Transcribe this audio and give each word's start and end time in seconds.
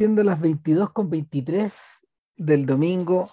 siendo 0.00 0.24
las 0.24 0.40
22 0.40 0.92
con 0.92 1.10
23 1.10 2.00
del 2.38 2.64
domingo. 2.64 3.28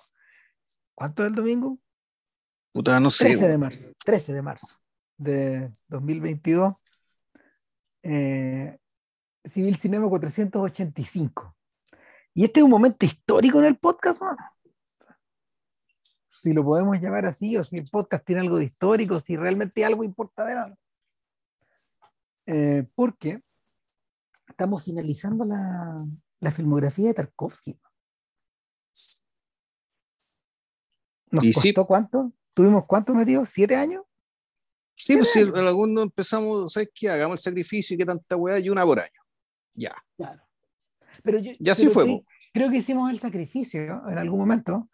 ¿Cuánto 0.93 1.24
es 1.24 1.29
el 1.29 1.36
domingo? 1.36 1.79
Puta, 2.73 3.00
no 3.00 3.09
sé. 3.09 3.23
13 3.23 3.47
de 3.47 3.57
marzo. 3.57 3.91
13 4.04 4.34
de 4.34 4.41
marzo 4.41 4.68
de 5.16 5.71
2022. 5.88 6.73
Eh, 8.04 8.77
Civil 9.45 9.77
Cinema 9.77 10.09
485. 10.09 11.55
Y 12.34 12.43
este 12.43 12.59
es 12.59 12.64
un 12.66 12.71
momento 12.71 13.05
histórico 13.05 13.59
en 13.59 13.65
el 13.65 13.77
podcast, 13.77 14.21
¿no? 14.21 14.36
Si 16.27 16.52
lo 16.52 16.65
podemos 16.65 16.99
llamar 16.99 17.27
así, 17.27 17.55
o 17.55 17.63
si 17.63 17.77
el 17.77 17.89
podcast 17.89 18.25
tiene 18.25 18.41
algo 18.41 18.57
de 18.57 18.65
histórico, 18.65 19.21
si 19.21 19.38
realmente 19.38 19.86
algo 19.86 20.04
importa 20.04 20.43
de 20.43 20.55
nada. 20.55 20.77
Eh, 22.45 22.86
porque 22.93 23.41
estamos 24.49 24.84
finalizando 24.84 25.45
la, 25.45 26.06
la 26.39 26.51
filmografía 26.51 27.07
de 27.07 27.14
Tarkovsky. 27.14 27.79
¿Nos 31.32 31.43
Y 31.43 31.54
sí. 31.54 31.73
costó 31.73 31.86
cuánto? 31.87 32.31
¿Tuvimos 32.53 32.86
cuánto 32.86 33.14
metido? 33.14 33.45
¿Siete 33.45 33.75
años? 33.75 34.03
Sí, 34.95 35.16
pues 35.16 35.31
si 35.31 35.42
en 35.42 35.55
alguno 35.55 36.02
empezamos, 36.02 36.73
¿sabes 36.73 36.89
qué? 36.94 37.09
Hagamos 37.09 37.36
el 37.36 37.44
sacrificio 37.44 37.94
y 37.94 37.97
qué 38.00 38.05
tanta 38.05 38.36
weá, 38.36 38.58
y 38.59 38.69
una 38.69 38.83
por 38.83 39.00
año. 39.00 39.22
Ya. 39.75 39.94
Claro. 40.16 40.42
Pero 41.23 41.39
yo, 41.39 41.52
Ya 41.59 41.75
sí 41.75 41.88
fue, 41.89 42.23
creo- 42.53 42.69
que 42.72 42.78
hicimos 42.78 43.11
el 43.11 43.19
sacrificio 43.19 43.80
en 44.09 44.17
algún 44.17 44.39
momento 44.39 44.89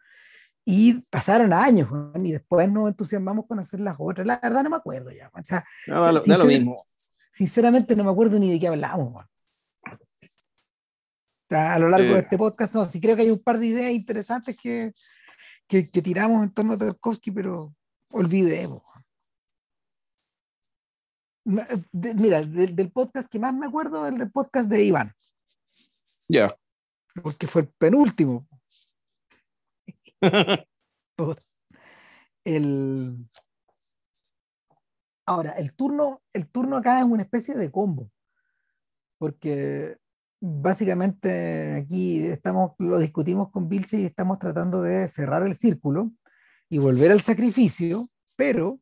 y 0.66 0.94
pasaron 1.10 1.54
años 1.54 1.90
weón, 1.90 2.26
y 2.26 2.32
después 2.34 2.70
nos 2.70 2.90
entusiasmamos 2.90 3.46
con 3.48 3.60
hacer 3.60 3.80
las 3.80 3.96
otras. 3.98 4.28
La 4.28 4.40
verdad 4.44 4.64
no 4.64 4.70
me 4.72 4.76
acuerdo 4.78 5.12
ya. 5.12 5.30
O 5.34 5.44
sea, 5.44 5.64
No, 5.88 6.02
da, 6.02 6.12
lo, 6.12 6.22
da 6.24 6.44
mismo. 6.44 6.84
sinceramente 7.32 7.96
no 7.96 8.04
me 8.04 8.12
acuerdo 8.12 8.38
ni 8.40 8.52
de 8.52 8.60
qué 8.60 8.68
hablamos. 8.68 9.26
Sea, 11.54 11.74
a 11.76 11.80
lo 11.80 11.90
largo 11.90 12.08
Eh. 12.08 12.14
de 12.14 12.20
este 12.20 12.38
podcast, 12.38 12.74
no, 12.74 12.90
sí 12.90 13.00
creo 13.02 13.16
que 13.16 13.24
hay 13.24 13.30
un 13.32 13.40
par 13.44 13.60
de 13.60 13.68
ideas 13.68 13.92
interesantes 13.94 14.58
que, 14.58 14.94
que, 15.68 15.90
que 15.90 16.02
tiramos 16.02 16.44
en 16.44 16.52
torno 16.54 16.74
a 16.74 16.78
Tarkovsky, 16.78 17.32
pero 17.32 17.76
olvidemos. 18.12 18.82
De- 21.46 22.14
Mira, 22.16 22.42
del, 22.44 22.76
del 22.76 22.92
podcast 22.92 23.30
que 23.32 23.38
más 23.40 23.54
me 23.54 23.66
acuerdo 23.68 24.08
el 24.08 24.18
del 24.18 24.32
podcast 24.32 24.70
de 24.70 24.84
Iván. 24.84 25.14
Ya. 26.30 26.56
porque 27.22 27.48
fue 27.48 27.64
el 27.64 27.68
penúltimo. 27.78 28.48
El... 32.46 33.30
Ahora, 35.26 35.52
el 35.52 35.74
turno, 35.76 36.22
el 36.34 36.50
turno 36.50 36.78
acá 36.78 37.00
es 37.00 37.06
una 37.06 37.24
especie 37.24 37.56
de 37.56 37.72
combo, 37.72 38.12
porque 39.18 39.98
básicamente 40.46 41.76
aquí 41.78 42.26
estamos, 42.28 42.74
lo 42.78 43.00
discutimos 43.00 43.50
con 43.50 43.70
Vilche 43.70 44.02
y 44.02 44.06
estamos 44.06 44.40
tratando 44.40 44.82
de 44.82 45.08
cerrar 45.08 45.48
el 45.48 45.56
círculo 45.56 46.12
y 46.70 46.80
volver 46.80 47.14
al 47.14 47.22
sacrificio, 47.22 48.10
pero 48.36 48.82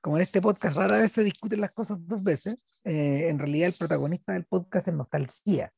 como 0.00 0.16
en 0.16 0.22
este 0.22 0.40
podcast 0.40 0.76
rara 0.76 0.98
vez 0.98 1.10
se 1.10 1.24
discuten 1.24 1.60
las 1.60 1.72
cosas 1.72 1.98
dos 2.06 2.22
veces, 2.22 2.54
eh, 2.84 3.26
en 3.28 3.40
realidad 3.40 3.68
el 3.68 3.74
protagonista 3.74 4.32
del 4.32 4.44
podcast 4.44 4.86
es 4.86 4.94
nostalgia, 4.94 5.72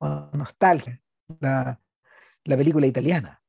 o 0.00 0.08
nostalgia, 0.32 1.00
la, 1.38 1.80
la 2.42 2.56
película 2.56 2.88
italiana. 2.88 3.40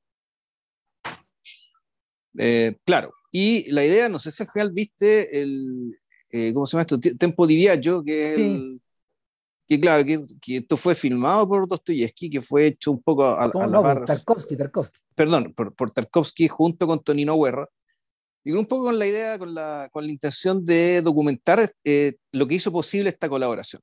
Eh, 2.38 2.78
claro. 2.86 3.14
Y 3.32 3.72
la 3.72 3.84
idea, 3.84 4.10
no 4.10 4.20
sé 4.20 4.30
si 4.30 4.44
al 4.44 4.50
final 4.50 4.72
viste 4.72 5.42
el, 5.42 6.00
eh, 6.32 6.54
¿cómo 6.54 6.68
se 6.68 6.78
llama 6.78 6.82
esto? 6.82 7.00
Tempo 7.00 7.48
di 7.48 7.56
Viaggio, 7.56 8.04
que 8.04 8.34
es 8.34 8.38
el, 8.38 8.82
que 9.67 9.80
claro, 9.80 10.05
que, 10.05 10.21
que 10.41 10.58
esto 10.58 10.77
fue 10.77 10.94
filmado 10.95 11.47
por 11.47 11.67
Dostoyevsky, 11.67 12.30
que 12.30 12.41
fue 12.41 12.67
hecho 12.67 12.91
un 12.91 13.02
poco 13.02 13.23
a, 13.25 13.45
a 13.45 13.52
¿Cómo 13.52 13.66
la 13.67 13.94
no? 13.95 14.05
Tarkovsky, 14.05 14.55
Tarkovsky. 14.55 14.99
perdón, 15.16 15.53
por, 15.55 15.73
por 15.73 15.91
Tarkovsky 15.91 16.47
junto 16.47 16.85
con 16.88 16.99
Tonino 17.03 17.39
Guerra, 17.42 17.67
y 18.43 18.52
un 18.52 18.67
poco 18.67 18.86
con 18.86 18.99
la 18.99 19.08
idea, 19.08 19.39
con 19.39 19.55
la, 19.55 19.89
con 19.92 20.05
la 20.05 20.11
intención 20.11 20.64
de 20.64 21.02
documentar 21.02 21.67
eh, 21.83 22.14
lo 22.31 22.48
que 22.48 22.55
hizo 22.55 22.71
posible 22.71 23.09
esta 23.09 23.27
colaboración. 23.27 23.81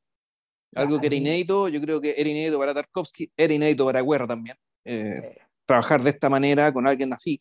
Algo 0.75 0.99
que 1.01 1.07
era 1.09 1.17
inédito, 1.17 1.69
yo 1.69 1.81
creo 1.81 2.01
que 2.01 2.15
era 2.17 2.31
inédito 2.31 2.59
para 2.59 2.73
Tarkovsky, 2.73 3.31
era 3.37 3.53
inédito 3.53 3.85
para 3.85 4.03
Guerra 4.03 4.27
también. 4.27 4.57
eh, 4.85 5.33
Sí. 5.35 5.41
trabajar 5.67 6.03
de 6.03 6.11
esta 6.11 6.29
manera 6.29 6.73
con 6.73 6.87
alguien 6.87 7.13
así. 7.13 7.39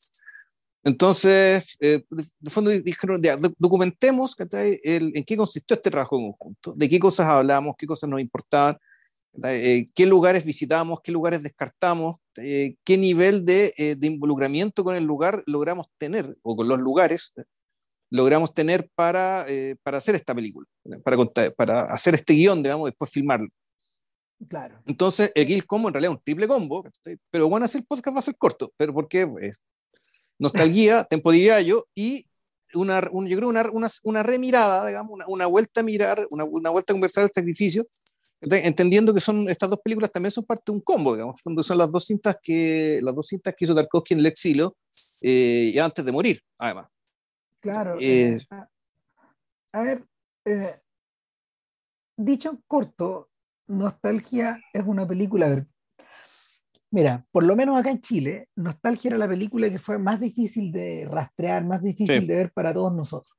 Entonces, 0.84 1.78
eh, 1.80 2.04
de, 2.10 2.50
fondo 2.50 2.72
dijeron, 2.72 3.22
ya, 3.22 3.38
doc- 3.38 3.56
documentemos 3.58 4.36
el, 4.84 5.12
en 5.16 5.24
qué 5.24 5.38
consistió 5.38 5.76
este 5.76 5.92
trabajo 5.92 6.18
en 6.18 6.32
conjunto, 6.32 6.74
de 6.74 6.90
qué 6.90 7.00
cosas 7.00 7.28
hablamos, 7.28 7.76
qué 7.78 7.86
cosas 7.86 8.10
nos 8.10 8.20
importaban. 8.22 8.78
Eh, 9.46 9.88
qué 9.96 10.06
lugares 10.06 10.44
visitamos, 10.44 11.00
qué 11.02 11.10
lugares 11.14 11.42
descartamos, 11.42 12.18
eh, 12.36 12.76
qué 12.84 12.98
nivel 12.98 13.46
de, 13.46 13.74
eh, 13.78 13.96
de 13.96 14.08
involucramiento 14.08 14.84
con 14.84 14.94
el 14.94 15.06
lugar 15.06 15.42
logramos 15.46 15.88
tener, 15.98 16.36
o 16.42 16.54
con 16.54 16.68
los 16.68 16.78
lugares, 16.78 17.32
eh, 17.38 17.44
logramos 18.10 18.54
tener 18.54 18.90
para, 18.94 19.46
eh, 19.48 19.78
para 19.84 20.00
hacer 20.00 20.16
esta 20.16 20.36
película, 20.36 20.68
para, 21.06 21.16
contar, 21.16 21.54
para 21.56 21.84
hacer 21.84 22.14
este 22.16 22.34
guion, 22.34 22.62
digamos, 22.62 22.90
después 22.90 23.10
filmarlo. 23.10 23.48
Claro. 24.50 24.82
Entonces, 24.86 25.32
el 25.34 25.66
combo 25.66 25.88
en 25.88 25.94
realidad 25.94 26.12
es 26.12 26.18
un 26.18 26.24
triple 26.26 26.48
combo, 26.50 26.84
pero 27.30 27.48
bueno, 27.48 27.66
así 27.66 27.78
el 27.78 27.86
podcast 27.86 28.14
va 28.14 28.20
a 28.20 28.24
ser 28.24 28.36
corto, 28.36 28.74
pero 28.76 28.94
porque 28.94 29.26
nostalgia, 30.42 31.04
tempo 31.06 31.32
de 31.32 31.38
viaggio 31.38 31.88
y 31.96 32.26
una, 32.74 33.02
un- 33.12 33.28
yo 33.28 33.38
creo 33.38 33.50
una, 33.50 33.70
una, 33.72 33.88
una 34.04 34.24
remirada, 34.24 34.88
digamos, 34.88 35.12
una, 35.14 35.26
una 35.28 35.46
vuelta 35.46 35.82
a 35.82 35.84
mirar, 35.84 36.26
una, 36.32 36.44
una 36.46 36.70
vuelta 36.70 36.94
a 36.94 36.96
conversar 36.96 37.24
el 37.26 37.30
sacrificio, 37.32 37.86
entendiendo 38.42 39.14
que 39.14 39.22
son 39.22 39.50
estas 39.50 39.70
dos 39.70 39.80
películas 39.84 40.12
también 40.12 40.32
son 40.32 40.46
parte 40.46 40.64
de 40.68 40.72
un 40.74 40.82
combo, 40.82 41.14
digamos, 41.14 41.40
son 41.44 41.78
las 41.78 41.92
dos 41.92 42.06
cintas 42.06 42.38
que 42.42 43.00
las 43.04 43.14
dos 43.14 43.28
cintas 43.28 43.54
que 43.56 43.66
hizo 43.66 43.76
Tarkovsky 43.76 44.14
en 44.16 44.20
el 44.22 44.26
exilio 44.26 44.76
eh, 45.22 45.72
y 45.74 45.78
antes 45.80 46.04
de 46.04 46.12
morir, 46.12 46.42
además. 46.58 46.88
Claro. 47.60 47.98
Eh, 48.00 48.38
eh, 48.38 48.46
a, 48.50 48.68
a 49.74 49.84
ver, 49.84 50.04
eh, 50.46 50.80
dicho 52.18 52.50
en 52.50 52.64
corto, 52.68 53.30
Nostalgia 53.68 54.60
es 54.74 54.84
una 54.86 55.08
película. 55.08 55.66
Mira, 56.92 57.26
por 57.32 57.44
lo 57.46 57.56
menos 57.56 57.80
acá 57.80 57.90
en 57.90 58.02
Chile, 58.02 58.50
Nostalgia 58.56 59.10
era 59.10 59.18
la 59.18 59.28
película 59.28 59.70
que 59.70 59.80
fue 59.80 59.98
más 59.98 60.20
difícil 60.20 60.72
de 60.74 61.08
rastrear, 61.10 61.64
más 61.64 61.82
difícil 61.82 62.20
Sí. 62.22 62.28
de 62.28 62.36
ver 62.36 62.52
para 62.52 62.74
todos 62.74 62.94
nosotros. 62.94 63.34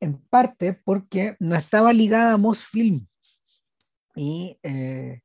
En 0.00 0.18
parte 0.28 0.74
porque 0.74 1.34
no 1.40 1.54
estaba 1.56 1.92
ligada 1.94 2.34
a 2.34 2.36
Mosfilm. 2.36 3.06
Y 4.14 4.58
eh, 4.62 5.22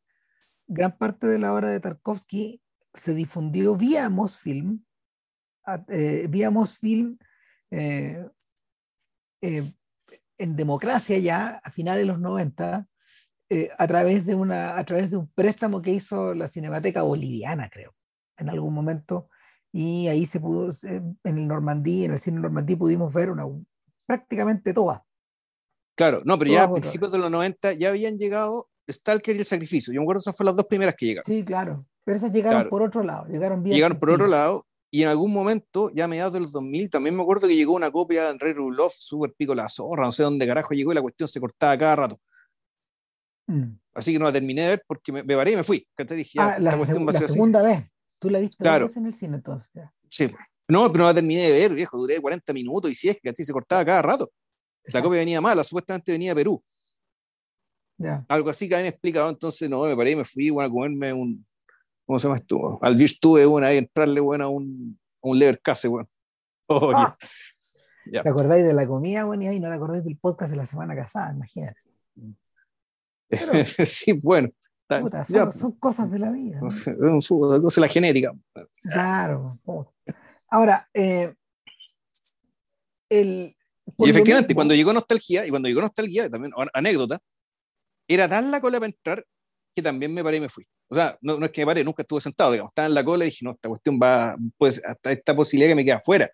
gran 0.68 0.98
parte 0.98 1.28
de 1.28 1.38
la 1.38 1.54
obra 1.54 1.70
de 1.70 1.80
Tarkovsky 1.82 2.62
se 2.94 3.14
difundió 3.14 3.76
vía 3.76 4.08
Mosfilm, 4.10 4.84
eh, 5.90 6.28
vía 6.30 6.50
Mosfilm 6.50 7.18
eh, 7.72 8.26
eh, 9.42 9.74
en 10.38 10.56
democracia 10.56 11.18
ya 11.18 11.62
a 11.64 11.72
finales 11.72 12.02
de 12.02 12.06
los 12.06 12.20
90 12.20 12.88
eh, 13.54 13.70
a 13.78 13.88
través 13.88 14.26
de 14.26 14.36
una 14.36 14.78
a 14.78 14.84
través 14.84 15.12
de 15.12 15.18
un 15.18 15.28
préstamo 15.28 15.82
que 15.82 15.92
hizo 15.92 16.34
la 16.34 16.48
Cinemateca 16.48 17.02
Boliviana 17.04 17.70
creo 17.70 17.94
en 18.38 18.50
algún 18.50 18.74
momento 18.74 19.30
y 19.72 20.08
ahí 20.08 20.26
se 20.26 20.40
pudo 20.40 20.70
en 20.84 21.18
el 21.24 21.48
Normandí 21.48 22.06
en 22.06 22.14
el 22.14 22.20
cine 22.20 22.40
Normandí 22.40 22.76
pudimos 22.76 23.14
ver 23.14 23.30
una 23.30 23.46
prácticamente 24.06 24.74
todas 24.74 25.02
Claro, 25.96 26.22
no, 26.26 26.40
pero 26.40 26.52
ya 26.52 26.64
a 26.64 26.74
principios 26.74 27.12
de 27.12 27.20
los 27.20 27.30
90 27.30 27.74
ya 27.74 27.90
habían 27.90 28.18
llegado 28.18 28.68
Stalker 28.90 29.36
y 29.36 29.40
el 29.40 29.46
sacrificio. 29.46 29.94
Yo 29.94 30.02
me 30.02 30.06
acuerdo 30.06 30.22
que 30.22 30.24
esas 30.24 30.36
fueron 30.36 30.54
las 30.54 30.58
dos 30.58 30.66
primeras 30.66 30.96
que 30.98 31.06
llegaron. 31.06 31.26
sí 31.26 31.44
claro 31.44 31.86
pero 32.04 32.18
esas 32.18 32.32
llegaron 32.32 32.62
Claro. 32.62 32.70
por 32.72 32.82
otro 32.82 33.04
lado 33.04 33.28
llegaron 33.28 33.62
vía 33.62 33.76
llegaron 33.76 34.00
por 34.00 34.10
otro 34.10 34.28
lado 34.28 34.66
y 34.94 35.02
en 35.02 35.10
algún 35.10 35.34
momento, 35.34 35.90
ya 35.92 36.06
a 36.06 36.08
mediados 36.08 36.34
de 36.34 36.40
los 36.42 36.52
2000, 36.52 36.92
también 36.92 37.16
me 37.16 37.24
acuerdo 37.24 37.48
que 37.48 37.56
llegó 37.56 37.74
una 37.74 37.90
copia 37.90 38.26
de 38.26 38.30
Andrei 38.30 38.54
Rublev, 38.54 38.92
super 38.92 39.34
pico 39.34 39.56
la 39.56 39.68
zorra, 39.68 40.04
no 40.04 40.12
sé 40.12 40.22
dónde 40.22 40.46
carajo 40.46 40.76
llegó 40.76 40.92
y 40.92 40.96
la 40.96 41.02
cuestión 41.02 41.28
se 41.28 41.40
cortaba 41.40 41.76
cada 41.80 41.96
rato. 41.96 42.20
Mm. 43.48 43.78
Así 43.94 44.14
que 44.14 44.20
no 44.20 44.26
la 44.26 44.34
terminé 44.34 44.62
de 44.64 44.68
ver 44.70 44.84
porque 44.88 45.12
me, 45.12 45.24
me 45.24 45.36
paré 45.36 45.52
y 45.54 45.56
me 45.56 45.64
fui. 45.64 45.86
Te 45.96 46.16
dije, 46.16 46.32
ya, 46.36 46.50
Ah, 46.54 46.60
la, 46.60 46.78
seg- 46.78 47.06
la 47.06 47.12
ser 47.12 47.24
así. 47.26 47.34
segunda 47.34 47.62
vez 47.62 47.84
tú 48.20 48.30
la 48.30 48.40
viste 48.40 48.58
Claro. 48.58 48.88
en 48.96 49.06
el 49.06 49.14
cine 49.14 49.36
entonces. 49.38 49.70
Sí. 50.10 50.28
No, 50.70 50.90
pero 50.92 51.04
no 51.04 51.10
la 51.10 51.14
terminé 51.14 51.42
de 51.42 51.52
ver, 51.52 51.74
viejo, 51.74 51.98
duré 51.98 52.22
40 52.22 52.54
minutos 52.54 52.90
y 52.90 52.96
si 52.96 53.10
es 53.10 53.18
que 53.22 53.30
así 53.30 53.44
se 53.44 53.52
cortaba 53.52 53.84
cada 53.84 54.02
rato. 54.02 54.32
La 54.86 54.90
Exacto, 54.90 55.08
copia 55.10 55.20
venía 55.20 55.42
mala, 55.42 55.64
supuestamente 55.64 56.12
venía 56.14 56.32
de 56.32 56.36
Perú. 56.36 56.64
ya. 57.98 58.26
Algo 58.30 58.50
así 58.50 58.68
que 58.70 58.76
habían 58.76 58.88
explicado, 58.92 59.30
entonces 59.30 59.70
no, 59.70 59.84
me 59.84 59.96
paré 59.96 60.12
y 60.12 60.16
me 60.16 60.26
fui 60.26 60.50
bueno, 60.50 60.68
a 60.70 60.72
comerme 60.72 61.12
un, 61.14 61.46
¿cómo 62.06 62.18
se 62.20 62.24
llama 62.28 62.38
esto? 62.38 62.80
Al 62.82 62.96
Virtue, 62.96 63.46
bueno, 63.46 63.68
ahí 63.68 63.78
entrarle, 63.78 64.20
bueno, 64.22 64.46
a 64.46 64.50
un, 64.50 64.98
a 65.22 65.28
un 65.28 65.40
levercase, 65.40 65.88
bueno. 65.90 66.10
Oh, 66.68 66.92
Ah. 66.96 67.14
¿Te 68.10 68.20
acordáis 68.30 68.66
de 68.66 68.74
la 68.74 68.86
comida, 68.88 69.24
bueno, 69.26 69.44
y 69.44 69.48
ahí 69.48 69.60
no 69.60 69.70
te 69.70 69.76
acordáis 69.76 70.04
del 70.04 70.18
podcast 70.18 70.52
de 70.52 70.58
la 70.58 70.66
semana 70.66 70.94
pasada? 70.96 71.34
Imagínate. 71.34 71.80
Pero- 73.40 73.66
sí, 73.66 74.14
bueno. 74.14 74.50
Puta, 74.88 75.24
Ya, 75.28 75.50
son, 75.50 75.52
son 75.52 75.72
cosas 75.74 76.12
de 76.12 76.20
la 76.20 76.30
vida. 76.32 76.60
¿no? 76.62 76.68
un 77.16 77.22
fútbol, 77.22 77.62
cosa 77.62 77.82
la 77.82 77.88
genética. 77.88 78.32
Claro. 78.92 79.50
Ahora, 80.50 80.88
eh, 80.94 81.34
el, 83.10 83.56
Y 83.98 84.10
efectivamente, 84.10 84.50
mismo- 84.54 84.58
cuando 84.60 84.76
llegó 84.76 84.94
Nostalgia, 84.94 85.46
y 85.46 85.50
cuando 85.50 85.68
llegó 85.70 85.82
Nostalgia, 85.82 86.30
también, 86.30 86.54
an- 86.58 86.70
anécdota, 86.74 87.20
era 88.08 88.28
tan 88.28 88.52
la 88.52 88.62
cola 88.62 88.80
para 88.80 88.88
entrar 88.92 89.26
que 89.76 89.82
también 89.82 90.14
me 90.14 90.24
paré 90.24 90.38
y 90.38 90.42
me 90.42 90.50
fui. 90.50 90.66
O 90.92 90.96
sea, 90.96 91.18
no, 91.22 91.40
no 91.40 91.46
es 91.48 91.52
que 91.52 91.62
me 91.62 91.66
pare, 91.68 91.84
nunca 91.84 92.04
estuve 92.04 92.22
sentado, 92.22 92.52
digamos, 92.52 92.70
estaba 92.72 92.88
en 92.88 92.94
la 92.94 93.04
cola 93.04 93.26
y 93.26 93.30
dije, 93.30 93.44
no, 93.46 93.52
esta 93.52 93.70
cuestión 93.70 94.00
va, 94.02 94.36
pues, 94.58 94.84
hasta 94.86 95.12
esta 95.12 95.36
posibilidad 95.36 95.72
que 95.72 95.76
me 95.76 95.86
queda 95.86 95.96
afuera. 95.98 96.30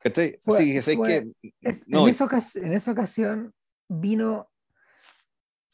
¿Cachai? 0.00 0.38
Fue- 0.42 0.54
Así 0.58 0.72
que, 0.72 0.82
¿sabes 0.82 0.96
fue- 0.98 1.08
qué? 1.40 1.50
Es- 1.62 1.88
No, 1.88 2.06
en, 2.06 2.14
esa 2.14 2.28
en 2.56 2.72
esa 2.72 2.90
ocasión 2.92 3.54
vino 3.88 4.50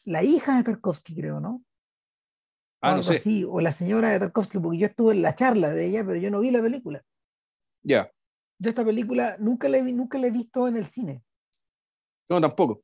la 0.08 0.22
hija 0.22 0.56
de 0.56 0.64
Tarkovsky, 0.64 1.14
creo, 1.14 1.38
¿no? 1.38 1.50
O 1.50 1.62
ah, 2.80 2.90
no 2.90 2.96
algo 2.96 3.02
sé, 3.02 3.16
así, 3.16 3.44
o 3.44 3.60
la 3.60 3.72
señora 3.72 4.10
de 4.10 4.18
Tarkovsky, 4.18 4.58
porque 4.58 4.78
yo 4.78 4.86
estuve 4.86 5.12
en 5.14 5.22
la 5.22 5.34
charla 5.34 5.70
de 5.70 5.86
ella, 5.86 6.04
pero 6.04 6.16
yo 6.16 6.30
no 6.30 6.40
vi 6.40 6.50
la 6.50 6.62
película. 6.62 7.04
ya, 7.82 8.10
Yo 8.58 8.70
esta 8.70 8.84
película 8.84 9.36
nunca 9.38 9.68
la, 9.68 9.82
nunca 9.82 10.18
la 10.18 10.28
he 10.28 10.30
visto 10.30 10.66
en 10.66 10.76
el 10.78 10.86
cine. 10.86 11.22
no, 12.30 12.40
tampoco. 12.40 12.80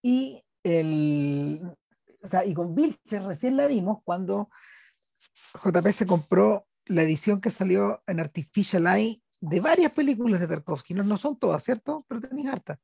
Y 0.00 0.44
el, 0.62 1.60
o 2.22 2.28
sea, 2.28 2.44
y 2.44 2.54
con 2.54 2.72
Vilches 2.72 3.24
recién 3.24 3.56
la 3.56 3.66
vimos 3.66 3.98
cuando 4.04 4.48
JP 5.64 5.88
se 5.88 6.06
compró 6.06 6.68
la 6.86 7.02
edición 7.02 7.40
que 7.40 7.50
salió 7.50 8.00
en 8.06 8.20
Artificial 8.20 8.86
Eye 8.86 9.20
de 9.40 9.58
varias 9.58 9.92
películas 9.92 10.38
de 10.38 10.46
Tarkovsky. 10.46 10.94
No, 10.94 11.02
no 11.02 11.16
son 11.16 11.36
todas, 11.36 11.64
¿cierto? 11.64 12.04
Pero 12.06 12.20
tenéis 12.20 12.46
harta. 12.46 12.78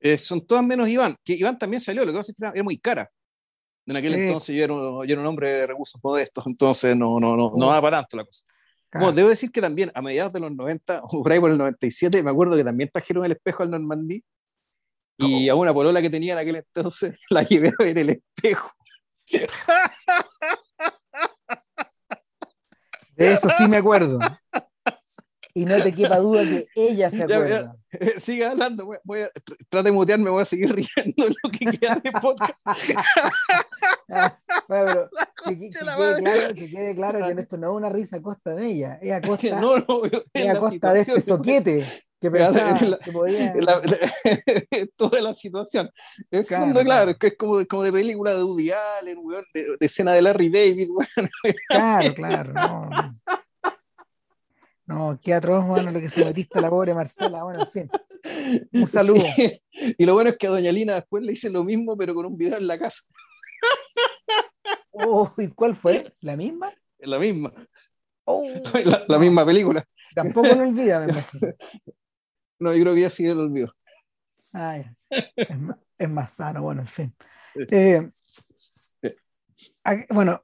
Eh, 0.00 0.16
son 0.18 0.46
todas 0.46 0.64
menos 0.64 0.88
Iván, 0.88 1.16
que 1.24 1.34
Iván 1.34 1.58
también 1.58 1.80
salió, 1.80 2.04
lo 2.04 2.12
que 2.12 2.18
pasa 2.18 2.32
es 2.32 2.36
que 2.38 2.44
era, 2.44 2.52
era 2.54 2.62
muy 2.62 2.78
cara. 2.78 3.10
En 3.86 3.96
aquel 3.96 4.14
Eh. 4.14 4.26
entonces 4.26 4.54
yo 4.54 4.64
era, 4.64 4.74
yo 4.74 5.02
era 5.04 5.20
un 5.20 5.26
hombre 5.26 5.50
de 5.52 5.66
recursos 5.66 6.00
modestos, 6.04 6.44
entonces 6.46 6.94
no, 6.96 7.18
no, 7.18 7.36
no, 7.36 7.52
no 7.56 7.66
Oh. 7.66 7.70
daba 7.70 7.82
para 7.82 7.96
tanto 8.02 8.16
la 8.18 8.24
cosa. 8.24 8.44
Bueno, 8.92 9.12
debo 9.12 9.28
decir 9.28 9.50
que 9.50 9.60
también 9.60 9.90
a 9.94 10.00
mediados 10.00 10.32
de 10.32 10.40
los 10.40 10.50
90, 10.54 11.02
o 11.04 11.08
por 11.22 11.32
ahí 11.32 11.40
por 11.40 11.50
el 11.50 11.58
97, 11.58 12.22
me 12.22 12.30
acuerdo 12.30 12.56
que 12.56 12.64
también 12.64 12.90
trajeron 12.92 13.24
el 13.24 13.32
espejo 13.32 13.62
al 13.62 13.70
Normandí. 13.70 14.22
Y 15.20 15.48
a 15.48 15.56
una 15.56 15.74
polola 15.74 16.00
que 16.00 16.10
tenía 16.10 16.34
en 16.34 16.38
aquel 16.38 16.56
entonces 16.56 17.18
la 17.30 17.42
llevé 17.42 17.68
a 17.76 17.82
ver 17.82 17.98
el 17.98 18.10
espejo. 18.10 18.70
De 23.16 23.32
eso 23.32 23.50
sí 23.50 23.66
me 23.66 23.78
acuerdo. 23.78 24.18
Y 25.58 25.64
no 25.64 25.82
te 25.82 25.92
quepa 25.92 26.18
duda 26.18 26.42
que 26.44 26.68
ella 26.76 27.10
se 27.10 27.18
Ya, 27.18 27.24
acuerda. 27.24 27.76
Sigue 28.18 28.44
hablando, 28.46 28.86
voy, 28.86 28.98
voy 29.02 29.20
a, 29.22 29.32
tr- 29.32 29.56
trata 29.68 29.84
de 29.84 29.92
mutearme, 29.92 30.30
voy 30.30 30.42
a 30.42 30.44
seguir 30.44 30.68
riendo 30.74 31.26
en 31.26 31.34
lo 31.42 31.50
que 31.50 31.78
queda 31.78 32.00
de 32.02 32.12
podcast. 32.12 32.52
Bueno, 34.68 35.08
pero 35.08 35.10
que, 35.44 35.58
que- 35.58 35.68
que 35.68 35.70
quede 35.70 36.22
claro, 36.22 36.54
que 36.54 36.70
quede 36.70 36.94
claro 36.94 37.26
que 37.34 37.40
esto 37.40 37.56
no 37.58 37.70
es 37.70 37.76
una 37.76 37.88
risa 37.90 38.16
a 38.16 38.22
costa 38.22 38.54
de 38.54 38.66
ella, 38.66 38.98
es 39.02 39.12
a 39.12 39.20
costa, 39.20 39.60
No, 39.60 39.78
no, 39.78 40.02
es 40.32 40.48
a 40.48 40.58
costa 40.58 40.92
de 40.92 41.00
este 41.00 41.20
soquete 41.20 42.04
que 42.20 42.30
pensaba 42.30 42.80
la- 42.80 42.98
que 42.98 43.12
podía. 43.12 43.54
la- 43.56 43.80
la- 43.84 44.86
toda 44.96 45.20
la 45.20 45.34
situación. 45.34 45.90
En 46.30 46.44
Claro, 46.44 46.64
fondo, 46.66 46.80
claro, 46.82 47.16
que 47.18 47.28
es 47.28 47.36
como, 47.36 47.64
como 47.66 47.82
de 47.84 47.92
película 47.92 48.34
de 48.34 48.42
Woody 48.44 48.70
Allen, 48.72 49.18
weón, 49.20 49.44
de, 49.54 49.62
de 49.78 49.86
escena 49.86 50.12
de 50.14 50.22
Larry 50.22 50.48
David, 50.48 50.88
weón. 50.90 51.30
Claro, 51.68 52.14
claro, 52.14 52.52
no. 52.52 52.90
No, 54.88 55.20
qué 55.22 55.34
atroz, 55.34 55.66
bueno, 55.66 55.90
lo 55.90 56.00
que 56.00 56.08
se 56.08 56.24
metiste 56.24 56.62
la 56.62 56.70
pobre 56.70 56.94
Marcela, 56.94 57.44
bueno, 57.44 57.60
en 57.60 57.66
fin. 57.66 57.90
Un 58.72 58.88
saludo. 58.88 59.20
Sí. 59.36 59.60
Y 59.98 60.06
lo 60.06 60.14
bueno 60.14 60.30
es 60.30 60.38
que 60.38 60.46
a 60.46 60.50
Doña 60.50 60.72
Lina 60.72 60.94
después 60.94 61.22
le 61.22 61.32
hice 61.32 61.50
lo 61.50 61.62
mismo, 61.62 61.94
pero 61.94 62.14
con 62.14 62.24
un 62.24 62.38
video 62.38 62.56
en 62.56 62.66
la 62.66 62.78
casa. 62.78 63.02
Oh, 64.90 65.30
¿y 65.36 65.48
cuál 65.48 65.76
fue? 65.76 66.14
¿La 66.20 66.36
misma? 66.36 66.72
Es 66.98 67.08
la 67.08 67.18
misma, 67.18 67.52
Oh, 68.24 68.44
la, 69.08 69.18
misma 69.18 69.44
película. 69.44 69.86
Tampoco 70.14 70.48
lo 70.48 70.62
olvida, 70.62 71.00
me 71.00 71.12
imagino. 71.12 71.52
No, 72.60 72.74
yo 72.74 72.82
creo 72.82 72.94
que 72.94 73.02
ya 73.02 73.10
sí 73.10 73.24
lo 73.26 73.42
olvidó. 73.42 73.72
Ah, 74.52 74.78
ya. 74.78 74.96
es, 75.36 75.56
más, 75.56 75.76
es 75.96 76.10
más 76.10 76.32
sano, 76.32 76.62
bueno, 76.62 76.80
en 76.80 76.88
fin. 76.88 77.14
Eh, 77.54 78.08
bueno, 80.10 80.42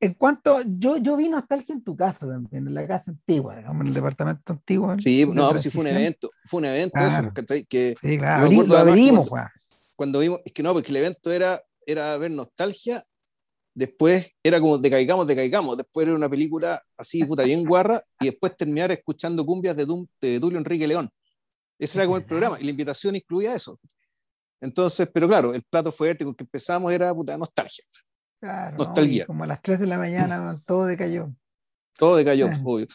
en 0.00 0.14
cuanto, 0.14 0.60
yo, 0.66 0.96
yo 0.98 1.16
vi 1.16 1.28
nostalgia 1.28 1.72
en 1.72 1.82
tu 1.82 1.96
casa 1.96 2.26
también, 2.28 2.66
en 2.68 2.74
la 2.74 2.86
casa 2.86 3.10
antigua, 3.10 3.56
digamos, 3.56 3.80
en 3.82 3.86
el 3.88 3.94
departamento 3.94 4.52
antiguo. 4.52 4.94
Sí, 4.98 5.26
no, 5.26 5.50
pues 5.50 5.62
sí 5.62 5.70
fue 5.70 5.80
un 5.82 5.86
evento, 5.88 6.30
fue 6.44 6.58
un 6.58 6.64
evento 6.66 6.92
Claro. 6.94 7.32
eso, 7.34 7.66
que 7.68 7.96
Sí, 8.00 8.18
claro, 8.18 8.46
abrí- 8.46 8.66
lo 8.66 8.76
abrimos, 8.78 9.28
cuando- 9.28 9.50
cuando 9.96 10.18
vimos, 10.20 10.40
es 10.44 10.52
que 10.52 10.62
no, 10.62 10.72
porque 10.72 10.90
el 10.90 10.96
evento 10.98 11.32
era, 11.32 11.60
era 11.84 12.16
ver 12.16 12.30
nostalgia, 12.30 13.02
después 13.74 14.30
era 14.42 14.60
como 14.60 14.78
decaigamos, 14.78 15.26
decaigamos, 15.26 15.76
después 15.76 16.06
era 16.06 16.14
una 16.16 16.28
película 16.28 16.82
así, 16.96 17.24
puta, 17.24 17.42
bien 17.42 17.64
guarra, 17.64 18.02
y 18.20 18.26
después 18.26 18.56
terminar 18.56 18.92
escuchando 18.92 19.44
cumbias 19.44 19.76
de, 19.76 19.86
Dum- 19.86 20.08
de 20.20 20.38
Tulio 20.38 20.58
Enrique 20.58 20.86
León. 20.86 21.10
Ese 21.78 21.98
era 21.98 22.06
como 22.06 22.16
el 22.18 22.24
programa, 22.24 22.60
y 22.60 22.64
la 22.64 22.70
invitación 22.70 23.16
incluía 23.16 23.54
eso. 23.54 23.78
Entonces, 24.60 25.08
pero 25.12 25.28
claro, 25.28 25.54
el 25.54 25.62
plato 25.62 25.92
fuerte 25.92 26.24
con 26.24 26.34
que 26.34 26.42
empezamos 26.44 26.92
era 26.92 27.14
puta 27.14 27.36
nostalgia. 27.38 27.84
Nostalgia. 28.40 29.26
Como 29.26 29.44
a 29.44 29.46
las 29.46 29.60
3 29.62 29.80
de 29.80 29.86
la 29.86 29.98
mañana 29.98 30.54
todo 30.66 30.86
decayó. 30.86 31.32
Todo 31.96 32.16
decayó, 32.16 32.48
Ah. 32.52 32.60
obvio. 32.64 32.86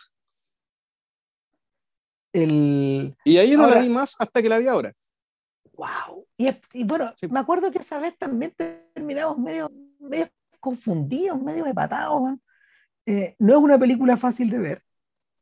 El, 2.31 3.15
Y 3.25 3.37
ahí 3.37 3.55
no 3.55 3.63
Ahora- 3.65 3.75
la 3.75 3.81
vi 3.81 3.89
más 3.89 4.15
hasta 4.19 4.41
que 4.41 4.49
la 4.49 4.57
vi 4.59 4.67
ahora. 4.67 4.93
wow. 5.77 6.25
Y, 6.37 6.83
bueno, 6.83 7.11
Sí. 7.15 7.27
me 7.27 7.39
acuerdo 7.39 7.71
que 7.71 7.79
esa 7.79 7.99
vez 7.99 8.17
también 8.17 8.53
terminamos 8.93 9.37
medio, 9.37 9.71
medio 9.99 10.27
confundidos, 10.59 11.41
medio 11.41 11.65
empatados. 11.65 12.37
Eh, 13.05 13.35
no 13.39 13.53
es 13.53 13.59
una 13.59 13.77
película 13.77 14.17
fácil 14.17 14.49
de 14.49 14.57
ver 14.59 14.83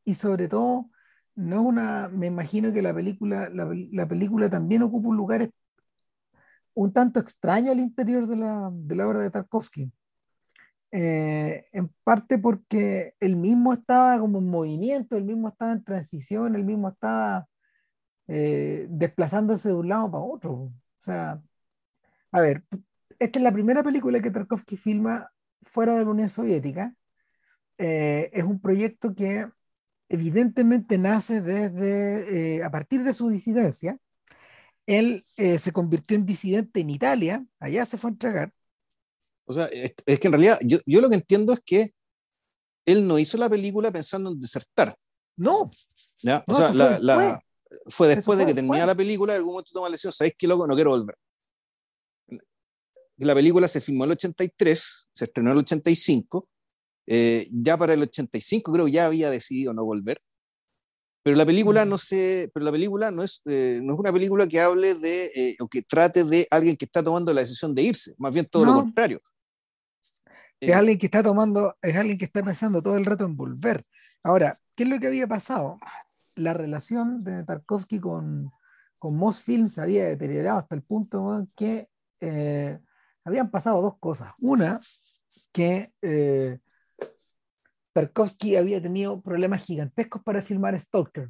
y 0.03 0.15
sobre 0.15 0.47
todo 0.47 0.89
no 1.35 1.55
es 1.61 1.65
una, 1.65 2.07
me 2.09 2.27
imagino 2.27 2.73
que 2.73 2.81
la 2.81 2.93
película, 2.93 3.49
la, 3.49 3.65
pel- 3.65 3.89
la 3.91 4.07
película 4.07 4.49
también 4.49 4.83
ocupa 4.83 5.07
un 5.09 5.17
lugar 5.17 5.49
un 6.73 6.93
tanto 6.93 7.19
extraño 7.19 7.71
al 7.71 7.79
interior 7.79 8.27
de 8.27 8.35
la, 8.37 8.69
de 8.73 8.95
la 8.95 9.07
obra 9.07 9.19
de 9.21 9.31
Tarkovsky. 9.31 9.91
Eh, 10.93 11.67
en 11.71 11.87
parte 12.03 12.37
porque 12.37 13.15
él 13.21 13.37
mismo 13.37 13.71
estaba 13.71 14.19
como 14.19 14.39
en 14.39 14.49
movimiento, 14.49 15.15
él 15.15 15.23
mismo 15.23 15.47
estaba 15.47 15.71
en 15.71 15.83
transición, 15.85 16.53
él 16.55 16.65
mismo 16.65 16.89
estaba 16.89 17.47
eh, 18.27 18.87
desplazándose 18.89 19.69
de 19.69 19.75
un 19.75 19.87
lado 19.89 20.11
para 20.11 20.23
otro. 20.23 20.51
O 20.53 20.73
sea, 21.03 21.41
a 22.31 22.41
ver, 22.41 22.63
esta 23.19 23.39
es 23.39 23.43
la 23.43 23.53
primera 23.53 23.83
película 23.83 24.21
que 24.21 24.31
Tarkovsky 24.31 24.77
filma 24.77 25.31
fuera 25.63 25.95
de 25.95 26.03
la 26.05 26.11
Unión 26.11 26.29
Soviética. 26.29 26.93
Eh, 27.77 28.29
es 28.33 28.43
un 28.43 28.59
proyecto 28.59 29.15
que 29.15 29.47
evidentemente 30.09 30.97
nace 30.97 31.41
desde, 31.41 32.63
a 32.63 32.69
partir 32.69 33.03
de 33.03 33.13
su 33.13 33.29
disidencia. 33.29 33.97
Él 34.91 35.23
eh, 35.37 35.57
se 35.57 35.71
convirtió 35.71 36.17
en 36.17 36.25
disidente 36.25 36.79
en 36.81 36.89
Italia, 36.89 37.45
allá 37.59 37.85
se 37.85 37.97
fue 37.97 38.09
a 38.09 38.13
entregar. 38.13 38.53
O 39.45 39.53
sea, 39.53 39.65
es, 39.65 39.93
es 40.05 40.19
que 40.19 40.27
en 40.27 40.33
realidad 40.33 40.59
yo, 40.63 40.79
yo 40.85 40.99
lo 41.01 41.09
que 41.09 41.15
entiendo 41.15 41.53
es 41.53 41.61
que 41.65 41.91
él 42.85 43.07
no 43.07 43.17
hizo 43.19 43.37
la 43.37 43.49
película 43.49 43.91
pensando 43.91 44.31
en 44.31 44.39
desertar. 44.39 44.95
No, 45.37 45.71
¿ya? 46.21 46.43
O 46.47 46.51
No, 46.51 46.57
sea, 46.57 46.67
fue 46.69 46.77
la, 46.77 46.89
después. 46.89 47.07
la- 47.17 47.43
fue 47.87 48.07
después 48.09 48.37
de 48.39 48.45
que 48.45 48.53
termina 48.53 48.75
después. 48.75 48.87
la 48.87 48.95
película, 48.95 49.33
en 49.33 49.37
algún 49.37 49.53
momento 49.53 49.71
toma 49.73 49.87
la 49.87 49.93
decisión, 49.93 50.11
¿sabéis 50.13 50.33
qué 50.37 50.45
loco? 50.47 50.67
No 50.67 50.75
quiero 50.75 50.89
volver. 50.91 51.15
La 53.17 53.35
película 53.35 53.67
se 53.67 53.81
filmó 53.81 54.03
en 54.03 54.09
el 54.09 54.13
83, 54.13 55.09
se 55.13 55.25
estrenó 55.25 55.51
en 55.51 55.57
el 55.57 55.59
85, 55.59 56.43
eh, 57.07 57.47
ya 57.51 57.77
para 57.77 57.93
el 57.93 58.01
85 58.01 58.71
creo 58.71 58.85
que 58.85 58.91
ya 58.91 59.05
había 59.05 59.29
decidido 59.29 59.73
no 59.73 59.85
volver. 59.85 60.19
Pero 61.23 61.37
la 61.37 61.45
película 61.45 61.85
no 61.85 61.97
se, 61.97 62.49
pero 62.53 62.65
la 62.65 62.71
película 62.71 63.11
no 63.11 63.21
es, 63.23 63.41
eh, 63.45 63.79
no 63.83 63.93
es 63.93 63.99
una 63.99 64.11
película 64.11 64.47
que 64.47 64.59
hable 64.59 64.95
de 64.95 65.25
eh, 65.35 65.55
o 65.59 65.67
que 65.67 65.83
trate 65.83 66.23
de 66.23 66.47
alguien 66.49 66.75
que 66.75 66.85
está 66.85 67.03
tomando 67.03 67.31
la 67.33 67.41
decisión 67.41 67.75
de 67.75 67.83
irse, 67.83 68.15
más 68.17 68.33
bien 68.33 68.45
todo 68.45 68.65
lo 68.65 68.73
contrario. 68.73 69.21
es 70.59 70.69
Eh, 70.69 70.73
alguien 70.73 70.97
que 70.97 71.05
está 71.05 71.21
tomando, 71.21 71.75
es 71.81 71.95
alguien 71.95 72.17
que 72.17 72.25
está 72.25 72.41
pensando 72.41 72.81
todo 72.81 72.97
el 72.97 73.05
rato 73.05 73.25
en 73.25 73.37
volver. 73.37 73.85
Ahora, 74.23 74.59
¿qué 74.75 74.83
es 74.83 74.89
lo 74.89 74.99
que 74.99 75.07
había 75.07 75.27
pasado? 75.27 75.77
La 76.35 76.53
relación 76.53 77.23
de 77.23 77.43
Tarkovsky 77.43 77.99
con, 77.99 78.51
con 78.97 79.15
Mosfilm 79.15 79.67
se 79.67 79.81
había 79.81 80.05
deteriorado 80.05 80.57
hasta 80.57 80.73
el 80.73 80.81
punto 80.81 81.21
weón, 81.21 81.51
que 81.55 81.87
habían 83.23 83.51
pasado 83.51 83.79
dos 83.81 83.99
cosas. 83.99 84.33
Una, 84.39 84.81
que 85.51 85.89
Tarkovsky 87.93 88.55
había 88.55 88.81
tenido 88.81 89.21
problemas 89.21 89.63
gigantescos 89.63 90.21
para 90.23 90.41
filmar 90.41 90.79
Stalker. 90.79 91.29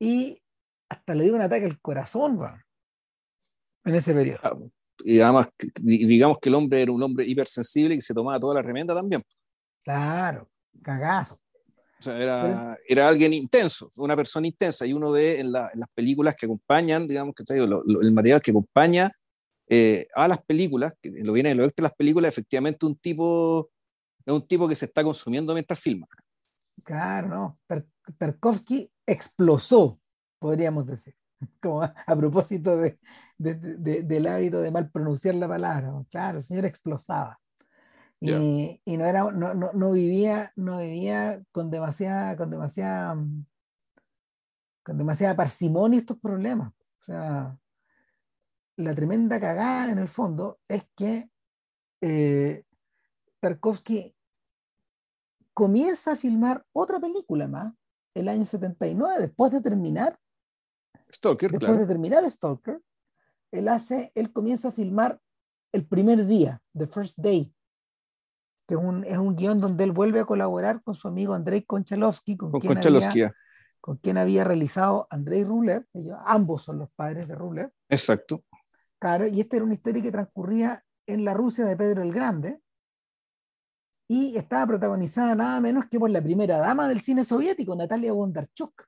Y 0.00 0.42
hasta 0.90 1.14
le 1.14 1.24
dio 1.24 1.34
un 1.34 1.40
ataque 1.40 1.64
al 1.66 1.80
corazón, 1.80 2.36
weón, 2.38 2.60
en 3.84 3.94
ese 3.94 4.12
periodo. 4.14 4.40
Ah, 4.42 4.56
y 5.04 5.20
además, 5.20 5.48
di- 5.80 6.04
digamos 6.06 6.38
que 6.40 6.48
el 6.48 6.54
hombre 6.54 6.82
era 6.82 6.92
un 6.92 7.02
hombre 7.02 7.26
hipersensible 7.26 7.94
y 7.94 7.98
que 7.98 8.02
se 8.02 8.14
tomaba 8.14 8.40
toda 8.40 8.54
la 8.56 8.62
remenda 8.62 8.94
también. 8.94 9.22
Claro, 9.84 10.48
cagazo. 10.82 11.38
O 11.98 12.02
sea, 12.02 12.18
era, 12.20 12.78
era 12.86 13.08
alguien 13.08 13.32
intenso, 13.32 13.88
una 13.96 14.14
persona 14.16 14.46
intensa. 14.46 14.86
Y 14.86 14.92
uno 14.92 15.12
ve 15.12 15.40
en, 15.40 15.52
la- 15.52 15.70
en 15.72 15.80
las 15.80 15.88
películas 15.94 16.34
que 16.36 16.46
acompañan, 16.46 17.06
digamos, 17.06 17.34
que 17.34 17.56
lo- 17.56 17.82
lo- 17.84 18.00
el 18.02 18.12
material 18.12 18.42
que 18.42 18.50
acompaña 18.50 19.10
eh, 19.68 20.06
a 20.14 20.28
las 20.28 20.42
películas, 20.44 20.92
que 21.00 21.10
lo 21.24 21.32
viene 21.32 21.48
de 21.50 21.54
lo 21.56 21.70
que 21.70 21.82
las 21.82 21.94
películas, 21.94 22.28
efectivamente 22.28 22.86
un 22.86 22.96
tipo, 22.96 23.70
es 24.26 24.34
un 24.34 24.46
tipo 24.46 24.68
que 24.68 24.74
se 24.76 24.86
está 24.86 25.02
consumiendo 25.04 25.52
mientras 25.54 25.78
filma. 25.78 26.06
Claro, 26.84 27.28
no. 27.28 27.58
Tar- 27.66 27.86
Tarkovsky 28.18 28.90
explosó, 29.06 30.00
podríamos 30.38 30.86
decir. 30.86 31.14
Como 31.62 31.82
a, 31.82 31.94
a 32.06 32.16
propósito 32.16 32.76
de, 32.76 32.98
de- 33.38 33.54
de- 33.54 34.02
del 34.02 34.26
hábito 34.26 34.60
de 34.60 34.70
mal 34.70 34.90
pronunciar 34.90 35.34
la 35.36 35.48
palabra. 35.48 35.92
Claro, 36.10 36.38
el 36.38 36.44
señor 36.44 36.66
explosaba. 36.66 37.40
Y, 38.18 38.80
y 38.84 38.96
no, 38.96 39.04
era, 39.04 39.30
no, 39.30 39.54
no, 39.54 39.72
no, 39.72 39.92
vivía, 39.92 40.50
no 40.56 40.78
vivía 40.78 41.42
con 41.52 41.70
demasiada, 41.70 42.34
con 42.36 42.50
demasiada, 42.50 43.14
con 44.82 44.98
demasiada 44.98 45.36
parsimonia 45.36 45.98
estos 45.98 46.18
problemas. 46.18 46.72
O 47.00 47.04
sea, 47.04 47.58
la 48.76 48.94
tremenda 48.94 49.38
cagada 49.38 49.90
en 49.92 49.98
el 49.98 50.08
fondo 50.08 50.58
es 50.66 50.88
que 50.96 51.30
eh, 52.00 52.64
Tarkovsky 53.40 54.15
comienza 55.56 56.12
a 56.12 56.16
filmar 56.16 56.66
otra 56.74 57.00
película 57.00 57.48
más 57.48 57.72
el 58.12 58.28
año 58.28 58.44
79, 58.44 59.14
después 59.20 59.52
de 59.52 59.62
terminar 59.62 60.18
Stalker, 61.10 61.50
después 61.50 61.70
claro. 61.70 61.80
de 61.80 61.86
terminar 61.86 62.30
Stalker, 62.30 62.78
él 63.52 63.68
hace, 63.68 64.12
él 64.14 64.34
comienza 64.34 64.68
a 64.68 64.72
filmar 64.72 65.18
el 65.72 65.86
primer 65.86 66.26
día, 66.26 66.60
The 66.76 66.86
First 66.86 67.16
Day, 67.16 67.54
que 68.66 68.74
es 68.74 68.80
un, 68.80 69.02
es 69.04 69.16
un 69.16 69.34
guion 69.34 69.58
donde 69.58 69.84
él 69.84 69.92
vuelve 69.92 70.20
a 70.20 70.26
colaborar 70.26 70.82
con 70.82 70.94
su 70.94 71.08
amigo 71.08 71.32
Andrei 71.32 71.62
Konchalovsky, 71.62 72.36
con, 72.36 72.50
Con 72.50 72.60
quien, 72.60 72.76
había, 72.76 73.34
con 73.80 73.96
quien 73.96 74.18
había 74.18 74.44
realizado 74.44 75.06
Andrei 75.08 75.42
Rublev, 75.42 75.86
ellos, 75.94 76.18
ambos 76.26 76.64
son 76.64 76.80
los 76.80 76.90
padres 76.90 77.28
de 77.28 77.34
Rublev, 77.34 77.70
Exacto. 77.88 78.42
claro, 78.98 79.26
y 79.26 79.40
esta 79.40 79.56
era 79.56 79.64
una 79.64 79.74
historia 79.74 80.02
que 80.02 80.12
transcurría 80.12 80.84
en 81.06 81.24
la 81.24 81.32
Rusia 81.32 81.64
de 81.64 81.78
Pedro 81.78 82.02
el 82.02 82.12
Grande, 82.12 82.60
y 84.08 84.36
estaba 84.36 84.66
protagonizada 84.66 85.34
nada 85.34 85.60
menos 85.60 85.86
que 85.90 85.98
por 85.98 86.10
la 86.10 86.22
primera 86.22 86.58
dama 86.58 86.88
del 86.88 87.00
cine 87.00 87.24
soviético, 87.24 87.74
Natalia 87.74 88.12
Bondarchuk. 88.12 88.84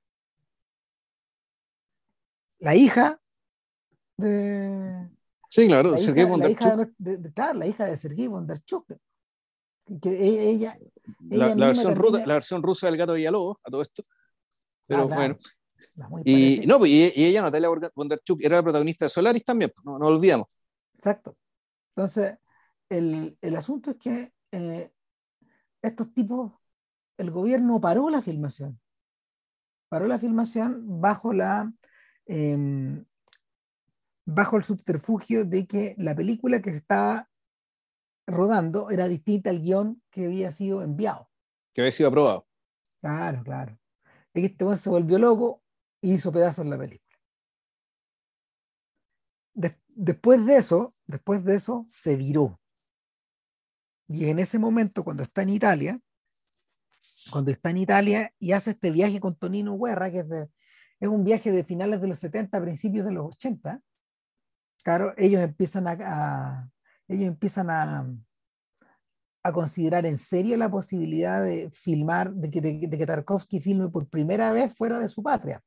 La 2.60 2.74
hija 2.74 3.20
de. 4.16 5.08
Sí, 5.48 5.66
claro, 5.66 5.92
La 5.92 5.96
Sergei 5.96 6.24
hija, 6.24 6.36
la, 6.36 6.50
hija 6.50 6.68
Bondarchuk. 6.70 6.94
de, 6.98 7.16
de- 7.16 7.32
claro, 7.32 7.58
la 7.58 7.66
hija 7.66 7.84
de 7.86 7.96
Sergei 7.96 8.26
Bondarchuk. 8.26 8.86
Que, 10.02 10.10
e- 10.10 10.50
ella. 10.50 10.78
La, 11.30 11.54
versión 11.54 11.94
rusa, 11.96 12.10
termina- 12.12 12.26
la 12.26 12.34
versión 12.34 12.62
rusa 12.62 12.86
del 12.88 12.96
gato 12.96 13.14
Villalobos, 13.14 13.56
a 13.64 13.70
todo 13.70 13.82
esto. 13.82 14.02
Pero 14.86 15.04
Ah, 15.04 15.06
claro, 15.06 15.36
bueno. 16.10 16.22
Y, 16.26 16.64
no, 16.66 16.78
pues, 16.78 16.90
y, 16.90 17.12
y 17.14 17.24
ella, 17.26 17.42
Natalia 17.42 17.68
Bondarchuk, 17.94 18.42
era 18.42 18.56
la 18.56 18.62
protagonista 18.62 19.04
de 19.04 19.08
Solaris 19.10 19.44
también, 19.44 19.70
pues, 19.74 19.84
no, 19.84 19.98
no 19.98 20.10
lo 20.10 20.16
olvidamos. 20.16 20.48
Exacto. 20.94 21.36
Entonces, 21.94 22.36
el, 22.88 23.38
el 23.40 23.56
asunto 23.56 23.92
es 23.92 23.96
que 23.96 24.32
eh, 24.52 24.92
estos 25.82 26.12
tipos, 26.12 26.52
el 27.16 27.30
gobierno 27.30 27.80
paró 27.80 28.10
la 28.10 28.22
filmación. 28.22 28.80
Paró 29.88 30.06
la 30.06 30.18
filmación 30.18 31.00
bajo 31.00 31.32
la 31.32 31.72
em, 32.26 33.04
bajo 34.26 34.56
el 34.56 34.62
subterfugio 34.62 35.46
de 35.46 35.66
que 35.66 35.94
la 35.96 36.14
película 36.14 36.60
que 36.60 36.70
se 36.70 36.76
estaba 36.78 37.30
rodando 38.26 38.90
era 38.90 39.08
distinta 39.08 39.48
al 39.48 39.60
guion 39.62 40.02
que 40.10 40.26
había 40.26 40.52
sido 40.52 40.82
enviado. 40.82 41.30
Que 41.72 41.80
había 41.80 41.92
sido 41.92 42.10
aprobado. 42.10 42.46
Claro, 43.00 43.42
claro. 43.42 43.78
Este 44.34 44.64
weón 44.64 44.76
se 44.76 44.90
volvió 44.90 45.18
loco 45.18 45.62
y 46.02 46.12
hizo 46.12 46.30
pedazos 46.30 46.66
la 46.66 46.78
película. 46.78 47.18
Des- 49.54 49.78
después 49.88 50.44
de 50.44 50.56
eso, 50.56 50.94
después 51.06 51.42
de 51.44 51.56
eso, 51.56 51.86
se 51.88 52.14
viró. 52.14 52.60
Y 54.08 54.30
en 54.30 54.38
ese 54.38 54.58
momento, 54.58 55.04
cuando 55.04 55.22
está 55.22 55.42
en 55.42 55.50
Italia, 55.50 56.00
cuando 57.30 57.50
está 57.50 57.70
en 57.70 57.78
Italia 57.78 58.32
y 58.38 58.52
hace 58.52 58.70
este 58.70 58.90
viaje 58.90 59.20
con 59.20 59.36
Tonino 59.36 59.78
Guerra, 59.78 60.10
que 60.10 60.20
es, 60.20 60.26
es 61.00 61.08
un 61.08 61.24
viaje 61.24 61.52
de 61.52 61.62
finales 61.62 62.00
de 62.00 62.08
los 62.08 62.18
70, 62.18 62.60
principios 62.60 63.04
de 63.04 63.12
los 63.12 63.26
80, 63.26 63.82
claro, 64.82 65.12
ellos 65.16 65.42
empiezan 65.42 65.86
a, 65.88 66.70
ellos 67.06 67.28
empiezan 67.28 67.68
a, 67.70 68.06
a 69.42 69.52
considerar 69.52 70.06
en 70.06 70.18
serio 70.18 70.56
la 70.56 70.70
posibilidad 70.70 71.42
de 71.42 71.70
filmar, 71.70 72.32
de 72.32 72.50
que, 72.50 72.60
de, 72.60 72.98
que 72.98 73.06
Tarkovsky 73.06 73.60
filme 73.60 73.88
por 73.88 74.08
primera 74.08 74.52
vez 74.52 74.74
fuera 74.74 74.98
de 74.98 75.08
su 75.08 75.22
patria. 75.22 75.62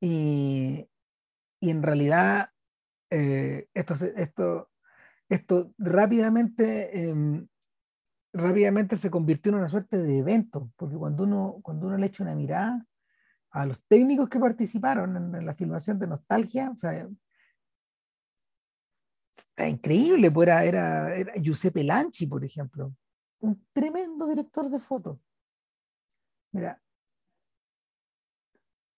Y, 0.00 0.88
y 1.60 1.70
en 1.70 1.82
realidad 1.82 2.50
eh, 3.10 3.68
esto, 3.72 3.94
esto, 4.16 4.70
esto 5.28 5.72
rápidamente, 5.78 7.08
em, 7.08 7.46
rápidamente 8.32 8.96
se 8.96 9.10
convirtió 9.10 9.50
en 9.50 9.58
una 9.58 9.68
suerte 9.68 9.98
de 9.98 10.18
evento, 10.18 10.70
porque 10.76 10.96
cuando 10.96 11.24
uno, 11.24 11.60
cuando 11.62 11.86
uno 11.86 11.96
le 11.96 12.06
echa 12.06 12.22
una 12.22 12.34
mirada 12.34 12.86
a 13.50 13.66
los 13.66 13.82
técnicos 13.86 14.28
que 14.28 14.40
participaron 14.40 15.16
en, 15.16 15.34
en 15.34 15.46
la 15.46 15.54
filmación 15.54 15.98
de 15.98 16.08
Nostalgia, 16.08 16.70
o 16.70 16.76
sea, 16.76 17.08
está 19.56 19.68
increíble, 19.68 20.30
pues 20.32 20.48
era, 20.48 21.14
Giuseppe 21.36 21.84
Lanci, 21.84 22.26
por 22.26 22.44
ejemplo, 22.44 22.92
un 23.40 23.64
tremendo 23.72 24.26
director 24.26 24.68
de 24.68 24.80
fotos. 24.80 25.18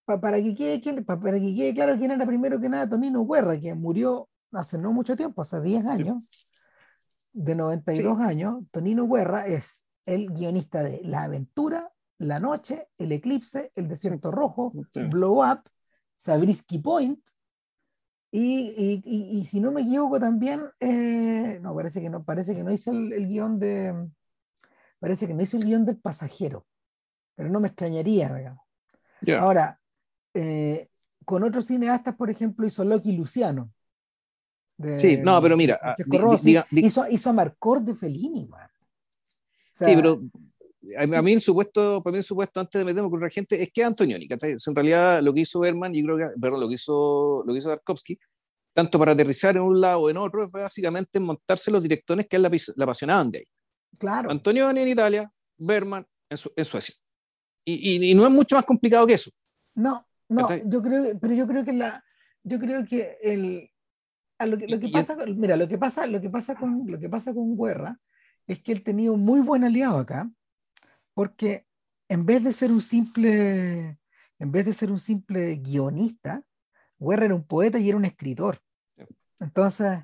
Para, 0.05 0.41
que 0.41 0.55
quede, 0.55 1.03
para 1.03 1.39
que 1.39 1.53
quede 1.53 1.73
claro 1.73 1.97
quién 1.97 2.11
era 2.11 2.25
primero 2.25 2.59
que 2.59 2.69
nada 2.69 2.89
Tonino 2.89 3.25
Guerra, 3.27 3.59
que 3.59 3.73
murió 3.75 4.29
hace 4.51 4.77
no 4.77 4.91
mucho 4.93 5.15
tiempo, 5.15 5.41
hace 5.41 5.61
10 5.61 5.85
años, 5.85 6.51
de 7.33 7.55
92 7.55 8.19
años, 8.19 8.63
Tonino 8.71 9.07
Guerra 9.07 9.47
es 9.47 9.85
el 10.05 10.31
guionista 10.33 10.81
de 10.83 11.01
La 11.03 11.23
Aventura, 11.23 11.91
La 12.17 12.39
Noche, 12.39 12.89
El 12.97 13.11
Eclipse, 13.11 13.71
El 13.75 13.87
Desierto 13.87 14.31
Rojo, 14.31 14.71
Sí. 14.73 15.09
Blow 15.09 15.43
Up, 15.43 15.61
Sabrisky 16.15 16.79
Point, 16.79 17.19
y, 18.31 18.73
y- 18.75 19.01
y- 19.05 19.37
y 19.39 19.45
si 19.45 19.59
no 19.59 19.71
me 19.71 19.81
equivoco 19.81 20.19
también, 20.19 20.61
eh, 20.79 21.59
no, 21.61 21.73
parece 21.75 22.01
que 22.01 22.09
no, 22.09 22.23
parece 22.23 22.55
que 22.55 22.63
no 22.63 22.71
hizo 22.71 22.91
el, 22.91 23.13
el 23.13 23.27
guion 23.27 23.59
de, 23.59 24.09
parece 24.99 25.27
que 25.27 25.33
no 25.33 25.43
hizo 25.43 25.57
el 25.57 25.65
guion 25.65 25.85
del 25.85 25.97
pasajero, 25.97 26.65
pero 27.35 27.49
no 27.49 27.59
me 27.59 27.67
extrañaría, 27.69 28.33
digamos. 28.33 28.65
Ahora, 29.39 29.79
eh, 30.33 30.89
con 31.25 31.43
otros 31.43 31.65
cineastas, 31.65 32.15
por 32.15 32.29
ejemplo, 32.29 32.65
hizo 32.67 32.83
Loki 32.83 33.11
Luciano. 33.15 33.71
De- 34.77 34.97
Sí, 34.99 35.17
no, 35.23 35.41
pero 35.41 35.57
mira, 35.57 35.79
ah, 35.81 35.95
di- 35.97 36.85
hizo, 36.85 37.07
hizo 37.09 37.29
a 37.29 37.33
Marcor 37.33 37.81
de 37.81 37.95
Fellini, 37.95 38.45
man. 38.45 38.67
O 38.69 39.69
sea, 39.71 39.87
sí, 39.89 39.95
pero 39.95 40.21
a, 40.97 41.21
mí 41.21 41.33
el 41.33 41.41
supuesto, 41.41 42.01
para 42.03 42.11
mí 42.13 42.17
el 42.19 42.23
supuesto 42.23 42.59
antes 42.59 42.79
de 42.79 42.85
meterme 42.85 43.09
con 43.09 43.19
la 43.19 43.29
gente 43.29 43.61
es 43.61 43.69
que 43.73 43.83
Antonioni, 43.83 44.27
¿cachai? 44.27 44.51
En 44.65 44.75
realidad 44.75 45.21
lo 45.21 45.33
que 45.33 45.41
hizo 45.41 45.59
Berman, 45.59 45.93
yo 45.93 46.03
creo 46.05 46.17
que, 46.17 46.39
perdón, 46.39 46.61
lo 46.61 46.67
que 46.67 46.75
hizo, 46.75 47.43
lo 47.45 47.53
que 47.53 47.57
hizo 47.59 47.69
Tarkovsky, 47.69 48.17
tanto 48.73 48.97
para 48.99 49.11
aterrizar 49.13 49.55
en 49.55 49.63
un 49.63 49.81
lado 49.81 50.01
o 50.01 50.09
en 50.09 50.17
otro, 50.17 50.49
fue 50.49 50.61
básicamente 50.61 51.19
montarse 51.19 51.71
los 51.71 51.81
directores 51.81 52.27
que 52.27 52.35
él 52.35 52.43
la, 52.43 52.51
la 52.75 52.83
apasionaban 52.83 53.31
de 53.31 53.39
ahí. 53.39 53.45
claro. 53.99 54.29
Antonioni 54.31 54.79
en 54.81 54.87
Italia, 54.89 55.31
Berman 55.57 56.05
en, 56.29 56.37
Su- 56.37 56.53
en 56.55 56.65
Suecia. 56.65 56.93
Y, 57.65 57.73
y- 58.07 58.11
y 58.11 58.13
no 58.15 58.23
es 58.25 58.31
mucho 58.31 58.55
más 58.55 58.63
complicado 58.65 59.05
que 59.07 59.15
eso. 59.15 59.31
No, 59.75 60.07
no, 60.29 60.41
¿Cachai? 60.47 60.63
yo 60.65 60.81
creo, 60.81 61.17
pero 61.19 61.33
yo 61.33 61.45
creo 61.47 61.65
que 61.65 61.73
la, 61.73 62.03
yo 62.43 62.59
creo 62.59 62.85
que 62.85 63.17
el, 63.21 63.69
a 64.39 64.45
lo 64.45 64.57
que, 64.57 64.67
lo 64.67 64.79
que 64.79 64.89
pasa, 64.89 65.15
con- 65.15 65.39
mira, 65.39 65.55
lo 65.57 65.67
que 65.67 65.77
pasa, 65.77 66.07
lo 66.07 66.21
que 66.21 66.29
pasa 66.29 66.55
con, 66.55 66.85
lo 66.87 66.99
que 66.99 67.09
pasa 67.09 67.33
con 67.33 67.57
Guerra 67.57 67.99
es 68.45 68.61
que 68.61 68.71
él 68.71 68.83
tenía 68.83 69.11
un 69.11 69.23
muy 69.25 69.41
buen 69.41 69.63
aliado 69.63 69.97
acá, 69.99 70.29
porque 71.13 71.65
en 72.09 72.25
vez 72.25 72.43
de 72.43 72.53
ser 72.53 72.71
un 72.71 72.81
simple, 72.81 73.99
en 74.39 74.51
vez 74.51 74.65
de 74.65 74.73
ser 74.73 74.91
un 74.91 74.99
simple 74.99 75.55
guionista, 75.57 76.43
Guerra 76.99 77.25
era 77.25 77.35
un 77.35 77.45
poeta 77.45 77.79
y 77.79 77.89
era 77.89 77.97
un 77.97 78.05
escritor. 78.05 78.59
Entonces, 79.39 79.99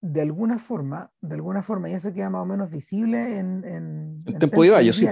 de 0.00 0.20
alguna 0.20 0.58
forma, 0.58 1.10
de 1.20 1.34
alguna 1.34 1.62
forma, 1.62 1.88
y 1.88 1.94
eso 1.94 2.12
queda 2.12 2.28
más 2.30 2.42
o 2.42 2.46
menos 2.46 2.70
visible 2.70 3.38
en, 3.38 3.64
en, 3.64 4.22
En 4.26 4.38
Tempo 4.38 4.56
Baio, 4.58 4.92
sí. 4.92 5.06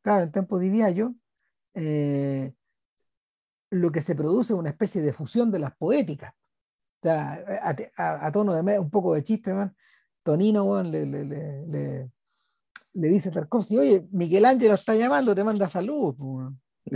Claro, 0.00 0.24
en 0.24 0.32
Tempo 0.32 0.58
Viaggio, 0.58 1.14
eh, 1.74 2.52
lo 3.70 3.90
que 3.90 4.00
se 4.00 4.14
produce 4.14 4.52
es 4.52 4.58
una 4.58 4.70
especie 4.70 5.00
de 5.00 5.12
fusión 5.12 5.50
de 5.50 5.58
las 5.58 5.74
poéticas. 5.76 6.34
Sea, 7.02 7.44
a, 7.62 7.76
a- 7.96 8.26
a 8.26 8.32
tono 8.32 8.54
de 8.54 8.62
un 8.78 8.90
poco 8.90 9.14
de 9.14 9.24
chiste, 9.24 9.52
man, 9.52 9.74
Tonino 10.22 10.62
weón, 10.64 10.90
le, 10.92 11.04
le, 11.04 11.24
le, 11.24 11.66
le- 11.66 12.10
dice 13.08 13.30
a 13.30 13.32
Tarkovsky, 13.32 13.78
oye, 13.78 14.06
Miguel 14.12 14.44
Ángel 14.44 14.70
está 14.72 14.94
llamando, 14.94 15.34
te 15.34 15.42
manda 15.42 15.66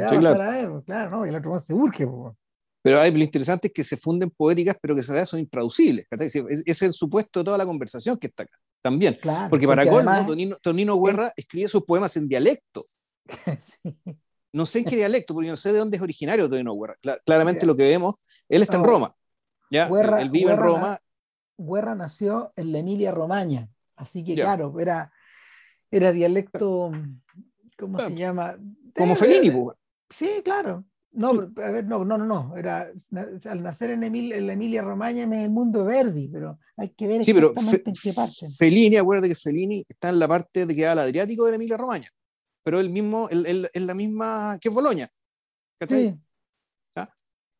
va 0.02 0.08
Sí, 0.10 0.16
claro. 0.18 0.40
a 0.40 0.66
pues, 0.66 0.84
claro, 0.84 1.10
¿no? 1.10 1.26
Y 1.26 1.30
el 1.30 1.36
otro 1.36 1.50
weón 1.50 1.60
se 1.60 1.74
urge. 1.74 2.06
Pero 2.82 3.00
hay, 3.00 3.10
lo 3.10 3.18
interesante 3.18 3.66
es 3.66 3.72
que 3.72 3.82
se 3.82 3.96
funden 3.96 4.30
poéticas, 4.30 4.76
pero 4.80 4.94
que 4.94 5.02
se 5.02 5.12
son 5.26 5.40
intraducibles. 5.40 6.06
Es, 6.10 6.36
es 6.64 6.82
el 6.82 6.92
supuesto 6.92 7.40
de 7.40 7.44
toda 7.44 7.58
la 7.58 7.66
conversación 7.66 8.16
que 8.16 8.28
está 8.28 8.44
acá. 8.44 8.56
También. 8.82 9.18
Claro, 9.20 9.50
Porque 9.50 9.66
para 9.66 9.82
colmo, 9.84 10.10
además- 10.10 10.26
Tonino, 10.28 10.56
Tonino 10.62 11.00
Guerra 11.02 11.32
escribe 11.36 11.66
sus 11.66 11.82
poemas 11.84 12.16
en 12.16 12.28
dialecto. 12.28 12.84
sí. 13.60 13.96
No 14.52 14.64
sé 14.66 14.78
en 14.78 14.84
qué 14.84 14.94
dialecto, 14.96 15.34
porque 15.34 15.48
no 15.50 15.56
sé 15.56 15.72
de 15.72 15.78
dónde 15.80 15.96
es 15.96 16.02
originario 16.02 16.48
Tonino 16.48 16.78
Guerra. 16.78 16.96
Cla- 17.02 17.20
claramente 17.26 17.62
Ya. 17.62 17.66
lo 17.66 17.76
que 17.76 17.88
vemos, 17.88 18.14
él 18.48 18.62
está 18.62 18.76
en 18.76 18.82
No. 18.82 18.88
Roma. 18.88 19.12
¿Ya? 19.70 19.88
Guerra- 19.88 20.22
él 20.22 20.30
vive 20.30 20.50
Guerra 20.50 20.62
en 20.66 20.68
Roma. 20.74 20.98
Guerra 21.58 21.94
nació 21.94 22.52
en 22.56 22.72
la 22.72 22.78
Emilia 22.78 23.12
Romagna, 23.12 23.68
así 23.96 24.22
que 24.24 24.34
Ya. 24.34 24.44
claro, 24.44 24.78
era, 24.78 25.12
era 25.90 26.12
dialecto, 26.12 26.92
¿cómo 27.78 27.96
Claro. 27.98 28.10
se 28.10 28.16
llama? 28.16 28.56
Como 28.96 29.14
De- 29.14 29.16
Fellini, 29.16 29.50
de- 29.50 29.56
pues, 29.62 29.76
Sí, 30.10 30.30
claro. 30.44 30.84
No, 31.12 31.30
a 31.30 31.70
ver, 31.70 31.86
no, 31.86 32.04
no, 32.04 32.18
no, 32.18 32.26
no. 32.26 32.56
Era, 32.58 32.92
al 33.46 33.62
nacer 33.62 33.90
en, 33.90 34.04
en 34.04 34.46
la 34.46 34.52
Emilia 34.52 34.82
Romagna 34.82 35.22
en 35.22 35.32
el 35.32 35.50
mundo 35.50 35.82
Verdi, 35.86 36.28
pero 36.28 36.58
hay 36.76 36.90
que 36.90 37.06
ver 37.06 37.24
sí, 37.24 37.30
exactamente 37.30 37.78
pero 37.78 37.90
en 37.90 37.94
qué 38.02 38.12
parte. 38.12 38.46
Fellini, 38.58 38.96
acuérdate 38.98 39.30
que 39.30 39.34
Fellini 39.34 39.82
está 39.88 40.10
en 40.10 40.18
la 40.18 40.28
parte 40.28 40.66
de 40.66 40.74
que 40.76 40.86
al 40.86 40.98
Adriático 40.98 41.46
de 41.46 41.52
la 41.52 41.56
Emilia 41.56 41.78
Romagna, 41.78 42.08
pero 42.62 42.80
el 42.80 42.90
mismo, 42.90 43.28
es 43.30 43.80
la 43.80 43.94
misma 43.94 44.58
que 44.60 44.68
Boloña. 44.68 45.08
Sí. 45.88 46.14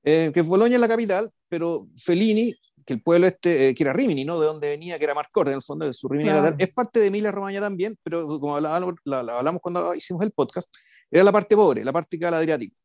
Eh, 0.09 0.31
que 0.33 0.39
es 0.39 0.49
la 0.49 0.87
capital, 0.87 1.33
pero 1.49 1.85
Fellini, 1.97 2.55
que 2.87 2.95
el 2.95 3.03
pueblo 3.03 3.27
este, 3.27 3.71
eh, 3.71 3.75
que 3.75 3.83
era 3.83 3.93
Rimini, 3.93 4.25
¿no? 4.25 4.39
De 4.39 4.47
donde 4.47 4.69
venía, 4.69 4.99
que 4.99 5.05
era 5.05 5.15
Marcor, 5.15 5.49
en 5.49 5.55
el 5.55 5.63
fondo 5.63 5.85
de 5.85 5.93
su 5.93 6.09
Rimini 6.09 6.31
es 6.59 6.73
parte 6.73 7.01
de 7.01 7.09
Emilia 7.09 7.33
Romagna 7.33 7.61
también, 7.61 7.99
pero 8.05 8.25
como 8.39 8.55
hablábamos, 8.55 8.95
hablamos 9.05 9.61
cuando 9.61 9.97
hicimos 9.97 10.23
el 10.23 10.31
podcast, 10.31 10.73
era 11.11 11.25
la 11.25 11.33
parte 11.33 11.57
pobre, 11.57 11.85
la 11.85 11.93
parte 11.93 12.17
que 12.21 12.25
al 12.25 12.35
Adriático. 12.35 12.77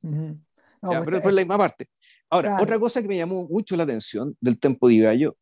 Pues 0.00 1.00
pero 1.04 1.22
fue 1.22 1.30
la 1.30 1.42
misma 1.42 1.58
parte. 1.58 1.86
Ahora, 2.28 2.58
otra 2.60 2.76
cosa 2.80 3.02
que 3.02 3.08
me 3.08 3.16
llamó 3.16 3.46
mucho 3.46 3.76
la 3.76 3.84
atención 3.84 4.36
del 4.40 4.58
Tempo 4.58 4.88
de 4.88 4.98
Gallo, 4.98 5.36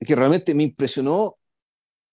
que 0.00 0.16
realmente 0.16 0.54
me 0.54 0.62
impresionó, 0.62 1.36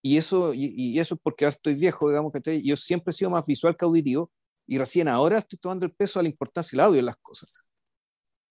y 0.02 0.18
eso, 0.18 0.54
y, 0.54 1.00
eso 1.00 1.16
es 1.16 1.22
porque 1.24 1.46
ahora 1.46 1.56
estoy 1.56 1.76
viejo, 1.76 2.10
digamos 2.10 2.34
que 2.34 2.62
yo 2.62 2.76
siempre 2.76 3.12
he 3.12 3.14
sido 3.14 3.32
más 3.32 3.46
visual 3.46 3.78
que 3.78 3.86
auditivo, 3.86 4.30
y 4.68 4.78
recién 4.78 5.08
ahora 5.08 5.38
estoy 5.38 5.58
tomando 5.60 5.86
el 5.86 5.94
peso 5.94 6.20
a 6.20 6.24
la 6.24 6.30
importancia 6.30 6.76
del 6.76 6.86
audio 6.86 7.00
en 7.00 7.06
las 7.06 7.16
cosas. 7.22 7.54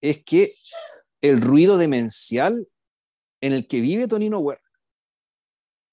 Es 0.00 0.24
que 0.24 0.54
el 1.20 1.40
ruido 1.40 1.78
demencial 1.78 2.68
en 3.40 3.52
el 3.52 3.66
que 3.66 3.80
vive 3.80 4.08
Tonino 4.08 4.38
Huerta. 4.38 4.62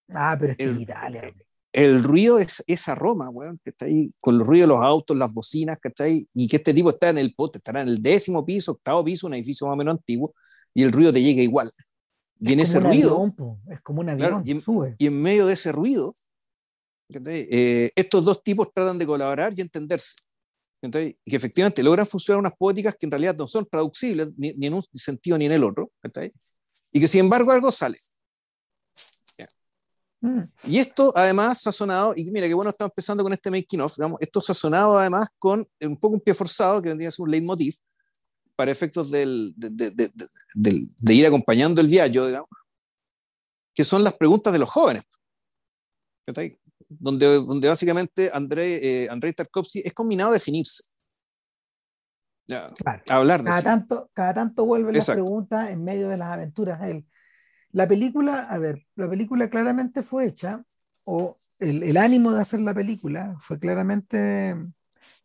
Ah, 0.10 0.38
pero 0.40 0.54
es 0.54 0.60
el, 0.60 0.82
Italia 0.82 1.34
el 1.76 2.06
ruido 2.06 2.40
es 2.40 2.64
esa 2.68 2.96
Roma, 2.96 3.30
weón, 3.30 3.60
que 3.62 3.70
está 3.70 3.84
ahí 3.84 4.10
con 4.22 4.36
el 4.36 4.46
ruido 4.46 4.66
de 4.66 4.74
los 4.74 4.82
autos, 4.82 5.18
las 5.18 5.34
bocinas, 5.34 5.78
¿cachai? 5.78 6.26
Y 6.34 6.48
que 6.48 6.56
este 6.56 6.74
tipo 6.74 6.90
está 6.90 7.10
en 7.10 7.18
el 7.18 7.36
pote, 7.36 7.58
estará 7.58 7.82
en 7.82 7.90
el 7.90 8.02
décimo 8.02 8.46
piso, 8.46 8.72
octavo 8.72 9.04
piso, 9.04 9.28
un 9.28 9.34
edificio 9.34 9.68
más 9.68 9.74
o 9.74 9.78
menos 9.78 9.96
antiguo, 9.96 10.34
y 10.74 10.84
el 10.84 10.94
ruido 10.94 11.12
te 11.12 11.22
llega 11.22 11.42
igual. 11.42 11.70
Y 12.40 12.54
en 12.54 12.62
ese 12.62 12.80
ruido. 12.80 13.28
es 13.70 13.82
como 13.82 14.00
un 14.00 14.10
avión, 14.10 14.42
y, 14.46 14.52
en, 14.52 14.62
sube. 14.62 14.96
y 14.98 15.08
en 15.08 15.22
medio 15.22 15.48
de 15.48 15.54
ese 15.54 15.74
ruido, 15.74 16.14
eh, 17.10 17.92
estos 17.94 18.24
dos 18.24 18.42
tipos 18.42 18.72
tratan 18.72 18.98
de 18.98 19.06
colaborar 19.06 19.54
y 19.58 19.60
entenderse. 19.60 20.16
Y 20.88 21.30
que 21.30 21.36
efectivamente 21.36 21.84
logran 21.84 22.06
funcionar 22.06 22.40
unas 22.40 22.56
poéticas 22.56 22.96
que 23.00 23.06
en 23.06 23.12
realidad 23.12 23.36
no 23.36 23.48
son 23.48 23.66
traducibles 23.66 24.30
ni, 24.38 24.54
ni 24.54 24.68
en 24.68 24.74
un 24.76 24.84
sentido 24.94 25.38
ni 25.38 25.46
en 25.46 25.54
el 25.54 25.64
otro. 25.64 25.92
Y 26.92 27.00
que 27.00 27.08
sin 27.08 27.22
embargo 27.22 27.52
algo 27.52 27.72
sale. 27.72 27.98
Mm. 30.22 30.44
Y 30.64 30.80
esto 30.80 31.14
además 31.16 31.62
sazonado, 31.62 32.14
y 32.16 32.32
mira 32.32 32.48
qué 32.48 32.54
bueno 32.56 32.72
estamos 32.72 32.92
empezando 32.92 33.24
con 33.24 33.32
este 33.32 33.52
making 33.52 33.82
of, 33.82 33.96
digamos, 33.96 34.20
esto 34.20 34.42
sazonado 34.42 34.98
además 34.98 35.28
con 35.38 35.68
un 35.82 35.98
poco 35.98 36.16
un 36.16 36.22
pie 36.22 36.34
forzado, 36.34 36.82
que 36.82 36.90
tendría 36.90 37.10
que 37.10 37.12
ser 37.12 37.24
un 37.24 37.32
leitmotiv, 37.32 37.76
para 38.56 38.72
efectos 38.72 39.12
del, 39.12 39.54
de, 39.56 39.70
de, 39.70 39.92
de, 39.92 40.88
de, 40.98 41.14
ir 41.14 41.28
acompañando 41.28 41.80
el 41.80 41.88
viaje, 41.88 42.10
digamos, 42.10 42.48
que 43.74 43.84
son 43.84 44.04
las 44.04 44.16
preguntas 44.16 44.52
de 44.52 44.60
los 44.60 44.70
jóvenes. 44.70 45.04
Donde, 46.88 47.26
donde 47.26 47.68
básicamente 47.68 48.30
Andrei, 48.32 48.80
eh, 48.82 49.08
Andrei 49.10 49.34
Tarkovsky 49.34 49.82
es 49.84 49.94
combinado 49.94 50.30
a 50.32 50.34
definirse. 50.34 50.84
Ya, 52.48 52.72
hablar 53.10 53.42
de 53.42 53.50
cada 53.50 53.64
tanto, 53.64 54.10
cada 54.14 54.34
tanto 54.36 54.66
vuelve 54.66 54.94
la 54.94 55.04
pregunta 55.04 55.72
en 55.72 55.84
medio 55.84 56.10
de 56.10 56.18
las 56.18 56.32
aventuras. 56.32 56.80
Él 56.84 57.06
la 57.76 57.90
película, 57.90 58.48
a 58.50 58.58
ver, 58.58 58.88
la 58.96 59.10
película 59.10 59.50
claramente 59.50 60.02
fue 60.02 60.28
hecha, 60.28 60.64
o 61.04 61.36
el, 61.60 61.98
ánimo 61.98 62.32
de 62.32 62.40
hacer 62.40 62.62
la 62.62 62.74
película 62.74 63.36
fue 63.42 63.60
claramente 63.60 64.56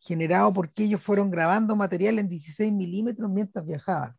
generado 0.01 0.51
porque 0.51 0.83
ellos 0.83 0.99
fueron 0.99 1.31
grabando 1.31 1.77
material 1.77 2.19
en 2.19 2.27
16 2.27 2.73
milímetros 2.73 3.31
mientras 3.31 3.65
viajaban, 3.65 4.17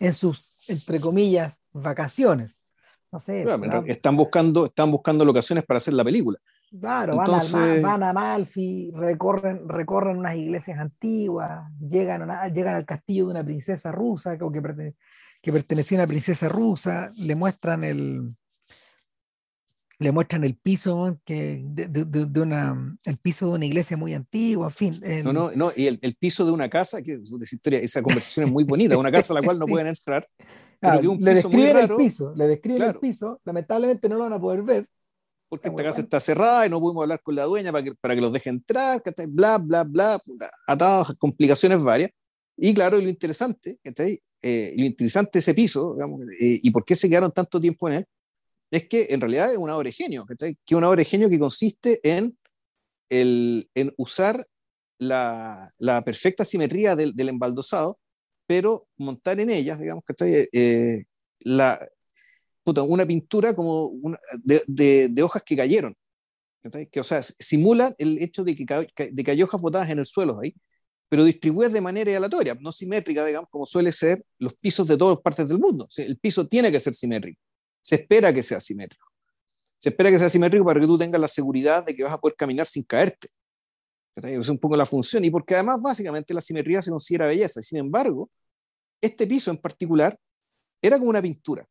en 0.00 0.12
sus, 0.12 0.68
entre 0.68 0.98
comillas, 0.98 1.60
vacaciones. 1.72 2.55
No 3.12 3.20
sé. 3.20 3.44
están, 3.86 4.16
buscando, 4.16 4.66
están 4.66 4.90
buscando 4.90 5.24
locaciones 5.24 5.64
para 5.64 5.78
hacer 5.78 5.94
la 5.94 6.04
película. 6.04 6.38
Claro, 6.78 7.16
van, 7.16 7.82
van, 7.82 8.02
a 8.02 8.12
Malfi, 8.12 8.90
recorren, 8.92 9.68
recorren 9.68 10.18
unas 10.18 10.34
iglesias 10.34 10.78
antiguas, 10.78 11.62
llegan, 11.80 12.28
llegan 12.52 12.74
al 12.74 12.84
castillo 12.84 13.26
de 13.26 13.30
una 13.30 13.44
princesa 13.44 13.92
rusa 13.92 14.36
que, 14.36 15.52
pertenecía 15.52 15.98
a 15.98 16.00
una 16.02 16.08
princesa 16.08 16.48
rusa, 16.48 17.12
le 17.16 17.36
muestran 17.36 17.84
el, 17.84 18.34
le 20.00 20.12
muestran 20.12 20.42
el 20.42 20.56
piso 20.56 21.18
que 21.24 21.62
de, 21.64 21.86
de, 21.86 22.40
una 22.40 22.98
el 23.04 23.16
piso 23.16 23.46
de 23.46 23.52
una 23.52 23.66
iglesia 23.66 23.96
muy 23.96 24.12
antigua, 24.12 24.66
en 24.66 24.72
fin. 24.72 25.00
No, 25.22 25.32
no, 25.32 25.50
no, 25.52 25.72
y 25.74 25.86
el, 25.86 26.00
el, 26.02 26.16
piso 26.16 26.44
de 26.44 26.50
una 26.50 26.68
casa, 26.68 27.00
que 27.00 27.12
es 27.12 27.52
historia, 27.52 27.78
esa 27.78 28.02
conversación 28.02 28.46
es 28.46 28.52
muy 28.52 28.64
bonita, 28.64 28.98
una 28.98 29.12
casa 29.12 29.32
a 29.32 29.40
la 29.40 29.42
cual 29.42 29.58
no 29.58 29.66
pueden 29.66 29.86
entrar. 29.86 30.26
Le 31.18 31.34
describen 31.34 31.76
el 31.76 31.96
piso, 31.96 32.32
le 32.34 32.46
describen 32.48 32.82
el 32.82 32.98
piso, 32.98 33.40
lamentablemente 33.44 34.08
no 34.08 34.16
lo 34.16 34.24
van 34.24 34.32
a 34.34 34.40
poder 34.40 34.62
ver. 34.62 34.88
Porque 35.48 35.68
esta 35.68 35.82
casa 35.82 36.00
está 36.00 36.18
cerrada 36.18 36.66
y 36.66 36.70
no 36.70 36.80
pudimos 36.80 37.02
hablar 37.04 37.22
con 37.22 37.34
la 37.36 37.44
dueña 37.44 37.70
para 37.70 37.84
que, 37.84 37.94
para 37.94 38.14
que 38.14 38.20
los 38.20 38.32
deje 38.32 38.50
entrar, 38.50 39.00
bla, 39.28 39.58
bla, 39.58 39.84
bla, 39.84 40.20
atados, 40.66 41.14
complicaciones 41.18 41.80
varias. 41.80 42.10
Y 42.56 42.74
claro, 42.74 43.00
lo 43.00 43.08
interesante, 43.08 43.78
eh, 44.42 44.74
lo 44.76 44.84
interesante 44.84 45.30
de 45.34 45.38
ese 45.38 45.54
piso, 45.54 45.94
digamos, 45.94 46.22
eh, 46.40 46.60
y 46.62 46.70
por 46.70 46.84
qué 46.84 46.94
se 46.94 47.08
quedaron 47.08 47.30
tanto 47.30 47.60
tiempo 47.60 47.88
en 47.88 47.94
él, 47.96 48.06
es 48.70 48.88
que 48.88 49.06
en 49.10 49.20
realidad 49.20 49.52
es 49.52 49.58
una 49.58 49.76
obra 49.76 49.88
de 49.88 49.92
genio, 49.92 50.24
que 50.26 50.34
es 50.40 50.72
una 50.72 50.88
obra 50.88 50.98
de 50.98 51.04
genio 51.04 51.28
que 51.28 51.38
consiste 51.38 52.00
en, 52.02 52.36
el, 53.08 53.70
en 53.74 53.92
usar 53.96 54.44
la, 54.98 55.72
la 55.78 56.02
perfecta 56.02 56.44
simetría 56.44 56.96
del, 56.96 57.14
del, 57.14 57.28
embaldosado, 57.28 57.98
pero 58.46 58.88
montar 58.96 59.40
en 59.40 59.50
ellas, 59.50 59.78
digamos, 59.78 60.04
que 60.04 60.48
eh, 60.52 61.04
la, 61.40 61.78
una 62.64 63.06
pintura 63.06 63.54
como 63.54 63.86
una, 63.86 64.18
de, 64.42 64.62
de, 64.66 65.08
de, 65.10 65.22
hojas 65.22 65.42
que 65.44 65.56
cayeron, 65.56 65.94
que 66.90 67.00
o 67.00 67.04
sea, 67.04 67.22
simulan 67.22 67.94
el 67.98 68.22
hecho 68.22 68.44
de 68.44 68.56
que, 68.56 69.10
de 69.12 69.24
que 69.24 69.30
hay 69.30 69.42
hojas 69.42 69.60
botadas 69.60 69.90
en 69.90 69.98
el 69.98 70.06
suelo 70.06 70.38
ahí, 70.40 70.54
pero 71.08 71.24
distribuidas 71.24 71.72
de 71.72 71.80
manera 71.80 72.16
aleatoria, 72.16 72.56
no 72.60 72.72
simétrica, 72.72 73.24
digamos, 73.24 73.48
como 73.50 73.64
suele 73.64 73.92
ser 73.92 74.24
los 74.38 74.54
pisos 74.54 74.86
de 74.88 74.96
todas 74.96 75.18
partes 75.18 75.48
del 75.48 75.58
mundo. 75.58 75.86
El 75.96 76.18
piso 76.18 76.48
tiene 76.48 76.72
que 76.72 76.80
ser 76.80 76.94
simétrico. 76.94 77.40
Se 77.80 77.96
espera 77.96 78.32
que 78.32 78.42
sea 78.42 78.58
simétrico. 78.58 79.06
Se 79.78 79.90
espera 79.90 80.10
que 80.10 80.18
sea 80.18 80.28
simétrico 80.28 80.64
para 80.64 80.80
que 80.80 80.86
tú 80.86 80.98
tengas 80.98 81.20
la 81.20 81.28
seguridad 81.28 81.86
de 81.86 81.94
que 81.94 82.02
vas 82.02 82.12
a 82.12 82.18
poder 82.18 82.34
caminar 82.36 82.66
sin 82.66 82.82
caerte. 82.82 83.28
Es 84.16 84.48
un 84.48 84.58
poco 84.58 84.76
la 84.76 84.86
función. 84.86 85.24
Y 85.24 85.30
porque 85.30 85.54
además, 85.54 85.80
básicamente, 85.80 86.32
la 86.32 86.40
simetría 86.40 86.80
se 86.80 86.90
considera 86.90 87.26
belleza. 87.26 87.60
Sin 87.60 87.78
embargo, 87.78 88.30
este 89.00 89.26
piso 89.26 89.50
en 89.50 89.58
particular 89.58 90.18
era 90.80 90.98
como 90.98 91.10
una 91.10 91.20
pintura. 91.20 91.66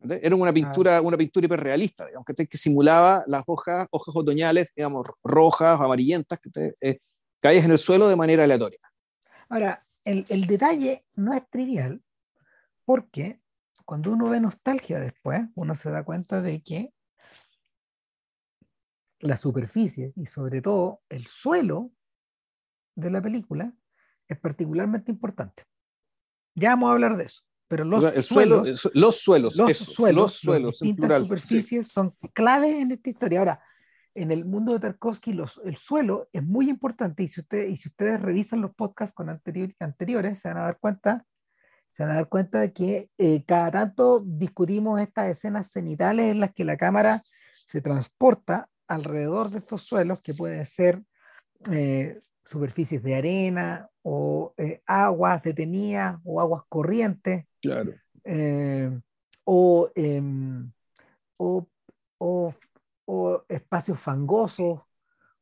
Era 0.00 0.36
una 0.36 0.52
pintura, 0.52 1.00
una 1.00 1.16
pintura 1.16 1.46
hiperrealista, 1.46 2.06
digamos, 2.06 2.26
que 2.26 2.58
simulaba 2.58 3.24
las 3.26 3.44
hojas, 3.46 3.86
hojas 3.90 4.14
otoñales, 4.14 4.70
digamos, 4.76 5.06
rojas, 5.22 5.80
amarillentas, 5.80 6.38
que 6.40 6.74
eh, 6.82 6.98
caes 7.40 7.64
en 7.64 7.70
el 7.70 7.78
suelo 7.78 8.08
de 8.08 8.16
manera 8.16 8.44
aleatoria. 8.44 8.80
Ahora, 9.48 9.80
el, 10.04 10.26
el, 10.28 10.46
detalle 10.46 11.06
no 11.14 11.32
es 11.32 11.48
trivial 11.48 12.02
porque 12.84 13.40
cuando 13.86 14.12
uno 14.12 14.28
ve 14.28 14.40
nostalgia 14.40 15.00
después, 15.00 15.42
uno 15.54 15.74
se 15.74 15.90
da 15.90 16.04
cuenta 16.04 16.42
de 16.42 16.62
que 16.62 16.93
las 19.24 19.40
superficies 19.40 20.16
y 20.16 20.26
sobre 20.26 20.60
todo 20.60 21.00
el 21.08 21.26
suelo 21.26 21.90
de 22.94 23.10
la 23.10 23.22
película 23.22 23.72
es 24.28 24.38
particularmente 24.38 25.10
importante. 25.10 25.64
Ya 26.54 26.70
vamos 26.70 26.90
a 26.90 26.92
hablar 26.92 27.16
de 27.16 27.24
eso, 27.24 27.42
pero 27.66 27.84
los 27.84 28.04
suelos, 28.26 28.90
los 28.94 29.20
suelos, 29.20 29.56
los 29.56 29.76
suelos, 29.78 30.14
los 30.14 30.34
suelos, 30.34 30.72
las 30.72 30.80
distintas 30.80 31.22
superficies 31.22 31.88
son 31.88 32.14
claves 32.34 32.74
en 32.74 32.92
esta 32.92 33.10
historia. 33.10 33.38
Ahora, 33.38 33.64
en 34.14 34.30
el 34.30 34.44
mundo 34.44 34.74
de 34.74 34.80
Tarkovsky 34.80 35.32
los, 35.32 35.60
el 35.64 35.76
suelo 35.76 36.28
es 36.32 36.42
muy 36.42 36.68
importante 36.68 37.22
y 37.22 37.28
si, 37.28 37.40
usted, 37.40 37.66
y 37.68 37.76
si 37.76 37.88
ustedes 37.88 38.20
revisan 38.20 38.60
los 38.60 38.74
podcasts 38.74 39.14
con 39.14 39.30
anterior, 39.30 39.74
anteriores 39.80 40.40
se 40.40 40.48
van 40.48 40.58
a 40.58 40.62
dar 40.62 40.78
cuenta 40.78 41.26
se 41.92 42.02
van 42.02 42.12
a 42.12 42.16
dar 42.16 42.28
cuenta 42.28 42.60
de 42.60 42.72
que 42.72 43.08
eh, 43.18 43.44
cada 43.46 43.70
tanto 43.70 44.20
discutimos 44.20 45.00
estas 45.00 45.28
escenas 45.28 45.70
cenitales 45.70 46.32
en 46.32 46.40
las 46.40 46.52
que 46.52 46.64
la 46.64 46.76
cámara 46.76 47.22
se 47.68 47.80
transporta 47.80 48.68
alrededor 48.88 49.50
de 49.50 49.58
estos 49.58 49.82
suelos 49.82 50.20
que 50.20 50.34
pueden 50.34 50.64
ser 50.66 51.02
eh, 51.70 52.18
superficies 52.44 53.02
de 53.02 53.14
arena 53.14 53.88
o 54.02 54.54
eh, 54.56 54.82
aguas 54.86 55.42
detenidas 55.42 56.18
o 56.24 56.40
aguas 56.40 56.62
corrientes 56.68 57.46
claro. 57.60 57.94
o, 59.44 59.90
em, 59.94 60.70
o, 61.36 61.66
o 62.18 62.54
o 63.06 63.44
espacios 63.48 63.98
fangosos, 63.98 64.80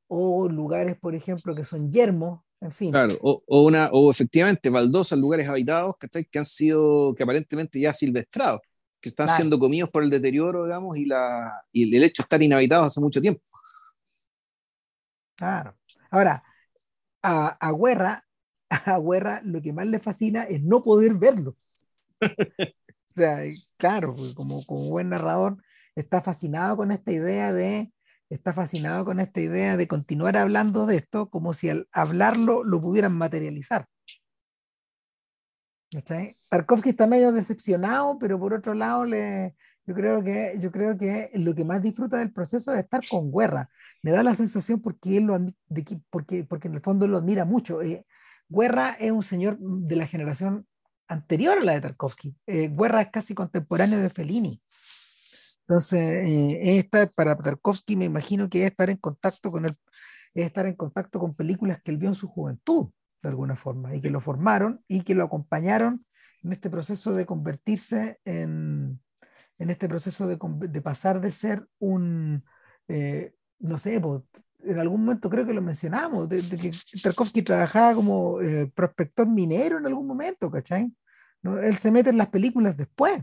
o 0.08 0.48
lugares, 0.48 0.96
por 0.98 1.14
ejemplo, 1.14 1.54
que 1.54 1.64
son 1.64 1.90
yermos, 1.90 2.40
en 2.60 2.72
fin. 2.72 2.90
Claro, 2.90 3.16
o, 3.22 3.42
o 3.46 3.64
una, 3.64 3.88
o 3.92 4.10
efectivamente 4.10 4.68
baldosas, 4.68 5.18
lugares 5.18 5.48
habitados 5.48 5.94
que, 5.98 6.24
que 6.24 6.38
han 6.38 6.44
sido, 6.44 7.14
que 7.14 7.22
aparentemente 7.22 7.80
ya 7.80 7.92
silvestrados, 7.92 8.60
que 9.02 9.08
están 9.08 9.28
siendo 9.28 9.58
comidos 9.58 9.90
por 9.90 10.04
el 10.04 10.10
deterioro, 10.10 10.64
digamos, 10.64 10.96
y, 10.96 11.06
la, 11.06 11.64
y 11.72 11.94
el 11.94 12.04
hecho 12.04 12.22
de 12.22 12.24
estar 12.24 12.40
inhabitados 12.40 12.86
hace 12.86 13.00
mucho 13.00 13.20
tiempo. 13.20 13.42
Claro. 15.34 15.76
Ahora, 16.10 16.44
a, 17.20 17.48
a 17.48 17.72
Guerra, 17.72 18.24
a 18.70 18.98
Guerra 18.98 19.40
lo 19.44 19.60
que 19.60 19.72
más 19.72 19.88
le 19.88 19.98
fascina 19.98 20.44
es 20.44 20.62
no 20.62 20.82
poder 20.82 21.14
verlo. 21.14 21.56
o 22.20 23.12
sea, 23.12 23.40
claro, 23.76 24.14
pues, 24.14 24.34
como, 24.34 24.64
como 24.64 24.88
buen 24.88 25.08
narrador, 25.08 25.56
está 25.96 26.22
fascinado 26.22 26.76
con 26.76 26.92
esta 26.92 27.10
idea 27.10 27.52
de 27.52 27.92
está 28.30 28.54
fascinado 28.54 29.04
con 29.04 29.20
esta 29.20 29.42
idea 29.42 29.76
de 29.76 29.86
continuar 29.86 30.38
hablando 30.38 30.86
de 30.86 30.96
esto 30.96 31.28
como 31.28 31.52
si 31.52 31.68
al 31.68 31.86
hablarlo 31.92 32.64
lo 32.64 32.80
pudieran 32.80 33.14
materializar. 33.14 33.86
Tarkovsky 36.50 36.90
está 36.90 37.06
medio 37.06 37.32
decepcionado, 37.32 38.18
pero 38.18 38.38
por 38.38 38.54
otro 38.54 38.74
lado 38.74 39.04
le, 39.04 39.54
yo 39.86 39.94
creo 39.94 40.22
que 40.22 40.54
yo 40.58 40.70
creo 40.70 40.96
que 40.96 41.30
lo 41.34 41.54
que 41.54 41.64
más 41.64 41.82
disfruta 41.82 42.18
del 42.18 42.32
proceso 42.32 42.72
es 42.72 42.80
estar 42.80 43.02
con 43.08 43.32
Guerra. 43.32 43.68
Me 44.02 44.12
da 44.12 44.22
la 44.22 44.34
sensación 44.34 44.80
porque 44.80 45.18
él 45.18 45.24
lo 45.24 45.38
de, 45.38 45.54
porque 46.08 46.44
porque 46.44 46.68
en 46.68 46.74
el 46.74 46.80
fondo 46.80 47.06
lo 47.08 47.18
admira 47.18 47.44
mucho. 47.44 47.82
Eh, 47.82 48.06
Guerra 48.48 48.96
es 49.00 49.10
un 49.10 49.22
señor 49.22 49.58
de 49.58 49.96
la 49.96 50.06
generación 50.06 50.66
anterior 51.08 51.58
a 51.58 51.64
la 51.64 51.72
de 51.72 51.80
Tarkovsky. 51.80 52.36
Eh, 52.46 52.68
Guerra 52.68 53.02
es 53.02 53.10
casi 53.10 53.34
contemporáneo 53.34 54.00
de 54.00 54.08
Fellini. 54.08 54.62
Entonces, 55.66 56.00
eh, 56.00 56.78
estar, 56.78 57.10
para 57.12 57.36
Tarkovsky 57.36 57.96
me 57.96 58.04
imagino 58.04 58.48
que 58.48 58.64
es 58.64 58.70
estar 58.70 58.90
en 58.90 58.96
contacto 58.96 59.50
con 59.50 59.64
él, 59.66 59.76
es 60.34 60.46
estar 60.46 60.66
en 60.66 60.74
contacto 60.74 61.18
con 61.18 61.34
películas 61.34 61.82
que 61.82 61.90
él 61.90 61.98
vio 61.98 62.08
en 62.08 62.14
su 62.14 62.28
juventud, 62.28 62.90
de 63.22 63.28
alguna 63.28 63.56
forma, 63.56 63.94
y 63.94 64.00
que 64.00 64.10
lo 64.10 64.20
formaron 64.20 64.82
y 64.88 65.02
que 65.02 65.14
lo 65.14 65.24
acompañaron 65.24 66.04
en 66.42 66.52
este 66.52 66.68
proceso 66.68 67.14
de 67.14 67.24
convertirse 67.24 68.18
en, 68.24 69.00
en 69.58 69.70
este 69.70 69.88
proceso 69.88 70.26
de, 70.26 70.38
de 70.68 70.82
pasar 70.82 71.20
de 71.20 71.30
ser 71.30 71.66
un, 71.78 72.44
eh, 72.88 73.34
no 73.60 73.78
sé, 73.78 73.94
en 74.64 74.78
algún 74.78 75.04
momento 75.04 75.30
creo 75.30 75.46
que 75.46 75.52
lo 75.52 75.62
mencionamos, 75.62 76.28
de, 76.28 76.42
que 76.42 76.72
Tarkovsky 77.00 77.42
trabajaba 77.42 77.94
como 77.94 78.40
eh, 78.40 78.70
prospector 78.74 79.26
minero 79.26 79.78
en 79.78 79.86
algún 79.86 80.06
momento, 80.06 80.50
¿cachai? 80.50 80.92
¿No? 81.42 81.58
Él 81.58 81.76
se 81.76 81.90
mete 81.90 82.10
en 82.10 82.18
las 82.18 82.28
películas 82.28 82.76
después. 82.76 83.22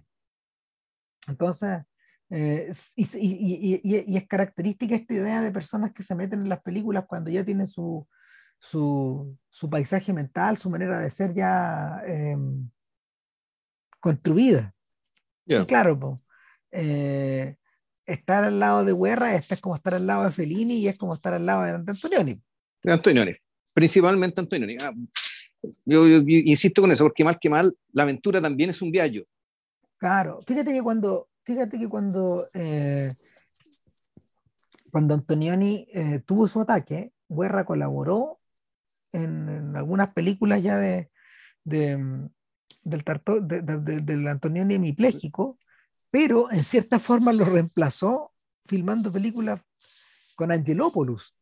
Entonces, 1.28 1.80
eh, 2.30 2.72
y, 2.96 3.04
y, 3.18 3.82
y, 3.84 4.18
es 4.18 4.28
característica 4.28 4.96
esta 4.96 5.14
idea 5.14 5.42
de 5.42 5.52
personas 5.52 5.94
que 5.94 6.04
se 6.04 6.16
meten 6.16 6.42
en 6.42 6.50
las 6.50 6.62
películas 6.62 7.06
cuando 7.08 7.30
ya 7.30 7.44
tienen 7.44 7.68
su, 7.68 8.08
su, 8.60 9.38
su 9.50 9.70
paisaje 9.70 10.14
mental, 10.14 10.58
su 10.58 10.70
manera 10.70 11.00
de 11.00 11.10
ser 11.10 11.34
ya 11.34 12.02
eh, 12.06 12.38
construida. 14.00 14.74
Y 15.46 15.66
claro, 15.66 16.14
eh, 16.72 17.56
estar 18.06 18.44
al 18.44 18.60
lado 18.60 18.86
de 18.86 18.94
Guerra 18.94 19.36
es 19.36 19.48
como 19.62 19.76
estar 19.76 19.96
al 19.96 20.06
lado 20.06 20.26
de 20.26 20.32
Fellini 20.32 20.76
y 20.76 20.88
es 20.88 20.98
como 20.98 21.14
estar 21.14 21.34
al 21.34 21.46
lado 21.46 21.64
de 21.64 21.72
Antonioni. 21.72 22.42
De 22.84 22.94
Antonioni, 22.94 23.36
principalmente 23.74 24.40
Antonioni. 24.40 24.78
Ah, 24.78 24.94
yo, 25.86 26.08
yo, 26.08 26.20
insisto 26.28 26.82
con 26.82 26.92
eso, 26.92 27.04
porque 27.04 27.24
mal 27.24 27.38
que 27.40 27.50
mal, 27.50 27.76
la 27.92 28.04
aventura 28.04 28.42
también 28.42 28.70
es 28.70 28.82
un 28.82 28.92
viaje. 28.92 29.26
Claro, 29.98 30.40
fíjate 30.46 30.72
que 30.72 30.82
cuando, 30.82 31.28
fíjate 31.44 31.78
que 31.78 31.88
cuando, 31.88 32.48
eh, 32.54 33.12
cuando 34.92 35.14
Antonioni 35.14 35.88
eh, 35.92 36.22
tuvo 36.26 36.48
su 36.48 36.62
ataque, 36.62 37.12
Guerra 37.28 37.66
colaboró 37.66 38.39
en, 39.12 39.76
algunas 39.76 40.14
películas 40.14 40.62
ya 40.62 40.78
de, 40.78 41.10
del, 41.64 42.30
del 42.84 44.28
Antonioni 44.28 44.76
hemipléjico, 44.76 45.58
pero 46.12 46.52
en 46.52 46.64
cierta 46.64 47.00
forma 47.00 47.34
lo 47.34 47.46
reemplazó 47.46 48.34
filmando 48.66 49.12
películas 49.12 49.62
con 50.36 50.52
Angelopoulos, 50.52 51.36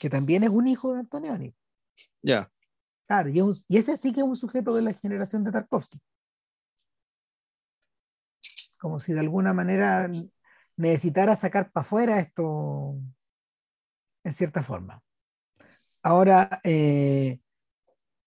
que 0.00 0.10
también 0.10 0.44
es 0.44 0.50
un 0.50 0.66
hijo 0.66 0.92
de 0.94 1.00
Antonioni. 1.00 1.54
Ya. 2.22 2.50
Claro, 3.06 3.28
y, 3.28 3.40
y, 3.68 3.78
ese 3.78 3.96
sí 3.96 4.12
que 4.12 4.20
es 4.20 4.26
un 4.26 4.36
sujeto 4.36 4.74
de 4.74 4.82
la 4.82 4.92
generación 4.92 5.42
de 5.44 5.52
Tarkovsky 5.52 6.00
como 8.80 8.98
si 8.98 9.12
de 9.12 9.20
alguna 9.20 9.52
manera 9.52 10.10
necesitara 10.76 11.36
sacar 11.36 11.70
para 11.70 11.82
afuera 11.82 12.18
esto 12.18 12.96
en 14.24 14.32
cierta 14.32 14.62
forma. 14.62 15.02
Ahora, 16.02 16.60
eh, 16.64 17.38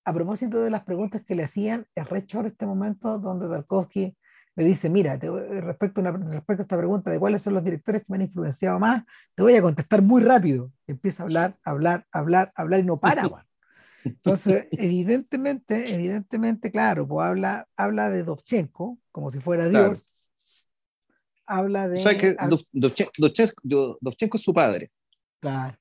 a 0.05 0.13
propósito 0.13 0.61
de 0.61 0.69
las 0.69 0.83
preguntas 0.83 1.23
que 1.23 1.35
le 1.35 1.43
hacían, 1.43 1.87
es 1.95 2.09
re 2.09 2.25
este 2.45 2.65
momento 2.65 3.19
donde 3.19 3.47
Tarkovsky 3.47 4.15
le 4.55 4.63
dice, 4.63 4.89
mira, 4.89 5.17
respecto, 5.17 6.01
a 6.01 6.11
respecto 6.11 6.61
a 6.61 6.65
esta 6.65 6.77
pregunta 6.77 7.09
de 7.09 7.19
cuáles 7.19 7.41
son 7.41 7.55
los 7.55 7.63
directores 7.63 8.01
que 8.01 8.07
me 8.09 8.17
han 8.17 8.23
influenciado 8.23 8.79
más, 8.79 9.03
te 9.35 9.41
voy 9.41 9.55
a 9.55 9.61
contestar 9.61 10.01
muy 10.01 10.21
rápido. 10.21 10.71
Empieza 10.85 11.23
a 11.23 11.25
hablar, 11.25 11.55
hablar, 11.63 12.05
hablar, 12.11 12.51
hablar 12.55 12.79
y 12.81 12.83
no 12.83 12.97
para. 12.97 13.29
Entonces, 14.03 14.67
evidentemente, 14.71 15.93
evidentemente, 15.93 16.71
claro, 16.71 17.07
pues 17.07 17.25
habla, 17.25 17.67
habla 17.75 18.09
de 18.11 18.23
Dovchenko 18.23 18.99
como 19.11 19.31
si 19.31 19.39
fuera 19.39 19.69
Dios, 19.69 20.03
habla 21.47 21.87
de... 21.87 21.95
O 21.95 21.97
sea 21.97 22.17
que 22.17 22.35
Dovchenko, 22.73 24.37
es 24.37 24.43
su 24.43 24.53
padre. 24.53 24.91
Claro. 25.39 25.77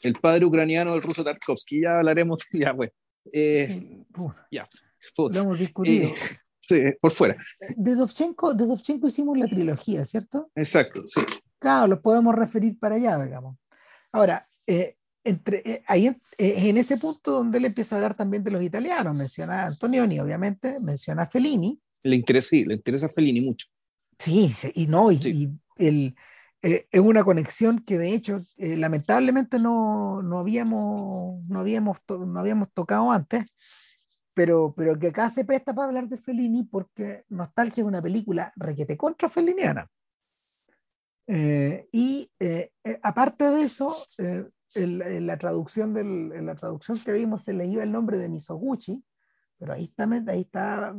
El 0.00 0.14
padre 0.14 0.44
ucraniano 0.44 0.92
del 0.92 1.02
ruso 1.02 1.24
Tarkovsky, 1.24 1.82
ya 1.82 1.98
hablaremos, 1.98 2.40
ya, 2.52 2.72
bueno. 2.72 2.92
Eh, 3.32 4.04
ya. 4.50 4.66
Lo 5.16 5.40
hemos 5.40 5.58
discutido. 5.58 6.08
Eh, 6.08 6.14
sí, 6.68 6.82
por 7.00 7.10
fuera. 7.10 7.36
De 7.76 7.94
Dovchenko, 7.94 8.54
de 8.54 8.66
Dovchenko 8.66 9.06
hicimos 9.06 9.38
la 9.38 9.46
trilogía, 9.46 10.04
¿cierto? 10.04 10.50
Exacto, 10.54 11.02
sí. 11.06 11.20
Claro, 11.58 11.86
los 11.86 12.00
podemos 12.00 12.34
referir 12.34 12.78
para 12.78 12.96
allá, 12.96 13.22
digamos. 13.22 13.56
Ahora, 14.12 14.46
eh, 14.66 14.96
entre, 15.24 15.82
ahí 15.86 16.14
en 16.36 16.76
ese 16.76 16.98
punto 16.98 17.32
donde 17.32 17.58
él 17.58 17.64
empieza 17.64 17.94
a 17.94 17.98
hablar 17.98 18.14
también 18.14 18.44
de 18.44 18.50
los 18.50 18.62
italianos, 18.62 19.14
menciona 19.14 19.62
a 19.62 19.66
Antonioni, 19.68 20.20
obviamente, 20.20 20.78
menciona 20.80 21.22
a 21.22 21.26
Fellini. 21.26 21.80
Le 22.02 22.16
interesa, 22.16 22.48
sí, 22.48 22.64
le 22.64 22.74
interesa 22.74 23.06
a 23.06 23.08
Fellini 23.08 23.40
mucho. 23.40 23.66
Sí, 24.18 24.54
y 24.74 24.86
no, 24.86 25.10
y, 25.10 25.50
el, 25.76 26.14
eh, 26.64 26.86
es 26.90 27.00
una 27.00 27.22
conexión 27.22 27.80
que 27.80 27.98
de 27.98 28.14
hecho 28.14 28.38
eh, 28.56 28.76
lamentablemente 28.76 29.58
no, 29.58 30.22
no, 30.22 30.38
habíamos, 30.38 31.44
no, 31.46 31.60
habíamos 31.60 31.98
no 32.08 32.40
habíamos 32.40 32.72
tocado 32.72 33.10
antes, 33.10 33.46
pero, 34.34 34.74
pero 34.76 34.98
que 34.98 35.08
acá 35.08 35.30
se 35.30 35.44
presta 35.44 35.74
para 35.74 35.88
hablar 35.88 36.08
de 36.08 36.16
Fellini 36.16 36.64
porque 36.64 37.24
Nostalgia 37.28 37.82
es 37.82 37.86
una 37.86 38.02
película 38.02 38.52
requete 38.56 38.96
contra 38.96 39.28
Felliniana. 39.28 39.88
Eh, 41.26 41.88
y 41.92 42.30
aparte 43.02 43.50
de 43.50 43.62
eso, 43.62 43.96
en, 44.74 45.26
la 45.26 45.38
traducción 45.38 45.94
del, 45.94 46.32
en 46.32 46.46
la 46.46 46.54
traducción 46.54 46.98
que 46.98 47.12
vimos 47.12 47.42
se 47.42 47.52
le 47.52 47.66
iba 47.66 47.82
el 47.82 47.92
nombre 47.92 48.18
de 48.18 48.28
Misoguchi, 48.28 49.04
pero 49.58 49.72
ahí 49.72 49.84
está, 49.84 50.08
ahí 50.28 50.40
está 50.40 50.94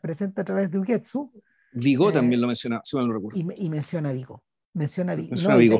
presente 0.00 0.40
a 0.40 0.44
través 0.44 0.70
de 0.70 0.78
Ugetsu. 0.78 1.30
Vigo 1.72 2.10
eh, 2.10 2.12
también 2.12 2.40
lo 2.40 2.46
menciona, 2.46 2.80
si 2.84 2.96
mal 2.96 3.08
no 3.08 3.14
recuerdo. 3.14 3.40
Y, 3.40 3.68
menciona 3.68 4.12
Vigo. 4.12 4.42
Menciona. 4.74 5.14
Menciona, 5.14 5.56
Vigo. 5.56 5.78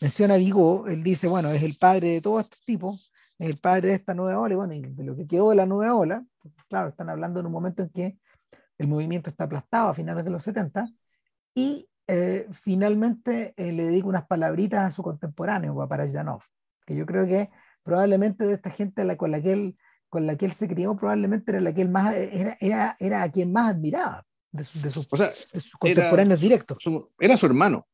menciona 0.00 0.36
Vigo. 0.36 0.86
Él 0.88 1.02
dice, 1.02 1.26
bueno, 1.28 1.50
es 1.50 1.62
el 1.62 1.76
padre 1.78 2.08
de 2.10 2.20
todo 2.20 2.40
este 2.40 2.56
tipo, 2.64 2.98
es 3.38 3.50
el 3.50 3.58
padre 3.58 3.88
de 3.88 3.94
esta 3.94 4.14
nueva 4.14 4.40
ola, 4.40 4.54
y 4.54 4.56
bueno, 4.56 4.74
y 4.74 4.80
de 4.80 5.04
lo 5.04 5.16
que 5.16 5.26
quedó 5.26 5.50
de 5.50 5.56
la 5.56 5.66
nueva 5.66 5.94
ola, 5.94 6.24
claro, 6.68 6.88
están 6.88 7.08
hablando 7.08 7.40
en 7.40 7.46
un 7.46 7.52
momento 7.52 7.82
en 7.82 7.90
que 7.90 8.18
el 8.78 8.88
movimiento 8.88 9.30
está 9.30 9.44
aplastado 9.44 9.88
a 9.88 9.94
finales 9.94 10.24
de 10.24 10.30
los 10.30 10.42
70, 10.42 10.88
y 11.54 11.88
eh, 12.06 12.46
finalmente 12.62 13.54
eh, 13.56 13.72
le 13.72 13.84
dedica 13.86 14.06
unas 14.06 14.26
palabritas 14.26 14.86
a 14.86 14.90
su 14.90 15.02
contemporáneo, 15.02 15.80
a 15.80 15.88
Parajdanov, 15.88 16.42
que 16.86 16.94
yo 16.94 17.06
creo 17.06 17.26
que 17.26 17.50
probablemente 17.82 18.46
de 18.46 18.54
esta 18.54 18.70
gente 18.70 19.04
la, 19.04 19.16
con, 19.16 19.30
la 19.30 19.40
que 19.40 19.52
él, 19.52 19.76
con 20.08 20.26
la 20.26 20.36
que 20.36 20.44
él 20.44 20.52
se 20.52 20.68
crió, 20.68 20.94
probablemente 20.96 21.50
era 21.52 21.60
la 21.60 21.72
que 21.72 21.82
él 21.82 21.88
más, 21.88 22.14
era, 22.14 22.56
era, 22.60 22.96
era 23.00 23.22
a 23.22 23.30
quien 23.30 23.52
más 23.52 23.70
admiraba 23.70 24.24
de, 24.52 24.90
sus 24.90 25.06
contemporáneos 25.78 26.40
directos. 26.40 26.78
era 27.18 27.36
su 27.36 27.46
hermano, 27.46 27.86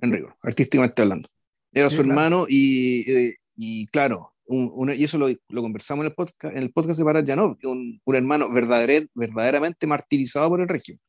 en 0.00 0.12
rigor, 0.12 0.36
artísticamente 0.42 1.02
hablando. 1.02 1.28
Era 1.72 1.90
su 1.90 2.00
hermano 2.00 2.46
y, 2.48 3.10
eh, 3.10 3.36
y, 3.56 3.86
claro, 3.88 4.32
y 4.46 5.04
eso 5.04 5.18
lo, 5.18 5.28
lo, 5.48 5.62
conversamos 5.62 6.04
en 6.04 6.10
el 6.10 6.14
podcast, 6.14 6.56
en 6.56 6.62
el 6.62 6.72
podcast 6.72 6.98
de 6.98 7.04
Parajanov, 7.04 7.56
un, 7.64 8.00
un 8.04 8.14
hermano 8.14 8.52
verdadero, 8.52 9.06
verdaderamente 9.14 9.86
martirizado 9.86 10.48
por 10.50 10.60
el 10.60 10.68
régimen, 10.68 11.00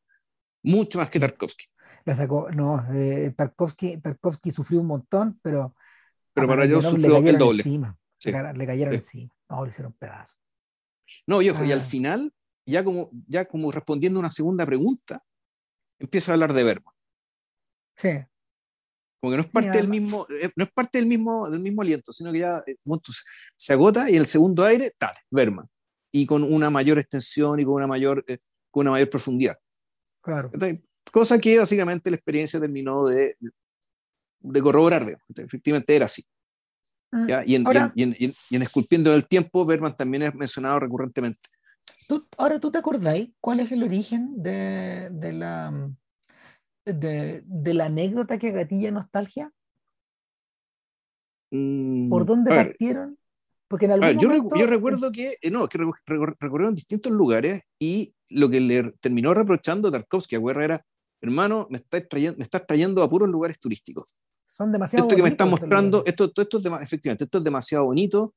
mucho 0.62 0.98
más 0.98 1.10
que 1.10 1.20
Tarkovsky. 1.20 1.66
La 2.04 2.16
sacó, 2.16 2.50
no, 2.50 2.84
eh, 2.92 3.32
Tarkovsky, 3.36 3.98
Tarkovsky 3.98 4.50
sufrió 4.50 4.80
un 4.80 4.86
montón, 4.86 5.38
pero, 5.42 5.74
pero 6.32 6.46
para 6.46 6.66
yo 6.66 6.82
sufrió 6.82 7.16
el 7.18 7.38
doble. 7.38 7.58
Encima, 7.58 7.96
le 8.54 8.66
cayeron 8.66 8.94
encima, 8.94 9.32
no, 9.48 9.64
le 9.64 9.70
hicieron 9.70 9.92
pedazos. 9.92 10.38
No, 11.26 11.42
y, 11.42 11.46
y 11.46 11.50
al 11.50 11.80
ah. 11.80 11.82
final 11.82 12.32
ya 12.66 12.84
como, 12.84 13.10
ya 13.28 13.44
como 13.46 13.70
respondiendo 13.70 14.18
a 14.18 14.20
una 14.20 14.30
segunda 14.30 14.66
pregunta, 14.66 15.22
empieza 15.98 16.32
a 16.32 16.34
hablar 16.34 16.52
de 16.52 16.64
Berman. 16.64 16.94
Sí. 17.96 18.10
Como 19.20 19.30
que 19.30 19.36
no 19.38 19.42
es 19.42 19.50
parte 19.50 19.78
del 19.78 19.88
mismo, 19.88 20.26
eh, 20.28 20.50
no 20.56 20.64
es 20.64 20.72
parte 20.72 20.98
del 20.98 21.06
mismo, 21.06 21.48
del 21.50 21.60
mismo 21.60 21.82
aliento, 21.82 22.12
sino 22.12 22.32
que 22.32 22.40
ya 22.40 22.62
eh, 22.66 22.76
se 23.56 23.72
agota 23.72 24.10
y 24.10 24.16
el 24.16 24.26
segundo 24.26 24.64
aire, 24.64 24.92
tal, 24.98 25.14
Berman. 25.30 25.66
Y 26.12 26.26
con 26.26 26.42
una 26.42 26.70
mayor 26.70 26.98
extensión 26.98 27.58
y 27.58 27.64
con 27.64 27.74
una 27.74 27.86
mayor, 27.86 28.24
eh, 28.28 28.38
con 28.70 28.82
una 28.82 28.92
mayor 28.92 29.10
profundidad. 29.10 29.56
Claro. 30.20 30.50
cosa 31.12 31.38
que 31.38 31.58
básicamente 31.58 32.10
la 32.10 32.16
experiencia 32.16 32.58
terminó 32.58 33.06
de, 33.06 33.36
de 34.40 34.62
corroborar, 34.62 35.16
efectivamente 35.36 35.94
era 35.94 36.06
así. 36.06 36.24
Mm. 37.12 37.28
¿ya? 37.28 37.44
Y, 37.46 37.54
en, 37.54 37.64
y, 37.94 38.02
en, 38.02 38.16
y, 38.18 38.56
en, 38.56 38.62
Esculpiendo 38.62 39.14
el 39.14 39.26
Tiempo, 39.26 39.64
Berman 39.64 39.96
también 39.96 40.24
es 40.24 40.34
mencionado 40.34 40.80
recurrentemente. 40.80 41.44
¿Tú, 42.08 42.26
ahora, 42.36 42.58
¿tú 42.58 42.70
te 42.70 42.78
acordáis 42.78 43.30
cuál 43.40 43.60
es 43.60 43.72
el 43.72 43.82
origen 43.82 44.42
de, 44.42 45.08
de 45.12 45.32
la, 45.32 45.90
de, 46.86 47.42
de, 47.44 47.74
la 47.74 47.86
anécdota 47.86 48.38
que 48.38 48.52
gatilla 48.52 48.90
nostalgia? 48.90 49.52
Mm, 51.50 52.08
¿Por 52.08 52.24
dónde 52.24 52.50
partieron? 52.50 53.18
Porque 53.68 53.86
en 53.86 53.92
algún 53.92 54.20
yo, 54.20 54.56
yo, 54.56 54.66
recuerdo 54.66 55.10
que, 55.10 55.34
eh, 55.42 55.50
no, 55.50 55.68
que 55.68 55.78
recorrieron 56.06 56.74
distintos 56.74 57.12
lugares 57.12 57.62
y 57.78 58.14
lo 58.28 58.48
que 58.48 58.60
le 58.60 58.92
terminó 59.00 59.34
reprochando 59.34 59.90
Tarkovsky 59.90 60.36
a 60.36 60.40
Guerra 60.40 60.64
era, 60.64 60.86
hermano, 61.20 61.66
me 61.68 61.78
estás 61.78 62.08
trayendo, 62.08 62.38
me 62.38 62.44
estás 62.44 62.64
trayendo 62.66 63.02
a 63.02 63.10
puros 63.10 63.28
lugares 63.28 63.58
turísticos. 63.58 64.14
Son 64.48 64.70
demasiado 64.70 65.06
Esto 65.06 65.16
que 65.16 65.22
me 65.22 65.30
están 65.30 65.50
mostrando, 65.50 66.04
esto, 66.06 66.32
esto, 66.34 66.58
es 66.58 66.64
efectivamente, 66.82 67.24
esto 67.24 67.38
es 67.38 67.44
demasiado 67.44 67.86
bonito, 67.86 68.34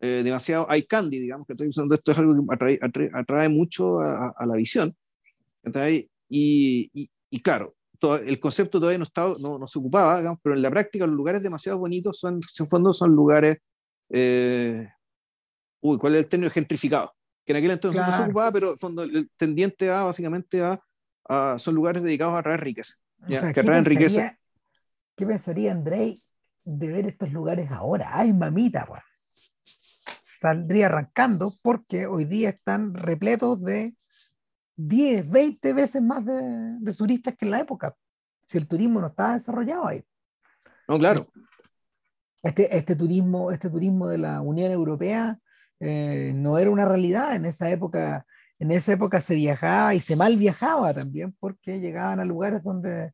eh, 0.00 0.22
demasiado 0.22 0.68
eye 0.70 0.86
candy, 0.86 1.18
digamos, 1.18 1.44
que 1.44 1.52
estoy 1.54 1.68
usando 1.68 1.94
esto 1.96 2.12
es 2.12 2.18
algo 2.18 2.34
que 2.34 2.54
atrae, 2.54 3.10
atrae, 3.12 3.48
mucho 3.48 3.98
a, 4.00 4.28
a, 4.28 4.46
la 4.46 4.54
visión. 4.54 4.96
Y, 6.30 6.88
y, 6.94 7.10
y, 7.30 7.40
claro, 7.40 7.74
todo, 7.98 8.16
el 8.16 8.38
concepto 8.40 8.78
todavía 8.78 8.98
no, 8.98 9.04
estaba, 9.04 9.36
no, 9.38 9.58
no, 9.58 9.66
se 9.68 9.78
ocupaba, 9.78 10.18
digamos, 10.18 10.38
pero 10.42 10.54
en 10.54 10.62
la 10.62 10.70
práctica 10.70 11.06
los 11.06 11.16
lugares 11.16 11.42
demasiado 11.42 11.78
bonitos 11.78 12.18
son, 12.18 12.40
en 12.58 12.68
fondo, 12.68 12.92
son 12.92 13.10
lugares 13.10 13.58
eh, 14.10 14.88
uy, 15.80 15.98
¿cuál 15.98 16.14
es 16.14 16.24
el 16.24 16.28
término? 16.28 16.50
Gentrificado, 16.50 17.12
que 17.44 17.52
en 17.52 17.58
aquel 17.58 17.70
entonces 17.72 18.00
no 18.00 18.16
se 18.16 18.22
ocupaba, 18.22 18.52
pero 18.52 18.76
fondo, 18.76 19.02
el 19.02 19.30
tendiente 19.36 19.90
a 19.90 20.04
básicamente 20.04 20.62
a, 20.62 21.58
son 21.58 21.74
lugares 21.74 22.02
dedicados 22.02 22.38
a 22.38 22.42
traer 22.42 22.60
riqueza, 22.60 22.94
que 23.26 23.36
atraen 23.36 23.84
riqueza. 23.84 24.38
¿Qué 25.14 25.26
pensaría 25.26 25.72
Andrei 25.72 26.14
de 26.64 26.88
ver 26.88 27.06
estos 27.06 27.32
lugares 27.32 27.70
ahora? 27.70 28.10
¡Ay, 28.12 28.32
mamita! 28.32 28.86
Saldría 30.20 30.86
arrancando 30.86 31.52
porque 31.62 32.06
hoy 32.06 32.24
día 32.24 32.50
están 32.50 32.94
repletos 32.94 33.60
de 33.62 33.94
10, 34.78 35.28
20 35.28 35.72
veces 35.74 36.00
más 36.00 36.24
de, 36.24 36.40
de 36.80 36.94
turistas 36.94 37.36
que 37.36 37.44
en 37.44 37.50
la 37.50 37.60
época. 37.60 37.94
Si 38.46 38.56
el 38.56 38.66
turismo 38.66 39.00
no 39.00 39.08
estaba 39.08 39.34
desarrollado 39.34 39.86
ahí. 39.86 40.02
No, 40.88 40.98
claro 40.98 41.28
este, 42.42 42.76
este, 42.76 42.96
turismo, 42.96 43.52
este 43.52 43.70
turismo 43.70 44.08
de 44.08 44.18
la 44.18 44.40
Unión 44.40 44.70
Europea 44.70 45.38
eh, 45.80 46.32
no 46.34 46.58
era 46.58 46.70
una 46.70 46.86
realidad. 46.86 47.34
En 47.34 47.44
esa 47.44 47.70
época, 47.70 48.26
en 48.58 48.70
esa 48.70 48.92
época 48.92 49.20
se 49.20 49.34
viajaba 49.34 49.94
y 49.94 50.00
se 50.00 50.16
mal 50.16 50.36
viajaba 50.36 50.94
también 50.94 51.34
porque 51.38 51.80
llegaban 51.80 52.20
a 52.20 52.24
lugares 52.24 52.62
donde, 52.62 53.12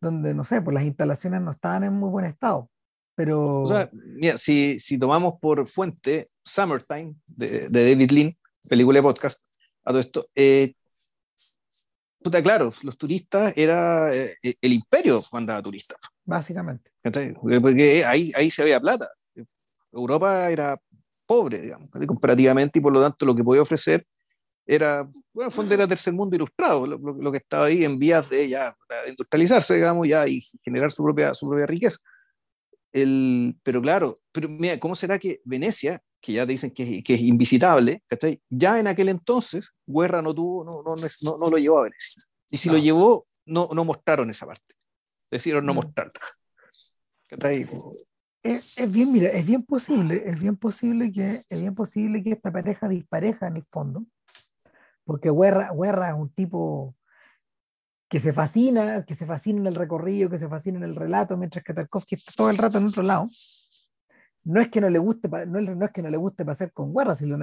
donde 0.00 0.34
no 0.34 0.44
sé, 0.44 0.62
pues 0.62 0.74
las 0.74 0.84
instalaciones 0.84 1.42
no 1.42 1.50
estaban 1.50 1.84
en 1.84 1.94
muy 1.94 2.10
buen 2.10 2.24
estado. 2.24 2.68
Pero... 3.14 3.60
O 3.62 3.66
sea, 3.66 3.90
mira, 3.92 4.38
si, 4.38 4.78
si 4.80 4.98
tomamos 4.98 5.34
por 5.40 5.66
fuente 5.66 6.24
Summertime 6.44 7.14
de, 7.26 7.68
de 7.68 7.90
David 7.90 8.10
Lean, 8.10 8.36
película 8.68 8.98
de 8.98 9.02
podcast, 9.02 9.42
a 9.84 9.90
todo 9.90 10.00
esto, 10.00 10.24
eh, 10.34 10.74
puta, 12.22 12.42
claro, 12.42 12.70
los 12.82 12.96
turistas 12.96 13.52
era 13.56 14.14
eh, 14.14 14.36
el 14.42 14.72
imperio 14.72 15.20
cuando 15.30 15.52
andaba 15.52 15.62
turista. 15.62 15.96
Básicamente. 16.24 16.90
Porque 17.60 18.04
ahí, 18.04 18.32
ahí 18.34 18.50
se 18.50 18.64
veía 18.64 18.80
plata. 18.80 19.08
Europa 19.92 20.50
era 20.50 20.78
pobre, 21.26 21.60
digamos, 21.60 21.90
comparativamente, 22.06 22.78
y 22.78 22.82
por 22.82 22.92
lo 22.92 23.02
tanto 23.02 23.26
lo 23.26 23.34
que 23.34 23.44
podía 23.44 23.62
ofrecer 23.62 24.04
era, 24.66 25.08
bueno, 25.32 25.50
fondo 25.50 25.74
era 25.74 25.88
tercer 25.88 26.12
mundo 26.12 26.36
ilustrado, 26.36 26.86
lo, 26.86 26.98
lo, 26.98 27.32
que 27.32 27.38
estaba 27.38 27.66
ahí 27.66 27.84
en 27.84 27.98
vías 27.98 28.30
de 28.30 28.48
ya 28.48 28.76
industrializarse, 29.08 29.74
digamos, 29.74 30.06
ya 30.08 30.26
y 30.26 30.40
generar 30.62 30.90
su 30.90 31.02
propia, 31.02 31.34
su 31.34 31.48
propia 31.48 31.66
riqueza. 31.66 31.98
El, 32.92 33.56
pero 33.62 33.80
claro, 33.80 34.14
pero 34.30 34.48
mira, 34.48 34.78
¿cómo 34.78 34.94
será 34.94 35.18
que 35.18 35.40
Venecia, 35.44 36.02
que 36.22 36.32
ya 36.32 36.46
te 36.46 36.52
dicen 36.52 36.70
que, 36.70 37.02
que 37.02 37.14
es 37.14 37.20
invisitable, 37.20 38.04
ya 38.48 38.78
en 38.78 38.86
aquel 38.86 39.08
entonces 39.08 39.72
Guerra 39.84 40.22
no 40.22 40.32
tuvo, 40.32 40.64
no, 40.64 40.82
no, 40.82 40.94
no, 40.94 41.38
no 41.38 41.50
lo 41.50 41.58
llevó 41.58 41.80
a 41.80 41.82
Venecia. 41.82 42.22
Y 42.48 42.56
si 42.58 42.70
lo 42.70 42.78
llevó, 42.78 43.26
no, 43.44 43.68
no 43.74 43.84
mostraron 43.84 44.30
esa 44.30 44.46
parte. 44.46 44.76
Decidieron 45.30 45.66
no 45.66 45.74
mostrarla. 45.74 46.20
Es, 48.42 48.78
es, 48.78 48.92
bien, 48.92 49.12
mira, 49.12 49.30
es 49.30 49.44
bien 49.44 49.64
posible, 49.64 50.22
es 50.26 50.40
bien 50.40 50.56
posible 50.56 51.10
que, 51.10 51.44
es 51.48 51.60
bien 51.60 51.74
posible 51.74 52.22
que 52.22 52.32
esta 52.32 52.52
pareja 52.52 52.88
dispareja 52.88 53.48
en 53.48 53.56
el 53.56 53.64
fondo, 53.64 54.04
porque 55.04 55.30
Guerra, 55.30 55.70
Guerra 55.74 56.10
es 56.10 56.14
un 56.14 56.28
tipo 56.30 56.94
que 58.08 58.20
se 58.20 58.32
fascina, 58.32 59.04
que 59.04 59.14
se 59.14 59.26
fascina 59.26 59.60
en 59.60 59.66
el 59.66 59.74
recorrido, 59.74 60.28
que 60.28 60.38
se 60.38 60.48
fascina 60.48 60.78
en 60.78 60.84
el 60.84 60.94
relato, 60.94 61.36
mientras 61.36 61.64
que 61.64 61.72
Tarkovsky 61.72 62.16
está 62.16 62.32
todo 62.36 62.50
el 62.50 62.58
rato 62.58 62.78
en 62.78 62.86
otro 62.86 63.02
lado. 63.02 63.28
No 64.44 64.60
es 64.60 64.68
que 64.68 64.80
no 64.80 64.90
le 64.90 64.98
guste, 64.98 65.28
no 65.28 65.58
es, 65.58 65.70
no 65.76 65.84
es 65.84 65.90
que 65.92 66.02
no 66.02 66.10
le 66.10 66.16
guste 66.16 66.44
pasar 66.44 66.72
con 66.72 66.92
Guerra, 66.94 67.14
si 67.14 67.26
lo, 67.26 67.38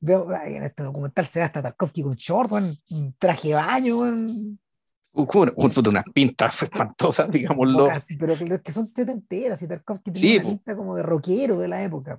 veo 0.00 0.32
en 0.44 0.62
este 0.62 0.82
documental 0.82 1.26
se 1.26 1.42
hasta 1.42 1.62
Tarkovsky 1.62 2.02
con 2.02 2.14
short, 2.14 2.52
un 2.52 3.14
traje 3.18 3.48
de 3.48 3.54
baño, 3.54 3.98
una 5.12 6.04
pinta 6.14 6.46
espantosa, 6.46 7.26
digámoslo. 7.32 7.88
pero 8.18 8.62
que 8.62 8.72
son 8.72 8.92
tetenteras 8.92 9.60
y 9.62 9.66
Tarkovsky 9.66 10.12
tenía 10.12 10.40
una 10.40 10.48
pinta 10.48 10.76
como 10.76 10.96
de 10.96 11.02
rockero 11.02 11.58
de 11.58 11.68
la 11.68 11.82
época. 11.82 12.18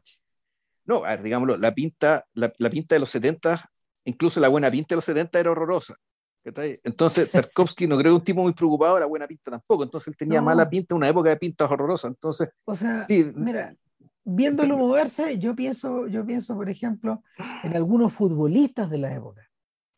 No, 0.85 1.05
a 1.05 1.11
ver, 1.11 1.23
digámoslo, 1.23 1.57
la 1.57 1.73
pinta, 1.73 2.25
la, 2.33 2.51
la, 2.57 2.69
pinta 2.69 2.95
de 2.95 2.99
los 2.99 3.09
70, 3.09 3.69
incluso 4.05 4.39
la 4.39 4.49
buena 4.49 4.69
pinta 4.69 4.89
de 4.89 4.97
los 4.97 5.05
70 5.05 5.39
era 5.39 5.51
horrorosa. 5.51 5.95
Entonces, 6.43 7.29
Tarkovsky 7.31 7.87
no 7.87 7.97
creo 7.97 8.11
que 8.11 8.17
un 8.17 8.23
tipo 8.23 8.41
muy 8.41 8.53
preocupado 8.53 8.95
de 8.95 9.01
la 9.01 9.05
buena 9.05 9.27
pinta 9.27 9.51
tampoco. 9.51 9.83
Entonces, 9.83 10.09
él 10.09 10.17
tenía 10.17 10.41
mala 10.41 10.69
pinta, 10.69 10.95
una 10.95 11.07
época 11.07 11.29
de 11.29 11.37
pintas 11.37 11.69
horrorosa. 11.69 12.07
Entonces, 12.07 12.49
o 12.65 12.75
sea, 12.75 13.05
sí, 13.07 13.31
mira, 13.35 13.75
viéndolo 14.23 14.77
moverse, 14.77 15.39
yo 15.39 15.55
pienso, 15.55 16.07
yo 16.07 16.25
pienso, 16.25 16.55
por 16.55 16.69
ejemplo, 16.69 17.23
en 17.63 17.75
algunos 17.75 18.13
futbolistas 18.13 18.89
de 18.89 18.97
la 18.97 19.13
época. 19.13 19.47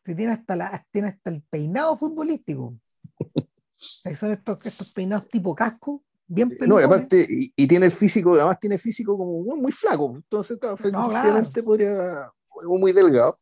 Que 0.04 0.14
tiene 0.14 0.32
hasta, 0.32 0.54
la, 0.54 0.86
tiene 0.90 1.08
hasta 1.08 1.30
el 1.30 1.42
peinado 1.48 1.96
futbolístico. 1.96 2.74
Son 3.76 4.32
estos, 4.32 4.58
estos 4.64 4.92
peinados 4.92 5.28
tipo 5.28 5.54
casco, 5.54 6.02
bien 6.26 6.48
peludos. 6.50 6.68
No, 6.68 6.80
y 6.80 6.84
aparte, 6.84 7.26
y, 7.28 7.66
tiene 7.66 7.86
el 7.86 7.92
físico, 7.92 8.34
además 8.34 8.58
tiene 8.60 8.78
físico 8.78 9.16
como 9.16 9.56
muy 9.56 9.72
flaco. 9.72 10.12
Entonces, 10.14 10.58
claro, 10.58 10.74
efectivamente 10.74 11.62
podría, 11.62 12.30
muy 12.62 12.92
delgado. 12.92 13.38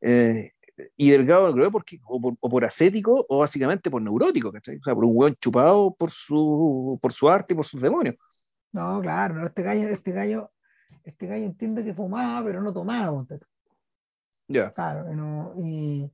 Eh, 0.00 0.52
y 0.96 1.10
delgado, 1.10 1.52
creo, 1.52 1.70
porque, 1.70 2.00
o 2.06 2.20
por, 2.20 2.34
o 2.40 2.48
por, 2.48 2.64
ascético 2.64 3.24
o 3.28 3.38
básicamente 3.38 3.90
por 3.90 4.02
neurótico, 4.02 4.50
¿cachai? 4.50 4.76
O 4.76 4.82
sea, 4.82 4.94
por 4.94 5.04
un 5.04 5.12
hueón 5.14 5.36
chupado 5.40 5.94
por 5.94 6.10
su, 6.10 6.98
por 7.00 7.12
su 7.12 7.28
arte 7.28 7.52
y 7.52 7.56
por 7.56 7.64
sus 7.64 7.82
demonios. 7.82 8.16
No, 8.72 9.00
claro, 9.02 9.46
este 9.46 9.62
gallo, 9.62 9.88
este 9.88 10.12
gallo, 10.12 10.50
este 11.04 11.26
gallo 11.26 11.44
entiende 11.44 11.84
que 11.84 11.94
fumaba, 11.94 12.44
pero 12.44 12.62
no 12.62 12.72
tomaba. 12.72 13.18
Ya. 14.48 14.72
Claro, 14.72 15.14
no, 15.14 15.52
y, 15.56 16.10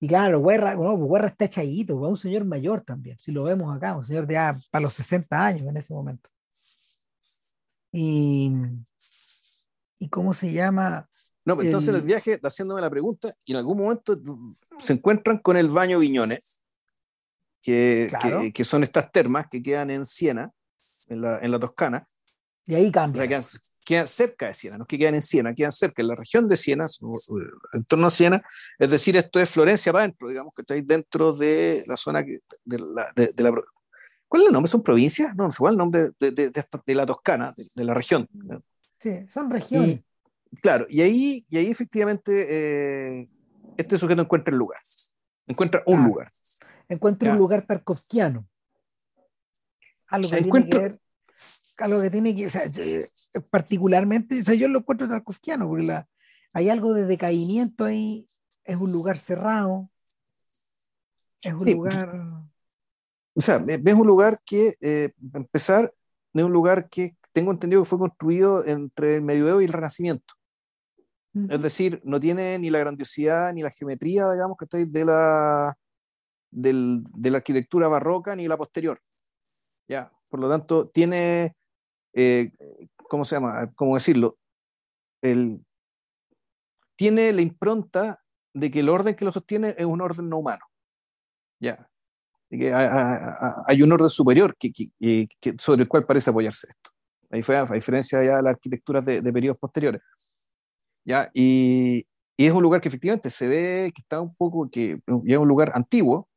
y 0.00 0.08
claro, 0.08 0.42
Guerra, 0.42 0.76
bueno, 0.76 0.96
pues 0.98 1.10
Guerra 1.10 1.26
está 1.28 1.44
echadito, 1.46 1.96
un 1.96 2.16
señor 2.16 2.44
mayor 2.44 2.82
también, 2.82 3.18
si 3.18 3.32
lo 3.32 3.44
vemos 3.44 3.74
acá, 3.74 3.96
un 3.96 4.04
señor 4.04 4.26
de 4.26 4.34
ya 4.34 4.56
para 4.70 4.82
los 4.82 4.94
60 4.94 5.44
años 5.44 5.62
en 5.62 5.76
ese 5.76 5.92
momento. 5.92 6.30
Y, 7.90 8.52
y 9.98 10.08
cómo 10.08 10.32
se 10.32 10.52
llama. 10.52 11.08
No, 11.44 11.56
pues 11.56 11.66
entonces 11.66 11.90
el, 11.90 11.96
el 11.96 12.02
viaje, 12.02 12.40
haciéndome 12.42 12.80
la 12.80 12.88
pregunta, 12.88 13.34
y 13.44 13.52
en 13.52 13.58
algún 13.58 13.78
momento 13.78 14.16
se 14.78 14.92
encuentran 14.92 15.38
con 15.38 15.56
el 15.56 15.68
baño 15.68 15.98
Viñones, 15.98 16.62
que, 17.60 18.12
que, 18.20 18.52
que, 18.52 18.64
son 18.64 18.82
estas 18.82 19.10
termas 19.10 19.46
que 19.48 19.62
quedan 19.62 19.90
en 19.90 20.06
Siena, 20.06 20.52
en 21.12 21.22
la, 21.22 21.38
en 21.38 21.50
la 21.50 21.58
Toscana. 21.58 22.06
Y 22.66 22.74
ahí 22.74 22.90
cambia. 22.92 23.22
O 23.22 23.26
sea, 23.42 23.50
quedan, 23.84 24.06
cerca 24.06 24.46
de 24.46 24.54
Siena, 24.54 24.78
no 24.78 24.84
es 24.84 24.88
que 24.88 24.98
quedan 24.98 25.14
en 25.14 25.22
Siena, 25.22 25.54
quedan 25.54 25.72
cerca, 25.72 26.02
en 26.02 26.08
la 26.08 26.14
región 26.14 26.48
de 26.48 26.56
Siena, 26.56 26.86
en 27.72 27.84
torno 27.84 28.06
a 28.06 28.10
Siena, 28.10 28.40
es 28.78 28.90
decir, 28.90 29.16
esto 29.16 29.40
es 29.40 29.50
Florencia 29.50 29.92
para 29.92 30.04
adentro, 30.04 30.28
digamos 30.28 30.54
que 30.54 30.62
estáis 30.62 30.86
dentro 30.86 31.32
de 31.32 31.82
la 31.88 31.96
zona 31.96 32.22
de 32.22 32.78
la, 32.78 33.12
de, 33.16 33.32
la, 33.36 33.52
¿Cuál 34.28 34.42
es 34.42 34.48
el 34.48 34.52
nombre? 34.52 34.70
¿Son 34.70 34.82
provincias? 34.82 35.34
No, 35.34 35.44
no 35.44 35.50
sé 35.50 35.58
cuál 35.58 35.72
es 35.72 35.74
el 35.74 35.78
nombre 35.78 36.10
de, 36.18 36.30
de, 36.30 36.50
de 36.50 36.94
la 36.94 37.06
Toscana, 37.06 37.52
de, 37.74 37.84
la 37.84 37.94
región. 37.94 38.28
Sí, 39.00 39.26
son 39.28 39.50
regiones. 39.50 40.00
claro, 40.60 40.86
y 40.88 41.00
ahí, 41.00 41.44
y 41.50 41.58
ahí 41.58 41.70
efectivamente 41.70 42.46
eh, 42.48 43.26
este 43.76 43.98
sujeto 43.98 44.22
encuentra 44.22 44.52
el 44.52 44.58
lugar, 44.58 44.80
encuentra 45.46 45.82
un 45.86 46.04
lugar. 46.04 46.28
Encuentra 46.88 47.32
un 47.32 47.38
lugar 47.38 47.62
tarkovskiano. 47.62 48.46
Algo 50.08 50.28
que 50.30 50.42
tiene 50.42 50.68
que 50.68 50.78
ver 50.78 51.01
algo 51.82 52.00
que 52.00 52.10
tiene 52.10 52.34
que, 52.34 52.46
o 52.46 52.50
sea, 52.50 52.70
particularmente, 53.50 54.40
o 54.40 54.44
sea, 54.44 54.54
yo 54.54 54.68
lo 54.68 54.80
encuentro 54.80 55.08
tarkovskiano, 55.08 55.68
porque 55.68 55.84
la, 55.84 56.08
hay 56.52 56.68
algo 56.68 56.94
de 56.94 57.06
decaimiento 57.06 57.84
ahí, 57.84 58.26
es 58.64 58.78
un 58.78 58.92
lugar 58.92 59.18
cerrado, 59.18 59.90
es 61.42 61.52
un 61.52 61.72
lugar... 61.72 62.26
O 63.34 63.40
sea, 63.40 63.58
ves 63.58 63.94
un 63.94 64.06
lugar 64.06 64.38
que, 64.44 64.74
eh, 64.80 65.12
empezar, 65.32 65.92
es 66.34 66.44
un 66.44 66.52
lugar 66.52 66.90
que 66.90 67.16
tengo 67.32 67.50
entendido 67.50 67.82
que 67.82 67.88
fue 67.88 67.98
construido 67.98 68.64
entre 68.66 69.16
el 69.16 69.22
medioevo 69.22 69.62
y 69.62 69.64
el 69.64 69.72
renacimiento. 69.72 70.34
Es 71.48 71.62
decir, 71.62 72.02
no 72.04 72.20
tiene 72.20 72.58
ni 72.58 72.68
la 72.68 72.80
grandiosidad 72.80 73.54
ni 73.54 73.62
la 73.62 73.70
geometría, 73.70 74.30
digamos, 74.30 74.58
que 74.58 74.66
estáis 74.66 74.92
de 74.92 75.06
la, 75.06 75.74
del, 76.50 77.02
de 77.14 77.30
la 77.30 77.38
arquitectura 77.38 77.88
barroca 77.88 78.36
ni 78.36 78.46
la 78.46 78.58
posterior. 78.58 79.00
Ya, 79.88 80.12
por 80.28 80.40
lo 80.40 80.50
tanto, 80.50 80.88
tiene 80.88 81.56
eh, 82.14 82.50
¿cómo 83.08 83.24
se 83.24 83.36
llama? 83.36 83.70
¿Cómo 83.74 83.94
decirlo? 83.94 84.38
El, 85.22 85.64
tiene 86.96 87.32
la 87.32 87.42
impronta 87.42 88.22
de 88.54 88.70
que 88.70 88.80
el 88.80 88.88
orden 88.88 89.14
que 89.14 89.24
lo 89.24 89.32
sostiene 89.32 89.74
es 89.78 89.86
un 89.86 90.00
orden 90.00 90.28
no 90.28 90.38
humano. 90.38 90.64
Ya. 91.60 91.88
que 92.50 92.72
hay, 92.72 93.82
un 93.82 93.92
orden 93.92 94.08
superior 94.08 94.56
que, 94.58 94.70
sobre 95.58 95.82
el 95.82 95.88
cual 95.88 96.04
parece 96.04 96.30
apoyarse 96.30 96.68
esto. 96.68 96.90
A 97.30 97.74
diferencia 97.74 98.22
ya 98.22 98.36
de 98.36 98.42
las 98.42 98.54
arquitecturas 98.54 99.04
de, 99.04 99.22
de 99.22 99.32
periodos 99.32 99.58
posteriores. 99.58 100.02
¿ya? 101.04 101.30
Y, 101.32 102.06
y, 102.36 102.46
es 102.46 102.52
un 102.52 102.62
lugar 102.62 102.80
que 102.80 102.88
efectivamente 102.88 103.30
se 103.30 103.48
ve 103.48 103.92
que 103.94 104.02
está 104.02 104.20
un 104.20 104.34
poco, 104.34 104.68
que 104.70 104.92
es 105.26 105.38
un 105.38 105.48
lugar 105.48 105.72
antiguo, 105.74 106.28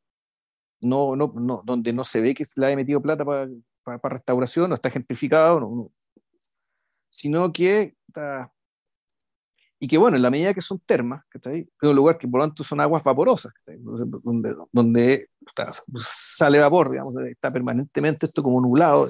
no, 0.82 1.16
no, 1.16 1.32
no, 1.36 1.62
donde 1.64 1.92
no 1.92 2.04
se 2.04 2.20
ve 2.20 2.34
que 2.34 2.44
se 2.44 2.60
le 2.60 2.66
haya 2.66 2.76
metido 2.76 3.00
plata 3.02 3.24
para 3.24 3.48
para 3.86 4.16
restauración, 4.16 4.68
no 4.68 4.74
está 4.74 4.90
gentrificado, 4.90 5.90
sino 7.08 7.52
que 7.52 7.94
está, 8.08 8.52
y 9.78 9.86
que 9.86 9.98
bueno, 9.98 10.16
en 10.16 10.22
la 10.22 10.30
medida 10.30 10.54
que 10.54 10.60
son 10.60 10.80
termas, 10.80 11.22
es 11.32 11.66
un 11.82 11.96
lugar 11.96 12.16
que 12.16 12.26
por 12.26 12.40
lo 12.40 12.46
tanto 12.46 12.64
son 12.64 12.80
aguas 12.80 13.04
vaporosas, 13.04 13.52
donde, 14.22 14.56
donde 14.72 15.28
sale 15.96 16.60
vapor, 16.60 16.90
digamos, 16.90 17.14
está 17.30 17.50
permanentemente 17.50 18.26
esto 18.26 18.42
como 18.42 18.60
nublado, 18.60 19.06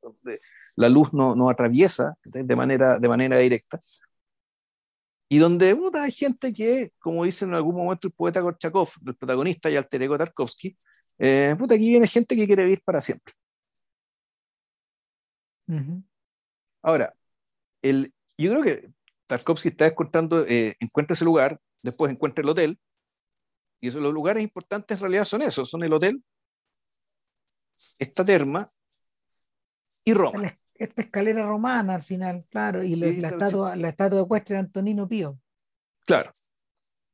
donde 0.00 0.40
la 0.76 0.88
luz 0.88 1.12
no, 1.12 1.36
no 1.36 1.50
atraviesa 1.50 2.16
de 2.24 2.56
manera, 2.56 2.98
de 2.98 3.08
manera 3.08 3.38
directa. 3.38 3.80
Y 5.30 5.36
donde 5.36 5.78
hay 5.92 6.10
gente 6.10 6.54
que, 6.54 6.90
como 6.98 7.24
dice 7.24 7.44
en 7.44 7.52
algún 7.52 7.76
momento 7.76 8.08
el 8.08 8.14
poeta 8.14 8.40
Gorchakov, 8.40 8.88
el 9.06 9.14
protagonista 9.14 9.70
y 9.70 9.76
alter 9.76 10.02
ego 10.02 10.16
Tarkovsky, 10.16 10.74
eh, 11.18 11.54
puta, 11.58 11.74
aquí 11.74 11.86
viene 11.86 12.06
gente 12.08 12.34
que 12.34 12.46
quiere 12.46 12.62
vivir 12.62 12.80
para 12.82 13.02
siempre. 13.02 13.34
Ahora, 16.82 17.14
el, 17.82 18.12
yo 18.36 18.50
creo 18.50 18.62
que 18.62 18.90
Tarkovsky 19.26 19.68
está 19.68 19.86
escuchando, 19.86 20.44
eh, 20.46 20.76
encuentra 20.80 21.14
ese 21.14 21.24
lugar, 21.24 21.60
después 21.82 22.10
encuentra 22.10 22.42
el 22.42 22.48
hotel, 22.48 22.78
y 23.80 23.88
esos, 23.88 24.00
los 24.00 24.12
lugares 24.12 24.42
importantes 24.42 24.96
en 24.96 25.02
realidad 25.02 25.24
son 25.24 25.42
esos, 25.42 25.68
son 25.68 25.84
el 25.84 25.92
hotel, 25.92 26.22
esta 27.98 28.24
terma 28.24 28.66
y 30.04 30.14
Roma. 30.14 30.50
Esta 30.74 31.02
escalera 31.02 31.46
romana 31.46 31.96
al 31.96 32.02
final, 32.02 32.46
claro, 32.48 32.82
y 32.82 32.96
la, 32.96 33.08
estatua, 33.08 33.76
la 33.76 33.88
estatua 33.88 34.22
ecuestre 34.22 34.54
de 34.54 34.60
Antonino 34.60 35.08
Pío. 35.08 35.38
Claro. 36.06 36.30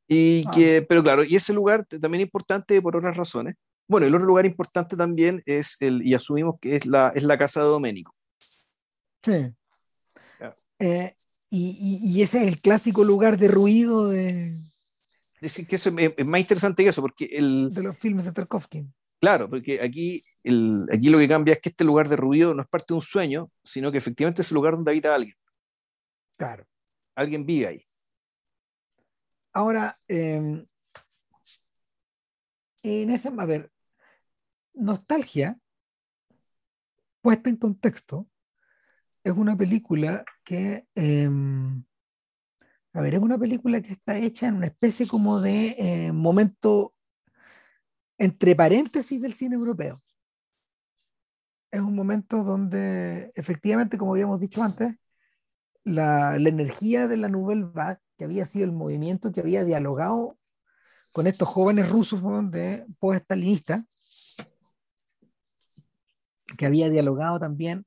Y 0.07 0.45
ah. 0.47 0.51
que, 0.55 0.83
pero 0.83 1.03
claro, 1.03 1.25
y 1.25 1.35
ese 1.35 1.53
lugar 1.53 1.87
también 1.87 2.23
importante 2.23 2.81
por 2.81 2.97
otras 2.97 3.17
razones. 3.17 3.57
Bueno, 3.89 4.07
el 4.07 4.15
otro 4.15 4.27
lugar 4.27 4.47
importante 4.47 4.97
también 4.97 5.43
es 5.47 5.77
el, 5.81 6.07
y 6.07 6.15
asumimos 6.15 6.57
que 6.61 6.77
es 6.77 6.87
la, 6.87 7.13
es 7.15 7.23
la 7.23 7.37
casa 7.37 7.61
de 7.61 7.67
Doménico. 7.67 8.15
Sí. 9.25 9.55
Eh, 10.79 11.11
y, 11.49 12.21
ese 12.21 12.43
es 12.43 12.49
el 12.49 12.61
clásico 12.61 13.05
lugar 13.05 13.39
de 13.39 13.49
ruido 13.49 14.09
de. 14.09 14.55
Es 15.41 15.67
que 15.67 15.77
eso 15.77 15.91
es, 15.97 16.27
más 16.27 16.41
interesante 16.41 16.83
que 16.83 16.91
eso, 16.91 17.01
porque 17.01 17.25
el. 17.33 17.71
De 17.73 17.83
los 17.83 17.97
filmes 17.97 18.27
de 18.27 18.33
Tarkovsky. 18.33 18.87
Claro, 19.21 19.49
porque 19.49 19.81
aquí, 19.81 20.23
el, 20.43 20.87
aquí 20.93 21.09
lo 21.09 21.19
que 21.19 21.29
cambia 21.29 21.55
es 21.55 21.61
que 21.61 21.71
este 21.71 21.85
lugar 21.85 22.09
de 22.11 22.17
ruido 22.17 22.53
no 22.53 22.63
es 22.63 22.69
parte 22.69 22.87
de 22.89 22.97
un 22.97 23.01
sueño, 23.01 23.51
sino 23.63 23.91
que 23.91 23.97
efectivamente 23.97 24.43
es 24.43 24.51
el 24.51 24.57
lugar 24.57 24.75
donde 24.75 24.91
habita 24.91 25.15
alguien. 25.15 25.35
Claro. 26.37 26.67
Alguien 27.15 27.47
vive 27.47 27.67
ahí. 27.67 27.83
Ahora, 29.53 29.97
em, 30.09 30.67
en 32.83 33.11
ese, 33.11 33.29
a 33.29 33.45
ver, 33.47 33.71
nostalgia 34.75 35.59
puesta 37.23 37.49
en 37.49 37.57
contexto 37.57 38.29
es 39.25 39.33
una 39.33 39.57
película 39.57 40.25
que, 40.45 40.87
em, 40.95 41.83
a 42.93 43.01
ver, 43.01 43.15
es 43.15 43.21
una 43.21 43.39
película 43.39 43.81
que 43.81 43.95
está 43.95 44.19
hecha 44.19 44.47
en 44.49 44.57
una 44.57 44.67
especie 44.67 45.09
como 45.09 45.41
de 45.41 45.75
eh, 45.79 46.13
momento 46.13 46.95
entre 48.19 48.55
paréntesis 48.55 49.21
del 49.21 49.33
cine 49.33 49.57
europeo. 49.57 49.99
Es 51.71 51.81
un 51.81 51.95
momento 51.97 52.45
donde 52.45 53.33
efectivamente, 53.35 53.99
como 53.99 54.13
habíamos 54.13 54.41
dicho 54.41 54.63
antes, 54.63 54.95
la, 55.85 56.39
la 56.39 56.49
energía 56.49 57.09
de 57.09 57.17
la 57.17 57.29
Nouvelle 57.29 57.65
Vague, 57.65 58.01
que 58.17 58.25
había 58.25 58.47
sido 58.47 58.67
el 58.67 58.73
movimiento 58.73 59.33
que 59.33 59.41
había 59.41 59.65
dialogado 59.65 60.39
con 61.13 61.27
estos 61.27 61.49
jóvenes 61.49 61.89
rusos 61.89 62.23
de 62.51 62.87
post-stalinistas, 63.01 63.85
que 66.59 66.67
había 66.67 66.91
dialogado 66.91 67.41
también 67.41 67.87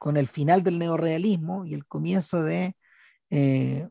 con 0.00 0.16
el 0.16 0.28
final 0.28 0.62
del 0.62 0.78
neorealismo 0.78 1.66
y 1.66 1.74
el 1.74 1.86
comienzo 1.86 2.42
de 2.42 2.74
eh, 3.28 3.86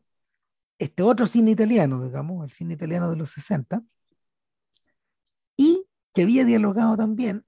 este 0.76 1.04
otro 1.04 1.28
cine 1.28 1.52
italiano, 1.52 2.02
digamos, 2.02 2.44
el 2.44 2.50
cine 2.50 2.74
italiano 2.74 3.08
de 3.10 3.16
los 3.16 3.30
60, 3.30 3.80
y 5.56 5.86
que 6.12 6.22
había 6.22 6.44
dialogado 6.44 6.96
también 6.96 7.44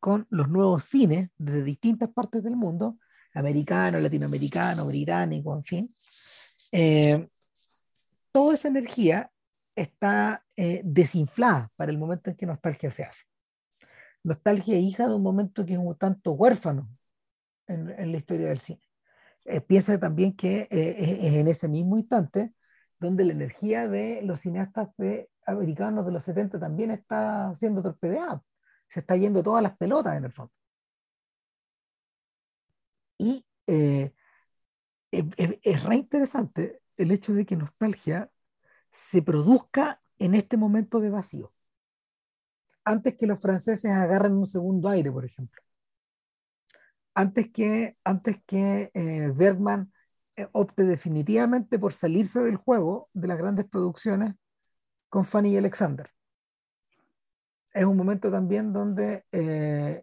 con 0.00 0.26
los 0.28 0.48
nuevos 0.48 0.84
cines 0.84 1.30
de 1.38 1.62
distintas 1.62 2.10
partes 2.10 2.42
del 2.42 2.56
mundo, 2.56 2.98
americano, 3.32 4.00
latinoamericano, 4.00 4.86
británico, 4.86 5.54
en 5.54 5.64
fin. 5.64 5.94
Eh, 6.72 7.28
toda 8.32 8.54
esa 8.54 8.66
energía 8.66 9.30
está 9.76 10.44
eh, 10.56 10.82
desinflada 10.84 11.70
para 11.76 11.92
el 11.92 11.98
momento 11.98 12.30
en 12.30 12.36
que 12.36 12.46
Nostalgia 12.46 12.90
se 12.90 13.04
hace. 13.04 13.22
Nostalgia 14.24 14.78
hija 14.78 15.06
de 15.06 15.14
un 15.14 15.22
momento 15.22 15.64
que 15.64 15.74
es 15.74 15.78
un 15.78 15.96
tanto 15.96 16.32
huérfano 16.32 16.88
en, 17.68 18.12
la 18.12 18.18
historia 18.18 18.48
del 18.48 18.60
cine. 18.60 18.82
Eh, 19.44 19.60
piensa 19.60 19.98
también 19.98 20.36
que 20.36 20.68
eh, 20.70 20.96
es 21.28 21.34
en 21.34 21.48
ese 21.48 21.68
mismo 21.68 21.98
instante 21.98 22.54
donde 22.98 23.24
la 23.24 23.32
energía 23.32 23.88
de 23.88 24.22
los 24.22 24.40
cineastas 24.40 24.90
americanos 25.46 26.06
de 26.06 26.12
los 26.12 26.24
70 26.24 26.58
también 26.58 26.90
está 26.90 27.54
siendo 27.54 27.82
torpedeada. 27.82 28.42
Se 28.88 29.00
está 29.00 29.16
yendo 29.16 29.42
todas 29.42 29.62
las 29.62 29.76
pelotas 29.76 30.16
en 30.16 30.24
el 30.24 30.32
fondo. 30.32 30.52
Y 33.18 33.44
eh, 33.66 34.12
es 35.10 35.82
re 35.84 35.96
interesante 35.96 36.80
el 36.96 37.10
hecho 37.10 37.32
de 37.34 37.46
que 37.46 37.56
Nostalgia 37.56 38.30
se 38.92 39.22
produzca 39.22 40.02
en 40.18 40.34
este 40.34 40.56
momento 40.56 41.00
de 41.00 41.10
vacío. 41.10 41.52
Antes 42.84 43.14
que 43.16 43.26
los 43.26 43.40
franceses 43.40 43.90
agarren 43.90 44.34
un 44.34 44.46
segundo 44.46 44.88
aire, 44.88 45.10
por 45.10 45.24
ejemplo 45.24 45.63
antes 47.14 47.50
que, 47.50 47.96
antes 48.04 48.42
que 48.44 48.90
eh, 48.92 49.32
Bergman 49.34 49.92
eh, 50.36 50.48
opte 50.52 50.84
definitivamente 50.84 51.78
por 51.78 51.92
salirse 51.92 52.40
del 52.40 52.56
juego 52.56 53.08
de 53.12 53.28
las 53.28 53.38
grandes 53.38 53.66
producciones 53.66 54.34
con 55.08 55.24
Fanny 55.24 55.54
y 55.54 55.56
Alexander. 55.56 56.10
Es 57.72 57.84
un 57.84 57.96
momento 57.96 58.30
también 58.30 58.72
donde 58.72 59.24
eh, 59.32 60.02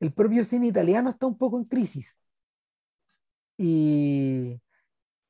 el 0.00 0.12
propio 0.12 0.44
cine 0.44 0.68
italiano 0.68 1.10
está 1.10 1.26
un 1.26 1.38
poco 1.38 1.58
en 1.58 1.64
crisis. 1.64 2.16
Y, 3.58 4.60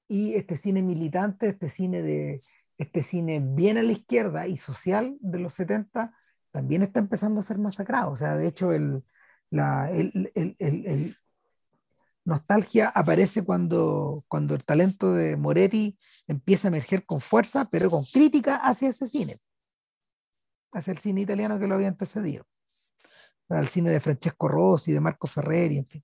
y 0.09 0.35
este 0.35 0.57
cine 0.57 0.83
militante, 0.83 1.49
este 1.49 1.69
cine, 1.69 2.03
de, 2.03 2.35
este 2.79 3.03
cine 3.03 3.41
bien 3.41 3.79
a 3.79 3.83
la 3.83 3.93
izquierda 3.93 4.47
y 4.49 4.57
social 4.57 5.17
de 5.21 5.39
los 5.39 5.55
70, 5.55 6.13
también 6.51 6.83
está 6.83 7.01
empezando 7.01 7.41
a 7.41 7.45
ser 7.45 7.59
masacrado. 7.59 8.13
O 8.13 8.17
sea, 8.17 8.37
de 8.37 8.49
hecho, 8.49 8.73
el, 8.73 9.05
la, 9.51 9.91
el, 9.91 10.33
el, 10.35 10.57
el, 10.59 11.17
nostalgia 12.27 12.89
aparece 12.89 13.45
cuando, 13.45 14.25
cuando 14.29 14.55
el 14.55 14.65
talento 14.65 15.15
de 15.15 15.37
Moretti 15.37 15.97
empieza 16.27 16.69
a 16.69 16.71
emerger 16.71 17.07
con 17.07 17.21
fuerza, 17.21 17.69
pero 17.71 17.89
con 17.89 18.05
crítica 18.05 18.57
hacia 18.57 18.89
ese 18.89 19.07
cine, 19.07 19.39
hacia 20.73 20.91
el 20.91 20.99
cine 20.99 21.21
italiano 21.21 21.59
que 21.59 21.69
lo 21.69 21.77
había 21.77 21.89
antecedido, 21.89 22.45
al 23.49 23.69
cine 23.69 23.91
de 23.91 24.01
Francesco 24.01 24.49
Rossi, 24.49 24.93
de 24.93 25.01
Marco 25.01 25.29
Ferreri, 25.29 25.79
en 25.79 25.87
fin. 25.87 26.03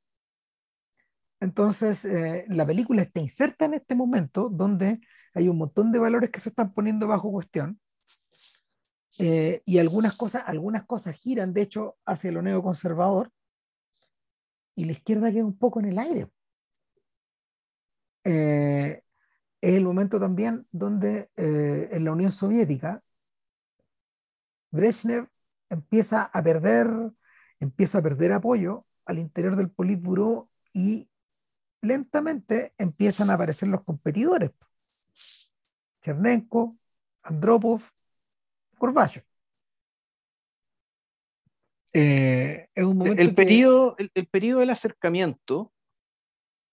Entonces, 1.40 2.04
eh, 2.04 2.44
la 2.48 2.64
película 2.64 3.02
está 3.02 3.18
inserta 3.18 3.64
en 3.64 3.74
este 3.74 3.96
momento 3.96 4.48
donde 4.48 5.00
hay 5.34 5.48
un 5.48 5.58
montón 5.58 5.90
de 5.90 5.98
valores 5.98 6.30
que 6.30 6.38
se 6.38 6.50
están 6.50 6.72
poniendo 6.72 7.08
bajo 7.08 7.32
cuestión 7.32 7.80
eh, 9.18 9.60
y 9.66 9.78
algunas 9.78 10.14
cosas, 10.14 10.44
algunas 10.46 10.86
cosas 10.86 11.16
giran, 11.16 11.52
de 11.52 11.62
hecho, 11.62 11.96
hacia 12.06 12.30
lo 12.30 12.42
neoconservador 12.42 13.32
y 14.74 14.84
la 14.84 14.92
izquierda 14.92 15.30
queda 15.32 15.44
un 15.44 15.56
poco 15.58 15.80
en 15.80 15.86
el 15.86 15.98
aire. 15.98 16.28
Eh, 18.24 19.02
es 19.60 19.74
el 19.74 19.84
momento 19.84 20.20
también 20.20 20.66
donde 20.70 21.30
eh, 21.36 21.88
en 21.92 22.04
la 22.04 22.12
Unión 22.12 22.32
Soviética 22.32 23.02
Brezhnev 24.70 25.28
empieza 25.68 26.24
a 26.24 26.42
perder, 26.42 26.88
empieza 27.60 27.98
a 27.98 28.02
perder 28.02 28.32
apoyo 28.32 28.86
al 29.04 29.18
interior 29.18 29.56
del 29.56 29.70
Politburo 29.70 30.50
y 30.72 31.08
lentamente 31.82 32.74
empiezan 32.78 33.30
a 33.30 33.34
aparecer 33.34 33.68
los 33.68 33.84
competidores. 33.84 34.50
Chernenko, 36.02 36.76
Andropov, 37.22 37.82
Gorbachev. 38.78 39.24
Eh, 41.92 42.66
es 42.74 42.84
un 42.84 42.96
momento 42.96 43.20
el, 43.20 43.34
periodo, 43.34 43.96
el, 43.98 44.26
periodo 44.26 44.60
del 44.60 44.70
acercamiento 44.70 45.72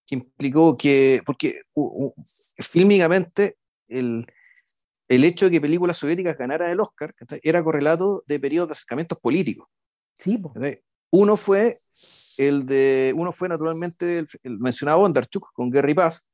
que 0.05 0.15
implicó 0.15 0.78
que, 0.78 1.22
porque 1.26 1.61
uh, 1.74 2.05
uh, 2.05 2.13
fílmicamente 2.57 3.57
el, 3.88 4.26
el 5.09 5.24
hecho 5.26 5.45
de 5.45 5.51
que 5.51 5.61
películas 5.61 5.97
soviéticas 5.97 6.38
ganaran 6.38 6.70
el 6.70 6.80
Oscar 6.80 7.11
era 7.41 7.63
correlato 7.63 8.24
de 8.28 8.39
periodos 8.39 8.70
de 8.70 8.74
acercamientos 8.74 9.20
políticos. 9.20 9.67
Sí, 10.17 10.41
uno 11.11 11.36
fue 11.36 11.80
el 12.38 12.65
de, 12.65 13.13
uno 13.17 13.32
fue 13.32 13.49
naturalmente 13.49 14.24
el, 14.43 14.59
mencionado 14.59 14.99
Bondarchuk 14.99 15.51
con 15.51 15.70
Gary 15.70 15.93
Paz 15.93 16.29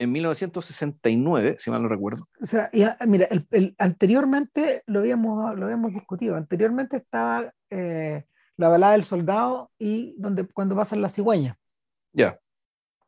en 0.00 0.12
1969, 0.12 1.56
si 1.58 1.70
mal 1.70 1.82
no 1.82 1.88
recuerdo. 1.88 2.26
O 2.40 2.46
sea, 2.46 2.70
ya, 2.72 2.96
mira, 3.06 3.28
el, 3.50 3.74
anteriormente 3.76 4.82
lo 4.86 5.00
habíamos, 5.00 5.54
lo 5.58 5.66
habíamos 5.66 5.92
discutido. 5.92 6.36
Anteriormente 6.36 6.96
estaba 6.96 7.52
eh, 7.68 8.24
la 8.56 8.68
balada 8.68 8.94
del 8.94 9.04
soldado 9.04 9.70
y 9.78 10.14
donde 10.16 10.46
cuando 10.46 10.74
pasan 10.74 11.02
las 11.02 11.14
cigüeñas. 11.14 11.54
Ya. 12.14 12.38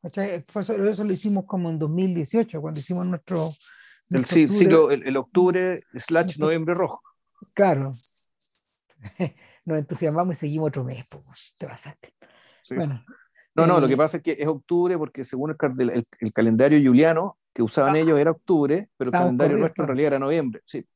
Eso, 0.03 0.21
eso, 0.21 1.05
lo 1.05 1.13
hicimos 1.13 1.47
como 1.47 1.71
en 1.71 1.79
2018, 1.79 2.61
cuando 2.61 2.81
hicimos 2.81 3.07
nuestro... 3.07 3.55
el 4.11 4.27
siglo, 4.27 4.91
el, 4.91 5.17
octubre 5.17 5.81
slash 5.95 6.39
noviembre 6.39 6.75
rojo. 6.75 7.01
Claro. 7.55 7.95
Nos 9.65 9.79
entusiasmamos 9.79 10.37
y 10.37 10.41
seguimos 10.41 10.69
otro 10.69 10.85
mes, 10.85 11.07
pues, 11.09 11.55
te 11.57 11.67
pasaste. 11.67 12.15
Bueno, 12.77 13.03
no, 13.55 13.67
no, 13.67 13.81
lo 13.81 13.87
que 13.87 13.95
eh, 13.95 13.99
pasa 13.99 14.17
es 14.19 14.23
que 14.23 14.37
es 14.39 14.47
octubre 14.47 14.97
porque 14.97 15.25
según 15.25 15.55
el, 15.79 16.07
el, 16.21 16.33
calendario 16.33 16.79
juliano 16.79 17.39
que 17.53 17.63
usaban 17.63 17.95
ah. 17.97 17.99
ellos 17.99 18.19
era 18.19 18.31
octubre, 18.31 18.89
pero 18.97 19.11
el 19.11 19.13
calendario 19.13 19.59
nuestro 19.59 19.85
en 19.85 19.89
realidad 19.89 20.07
era 20.09 20.19
noviembre. 20.19 20.63
Sí. 20.65 20.87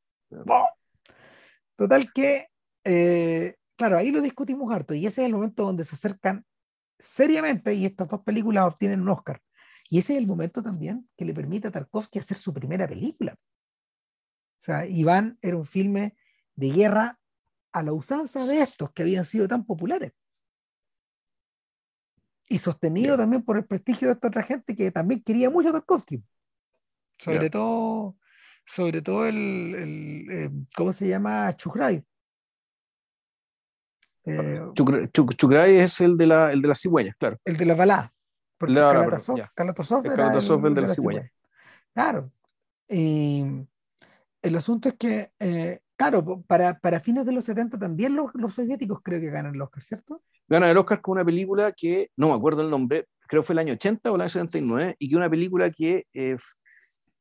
Total 1.76 2.12
que, 2.12 2.48
eh, 2.84 3.57
claro, 3.76 3.98
ahí 3.98 4.11
lo 4.11 4.22
discutimos 4.22 4.72
harto 4.72 4.94
y 4.94 5.07
ese 5.07 5.22
es 5.22 5.26
el 5.26 5.34
momento 5.34 5.64
donde 5.64 5.84
se 5.84 5.94
acercan 5.94 6.44
seriamente 6.98 7.74
y 7.74 7.84
estas 7.84 8.09
dos 8.09 8.22
películas 8.22 8.66
obtienen 8.66 9.02
un 9.02 9.11
Oscar. 9.11 9.42
Y 9.90 9.98
ese 9.98 10.14
es 10.14 10.18
el 10.18 10.26
momento 10.26 10.62
también 10.62 11.09
que 11.16 11.24
le 11.24 11.34
permite 11.34 11.68
a 11.68 11.70
Tarkovsky 11.70 12.18
hacer 12.18 12.38
su 12.38 12.52
primera 12.52 12.88
película. 12.88 13.36
O 14.62 14.64
sea, 14.64 14.86
Iván 14.86 15.38
era 15.42 15.57
un 15.57 15.66
filme 15.66 16.16
de 16.54 16.70
guerra 16.70 17.18
a 17.72 17.82
la 17.82 17.92
usanza 17.92 18.46
de 18.46 18.62
estos 18.62 18.90
que 18.92 19.02
habían 19.02 19.24
sido 19.24 19.46
tan 19.46 19.64
populares. 19.64 20.12
Y 22.49 22.59
sostenido 22.59 23.16
también 23.16 23.42
por 23.42 23.57
el 23.57 23.64
prestigio 23.64 24.09
de 24.09 24.14
esta 24.14 24.28
otra 24.28 24.42
gente 24.42 24.74
que 24.74 24.90
también 24.90 25.22
quería 25.22 25.51
mucho 25.51 25.70
a 25.70 25.72
Tarkovsky. 25.72 26.22
Sobre 27.18 27.51
todo, 27.51 28.16
sobre 28.64 29.03
todo 29.03 29.26
el, 29.26 29.74
el, 29.74 30.30
eh, 30.30 30.51
¿cómo 30.76 30.92
se 30.92 31.09
llama? 31.09 31.57
Chukray. 31.57 32.05
Eh, 34.24 34.61
Chukray 34.74 35.76
es 35.76 36.01
el 36.01 36.16
de, 36.16 36.26
la, 36.26 36.53
el 36.53 36.61
de 36.61 36.68
las 36.68 36.80
cigüeñas, 36.80 37.16
claro. 37.16 37.38
El 37.44 37.57
de 37.57 37.66
la 37.66 37.74
balada. 37.74 38.12
Porque 38.59 38.74
la, 38.74 38.92
Kalatazov, 38.92 39.40
Kalatazov, 39.55 40.07
era 40.07 40.68
el, 40.68 40.74
de, 40.74 40.80
la 40.80 40.88
cigüeña. 40.88 41.22
Claro. 41.92 42.32
Y 42.88 43.44
el 44.42 44.57
asunto 44.57 44.88
es 44.88 44.94
que, 44.94 45.32
eh, 45.38 45.80
claro, 45.97 46.42
para, 46.47 46.78
para, 46.78 47.01
fines 47.01 47.26
de 47.26 47.32
los 47.32 47.44
70 47.44 47.78
también 47.78 48.16
los, 48.16 48.34
los 48.34 48.55
soviéticos 48.55 49.01
creo 49.03 49.20
que 49.20 49.30
ganan 49.30 49.55
el 49.55 49.62
Oscar, 49.62 49.82
¿cierto? 49.82 50.22
Gana 50.49 50.70
el 50.70 50.76
Oscar 50.76 51.01
con 51.01 51.12
una 51.12 51.24
película 51.24 51.72
que, 51.72 52.11
no 52.16 52.28
me 52.28 52.34
acuerdo 52.34 52.62
el 52.62 52.70
nombre, 52.70 53.07
creo 53.26 53.42
fue 53.42 53.55
el 53.55 53.59
año 53.61 53.72
80 53.74 54.12
o 54.12 54.14
el 54.14 54.20
año 54.20 54.28
79, 54.28 54.97
y 54.99 55.11
que 55.11 55.16
una 55.16 55.28
película 55.28 55.70
que, 55.70 56.07
eh, 56.14 56.36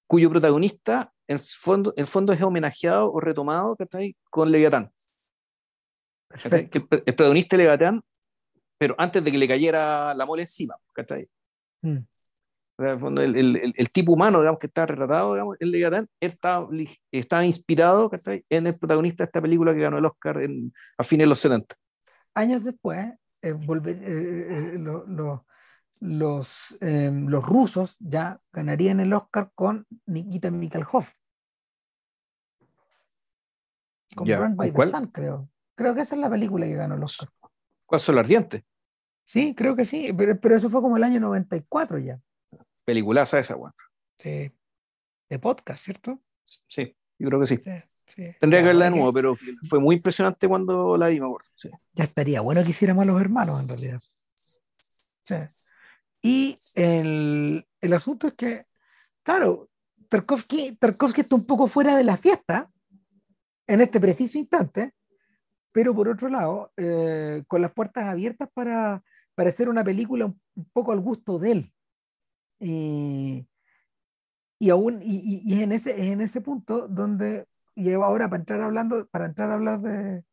cuyo 0.07 0.29
protagonista 0.29 1.11
en 1.27 1.39
fondo, 1.39 1.93
en 1.97 2.05
fondo 2.05 2.33
es 2.33 2.41
homenajeado 2.41 3.11
o 3.11 3.19
retomado 3.19 3.75
ahí 3.93 4.15
con 4.29 4.51
Leviatán. 4.51 4.91
Que 6.41 6.47
el, 6.49 6.87
el, 7.05 7.15
protagonista 7.15 7.55
es 7.55 7.57
Leviatán, 7.57 8.03
pero 8.77 8.93
antes 8.97 9.23
de 9.23 9.31
que 9.31 9.37
le 9.37 9.47
cayera 9.47 10.13
la 10.13 10.25
mole 10.25 10.43
encima. 10.43 10.75
Mm. 11.81 11.97
el, 12.77 13.35
el, 13.35 13.73
el, 13.75 13.91
tipo 13.91 14.13
humano 14.13 14.39
digamos, 14.39 14.59
que 14.59 14.67
está 14.67 14.85
retratado 14.85 15.33
digamos, 15.33 15.57
en 15.59 15.71
Leviatán 15.71 16.09
está, 16.19 16.67
está 17.11 17.45
inspirado 17.45 18.11
en 18.49 18.67
el 18.67 18.73
protagonista 18.79 19.23
de 19.23 19.25
esta 19.25 19.41
película 19.41 19.73
que 19.73 19.79
ganó 19.81 19.97
el 19.97 20.05
Oscar 20.05 20.41
en, 20.41 20.73
a 20.97 21.03
fines 21.03 21.23
de 21.23 21.29
los 21.29 21.39
70 21.39 21.75
años 22.35 22.63
después, 22.63 23.13
eh, 23.41 23.53
volver, 23.53 23.97
eh, 24.03 24.75
eh, 24.75 25.39
los, 26.01 26.77
em, 26.81 27.27
los 27.27 27.43
rusos 27.43 27.95
ya 27.99 28.39
ganarían 28.51 28.99
el 28.99 29.13
Oscar 29.13 29.51
con 29.55 29.87
Nikita 30.05 30.51
Mikhalkov. 30.51 31.05
Con 34.15 34.55
by 34.55 34.71
the 34.71 34.87
Sun, 34.87 35.07
creo. 35.07 35.49
Creo 35.75 35.95
que 35.95 36.01
esa 36.01 36.15
es 36.15 36.21
la 36.21 36.29
película 36.29 36.65
que 36.65 36.75
ganó 36.75 36.95
el 36.95 37.03
Oscar. 37.03 37.29
¿Cuál 37.85 37.99
son 37.99 38.15
los 38.15 38.23
ardientes? 38.23 38.63
Sí, 39.25 39.55
creo 39.55 39.75
que 39.75 39.85
sí, 39.85 40.13
pero, 40.13 40.55
eso 40.55 40.69
fue 40.69 40.81
como 40.81 40.97
el 40.97 41.03
año 41.03 41.19
94 41.19 41.97
ya. 41.97 42.19
Peliculaza 42.85 43.39
esa, 43.39 43.55
bueno. 43.55 43.73
Sí. 44.19 44.51
De 45.29 45.39
podcast, 45.39 45.83
¿cierto? 45.83 46.21
Sí, 46.43 46.95
yo 47.17 47.27
creo 47.27 47.39
que 47.39 47.47
sí. 47.47 47.63
Tendría 48.15 48.61
que 48.61 48.67
verla 48.67 48.85
de 48.85 48.91
nuevo, 48.91 49.11
pero 49.11 49.35
fue 49.67 49.79
muy 49.79 49.97
impresionante 49.97 50.47
cuando 50.47 50.97
la 50.97 51.09
vi, 51.09 51.19
me 51.19 51.25
acuerdo. 51.25 51.49
Ya 51.93 52.03
estaría 52.05 52.41
bueno 52.41 52.63
que 52.63 52.69
hiciéramos 52.69 53.03
a 53.03 53.05
los 53.05 53.19
hermanos, 53.19 53.59
en 53.59 53.67
realidad. 53.67 54.01
Y 56.21 56.57
el, 56.75 57.67
el, 57.81 57.93
asunto 57.93 58.27
es 58.27 58.33
que, 58.33 58.65
claro, 59.23 59.69
Tarkovsky, 60.07 60.75
Tarkovsky 60.77 61.21
está 61.21 61.35
un 61.35 61.45
poco 61.45 61.67
fuera 61.67 61.97
de 61.97 62.03
la 62.03 62.17
fiesta 62.17 62.71
en 63.67 63.81
este 63.81 63.99
preciso 63.99 64.37
instante, 64.37 64.93
pero 65.71 65.93
por 65.93 66.07
otro 66.07 66.29
lado, 66.29 66.71
eh, 66.77 67.43
con 67.47 67.61
las 67.61 67.73
puertas 67.73 68.05
abiertas 68.05 68.49
para, 68.53 69.03
para 69.35 69.49
hacer 69.49 69.67
una 69.67 69.83
película 69.83 70.25
un, 70.25 70.39
poco 70.71 70.93
al 70.93 70.99
gusto 70.99 71.37
de 71.37 71.51
él. 71.51 71.73
Y, 72.59 73.45
y 74.57 74.69
aún, 74.69 75.01
y, 75.01 75.41
y, 75.43 75.61
en, 75.61 75.73
ese, 75.73 76.11
en 76.11 76.21
ese 76.21 76.39
punto 76.39 76.87
donde 76.87 77.45
y 77.75 77.91
ahora 77.91 78.29
para 78.29 78.39
entrar 78.39 78.61
hablando, 78.61 79.07
para 79.07 79.25
entrar 79.25 79.51
a 79.51 79.55
hablar 79.55 79.81
de, 79.81 80.23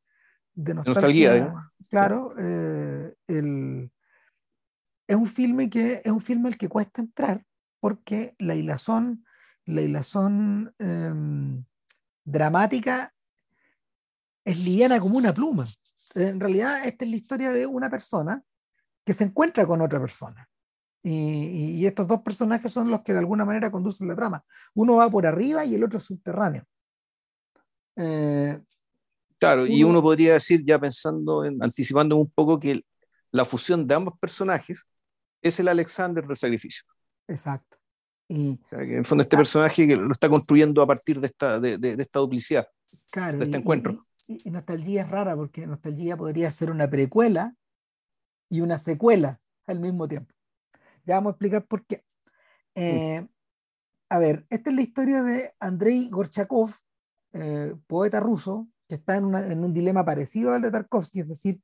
de 0.54 0.74
nostalgia, 0.74 1.54
claro, 1.90 2.34
eh, 2.38 3.14
el, 3.26 3.90
es 5.06 5.16
un 5.16 5.26
filme 5.26 5.68
que 5.68 6.00
es 6.04 6.12
un 6.12 6.20
filme 6.20 6.48
al 6.48 6.56
que 6.56 6.68
cuesta 6.68 7.02
entrar 7.02 7.44
porque 7.80 8.36
la 8.38 8.54
hilazón, 8.54 9.24
la 9.64 9.82
hilazón 9.82 10.72
em, 10.78 11.64
dramática 12.24 13.12
es 14.44 14.58
liviana 14.64 15.00
como 15.00 15.18
una 15.18 15.34
pluma. 15.34 15.66
En 16.14 16.38
realidad, 16.38 16.86
esta 16.86 17.04
es 17.04 17.10
la 17.10 17.16
historia 17.16 17.50
de 17.50 17.66
una 17.66 17.90
persona 17.90 18.42
que 19.04 19.12
se 19.12 19.24
encuentra 19.24 19.66
con 19.66 19.80
otra 19.80 19.98
persona. 19.98 20.48
Y, 21.02 21.80
y, 21.80 21.86
estos 21.86 22.06
dos 22.06 22.22
personajes 22.22 22.70
son 22.70 22.88
los 22.88 23.02
que 23.02 23.12
de 23.12 23.18
alguna 23.18 23.44
manera 23.44 23.72
conducen 23.72 24.06
la 24.06 24.14
trama. 24.14 24.44
Uno 24.74 24.96
va 24.96 25.10
por 25.10 25.26
arriba 25.26 25.64
y 25.64 25.74
el 25.74 25.82
otro 25.82 25.98
subterráneo. 25.98 26.64
Eh, 27.96 28.60
claro, 29.38 29.66
y 29.66 29.84
uno 29.84 30.02
podría 30.02 30.34
decir, 30.34 30.64
ya 30.64 30.78
pensando, 30.78 31.44
en, 31.44 31.62
anticipando 31.62 32.16
un 32.16 32.30
poco, 32.30 32.58
que 32.58 32.82
la 33.30 33.44
fusión 33.44 33.86
de 33.86 33.94
ambos 33.94 34.18
personajes 34.18 34.86
es 35.40 35.58
el 35.60 35.68
Alexander 35.68 36.26
del 36.26 36.36
sacrificio. 36.36 36.84
Exacto. 37.28 37.78
Y, 38.28 38.58
en 38.70 38.98
el 38.98 39.04
fondo 39.04 39.22
este 39.22 39.36
personaje 39.36 39.86
que 39.86 39.96
lo 39.96 40.12
está 40.12 40.28
construyendo 40.28 40.80
a 40.80 40.86
partir 40.86 41.20
de 41.20 41.26
esta, 41.26 41.60
de, 41.60 41.76
de, 41.76 41.96
esta 41.98 42.20
duplicidad, 42.20 42.66
de 43.14 43.44
este 43.44 43.56
encuentro. 43.58 43.98
Y, 44.28 44.50
Nostalgia 44.50 45.02
es 45.02 45.10
rara 45.10 45.36
porque 45.36 45.66
Nostalgia 45.66 46.16
podría 46.16 46.50
ser 46.50 46.70
una 46.70 46.88
precuela 46.88 47.54
y 48.48 48.60
una 48.60 48.78
secuela 48.78 49.40
al 49.66 49.80
mismo 49.80 50.08
tiempo. 50.08 50.34
Ya 51.04 51.16
vamos 51.16 51.30
a 51.30 51.32
explicar 51.32 51.66
por 51.66 51.84
qué. 51.84 52.04
Eh, 52.74 53.26
a 54.08 54.18
ver, 54.18 54.46
esta 54.50 54.70
es 54.70 54.76
la 54.76 54.82
historia 54.82 55.22
de 55.22 55.52
Andrei 55.58 56.08
Gorchakov, 56.08 56.74
eh, 57.32 57.74
poeta 57.86 58.20
ruso 58.20 58.68
que 58.88 58.96
está 58.96 59.16
en, 59.16 59.24
un 59.24 59.72
dilema 59.72 60.04
parecido 60.04 60.52
al 60.52 60.60
de 60.60 60.70
Tarkovsky, 60.70 61.20
es 61.20 61.28
decir, 61.28 61.60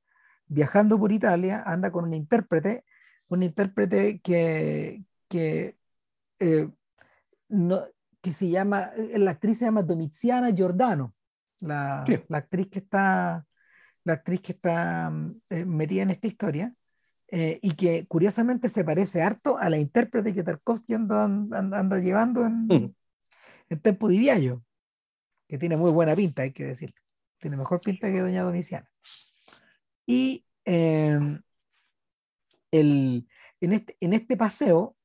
viajando 0.47 0.99
por 0.99 1.12
Italia, 1.12 1.62
anda 1.66 1.91
con 1.91 2.05
un 2.07 2.14
intérprete, 2.14 2.85
un 3.29 3.43
intérprete 3.43 4.21
que, 4.21 5.03
que, 5.29 5.77
eh, 6.39 6.71
no, 7.51 7.83
que 8.23 8.33
se 8.33 8.49
llama, 8.49 8.93
eh, 8.97 9.19
la 9.19 9.33
actriz 9.33 9.59
se 9.59 9.66
llama 9.66 9.83
Domiziana 9.83 10.51
Giordano, 10.51 11.14
la, 11.61 12.03
la 12.29 12.39
actriz 12.39 12.69
que 12.69 12.79
está, 12.79 13.45
la 14.05 14.12
actriz 14.14 14.41
que 14.41 14.53
está 14.53 15.12
metida 15.51 16.03
en 16.03 16.11
esta 16.11 16.29
historia. 16.29 16.75
y 17.31 17.75
que 17.75 18.07
curiosamente 18.07 18.71
se 18.71 18.85
parece 18.85 19.21
harto 19.21 19.59
a 19.59 19.69
la 19.69 19.77
intérprete 19.77 20.33
que 20.33 20.43
Tarkovsky 20.43 20.95
anda, 20.95 21.25
anda, 21.25 21.99
llevando 21.99 22.47
en, 22.47 22.66
mm. 22.66 22.95
en 23.69 23.81
Tempo 23.83 24.09
di 24.09 24.19
Viaggio 24.19 24.62
que 25.49 25.59
tiene 25.59 25.77
muy 25.77 25.91
buena 25.91 26.15
pinta, 26.15 26.43
hay 26.43 26.53
que 26.53 26.67
decirlo. 26.67 26.97
Tiene 27.39 27.57
mejor 27.57 27.81
pinta 27.81 28.09
que 28.09 28.21
Doña 28.21 28.43
Domiciana. 28.43 28.91
Y 30.07 30.45
em, 30.65 31.41
el, 32.71 33.27
en, 33.61 33.73
este, 33.73 33.97
en 34.01 34.13
este 34.13 34.37
paseo, 34.37 34.97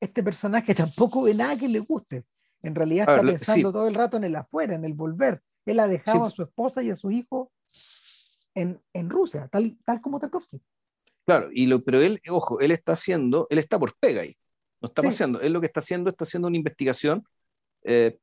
este 0.00 0.22
personaje 0.22 0.74
tampoco 0.74 1.22
ve 1.22 1.34
nada 1.34 1.56
que 1.58 1.68
le 1.68 1.80
guste. 1.80 2.24
En 2.62 2.74
realidad 2.74 3.08
está 3.08 3.26
pensando 3.26 3.72
todo 3.72 3.88
el 3.88 3.94
rato 3.94 4.16
en 4.16 4.24
el 4.24 4.36
afuera, 4.36 4.74
en 4.74 4.84
el 4.84 4.94
volver. 4.94 5.42
Él 5.66 5.80
ha 5.80 5.88
dejado 5.88 6.24
a 6.24 6.30
su 6.30 6.42
esposa 6.42 6.82
y 6.82 6.90
a 6.90 6.94
su 6.94 7.10
hijo 7.10 7.52
en, 8.54 8.80
en 8.92 9.10
Rusia, 9.10 9.48
tal, 9.48 9.76
tal 9.84 10.00
como 10.00 10.20
Tarkovsky. 10.20 10.62
Claro, 11.24 11.50
y 11.52 11.66
lo, 11.66 11.80
pero 11.80 12.00
él, 12.00 12.20
ojo, 12.28 12.60
él 12.60 12.70
está 12.72 12.92
haciendo, 12.92 13.46
él 13.50 13.58
está 13.58 13.78
por 13.78 13.96
pega 13.98 14.22
ahí. 14.22 14.36
No 14.80 14.88
está 14.88 15.02
pasando. 15.02 15.40
Él 15.40 15.52
lo 15.52 15.60
que 15.60 15.66
está 15.66 15.80
haciendo, 15.80 16.10
está 16.10 16.24
haciendo 16.24 16.48
una 16.48 16.56
investigación, 16.56 17.24
eh, 17.84 18.18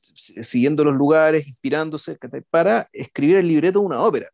siguiendo 0.00 0.84
los 0.84 0.94
lugares, 0.94 1.46
inspirándose, 1.46 2.18
para 2.50 2.88
escribir 2.92 3.36
el 3.36 3.48
libreto 3.48 3.80
de 3.80 3.86
una 3.86 4.02
ópera 4.02 4.30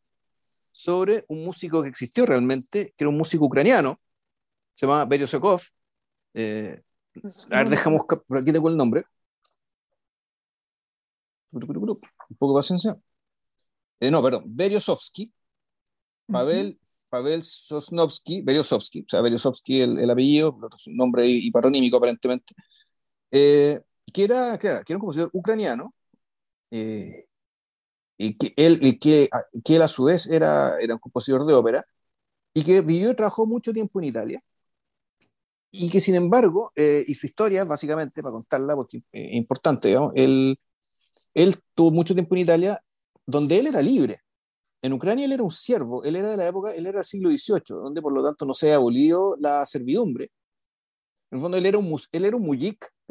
sobre 0.73 1.25
un 1.29 1.45
músico 1.45 1.83
que 1.83 1.89
existió 1.89 2.25
realmente, 2.27 2.95
que 2.97 3.05
era 3.05 3.11
un 3.11 3.19
músico 3.19 3.45
ucraniano, 3.45 3.99
se 4.75 4.87
llama 4.87 5.05
Beryosokov. 5.05 5.63
Eh, 6.35 6.83
a 7.51 7.57
ver, 7.59 7.69
dejamos, 7.69 8.03
aquí 8.31 8.53
tengo 8.53 8.69
el 8.69 8.77
nombre. 8.77 9.05
Un 11.51 11.61
poco 12.39 12.55
de 12.55 12.59
paciencia. 12.59 12.97
Eh, 14.01 14.11
no, 14.11 14.23
perdón, 14.23 14.45
Beryosovsky, 14.47 15.33
Pavel, 16.27 16.81
Pavel 17.09 17.43
Sosnovsky, 17.43 18.41
Beryosovsky, 18.41 19.03
o 19.03 19.05
sea, 19.07 19.21
Beryosovsky 19.21 19.83
el, 19.83 19.99
el 19.99 20.11
apellido, 20.11 20.59
nombre 20.87 21.27
hiparonímico 21.27 21.99
aparentemente, 21.99 22.55
eh, 23.31 23.81
que, 24.13 24.25
era, 24.25 24.59
que, 24.59 24.69
era, 24.69 24.85
un 24.91 25.01
compositor 25.01 25.31
ucraniano, 25.33 25.95
eh, 26.71 27.27
y 28.19 28.37
que 28.37 28.55
él, 28.57 28.99
que, 29.01 29.29
que 29.65 29.77
él 29.77 29.83
a 29.83 29.89
su 29.89 30.05
vez 30.05 30.27
era, 30.29 30.79
era 30.81 30.95
un 30.95 31.01
compositor 31.01 31.47
de 31.47 31.55
ópera, 31.55 31.85
y 32.55 32.65
que 32.65 32.81
vivió 32.83 33.11
y 33.11 33.17
trabajó 33.17 33.47
mucho 33.47 33.73
tiempo 33.73 34.01
en 34.01 34.07
Italia, 34.07 34.43
y 35.73 35.89
que 35.91 36.01
sin 36.01 36.15
embargo, 36.15 36.73
eh, 36.77 37.05
y 37.09 37.15
su 37.15 37.27
historia, 37.27 37.65
básicamente, 37.65 38.23
para 38.23 38.33
contarla, 38.33 38.77
porque 38.77 39.03
es 39.11 39.35
importante, 39.35 39.89
digamos, 39.89 40.13
él, 40.15 40.59
él 41.35 41.57
tuvo 41.75 41.91
mucho 41.91 42.15
tiempo 42.15 42.35
en 42.35 42.43
Italia 42.43 42.83
donde 43.27 43.59
él 43.59 43.69
era 43.69 43.83
libre. 43.83 44.21
En 44.83 44.93
Ucrania 44.93 45.25
él 45.27 45.33
era 45.33 45.43
un 45.43 45.51
siervo, 45.51 46.05
él 46.05 46.17
era 46.17 46.33
de 46.33 46.37
la 46.37 46.49
época, 46.49 46.73
él 46.75 46.87
era 46.87 46.99
del 46.99 47.05
siglo 47.05 47.31
XVIII, 47.31 47.63
donde 47.69 48.03
por 48.03 48.13
lo 48.15 48.23
tanto 48.23 48.45
no 48.45 48.55
se 48.55 48.73
ha 48.73 48.77
abolido 48.77 49.37
la 49.39 49.65
servidumbre. 49.67 50.31
En 51.31 51.39
el 51.39 51.41
fondo 51.41 51.57
él 51.57 51.67
era 51.67 51.79
un, 51.79 51.97
él 52.13 52.25
era 52.25 52.37
un 52.37 52.43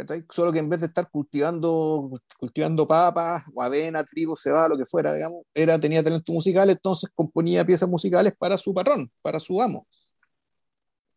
muyik, 0.09 0.31
solo 0.31 0.51
que 0.51 0.59
en 0.59 0.69
vez 0.69 0.79
de 0.81 0.87
estar 0.87 1.09
cultivando, 1.09 2.09
cultivando 2.37 2.87
papas, 2.87 3.43
o 3.53 3.61
avena, 3.61 4.03
trigo, 4.03 4.35
cebada, 4.35 4.69
lo 4.69 4.77
que 4.77 4.85
fuera, 4.85 5.13
digamos, 5.13 5.43
era, 5.53 5.79
tenía 5.79 6.03
talento 6.03 6.31
musical, 6.33 6.69
entonces 6.69 7.09
componía 7.15 7.65
piezas 7.65 7.89
musicales 7.89 8.33
para 8.37 8.57
su 8.57 8.73
patrón, 8.73 9.11
para 9.21 9.39
su 9.39 9.61
amo, 9.61 9.87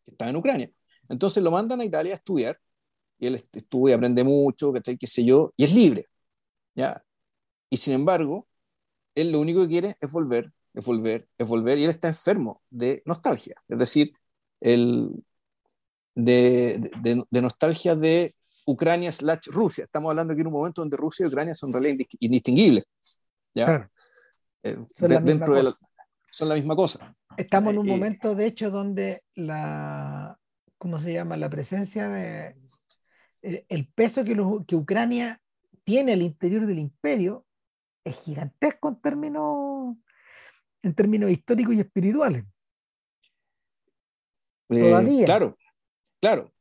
que 0.04 0.12
estaba 0.12 0.30
en 0.30 0.36
Ucrania. 0.36 0.70
Entonces 1.08 1.42
lo 1.42 1.50
mandan 1.50 1.80
a 1.80 1.84
Italia 1.84 2.14
a 2.14 2.16
estudiar, 2.16 2.58
y 3.18 3.26
él 3.28 3.36
estudia 3.36 3.96
aprende 3.96 4.24
mucho, 4.24 4.72
qué 4.72 5.06
sé 5.06 5.24
yo, 5.24 5.52
y 5.56 5.64
es 5.64 5.74
libre. 5.74 6.06
¿ya? 6.74 7.02
Y 7.70 7.76
sin 7.78 7.94
embargo, 7.94 8.48
él 9.14 9.32
lo 9.32 9.40
único 9.40 9.62
que 9.62 9.68
quiere 9.68 9.96
es 10.00 10.12
volver, 10.12 10.52
es 10.74 10.84
volver, 10.86 11.28
es 11.38 11.48
volver, 11.48 11.78
y 11.78 11.84
él 11.84 11.90
está 11.90 12.08
enfermo 12.08 12.62
de 12.70 13.02
nostalgia, 13.06 13.56
es 13.68 13.78
decir, 13.78 14.12
el, 14.60 15.24
de, 16.14 16.90
de, 17.30 17.42
nostalgia 17.42 17.96
de 17.96 18.33
Ucrania 18.66 19.12
slash 19.12 19.48
Rusia. 19.48 19.84
Estamos 19.84 20.10
hablando 20.10 20.32
aquí 20.32 20.40
en 20.40 20.46
un 20.48 20.52
momento 20.52 20.80
donde 20.80 20.96
Rusia 20.96 21.24
y 21.24 21.28
Ucrania 21.28 21.54
son 21.54 21.72
realmente 21.72 22.06
indistinguibles. 22.20 22.84
¿ya? 23.54 23.90
Eh, 24.62 24.78
son, 24.96 25.10
la 25.10 25.20
dentro 25.20 25.54
de 25.54 25.72
son 26.30 26.48
la 26.48 26.54
misma 26.54 26.74
cosa. 26.74 27.14
Estamos 27.36 27.72
en 27.72 27.78
un 27.78 27.86
momento, 27.86 28.34
de 28.34 28.46
hecho, 28.46 28.70
donde 28.70 29.22
la, 29.34 30.38
¿cómo 30.78 30.98
se 30.98 31.12
llama? 31.12 31.36
La 31.36 31.50
presencia 31.50 32.08
de, 32.08 32.56
eh, 33.42 33.66
el 33.68 33.86
peso 33.88 34.24
que, 34.24 34.34
que 34.66 34.76
Ucrania 34.76 35.40
tiene 35.84 36.14
al 36.14 36.22
interior 36.22 36.66
del 36.66 36.78
imperio 36.78 37.44
es 38.04 38.16
gigantesco 38.22 38.88
en 38.88 39.00
términos, 39.00 39.96
en 40.82 40.94
términos 40.94 41.30
históricos 41.30 41.74
y 41.74 41.80
espirituales. 41.80 42.44
Eh, 44.70 44.80
Todavía. 44.80 45.26
Claro, 45.26 45.56
claro. 46.20 46.53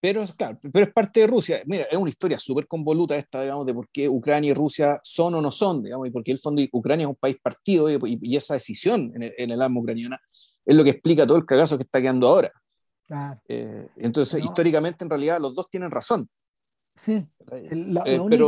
Pero, 0.00 0.24
claro, 0.36 0.58
pero 0.72 0.86
es 0.86 0.92
parte 0.92 1.20
de 1.20 1.26
Rusia. 1.26 1.60
Mira, 1.66 1.84
es 1.90 1.98
una 1.98 2.08
historia 2.08 2.38
súper 2.38 2.68
convoluta 2.68 3.16
esta, 3.16 3.42
digamos, 3.42 3.66
de 3.66 3.74
por 3.74 3.88
qué 3.88 4.08
Ucrania 4.08 4.52
y 4.52 4.54
Rusia 4.54 5.00
son 5.02 5.34
o 5.34 5.42
no 5.42 5.50
son, 5.50 5.82
digamos, 5.82 6.06
y 6.06 6.10
por 6.10 6.22
qué 6.22 6.30
el 6.32 6.38
fondo 6.38 6.62
Ucrania 6.72 7.04
es 7.04 7.10
un 7.10 7.16
país 7.16 7.36
partido 7.42 7.88
y, 7.90 8.36
esa 8.36 8.54
decisión 8.54 9.10
en 9.14 9.24
el, 9.24 9.34
en 9.36 9.50
el, 9.50 9.60
alma 9.60 9.80
ucraniana 9.80 10.20
es 10.64 10.76
lo 10.76 10.84
que 10.84 10.90
explica 10.90 11.26
todo 11.26 11.36
el 11.36 11.46
cagazo 11.46 11.76
que 11.76 11.82
está 11.82 12.00
quedando 12.00 12.28
ahora. 12.28 12.52
Claro. 13.06 13.40
Eh, 13.48 13.88
entonces, 13.96 14.44
históricamente, 14.44 15.04
en 15.04 15.10
realidad, 15.10 15.40
los 15.40 15.54
dos 15.54 15.68
tienen 15.68 15.90
razón. 15.90 16.28
Sí. 16.94 17.26
La, 17.70 18.02
eh, 18.04 18.20
única, 18.20 18.44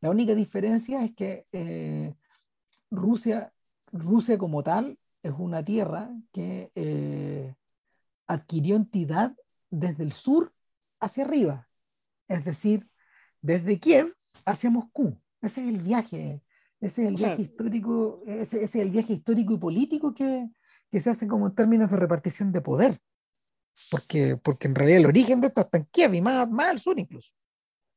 la 0.00 0.10
única 0.10 0.34
diferencia 0.34 1.04
es 1.04 1.14
que 1.14 1.46
eh, 1.52 2.14
Rusia, 2.90 3.52
Rusia 3.92 4.38
como 4.38 4.62
tal 4.62 4.98
es 5.22 5.32
una 5.38 5.62
tierra 5.62 6.10
que 6.32 6.70
eh, 6.74 7.54
adquirió 8.26 8.76
entidad 8.76 9.34
desde 9.70 10.04
el 10.04 10.12
sur 10.12 10.52
hacia 11.00 11.24
arriba, 11.24 11.68
es 12.28 12.44
decir, 12.44 12.88
desde 13.40 13.78
Kiev 13.78 14.14
hacia 14.46 14.70
Moscú. 14.70 15.20
Ese 15.40 15.62
es 15.62 15.68
el 15.68 15.78
viaje, 15.78 16.42
ese 16.80 17.02
es 17.02 17.08
el 17.08 17.14
viaje 17.14 17.42
histórico, 17.42 18.22
ese, 18.26 18.62
es 18.62 18.74
el 18.74 18.90
viaje 18.90 19.14
histórico 19.14 19.54
y 19.54 19.58
político 19.58 20.14
que, 20.14 20.48
que, 20.90 21.00
se 21.00 21.10
hace 21.10 21.26
como 21.26 21.46
en 21.46 21.54
términos 21.54 21.90
de 21.90 21.96
repartición 21.96 22.52
de 22.52 22.60
poder. 22.60 22.98
Porque, 23.90 24.36
porque 24.36 24.68
en 24.68 24.74
realidad 24.74 25.00
el 25.00 25.06
origen 25.06 25.40
de 25.40 25.46
esto 25.46 25.62
está 25.62 25.78
en 25.78 25.86
Kiev 25.90 26.14
y 26.14 26.20
más, 26.20 26.50
más 26.50 26.68
al 26.68 26.80
sur 26.80 26.98
incluso. 26.98 27.32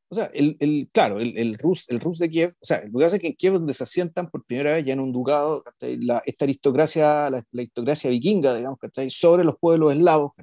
O 0.09 0.15
sea, 0.15 0.25
el, 0.25 0.55
el 0.59 0.87
claro, 0.93 1.19
el, 1.19 1.35
el, 1.37 1.57
Rus, 1.57 1.89
el 1.89 1.99
Rus 1.99 2.19
de 2.19 2.29
Kiev, 2.29 2.51
o 2.51 2.65
sea, 2.65 2.83
lo 2.85 2.99
que 2.99 3.03
pasa 3.03 3.15
es 3.15 3.21
que 3.21 3.29
en 3.29 3.33
Kiev 3.33 3.53
donde 3.53 3.73
se 3.73 3.83
asientan 3.83 4.29
por 4.29 4.45
primera 4.45 4.73
vez 4.73 4.85
ya 4.85 4.93
en 4.93 4.99
un 4.99 5.11
ducado, 5.11 5.63
la, 5.81 6.21
esta 6.23 6.45
aristocracia, 6.45 7.31
la, 7.31 7.43
aristocracia 7.51 8.11
vikinga, 8.11 8.55
digamos, 8.55 8.77
que 8.79 9.09
sobre 9.09 9.43
los 9.43 9.57
pueblos 9.57 9.91
eslavos, 9.91 10.33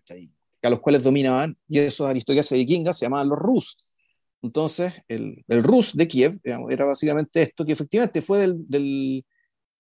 a 0.63 0.71
los 0.71 0.81
cuales 0.81 1.03
dominaban, 1.03 1.57
y 1.67 1.79
esos 1.79 2.09
aristocracias 2.09 2.59
vikingas 2.59 2.99
se 2.99 3.07
llamaban 3.07 3.29
los 3.29 3.39
Rus. 3.39 3.79
Entonces, 4.43 4.93
el, 5.09 5.45
el 5.49 5.63
Rus 5.63 5.95
de 5.97 6.09
Kiev 6.09 6.41
digamos, 6.43 6.71
era 6.71 6.87
básicamente 6.87 7.43
esto, 7.43 7.65
que 7.65 7.73
efectivamente 7.73 8.23
fue 8.23 8.39
del, 8.39 8.65
del 8.69 9.25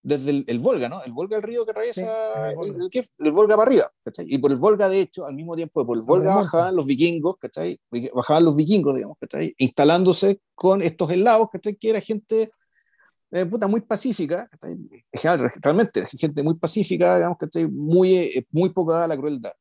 desde 0.03 0.45
el, 0.47 0.59
Volga, 0.59 0.89
¿no? 0.89 1.03
El 1.03 1.13
Volga, 1.13 1.37
el 1.37 1.43
río 1.43 1.65
que 1.65 1.73
atraviesa 1.73 2.51
el, 2.51 2.57
Volga. 2.57 2.89
El, 3.19 3.33
Volga 3.33 3.57
para 3.57 3.71
arriba, 3.71 3.93
¿cachai? 4.03 4.27
Y 4.29 4.39
por 4.39 4.51
el 4.51 4.57
Volga, 4.57 4.89
de 4.89 5.01
hecho, 5.01 5.27
al 5.27 5.35
mismo 5.35 5.55
tiempo, 5.57 5.85
por 5.85 5.99
el 5.99 6.03
Volga 6.03 6.37
bajaban 6.37 6.75
los 6.75 6.87
vikingos, 6.87 7.37
¿cachai? 7.39 7.79
Bajaban 8.15 8.45
los 8.45 8.57
vikingos, 8.57 8.95
digamos, 8.95 9.19
¿cachai? 9.21 9.55
Instalándose 9.59 10.41
con 10.55 10.83
estos 10.83 11.11
eslavos, 11.11 11.49
¿cachai? 11.53 11.77
Que 11.77 11.91
era 11.91 12.01
gente 12.01 12.51
eh, 13.33 13.47
puta, 13.47 13.67
muy 13.67 13.83
pacífica, 13.83 14.49
¿cachai? 14.49 14.77
Realmente, 15.63 16.05
gente 16.19 16.43
muy 16.43 16.55
pacífica, 16.55 17.17
digamos, 17.17 17.39
¿cachai? 17.39 17.67
Muy, 17.69 18.15
eh, 18.15 18.47
muy 18.51 18.71
poca 18.71 18.95
dada 18.95 19.09
la 19.09 19.17
crueldad, 19.17 19.53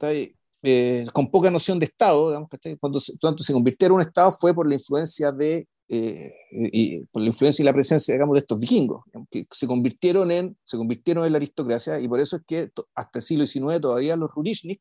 ¿cachai? 0.00 0.34
Eh, 0.62 1.06
con 1.12 1.30
poca 1.30 1.50
noción 1.50 1.78
de 1.78 1.86
Estado, 1.86 2.28
digamos, 2.28 2.48
¿cachai? 2.50 2.76
Cuando 2.76 3.00
se, 3.00 3.16
cuando 3.18 3.42
se 3.42 3.52
convirtieron 3.52 3.94
en 3.94 4.02
un 4.02 4.08
Estado 4.08 4.30
fue 4.32 4.54
por 4.54 4.68
la 4.68 4.74
influencia 4.74 5.32
de 5.32 5.66
eh, 5.88 6.32
y 6.50 7.00
por 7.06 7.22
la 7.22 7.28
influencia 7.28 7.62
y 7.62 7.66
la 7.66 7.72
presencia, 7.72 8.14
digamos, 8.14 8.34
de 8.34 8.40
estos 8.40 8.58
vikingos, 8.60 9.02
que 9.28 9.44
se 9.50 9.66
convirtieron 9.66 10.30
en, 10.30 10.56
se 10.62 10.76
convirtieron 10.76 11.24
en 11.24 11.32
la 11.32 11.38
aristocracia, 11.38 11.98
y 11.98 12.06
por 12.06 12.20
eso 12.20 12.36
es 12.36 12.42
que 12.46 12.70
hasta 12.94 13.18
el 13.18 13.22
siglo 13.22 13.44
XIX 13.44 13.80
todavía 13.80 14.16
los 14.16 14.30
Rurishnik 14.32 14.80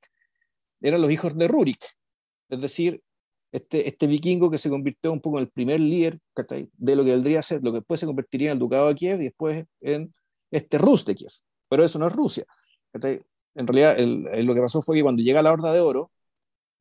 eran 0.82 1.01
los 1.01 1.09
hijos 1.09 1.36
de 1.36 1.47
Rurik, 1.47 1.84
es 2.49 2.61
decir, 2.61 3.01
este, 3.51 3.88
este 3.88 4.05
vikingo 4.05 4.51
que 4.51 4.59
se 4.59 4.70
convirtió 4.70 5.11
un 5.11 5.20
poco 5.20 5.39
en 5.39 5.45
el 5.45 5.49
primer 5.49 5.80
líder 5.80 6.20
de 6.78 6.95
lo 6.95 7.03
que 7.03 7.11
vendría 7.11 7.39
a 7.39 7.43
ser, 7.43 7.63
lo 7.63 7.72
que 7.72 7.80
después 7.80 7.99
se 7.99 8.05
convertiría 8.05 8.49
en 8.49 8.53
el 8.53 8.59
ducado 8.59 8.89
de 8.89 8.95
Kiev 8.95 9.20
y 9.20 9.26
después 9.26 9.65
en 9.82 10.13
este 10.51 10.78
Rus 10.78 11.05
de 11.05 11.15
Kiev, 11.15 11.32
pero 11.67 11.84
eso 11.84 11.97
no 11.97 12.05
es 12.05 12.13
Rusia. 12.13 12.45
En 13.56 13.68
realidad, 13.68 13.97
lo 14.43 14.54
que 14.54 14.62
pasó 14.62 14.82
fue 14.82 14.97
que 14.97 15.04
cuando 15.04 15.22
llega 15.22 15.41
la 15.41 15.52
Horda 15.52 15.74
de 15.74 15.82
Oro, 15.82 16.12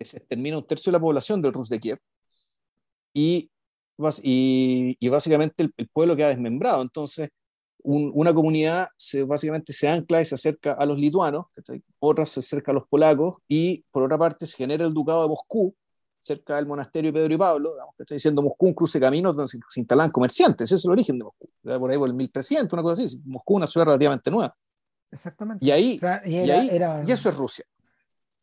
se 0.00 0.20
termina 0.20 0.58
un 0.58 0.66
tercio 0.66 0.90
de 0.90 0.98
la 0.98 1.00
población 1.00 1.42
del 1.42 1.52
Rus 1.52 1.68
de 1.68 1.80
Kiev, 1.80 1.98
y 3.14 3.50
y, 4.22 5.08
básicamente 5.08 5.68
el, 5.76 5.88
pueblo 5.88 6.16
queda 6.16 6.28
desmembrado. 6.28 6.82
Entonces, 6.82 7.30
una 7.82 8.34
comunidad 8.34 8.88
se, 8.96 9.24
básicamente 9.24 9.72
se 9.72 9.88
ancla 9.88 10.20
y 10.20 10.24
se 10.24 10.34
acerca 10.34 10.72
a 10.72 10.84
los 10.84 10.98
lituanos, 10.98 11.46
otra 11.98 12.26
se 12.26 12.40
acerca 12.40 12.72
a 12.72 12.74
los 12.74 12.86
polacos 12.88 13.38
y 13.48 13.82
por 13.90 14.02
otra 14.02 14.18
parte 14.18 14.46
se 14.46 14.56
genera 14.56 14.84
el 14.84 14.92
ducado 14.92 15.22
de 15.22 15.28
Moscú, 15.28 15.74
cerca 16.22 16.56
del 16.56 16.66
monasterio 16.66 17.10
de 17.12 17.18
Pedro 17.18 17.34
y 17.34 17.38
Pablo, 17.38 17.70
que 17.96 18.02
está 18.02 18.14
diciendo 18.14 18.42
Moscú, 18.42 18.66
un 18.66 18.74
cruce 18.74 18.98
de 18.98 19.06
caminos 19.06 19.34
donde 19.34 19.48
se, 19.48 19.80
instalan 19.80 20.10
comerciantes, 20.10 20.66
ese 20.66 20.74
es 20.74 20.84
el 20.84 20.90
origen 20.90 21.18
de 21.18 21.24
Moscú, 21.24 21.48
por 21.62 21.90
ahí 21.90 21.96
por 21.96 22.08
el 22.08 22.14
1300, 22.14 22.72
una 22.72 22.82
cosa 22.82 23.02
así, 23.02 23.20
Moscú 23.24 23.56
una 23.56 23.66
ciudad 23.66 23.86
relativamente 23.86 24.30
nueva. 24.30 24.54
Exactamente. 25.10 25.64
Y 25.64 25.70
ahí, 25.70 26.00
y, 26.24 26.36
y, 26.36 27.12
eso 27.12 27.28
es 27.28 27.36
Rusia. 27.36 27.64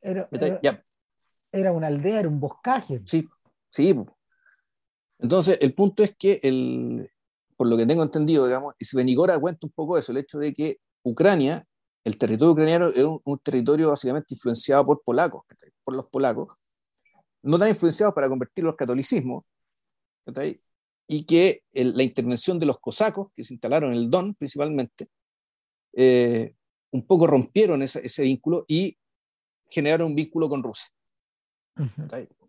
Era, 0.02 0.28
era, 1.52 1.72
una 1.72 1.88
aldea, 1.88 2.20
era 2.20 2.30
un 2.30 2.40
boscaje. 2.40 3.02
Sí, 3.06 3.28
sí, 3.70 3.94
entonces, 5.20 5.58
el 5.62 5.74
punto 5.74 6.04
es 6.04 6.16
que, 6.18 6.40
el, 6.44 7.10
por 7.56 7.68
lo 7.68 7.78
que 7.78 7.86
tengo 7.86 8.04
entendido, 8.04 8.46
digamos, 8.46 8.76
y 8.80 8.86
Svenigora 8.86 9.40
cuenta 9.40 9.66
un 9.66 9.72
poco 9.72 9.98
eso, 9.98 10.12
el 10.12 10.20
hecho 10.20 10.38
de 10.40 10.54
que 10.54 10.78
Ucrania, 11.04 11.66
el 12.04 12.18
territorio 12.18 12.52
ucraniano 12.52 12.88
es 12.90 13.04
un, 13.04 13.40
territorio 13.40 13.90
básicamente 13.90 14.36
influenciado 14.36 14.86
por 14.86 15.02
polacos, 15.04 15.44
por 15.84 15.96
los 15.96 16.06
polacos, 16.08 16.56
no 17.44 17.58
tan 17.58 17.70
influenciados 17.70 18.14
para 18.14 18.30
convertirlo 18.30 18.72
al 18.72 18.76
catolicismo, 18.76 19.46
y 21.08 21.26
que 21.26 21.64
la 21.74 22.04
intervención 22.04 22.60
de 22.60 22.66
los 22.66 22.80
cosacos, 22.80 23.30
que 23.36 23.44
se 23.44 23.54
instalaron 23.54 23.92
en 23.92 23.98
el 23.98 24.10
Don 24.10 24.34
principalmente, 24.36 25.08
eh, 25.96 26.54
un 26.92 27.06
poco 27.06 27.28
rompieron 27.28 27.82
ese, 27.82 28.06
ese 28.06 28.24
vínculo 28.24 28.66
y 28.68 28.98
generaron 29.70 30.08
un 30.08 30.16
vínculo 30.16 30.50
con 30.50 30.64
Rusia. 30.64 30.88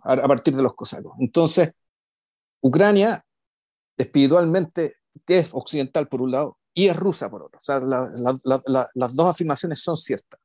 a, 0.05 0.13
a, 0.13 0.29
partir 0.29 0.55
de 0.55 0.63
los 0.63 0.75
cosacos. 0.75 1.15
Entonces, 1.19 1.71
Ucrania 2.61 3.25
espiritualmente 3.97 4.97
es 5.27 5.49
occidental 5.53 6.09
por 6.09 6.23
un 6.23 6.31
lado 6.31 6.59
y 6.75 6.89
es 6.89 6.97
rusa 6.97 7.31
por 7.31 7.43
otro. 7.43 7.59
O 7.59 7.63
sea, 7.63 7.81
la, 7.81 8.11
la, 8.45 8.63
la, 8.67 8.89
las 8.95 9.15
dos 9.15 9.31
afirmaciones 9.31 9.81
son 9.81 9.97
ciertas. 9.97 10.39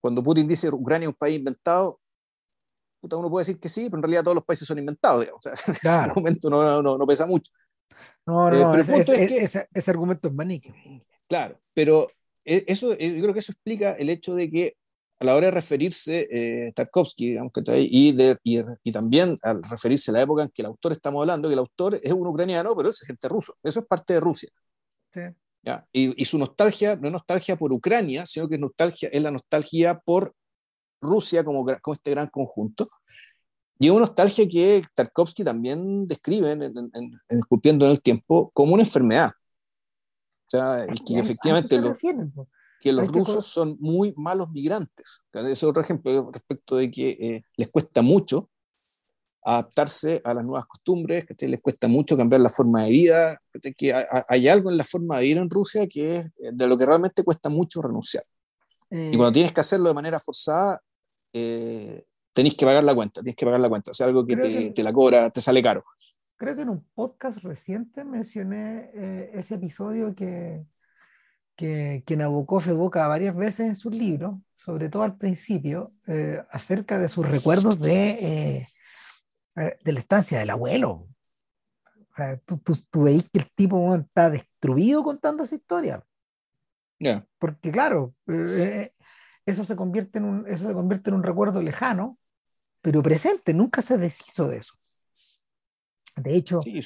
Cuando 0.00 0.22
Putin 0.22 0.46
dice 0.46 0.68
Ucrania 0.68 1.06
es 1.06 1.14
un 1.14 1.18
país 1.18 1.38
inventado, 1.38 2.00
puta, 3.00 3.16
uno 3.16 3.30
puede 3.30 3.42
decir 3.42 3.60
que 3.60 3.68
sí, 3.68 3.86
pero 3.86 3.98
en 3.98 4.02
realidad 4.02 4.22
todos 4.22 4.34
los 4.34 4.44
países 4.44 4.66
son 4.68 4.78
inventados, 4.78 5.20
digamos. 5.20 5.44
O 5.46 5.48
sea, 5.48 5.52
claro. 5.80 6.00
ese 6.02 6.10
argumento 6.10 6.50
no, 6.50 6.82
no, 6.82 6.98
no, 6.98 7.06
pesa 7.06 7.26
mucho. 7.26 7.50
No, 8.26 8.50
no, 8.50 8.74
eh, 8.74 8.80
ese, 8.80 8.98
es 8.98 9.08
es 9.08 9.28
que, 9.28 9.36
ese, 9.38 9.68
ese, 9.72 9.90
argumento 9.90 10.28
es 10.28 10.34
manique. 10.34 10.72
Claro, 11.28 11.58
pero 11.74 12.08
eso, 12.44 12.92
eh, 12.92 13.14
yo 13.14 13.22
creo 13.22 13.32
que 13.32 13.40
eso 13.40 13.52
explica 13.52 13.92
el 13.92 14.10
hecho 14.10 14.34
de 14.34 14.50
que 14.50 14.76
a 15.20 15.24
la 15.24 15.36
hora 15.36 15.46
de 15.46 15.52
referirse 15.52 16.28
eh, 16.30 16.72
Tarkovsky, 16.74 17.28
digamos, 17.28 17.52
y, 17.76 18.12
de, 18.12 18.36
y, 18.42 18.58
y, 18.82 18.92
también 18.92 19.38
al 19.42 19.62
referirse 19.62 20.10
a 20.10 20.14
la 20.14 20.22
época 20.22 20.42
en 20.42 20.50
que 20.50 20.62
el 20.62 20.66
autor 20.66 20.92
estamos 20.92 21.20
hablando, 21.20 21.48
que 21.48 21.52
el 21.52 21.60
autor 21.60 21.94
es 22.02 22.12
un 22.12 22.26
ucraniano, 22.26 22.74
pero 22.74 22.88
él 22.88 22.94
se 22.94 23.04
siente 23.04 23.28
ruso. 23.28 23.54
Eso 23.62 23.80
es 23.80 23.86
parte 23.86 24.14
de 24.14 24.20
Rusia. 24.20 24.50
Sí. 25.12 25.20
¿ya? 25.62 25.86
Y, 25.92 26.20
y, 26.20 26.24
su 26.24 26.38
nostalgia 26.38 26.96
no 26.96 27.06
es 27.06 27.12
nostalgia 27.12 27.56
por 27.56 27.72
Ucrania, 27.72 28.26
sino 28.26 28.48
que 28.48 28.56
es, 28.56 28.60
nostalgia, 28.60 29.08
es 29.12 29.22
la 29.22 29.30
nostalgia 29.30 30.00
por 30.00 30.34
Rusia 31.00 31.44
como, 31.44 31.64
como 31.80 31.94
este 31.94 32.10
gran 32.10 32.28
conjunto. 32.28 32.90
Y 33.78 33.86
es 33.86 33.90
una 33.90 34.00
nostalgia 34.00 34.48
que 34.48 34.82
Tarkovsky 34.94 35.44
también 35.44 36.06
describe 36.06 36.50
en, 36.50 36.62
en, 36.62 36.76
en, 36.94 37.18
en 37.28 37.82
el 37.82 38.02
Tiempo 38.02 38.50
como 38.52 38.74
una 38.74 38.82
enfermedad. 38.82 39.32
O 40.52 40.58
sea, 40.58 40.86
y 40.92 41.04
que 41.04 41.18
efectivamente 41.18 41.80
lo, 41.80 41.94
que 42.78 42.92
los 42.92 43.08
rusos 43.08 43.46
son 43.46 43.76
muy 43.80 44.12
malos 44.16 44.50
migrantes. 44.50 45.22
Ese 45.32 45.52
es 45.52 45.62
otro 45.62 45.82
ejemplo 45.82 46.30
respecto 46.32 46.76
de 46.76 46.90
que 46.90 47.10
eh, 47.20 47.44
les 47.56 47.68
cuesta 47.68 48.02
mucho 48.02 48.50
adaptarse 49.44 50.20
a 50.24 50.34
las 50.34 50.44
nuevas 50.44 50.66
costumbres, 50.66 51.24
que 51.26 51.48
les 51.48 51.60
cuesta 51.60 51.88
mucho 51.88 52.16
cambiar 52.16 52.40
la 52.40 52.48
forma 52.48 52.84
de 52.84 52.90
vida, 52.90 53.42
que 53.76 53.92
hay 54.28 54.48
algo 54.48 54.70
en 54.70 54.76
la 54.76 54.84
forma 54.84 55.16
de 55.16 55.22
vivir 55.22 55.38
en 55.38 55.50
Rusia 55.50 55.86
que 55.88 56.16
es 56.16 56.26
eh, 56.26 56.50
de 56.52 56.66
lo 56.66 56.78
que 56.78 56.86
realmente 56.86 57.24
cuesta 57.24 57.48
mucho 57.48 57.82
renunciar. 57.82 58.24
Eh, 58.90 59.10
y 59.12 59.16
cuando 59.16 59.32
tienes 59.32 59.52
que 59.52 59.60
hacerlo 59.60 59.88
de 59.88 59.94
manera 59.94 60.20
forzada, 60.20 60.80
eh, 61.32 62.04
tenéis 62.32 62.54
que 62.54 62.64
pagar 62.64 62.84
la 62.84 62.94
cuenta, 62.94 63.20
tienes 63.20 63.36
que 63.36 63.44
pagar 63.44 63.60
la 63.60 63.68
cuenta, 63.68 63.90
o 63.90 63.94
sea, 63.94 64.06
algo 64.06 64.24
que 64.26 64.36
te, 64.36 64.50
que 64.50 64.70
te, 64.72 64.82
la 64.82 64.92
cobra, 64.92 65.30
te 65.30 65.40
sale 65.40 65.62
caro. 65.62 65.84
Creo 66.42 66.56
que 66.56 66.62
en 66.62 66.70
un 66.70 66.84
podcast 66.96 67.38
reciente 67.38 68.02
mencioné 68.02 68.90
eh, 68.94 69.30
ese 69.34 69.54
episodio 69.54 70.12
que, 70.12 70.66
que, 71.54 72.02
que, 72.04 72.16
Nabokov 72.16 72.68
evoca 72.68 73.06
varias 73.06 73.36
veces 73.36 73.68
en 73.68 73.76
sus 73.76 73.94
libros, 73.94 74.40
sobre 74.56 74.88
todo 74.88 75.04
al 75.04 75.16
principio, 75.16 75.92
eh, 76.08 76.42
acerca 76.50 76.98
de 76.98 77.06
sus 77.06 77.30
recuerdos 77.30 77.78
de, 77.78 78.56
eh, 78.56 78.66
de 79.54 79.92
la 79.92 80.00
estancia 80.00 80.40
del 80.40 80.50
abuelo. 80.50 81.06
O 82.10 82.16
sea, 82.16 82.36
tú, 82.38 82.58
tú, 82.58 82.76
tú, 82.90 83.04
veis 83.04 83.22
que 83.32 83.38
el 83.38 83.48
tipo 83.54 83.94
está 83.94 84.28
destruido 84.28 85.04
contando 85.04 85.44
esa 85.44 85.54
historia. 85.54 86.04
Yeah. 86.98 87.24
Porque 87.38 87.70
claro, 87.70 88.16
eso 89.46 89.64
se 89.64 89.76
convierte 89.76 90.18
en 90.18 90.24
un, 90.24 90.48
eso 90.48 90.66
se 90.66 90.74
convierte 90.74 91.10
en 91.10 91.14
un 91.14 91.22
recuerdo 91.22 91.62
lejano, 91.62 92.18
pero 92.80 93.00
presente, 93.00 93.54
nunca 93.54 93.80
se 93.80 93.96
deshizo 93.96 94.48
de 94.48 94.56
eso. 94.56 94.74
De 96.16 96.36
hecho, 96.36 96.60
sí. 96.60 96.80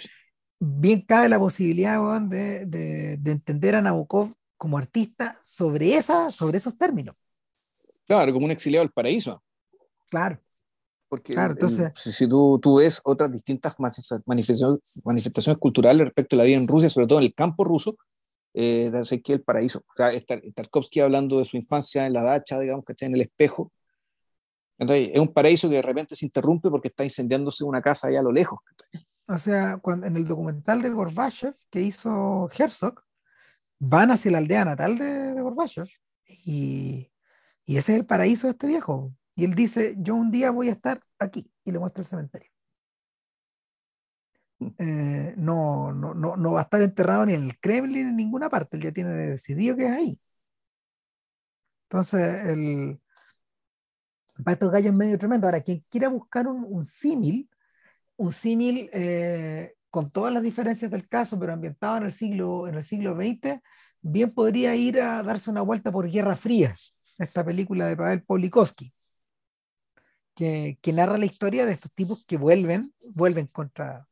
bien 0.59 1.03
cabe 1.03 1.29
la 1.29 1.39
posibilidad 1.39 2.21
de, 2.21 2.67
de, 2.67 3.17
de, 3.19 3.31
entender 3.31 3.75
a 3.75 3.83
Nabokov 3.83 4.33
como 4.57 4.79
artista 4.79 5.39
sobre, 5.43 5.97
esa, 5.97 6.31
sobre 6.31 6.59
esos 6.59 6.77
términos. 6.77 7.17
Claro, 8.07 8.33
como 8.33 8.47
un 8.47 8.53
exiliado 8.53 8.85
del 8.85 8.93
paraíso. 8.93 9.43
Claro. 10.09 10.41
Porque 11.09 11.35
claro, 11.35 11.53
entonces, 11.53 11.93
si, 11.95 12.11
si 12.11 12.29
tú, 12.29 12.59
tú, 12.61 12.79
ves 12.79 13.01
otras 13.05 13.31
distintas 13.31 13.79
manifestaciones, 13.79 14.81
manifestaciones 15.05 15.59
culturales 15.59 16.07
respecto 16.07 16.35
a 16.35 16.39
la 16.39 16.45
vida 16.45 16.57
en 16.57 16.67
Rusia, 16.67 16.91
sobre 16.91 17.07
todo 17.07 17.21
en 17.21 17.27
el 17.27 17.35
campo 17.35 17.63
ruso, 17.63 17.97
eh, 18.59 18.91
de 18.91 19.01
Ezequiel 19.01 19.43
Paraíso. 19.43 19.81
O 19.81 19.95
sea, 19.95 20.11
Tarkovsky 20.55 21.01
hablando 21.01 21.39
de 21.39 21.45
su 21.45 21.59
infancia 21.59 22.07
en 22.07 22.15
la 22.15 22.23
dacha, 22.23 22.59
digamos, 22.59 22.85
que 22.85 22.93
está 22.93 23.07
en 23.07 23.15
el 23.15 23.21
espejo. 23.21 23.71
Entonces, 24.79 25.11
es 25.13 25.21
un 25.21 25.33
paraíso 25.33 25.69
que 25.69 25.77
de 25.77 25.83
repente 25.83 26.17
se 26.17 26.25
interrumpe 26.25 26.71
porque 26.71 26.89
está 26.89 27.05
incendiándose 27.05 27.65
una 27.65 27.83
casa 27.83 28.09
allá 28.09 28.21
a 28.21 28.23
lo 28.23 28.33
lejos. 28.33 28.59
O 29.29 29.39
sea, 29.39 29.79
cuando, 29.79 30.07
en 30.07 30.17
el 30.17 30.27
documental 30.27 30.83
de 30.83 30.91
Gorbachev 30.91 31.57
que 31.71 31.81
hizo 31.83 32.49
Herzog, 32.57 33.03
van 33.79 34.11
hacia 34.11 34.33
la 34.33 34.39
aldea 34.39 34.65
natal 34.65 34.99
de, 34.99 35.35
de 35.35 35.43
Gorbachev 35.43 35.89
y, 36.27 37.11
y 37.65 37.77
ese 37.77 37.95
es 37.95 38.01
el 38.01 38.07
paraíso 38.07 38.47
de 38.47 38.53
este 38.53 38.67
viejo. 38.69 39.15
Y 39.35 39.45
él 39.45 39.55
dice, 39.55 39.97
yo 39.99 40.15
un 40.15 40.31
día 40.31 40.51
voy 40.51 40.69
a 40.69 40.73
estar 40.73 41.03
aquí 41.19 41.51
y 41.65 41.73
le 41.73 41.79
muestra 41.79 42.03
el 42.03 42.07
cementerio. 42.07 42.51
Eh, 44.79 45.35
no, 45.37 45.93
no, 45.93 46.15
no, 46.15 46.37
no, 46.37 46.53
va 46.53 46.61
a 46.61 46.63
estar 46.65 46.81
enterrado 46.81 47.27
ni 47.27 47.35
en 47.35 47.43
el 47.45 47.59
Kremlin 47.61 47.93
ni 48.07 48.11
en 48.11 48.17
ninguna 48.17 48.49
parte, 48.49 48.77
él 48.77 48.83
ya 48.85 48.93
tiene 48.93 49.11
decidido 49.11 49.77
que 49.77 49.87
es 49.87 49.93
ahí. 49.93 50.21
Entonces, 51.89 52.47
el, 52.47 53.01
para 54.43 54.53
estos 54.53 54.71
gallos 54.73 54.93
es 54.93 54.99
medio 54.99 55.19
tremendo. 55.19 55.47
Ahora, 55.47 55.61
quien 55.61 55.85
quiera 55.91 56.09
buscar 56.09 56.47
un, 56.49 56.65
un 56.69 56.85
símil, 56.85 57.49
un 58.17 58.33
símil 58.33 58.91
eh, 58.93 59.75
con 59.91 60.11
todas 60.11 60.33
las 60.33 60.43
diferencias 60.43 60.91
del 60.91 61.09
caso, 61.09 61.39
pero 61.39 61.53
ambientado 61.53 61.99
en 61.99 62.05
el 62.05 62.13
siglo, 62.13 62.69
en 62.69 62.75
el 62.75 62.85
siglo 62.85 63.15
XX, 63.15 63.61
bien 64.01 64.33
podría 64.33 64.75
ir 64.75 65.01
a 65.01 65.23
darse 65.23 65.51
una 65.51 65.63
vuelta 65.63 65.91
por 65.91 66.11
Guerra 66.11 66.37
Fría, 66.37 66.75
esta 67.19 67.45
película 67.45 67.87
de 67.87 67.97
Pavel 67.97 68.23
Polikovsky, 68.23 68.93
que, 70.35 70.79
que 70.81 70.93
narra 70.93 71.19
la 71.19 71.27
historia 71.27 71.65
de 71.67 71.73
estos 71.73 71.93
tipos 71.93 72.25
que 72.27 72.37
vuelven, 72.37 72.93
vuelven 73.15 73.47
contra, 73.47 74.07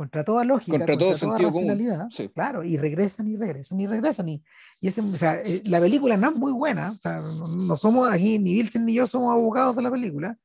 contra 0.00 0.24
toda 0.24 0.44
lógica, 0.44 0.78
contra, 0.78 0.94
contra 0.94 0.98
todo 0.98 1.18
toda 1.18 1.18
sentido 1.18 1.50
racionalidad, 1.50 1.96
común. 1.96 2.12
Sí. 2.12 2.28
claro, 2.28 2.64
y 2.64 2.76
regresan 2.78 3.28
y 3.28 3.36
regresan 3.36 3.80
y 3.80 3.86
regresan. 3.86 4.28
Y, 4.28 4.42
y 4.80 4.88
ese, 4.88 5.02
o 5.02 5.16
sea, 5.16 5.42
eh, 5.42 5.62
la 5.66 5.80
película 5.80 6.16
no 6.16 6.30
es 6.30 6.36
muy 6.36 6.52
buena, 6.52 6.92
o 6.92 6.94
sea, 6.94 7.20
no, 7.20 7.76
somos 7.76 8.10
aquí, 8.10 8.38
ni 8.38 8.54
Vilchen 8.54 8.86
ni 8.86 8.94
yo 8.94 9.06
somos 9.06 9.32
abogados 9.32 9.76
de 9.76 9.82
la 9.82 9.90
película, 9.90 10.38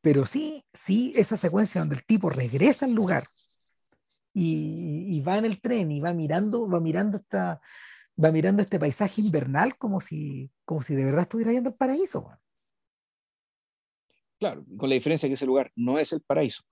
pero 0.00 0.26
sí, 0.26 0.64
sí, 0.72 1.12
esa 1.16 1.36
secuencia 1.36 1.80
donde 1.80 1.96
el 1.96 2.04
tipo 2.04 2.30
regresa 2.30 2.86
al 2.86 2.92
lugar 2.92 3.28
y, 4.32 5.16
y 5.16 5.20
va 5.20 5.38
en 5.38 5.44
el 5.44 5.60
tren 5.60 5.90
y 5.90 6.00
va 6.00 6.12
mirando, 6.12 6.68
va 6.68 6.80
mirando 6.80 7.16
esta, 7.16 7.60
va 8.22 8.30
mirando 8.30 8.62
este 8.62 8.78
paisaje 8.78 9.20
invernal 9.20 9.76
como 9.76 10.00
si, 10.00 10.50
como 10.64 10.82
si 10.82 10.94
de 10.94 11.04
verdad 11.04 11.22
estuviera 11.22 11.52
yendo 11.52 11.70
al 11.70 11.76
paraíso. 11.76 12.22
Man. 12.22 12.38
Claro, 14.38 14.64
con 14.76 14.88
la 14.88 14.94
diferencia 14.94 15.28
que 15.28 15.34
ese 15.34 15.46
lugar 15.46 15.70
no 15.74 15.98
es 15.98 16.12
el 16.12 16.22
paraíso 16.22 16.62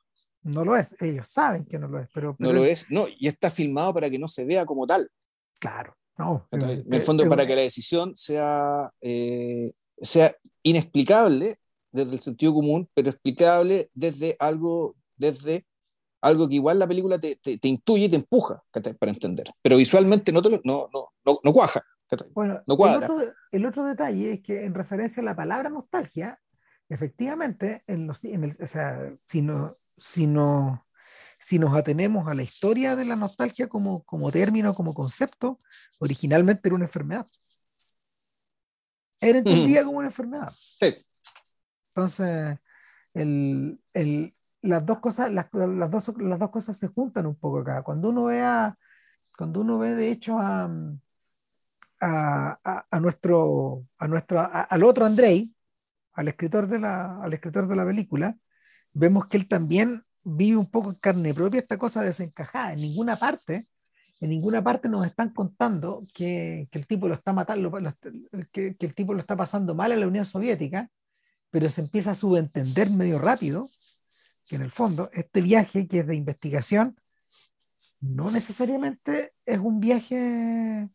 no 0.47 0.65
lo 0.65 0.77
es, 0.77 0.95
ellos 1.01 1.29
saben 1.29 1.65
que 1.65 1.79
no 1.79 1.89
lo 1.89 2.01
es, 2.01 2.09
pero, 2.15 2.37
pero 2.37 2.53
no 2.53 2.59
lo 2.59 2.65
es, 2.65 2.87
no, 2.91 3.07
y 3.19 3.27
está 3.27 3.51
filmado 3.51 3.93
para 3.93 4.09
que 4.09 4.19
no 4.19 4.29
se 4.29 4.45
vea 4.45 4.65
como 4.65 4.87
tal. 4.87 5.09
Claro, 5.59 5.97
no. 6.17 6.47
Entonces, 6.53 6.87
en 6.87 6.93
el 6.93 7.03
fondo, 7.03 7.25
eh, 7.25 7.29
para 7.29 7.47
que 7.47 7.57
la 7.57 7.63
decisión 7.63 8.15
sea, 8.15 8.93
eh, 9.01 9.73
sea 9.97 10.37
inexplicable 10.63 11.59
desde 11.97 12.13
el 12.13 12.21
sentido 12.21 12.55
común, 12.55 12.89
pero 12.95 13.11
explicable 13.11 13.91
desde 13.95 14.37
algo, 14.39 14.95
desde 15.17 15.67
algo 16.21 16.49
que 16.49 16.55
igual 16.55 16.79
la 16.79 16.89
película 16.89 17.19
te, 17.19 17.37
te, 17.37 17.59
te 17.59 17.69
intuye 17.69 18.05
y 18.05 18.09
te 18.09 18.17
empuja 18.17 18.63
para 18.71 19.13
entender, 19.13 19.51
pero 19.63 19.77
visualmente 19.77 20.33
no, 20.33 20.43
te 20.43 20.51
lo, 20.51 20.61
no, 20.65 20.89
no, 20.93 21.09
no, 21.25 21.41
no 21.43 21.53
cuaja. 21.53 21.85
Bueno, 22.35 22.63
no 22.67 22.77
cuadra. 22.77 23.07
El 23.07 23.13
otro, 23.13 23.35
el 23.51 23.67
otro, 23.67 23.85
detalle 23.85 24.35
es 24.35 24.41
que 24.41 24.65
en 24.65 24.75
referencia 24.75 25.21
a 25.21 25.25
la 25.25 25.35
palabra 25.35 25.71
nostalgia, 25.71 26.41
efectivamente, 26.89 27.83
en 27.87 28.07
los, 28.07 28.25
en 28.25 28.45
el, 28.45 28.57
o 28.61 28.67
sea, 28.67 29.13
si 29.27 29.43
no, 29.43 29.77
si, 29.97 30.27
no, 30.27 30.87
si 31.39 31.59
nos 31.59 31.75
atenemos 31.77 32.29
a 32.29 32.35
la 32.35 32.43
historia 32.43 32.95
de 32.95 33.05
la 33.05 33.17
nostalgia 33.17 33.69
como, 33.69 34.05
como 34.05 34.31
término, 34.31 34.75
como 34.75 34.95
concepto, 34.95 35.61
originalmente 35.99 36.69
era 36.69 36.77
una 36.77 36.85
enfermedad. 36.85 37.27
Era 39.21 39.39
entendida 39.39 39.83
mm. 39.83 39.87
como 39.87 39.99
una 39.99 40.09
enfermedad. 40.09 40.53
Sí. 40.79 41.06
Entonces, 41.97 42.59
el, 43.15 43.81
el, 43.95 44.35
las, 44.61 44.85
dos 44.85 44.99
cosas, 45.01 45.33
las, 45.33 45.47
las, 45.53 45.91
dos, 45.91 46.13
las 46.19 46.39
dos 46.39 46.51
cosas 46.51 46.77
se 46.77 46.89
juntan 46.89 47.25
un 47.25 47.37
poco 47.37 47.61
acá. 47.61 47.83
Cuando 47.83 48.11
uno 48.11 48.25
ve, 48.25 48.43
cuando 49.37 49.63
uno 49.63 49.79
ve 49.79 49.95
de 49.95 50.11
hecho 50.11 50.39
a, 50.39 50.71
a, 52.01 52.87
a, 52.91 53.01
nuestro, 53.01 53.87
a 53.99 54.09
nuestro 54.09 54.41
al 54.41 54.83
otro 54.83 55.07
Andrei, 55.07 55.51
al 56.13 56.29
escritor, 56.29 56.67
de 56.69 56.81
la, 56.81 57.23
al 57.23 57.33
escritor 57.33 57.67
de 57.67 57.77
la 57.77 57.87
película, 57.87 58.37
vemos 58.93 59.27
que 59.27 59.39
él 59.39 59.49
también 59.49 60.03
vive 60.23 60.59
un 60.59 60.71
poco 60.71 60.91
en 60.91 60.97
carne 60.97 61.33
propia 61.33 61.61
esta 61.61 61.79
cosa 61.79 62.03
desencajada. 62.03 62.75
En 62.75 62.81
ninguna 62.83 63.17
parte, 63.17 63.69
en 64.21 64.31
ninguna 64.31 64.63
parte 64.63 64.91
nos 64.91 65.07
están 65.07 65.31
contando 65.31 66.03
que, 66.13 66.69
que 66.71 66.79
el 66.79 66.87
tipo 66.87 67.09
lo 67.09 67.15
está 67.15 67.33
matando, 67.33 67.73
que, 68.53 68.77
que, 68.77 68.87
el 68.87 68.95
tipo 68.95 69.15
lo 69.15 69.21
está 69.21 69.35
pasando 69.35 69.75
mal 69.75 69.93
en 69.93 70.01
la 70.01 70.07
Unión 70.09 70.27
Soviética, 70.27 70.91
pero 71.51 71.69
se 71.71 71.81
empieza 71.83 72.13
a 72.13 72.15
subentender 72.17 72.91
medio 72.91 73.19
rápido 73.19 73.71
que 74.47 74.57
en 74.57 74.63
el 74.63 74.71
fondo 74.71 75.11
este 75.13 75.41
viaje 75.43 75.89
que 75.89 76.01
es 76.01 76.07
de 76.07 76.17
investigación 76.17 76.97
no 78.01 78.31
necesariamente 78.31 79.33
es 79.45 79.59
un 79.59 79.81
viaje 79.81 80.89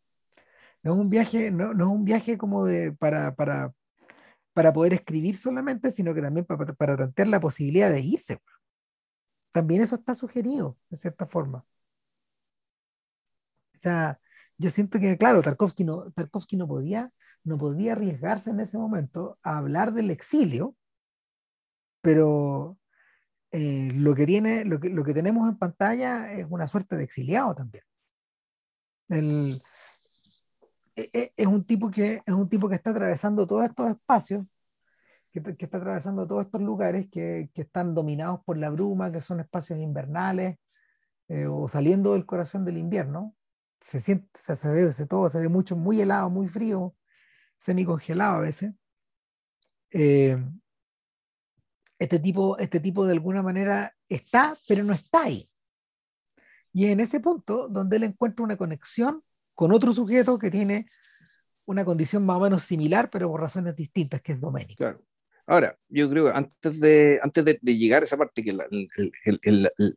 No 0.84 0.94
es 0.94 1.00
un 1.00 1.10
viaje, 1.10 1.52
no, 1.52 1.74
no 1.74 1.86
es 1.86 1.92
un 1.92 2.06
viaje 2.06 2.38
como 2.38 2.66
de 2.66 2.92
para, 2.94 3.36
para, 3.36 3.74
para 4.54 4.74
poder 4.74 4.94
escribir 4.94 5.38
solamente, 5.38 5.92
sino 5.92 6.14
que 6.14 6.22
también 6.22 6.46
para, 6.46 6.74
para 6.74 6.98
tantear 6.98 7.28
la 7.30 7.40
posibilidad 7.40 7.92
de 7.92 8.02
irse. 8.02 8.40
También 9.54 9.82
eso 9.82 9.96
está 9.96 10.14
sugerido, 10.16 10.78
de 10.90 10.98
cierta 10.98 11.26
forma. 11.26 11.66
O 13.76 13.80
sea, 13.80 14.20
yo 14.58 14.70
siento 14.70 15.00
que, 15.00 15.18
claro, 15.18 15.42
Tarkovsky 15.42 15.84
no, 15.84 16.12
Tarkovsky 16.12 16.58
no 16.58 16.68
podía, 16.68 17.12
no 17.44 17.58
podía 17.58 17.94
arriesgarse 17.94 18.52
en 18.52 18.60
ese 18.60 18.78
momento 18.78 19.40
a 19.44 19.58
hablar 19.58 19.94
del 19.94 20.12
exilio, 20.12 20.76
pero 22.02 22.78
eh, 23.52 23.92
lo, 23.94 24.16
que 24.16 24.26
tiene, 24.26 24.66
lo, 24.66 24.80
que, 24.80 24.90
lo 24.90 25.04
que 25.04 25.14
tenemos 25.14 25.48
en 25.50 25.58
pantalla 25.58 26.32
es 26.34 26.46
una 26.50 26.68
suerte 26.68 26.96
de 26.96 27.04
exiliado 27.04 27.56
también. 27.56 27.84
El, 29.10 29.62
e, 30.96 31.10
e, 31.14 31.34
es, 31.36 31.48
un 31.48 31.66
tipo 31.66 31.90
que, 31.90 32.22
es 32.26 32.34
un 32.34 32.50
tipo 32.50 32.70
que 32.70 32.76
está 32.76 32.92
atravesando 32.92 33.48
todos 33.48 33.66
estos 33.66 33.90
espacios, 33.92 34.46
que, 35.32 35.42
que 35.42 35.66
está 35.66 35.78
atravesando 35.78 36.28
todos 36.28 36.46
estos 36.46 36.62
lugares 36.62 37.10
que, 37.10 37.50
que, 37.54 37.62
están 37.64 37.94
dominados 37.94 38.42
por 38.46 38.58
la 38.58 38.70
bruma, 38.70 39.12
que 39.12 39.22
son 39.22 39.40
espacios 39.40 39.80
invernales, 39.80 40.58
eh, 41.28 41.48
o 41.48 41.68
saliendo 41.68 42.14
del 42.14 42.26
corazón 42.26 42.66
del 42.66 42.78
invierno. 42.78 43.36
Se 43.82 44.00
siente, 44.02 44.30
se, 44.34 44.56
se 44.56 44.72
ve 44.72 44.92
se, 44.92 45.08
todo, 45.08 45.30
se 45.30 45.40
ve 45.40 45.50
mucho, 45.50 45.76
muy 45.76 46.02
helado, 46.02 46.30
muy 46.30 46.48
frío, 46.48 46.96
semi-congelado 47.62 48.38
a 48.38 48.42
veces. 48.42 48.74
Eh, 49.92 50.38
este 52.00 52.20
tipo, 52.20 52.58
este 52.58 52.80
tipo 52.80 53.06
de 53.06 53.14
alguna 53.14 53.44
manera 53.44 53.96
está, 54.10 54.58
pero 54.68 54.84
no 54.84 54.94
está 54.94 55.24
ahí. 55.24 55.48
Y 56.74 56.88
en 56.88 57.00
ese 57.00 57.20
punto 57.20 57.68
donde 57.68 57.98
él 57.98 58.04
encuentra 58.04 58.44
una 58.44 58.58
conexión 58.58 59.24
con 59.54 59.72
otro 59.72 59.94
sujeto 59.94 60.40
que 60.40 60.50
tiene 60.50 60.88
una 61.66 61.86
condición 61.86 62.26
más 62.26 62.38
o 62.38 62.42
menos 62.42 62.64
similar, 62.64 63.10
pero 63.12 63.30
por 63.30 63.42
razones 63.42 63.76
distintas, 63.76 64.22
que 64.22 64.34
es 64.34 64.42
Domenico. 64.42 64.78
Claro. 64.78 65.04
Ahora, 65.46 65.78
yo 65.90 66.10
creo 66.10 66.26
que 66.26 66.32
antes 66.32 66.80
de, 66.80 67.20
antes 67.22 67.46
de, 67.46 67.60
llegar 67.64 68.02
a 68.02 68.06
esa 68.06 68.18
parte, 68.18 68.44
que 68.44 68.52
el, 68.52 68.90
el, 68.96 69.42
el, 69.44 69.96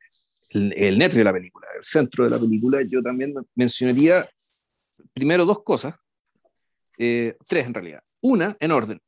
el, 0.50 0.98
nervio 0.98 1.18
de 1.18 1.24
la 1.24 1.32
película, 1.32 1.66
el 1.76 1.84
centro 1.84 2.24
de 2.24 2.30
la 2.30 2.38
película, 2.38 2.78
yo 2.90 3.02
también 3.02 3.32
mencionaría 3.54 4.28
primero 5.12 5.44
dos 5.44 5.62
cosas, 5.62 5.94
eh, 6.99 7.36
tres 7.47 7.66
en 7.66 7.74
realidad. 7.74 8.03
Una, 8.20 8.57
en 8.61 8.72
orden. 8.72 9.01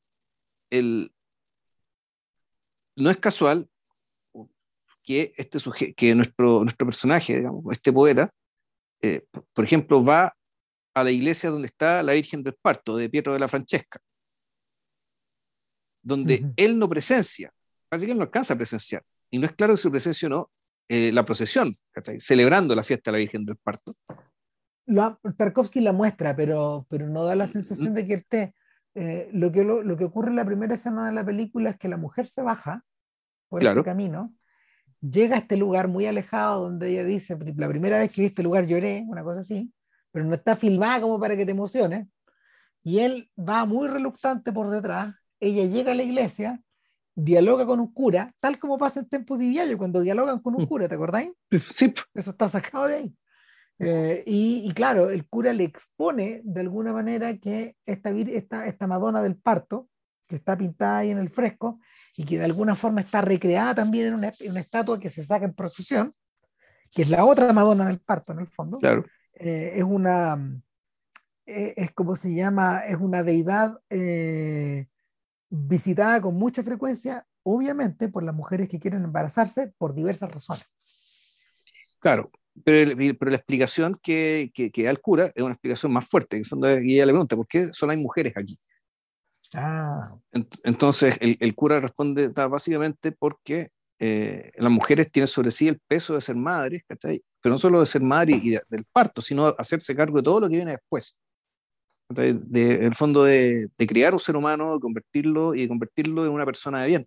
El, 0.71 1.13
no 2.97 3.11
es 3.11 3.19
casual 3.19 3.69
que, 5.03 5.33
este 5.37 5.59
que 5.95 6.15
nuestro, 6.15 6.63
nuestro 6.63 6.87
personaje, 6.87 7.37
digamos, 7.37 7.65
este 7.73 7.93
poeta, 7.93 8.31
eh, 9.03 9.25
por 9.53 9.65
ejemplo, 9.65 10.05
va 10.05 10.35
a 10.95 11.05
la 11.05 11.11
iglesia 11.11 11.51
donde 11.51 11.67
está 11.67 12.03
la 12.03 12.15
Virgen 12.15 12.43
del 12.43 12.55
Parto, 12.55 12.97
de 12.97 13.09
Pietro 13.09 13.33
de 13.33 13.39
la 13.39 13.49
Francesca, 13.49 14.01
donde 16.03 16.51
él 16.57 16.79
no 16.79 16.89
presencia, 16.89 17.53
así 17.91 18.07
que 18.07 18.13
él 18.13 18.19
no 18.19 18.25
alcanza 18.25 18.55
a 18.55 18.57
presenciar, 18.57 19.05
y 19.31 19.39
no 19.39 19.47
es 19.47 19.53
claro 19.53 19.75
que 19.75 19.81
su 19.81 19.91
presencia 19.91 20.27
o 20.27 20.31
no, 20.31 20.51
eh, 20.89 21.13
la 21.13 21.25
procesión, 21.25 21.71
celebrando 22.19 22.75
la 22.75 22.83
fiesta 22.83 23.11
de 23.11 23.19
la 23.19 23.19
Virgen 23.19 23.45
del 23.45 23.57
Parto. 23.57 23.95
Tarkovsky 25.37 25.81
la 25.81 25.93
muestra, 25.93 26.37
pero, 26.37 26.87
pero 26.89 27.09
no 27.09 27.25
da 27.25 27.35
la 27.35 27.47
sensación 27.47 27.95
de 27.95 28.07
que 28.07 28.15
esté 28.15 28.55
eh, 28.99 29.29
lo, 29.33 29.53
que, 29.53 29.63
lo, 29.63 29.97
que 29.97 30.05
ocurre 30.05 30.31
en 30.31 30.37
la 30.37 30.45
primera 30.47 30.75
escena 30.75 31.07
de 31.07 31.13
la 31.13 31.23
película 31.23 31.69
es 31.69 31.77
que 31.77 31.87
la 31.87 31.99
mujer 31.99 32.27
se 32.27 32.41
baja 32.41 32.83
por 33.51 33.63
el 33.63 33.69
este 33.69 33.85
camino, 33.85 34.33
llega 35.03 35.37
a 35.37 35.41
este 35.41 35.59
lugar 35.59 35.87
muy 35.89 36.07
alejado 36.07 36.63
donde 36.63 36.89
ella 36.89 37.05
dice, 37.05 37.37
la 37.57 37.69
primera 37.69 37.99
vez 37.99 38.11
que 38.11 38.23
vi 38.23 38.29
este 38.29 38.43
lugar 38.43 38.67
lloré, 38.67 39.05
una 39.07 39.23
cosa 39.23 39.41
así, 39.41 39.71
pero 40.11 40.25
no 40.25 40.35
está 40.35 40.57
filmada 40.57 41.03
como 41.03 41.21
para 41.21 41.37
que 41.37 41.45
te 41.45 41.51
emociones, 41.51 42.09
y 42.83 43.01
él 43.01 43.31
va 43.39 43.67
muy 43.67 43.87
reluctante 43.87 44.51
por 44.51 44.71
detrás, 44.71 45.15
ella 45.41 45.67
llega 45.67 45.93
a 45.93 45.95
la 45.95 46.03
iglesia, 46.03 46.63
dialoga 47.15 47.67
con 47.67 47.81
un 47.81 47.93
cura, 47.93 48.33
tal 48.41 48.59
como 48.59 48.79
pasa 48.79 49.01
en 49.01 49.11
Tempo 49.11 49.37
de 49.37 49.47
Viaggio, 49.49 49.77
cuando 49.77 50.01
dialogan 50.01 50.39
con 50.39 50.55
un 50.55 50.63
mm. 50.63 50.69
cura, 50.69 50.89
¿te 50.89 50.95
acordáis? 50.95 51.33
Sí. 51.71 51.93
Eso 52.15 52.31
está 52.31 52.49
sacado 52.49 52.87
de 52.87 52.95
ahí. 52.95 53.15
Eh, 53.79 54.23
y, 54.27 54.73
claro, 54.73 55.11
el 55.11 55.27
cura 55.29 55.53
le 55.53 55.65
expone 55.65 56.41
de 56.45 56.61
alguna 56.61 56.93
manera 56.93 57.37
que 57.37 57.77
esta, 57.85 58.11
esta, 58.11 58.67
esta 58.67 58.87
Madonna 58.87 59.23
del 59.23 59.37
parto, 59.37 59.89
que 60.27 60.37
está 60.37 60.57
pintada 60.57 60.99
ahí 60.99 61.11
en 61.11 61.19
el 61.19 61.31
fresco 61.31 61.79
y 62.17 62.25
que 62.25 62.39
de 62.39 62.45
alguna 62.45 62.75
forma 62.75 63.01
está 63.01 63.21
recreada 63.21 63.75
también 63.75 64.07
en 64.07 64.15
una, 64.15 64.33
una 64.49 64.61
estatua 64.61 64.99
que 64.99 65.11
se 65.11 65.25
saca 65.25 65.45
en 65.45 65.55
procesión, 65.55 66.15
que 66.93 67.03
es 67.03 67.11
la 67.11 67.25
otra 67.25 67.53
Madonna 67.53 67.87
del 67.87 68.01
parto 68.01 68.33
en 68.33 68.41
el 68.41 68.49
fondo, 68.49 68.79
claro. 68.79 69.05
Eh, 69.35 69.73
es 69.77 69.85
una, 69.85 70.63
eh, 71.45 71.75
es 71.77 71.93
como 71.93 72.17
se 72.17 72.35
llama, 72.35 72.81
es 72.87 72.97
una 72.97 73.23
deidad 73.23 73.79
visitada 75.51 76.21
con 76.23 76.35
mucha 76.35 76.63
frecuencia, 76.63 77.27
obviamente 77.43 78.09
por 78.09 78.23
las 78.23 78.35
mujeres 78.35 78.69
que 78.69 78.81
quieren 78.81 79.05
embarazarse 79.05 79.73
por 79.77 79.95
diversas 79.95 80.33
razones. 80.33 80.67
Claro, 82.01 82.31
pero, 82.65 82.97
pero, 83.19 83.31
la 83.31 83.37
explicación 83.37 83.99
que, 84.03 84.51
que, 84.55 84.83
da 84.83 84.91
el 84.91 85.01
cura 85.01 85.31
es 85.35 85.43
una 85.43 85.53
explicación 85.53 85.93
más 85.93 86.09
fuerte. 86.09 86.41
y 86.83 86.95
ella 86.95 87.07
le 87.07 87.13
pregunta, 87.13 87.37
¿por 87.37 87.47
qué 87.47 87.73
solo 87.73 87.93
hay 87.93 87.99
mujeres 88.01 88.33
aquí? 88.37 88.57
Ah. 89.55 90.17
Entonces 90.65 91.17
el, 91.21 91.37
el, 91.41 91.55
cura 91.55 91.81
responde 91.81 92.29
básicamente 92.29 93.13
porque 93.13 93.69
eh, 93.99 94.51
las 94.57 94.71
mujeres 94.71 95.11
tienen 95.11 95.29
sobre 95.29 95.51
sí 95.51 95.69
el 95.69 95.79
peso 95.87 96.15
de 96.15 96.21
ser 96.21 96.37
madres, 96.37 96.83
¿cachai? 96.87 97.23
pero 97.41 97.55
no 97.55 97.59
solo 97.59 97.81
de 97.81 97.87
ser 97.87 98.03
madre 98.03 98.41
y 98.43 98.51
del 98.51 98.85
parto, 98.93 99.23
sino 99.23 99.55
hacerse 99.57 99.95
cargo 99.95 100.17
de 100.17 100.25
todo 100.25 100.41
lo 100.41 100.49
que 100.49 100.57
viene 100.57 100.73
después. 100.73 101.17
En 102.17 102.55
el 102.55 102.95
fondo 102.95 103.25
de, 103.25 103.67
de, 103.77 103.87
criar 103.87 104.13
un 104.13 104.21
ser 104.21 104.37
humano, 104.37 104.79
convertirlo 104.81 105.55
y 105.55 105.63
de 105.63 105.69
convertirlo 105.69 106.25
en 106.25 106.33
una 106.33 106.45
persona 106.45 106.83
de 106.83 106.89
bien 106.89 107.07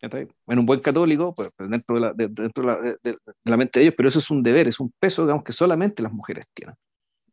en 0.00 0.58
un 0.58 0.66
buen 0.66 0.80
católico, 0.80 1.34
pues, 1.34 1.50
pues 1.56 1.68
dentro, 1.68 1.94
de 1.96 2.00
la, 2.00 2.12
dentro 2.14 2.76
de, 3.02 3.18
la, 3.44 3.56
mente 3.56 3.80
de 3.80 3.86
ellos, 3.86 3.94
pero 3.96 4.08
eso 4.08 4.18
es 4.18 4.30
un 4.30 4.42
deber, 4.42 4.68
es 4.68 4.80
un 4.80 4.92
peso, 4.98 5.22
digamos, 5.22 5.44
que 5.44 5.52
solamente 5.52 6.02
las 6.02 6.12
mujeres 6.12 6.46
tienen. 6.54 6.76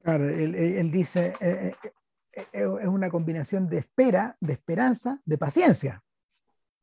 Claro, 0.02 0.30
él, 0.30 0.56
él 0.56 0.92
dice, 0.92 1.34
eh, 1.42 1.74
eh, 1.84 1.90
eh, 2.36 2.68
es 2.82 2.88
una 2.88 3.10
combinación 3.10 3.68
de 3.68 3.80
espera, 3.80 4.36
de 4.40 4.54
esperanza, 4.54 5.22
de 5.26 5.38
paciencia. 5.38 6.04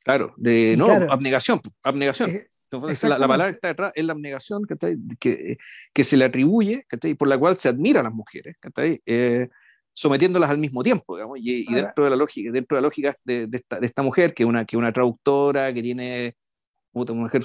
Claro, 0.05 0.35
de, 0.37 0.77
no, 0.77 0.87
abnegación, 0.87 1.61
abnegación. 1.85 2.43
Entonces, 2.71 3.09
la, 3.09 3.19
palabra 3.19 3.47
que 3.47 3.57
está 3.57 3.69
detrás 3.69 3.93
es 3.95 4.05
la 4.05 4.15
abnegación 4.15 4.63
que, 4.65 5.59
que 5.93 6.05
se 6.05 6.17
le 6.17 6.25
atribuye, 6.25 6.87
por 7.19 7.29
la 7.29 7.39
cual 7.39 7.55
se 7.55 7.69
admira 7.69 8.01
a 8.01 8.03
las 8.03 8.15
mujeres, 8.15 8.57
eh, 9.05 9.49
sometiéndolas 9.95 10.51
al 10.51 10.59
mismo 10.59 10.83
tiempo, 10.83 11.17
digamos, 11.17 11.39
y, 11.41 11.73
dentro 11.73 12.05
de 12.05 12.11
la 12.11 12.17
lógica, 12.17 12.51
dentro 12.51 12.77
de 12.77 12.81
la 12.81 12.87
lógica 12.87 13.17
de, 13.25 13.49
esta, 13.53 13.79
de 13.79 13.87
esta, 13.87 14.03
mujer, 14.03 14.35
que 14.35 14.43
es 14.43 14.49
una, 14.49 14.65
que 14.65 14.77
una 14.77 14.93
traductora, 14.93 15.73
que 15.73 15.83
tiene 15.83 16.35
una 16.93 17.13
mujer, 17.15 17.45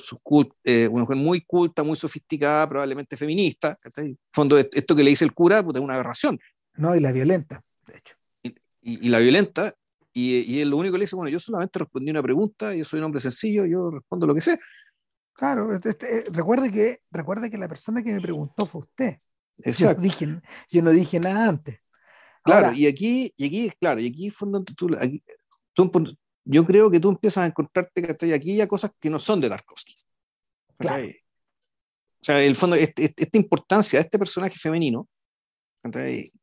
eh, 0.64 0.88
una 0.88 1.04
mujer 1.04 1.18
muy 1.18 1.42
culta, 1.42 1.84
muy 1.84 1.96
sofisticada, 1.96 2.68
probablemente 2.68 3.18
feminista, 3.18 3.78
en 3.96 4.18
fondo 4.34 4.58
esto 4.58 4.96
que 4.96 5.04
le 5.04 5.10
dice 5.10 5.26
el 5.26 5.34
cura 5.34 5.64
pues, 5.64 5.76
es 5.76 5.82
una 5.82 5.96
aberración. 5.96 6.38
No, 6.76 6.96
y 6.96 7.00
la 7.00 7.12
violenta, 7.12 7.62
de 7.86 7.98
hecho. 7.98 8.16
Y, 8.44 8.56
y, 8.82 9.10
la 9.10 9.20
violenta, 9.20 9.74
y, 10.14 10.40
y 10.40 10.62
él 10.62 10.70
lo 10.70 10.78
único 10.78 10.94
que 10.94 11.00
le 11.00 11.04
dice, 11.04 11.16
bueno, 11.16 11.30
yo 11.30 11.40
solamente 11.40 11.80
respondí 11.80 12.12
una 12.12 12.24
pregunta, 12.24 12.74
yo 12.74 12.86
soy 12.86 13.00
un 13.00 13.06
hombre 13.06 13.20
sencillo, 13.20 13.66
yo 13.66 13.90
respondo 13.90 14.28
lo 14.28 14.34
que 14.34 14.42
sé. 14.42 14.60
Claro, 15.38 15.72
este, 15.72 15.90
este, 15.90 16.26
recuerde, 16.32 16.72
que, 16.72 17.02
recuerde 17.12 17.50
que 17.50 17.58
la 17.58 17.68
persona 17.68 18.02
que 18.02 18.12
me 18.12 18.20
preguntó 18.20 18.66
fue 18.66 18.82
usted. 18.82 19.16
Exacto. 19.60 19.94
Yo 19.94 19.94
no 19.96 20.02
dije, 20.02 20.42
yo 20.70 20.82
no 20.82 20.90
dije 20.92 21.20
nada 21.20 21.50
antes. 21.50 21.80
Claro, 22.48 22.74
y 22.74 22.88
aquí, 22.88 23.32
y 23.36 23.46
aquí, 23.46 23.72
claro, 23.80 24.00
y 24.00 24.08
aquí, 24.08 24.32
tú, 24.76 24.96
aquí 25.00 25.24
tú, 25.74 26.18
yo 26.46 26.66
creo 26.66 26.90
que 26.90 27.00
tú 27.00 27.10
empiezas 27.10 27.44
a 27.44 27.48
encontrarte 27.48 28.02
que 28.02 28.34
aquí 28.34 28.56
ya 28.56 28.68
cosas 28.68 28.92
que 29.00 29.10
no 29.10 29.20
son 29.20 29.42
de 29.42 29.50
Tarkovsky. 29.50 29.94
Claro. 30.78 31.06
O 31.06 32.24
sea, 32.24 32.42
el 32.42 32.56
fondo, 32.56 32.76
este, 32.76 33.06
este, 33.06 33.24
esta 33.24 33.38
importancia 33.38 34.00
de 34.00 34.04
este 34.04 34.18
personaje 34.18 34.58
femenino, 34.58 35.08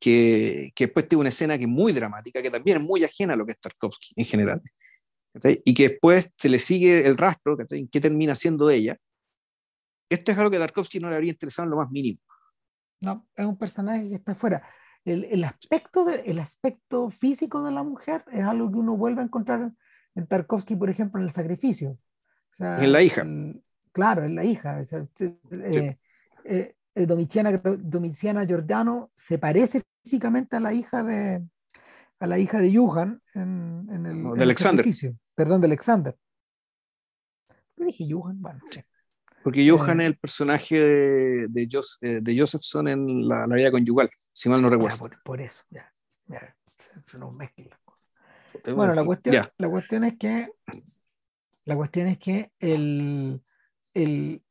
que, 0.01 0.71
que 0.75 0.87
después 0.87 1.09
tiene 1.09 1.21
una 1.21 1.29
escena 1.29 1.59
que 1.59 1.65
es 1.65 1.71
muy 1.71 1.93
dramática, 1.93 2.41
que 2.41 2.51
también 2.51 2.79
es 2.79 2.83
muy 2.83 3.05
ajena 3.05 3.35
a 3.35 3.37
lo 3.37 3.45
que 3.45 3.53
es 3.53 3.61
Tarkovsky 3.61 4.13
en 4.17 4.25
general, 4.25 4.63
y 5.43 5.75
que 5.75 5.89
después 5.89 6.31
se 6.37 6.49
le 6.49 6.59
sigue 6.59 7.07
el 7.07 7.17
rastro, 7.17 7.57
¿qué 7.57 8.01
termina 8.01 8.35
siendo 8.35 8.67
de 8.67 8.77
ella. 8.77 8.99
Esto 10.09 10.33
es 10.33 10.39
algo 10.39 10.51
que 10.51 10.59
Tarkovsky 10.59 11.01
no 11.01 11.09
le 11.09 11.17
habría 11.17 11.33
interesado 11.33 11.65
en 11.65 11.71
lo 11.71 11.77
más 11.79 11.91
mínimo. 11.91 12.21
No, 13.01 13.27
es 13.35 13.45
un 13.45 13.59
personaje 13.59 14.09
que 14.09 14.15
está 14.15 14.35
fuera 14.35 14.63
el, 15.05 15.25
el, 15.25 15.45
aspecto 15.45 16.05
de, 16.05 16.23
el 16.27 16.39
aspecto 16.39 17.11
físico 17.11 17.63
de 17.63 17.73
la 17.73 17.83
mujer 17.83 18.25
es 18.33 18.45
algo 18.45 18.71
que 18.71 18.79
uno 18.79 18.97
vuelve 18.97 19.21
a 19.21 19.25
encontrar 19.25 19.73
en 20.15 20.27
Tarkovsky, 20.27 20.77
por 20.77 20.91
ejemplo, 20.91 21.21
en 21.21 21.27
el 21.27 21.33
sacrificio. 21.33 21.99
en 22.59 22.93
la 22.93 23.03
hija. 23.03 23.27
claro, 23.93 24.25
en 24.25 24.35
la 24.35 24.45
hija. 24.45 24.81
Eh, 24.81 25.99
eh, 26.45 26.77
eh, 26.95 27.07
Domiciana, 27.07 27.53
Domiciana 27.79 28.47
Giordano 28.47 29.11
se 29.15 29.39
parece 29.39 29.83
físicamente 30.03 30.57
a 30.57 30.61
la 30.61 30.73
hija 30.73 31.03
de 31.03 31.45
a 32.21 32.27
la 32.27 32.39
hija 32.39 32.61
de 32.61 32.75
Johan 32.75 33.21
en, 33.35 33.87
en 33.91 34.07
el, 34.07 34.37
de 34.37 34.45
Alexander. 34.45 34.87
Perdón, 35.35 35.61
de 35.61 35.67
Alexander. 35.67 36.17
¿Qué 37.77 37.85
dije 37.85 38.07
Johan? 38.09 38.41
Bueno, 38.41 38.61
Porque 39.45 39.69
Johan 39.69 40.01
es 40.01 40.07
el 40.07 40.17
personaje 40.17 40.81
de, 40.81 41.47
de, 41.49 42.21
de 42.21 42.39
Josephson 42.39 42.89
en 42.89 43.29
la, 43.29 43.47
la, 43.47 43.55
vida 43.55 43.71
conyugal, 43.71 44.11
si 44.33 44.49
mal 44.49 44.63
no 44.63 44.71
recuerdo. 44.71 44.99
Por, 44.99 45.23
por, 45.23 45.41
eso, 45.43 45.63
ya. 45.71 45.93
ya 46.27 46.57
se 47.07 47.19
nos 47.19 47.35
mezclan 47.35 47.69
las 47.69 47.79
cosas. 47.81 48.09
Bueno, 48.75 48.95
la 48.95 49.05
cuestión, 49.05 49.47
la 49.59 49.69
cuestión 49.69 50.05
es 50.05 50.17
que 50.17 50.49
la 51.65 51.77
cuestión 51.77 52.07
es 52.09 52.19
que 52.19 52.53
el, 52.59 53.41
el, 53.95 54.43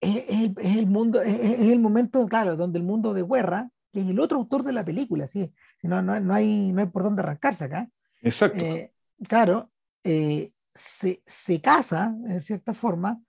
es, 0.00 0.16
es, 0.28 0.50
es 0.56 0.76
el 0.76 0.86
mundo, 0.86 1.22
es, 1.22 1.38
es, 1.38 1.70
el 1.70 1.80
momento, 1.80 2.26
claro, 2.26 2.56
donde 2.56 2.78
el 2.78 2.84
mundo 2.84 3.14
de 3.14 3.22
Guerra, 3.22 3.70
que 3.92 4.00
es 4.00 4.08
el 4.08 4.20
otro 4.20 4.38
autor 4.38 4.62
de 4.62 4.72
la 4.72 4.84
película, 4.84 5.26
sí, 5.26 5.52
no, 5.82 6.02
no, 6.02 6.18
no, 6.20 6.34
hay, 6.34 6.72
no 6.72 6.80
hay 6.80 6.86
por 6.86 7.02
dónde 7.02 7.22
arrancarse 7.22 7.64
acá. 7.64 7.88
Exacto. 8.22 8.64
Eh, 8.64 8.92
claro, 9.28 9.70
eh, 10.04 10.52
se, 10.74 11.22
se, 11.24 11.60
casa, 11.60 12.14
en 12.26 12.40
cierta 12.40 12.74
forma, 12.74 13.20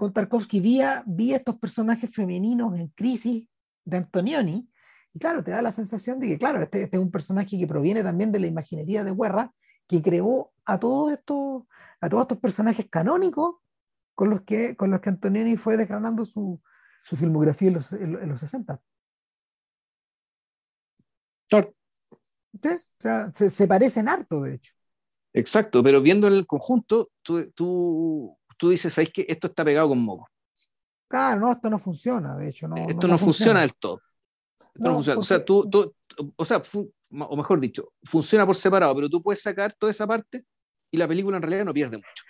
con 0.00 0.14
Tarkovsky 0.14 0.60
vía, 0.60 1.04
vía 1.06 1.36
estos 1.36 1.58
personajes 1.58 2.10
femeninos 2.10 2.74
en 2.74 2.88
crisis 2.88 3.46
de 3.84 3.98
Antonioni, 3.98 4.66
y 5.12 5.18
claro, 5.18 5.44
te 5.44 5.50
da 5.50 5.60
la 5.60 5.72
sensación 5.72 6.18
de 6.18 6.26
que, 6.26 6.38
claro, 6.38 6.62
este, 6.62 6.84
este, 6.84 6.96
es 6.96 7.02
un 7.02 7.10
personaje 7.10 7.58
que 7.58 7.66
proviene 7.66 8.02
también 8.02 8.32
de 8.32 8.38
la 8.38 8.46
imaginería 8.46 9.04
de 9.04 9.12
Guerra, 9.12 9.52
que 9.86 10.00
creó 10.00 10.52
a 10.64 10.80
todos 10.80 11.12
estos, 11.12 11.64
a 12.00 12.08
todos 12.08 12.22
estos 12.22 12.38
personajes 12.38 12.86
canónicos 12.88 13.56
con 14.14 14.30
los 14.30 14.40
que, 14.40 14.74
con 14.74 14.90
los 14.90 15.02
que 15.02 15.10
Antonioni 15.10 15.58
fue 15.58 15.76
desgranando 15.76 16.24
su, 16.24 16.58
su 17.04 17.16
filmografía 17.16 17.68
en 17.68 17.74
los, 17.74 17.92
en, 17.92 18.26
los 18.26 18.40
60. 18.40 18.80
Claro. 21.46 21.74
¿Sí? 22.62 22.70
O 22.70 23.02
sea, 23.02 23.30
se, 23.32 23.50
se, 23.50 23.68
parecen 23.68 24.08
harto, 24.08 24.40
de 24.44 24.54
hecho. 24.54 24.72
Exacto, 25.34 25.82
pero 25.82 26.00
viendo 26.00 26.26
el 26.26 26.46
conjunto, 26.46 27.10
tú, 27.20 27.50
tú, 27.50 28.39
tú 28.60 28.68
dices, 28.68 28.92
¿sabes 28.92 29.10
que 29.10 29.24
esto 29.26 29.46
está 29.46 29.64
pegado 29.64 29.88
con 29.88 29.98
moco? 29.98 30.28
Claro, 31.08 31.40
no, 31.40 31.52
esto 31.52 31.70
no 31.70 31.78
funciona, 31.78 32.36
de 32.36 32.50
hecho. 32.50 32.68
No, 32.68 32.76
esto 32.76 33.06
no, 33.06 33.14
no 33.14 33.18
funciona. 33.18 33.18
funciona 33.18 33.60
del 33.62 33.74
todo. 33.74 34.00
No, 34.74 34.94
funciona. 34.94 35.14
Porque... 35.16 35.20
O 35.20 35.24
sea, 35.24 35.44
tú, 35.44 35.70
tú, 35.70 35.94
o 36.36 36.44
sea, 36.44 36.60
o 37.10 37.36
mejor 37.36 37.58
dicho, 37.58 37.92
funciona 38.04 38.44
por 38.44 38.54
separado, 38.54 38.94
pero 38.94 39.08
tú 39.08 39.22
puedes 39.22 39.42
sacar 39.42 39.72
toda 39.72 39.90
esa 39.90 40.06
parte 40.06 40.44
y 40.90 40.98
la 40.98 41.08
película 41.08 41.38
en 41.38 41.42
realidad 41.42 41.64
no 41.64 41.72
pierde 41.72 41.96
mucho. 41.96 42.24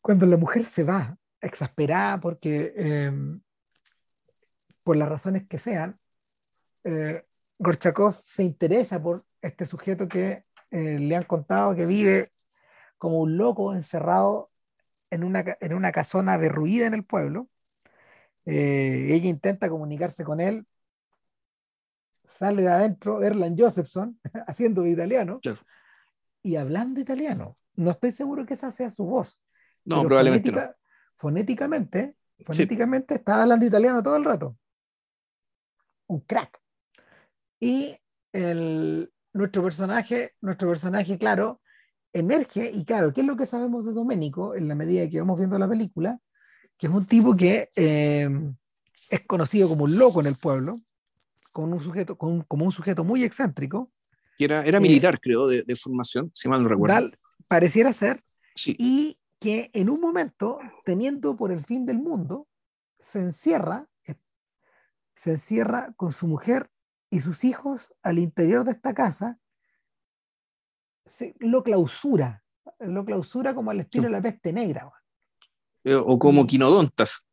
Cuando 0.00 0.24
la 0.24 0.38
mujer 0.38 0.64
se 0.64 0.84
va 0.84 1.16
exasperada 1.40 2.18
porque, 2.18 2.72
eh, 2.74 3.12
por 4.82 4.96
las 4.96 5.08
razones 5.10 5.46
que 5.46 5.58
sean, 5.58 6.00
eh, 6.82 7.26
Gorchakov 7.58 8.14
se 8.24 8.42
interesa 8.42 9.02
por 9.02 9.26
este 9.42 9.66
sujeto 9.66 10.08
que 10.08 10.44
eh, 10.70 10.98
le 10.98 11.14
han 11.14 11.24
contado 11.24 11.74
que 11.74 11.84
vive 11.84 12.32
como 12.96 13.16
un 13.18 13.36
loco 13.36 13.74
encerrado 13.74 14.48
en 15.10 15.24
una, 15.24 15.44
en 15.60 15.74
una 15.74 15.92
casona 15.92 16.38
derruida 16.38 16.86
en 16.86 16.94
el 16.94 17.04
pueblo. 17.04 17.48
Eh, 18.44 19.08
ella 19.10 19.28
intenta 19.28 19.68
comunicarse 19.68 20.24
con 20.24 20.40
él, 20.40 20.66
sale 22.24 22.62
de 22.62 22.68
adentro 22.68 23.22
Erland 23.22 23.60
Josephson 23.60 24.20
haciendo 24.46 24.82
de 24.82 24.90
italiano 24.90 25.40
Chef. 25.40 25.62
y 26.42 26.56
hablando 26.56 27.00
italiano. 27.00 27.56
No 27.76 27.90
estoy 27.90 28.12
seguro 28.12 28.46
que 28.46 28.54
esa 28.54 28.70
sea 28.70 28.90
su 28.90 29.04
voz. 29.04 29.40
No, 29.84 30.02
probablemente 30.04 30.50
fonética, 30.50 30.66
no. 30.68 30.76
Fonéticamente, 31.16 32.16
fonéticamente 32.44 33.14
sí. 33.14 33.18
estaba 33.18 33.42
hablando 33.42 33.64
italiano 33.64 34.02
todo 34.02 34.16
el 34.16 34.24
rato. 34.24 34.56
Un 36.08 36.20
crack. 36.20 36.60
Y 37.60 37.98
el, 38.32 39.12
nuestro 39.32 39.62
personaje, 39.62 40.34
nuestro 40.40 40.68
personaje, 40.68 41.18
claro, 41.18 41.60
emerge, 42.18 42.70
y 42.72 42.84
claro, 42.84 43.12
¿qué 43.12 43.20
es 43.20 43.26
lo 43.26 43.36
que 43.36 43.46
sabemos 43.46 43.84
de 43.84 43.92
Domenico 43.92 44.54
en 44.54 44.68
la 44.68 44.74
medida 44.74 45.08
que 45.08 45.20
vamos 45.20 45.38
viendo 45.38 45.58
la 45.58 45.68
película? 45.68 46.18
Que 46.76 46.86
es 46.86 46.92
un 46.92 47.06
tipo 47.06 47.36
que 47.36 47.70
eh, 47.74 48.28
es 49.10 49.20
conocido 49.26 49.68
como 49.68 49.84
un 49.84 49.96
loco 49.98 50.20
en 50.20 50.26
el 50.26 50.36
pueblo, 50.36 50.80
como 51.52 51.74
un 51.74 51.80
sujeto, 51.80 52.16
como 52.16 52.32
un, 52.32 52.42
como 52.42 52.64
un 52.64 52.72
sujeto 52.72 53.04
muy 53.04 53.24
excéntrico. 53.24 53.90
Y 54.38 54.44
era, 54.44 54.64
era 54.64 54.80
militar, 54.80 55.14
eh, 55.14 55.18
creo, 55.20 55.46
de, 55.46 55.62
de, 55.62 55.76
formación, 55.76 56.30
si 56.34 56.48
mal 56.48 56.62
no 56.62 56.68
recuerdo. 56.68 56.94
Tal, 56.94 57.18
pareciera 57.48 57.92
ser. 57.92 58.22
Sí. 58.54 58.76
Y 58.78 59.18
que 59.38 59.70
en 59.72 59.90
un 59.90 60.00
momento, 60.00 60.58
teniendo 60.84 61.36
por 61.36 61.52
el 61.52 61.64
fin 61.64 61.86
del 61.86 61.98
mundo, 61.98 62.46
se 62.98 63.20
encierra, 63.20 63.88
se 65.14 65.30
encierra 65.32 65.92
con 65.96 66.12
su 66.12 66.26
mujer 66.26 66.70
y 67.10 67.20
sus 67.20 67.44
hijos 67.44 67.94
al 68.02 68.18
interior 68.18 68.64
de 68.64 68.72
esta 68.72 68.94
casa, 68.94 69.38
se, 71.06 71.34
lo 71.38 71.62
clausura, 71.62 72.42
lo 72.80 73.04
clausura 73.04 73.54
como 73.54 73.70
al 73.70 73.80
estilo 73.80 74.02
sí. 74.02 74.06
de 74.08 74.12
la 74.12 74.22
peste 74.22 74.52
negra. 74.52 74.90
O 76.04 76.18
como 76.18 76.46
quinodontas. 76.46 77.24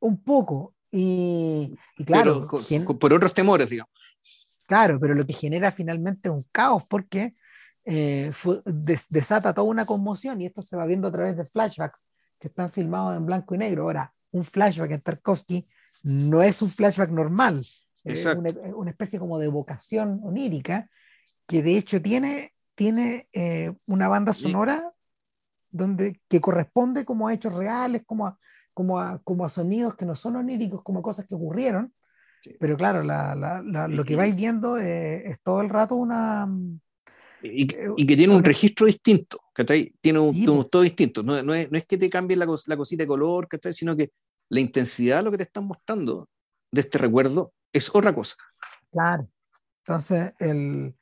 Un 0.00 0.22
poco. 0.22 0.74
Y, 0.90 1.76
y 1.98 2.04
claro. 2.04 2.34
Pero, 2.34 2.46
con, 2.46 2.64
gen... 2.64 2.84
por 2.84 3.12
otros 3.12 3.34
temores, 3.34 3.70
digamos. 3.70 3.92
Claro, 4.66 4.98
pero 4.98 5.14
lo 5.14 5.26
que 5.26 5.34
genera 5.34 5.70
finalmente 5.70 6.30
un 6.30 6.46
caos 6.50 6.84
porque 6.88 7.34
eh, 7.84 8.30
fue, 8.32 8.62
des, 8.64 9.06
desata 9.08 9.52
toda 9.52 9.68
una 9.68 9.84
conmoción 9.84 10.40
y 10.40 10.46
esto 10.46 10.62
se 10.62 10.76
va 10.76 10.86
viendo 10.86 11.08
a 11.08 11.12
través 11.12 11.36
de 11.36 11.44
flashbacks 11.44 12.06
que 12.38 12.48
están 12.48 12.70
filmados 12.70 13.16
en 13.16 13.26
blanco 13.26 13.54
y 13.54 13.58
negro. 13.58 13.82
Ahora, 13.84 14.14
un 14.30 14.44
flashback 14.44 14.92
en 14.92 15.00
Tarkovsky 15.00 15.66
no 16.04 16.42
es 16.42 16.62
un 16.62 16.70
flashback 16.70 17.10
normal, 17.10 17.64
es 18.04 18.24
una, 18.24 18.50
una, 18.74 18.90
especie 18.90 19.18
como 19.18 19.38
de 19.38 19.46
vocación 19.46 20.20
onírica 20.24 20.88
que 21.46 21.62
de 21.62 21.76
hecho 21.76 22.02
tiene, 22.02 22.52
tiene 22.74 23.28
eh, 23.32 23.72
una 23.86 24.08
banda 24.08 24.32
sonora 24.32 24.92
donde, 25.70 26.20
que 26.28 26.40
corresponde 26.40 27.04
como 27.04 27.28
a 27.28 27.34
hechos 27.34 27.54
reales, 27.54 28.02
como 28.06 28.26
a, 28.26 28.38
como 28.74 28.98
a, 28.98 29.20
como 29.22 29.44
a 29.44 29.48
sonidos 29.48 29.94
que 29.94 30.04
no 30.04 30.14
son 30.14 30.36
oníricos, 30.36 30.82
como 30.82 31.00
a 31.00 31.02
cosas 31.02 31.26
que 31.26 31.34
ocurrieron. 31.34 31.94
Sí. 32.40 32.56
Pero 32.58 32.76
claro, 32.76 33.02
la, 33.02 33.34
la, 33.34 33.62
la, 33.62 33.88
lo 33.88 34.04
que 34.04 34.16
vais 34.16 34.34
viendo 34.34 34.76
eh, 34.78 35.30
es 35.30 35.40
todo 35.42 35.60
el 35.60 35.68
rato 35.68 35.94
una... 35.94 36.48
Y, 37.44 37.66
y 37.96 38.06
que 38.06 38.16
tiene 38.16 38.36
un 38.36 38.44
registro 38.44 38.86
distinto, 38.86 39.40
¿cachai? 39.52 39.94
Tiene 40.00 40.20
un, 40.20 40.32
sí, 40.32 40.46
un 40.46 40.68
todo 40.68 40.82
distinto. 40.82 41.22
No, 41.22 41.42
no, 41.42 41.54
es, 41.54 41.70
no 41.72 41.78
es 41.78 41.86
que 41.86 41.98
te 41.98 42.08
cambie 42.08 42.36
la, 42.36 42.46
la 42.46 42.76
cosita 42.76 43.02
de 43.02 43.08
color, 43.08 43.48
¿cachai? 43.48 43.72
Sino 43.72 43.96
que 43.96 44.12
la 44.48 44.60
intensidad 44.60 45.16
de 45.16 45.22
lo 45.24 45.30
que 45.32 45.38
te 45.38 45.42
están 45.44 45.66
mostrando 45.66 46.28
de 46.70 46.80
este 46.80 46.98
recuerdo 46.98 47.52
es 47.72 47.92
otra 47.94 48.14
cosa. 48.14 48.36
Claro. 48.92 49.28
Entonces, 49.78 50.32
el, 50.38 50.94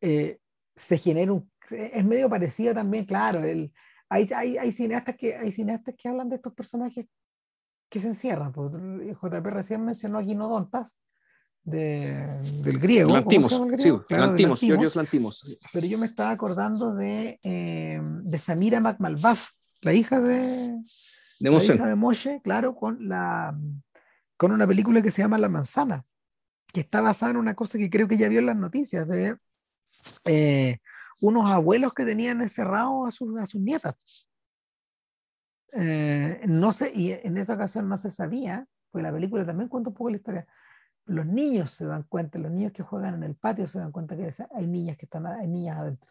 eh, 0.00 0.38
se 0.78 0.98
genera 0.98 1.32
un... 1.32 1.50
Es 1.70 2.04
medio 2.04 2.30
parecido 2.30 2.74
también, 2.74 3.04
claro. 3.04 3.44
El, 3.44 3.72
hay, 4.08 4.28
hay, 4.34 4.58
hay, 4.58 4.72
cineastas 4.72 5.16
que, 5.16 5.36
hay 5.36 5.52
cineastas 5.52 5.94
que 5.96 6.08
hablan 6.08 6.28
de 6.28 6.36
estos 6.36 6.54
personajes 6.54 7.06
que 7.88 8.00
se 8.00 8.08
encierran. 8.08 8.52
Pues, 8.52 8.72
JP 8.72 9.46
recién 9.46 9.84
mencionó 9.84 10.18
a 10.18 10.24
Quinodontas, 10.24 10.98
de, 11.68 12.26
del 12.62 12.78
griego. 12.78 13.12
Lantimos, 13.12 13.52
sí, 13.78 13.90
claro, 14.08 14.26
Lantimos, 14.26 14.62
Lantimos, 14.62 14.96
Lantimos. 14.96 15.58
Pero 15.72 15.86
yo 15.86 15.98
me 15.98 16.06
estaba 16.06 16.30
acordando 16.30 16.94
de, 16.94 17.38
eh, 17.42 18.00
de 18.02 18.38
Samira 18.38 18.80
McMalbaf, 18.80 19.50
la 19.82 19.92
hija 19.92 20.20
de, 20.20 20.38
de. 20.38 21.50
La 21.50 21.62
hija 21.62 21.86
de 21.86 21.94
Moshe, 21.94 22.40
claro, 22.42 22.74
con, 22.74 23.08
la, 23.08 23.56
con 24.36 24.52
una 24.52 24.66
película 24.66 25.02
que 25.02 25.10
se 25.10 25.22
llama 25.22 25.38
La 25.38 25.48
Manzana, 25.48 26.04
que 26.72 26.80
está 26.80 27.00
basada 27.00 27.32
en 27.32 27.36
una 27.38 27.54
cosa 27.54 27.78
que 27.78 27.90
creo 27.90 28.08
que 28.08 28.16
ya 28.16 28.28
vio 28.28 28.40
en 28.40 28.46
las 28.46 28.56
noticias, 28.56 29.06
de 29.06 29.36
eh, 30.24 30.78
unos 31.20 31.50
abuelos 31.50 31.92
que 31.94 32.04
tenían 32.04 32.40
encerrados 32.40 33.08
a 33.08 33.10
sus, 33.10 33.38
a 33.38 33.46
sus 33.46 33.60
nietas. 33.60 33.96
Eh, 35.72 36.40
no 36.46 36.72
sé, 36.72 36.92
y 36.94 37.12
en 37.12 37.36
esa 37.36 37.54
ocasión 37.54 37.88
no 37.88 37.98
se 37.98 38.10
sabía, 38.10 38.66
pues 38.90 39.02
la 39.02 39.12
película 39.12 39.44
también 39.44 39.68
cuenta 39.68 39.90
un 39.90 39.94
poco 39.94 40.10
la 40.10 40.16
historia. 40.16 40.46
Los 41.06 41.26
niños 41.26 41.72
se 41.72 41.86
dan 41.86 42.04
cuenta, 42.04 42.38
los 42.38 42.50
niños 42.50 42.72
que 42.72 42.82
juegan 42.82 43.14
en 43.14 43.22
el 43.22 43.34
patio 43.34 43.66
se 43.66 43.78
dan 43.78 43.92
cuenta 43.92 44.16
que 44.16 44.30
hay 44.54 44.66
niñas 44.66 44.96
que 44.96 45.06
están, 45.06 45.26
hay 45.26 45.48
niñas 45.48 45.78
adentro. 45.78 46.10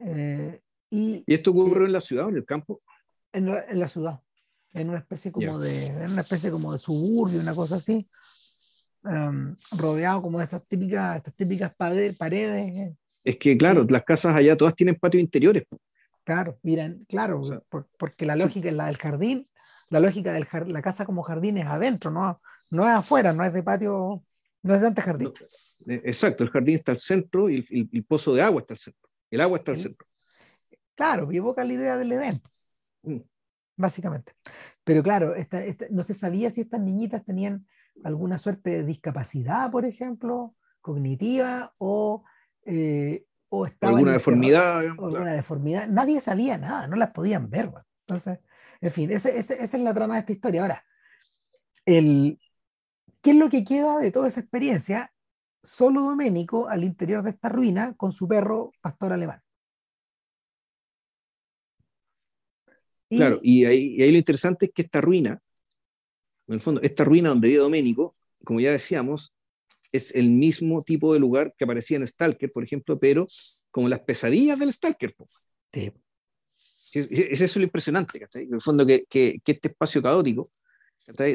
Eh, 0.00 0.62
y, 0.90 1.24
¿Y, 1.26 1.34
esto 1.34 1.50
ocurrió 1.50 1.86
en 1.86 1.92
la 1.92 2.00
ciudad 2.00 2.26
o 2.26 2.28
en 2.30 2.36
el 2.36 2.44
campo? 2.44 2.80
En 3.32 3.46
la, 3.46 3.64
en 3.64 3.78
la 3.78 3.88
ciudad, 3.88 4.20
en 4.72 4.88
una 4.88 4.98
especie 4.98 5.30
como 5.30 5.46
yeah. 5.46 5.58
de, 5.58 5.86
en 5.86 6.12
una 6.12 6.22
especie 6.22 6.50
como 6.50 6.72
de 6.72 6.78
suburbio, 6.78 7.40
una 7.40 7.54
cosa 7.54 7.76
así, 7.76 8.08
um, 9.04 9.54
rodeado 9.76 10.22
como 10.22 10.38
de 10.38 10.44
estas 10.44 10.66
típicas, 10.66 11.16
estas 11.18 11.34
típicas 11.34 11.74
paredes. 11.74 12.16
paredes 12.16 12.96
es 13.28 13.36
que, 13.36 13.58
claro, 13.58 13.84
las 13.88 14.04
casas 14.04 14.34
allá 14.34 14.56
todas 14.56 14.74
tienen 14.74 14.94
patios 14.94 15.20
interiores. 15.20 15.64
Claro, 16.24 16.58
miran, 16.62 17.04
claro, 17.08 17.40
o 17.40 17.44
sea, 17.44 17.58
por, 17.68 17.86
porque 17.98 18.24
la 18.24 18.36
lógica 18.36 18.62
sí. 18.62 18.68
es 18.68 18.74
la 18.74 18.86
del 18.86 18.96
jardín, 18.96 19.48
la 19.90 20.00
lógica 20.00 20.32
de 20.32 20.46
la 20.66 20.82
casa 20.82 21.04
como 21.04 21.22
jardín 21.22 21.58
es 21.58 21.66
adentro, 21.66 22.10
no, 22.10 22.40
no 22.70 22.84
es 22.84 22.94
afuera, 22.94 23.32
no 23.32 23.44
es 23.44 23.52
de 23.52 23.62
patio, 23.62 24.24
no 24.62 24.74
es 24.74 24.80
de 24.80 24.86
antejardín. 24.86 25.32
No, 25.84 25.94
exacto, 25.94 26.42
el 26.44 26.50
jardín 26.50 26.76
está 26.76 26.92
al 26.92 26.98
centro 26.98 27.50
y 27.50 27.56
el, 27.56 27.66
el, 27.70 27.88
el, 27.92 28.04
pozo 28.04 28.34
de 28.34 28.40
agua 28.40 28.60
está 28.60 28.74
al 28.74 28.78
centro. 28.78 29.10
El 29.30 29.40
agua 29.42 29.58
está 29.58 29.72
al 29.72 29.76
centro. 29.76 30.06
Claro, 30.94 31.30
evoca 31.30 31.64
la 31.64 31.72
idea 31.72 31.96
del 31.96 32.12
Edén, 32.12 32.40
mm. 33.02 33.18
básicamente. 33.76 34.32
Pero 34.84 35.02
claro, 35.02 35.34
esta, 35.34 35.64
esta, 35.64 35.86
no 35.90 36.02
se 36.02 36.14
sabía 36.14 36.50
si 36.50 36.62
estas 36.62 36.80
niñitas 36.80 37.24
tenían 37.24 37.66
alguna 38.04 38.38
suerte 38.38 38.70
de 38.70 38.84
discapacidad, 38.84 39.70
por 39.70 39.84
ejemplo, 39.84 40.54
cognitiva 40.80 41.74
o 41.78 42.24
eh, 42.64 43.24
o 43.50 43.66
alguna 43.80 44.12
deformidad. 44.12 44.80
Alguna 44.80 45.32
deformidad. 45.32 45.88
Nadie 45.88 46.20
sabía 46.20 46.58
nada, 46.58 46.86
no 46.86 46.96
las 46.96 47.10
podían 47.10 47.48
ver. 47.48 47.70
Entonces, 48.06 48.38
En 48.80 48.90
fin, 48.90 49.10
esa 49.10 49.30
es 49.30 49.74
la 49.80 49.94
trama 49.94 50.14
de 50.14 50.20
esta 50.20 50.32
historia. 50.32 50.62
Ahora, 50.62 50.84
el, 51.84 52.38
¿qué 53.22 53.30
es 53.30 53.36
lo 53.36 53.48
que 53.48 53.64
queda 53.64 53.98
de 53.98 54.10
toda 54.10 54.28
esa 54.28 54.40
experiencia? 54.40 55.12
Solo 55.62 56.02
Doménico 56.02 56.68
al 56.68 56.84
interior 56.84 57.22
de 57.22 57.30
esta 57.30 57.48
ruina 57.48 57.94
con 57.96 58.12
su 58.12 58.28
perro 58.28 58.72
pastor 58.80 59.12
alemán. 59.12 59.42
claro, 63.10 63.40
y 63.42 63.64
ahí, 63.64 63.96
y 63.96 64.02
ahí, 64.02 64.12
lo 64.12 64.18
interesante 64.18 64.66
es 64.66 64.72
que 64.72 64.82
esta 64.82 65.00
ruina, 65.00 65.40
en 66.48 66.54
el 66.54 66.62
fondo, 66.62 66.80
esta 66.82 67.04
ruina 67.04 67.28
donde 67.28 67.48
vive 67.48 67.60
Doménico, 67.60 68.12
como 68.44 68.60
ya 68.60 68.72
decíamos, 68.72 69.34
es 69.92 70.14
el 70.14 70.30
mismo 70.30 70.82
tipo 70.82 71.12
de 71.12 71.20
lugar 71.20 71.54
que 71.56 71.64
aparecía 71.64 71.96
en 71.96 72.06
Stalker, 72.06 72.52
por 72.52 72.64
ejemplo, 72.64 72.98
pero 72.98 73.26
como 73.70 73.88
las 73.88 74.00
pesadillas 74.00 74.58
del 74.58 74.72
Stalker. 74.72 75.14
Sí. 75.72 75.92
Es, 76.92 77.08
es 77.10 77.40
eso 77.40 77.58
lo 77.58 77.64
impresionante, 77.64 78.18
¿cachai? 78.18 78.44
En 78.44 78.54
el 78.54 78.62
fondo, 78.62 78.86
que, 78.86 79.04
que, 79.08 79.40
que 79.44 79.52
este 79.52 79.68
espacio 79.68 80.02
caótico, 80.02 80.48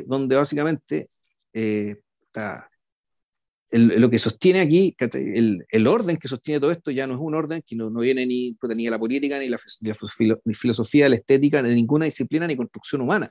donde 0.07 0.35
básicamente 0.35 1.09
eh, 1.53 1.95
está 2.25 2.69
el, 3.69 3.99
lo 3.99 4.09
que 4.09 4.19
sostiene 4.19 4.61
aquí, 4.61 4.95
el, 4.99 5.65
el, 5.67 5.87
orden 5.87 6.17
que 6.17 6.27
sostiene 6.27 6.59
todo 6.59 6.71
esto 6.71 6.91
ya 6.91 7.07
no 7.07 7.15
es 7.15 7.19
un 7.19 7.33
orden 7.33 7.63
que 7.65 7.75
no, 7.75 7.89
no 7.89 8.01
viene 8.01 8.25
ni, 8.25 8.55
ni 8.75 8.85
de 8.85 8.91
la 8.91 8.99
política, 8.99 9.39
ni 9.39 9.49
la, 9.49 9.57
ni 10.45 10.53
filosofía, 10.53 11.09
la 11.09 11.15
estética, 11.15 11.63
de 11.63 11.73
ninguna 11.73 12.05
disciplina 12.05 12.45
ni 12.45 12.55
construcción 12.55 13.01
humana. 13.01 13.27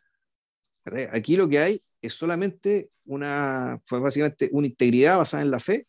Aquí 1.13 1.37
lo 1.37 1.49
que 1.49 1.59
hay 1.59 1.83
es 2.01 2.15
solamente 2.15 2.91
una, 3.05 3.81
fue 3.85 4.01
básicamente 4.01 4.49
una 4.53 4.67
integridad 4.67 5.19
basada 5.19 5.43
en 5.43 5.51
la 5.51 5.61
fe, 5.61 5.87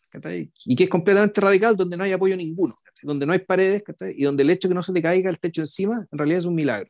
y 0.65 0.75
que 0.75 0.83
es 0.83 0.89
completamente 0.89 1.41
radical, 1.41 1.75
donde 1.75 1.97
no 1.97 2.03
hay 2.03 2.11
apoyo 2.11 2.35
ninguno, 2.37 2.73
donde 3.01 3.25
no 3.25 3.33
hay 3.33 3.39
paredes, 3.39 3.83
y 4.15 4.23
donde 4.23 4.43
el 4.43 4.49
hecho 4.49 4.67
de 4.67 4.71
que 4.71 4.75
no 4.75 4.83
se 4.83 4.93
te 4.93 5.01
caiga 5.01 5.29
el 5.29 5.39
techo 5.39 5.61
encima, 5.61 6.07
en 6.11 6.17
realidad 6.17 6.39
es 6.39 6.45
un 6.45 6.55
milagro. 6.55 6.89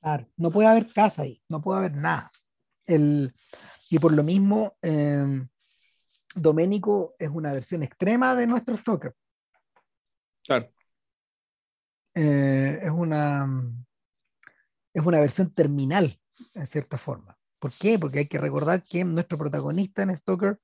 Claro, 0.00 0.26
no 0.36 0.50
puede 0.50 0.68
haber 0.68 0.90
casa 0.92 1.22
ahí, 1.22 1.42
no 1.48 1.60
puede 1.60 1.78
haber 1.78 1.96
nada. 1.96 2.30
El, 2.86 3.34
y 3.90 3.98
por 3.98 4.12
lo 4.12 4.22
mismo, 4.22 4.78
eh, 4.80 5.46
Doménico 6.34 7.14
es 7.18 7.28
una 7.28 7.52
versión 7.52 7.82
extrema 7.82 8.34
de 8.34 8.46
nuestro 8.46 8.76
Stalker. 8.76 9.14
Claro. 10.44 10.72
Eh, 12.14 12.80
es, 12.82 12.90
una, 12.90 13.46
es 14.94 15.04
una 15.04 15.20
versión 15.20 15.52
terminal, 15.52 16.18
en 16.54 16.66
cierta 16.66 16.98
forma. 16.98 17.38
¿Por 17.58 17.72
qué? 17.72 17.98
Porque 17.98 18.20
hay 18.20 18.26
que 18.26 18.38
recordar 18.38 18.82
que 18.82 19.04
nuestro 19.04 19.38
protagonista 19.38 20.02
en 20.02 20.16
Stalker 20.16 20.58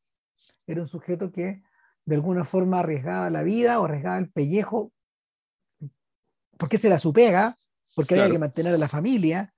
era 0.66 0.80
un 0.80 0.88
sujeto 0.88 1.30
que 1.30 1.62
de 2.04 2.14
alguna 2.14 2.44
forma 2.44 2.80
arriesgaba 2.80 3.30
la 3.30 3.42
vida 3.42 3.80
o 3.80 3.84
arriesgaba 3.84 4.18
el 4.18 4.30
pellejo 4.30 4.92
porque 6.56 6.78
se 6.78 6.88
la 6.88 6.98
supega, 6.98 7.56
porque 7.94 8.14
había 8.14 8.32
que 8.32 8.38
mantener 8.38 8.74
a 8.74 8.78
la 8.78 8.88
familia, 8.88 9.52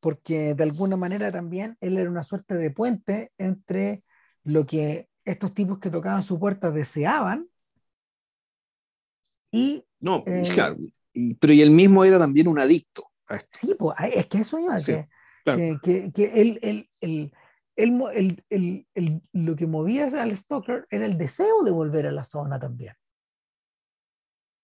porque 0.00 0.54
de 0.54 0.62
alguna 0.62 0.96
manera 0.96 1.32
también 1.32 1.76
él 1.80 1.98
era 1.98 2.10
una 2.10 2.22
suerte 2.22 2.54
de 2.54 2.70
puente 2.70 3.32
entre 3.38 4.04
lo 4.44 4.66
que 4.66 5.08
estos 5.24 5.54
tipos 5.54 5.78
que 5.78 5.90
tocaban 5.90 6.22
su 6.22 6.38
puerta 6.38 6.70
deseaban 6.70 7.48
y... 9.50 9.84
No, 10.00 10.22
eh, 10.26 10.44
claro, 10.52 10.76
pero 11.40 11.52
y 11.52 11.62
él 11.62 11.70
mismo 11.70 12.04
era 12.04 12.18
también 12.18 12.48
un 12.48 12.58
adicto. 12.58 13.10
Sí, 13.50 13.74
pues, 13.78 13.96
es 14.14 14.26
que 14.26 14.38
eso 14.38 14.58
iba, 14.58 14.76
que, 14.76 15.08
que, 15.44 16.12
que, 16.12 16.40
él, 16.40 16.58
él, 16.62 16.90
él, 17.00 17.32
él, 17.76 19.22
lo 19.32 19.56
que 19.56 19.66
movía 19.66 20.06
al 20.20 20.36
stalker 20.36 20.86
era 20.90 21.06
el 21.06 21.18
deseo 21.18 21.62
de 21.64 21.70
volver 21.70 22.06
a 22.06 22.12
la 22.12 22.24
zona 22.24 22.58
también. 22.58 22.94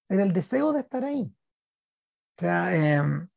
Era 0.09 0.23
el 0.23 0.33
deseo 0.33 0.73
de 0.73 0.81
estar 0.81 1.05
ahí. 1.05 1.23
O 1.23 2.41
sea, 2.41 2.75
em, 2.75 3.29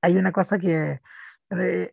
hay 0.00 0.16
una 0.16 0.32
cosa 0.32 0.58
que 0.58 1.00
eh, 1.50 1.92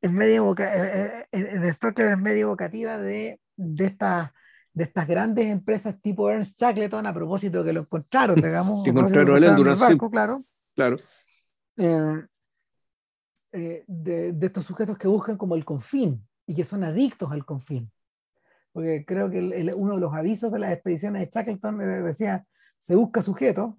es 0.00 0.12
medio 0.12 0.54
eh, 0.58 1.08
eh, 1.20 1.26
en 1.30 1.74
Stalker 1.74 2.12
es 2.12 2.18
medio 2.18 2.42
evocativa 2.42 2.98
de, 2.98 3.40
de, 3.56 3.84
estas 3.84 4.30
de 4.72 4.84
estas 4.84 5.06
grandes 5.08 5.46
empresas 5.46 6.00
tipo 6.00 6.30
Ernst 6.30 6.60
Shackleton 6.60 7.06
a 7.06 7.12
propósito 7.12 7.64
que 7.64 7.72
lo 7.72 7.80
encontraron, 7.80 8.36
digamos. 8.40 8.84
que 8.84 8.90
encontraron 8.90 9.42
el 9.42 9.74
barco, 9.74 10.10
claro. 10.10 10.42
Claro. 10.74 10.96
Eh, 11.76 12.26
de, 13.58 14.32
de, 14.32 14.46
estos 14.46 14.64
sujetos 14.64 14.96
que 14.96 15.08
buscan 15.08 15.36
como 15.36 15.54
el 15.54 15.64
confín 15.64 16.26
y 16.46 16.54
que 16.54 16.64
son 16.64 16.84
adictos 16.84 17.30
al 17.32 17.44
confín. 17.44 17.90
Porque 18.72 19.04
creo 19.06 19.30
que 19.30 19.40
uno 19.76 19.94
de 19.94 20.00
los 20.00 20.14
avisos 20.14 20.52
de 20.52 20.58
las 20.58 20.72
expediciones 20.72 21.22
de 21.22 21.30
Shackleton 21.32 21.78
decía, 22.04 22.44
se 22.78 22.94
busca 22.94 23.22
sujetos 23.22 23.74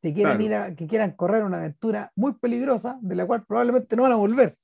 que 0.00 0.14
quieran, 0.14 0.40
ir 0.40 0.54
a, 0.54 0.74
que 0.74 0.86
quieran 0.86 1.12
correr 1.12 1.44
una 1.44 1.58
aventura 1.58 2.12
muy 2.14 2.34
peligrosa 2.34 2.98
de 3.00 3.16
la 3.16 3.26
cual 3.26 3.44
probablemente 3.44 3.96
no 3.96 4.02
van 4.02 4.12
a 4.12 4.16
volver. 4.16 4.56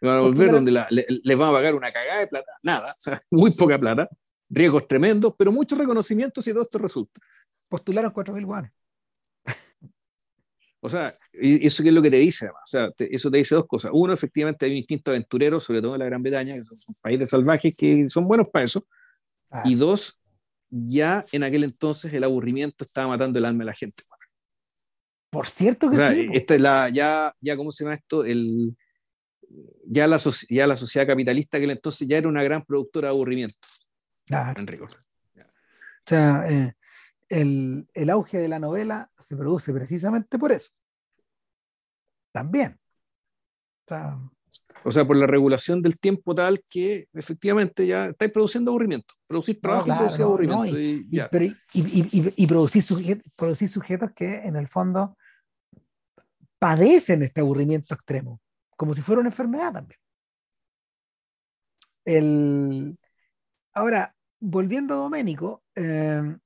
No 0.00 0.08
van 0.10 0.18
a 0.18 0.20
volver 0.20 0.52
donde 0.52 0.70
les 0.70 1.38
van 1.38 1.48
a 1.48 1.52
pagar 1.52 1.74
una 1.74 1.92
cagada 1.92 2.20
de 2.20 2.26
plata, 2.28 2.52
nada, 2.62 2.94
muy 3.30 3.50
poca 3.52 3.78
plata, 3.78 4.08
riesgos 4.48 4.86
tremendos, 4.86 5.34
pero 5.36 5.50
muchos 5.50 5.78
reconocimientos 5.78 6.46
y 6.46 6.52
todo 6.52 6.62
esto 6.62 6.78
resulta. 6.78 7.20
Postularon 7.68 8.12
4.000 8.12 8.44
guanes. 8.44 8.72
O 10.84 10.88
sea, 10.90 11.14
eso 11.32 11.82
qué 11.82 11.88
es 11.88 11.94
lo 11.94 12.02
que 12.02 12.10
te 12.10 12.18
dice, 12.18 12.44
además. 12.44 12.62
O 12.66 12.66
sea, 12.66 12.90
eso 12.98 13.30
te 13.30 13.38
dice 13.38 13.54
dos 13.54 13.66
cosas. 13.66 13.90
Uno, 13.94 14.12
efectivamente, 14.12 14.66
hay 14.66 14.72
un 14.72 14.76
instinto 14.76 15.12
aventurero, 15.12 15.58
sobre 15.58 15.80
todo 15.80 15.94
en 15.94 16.00
la 16.00 16.04
Gran 16.04 16.22
Bretaña, 16.22 16.56
que 16.56 16.76
son 16.76 16.94
países 17.00 17.30
salvajes 17.30 17.74
que 17.74 18.10
son 18.10 18.28
buenos 18.28 18.50
para 18.50 18.66
eso. 18.66 18.86
Ah. 19.50 19.62
Y 19.64 19.76
dos, 19.76 20.18
ya 20.68 21.24
en 21.32 21.42
aquel 21.42 21.64
entonces 21.64 22.12
el 22.12 22.22
aburrimiento 22.22 22.84
estaba 22.84 23.08
matando 23.08 23.38
el 23.38 23.46
alma 23.46 23.60
de 23.60 23.64
la 23.64 23.72
gente. 23.72 24.02
Por 25.30 25.46
cierto 25.46 25.88
que 25.88 25.96
sí. 25.96 26.28
Esta 26.34 26.54
es 26.54 26.60
la, 26.60 26.90
ya, 26.90 27.34
ya, 27.40 27.56
¿cómo 27.56 27.70
se 27.70 27.84
llama 27.84 27.94
esto? 27.94 28.22
El, 28.22 28.76
ya, 29.86 30.06
la, 30.06 30.18
ya 30.50 30.66
la 30.66 30.76
sociedad 30.76 31.06
capitalista 31.06 31.58
que 31.58 31.64
entonces 31.64 32.06
ya 32.06 32.18
era 32.18 32.28
una 32.28 32.42
gran 32.42 32.62
productora 32.62 33.08
de 33.08 33.14
aburrimiento. 33.14 33.56
Claro. 34.26 34.60
Enrico. 34.60 34.84
O 34.84 36.06
sea, 36.06 36.44
eh, 36.46 36.74
el, 37.28 37.88
el, 37.94 38.10
auge 38.10 38.38
de 38.38 38.48
la 38.48 38.58
novela 38.58 39.10
se 39.14 39.36
produce 39.36 39.72
precisamente 39.72 40.38
por 40.38 40.52
eso. 40.52 40.70
También. 42.32 42.78
O 44.84 44.90
sea, 44.90 45.06
por 45.06 45.16
la 45.16 45.26
regulación 45.26 45.80
del 45.80 45.98
tiempo 45.98 46.34
tal 46.34 46.62
que 46.68 47.08
efectivamente 47.12 47.86
ya 47.86 48.06
estáis 48.06 48.32
produciendo 48.32 48.70
aburrimiento. 48.70 49.14
Producir 49.26 49.60
trabajo 49.60 49.88
y 49.88 49.96
producir 49.96 50.22
aburrimiento. 50.22 50.78
y, 50.78 52.32
y, 52.36 52.46
producir, 52.46 52.82
sujetos, 52.82 53.32
producir 53.34 53.68
sujetos 53.68 54.12
que 54.12 54.34
en 54.36 54.56
el 54.56 54.68
fondo 54.68 55.16
padecen 56.58 57.22
este 57.22 57.40
aburrimiento 57.40 57.94
extremo, 57.94 58.40
como 58.76 58.94
si 58.94 59.00
fuera 59.00 59.20
una 59.20 59.30
enfermedad 59.30 59.72
también. 59.72 59.98
El... 62.04 62.98
Ahora, 63.72 64.14
volviendo 64.40 64.94
a 64.94 64.98
Doménico, 64.98 65.62
eh, 65.74 66.36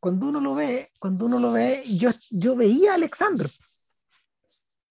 cuando 0.00 0.28
uno 0.28 0.40
lo 0.40 0.54
ve, 0.54 0.90
cuando 0.98 1.26
uno 1.26 1.38
lo 1.38 1.52
ve, 1.52 1.82
yo, 1.86 2.10
yo 2.30 2.56
veía 2.56 2.92
a 2.92 2.94
Alexander, 2.94 3.50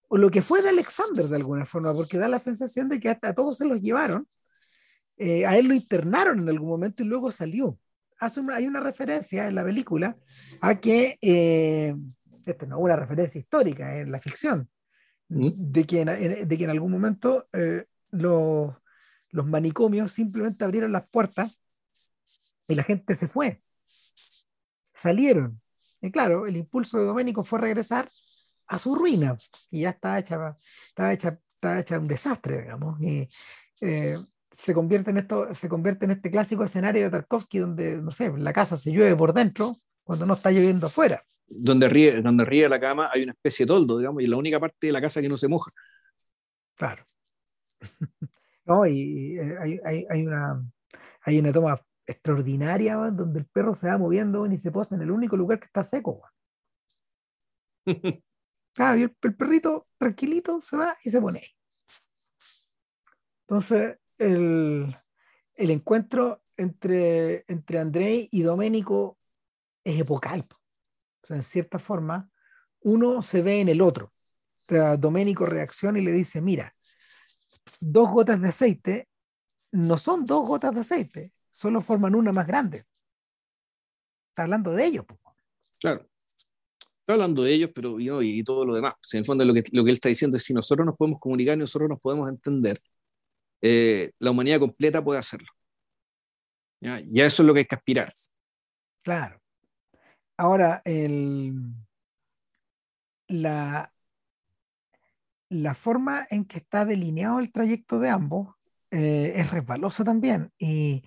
o 0.08 0.16
lo 0.16 0.30
que 0.30 0.42
fue 0.42 0.62
de 0.62 0.70
Alexander 0.70 1.28
de 1.28 1.36
alguna 1.36 1.64
forma, 1.64 1.94
porque 1.94 2.18
da 2.18 2.28
la 2.28 2.38
sensación 2.38 2.88
de 2.88 3.00
que 3.00 3.08
hasta 3.08 3.28
a 3.28 3.34
todos 3.34 3.58
se 3.58 3.66
los 3.66 3.80
llevaron, 3.80 4.26
eh, 5.16 5.46
a 5.46 5.56
él 5.56 5.68
lo 5.68 5.74
internaron 5.74 6.40
en 6.40 6.48
algún 6.48 6.68
momento 6.68 7.02
y 7.02 7.06
luego 7.06 7.32
salió. 7.32 7.78
Hace 8.20 8.40
hay 8.52 8.66
una 8.66 8.80
referencia 8.80 9.48
en 9.48 9.54
la 9.54 9.64
película 9.64 10.16
a 10.60 10.80
que, 10.80 11.18
eh, 11.20 11.94
esta 12.44 12.66
no 12.66 12.78
es 12.78 12.84
una 12.84 12.96
referencia 12.96 13.38
histórica 13.38 13.98
en 13.98 14.10
la 14.10 14.20
ficción, 14.20 14.68
¿Mm? 15.28 15.50
de, 15.54 15.84
que 15.84 16.00
en, 16.00 16.48
de 16.48 16.58
que 16.58 16.64
en 16.64 16.70
algún 16.70 16.90
momento 16.90 17.48
eh, 17.52 17.84
los, 18.10 18.74
los 19.30 19.46
manicomios 19.46 20.12
simplemente 20.12 20.64
abrieron 20.64 20.92
las 20.92 21.08
puertas 21.08 21.58
y 22.66 22.74
la 22.74 22.82
gente 22.82 23.14
se 23.14 23.28
fue 23.28 23.62
salieron. 24.98 25.60
Y 26.00 26.10
claro, 26.10 26.46
el 26.46 26.56
impulso 26.56 26.98
de 26.98 27.06
Doménico 27.06 27.42
fue 27.44 27.60
regresar 27.60 28.08
a 28.66 28.78
su 28.78 28.94
ruina 28.94 29.36
y 29.70 29.82
ya 29.82 29.90
estaba 29.90 30.18
hecha, 30.18 30.56
estaba 30.88 31.12
hecha, 31.12 31.38
estaba 31.54 31.80
hecha 31.80 31.98
un 31.98 32.08
desastre, 32.08 32.62
digamos. 32.62 33.00
Y 33.00 33.28
eh, 33.80 34.18
se, 34.50 34.74
convierte 34.74 35.10
en 35.10 35.18
esto, 35.18 35.54
se 35.54 35.68
convierte 35.68 36.04
en 36.04 36.12
este 36.12 36.30
clásico 36.30 36.64
escenario 36.64 37.04
de 37.04 37.10
Tarkovsky 37.10 37.58
donde, 37.58 37.96
no 37.96 38.10
sé, 38.10 38.32
la 38.36 38.52
casa 38.52 38.76
se 38.76 38.92
llueve 38.92 39.16
por 39.16 39.32
dentro 39.32 39.76
cuando 40.04 40.26
no 40.26 40.34
está 40.34 40.50
lloviendo 40.50 40.86
afuera. 40.86 41.24
Donde 41.46 41.88
ríe, 41.88 42.20
donde 42.20 42.44
ríe 42.44 42.68
la 42.68 42.78
cama 42.78 43.10
hay 43.12 43.22
una 43.22 43.32
especie 43.32 43.64
de 43.64 43.68
toldo, 43.68 43.98
digamos, 43.98 44.22
y 44.22 44.26
la 44.26 44.36
única 44.36 44.60
parte 44.60 44.88
de 44.88 44.92
la 44.92 45.00
casa 45.00 45.20
que 45.22 45.28
no 45.28 45.38
se 45.38 45.48
moja. 45.48 45.70
Claro. 46.76 47.04
no, 48.66 48.86
y 48.86 49.38
eh, 49.38 49.56
hay, 49.60 49.80
hay, 49.84 50.06
hay, 50.10 50.26
una, 50.26 50.62
hay 51.22 51.38
una 51.38 51.52
toma 51.52 51.80
extraordinaria, 52.08 52.96
donde 52.96 53.40
el 53.40 53.46
perro 53.46 53.74
se 53.74 53.88
va 53.88 53.98
moviendo 53.98 54.46
y 54.46 54.56
se 54.56 54.72
posa 54.72 54.94
en 54.94 55.02
el 55.02 55.10
único 55.10 55.36
lugar 55.36 55.60
que 55.60 55.66
está 55.66 55.84
seco. 55.84 56.22
Ah, 58.78 58.96
y 58.98 59.02
el, 59.02 59.14
perrito 59.14 59.88
tranquilito 59.98 60.60
se 60.60 60.76
va 60.76 60.96
y 61.04 61.10
se 61.10 61.20
pone 61.20 61.40
ahí. 61.40 61.48
Entonces, 63.42 63.98
el, 64.16 64.96
el 65.54 65.70
encuentro 65.70 66.42
entre, 66.56 67.44
entre 67.46 67.78
Andrei 67.78 68.28
y 68.32 68.42
Doménico 68.42 69.18
es 69.84 70.00
epocal. 70.00 70.46
O 71.22 71.26
sea, 71.26 71.36
en 71.36 71.42
cierta 71.42 71.78
forma, 71.78 72.30
uno 72.80 73.20
se 73.22 73.42
ve 73.42 73.60
en 73.60 73.68
el 73.68 73.82
otro. 73.82 74.12
Domenico 74.98 75.46
reacciona 75.46 75.98
y 75.98 76.04
le 76.04 76.12
dice, 76.12 76.42
mira, 76.42 76.74
dos 77.80 78.10
gotas 78.10 78.40
de 78.40 78.48
aceite 78.48 79.08
no 79.72 79.98
son 79.98 80.24
dos 80.24 80.46
gotas 80.46 80.74
de 80.74 80.80
aceite, 80.80 81.32
solo 81.58 81.80
forman 81.80 82.14
una 82.14 82.30
más 82.30 82.46
grande. 82.46 82.84
Está 84.28 84.44
hablando 84.44 84.70
de 84.70 84.86
ellos. 84.86 85.04
Claro. 85.80 86.08
Está 87.00 87.14
hablando 87.14 87.42
de 87.42 87.52
ellos, 87.52 87.70
pero 87.74 87.98
yo 87.98 88.22
y, 88.22 88.44
todo 88.44 88.64
lo 88.64 88.76
demás. 88.76 88.94
en 89.12 89.18
el 89.18 89.24
fondo 89.24 89.44
lo 89.44 89.52
que, 89.52 89.64
lo 89.72 89.82
que 89.82 89.90
él 89.90 89.94
está 89.94 90.08
diciendo 90.08 90.36
es 90.36 90.44
si 90.44 90.54
nosotros 90.54 90.86
nos 90.86 90.96
podemos 90.96 91.18
comunicar 91.18 91.56
y 91.56 91.60
nosotros 91.60 91.88
nos 91.88 91.98
podemos 91.98 92.30
entender, 92.30 92.80
eh, 93.60 94.12
la 94.20 94.30
humanidad 94.30 94.60
completa 94.60 95.02
puede 95.02 95.18
hacerlo. 95.18 95.48
¿Ya? 96.80 97.00
ya 97.00 97.26
eso 97.26 97.42
es 97.42 97.46
lo 97.48 97.54
que 97.54 97.60
hay 97.60 97.66
que 97.66 97.74
aspirar. 97.74 98.12
Claro. 99.02 99.40
Ahora, 100.36 100.80
el, 100.84 101.56
la, 103.26 103.92
la 105.48 105.74
forma 105.74 106.24
en 106.30 106.44
que 106.44 106.58
está 106.58 106.84
delineado 106.84 107.40
el 107.40 107.50
trayecto 107.50 107.98
de 107.98 108.10
ambos 108.10 108.54
eh, 108.92 109.32
es 109.34 109.50
resbalosa 109.50 110.04
también 110.04 110.52
y, 110.56 111.02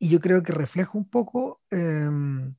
yo 0.00 0.20
creo 0.20 0.42
que 0.42 0.52
refleja 0.52 0.90
un 0.94 1.08
poco 1.08 1.62
em, 1.70 2.54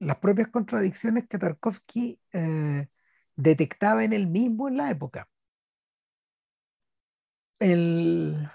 las 0.00 0.16
propias 0.18 0.48
contradicciones 0.48 1.28
que 1.28 1.38
Tarkovsky 1.38 2.20
eh, 2.32 2.88
detectaba 3.36 4.04
en 4.04 4.12
él 4.12 4.26
mismo 4.28 4.68
en 4.68 4.76
la 4.76 4.90
época. 4.90 5.28
El, 7.60 8.48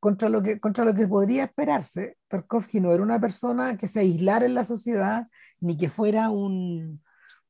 contra, 0.00 0.28
lo 0.28 0.42
que, 0.42 0.58
contra 0.60 0.84
lo 0.84 0.94
que 0.94 1.06
podría 1.06 1.44
esperarse, 1.44 2.18
Tarkovsky 2.28 2.80
no 2.80 2.92
era 2.92 3.02
una 3.02 3.20
persona 3.20 3.76
que 3.76 3.86
se 3.88 4.00
aislara 4.00 4.46
en 4.46 4.54
la 4.54 4.64
sociedad 4.64 5.28
ni 5.60 5.76
que 5.76 5.88
fuera 5.88 6.30
un, 6.30 7.02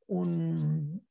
un, 0.08 1.02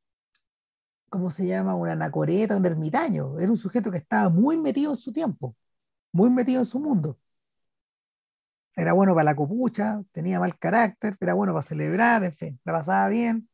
¿cómo 1.10 1.32
se 1.32 1.48
llama? 1.48 1.76
Un 1.76 1.90
anacoreta, 1.90 2.58
un 2.58 2.66
ermitaño. 2.66 3.40
Era 3.40 3.52
un 3.52 3.58
sujeto 3.58 3.92
que 3.92 3.98
estaba 3.98 4.30
muy 4.30 4.58
metido 4.58 4.92
en 4.92 4.98
su 4.98 5.12
tiempo, 5.12 5.56
muy 6.12 6.30
metido 6.30 6.60
en 6.60 6.66
su 6.66 6.80
mundo. 6.80 7.18
Era 8.80 8.94
bueno 8.94 9.14
para 9.14 9.26
la 9.26 9.36
copucha, 9.36 10.02
tenía 10.12 10.40
mal 10.40 10.58
carácter, 10.58 11.16
era 11.20 11.34
bueno 11.34 11.54
para 11.54 11.64
celebrar, 11.64 12.24
en 12.24 12.34
fin, 12.34 12.60
la 12.64 12.74
pasaba 12.74 13.10
bien. 13.10 13.50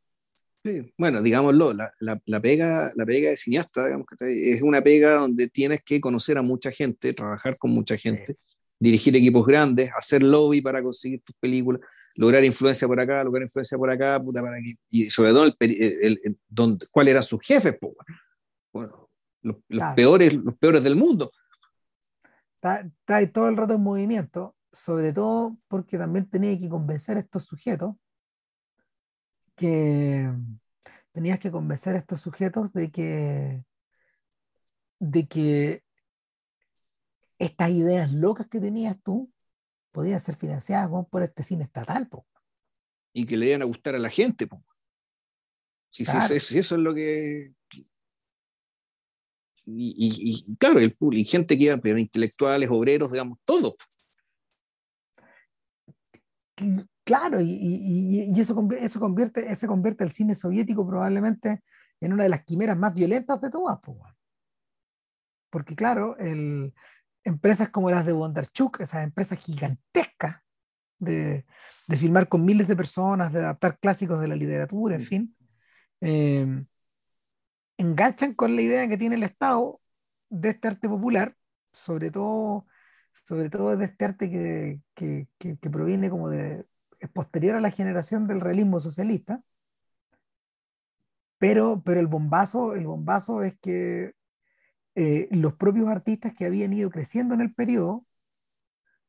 Sí, 0.64 0.94
bueno, 0.98 1.22
digámoslo, 1.22 1.74
la, 1.74 1.92
la, 2.00 2.40
pega, 2.40 2.92
la 2.96 3.06
pega 3.06 3.30
de 3.30 3.38
cineasta, 3.38 3.86
digamos 3.86 4.08
que 4.08 4.52
es 4.52 4.62
una 4.62 4.82
pega 4.82 5.16
donde 5.16 5.48
tienes 5.48 5.82
que 5.84 6.00
conocer 6.00 6.38
a 6.38 6.42
mucha 6.42 6.72
gente, 6.72 7.14
trabajar 7.14 7.58
con 7.58 7.72
mucha 7.72 7.98
gente, 7.98 8.36
dirigir 8.80 9.16
equipos 9.16 9.46
grandes, 9.46 9.90
hacer 9.98 10.24
lobby 10.24 10.62
para 10.62 10.82
conseguir 10.82 11.22
tus 11.22 11.36
películas 11.40 11.82
lograr 12.16 12.44
influencia 12.44 12.88
por 12.88 13.00
acá, 13.00 13.24
lograr 13.24 13.44
influencia 13.44 13.78
por 13.78 13.90
acá, 13.90 14.22
puta, 14.24 14.42
para 14.42 14.58
y 14.90 15.04
sobre 15.06 15.32
todo 15.32 15.46
el, 15.46 15.56
el, 15.60 16.38
cuál 16.90 17.08
era 17.08 17.22
su 17.22 17.38
jefe, 17.40 17.78
bueno, 18.72 19.10
los, 19.42 19.58
peores, 19.96 20.34
los 20.34 20.58
peores 20.58 20.84
del 20.84 20.96
mundo. 20.96 21.32
Está, 22.56 22.80
está 22.82 23.18
ahí 23.18 23.28
todo 23.28 23.50
el 23.50 23.58
rato 23.58 23.74
en 23.74 23.82
movimiento, 23.82 24.55
sobre 24.76 25.14
todo 25.14 25.58
porque 25.68 25.98
también 25.98 26.30
tenía 26.30 26.58
que 26.58 26.70
convencer 26.70 27.18
a 27.18 27.22
estos 27.22 27.46
sujetos 27.46 27.96
que 29.56 30.30
tenías 31.12 31.40
que 31.40 31.52
convencer 31.52 31.96
a 31.96 32.00
estos 32.00 32.22
sujetos 32.22 32.74
de 32.74 32.92
que 32.92 33.64
de 35.00 35.28
que 35.28 35.84
estas 37.40 37.70
ideas 37.72 38.14
locas 38.14 38.48
que 38.48 38.60
tenías 38.60 38.98
tú 39.02 39.32
podía 39.92 40.20
ser 40.20 40.36
financiada 40.36 40.90
por 41.06 41.24
este 41.24 41.42
cine 41.44 41.64
estatal. 41.64 42.10
Y 43.14 43.26
que 43.26 43.38
le 43.38 43.48
iban 43.48 43.62
a 43.62 43.66
gustar 43.66 43.96
a 43.96 44.00
la 44.00 44.10
gente. 44.10 44.46
Si, 45.90 46.04
eso 46.04 46.36
es 46.36 46.72
lo 46.72 46.94
que... 46.94 47.54
Y, 49.68 50.56
claro, 50.58 50.80
el, 50.80 50.96
y 51.12 51.24
gente 51.24 51.58
que 51.58 51.64
iba, 51.64 51.78
pero 51.78 51.98
intelectuales, 51.98 52.70
obreros, 52.70 53.14
digamos, 53.14 53.40
todos. 53.46 53.74
Claro, 57.04 57.40
y, 57.42 58.34
eso, 58.40 58.68
eso 58.80 59.00
convierte, 59.00 59.52
eso 59.52 59.68
convierte 59.68 60.04
el 60.04 60.12
cine 60.12 60.34
soviético 60.34 60.88
probablemente 60.88 61.62
en 62.02 62.14
una 62.14 62.24
de 62.24 62.30
las 62.30 62.44
quimeras 62.44 62.78
más 62.78 62.94
violentas 62.94 63.40
de 63.42 63.50
todas. 63.50 63.80
Porque 65.50 65.76
claro, 65.76 66.18
el, 66.18 66.74
empresas 67.24 67.70
como 67.70 67.92
las 67.92 68.06
de 68.06 68.12
Bondarchuk, 68.12 68.80
esas 68.82 69.04
empresas 69.04 69.40
gigantescas 69.40 70.38
de, 70.98 71.46
de, 71.88 71.98
filmar 71.98 72.28
con 72.28 72.44
miles 72.46 72.68
de 72.68 72.76
personas, 72.76 73.34
de 73.34 73.40
adaptar 73.40 73.80
clásicos 73.80 74.20
de 74.20 74.28
la 74.28 74.36
literatura, 74.36 74.96
en 74.96 75.02
mm. 75.02 75.06
fin, 75.06 75.36
eh, 76.02 76.66
enganchan 77.78 78.34
con 78.34 78.56
la 78.56 78.62
idea 78.62 78.88
que 78.88 78.98
tiene 78.98 79.16
el 79.16 79.24
Estado 79.24 79.82
de 80.30 80.50
este 80.50 80.68
arte 80.68 80.88
popular, 80.88 81.36
sobre 81.72 82.12
todo, 82.12 82.68
sobre 83.28 83.50
todo 83.50 83.76
de 83.78 83.86
este 83.86 84.06
arte 84.06 84.30
que, 84.30 84.82
que, 84.94 85.28
que, 85.40 85.70
proviene 85.70 86.10
como 86.10 86.30
de, 86.30 86.66
es 87.00 87.10
posterior 87.10 87.56
a 87.56 87.62
la 87.62 87.72
generación 87.72 88.28
del 88.28 88.42
realismo 88.42 88.80
socialista, 88.80 89.44
pero, 91.38 91.82
pero 91.84 92.00
el 92.00 92.08
bombazo, 92.08 92.74
el 92.76 92.88
bombazo 92.88 93.44
es 93.44 93.58
que 93.60 94.14
eh, 94.96 95.28
los 95.32 95.56
propios 95.56 95.88
artistas 95.90 96.34
que 96.34 96.46
habían 96.46 96.74
ido 96.74 96.90
creciendo 96.90 97.34
en 97.34 97.42
el 97.42 97.54
periodo, 97.54 98.06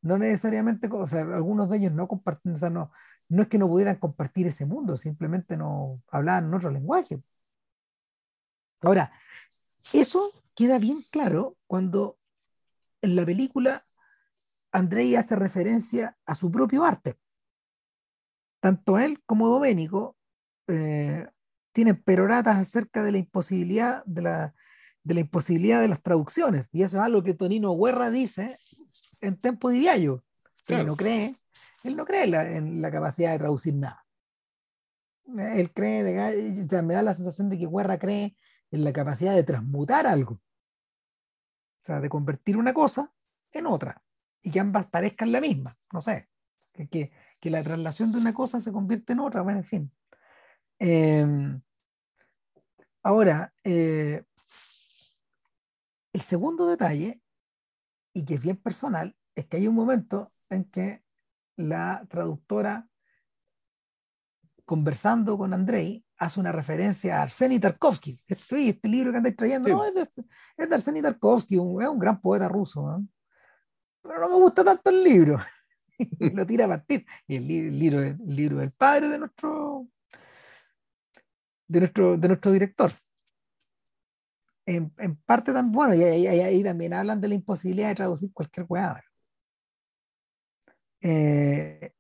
no 0.03 0.19
necesariamente, 0.19 0.89
o 0.91 1.07
sea, 1.07 1.23
algunos 1.23 1.69
de 1.71 1.79
ellos 1.79 1.93
no 1.93 2.09
compartían, 2.09 2.55
o 2.55 2.59
sea, 2.59 2.71
no, 2.71 2.93
no 3.29 3.43
es 3.43 3.49
que 3.49 3.59
no 3.59 3.69
pudieran 3.69 3.97
compartir 3.97 4.47
ese 4.47 4.67
mundo, 4.67 4.97
simplemente 4.97 5.57
no 5.57 6.03
hablaban 6.11 6.47
en 6.47 6.55
otro 6.55 6.71
lenguaje. 6.71 7.21
Ahora, 8.81 9.13
eso 9.93 10.31
queda 10.55 10.79
bien 10.79 10.99
claro 11.13 11.57
cuando 11.67 12.19
en 13.03 13.17
la 13.17 13.25
película 13.25 13.83
Andrei 14.77 15.17
hace 15.17 15.37
referencia 15.37 16.19
a 16.27 16.35
su 16.35 16.51
propio 16.51 16.85
arte. 16.85 17.19
Tanto 18.61 18.99
él 18.99 19.23
como 19.25 19.49
Doménico 19.49 20.19
eh, 20.67 21.27
tienen 21.73 22.03
peroratas 22.03 22.59
acerca 22.59 23.03
de 23.03 23.13
la 23.13 23.19
imposibilidad 23.19 24.05
de 24.05 24.23
la, 24.23 24.55
de 25.03 25.15
la 25.15 25.21
imposibilidad 25.21 25.81
de 25.81 25.89
las 25.89 26.03
traducciones. 26.03 26.67
Y 26.73 26.83
eso 26.83 26.99
es 26.99 27.03
algo 27.03 27.23
que 27.23 27.33
Tonino 27.33 27.75
Guerra 27.75 28.11
dice 28.11 28.59
en 29.23 29.41
Tempo 29.41 29.71
di 29.71 29.79
Viaggio. 29.79 30.23
Él 30.69 30.87
no 30.87 30.95
cree, 30.95 31.35
él 31.83 31.97
no 31.97 32.05
cree 32.05 32.25
en 32.25 32.83
la 32.83 32.91
capacidad 32.91 33.33
de 33.33 33.39
traducir 33.39 33.75
nada. 33.75 34.05
Él 35.39 35.73
cree, 35.73 36.03
de, 36.03 36.65
o 36.65 36.69
sea, 36.69 36.83
me 36.83 36.93
da 36.93 37.03
la 37.03 37.15
sensación 37.15 37.49
de 37.49 37.59
que 37.59 37.67
Guerra 37.67 37.99
cree 37.99 38.37
en 38.71 38.85
la 38.85 38.93
capacidad 38.93 39.35
de 39.35 39.43
transmutar 39.43 40.07
algo. 40.07 40.35
O 40.35 41.87
sea, 41.87 42.01
de 42.01 42.11
convertir 42.11 42.59
una 42.59 42.75
cosa 42.75 43.11
en 43.53 43.67
otra. 43.67 44.03
Y 44.47 44.51
que 44.53 44.61
ambas 44.61 44.87
parezcan 44.87 45.33
la 45.33 45.41
misma. 45.41 45.77
No 45.93 46.01
sé. 46.01 46.29
Que, 46.73 46.87
que, 46.87 47.11
que 47.41 47.51
la 47.51 47.65
traslación 47.65 48.13
de 48.13 48.19
una 48.19 48.33
cosa 48.33 48.61
se 48.61 48.71
convierte 48.71 49.13
en 49.13 49.19
otra. 49.19 49.43
Bueno, 49.43 49.59
en 49.59 49.65
fin. 49.65 49.93
Eh, 50.79 51.27
ahora, 53.03 53.53
eh, 53.65 54.23
el 56.13 56.21
segundo 56.21 56.69
detalle, 56.69 57.21
y 58.13 58.25
que 58.25 58.35
es 58.35 58.41
bien 58.41 58.57
personal, 58.57 59.17
es 59.35 59.47
que 59.47 59.57
hay 59.57 59.67
un 59.67 59.75
momento 59.75 60.33
en 60.49 60.63
que 60.67 61.03
la 61.57 62.07
traductora, 62.09 62.89
conversando 64.65 65.37
con 65.37 65.55
Andrei, 65.55 66.05
hace 66.19 66.39
una 66.39 66.53
referencia 66.53 67.19
a 67.19 67.23
Arseny 67.23 67.59
Tarkovsky. 67.59 68.23
Este, 68.29 68.69
este 68.69 68.89
libro 68.89 69.11
que 69.11 69.19
andáis 69.19 69.37
trayendo 69.37 69.85
es, 69.85 69.93
de, 69.93 70.25
es, 70.57 70.73
Arseny 70.73 71.03
Tarkovsky, 71.03 71.57
un, 71.57 71.83
es 71.83 71.89
un 71.89 71.99
gran 71.99 72.21
poeta 72.21 72.49
ruso. 72.49 73.03
Pero 74.07 74.21
no 74.21 74.29
me 74.29 74.37
gusta 74.37 74.65
tanto 74.65 74.91
el 74.91 75.03
libro. 75.03 75.39
lo 76.19 76.47
tira 76.47 76.67
a 76.67 76.69
partir. 76.69 77.07
Y 77.27 77.37
el, 77.37 77.47
libro, 77.47 78.03
el 78.03 78.19
libro 78.27 78.59
del 78.59 78.73
padre 78.73 79.09
de 79.09 79.19
nuestro, 79.19 79.89
de 81.69 81.81
nuestro, 81.81 82.17
de 82.17 82.29
nuestro 82.29 82.53
director 82.53 82.93
en, 84.67 85.17
parte 85.25 85.53
tan 85.53 85.71
bueno, 85.71 85.95
y 85.95 86.03
ahí, 86.03 86.63
también 86.63 86.93
hablan 86.93 87.21
de 87.21 87.29
la 87.29 87.35
imposibilidad 87.35 87.89
de 87.89 87.95
traducir 87.95 88.33
cualquier 88.33 88.67
weá. 88.69 89.03
Eh, 91.01 91.93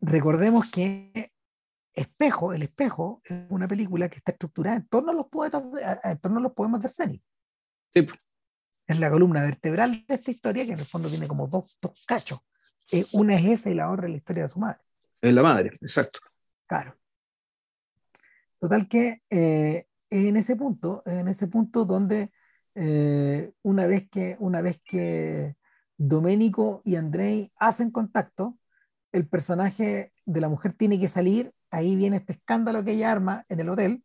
recordemos 0.00 0.70
que 0.70 1.32
Espejo, 1.94 2.52
El 2.52 2.62
Espejo, 2.62 3.22
es 3.24 3.46
una 3.48 3.66
película 3.66 4.08
que 4.08 4.18
está 4.18 4.32
estructurada 4.32 4.76
en 4.76 4.86
torno 4.88 5.12
a 5.12 5.14
los 5.14 5.28
poetas, 5.28 5.62
en 5.62 6.42
los 6.42 6.52
poemas 6.52 6.82
de 6.82 6.86
Arseni. 6.86 7.22
Sí. 7.90 8.06
Es 8.86 8.98
la 8.98 9.10
columna 9.10 9.42
vertebral 9.42 10.04
de 10.06 10.14
esta 10.14 10.30
historia 10.30 10.64
que 10.66 10.72
en 10.72 10.80
el 10.80 10.86
fondo 10.86 11.08
tiene 11.08 11.26
como 11.26 11.46
dos, 11.46 11.78
dos 11.80 11.92
cachos. 12.06 12.40
Eh, 12.92 13.06
una 13.12 13.36
es 13.36 13.44
esa 13.46 13.70
y 13.70 13.74
la 13.74 13.90
otra 13.90 14.06
es 14.06 14.10
la 14.10 14.16
historia 14.18 14.42
de 14.42 14.48
su 14.48 14.58
madre. 14.58 14.80
Es 15.20 15.32
la 15.32 15.42
madre, 15.42 15.68
exacto. 15.80 16.20
Claro. 16.66 16.96
Total 18.60 18.88
que 18.88 19.22
eh, 19.30 19.86
en 20.10 20.36
ese 20.36 20.56
punto, 20.56 21.02
en 21.06 21.28
ese 21.28 21.48
punto 21.48 21.84
donde 21.84 22.30
eh, 22.74 23.52
una, 23.62 23.86
vez 23.86 24.08
que, 24.10 24.36
una 24.38 24.60
vez 24.60 24.80
que 24.84 25.56
Domenico 25.96 26.82
y 26.84 26.96
Andrei 26.96 27.52
hacen 27.56 27.90
contacto, 27.90 28.58
el 29.12 29.28
personaje 29.28 30.12
de 30.24 30.40
la 30.40 30.48
mujer 30.48 30.72
tiene 30.72 30.98
que 30.98 31.08
salir, 31.08 31.52
ahí 31.70 31.96
viene 31.96 32.16
este 32.16 32.34
escándalo 32.34 32.84
que 32.84 32.92
ella 32.92 33.12
arma 33.12 33.44
en 33.48 33.60
el 33.60 33.68
hotel, 33.68 34.02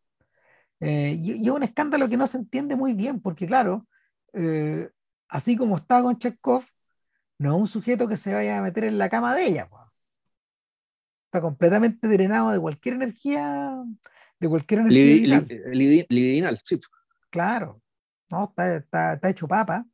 Eh, 0.81 1.17
y, 1.19 1.45
es 1.45 1.53
un 1.53 1.63
escándalo 1.63 2.07
que 2.07 2.15
no 2.15 2.25
se 2.27 2.37
entiende 2.37 2.75
muy 2.75 2.93
bien, 2.93 3.19
porque 3.21 3.45
claro, 3.45 3.85
eh, 4.33 4.89
así 5.27 5.55
como 5.55 5.77
está 5.77 6.01
con 6.01 6.17
Chekhov, 6.17 6.63
no 7.37 7.55
es 7.55 7.61
un 7.61 7.67
sujeto 7.67 8.07
que 8.07 8.17
se 8.17 8.33
vaya 8.33 8.57
a 8.57 8.61
meter 8.61 8.83
en 8.83 8.97
la 8.97 9.09
cama 9.09 9.35
de 9.35 9.47
ella. 9.47 9.69
Está 11.25 11.41
completamente 11.41 12.07
drenado 12.07 12.51
de 12.51 12.59
cualquier 12.59 12.95
energía, 12.95 13.73
de 14.39 14.49
cualquier 14.49 14.81
energía. 14.81 15.45
Lidinal, 16.09 16.59
sí. 16.65 16.79
Claro, 17.29 17.81
no, 18.29 18.45
está, 18.45 18.77
está, 18.77 19.13
está 19.13 19.29
hecho 19.29 19.47
papa. 19.47 19.85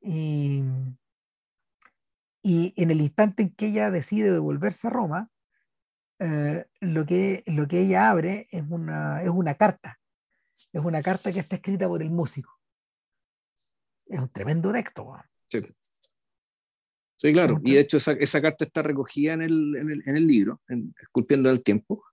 Y, 0.00 0.62
y 2.42 2.74
en 2.76 2.90
el 2.90 3.00
instante 3.00 3.44
en 3.44 3.54
que 3.54 3.66
ella 3.68 3.90
decide 3.90 4.32
devolverse 4.32 4.88
a 4.88 4.90
Roma, 4.90 5.30
eh, 6.18 6.66
lo, 6.80 7.06
que, 7.06 7.42
lo 7.46 7.66
que 7.68 7.80
ella 7.80 8.10
abre 8.10 8.48
es 8.50 8.64
una, 8.68 9.22
es 9.22 9.30
una 9.30 9.54
carta. 9.54 9.98
Es 10.72 10.84
una 10.84 11.02
carta 11.02 11.32
que 11.32 11.40
está 11.40 11.56
escrita 11.56 11.88
por 11.88 12.02
el 12.02 12.10
músico. 12.10 12.58
Es 14.12 14.18
un 14.20 14.28
tremendo 14.28 14.70
texto. 14.70 15.10
Sí. 15.48 15.60
sí. 17.16 17.32
claro. 17.32 17.58
Y 17.64 17.72
de 17.72 17.80
hecho 17.80 17.96
esa, 17.96 18.12
esa 18.12 18.42
carta 18.42 18.64
está 18.64 18.82
recogida 18.82 19.32
en 19.32 19.42
el, 19.42 19.76
en 19.76 19.90
el, 19.90 20.02
en 20.04 20.16
el 20.16 20.26
libro, 20.26 20.60
en 20.68 20.94
Esculpiendo 21.00 21.50
el 21.50 21.62
Tiempo. 21.62 22.04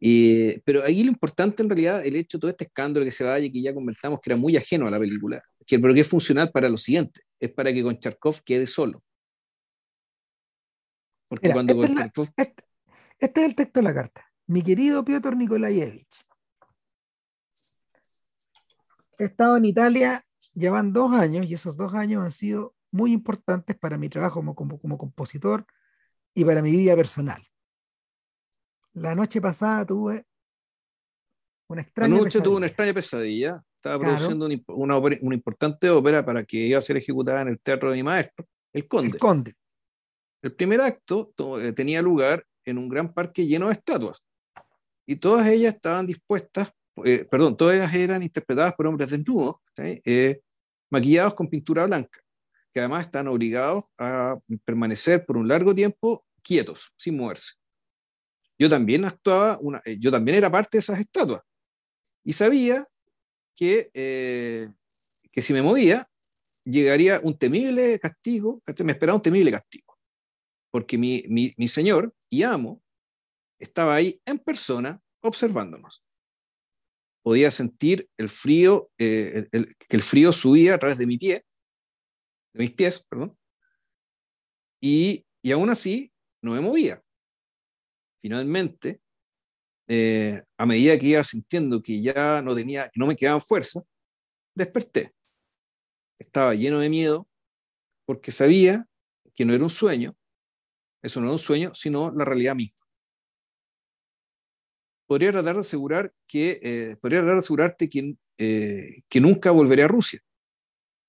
Y, 0.00 0.58
pero 0.60 0.82
ahí 0.82 1.02
lo 1.02 1.10
importante 1.10 1.62
en 1.62 1.68
realidad, 1.68 2.04
el 2.04 2.16
hecho 2.16 2.38
de 2.38 2.40
todo 2.40 2.50
este 2.50 2.64
escándalo 2.64 3.04
que 3.04 3.12
se 3.12 3.24
vaya, 3.24 3.50
que 3.52 3.60
ya 3.60 3.74
comentamos 3.74 4.18
que 4.20 4.30
era 4.30 4.40
muy 4.40 4.56
ajeno 4.56 4.88
a 4.88 4.90
la 4.90 4.98
película, 4.98 5.42
que, 5.66 5.78
pero 5.78 5.92
que 5.92 6.00
es 6.00 6.08
funcional 6.08 6.50
para 6.50 6.70
lo 6.70 6.78
siguiente, 6.78 7.20
es 7.38 7.52
para 7.52 7.72
que 7.72 7.82
con 7.82 7.98
Charkov 7.98 8.42
quede 8.42 8.66
solo. 8.66 9.00
Porque 11.28 11.52
cuando 11.52 11.84
este, 11.84 12.02
este, 12.36 12.54
este, 13.18 13.40
es 13.40 13.46
el 13.46 13.54
texto 13.54 13.80
de 13.80 13.84
la 13.84 13.94
carta. 13.94 14.26
Mi 14.46 14.62
querido 14.62 15.04
Piotr 15.04 15.36
Nikolaevich, 15.36 16.06
he 19.18 19.24
estado 19.24 19.58
en 19.58 19.66
Italia 19.66 20.24
llevan 20.54 20.92
dos 20.92 21.12
años 21.12 21.46
y 21.46 21.54
esos 21.54 21.76
dos 21.76 21.94
años 21.94 22.24
han 22.24 22.32
sido 22.32 22.74
muy 22.90 23.12
importantes 23.12 23.76
para 23.76 23.98
mi 23.98 24.08
trabajo 24.08 24.36
como, 24.36 24.54
como, 24.54 24.78
como 24.78 24.96
compositor 24.96 25.66
y 26.32 26.44
para 26.44 26.62
mi 26.62 26.70
vida 26.70 26.94
personal. 26.94 27.42
La 28.92 29.14
noche 29.14 29.40
pasada 29.40 29.84
tuve 29.84 30.24
una 31.68 31.82
extraña 31.82 32.16
Anoche 32.16 32.40
tuve 32.40 32.56
una 32.56 32.66
extraña 32.66 32.94
pesadilla. 32.94 33.62
Estaba 33.76 33.98
produciendo 33.98 34.46
una, 34.46 34.98
una, 34.98 35.34
importante 35.34 35.90
ópera 35.90 36.24
para 36.24 36.44
que 36.44 36.56
iba 36.56 36.78
a 36.78 36.82
ser 36.82 36.96
ejecutada 36.96 37.42
en 37.42 37.48
el 37.48 37.60
teatro 37.60 37.90
de 37.90 37.96
mi 37.96 38.02
maestro, 38.02 38.46
El 38.72 38.88
Conde. 38.88 39.08
El 39.08 39.18
Conde. 39.18 39.54
El 40.40 40.54
primer 40.54 40.80
acto 40.80 41.32
eh, 41.60 41.72
tenía 41.72 42.00
lugar 42.00 42.46
en 42.64 42.78
un 42.78 42.88
gran 42.88 43.12
parque 43.12 43.46
lleno 43.46 43.66
de 43.66 43.72
estatuas 43.72 44.24
y 45.06 45.16
todas 45.16 45.46
ellas 45.48 45.74
estaban 45.74 46.06
dispuestas, 46.06 46.72
eh, 47.04 47.24
perdón, 47.30 47.56
todas 47.56 47.92
eran 47.94 48.22
interpretadas 48.22 48.74
por 48.74 48.86
hombres 48.86 49.10
desnudos, 49.10 49.56
eh, 49.76 50.40
maquillados 50.90 51.34
con 51.34 51.48
pintura 51.48 51.86
blanca, 51.86 52.20
que 52.72 52.80
además 52.80 53.06
están 53.06 53.28
obligados 53.28 53.84
a 53.98 54.38
permanecer 54.64 55.24
por 55.24 55.36
un 55.36 55.48
largo 55.48 55.74
tiempo 55.74 56.24
quietos, 56.42 56.92
sin 56.96 57.16
moverse. 57.16 57.54
Yo 58.58 58.68
también 58.68 59.04
actuaba, 59.04 59.58
una, 59.60 59.82
yo 59.98 60.10
también 60.10 60.38
era 60.38 60.50
parte 60.50 60.76
de 60.76 60.80
esas 60.80 61.00
estatuas 61.00 61.40
y 62.22 62.32
sabía 62.32 62.86
que, 63.56 63.90
que 63.92 65.42
si 65.42 65.52
me 65.52 65.62
movía, 65.62 66.08
llegaría 66.64 67.20
un 67.22 67.36
temible 67.36 67.98
castigo, 67.98 68.62
me 68.84 68.92
esperaba 68.92 69.16
un 69.16 69.22
temible 69.22 69.50
castigo 69.50 69.94
porque 70.74 70.98
mi, 70.98 71.22
mi, 71.28 71.68
señor 71.68 72.12
y 72.28 72.42
amo 72.42 72.82
estaba 73.60 73.94
ahí 73.94 74.20
en 74.26 74.40
persona 74.40 75.00
observándonos. 75.20 76.04
Podía 77.24 77.50
sentir 77.50 78.06
el 78.18 78.28
frío, 78.28 78.90
eh, 78.98 79.48
que 79.50 79.96
el 79.96 80.02
frío 80.02 80.30
subía 80.30 80.74
a 80.74 80.78
través 80.78 80.98
de 80.98 81.06
mi 81.06 81.16
pie, 81.16 81.42
de 82.52 82.62
mis 82.64 82.72
pies, 82.72 83.02
perdón, 83.08 83.34
y, 84.78 85.24
y 85.42 85.52
aún 85.52 85.70
así 85.70 86.12
no 86.42 86.52
me 86.52 86.60
movía. 86.60 87.00
Finalmente, 88.20 89.00
eh, 89.88 90.42
a 90.58 90.66
medida 90.66 90.98
que 90.98 91.06
iba 91.06 91.24
sintiendo 91.24 91.82
que 91.82 92.02
ya 92.02 92.42
no 92.42 92.54
tenía, 92.54 92.90
que 92.90 93.00
no 93.00 93.06
me 93.06 93.16
quedaba 93.16 93.40
fuerza, 93.40 93.80
desperté. 94.54 95.14
Estaba 96.18 96.54
lleno 96.54 96.78
de 96.80 96.90
miedo 96.90 97.26
porque 98.04 98.32
sabía 98.32 98.86
que 99.34 99.46
no 99.46 99.54
era 99.54 99.64
un 99.64 99.70
sueño, 99.70 100.14
eso 101.02 101.20
no 101.22 101.28
es 101.28 101.32
un 101.32 101.38
sueño, 101.38 101.74
sino 101.74 102.10
la 102.12 102.26
realidad 102.26 102.54
misma. 102.54 102.83
Podría 105.06 105.32
tratar 105.32 105.54
de 105.54 105.60
asegurar 105.60 106.12
que, 106.26 106.60
eh, 106.62 106.96
podría 107.00 107.20
tratar 107.20 107.34
de 107.34 107.40
asegurarte 107.40 107.88
que, 107.88 108.16
eh, 108.38 109.02
que 109.08 109.20
nunca 109.20 109.50
volveré 109.50 109.82
a 109.82 109.88
Rusia, 109.88 110.20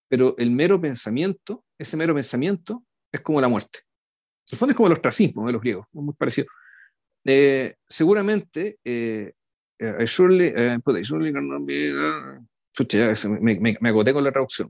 pero 0.09 0.35
el 0.37 0.51
mero 0.51 0.79
pensamiento, 0.79 1.63
ese 1.77 1.97
mero 1.97 2.13
pensamiento, 2.13 2.83
es 3.11 3.21
como 3.21 3.41
la 3.41 3.47
muerte. 3.47 3.79
En 3.79 4.53
el 4.53 4.57
fondo 4.57 4.71
es 4.71 4.77
como 4.77 4.87
el 4.87 4.93
ostracismo 4.93 5.47
de 5.47 5.53
los 5.53 5.61
griegos, 5.61 5.87
muy 5.91 6.13
parecido. 6.13 6.47
Eh, 7.25 7.75
seguramente, 7.87 8.77
eh, 8.83 9.33
surely, 10.05 10.53
surely, 11.03 11.31
me, 11.31 11.41
me, 13.59 13.77
me, 13.81 13.89
agoté 13.89 14.13
con 14.13 14.23
la 14.23 14.31
traducción. 14.31 14.69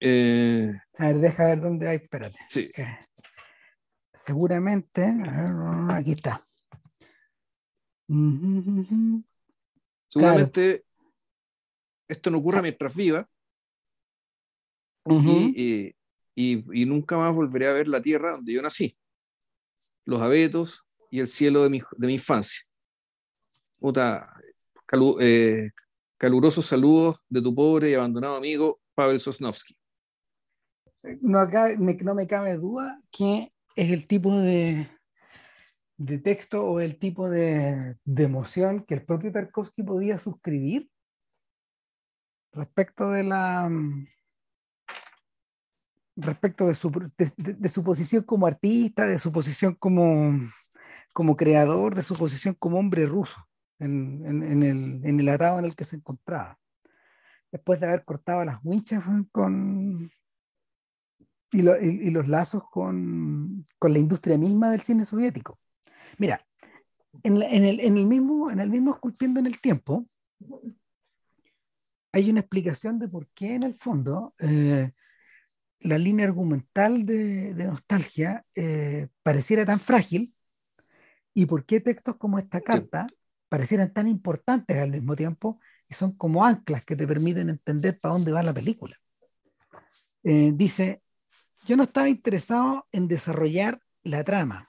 Eh, 0.00 0.72
a 0.96 1.06
ver, 1.06 1.18
deja 1.18 1.46
ver 1.46 1.60
dónde 1.60 1.88
hay, 1.88 1.96
espérate. 1.96 2.38
Sí. 2.48 2.70
Seguramente, 4.14 5.12
aquí 5.90 6.12
está. 6.12 6.44
Seguramente 10.06 10.84
esto 12.08 12.30
no 12.30 12.38
ocurra 12.38 12.62
mientras 12.62 12.94
viva. 12.94 13.28
Y, 15.04 15.94
y, 16.34 16.86
nunca 16.86 17.16
más 17.16 17.34
volveré 17.34 17.66
a 17.66 17.72
ver 17.72 17.88
la 17.88 18.02
tierra 18.02 18.32
donde 18.32 18.52
yo 18.52 18.62
nací, 18.62 18.96
los 20.04 20.20
abetos 20.20 20.84
y 21.10 21.20
el 21.20 21.28
cielo 21.28 21.62
de 21.62 21.70
mi, 21.70 21.80
de 21.96 22.06
mi 22.06 22.14
infancia. 22.14 22.62
Puta, 23.78 24.34
eh, 25.20 25.70
calurosos 26.18 26.66
saludos 26.66 27.22
de 27.28 27.40
tu 27.40 27.54
pobre 27.54 27.90
y 27.90 27.94
abandonado 27.94 28.36
amigo 28.36 28.80
Pavel 28.94 29.18
Sosnovsky. 29.18 29.76
No, 31.20 31.46
me, 31.78 31.94
no 31.94 32.14
me 32.14 32.26
cabe 32.26 32.56
duda 32.56 33.00
que 33.10 33.50
es 33.76 33.90
el 33.90 34.06
tipo 34.06 34.36
de, 34.36 34.90
de 35.98 36.18
texto 36.18 36.64
o 36.64 36.80
el 36.80 36.98
tipo 36.98 37.28
de, 37.28 37.96
de, 38.04 38.24
emoción 38.24 38.84
que 38.84 38.94
el 38.94 39.04
propio 39.04 39.32
Tarkovsky 39.32 39.82
podía 39.82 40.18
suscribir 40.18 40.90
respecto 42.52 43.10
de 43.10 43.24
la 43.24 43.70
respecto 46.16 46.66
de 46.66 46.74
su, 46.74 46.90
de, 47.16 47.68
su 47.68 47.84
posición 47.84 48.24
como 48.24 48.46
artista, 48.46 49.06
de 49.06 49.18
su 49.18 49.30
posición 49.30 49.74
como, 49.74 50.32
como 51.12 51.36
creador, 51.36 51.94
de 51.94 52.02
su 52.02 52.16
posición 52.16 52.54
como 52.54 52.78
hombre 52.78 53.06
ruso 53.06 53.36
en, 53.78 54.24
en, 54.26 54.62
el, 54.62 55.00
en 55.04 55.20
el 55.20 55.28
atado 55.28 55.58
en 55.60 55.64
el 55.64 55.76
que 55.76 55.84
se 55.84 55.96
encontraba. 55.96 56.58
Después 57.52 57.80
de 57.80 57.86
haber 57.86 58.04
cortado 58.04 58.44
las 58.44 58.58
winchas 58.64 59.04
con, 59.30 60.10
y, 61.52 62.10
los 62.10 62.28
lazos 62.28 62.64
con, 62.70 63.66
la 63.80 63.98
industria 63.98 64.36
misma 64.36 64.70
del 64.70 64.80
cine 64.80 65.04
soviético. 65.04 65.58
Mira, 66.16 66.44
en, 67.22 67.36
el, 67.42 68.06
mismo, 68.06 68.50
en 68.50 68.60
el 68.60 68.70
mismo 68.70 68.92
Esculpiendo 68.94 69.40
en 69.40 69.46
el 69.46 69.60
Tiempo, 69.60 70.06
hay 72.12 72.30
una 72.30 72.40
explicación 72.40 72.98
de 72.98 73.08
por 73.08 73.28
qué 73.28 73.54
en 73.54 73.62
el 73.62 73.74
fondo 73.74 74.34
eh, 74.38 74.92
la 75.80 75.98
línea 75.98 76.26
argumental 76.26 77.04
de, 77.04 77.52
nostalgia 77.54 78.44
eh, 78.54 79.08
pareciera 79.22 79.64
tan 79.64 79.78
frágil 79.78 80.34
y 81.34 81.46
por 81.46 81.64
qué 81.64 81.80
textos 81.80 82.16
como 82.16 82.38
esta 82.38 82.60
carta 82.60 83.06
parecieran 83.48 83.92
tan 83.92 84.08
importantes 84.08 84.76
al 84.78 84.90
mismo 84.90 85.14
tiempo 85.14 85.60
y 85.88 85.94
son 85.94 86.12
como 86.12 86.44
anclas 86.44 86.84
que 86.84 86.96
te 86.96 87.06
permiten 87.06 87.48
entender 87.48 87.98
para 87.98 88.14
dónde 88.14 88.32
va 88.32 88.42
la 88.42 88.52
película. 88.52 88.96
Eh, 90.24 90.52
dice, 90.54 91.02
yo 91.64 91.76
no 91.76 91.84
estaba 91.84 92.08
interesado 92.08 92.86
en 92.92 93.08
desarrollar 93.08 93.80
la 94.02 94.24
trama. 94.24 94.67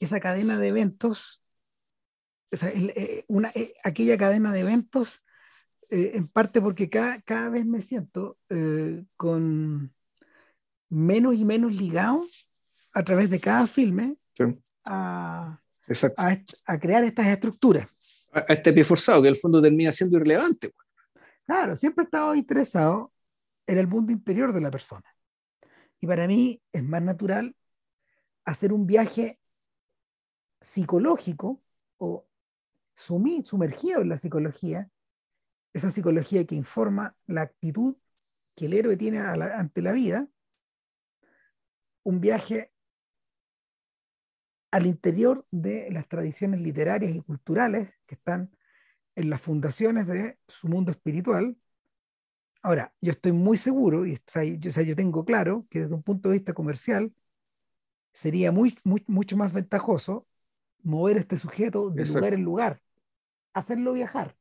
Esa 0.00 0.18
cadena 0.18 0.58
de 0.58 0.68
eventos, 0.68 1.44
eh, 2.50 3.24
una, 3.28 3.50
eh, 3.54 3.74
aquella 3.84 4.18
cadena 4.18 4.52
de 4.52 4.60
eventos, 4.60 5.22
eh, 5.90 6.12
en 6.14 6.26
parte 6.26 6.60
porque 6.60 6.90
cada, 6.90 7.20
cada 7.22 7.48
vez 7.50 7.66
me 7.66 7.80
siento 7.80 8.38
con 9.16 9.94
menos 10.88 11.34
y 11.36 11.44
menos 11.44 11.74
ligado 11.74 12.24
a 12.92 13.04
través 13.04 13.30
de 13.30 13.40
cada 13.40 13.66
filme 13.66 14.16
a, 14.84 15.58
a, 16.66 16.78
crear 16.78 17.04
estas 17.04 17.26
estructuras. 17.26 17.88
A, 18.32 18.40
este 18.52 18.72
pie 18.72 18.84
forzado, 18.84 19.22
que 19.22 19.28
el 19.28 19.36
fondo 19.36 19.62
termina 19.62 19.92
siendo 19.92 20.16
irrelevante. 20.16 20.72
Claro, 21.44 21.76
siempre 21.76 22.04
he 22.04 22.06
estado 22.06 22.34
interesado 22.34 23.12
en 23.66 23.78
el 23.78 23.86
mundo 23.86 24.12
interior 24.12 24.52
de 24.52 24.60
la 24.60 24.70
persona. 24.70 25.04
Y 26.00 26.06
para 26.06 26.26
mí 26.26 26.62
es 26.72 26.82
más 26.82 27.02
natural 27.02 27.54
hacer 28.44 28.72
un 28.72 28.86
viaje 28.86 29.39
psicológico 30.60 31.62
o 31.98 32.26
sumergido 32.94 34.02
en 34.02 34.08
la 34.08 34.16
psicología, 34.16 34.90
esa 35.72 35.90
psicología 35.90 36.44
que 36.46 36.54
informa 36.54 37.16
la 37.26 37.42
actitud 37.42 37.96
que 38.56 38.66
el 38.66 38.74
héroe 38.74 38.96
tiene 38.96 39.18
ante 39.18 39.82
la 39.82 39.92
vida, 39.92 40.28
un 42.02 42.20
viaje 42.20 42.72
al 44.70 44.86
interior 44.86 45.46
de 45.50 45.90
las 45.90 46.06
tradiciones 46.08 46.60
literarias 46.60 47.14
y 47.14 47.20
culturales 47.20 47.98
que 48.06 48.14
están 48.14 48.56
en 49.16 49.30
las 49.30 49.40
fundaciones 49.40 50.06
de 50.06 50.38
su 50.48 50.68
mundo 50.68 50.92
espiritual. 50.92 51.56
Ahora, 52.62 52.94
yo 53.00 53.10
estoy 53.10 53.32
muy 53.32 53.56
seguro, 53.56 54.06
y 54.06 54.20
yo, 54.58 54.70
yo 54.70 54.96
tengo 54.96 55.24
claro 55.24 55.66
que 55.70 55.80
desde 55.80 55.94
un 55.94 56.02
punto 56.02 56.28
de 56.28 56.34
vista 56.38 56.52
comercial 56.52 57.12
sería 58.12 58.52
muy, 58.52 58.76
mucho 58.84 59.36
más 59.36 59.52
ventajoso 59.52 60.26
mover 60.82 61.18
este 61.18 61.36
sujeto 61.36 61.90
de 61.90 62.06
lugar 62.06 62.34
en 62.34 62.42
lugar, 62.42 62.82
hacerlo 63.52 63.92
viajar, 63.92 64.36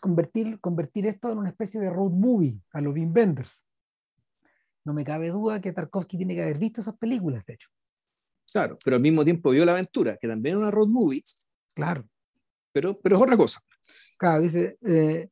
convertir, 0.00 0.60
convertir 0.60 1.06
esto 1.06 1.32
en 1.32 1.38
una 1.38 1.48
especie 1.48 1.80
de 1.80 1.90
road 1.90 2.10
movie 2.10 2.60
a 2.72 2.80
los 2.80 2.94
Wim 2.94 3.12
Wenders. 3.14 3.64
No 4.84 4.92
me 4.92 5.04
cabe 5.04 5.30
duda 5.30 5.60
que 5.60 5.72
Tarkovsky 5.72 6.18
tiene 6.18 6.34
que 6.34 6.42
haber 6.42 6.58
visto 6.58 6.80
esas 6.80 6.96
películas, 6.98 7.44
de 7.46 7.54
hecho. 7.54 7.68
Claro, 8.52 8.78
pero 8.84 8.96
al 8.96 9.02
mismo 9.02 9.24
tiempo 9.24 9.50
vio 9.50 9.64
La 9.64 9.72
Aventura, 9.72 10.16
que 10.16 10.28
también 10.28 10.56
es 10.56 10.62
una 10.62 10.70
road 10.70 10.88
movie. 10.88 11.22
Claro. 11.74 12.06
Pero, 12.72 13.00
pero 13.00 13.16
es 13.16 13.22
otra 13.22 13.36
cosa. 13.36 13.60
Claro, 14.18 14.42
dice 14.42 14.76
eh, 14.82 15.28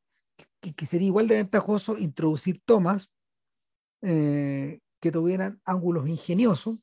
que, 0.61 0.86
sería 0.86 1.09
igual 1.09 1.28
de 1.28 1.36
ventajoso 1.36 1.99
introducir 1.99 2.61
tomas 2.65 3.11
eh, 4.01 4.81
que 5.01 5.12
tuvieran 5.12 5.61
ángulos 5.65 6.09
ingeniosos, 6.09 6.78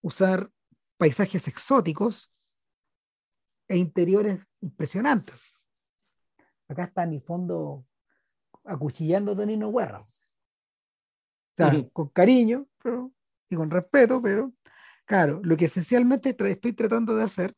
usar 0.00 0.50
paisajes 0.96 1.46
exóticos 1.48 2.32
e 3.68 3.76
interiores 3.76 4.40
impresionantes. 4.60 5.54
Acá 6.68 6.84
está 6.84 7.04
en 7.04 7.14
el 7.14 7.20
fondo 7.20 7.86
acuchillando 8.64 9.32
a 9.32 9.36
Tonino 9.36 9.72
Guerra. 9.72 10.00
O 10.00 10.06
sea, 11.56 11.72
con 11.92 12.08
cariño 12.08 12.66
y 13.48 13.56
con 13.56 13.70
respeto, 13.70 14.20
pero 14.20 14.52
claro, 15.04 15.40
lo 15.42 15.56
que 15.56 15.66
esencialmente 15.66 16.36
estoy 16.38 16.72
tratando 16.72 17.14
de 17.14 17.22
hacer, 17.22 17.54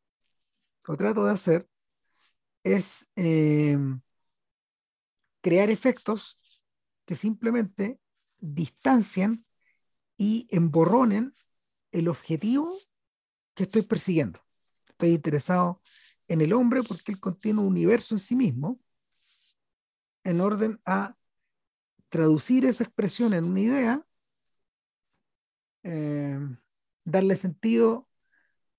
o 0.86 0.97
trato 0.97 1.24
de 1.24 1.32
hacer, 1.32 1.69
es 2.62 3.09
em, 3.16 4.01
crear 5.40 5.70
efectos 5.70 6.39
que 7.05 7.15
simplemente 7.15 7.98
distancian 8.39 9.44
y 10.16 10.47
emborronen 10.51 11.32
el 11.93 12.09
objetivo 12.09 12.78
que 13.59 13.64
estoy 13.64 13.82
persiguiendo. 13.82 14.40
Estoy 14.89 15.10
interesado 15.10 15.82
en 16.28 16.40
el 16.43 16.52
hombre 16.52 16.85
porque 16.85 17.10
él 17.10 17.18
contiene 17.18 17.59
un 17.59 17.66
universo 17.66 18.14
en 18.14 18.20
sí 18.20 18.36
mismo 18.36 18.78
en 20.22 20.40
orden 20.40 20.80
a 20.85 21.16
traducir 22.09 22.64
esa 22.66 22.85
expresión 22.85 23.35
en 23.35 23.44
una 23.44 23.60
idea, 23.60 24.06
eh, 25.82 26.39
darle 27.05 27.35
sentido 27.35 28.09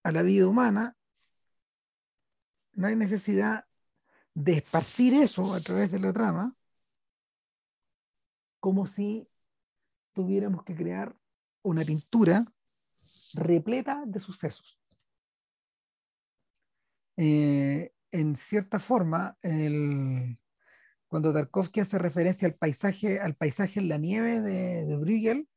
a 0.04 0.12
la 0.12 0.22
vida 0.22 0.48
humana, 0.48 0.96
no 2.72 2.88
hay 2.88 2.96
necesidad 2.96 3.66
de 4.34 4.54
esparcir 4.54 5.14
eso 5.14 5.54
a 5.54 5.60
través 5.60 5.92
de 5.92 6.00
la 6.00 6.14
trama, 6.14 6.56
como 8.62 8.86
si 8.86 9.28
tuviéramos 10.14 10.64
que 10.64 10.74
crear 10.74 11.18
una 11.64 11.84
pintura 11.84 12.46
repleta 13.36 14.04
de 14.06 14.20
sucesos. 14.20 14.80
Eh, 17.18 17.94
en 18.12 18.36
cierta 18.36 18.80
forma, 18.80 19.38
cuando 21.08 21.34
Tarkovsky 21.34 21.82
hace 21.82 22.00
referencia 22.00 22.48
al 22.48 22.54
paisaje, 22.54 23.20
al 23.20 23.36
paisaje 23.36 23.80
en 23.80 23.90
la 23.90 23.98
nieve 23.98 24.42
de, 24.42 24.96
Bruegel, 24.96 25.48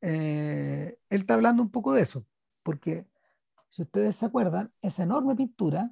eh, 0.00 0.98
él 1.10 1.20
está 1.20 1.34
hablando 1.34 1.62
un 1.62 1.70
poco 1.70 1.92
de 1.92 2.02
eso, 2.02 2.24
porque 2.62 3.06
si 3.68 3.82
ustedes 3.82 4.16
se 4.16 4.26
acuerdan, 4.26 4.72
esa 4.80 5.02
enorme 5.02 5.34
pintura 5.34 5.90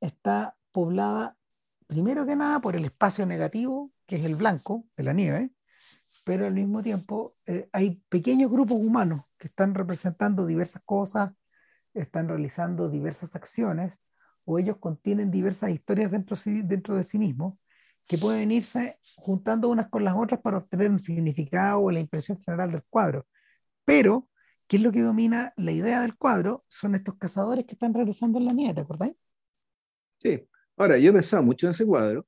está 0.00 0.56
poblada 0.72 1.36
primero 1.86 2.24
que 2.24 2.36
nada 2.36 2.60
por 2.60 2.76
el 2.76 2.84
espacio 2.84 3.26
negativo, 3.26 3.90
que 4.06 4.16
es 4.16 4.24
el 4.24 4.36
blanco 4.36 4.84
de 4.96 5.04
la 5.04 5.12
nieve, 5.12 5.50
pero 6.24 6.46
al 6.46 6.54
mismo 6.54 6.82
tiempo 6.82 7.36
eh, 7.46 7.68
hay 7.72 8.02
pequeños 8.08 8.50
grupos 8.50 8.76
humanos 8.78 9.22
que 9.38 9.48
están 9.48 9.74
representando 9.74 10.46
diversas 10.46 10.82
cosas, 10.84 11.32
están 11.94 12.28
realizando 12.28 12.88
diversas 12.88 13.34
acciones, 13.36 14.00
o 14.44 14.58
ellos 14.58 14.76
contienen 14.78 15.30
diversas 15.30 15.70
historias 15.70 16.10
dentro, 16.10 16.36
dentro 16.44 16.96
de 16.96 17.04
sí 17.04 17.18
mismos, 17.18 17.58
que 18.08 18.18
pueden 18.18 18.50
irse 18.50 18.98
juntando 19.16 19.68
unas 19.68 19.88
con 19.88 20.04
las 20.04 20.14
otras 20.16 20.40
para 20.40 20.58
obtener 20.58 20.90
un 20.90 20.98
significado 20.98 21.80
o 21.80 21.90
la 21.90 22.00
impresión 22.00 22.40
general 22.40 22.72
del 22.72 22.82
cuadro. 22.88 23.26
Pero, 23.84 24.28
¿qué 24.66 24.76
es 24.76 24.82
lo 24.82 24.90
que 24.90 25.02
domina 25.02 25.52
la 25.56 25.72
idea 25.72 26.02
del 26.02 26.16
cuadro? 26.16 26.64
Son 26.68 26.94
estos 26.94 27.16
cazadores 27.16 27.66
que 27.66 27.74
están 27.74 27.94
regresando 27.94 28.38
en 28.38 28.46
la 28.46 28.52
nieve, 28.52 28.74
¿te 28.74 28.80
acordáis? 28.80 29.14
Sí. 30.18 30.46
Ahora, 30.76 30.98
yo 30.98 31.10
he 31.10 31.12
pensado 31.12 31.42
mucho 31.42 31.66
en 31.66 31.72
ese 31.72 31.86
cuadro 31.86 32.26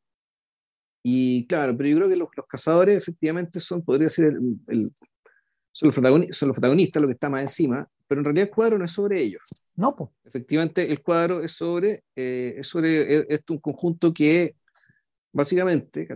y 1.02 1.46
claro, 1.46 1.76
pero 1.76 1.88
yo 1.88 1.96
creo 1.96 2.08
que 2.08 2.16
los, 2.16 2.46
cazadores 2.48 2.96
efectivamente 2.96 3.58
son, 3.58 3.82
podría 3.82 4.08
ser, 4.08 4.26
el, 4.68 4.92
son, 5.72 5.88
los 5.88 5.94
son, 6.36 6.48
los 6.48 6.54
protagonistas, 6.54 7.02
lo 7.02 7.08
que 7.08 7.14
está 7.14 7.28
más 7.28 7.42
encima, 7.42 7.88
pero 8.06 8.20
en 8.20 8.24
realidad 8.24 8.48
el 8.48 8.54
cuadro 8.54 8.78
no 8.78 8.84
es 8.84 8.92
sobre 8.92 9.20
ellos. 9.20 9.42
No, 9.74 9.96
pues. 9.96 10.10
Efectivamente, 10.24 10.90
el 10.90 11.02
cuadro 11.02 11.42
es 11.42 11.52
sobre, 11.52 12.04
eh, 12.14 12.54
es 12.58 12.66
sobre 12.66 13.34
es, 13.34 13.40
un 13.48 13.58
conjunto 13.58 14.14
que 14.14 14.54
básicamente, 15.32 16.06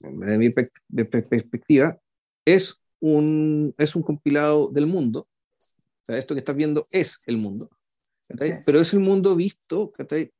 desde 0.00 0.38
mi 0.38 0.50
perspectiva, 0.50 1.98
es 2.44 2.78
un, 3.00 3.74
es 3.78 3.96
un 3.96 4.02
compilado 4.02 4.68
del 4.68 4.86
mundo. 4.86 5.28
O 5.58 6.06
sea, 6.06 6.18
esto 6.18 6.34
que 6.34 6.40
estás 6.40 6.56
viendo 6.56 6.86
es 6.90 7.22
el 7.26 7.38
mundo. 7.38 7.70
Pero 8.66 8.80
es 8.80 8.92
el 8.92 9.00
mundo 9.00 9.34
visto 9.34 9.92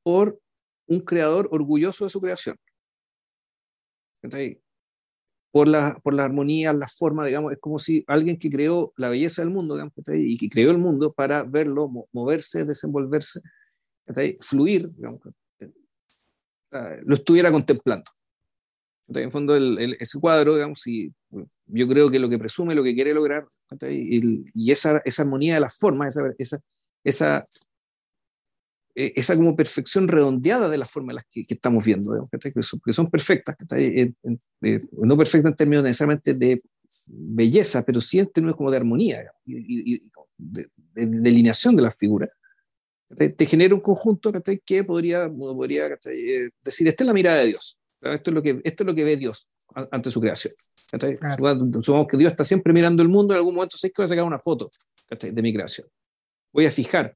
por 0.02 0.38
un 0.86 1.00
creador 1.00 1.48
orgulloso 1.50 2.04
de 2.04 2.10
su 2.10 2.20
creación 2.20 2.58
por 5.50 5.68
la, 5.68 5.98
por 6.02 6.12
la 6.12 6.24
armonía, 6.24 6.72
la 6.72 6.88
forma, 6.88 7.24
digamos, 7.24 7.52
es 7.52 7.58
como 7.58 7.78
si 7.78 8.04
alguien 8.08 8.38
que 8.38 8.50
creó 8.50 8.92
la 8.96 9.08
belleza 9.08 9.42
del 9.42 9.50
mundo, 9.50 9.74
digamos, 9.74 9.94
y 10.08 10.36
que 10.36 10.48
creó 10.48 10.70
el 10.70 10.78
mundo 10.78 11.12
para 11.12 11.44
verlo, 11.44 11.90
moverse, 12.12 12.64
desenvolverse, 12.64 13.40
fluir, 14.40 14.90
digamos, 14.90 15.20
lo 17.04 17.14
estuviera 17.14 17.50
contemplando. 17.50 18.04
En 19.08 19.30
fondo, 19.30 19.54
el, 19.56 19.96
ese 20.00 20.18
cuadro, 20.18 20.56
digamos, 20.56 20.84
y 20.86 21.12
yo 21.66 21.88
creo 21.88 22.10
que 22.10 22.18
lo 22.18 22.28
que 22.28 22.38
presume, 22.38 22.74
lo 22.74 22.82
que 22.82 22.94
quiere 22.94 23.14
lograr, 23.14 23.46
y, 23.88 24.44
y 24.52 24.70
esa, 24.70 25.00
esa 25.04 25.22
armonía 25.22 25.54
de 25.54 25.60
las 25.60 25.78
formas, 25.78 26.16
esa, 26.16 26.34
esa, 26.38 26.60
esa 27.02 27.44
esa 28.96 29.36
como 29.36 29.54
perfección 29.54 30.08
redondeada 30.08 30.70
de 30.70 30.78
las 30.78 30.90
formas 30.90 31.22
que, 31.30 31.44
que 31.44 31.54
estamos 31.54 31.84
viendo, 31.84 32.28
que, 32.30 32.62
son, 32.62 32.80
que, 32.82 32.92
son, 32.94 33.10
perfectas, 33.10 33.54
eh, 33.76 34.12
no 34.92 35.16
perfectas 35.18 35.50
en 35.50 35.56
términos 35.56 35.84
necesariamente 35.84 36.32
de 36.32 36.62
belleza, 37.08 37.84
pero 37.84 38.00
sí 38.00 38.18
en 38.18 38.26
términos 38.28 38.56
como 38.56 38.70
de 38.70 38.78
armonía 38.78 39.30
y, 39.44 40.02
de, 40.38 40.70
delineación 40.94 41.76
de 41.76 41.82
las 41.82 41.94
figuras, 41.94 42.30
te 43.14 43.46
genera 43.46 43.74
un 43.74 43.82
conjunto 43.82 44.32
que 44.64 44.82
podría, 44.82 45.28
podría 45.28 45.86
eh, 46.06 46.48
decir, 46.64 46.88
esta 46.88 47.04
es 47.04 47.06
la 47.06 47.12
mirada 47.12 47.40
de 47.40 47.48
Dios, 47.48 47.78
esto 48.00 48.30
es, 48.30 48.34
lo 48.34 48.42
que, 48.42 48.62
esto 48.64 48.82
es 48.82 48.86
lo 48.86 48.94
que 48.94 49.04
ve 49.04 49.18
Dios 49.18 49.46
ante 49.90 50.10
su 50.10 50.22
creación. 50.22 50.54
Supongamos 51.82 52.08
que 52.08 52.16
Dios 52.16 52.30
está 52.30 52.44
siempre 52.44 52.72
mirando 52.72 53.02
el 53.02 53.10
mundo, 53.10 53.34
en 53.34 53.38
algún 53.38 53.56
momento 53.56 53.76
sé 53.76 53.90
que 53.90 53.96
voy 53.98 54.04
a 54.04 54.08
sacar 54.08 54.24
una 54.24 54.38
foto 54.38 54.70
de 55.20 55.42
mi 55.42 55.52
creación. 55.52 55.86
Voy 56.50 56.64
a 56.64 56.72
fijar 56.72 57.12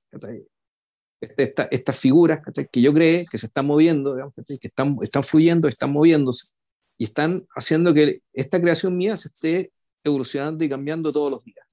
este, 1.20 1.54
estas 1.70 1.98
figuras 1.98 2.40
que 2.72 2.80
yo 2.80 2.92
cree 2.92 3.26
que 3.30 3.38
se 3.38 3.46
están 3.46 3.66
moviendo, 3.66 4.16
que 4.46 4.58
están, 4.62 4.96
están 5.02 5.22
fluyendo, 5.22 5.68
están 5.68 5.92
moviéndose 5.92 6.54
y 6.96 7.04
están 7.04 7.46
haciendo 7.54 7.92
que 7.92 8.22
esta 8.32 8.60
creación 8.60 8.96
mía 8.96 9.16
se 9.16 9.28
esté 9.28 9.72
evolucionando 10.04 10.64
y 10.64 10.68
cambiando 10.68 11.12
todos 11.12 11.30
los 11.30 11.44
días. 11.44 11.66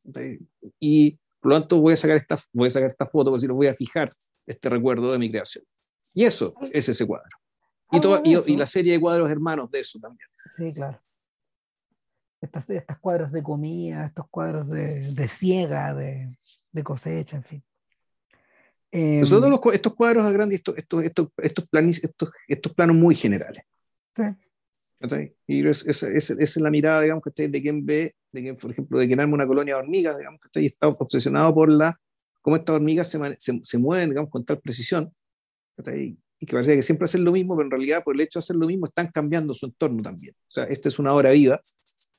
Y 0.80 1.18
por 1.40 1.52
lo 1.52 1.60
tanto 1.60 1.82
voy 1.82 1.94
a 1.94 1.98
sacar 1.98 2.18
esta, 2.18 2.40
voy 2.52 2.68
a 2.68 2.72
sacar 2.72 2.90
esta 2.90 3.06
foto, 3.06 3.32
porque 3.32 3.42
si 3.42 3.48
lo 3.48 3.56
voy 3.56 3.68
a 3.68 3.74
fijar 3.74 4.08
este 4.46 4.70
recuerdo 4.70 5.12
de 5.12 5.18
mi 5.18 5.30
creación. 5.30 5.64
Y 6.14 6.26
eso 6.26 6.54
es 6.72 6.90
ese 6.90 7.06
cuadro. 7.06 7.30
Y, 7.92 8.02
toda, 8.02 8.22
y, 8.24 8.58
la 8.58 8.68
serie 8.68 8.94
de 8.94 9.00
cuadros 9.00 9.30
hermanos 9.30 9.72
de 9.72 9.80
eso 9.80 9.98
también. 10.00 10.28
Sí, 10.50 10.74
claro. 10.74 11.02
Estas, 12.42 12.70
estas 12.70 13.00
cuadros 13.00 13.32
de 13.32 13.42
comida, 13.42 14.06
estos 14.06 14.28
cuadros 14.30 14.68
de, 14.70 15.12
de 15.14 15.28
siega, 15.28 15.94
de, 15.94 16.38
de 16.72 16.84
cosecha, 16.84 17.38
en 17.38 17.44
fin. 17.44 17.64
Eh, 18.92 19.26
Son 19.26 19.42
los, 19.42 19.60
estos 19.74 19.96
cuadros 19.96 20.26
a 20.26 20.32
grandes, 20.32 20.60
estos, 20.60 20.78
estos, 20.78 21.04
estos, 21.04 21.28
estos, 21.38 21.70
planos, 21.70 22.04
estos, 22.04 22.30
estos 22.48 22.74
planos 22.74 22.96
muy 22.96 23.16
generales. 23.16 23.64
Sí. 24.16 24.24
Y 25.48 25.68
esa 25.68 25.90
es, 25.92 26.04
es, 26.04 26.30
es, 26.32 26.58
la 26.58 26.72
mirada, 26.72 27.02
digamos, 27.02 27.24
que 27.24 27.48
de 27.48 27.62
quien 27.62 27.86
ve, 27.86 28.16
de 28.32 28.42
quien, 28.42 28.56
por 28.56 28.72
ejemplo, 28.72 28.98
de 28.98 29.08
quien 29.08 29.20
arma 29.20 29.36
una 29.36 29.46
colonia 29.46 29.76
de 29.76 29.82
hormigas, 29.82 30.18
digamos, 30.18 30.40
que 30.42 30.66
está 30.66 30.88
obsesionado 30.88 31.54
por 31.54 31.70
la 31.70 32.00
cómo 32.42 32.56
estas 32.56 32.76
hormigas 32.76 33.10
se, 33.10 33.20
se, 33.38 33.60
se, 33.62 33.78
mueven, 33.78 34.10
digamos, 34.10 34.32
con 34.32 34.44
tal 34.46 34.60
precisión, 34.60 35.14
y 36.40 36.46
que 36.46 36.54
parece 36.54 36.76
que 36.76 36.82
siempre 36.82 37.06
hacen 37.06 37.24
lo 37.24 37.32
mismo, 37.32 37.56
pero 37.56 37.66
en 37.66 37.72
realidad 37.72 38.04
por 38.04 38.16
el 38.16 38.22
hecho 38.22 38.40
de 38.40 38.42
hacer 38.42 38.56
lo 38.56 38.68
mismo 38.68 38.86
están 38.86 39.12
cambiando 39.12 39.54
su 39.54 39.66
entorno 39.66 40.02
también. 40.02 40.34
O 40.34 40.52
sea, 40.52 40.64
esta 40.66 40.88
es 40.90 40.98
una 40.98 41.14
obra 41.14 41.32
viva. 41.32 41.60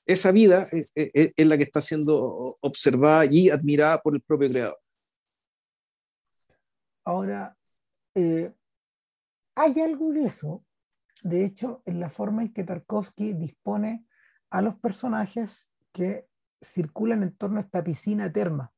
Esa 0.06 0.32
vida 0.32 0.60
es, 0.60 0.92
es, 0.94 1.32
es 1.36 1.46
la 1.46 1.56
que 1.56 1.64
está 1.64 1.80
siendo 1.80 2.56
observada 2.60 3.26
y 3.26 3.50
admirada 3.50 4.00
por 4.00 4.14
el 4.14 4.20
propio 4.20 4.48
creador. 4.48 4.78
Ahora, 7.08 7.56
eh, 8.14 8.52
hay 9.54 9.80
algo 9.80 10.12
de 10.12 10.26
eso, 10.26 10.62
de 11.22 11.42
hecho, 11.42 11.82
en 11.86 12.00
la 12.00 12.10
forma 12.10 12.42
en 12.42 12.52
que 12.52 12.64
Tarkovsky 12.64 13.32
dispone 13.32 14.04
a 14.50 14.60
los 14.60 14.76
personajes 14.76 15.72
que 15.90 16.28
circulan 16.60 17.22
en 17.22 17.34
torno 17.34 17.56
a 17.56 17.60
esta 17.60 17.82
piscina 17.82 18.30
terma. 18.30 18.74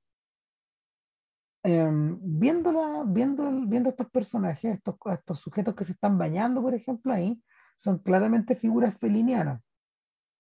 Eh, 1.65 1.91
viéndola, 1.91 3.03
viendo, 3.05 3.51
viendo 3.67 3.89
estos 3.89 4.09
personajes, 4.09 4.77
estos, 4.77 4.95
estos 5.07 5.41
sujetos 5.41 5.75
que 5.75 5.85
se 5.85 5.93
están 5.93 6.17
bañando, 6.17 6.63
por 6.63 6.75
ejemplo, 6.77 7.13
ahí, 7.13 7.43
son 7.79 7.99
claramente 7.99 8.55
figuras 8.55 8.97
felinianas. 8.97 9.61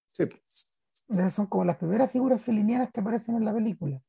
Sí. 0.06 0.26
Son 1.32 1.46
como 1.46 1.64
las 1.64 1.76
primeras 1.76 2.12
figuras 2.12 2.40
felinianas 2.40 2.92
que 2.92 3.00
aparecen 3.00 3.34
en 3.34 3.44
la 3.44 3.52
película. 3.52 4.00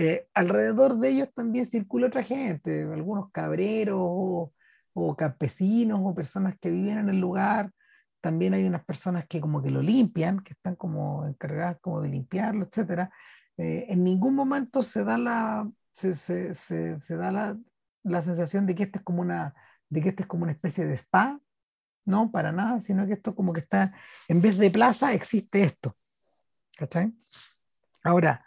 Eh, 0.00 0.28
alrededor 0.32 0.96
de 1.00 1.08
ellos 1.08 1.28
también 1.34 1.66
circula 1.66 2.06
otra 2.06 2.22
gente, 2.22 2.84
algunos 2.84 3.32
cabreros 3.32 3.98
o, 4.00 4.52
o, 4.92 5.16
campesinos 5.16 5.98
o 6.00 6.14
personas 6.14 6.56
que 6.60 6.70
viven 6.70 6.98
en 6.98 7.08
el 7.08 7.18
lugar. 7.18 7.72
También 8.20 8.54
hay 8.54 8.62
unas 8.62 8.84
personas 8.84 9.26
que 9.26 9.40
como 9.40 9.60
que 9.60 9.72
lo 9.72 9.82
limpian, 9.82 10.38
que 10.38 10.52
están 10.52 10.76
como 10.76 11.26
encargadas 11.26 11.78
como 11.80 12.00
de 12.00 12.10
limpiarlo, 12.10 12.68
etc. 12.70 13.10
Eh, 13.56 13.86
en 13.88 14.04
ningún 14.04 14.36
momento 14.36 14.84
se 14.84 15.02
da 15.02 15.18
la, 15.18 15.68
se, 15.94 16.14
se, 16.14 16.54
se, 16.54 17.00
se 17.00 17.16
da 17.16 17.32
la, 17.32 17.58
la, 18.04 18.22
sensación 18.22 18.66
de 18.66 18.76
que 18.76 18.84
este 18.84 18.98
es 18.98 19.04
como 19.04 19.20
una 19.20 19.52
de 19.88 20.00
que 20.00 20.10
este 20.10 20.22
es 20.22 20.28
como 20.28 20.44
una 20.44 20.52
especie 20.52 20.86
de 20.86 20.94
spa, 20.96 21.40
no, 22.04 22.30
para 22.30 22.52
nada, 22.52 22.80
sino 22.80 23.04
que 23.04 23.14
esto 23.14 23.34
como 23.34 23.52
que 23.52 23.60
está, 23.60 23.92
en 24.28 24.40
vez 24.40 24.58
de 24.58 24.70
plaza 24.70 25.12
existe 25.12 25.64
esto. 25.64 25.96
¿Cachai? 26.76 27.12
Ahora, 28.04 28.44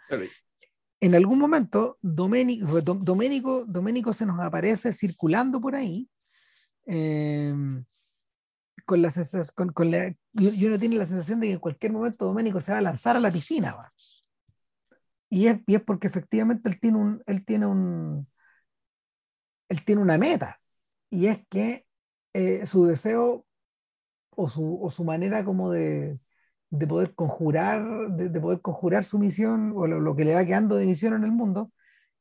en 1.02 1.16
algún 1.16 1.40
momento 1.40 1.98
Doménico, 2.00 2.80
Doménico, 2.80 3.64
Doménico 3.64 4.12
se 4.12 4.24
nos 4.24 4.38
aparece 4.38 4.92
circulando 4.92 5.60
por 5.60 5.74
ahí 5.74 6.08
eh, 6.86 7.52
con 8.86 9.02
la, 9.02 9.12
con, 9.56 9.72
con 9.72 9.90
la 9.90 10.14
y 10.34 10.64
uno 10.64 10.78
tiene 10.78 10.96
la 10.96 11.06
sensación 11.06 11.40
de 11.40 11.48
que 11.48 11.52
en 11.54 11.58
cualquier 11.58 11.92
momento 11.92 12.24
Doménico 12.24 12.60
se 12.60 12.70
va 12.70 12.78
a 12.78 12.82
lanzar 12.82 13.16
a 13.16 13.20
la 13.20 13.32
piscina 13.32 13.72
¿va? 13.72 13.92
Y, 15.28 15.48
es, 15.48 15.60
y 15.66 15.74
es 15.74 15.82
porque 15.82 16.06
efectivamente 16.06 16.68
él 16.68 16.78
tiene 16.78 16.98
un 16.98 17.20
él 17.26 17.44
tiene 17.44 17.66
un 17.66 18.28
él 19.68 19.84
tiene 19.84 20.02
una 20.02 20.18
meta 20.18 20.60
y 21.10 21.26
es 21.26 21.44
que 21.48 21.84
eh, 22.32 22.64
su 22.64 22.86
deseo 22.86 23.44
o 24.30 24.48
su, 24.48 24.80
o 24.80 24.88
su 24.88 25.02
manera 25.02 25.44
como 25.44 25.72
de, 25.72 26.20
de 26.72 26.86
poder 26.86 27.14
conjurar, 27.14 28.10
de, 28.12 28.30
de, 28.30 28.40
poder 28.40 28.62
conjurar 28.62 29.04
su 29.04 29.18
misión 29.18 29.74
o 29.76 29.86
lo, 29.86 30.00
lo, 30.00 30.16
que 30.16 30.24
le 30.24 30.34
va 30.34 30.44
quedando 30.44 30.76
de 30.76 30.86
misión 30.86 31.12
en 31.12 31.24
el 31.24 31.30
mundo, 31.30 31.70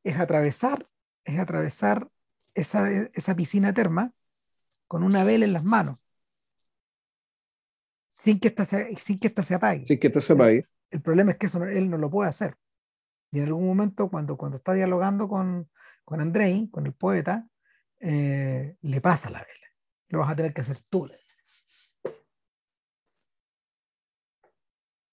es 0.03 0.19
atravesar, 0.19 0.85
es 1.23 1.39
atravesar 1.39 2.09
esa, 2.53 2.91
esa 2.91 3.33
piscina 3.33 3.73
terma 3.73 4.11
con 4.89 5.03
una 5.03 5.23
vela 5.23 5.45
en 5.45 5.53
las 5.53 5.63
manos, 5.63 5.99
sin 8.15 8.41
que 8.41 8.49
esta 8.49 8.65
se, 8.65 8.93
sin 8.97 9.19
que 9.19 9.27
esta 9.27 9.41
se 9.41 9.55
apague. 9.55 9.85
Sin 9.85 9.97
que 9.97 10.07
esta 10.07 10.19
se 10.19 10.33
apague. 10.33 10.57
El, 10.57 10.67
el 10.91 11.01
problema 11.01 11.31
es 11.31 11.37
que 11.37 11.45
eso 11.45 11.63
él 11.63 11.89
no 11.89 11.97
lo 11.97 12.11
puede 12.11 12.27
hacer. 12.27 12.57
Y 13.31 13.39
en 13.39 13.45
algún 13.45 13.65
momento, 13.65 14.09
cuando, 14.09 14.35
cuando 14.35 14.57
está 14.57 14.73
dialogando 14.73 15.29
con, 15.29 15.69
con 16.03 16.19
Andrei, 16.19 16.69
con 16.69 16.85
el 16.85 16.93
poeta, 16.93 17.47
eh, 18.01 18.75
le 18.81 18.99
pasa 18.99 19.29
la 19.29 19.39
vela. 19.39 19.67
Lo 20.09 20.19
vas 20.19 20.31
a 20.31 20.35
tener 20.35 20.53
que 20.53 20.59
hacer 20.59 20.75
tú. 20.89 21.07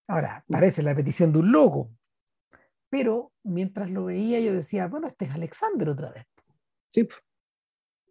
Ahora, 0.08 0.42
parece 0.48 0.82
la 0.82 0.94
petición 0.94 1.32
de 1.32 1.38
un 1.38 1.52
loco, 1.52 1.90
pero 2.88 3.32
mientras 3.44 3.90
lo 3.90 4.06
veía 4.06 4.40
yo 4.40 4.54
decía, 4.54 4.86
bueno, 4.86 5.06
este 5.06 5.26
es 5.26 5.32
Alexander 5.32 5.90
otra 5.90 6.10
vez. 6.10 6.26
Sí. 6.92 7.08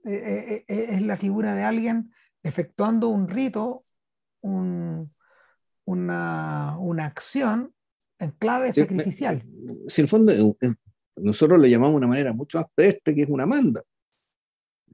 Eh, 0.05 0.13
eh, 0.13 0.65
eh, 0.67 0.87
es 0.91 1.01
la 1.01 1.17
figura 1.17 1.55
de 1.55 1.63
alguien 1.63 2.13
efectuando 2.43 3.09
un 3.09 3.27
rito, 3.27 3.83
un, 4.41 5.11
una, 5.85 6.77
una, 6.79 7.05
acción 7.07 7.73
en 8.19 8.31
clave 8.31 8.71
sí, 8.71 8.81
sacrificial. 8.81 9.43
Si 9.87 10.01
en 10.01 10.05
el 10.05 10.09
fondo 10.09 10.55
nosotros 11.17 11.59
lo 11.59 11.65
llamamos 11.65 11.93
de 11.93 11.97
una 11.97 12.07
manera 12.07 12.31
mucho 12.31 12.59
más 12.59 12.67
pedestre 12.75 13.15
que 13.15 13.23
es 13.23 13.29
una 13.29 13.47
manda. 13.47 13.81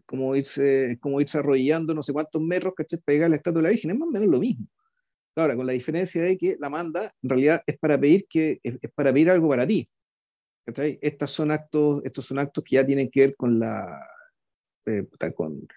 Como 0.05 0.35
irse, 0.35 0.97
como 1.01 1.19
irse 1.19 1.37
arrodillando 1.37 1.93
no 1.93 2.01
sé 2.01 2.13
cuántos 2.13 2.41
metros, 2.41 2.73
llegar 3.05 3.25
a 3.25 3.29
la 3.29 3.35
estatua 3.35 3.61
de 3.61 3.63
la 3.63 3.71
Virgen, 3.71 3.91
es 3.91 3.99
más 3.99 4.07
o 4.07 4.11
menos 4.11 4.29
lo 4.29 4.39
mismo. 4.39 4.65
Ahora, 5.35 5.55
con 5.55 5.65
la 5.65 5.73
diferencia 5.73 6.21
de 6.21 6.37
que 6.37 6.57
la 6.59 6.69
manda 6.69 7.11
en 7.21 7.29
realidad 7.29 7.63
es 7.65 7.77
para 7.79 7.99
pedir, 7.99 8.27
que, 8.29 8.59
es, 8.61 8.77
es 8.81 8.91
para 8.91 9.11
pedir 9.11 9.31
algo 9.31 9.49
para 9.49 9.65
ti. 9.65 9.85
Estos 10.65 11.31
son, 11.31 11.51
actos, 11.51 12.01
estos 12.05 12.25
son 12.25 12.39
actos 12.39 12.63
que 12.63 12.75
ya 12.75 12.85
tienen 12.85 13.09
que 13.09 13.19
ver 13.19 13.35
con 13.35 13.59
la, 13.59 13.99
eh, 14.85 15.05
con, 15.35 15.67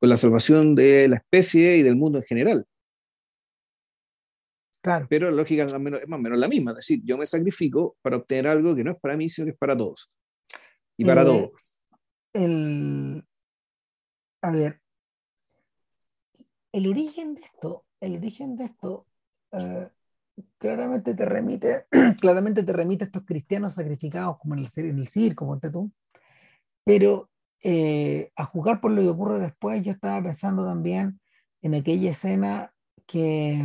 con, 0.00 0.08
la 0.08 0.16
salvación 0.16 0.74
de 0.74 1.08
la 1.08 1.16
especie 1.16 1.76
y 1.76 1.82
del 1.82 1.94
mundo 1.94 2.18
en 2.18 2.24
general. 2.24 2.66
Claro. 4.82 5.06
Pero 5.08 5.30
la 5.30 5.36
lógica 5.36 5.62
es 5.62 5.72
más, 5.72 5.80
menos, 5.80 6.00
es 6.02 6.08
más 6.08 6.18
o 6.18 6.22
menos 6.22 6.38
la 6.40 6.48
misma, 6.48 6.72
es 6.72 6.78
decir, 6.78 7.00
yo 7.04 7.16
me 7.16 7.24
sacrifico 7.24 7.96
para 8.02 8.16
obtener 8.16 8.48
algo 8.48 8.74
que 8.74 8.82
no 8.82 8.92
es 8.92 9.00
para 9.00 9.16
mí, 9.16 9.28
sino 9.28 9.44
que 9.44 9.52
es 9.52 9.58
para 9.58 9.76
todos. 9.76 10.10
Y 10.96 11.04
para 11.04 11.20
el, 11.20 11.26
todos. 11.28 11.50
El, 12.32 13.24
a 14.42 14.50
ver, 14.50 14.81
el 16.72 16.88
origen 16.88 17.34
de 17.34 17.42
esto 17.42 17.84
el 18.02 18.16
origen 18.16 18.56
de 18.56 18.64
esto 18.64 19.06
uh, 19.52 19.86
claramente 20.58 21.14
te 21.14 21.24
remite, 21.24 21.86
claramente 22.20 22.62
te 22.62 22.72
remite 22.72 23.04
a 23.04 23.06
estos 23.06 23.24
cristianos 23.24 23.74
sacrificados 23.74 24.38
como 24.38 24.54
en 24.54 24.60
el, 24.60 24.68
en 24.76 24.98
el 24.98 25.06
circo, 25.06 25.46
ponte. 25.46 25.70
Pero 26.84 27.30
eh, 27.62 28.32
a 28.34 28.44
jugar 28.44 28.80
por 28.80 28.90
lo 28.90 29.02
que 29.02 29.08
ocurre 29.08 29.38
después, 29.38 29.84
yo 29.84 29.92
estaba 29.92 30.22
pensando 30.22 30.64
también 30.64 31.20
en 31.62 31.74
aquella 31.74 32.10
escena 32.10 32.74
que, 33.06 33.64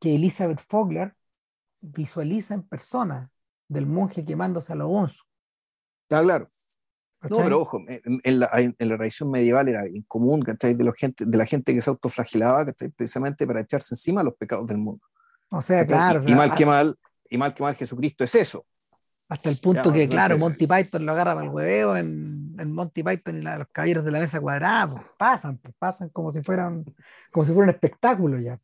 que 0.00 0.14
Elizabeth 0.16 0.60
Fogler 0.60 1.14
visualiza 1.80 2.54
en 2.54 2.64
persona 2.64 3.30
del 3.68 3.86
monje 3.86 4.24
quemándose 4.24 4.72
a 4.72 4.76
lo 4.76 4.88
onzo. 4.88 5.22
Ah, 6.10 6.22
claro. 6.22 6.48
No, 7.22 7.38
pero 7.38 7.60
ojo, 7.60 7.82
en, 7.88 8.20
en, 8.22 8.38
la, 8.38 8.50
en, 8.54 8.74
la, 8.78 8.96
tradición 8.96 9.30
medieval 9.30 9.68
era 9.68 9.88
incomún 9.88 10.42
¿cachai? 10.42 10.74
De, 10.74 10.84
la 10.84 10.92
gente, 10.96 11.24
de 11.24 11.38
la 11.38 11.46
gente 11.46 11.74
que 11.74 11.80
se 11.80 11.90
autoflagelaba 11.90 12.66
¿cachai? 12.66 12.90
precisamente 12.90 13.46
para 13.46 13.60
echarse 13.60 13.94
encima 13.94 14.22
los 14.22 14.34
pecados 14.34 14.66
del 14.66 14.78
mundo. 14.78 15.04
O 15.50 15.62
sea, 15.62 15.86
claro. 15.86 16.20
Y, 16.24 16.32
y, 16.32 16.34
mal 16.34 16.54
que 16.54 16.66
mal, 16.66 16.96
y 17.28 17.38
mal 17.38 17.54
que 17.54 17.62
mal 17.62 17.74
Jesucristo 17.74 18.22
es 18.24 18.34
eso. 18.34 18.64
Hasta 19.28 19.48
el 19.48 19.58
punto 19.58 19.90
ya, 19.90 19.92
que, 19.92 20.08
claro, 20.08 20.38
Monty 20.38 20.68
Python 20.68 21.04
lo 21.04 21.12
agarra 21.12 21.34
para 21.34 21.46
el 21.46 21.52
hueveo 21.52 21.96
en, 21.96 22.54
en 22.58 22.72
Monty 22.72 23.02
Python 23.02 23.38
y 23.38 23.42
la, 23.42 23.58
los 23.58 23.68
caballeros 23.72 24.04
de 24.04 24.12
la 24.12 24.20
mesa 24.20 24.40
cuadrada, 24.40 24.92
pues, 24.92 25.04
pasan, 25.18 25.58
pues, 25.58 25.74
pasan 25.76 26.10
como 26.10 26.30
si 26.30 26.42
fueran 26.42 26.84
como 27.32 27.44
si 27.44 27.52
fuera 27.52 27.70
un 27.70 27.74
espectáculo 27.74 28.40
ya. 28.40 28.60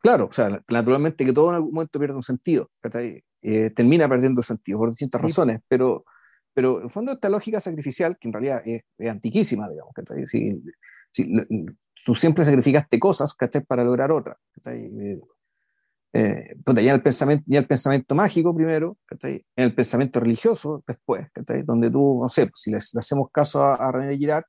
Claro, 0.00 0.26
o 0.26 0.32
sea, 0.32 0.60
naturalmente 0.68 1.24
que 1.24 1.32
todo 1.32 1.50
en 1.50 1.56
algún 1.56 1.72
momento 1.72 1.98
pierde 1.98 2.14
un 2.14 2.22
sentido, 2.22 2.70
eh, 3.42 3.70
termina 3.70 4.08
perdiendo 4.08 4.42
sentido 4.42 4.78
por 4.78 4.90
distintas 4.90 5.20
sí. 5.20 5.26
razones, 5.26 5.60
pero 5.68 6.04
pero 6.54 6.78
en 6.78 6.84
el 6.84 6.90
fondo 6.90 7.12
esta 7.12 7.28
lógica 7.28 7.60
sacrificial, 7.60 8.16
que 8.18 8.28
en 8.28 8.32
realidad 8.32 8.62
es, 8.64 8.82
es 8.98 9.10
antiquísima, 9.10 9.68
digamos, 9.68 9.92
que 9.94 10.26
si, 10.26 10.62
si, 11.10 11.34
tú 12.04 12.14
siempre 12.14 12.44
sacrificaste 12.44 12.98
cosas 12.98 13.34
¿cachai? 13.34 13.64
para 13.64 13.84
lograr 13.84 14.12
otras. 14.12 14.36
Eh, 14.66 15.20
eh, 16.14 16.56
ya, 16.82 16.94
el 16.94 17.02
pensamiento, 17.02 17.44
ya 17.46 17.60
el 17.60 17.66
pensamiento 17.66 18.14
mágico 18.14 18.54
primero, 18.54 18.98
en 19.22 19.42
el 19.56 19.74
pensamiento 19.74 20.20
religioso 20.20 20.84
después, 20.86 21.26
donde 21.64 21.90
tú, 21.90 22.20
no 22.22 22.28
sé, 22.28 22.50
si 22.54 22.70
le 22.70 22.76
hacemos 22.76 23.30
caso 23.32 23.62
a, 23.62 23.76
a 23.76 23.92
René 23.92 24.16
Girard, 24.18 24.44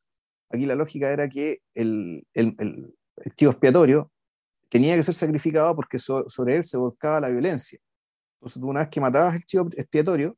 aquí 0.50 0.66
la 0.66 0.76
lógica 0.76 1.10
era 1.10 1.30
que 1.30 1.60
el, 1.74 2.28
el, 2.34 2.56
el, 2.60 2.94
el 3.18 3.36
chivo 3.36 3.52
expiatorio 3.52 4.12
tenía 4.70 4.96
que 4.96 5.04
ser 5.04 5.14
sacrificado 5.14 5.76
porque 5.76 6.00
so, 6.00 6.28
sobre 6.28 6.58
él 6.58 6.64
se 6.64 6.78
volcaba 6.78 7.22
la 7.22 7.30
violencia. 7.30 7.80
Entonces, 8.44 8.62
una 8.62 8.82
vez 8.82 8.90
que 8.90 9.00
matabas 9.00 9.36
el 9.36 9.46
chivo 9.46 9.70
expiatorio, 9.72 10.36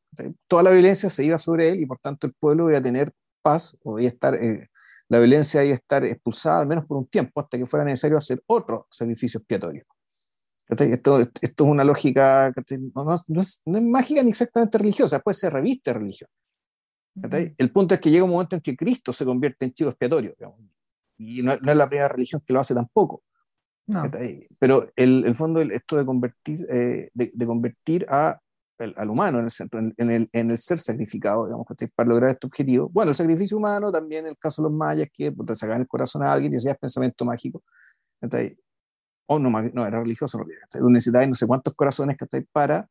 toda 0.48 0.62
la 0.62 0.70
violencia 0.70 1.10
se 1.10 1.26
iba 1.26 1.40
sobre 1.40 1.70
él 1.70 1.82
y 1.82 1.88
por 1.88 1.98
tanto 1.98 2.28
el 2.28 2.34
pueblo 2.34 2.70
iba 2.70 2.78
a 2.78 2.84
tener 2.84 3.12
paz, 3.42 3.76
o 3.84 3.98
iba 3.98 4.08
a 4.08 4.14
estar, 4.14 4.36
eh, 4.36 4.70
la 5.10 5.18
violencia 5.18 5.64
iba 5.64 5.74
a 5.74 5.76
estar 5.76 6.06
expulsada 6.06 6.60
al 6.62 6.68
menos 6.68 6.86
por 6.86 6.98
un 6.98 7.08
tiempo, 7.08 7.42
hasta 7.42 7.58
que 7.58 7.66
fuera 7.66 7.84
necesario 7.84 8.16
hacer 8.16 8.44
otro 8.46 8.86
sacrificio 8.92 9.40
expiatorio. 9.40 9.86
Esto, 10.68 11.20
esto, 11.20 11.20
es 11.42 11.54
una 11.62 11.84
lógica 11.84 12.54
no, 12.94 13.04
no, 13.04 13.16
no, 13.28 13.42
es, 13.42 13.62
no, 13.66 13.78
es, 13.78 13.84
mágica 13.84 14.22
ni 14.22 14.30
exactamente 14.30 14.78
religiosa, 14.78 15.20
puede 15.20 15.34
ser 15.34 15.54
reviste 15.54 15.92
religión. 15.92 16.30
El 17.58 17.72
punto 17.72 17.96
es 17.96 18.00
que 18.00 18.12
llega 18.12 18.24
un 18.24 18.30
momento 18.30 18.56
en 18.56 18.62
que 18.62 18.76
Cristo 18.78 19.12
se 19.14 19.26
convierte 19.26 19.66
en 19.66 19.74
chivo 19.74 19.90
expiatorio, 19.90 20.36
digamos, 20.38 20.60
y 21.18 21.42
no, 21.42 21.54
es 21.54 21.62
la 21.64 21.90
primera 21.90 22.10
religión 22.10 22.44
que 22.46 22.54
lo 22.54 22.60
hace 22.60 22.76
tampoco. 22.76 23.24
No. 23.88 24.10
Pero 24.60 24.92
el, 24.96 25.26
el 25.26 25.36
fondo, 25.36 25.62
esto 25.62 25.98
de 25.98 26.06
convertir, 26.06 26.66
eh, 26.70 27.10
de, 27.14 27.32
de, 27.34 27.46
convertir 27.46 28.06
a 28.10 28.40
al 28.78 29.10
humano 29.10 29.40
en 29.40 29.46
el, 29.46 29.50
centro, 29.50 29.80
en, 29.80 29.94
el, 29.98 30.30
en 30.32 30.52
el 30.52 30.58
ser 30.58 30.78
sacrificado, 30.78 31.46
digamos, 31.46 31.66
para 31.96 32.10
lograr 32.10 32.32
este 32.32 32.48
objetivo. 32.48 32.90
Bueno, 32.90 33.12
el 33.12 33.16
sacrificio 33.16 33.58
humano 33.58 33.92
también, 33.92 34.26
en 34.26 34.32
el 34.32 34.38
caso 34.38 34.62
de 34.62 34.70
los 34.70 34.78
mayas, 34.78 35.08
que 35.14 35.32
te 35.32 35.56
sacan 35.56 35.82
el 35.82 35.88
corazón 35.88 36.24
a 36.24 36.34
alguien 36.34 36.54
y 36.54 36.58
hacías 36.58 36.78
pensamiento 36.78 37.26
mágico. 37.26 37.64
O 39.28 39.40
no, 39.40 39.50
no, 39.50 39.88
era 39.88 40.00
religioso, 40.02 40.38
no, 40.38 40.90
necesitabas 40.90 41.28
no 41.28 41.34
sé 41.34 41.48
cuántos 41.48 41.74
corazones 41.74 42.18
para, 42.52 42.88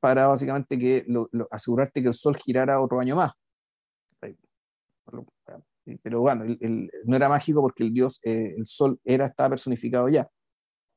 para 0.00 0.28
básicamente 0.28 0.78
que 0.78 1.06
asegurarte 1.50 2.00
que 2.00 2.08
el 2.08 2.14
sol 2.14 2.36
girara 2.36 2.80
otro 2.80 3.00
año 3.00 3.16
más. 3.16 3.32
Pero 6.02 6.20
bueno, 6.20 6.44
no 7.04 7.16
era 7.16 7.28
mágico 7.28 7.60
porque 7.60 7.82
el 7.82 7.92
dios, 7.92 8.20
eh, 8.24 8.54
el 8.56 8.66
sol 8.66 9.00
era, 9.04 9.26
estaba 9.26 9.50
personificado 9.50 10.08
ya. 10.08 10.28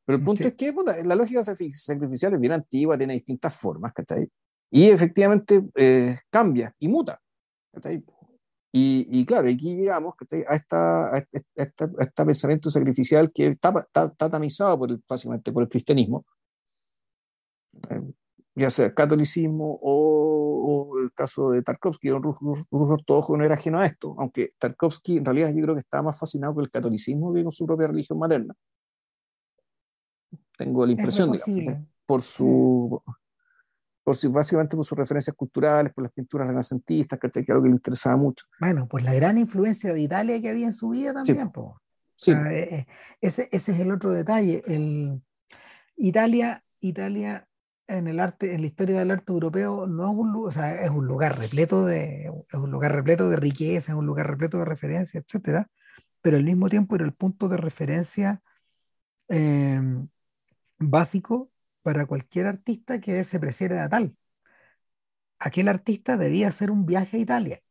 Pero 0.06 0.18
el 0.18 0.24
punto 0.24 0.48
es 0.48 0.54
que 0.54 0.74
la 1.04 1.16
lógica 1.16 1.44
sacrificial 1.44 2.34
es 2.34 2.40
bien 2.40 2.54
antigua, 2.54 2.98
tiene 2.98 3.14
distintas 3.14 3.60
formas, 3.60 3.92
¿cachai? 3.94 4.30
Y 4.70 4.90
efectivamente 4.90 5.64
eh, 5.76 6.20
cambia 6.30 6.74
y 6.80 6.88
muta, 6.88 7.20
¿cachai? 7.74 8.04
Y, 8.72 9.06
y, 9.08 9.26
claro, 9.26 9.48
aquí 9.48 9.76
llegamos 9.78 10.16
a, 10.48 10.56
esta, 10.56 11.16
a, 11.16 11.26
este, 11.56 11.88
pensamiento 12.26 12.70
sacrificial 12.70 13.32
que 13.34 13.48
está, 13.48 13.74
está, 13.80 14.30
tamizado 14.30 14.78
por 14.78 14.92
el, 14.92 15.02
básicamente 15.08 15.52
por 15.54 15.64
el 15.64 15.70
cristianismo, 15.70 16.26
eh, 17.90 18.02
ya 18.56 18.70
sea 18.70 18.94
catolicismo 18.94 19.80
o, 19.82 20.94
o, 20.94 21.00
el 21.00 21.12
caso 21.14 21.52
de 21.52 21.62
Tarkovsky, 21.62 22.10
un 22.10 22.24
ruso, 22.24 22.66
ortodoxo 22.72 23.36
no 23.36 23.44
era 23.44 23.56
ajeno 23.56 23.80
a 23.80 23.86
esto, 23.86 24.16
aunque 24.18 24.54
Tarkovsky 24.58 25.18
en 25.18 25.26
realidad 25.26 25.54
yo 25.54 25.62
creo 25.62 25.76
que 25.76 25.80
estaba 25.80 26.04
más 26.04 26.20
fascinado 26.20 26.56
con 26.56 26.64
el 26.64 26.72
catolicismo 26.72 27.34
que 27.34 27.44
con 27.44 27.52
su 27.52 27.66
propia 27.66 27.88
religión 27.88 28.18
materna. 28.18 28.56
Tengo 30.58 30.86
la 30.86 30.94
impresión, 30.94 31.32
digamos, 31.34 31.86
por 32.06 32.22
su, 32.22 33.04
por 34.04 34.16
su, 34.16 34.32
básicamente 34.32 34.78
por 34.78 34.86
sus 34.86 34.98
referencias 34.98 35.36
culturales, 35.36 35.94
por 35.94 36.06
las 36.06 36.14
pinturas 36.14 36.48
renacentistas, 36.48 37.20
que 37.20 37.28
es 37.28 37.50
algo 37.50 37.64
que 37.64 37.70
le 37.70 37.76
interesaba 37.76 38.16
mucho. 38.16 38.46
Bueno, 38.62 38.88
por 38.88 39.02
la 39.02 39.14
gran 39.14 39.38
influencia 39.38 39.94
de 39.94 40.00
Italia 40.00 40.42
que 40.42 40.50
había 40.50 40.68
en 40.68 40.74
su 40.74 40.90
vida 40.90 41.14
también. 41.14 41.52
Sí. 42.16 42.32
Eh, 42.32 42.76
eh, 42.76 42.88
ese, 43.20 43.50
ese, 43.52 43.74
es 43.74 43.80
el 43.82 43.92
otro 43.92 44.14
detalle. 44.14 44.64
El, 44.66 45.22
Italia, 45.98 46.64
Italia 46.80 47.48
en 47.88 48.08
el 48.08 48.20
arte, 48.20 48.54
en 48.54 48.62
la 48.62 48.68
historia 48.68 49.00
del 49.00 49.12
arte 49.12 49.32
europeo, 49.32 49.88
no 49.88 50.12
es 50.12 50.18
un, 50.18 50.48
o 50.48 50.52
sea, 50.52 50.84
es 50.84 50.90
un 50.90 51.06
lugar 51.06 51.38
repleto 51.38 51.86
de, 51.86 52.32
es 52.50 52.60
un 52.60 52.72
lugar 52.72 52.94
repleto 52.94 53.30
de 53.30 53.38
riqueza, 53.38 53.92
es 53.92 53.98
un 53.98 54.06
lugar 54.06 54.28
repleto 54.28 54.58
de 54.60 54.66
referencia, 54.66 55.20
etcétera, 55.20 55.70
pero 56.22 56.38
al 56.38 56.44
mismo 56.44 56.70
tiempo 56.70 56.96
era 56.96 57.06
el 57.06 57.14
punto 57.14 57.48
de 57.48 57.58
referencia 57.58 58.42
eh, 59.28 59.80
básico 60.80 61.52
para 61.82 62.06
cualquier 62.06 62.48
artista 62.48 63.00
que 63.00 63.24
se 63.24 63.40
preciera 63.40 63.84
de 63.84 63.90
tal. 63.90 64.18
Aquel 65.38 65.68
artista 65.68 66.18
debía 66.18 66.48
hacer 66.48 66.72
un 66.72 66.86
viaje 66.86 67.18
a 67.18 67.20
Italia. 67.20 67.62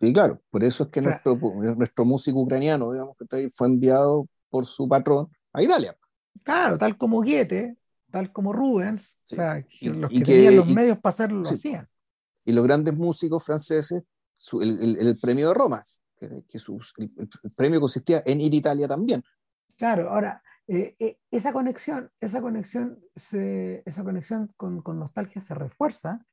Y 0.00 0.12
claro, 0.12 0.42
por 0.50 0.62
eso 0.62 0.84
es 0.84 0.90
que 0.90 1.00
nuestro, 1.00 1.36
nuestro 1.36 2.04
músico 2.04 2.40
ucraniano, 2.40 2.92
digamos, 2.92 3.16
que 3.28 3.50
fue 3.50 3.66
enviado 3.66 4.28
por 4.50 4.64
su 4.64 4.88
patrón 4.88 5.28
a 5.52 5.62
Italia. 5.62 5.96
Claro, 6.42 6.78
tal 6.78 6.96
como 6.96 7.18
Goethe, 7.18 7.74
tal 8.10 8.32
como 8.32 8.52
Rubens, 8.52 9.18
o 9.30 9.34
sea, 9.34 9.64
los 9.80 10.10
que, 10.10 10.20
tenían 10.20 10.56
los 10.56 10.72
medios 10.72 10.98
para 10.98 11.10
hacerlo 11.10 11.40
lo 11.40 11.48
hacían. 11.48 11.88
Y 12.44 12.52
los 12.52 12.64
grandes 12.64 12.94
músicos 12.94 13.44
franceses, 13.44 14.02
el, 14.60 14.98
el, 14.98 15.18
premio 15.18 15.48
de 15.48 15.54
Roma, 15.54 15.84
que, 16.16 16.26
el, 16.26 17.52
premio 17.54 17.80
consistía 17.80 18.22
en 18.24 18.40
ir 18.40 18.52
a 18.52 18.56
Italia 18.56 18.88
también. 18.88 19.22
Claro, 19.76 20.10
ahora, 20.10 20.42
eh, 20.68 20.94
eh, 20.98 21.18
esa 21.30 21.52
conexión, 21.52 22.10
esa 22.20 22.40
conexión, 22.40 23.00
esa 23.14 24.04
conexión 24.04 24.52
con, 24.56 24.82
con, 24.82 24.98
nostalgia 24.98 25.40
se 25.40 25.54
refuerza 25.54 26.24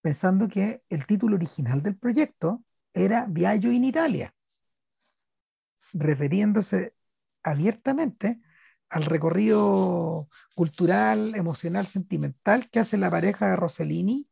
pensando 0.00 0.48
que 0.48 0.82
el 0.88 1.06
título 1.06 1.36
original 1.36 1.82
del 1.82 1.96
proyecto 1.96 2.64
era 2.92 3.26
Viaggio 3.28 3.70
in 3.72 3.84
Italia, 3.84 4.34
refiriéndose 5.92 6.94
abiertamente 7.42 8.40
al 8.92 9.04
recorrido 9.06 10.28
cultural, 10.54 11.34
emocional, 11.34 11.86
sentimental 11.86 12.68
que 12.70 12.78
hace 12.78 12.98
la 12.98 13.10
pareja 13.10 13.48
de 13.48 13.56
Rossellini, 13.56 14.28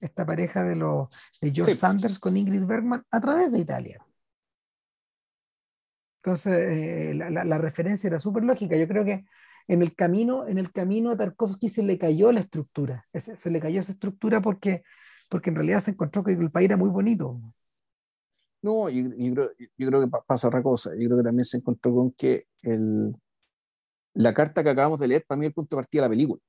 esta 0.00 0.24
pareja 0.24 0.62
de, 0.62 0.76
los, 0.76 1.08
de 1.40 1.50
George 1.50 1.74
Sanders 1.74 2.20
con 2.20 2.36
Ingrid 2.36 2.64
Bergman, 2.66 3.04
a 3.10 3.20
través 3.20 3.50
de 3.50 3.58
Italia. 3.58 4.06
Entonces, 6.22 6.54
eh, 6.54 7.14
la, 7.14 7.58
referencia 7.58 8.06
era 8.06 8.20
súper 8.20 8.44
lógica. 8.44 8.76
Yo 8.76 8.86
creo 8.86 9.04
que 9.04 9.24
en 9.66 9.82
el 9.82 9.96
camino, 9.96 10.46
en 10.46 10.58
el 10.58 10.70
camino 10.70 11.10
a 11.10 11.16
Tarkovsky 11.16 11.68
se 11.68 11.82
le 11.82 11.98
cayó 11.98 12.30
la 12.30 12.40
estructura. 12.40 13.04
Se, 13.12 13.50
le 13.50 13.60
cayó 13.60 13.80
esa 13.80 13.92
estructura 13.92 14.40
porque, 14.40 14.84
porque 15.28 15.50
en 15.50 15.56
realidad 15.56 15.80
se 15.80 15.90
encontró 15.90 16.22
que 16.22 16.32
el 16.32 16.50
país 16.52 16.66
era 16.66 16.76
muy 16.76 16.90
bonito. 16.90 17.40
No, 18.62 18.88
yo, 18.88 19.10
creo, 19.34 19.50
yo 19.76 19.88
creo, 19.88 20.00
que 20.00 20.10
pasa 20.26 20.46
otra 20.46 20.62
cosa. 20.62 20.90
Yo 20.92 21.06
creo 21.08 21.18
que 21.18 21.24
también 21.24 21.44
se 21.44 21.56
encontró 21.56 21.92
con 21.92 22.12
que 22.12 22.46
el, 22.62 23.14
la 24.14 24.32
carta 24.32 24.62
que 24.62 24.70
acabamos 24.70 25.00
de 25.00 25.08
leer, 25.08 25.24
para 25.26 25.38
mí, 25.38 25.44
es 25.44 25.50
el 25.50 25.54
punto 25.54 25.76
de 25.76 25.82
partida 25.82 26.02
de 26.02 26.08
la 26.08 26.10
película. 26.10 26.40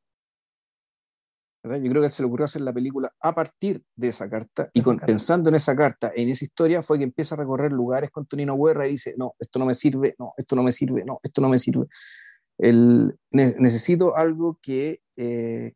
Yo 1.63 1.89
creo 1.89 2.03
que 2.03 2.11
se 2.11 2.21
le 2.21 2.27
ocurrió 2.27 2.45
hacer 2.45 2.61
la 2.61 2.71
película 2.71 3.11
a 3.19 3.33
partir 3.33 3.83
de 3.95 4.09
esa 4.09 4.29
carta 4.29 4.69
y 4.71 4.83
pensando 4.83 5.49
en 5.49 5.55
esa 5.55 5.75
carta, 5.75 6.11
en 6.15 6.29
esa 6.29 6.45
historia, 6.45 6.83
fue 6.83 6.99
que 6.99 7.03
empieza 7.03 7.33
a 7.33 7.39
recorrer 7.39 7.71
lugares 7.71 8.11
con 8.11 8.27
Tonino 8.27 8.55
Guerra 8.55 8.87
y 8.87 8.91
dice, 8.91 9.15
no, 9.17 9.33
esto 9.39 9.57
no 9.57 9.65
me 9.65 9.73
sirve, 9.73 10.15
no, 10.19 10.33
esto 10.37 10.55
no 10.55 10.61
me 10.61 10.71
sirve, 10.71 11.03
no, 11.03 11.19
esto 11.23 11.41
no 11.41 11.49
me 11.49 11.57
sirve. 11.57 11.87
El, 12.59 13.17
necesito 13.31 14.15
algo 14.15 14.59
que, 14.61 15.01
eh, 15.15 15.73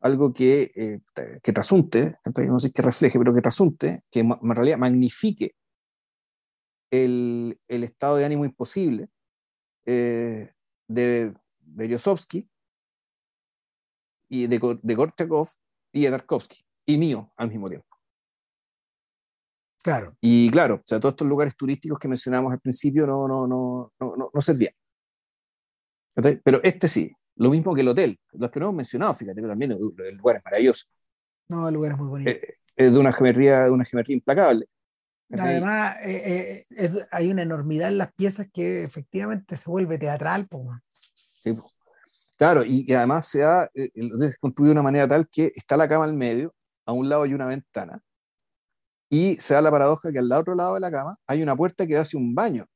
algo 0.00 0.32
que, 0.32 0.70
eh, 0.76 1.00
que 1.42 1.52
trasunte, 1.52 2.18
no 2.48 2.60
sé 2.60 2.70
que 2.70 2.82
refleje, 2.82 3.18
pero 3.18 3.34
que 3.34 3.42
trasunte, 3.42 4.02
que 4.08 4.20
en 4.20 4.54
realidad 4.54 4.78
magnifique 4.78 5.56
el, 6.92 7.56
el 7.66 7.82
estado 7.82 8.16
de 8.16 8.24
ánimo 8.24 8.44
imposible 8.44 9.08
eh, 9.86 10.52
de 10.88 11.34
Berezovsky 11.60 12.48
y 14.28 14.46
de, 14.46 14.78
de 14.82 14.94
Gorchakov 14.94 15.48
y 15.92 16.02
de 16.02 16.10
Tarkovsky, 16.10 16.58
y 16.86 16.98
mío 16.98 17.32
al 17.36 17.48
mismo 17.48 17.68
tiempo. 17.68 17.94
Claro. 19.82 20.16
Y 20.20 20.50
claro, 20.50 20.76
o 20.76 20.82
sea, 20.86 20.98
todos 20.98 21.12
estos 21.12 21.28
lugares 21.28 21.54
turísticos 21.54 21.98
que 21.98 22.08
mencionamos 22.08 22.50
al 22.52 22.58
principio 22.58 23.06
no, 23.06 23.28
no, 23.28 23.46
no, 23.46 23.92
no, 24.00 24.30
no, 24.32 24.40
servían. 24.40 24.72
Pero 26.42 26.62
este 26.62 26.88
sí, 26.88 27.12
lo 27.36 27.50
mismo 27.50 27.74
que 27.74 27.82
el 27.82 27.88
hotel, 27.88 28.18
los 28.32 28.50
que 28.50 28.60
no 28.60 28.66
hemos 28.66 28.76
mencionado, 28.76 29.12
fíjate 29.12 29.42
que 29.42 29.46
también 29.46 29.72
el, 29.72 30.16
lugar 30.16 30.36
es 30.36 30.44
maravilloso. 30.44 30.86
No, 31.48 31.68
el 31.68 31.74
lugar 31.74 31.92
es 31.92 31.98
muy 31.98 32.08
bonito. 32.08 32.30
Eh, 32.30 32.54
es 32.76 32.92
de 32.92 32.98
una 32.98 33.12
geometría, 33.12 33.64
de 33.64 33.70
una 33.70 33.84
geometría 33.84 34.14
implacable. 34.14 34.66
Además, 35.30 35.96
eh, 36.02 36.64
eh, 36.70 37.06
hay 37.10 37.30
una 37.30 37.42
enormidad 37.42 37.88
en 37.88 37.98
las 37.98 38.12
piezas 38.12 38.46
que 38.52 38.84
efectivamente 38.84 39.56
se 39.56 39.70
vuelve 39.70 39.98
teatral. 39.98 40.48
Sí, 41.42 41.56
Claro, 42.36 42.64
y, 42.64 42.92
además 42.92 43.28
se 43.28 43.44
ha 43.44 43.70
eh, 43.74 43.90
construido 44.40 44.70
de 44.70 44.80
una 44.80 44.82
manera 44.82 45.06
tal 45.06 45.28
que 45.28 45.52
está 45.54 45.76
la 45.76 45.88
cama 45.88 46.04
al 46.04 46.14
medio, 46.14 46.54
a 46.84 46.92
un 46.92 47.08
lado 47.08 47.22
hay 47.22 47.34
una 47.34 47.46
ventana, 47.46 48.00
y 49.08 49.36
se 49.36 49.54
da 49.54 49.60
la 49.60 49.70
paradoja 49.70 50.10
que 50.12 50.18
al 50.18 50.32
otro 50.32 50.54
lado 50.54 50.74
de 50.74 50.80
la 50.80 50.90
cama 50.90 51.16
hay 51.26 51.42
una 51.42 51.54
puerta 51.54 51.86
que 51.86 51.94
da 51.94 52.00
hacia 52.00 52.18
un 52.18 52.34
baño. 52.34 52.66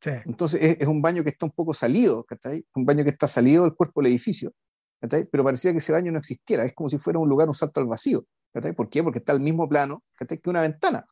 Sí. 0.00 0.10
Entonces 0.24 0.76
es, 0.80 0.86
un 0.86 1.02
baño 1.02 1.22
que 1.22 1.30
está 1.30 1.46
un 1.46 1.52
poco 1.52 1.74
salido, 1.74 2.24
¿cachai? 2.24 2.64
Un 2.74 2.84
baño 2.84 3.04
que 3.04 3.10
está 3.10 3.26
salido 3.26 3.64
del 3.64 3.74
cuerpo 3.74 4.00
del 4.00 4.12
edificio, 4.12 4.52
¿cachai? 5.00 5.26
Pero 5.26 5.44
parecía 5.44 5.72
que 5.72 5.78
ese 5.78 5.92
baño 5.92 6.12
no 6.12 6.18
existiera, 6.18 6.64
es 6.64 6.74
como 6.74 6.88
si 6.88 6.98
fuera 6.98 7.18
un 7.18 7.28
lugar, 7.28 7.48
un 7.48 7.54
salto 7.54 7.80
al 7.80 7.86
vacío, 7.86 8.24
¿cachai? 8.52 8.72
¿Por 8.72 8.88
qué? 8.88 9.02
Porque 9.02 9.18
está 9.18 9.32
al 9.32 9.40
mismo 9.40 9.68
plano, 9.68 10.02
¿cachai? 10.14 10.38
Que 10.38 10.50
una 10.50 10.62
ventana. 10.62 11.06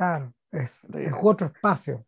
Claro, 0.00 0.32
es, 0.50 0.82
es 0.94 1.12
otro 1.20 1.48
espacio. 1.48 2.06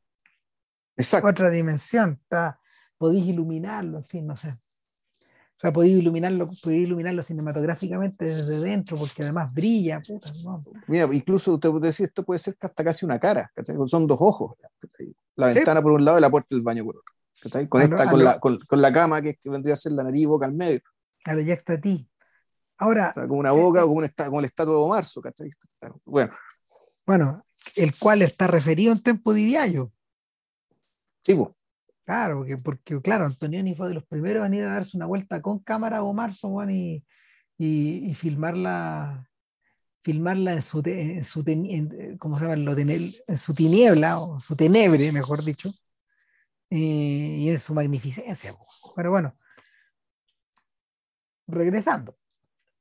Exacto. 0.96 1.28
Otra 1.28 1.50
dimensión, 1.50 2.18
está, 2.22 2.58
podéis 2.96 3.26
iluminarlo, 3.26 3.98
en 3.98 4.04
fin, 4.06 4.26
no 4.26 4.34
sé. 4.34 4.48
O 4.48 5.60
sea, 5.62 5.72
podéis 5.72 5.98
iluminarlo, 5.98 6.48
podéis 6.62 6.86
iluminarlo 6.86 7.22
cinematográficamente 7.22 8.24
desde 8.24 8.60
dentro, 8.60 8.96
porque 8.96 9.24
además 9.24 9.52
brilla. 9.52 10.00
Puta, 10.00 10.32
Mira, 10.86 11.06
incluso 11.12 11.58
decir, 11.58 12.06
esto 12.06 12.24
puede 12.24 12.38
ser 12.38 12.56
hasta 12.62 12.82
casi 12.82 13.04
una 13.04 13.20
cara, 13.20 13.52
¿cachai? 13.54 13.76
Son 13.84 14.06
dos 14.06 14.18
ojos. 14.22 14.58
La 15.36 15.48
ventana 15.48 15.82
por 15.82 15.92
un 15.92 16.02
lado 16.02 16.16
y 16.16 16.22
la 16.22 16.30
puerta 16.30 16.48
del 16.48 16.62
baño 16.62 16.86
por 16.86 16.96
otro. 16.96 17.14
¿cachai? 17.42 17.68
Con, 17.68 17.82
esta, 17.82 18.08
con, 18.08 18.24
la, 18.24 18.40
con, 18.40 18.58
con, 18.60 18.80
la 18.80 18.90
cama, 18.90 19.20
que, 19.20 19.34
que, 19.34 19.50
vendría 19.50 19.74
a 19.74 19.76
ser 19.76 19.92
la 19.92 20.02
nariz 20.02 20.22
y 20.22 20.24
boca 20.24 20.46
al 20.46 20.54
medio. 20.54 20.80
Claro, 21.22 21.42
ya 21.42 21.52
está 21.52 21.74
a 21.74 21.80
ti. 21.82 22.08
Ahora. 22.78 23.10
O 23.10 23.12
sea, 23.12 23.28
como 23.28 23.40
una 23.40 23.52
boca 23.52 23.80
eh, 23.80 23.82
o 23.82 23.86
como, 23.88 23.98
una, 23.98 24.08
como 24.08 24.38
el 24.38 24.46
estatua 24.46 24.80
de 24.80 24.88
marzo, 24.88 25.20
¿cachai? 25.20 25.50
Bueno. 26.06 26.32
Bueno, 27.04 27.44
el 27.76 27.96
cual 27.96 28.22
está 28.22 28.46
referido 28.46 28.92
en 28.92 29.02
Tempo 29.02 29.32
de 29.32 29.44
Viallo. 29.44 29.92
Sí, 31.22 31.34
pues. 31.34 31.62
Claro, 32.04 32.38
porque, 32.38 32.58
porque 32.58 33.00
claro, 33.00 33.26
Antonioni 33.26 33.74
fue 33.74 33.88
de 33.88 33.94
los 33.94 34.04
primeros 34.04 34.44
en 34.44 34.54
ir 34.54 34.64
a 34.64 34.74
darse 34.74 34.96
una 34.96 35.06
vuelta 35.06 35.40
con 35.40 35.60
cámara 35.60 35.98
a 35.98 36.12
marzo 36.12 36.48
bueno, 36.48 36.72
y, 36.72 37.04
y, 37.56 38.10
y, 38.10 38.14
filmarla, 38.14 39.30
filmarla 40.02 40.52
en 40.54 40.62
su, 40.62 40.82
en 40.84 41.22
su 41.24 41.44
en, 41.46 42.18
¿cómo 42.18 42.38
se 42.38 42.44
llama? 42.44 42.74
En 42.76 43.36
su 43.36 43.54
tiniebla, 43.54 44.20
o 44.20 44.40
su 44.40 44.56
tenebre, 44.56 45.12
mejor 45.12 45.44
dicho, 45.44 45.72
eh, 46.70 46.76
y 46.76 47.48
en 47.48 47.60
su 47.60 47.72
magnificencia. 47.72 48.54
Pero 48.96 49.10
bueno, 49.10 49.36
regresando. 51.46 52.16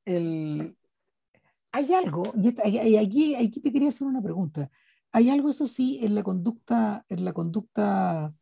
El, 0.04 0.76
hay 1.72 1.94
algo, 1.94 2.24
y, 2.36 2.98
aquí, 2.98 3.62
te 3.62 3.72
quería 3.72 3.90
hacer 3.90 4.08
una 4.08 4.22
pregunta. 4.22 4.70
Hay 5.12 5.30
algo, 5.30 5.50
eso 5.50 5.68
sí, 5.68 6.00
en 6.02 6.16
la 6.16 6.24
conducta, 6.24 7.06
en 7.10 7.26
la 7.26 7.34
conducta, 7.34 8.34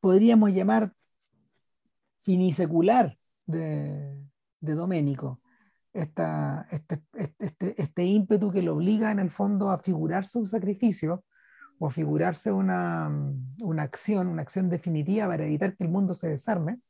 podríamos 0.00 0.50
llamar 0.52 0.92
finisecular 2.22 3.18
de, 3.46 4.18
de 4.60 4.74
Doménico. 4.74 5.40
Este, 5.92 6.24
este, 6.70 7.02
este, 7.38 7.80
este, 7.80 8.04
ímpetu 8.04 8.50
que 8.50 8.62
lo 8.62 8.74
obliga 8.74 9.12
en 9.12 9.20
el 9.20 9.30
fondo 9.30 9.70
a 9.70 9.78
figurarse 9.78 10.38
un 10.38 10.46
sacrificio 10.48 11.24
o 11.78 11.86
a 11.86 11.90
figurarse 11.90 12.50
una, 12.50 13.08
una 13.62 13.82
acción, 13.82 14.26
una 14.26 14.42
acción 14.42 14.68
definitiva 14.68 15.28
para 15.28 15.44
evitar 15.44 15.76
que 15.76 15.84
el 15.84 15.90
mundo 15.90 16.12
se 16.14 16.28
desarme, 16.28 16.80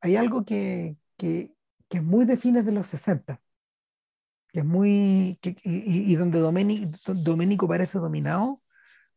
hay 0.00 0.16
algo 0.16 0.44
que, 0.44 0.96
que, 1.16 1.52
que 1.90 1.98
es 1.98 2.04
muy 2.04 2.24
de 2.24 2.36
fines 2.36 2.64
de 2.64 2.72
los 2.72 2.86
60, 2.86 3.42
que 4.52 4.60
es 4.60 4.64
muy, 4.64 5.38
y, 5.42 6.14
donde 6.14 6.38
Doménico, 6.38 7.68
parece 7.68 7.98
dominado 7.98 8.62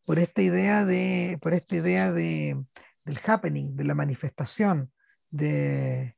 por 0.05 0.19
esta 0.19 0.41
idea 0.41 0.83
de, 0.83 1.37
por 1.41 1.53
esta 1.53 1.75
idea 1.75 2.11
de, 2.11 2.65
del 3.05 3.19
happening, 3.25 3.75
de 3.75 3.83
la 3.83 3.93
manifestación, 3.93 4.91
de, 5.29 6.17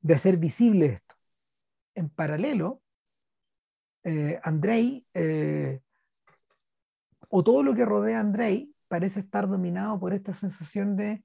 de 0.00 0.14
hacer 0.14 0.36
visible 0.38 0.86
esto. 0.86 1.16
En 1.96 2.08
paralelo, 2.08 2.82
eh, 4.04 4.38
Andrei, 4.44 5.04
eh, 5.12 5.80
o 7.28 7.42
todo 7.42 7.64
lo 7.64 7.74
que 7.74 7.84
rodea 7.84 8.18
a 8.18 8.20
Andrei, 8.20 8.72
parece 8.86 9.20
estar 9.20 9.48
dominado 9.48 9.98
por 9.98 10.14
esta 10.14 10.34
sensación 10.34 10.96
de 10.96 11.24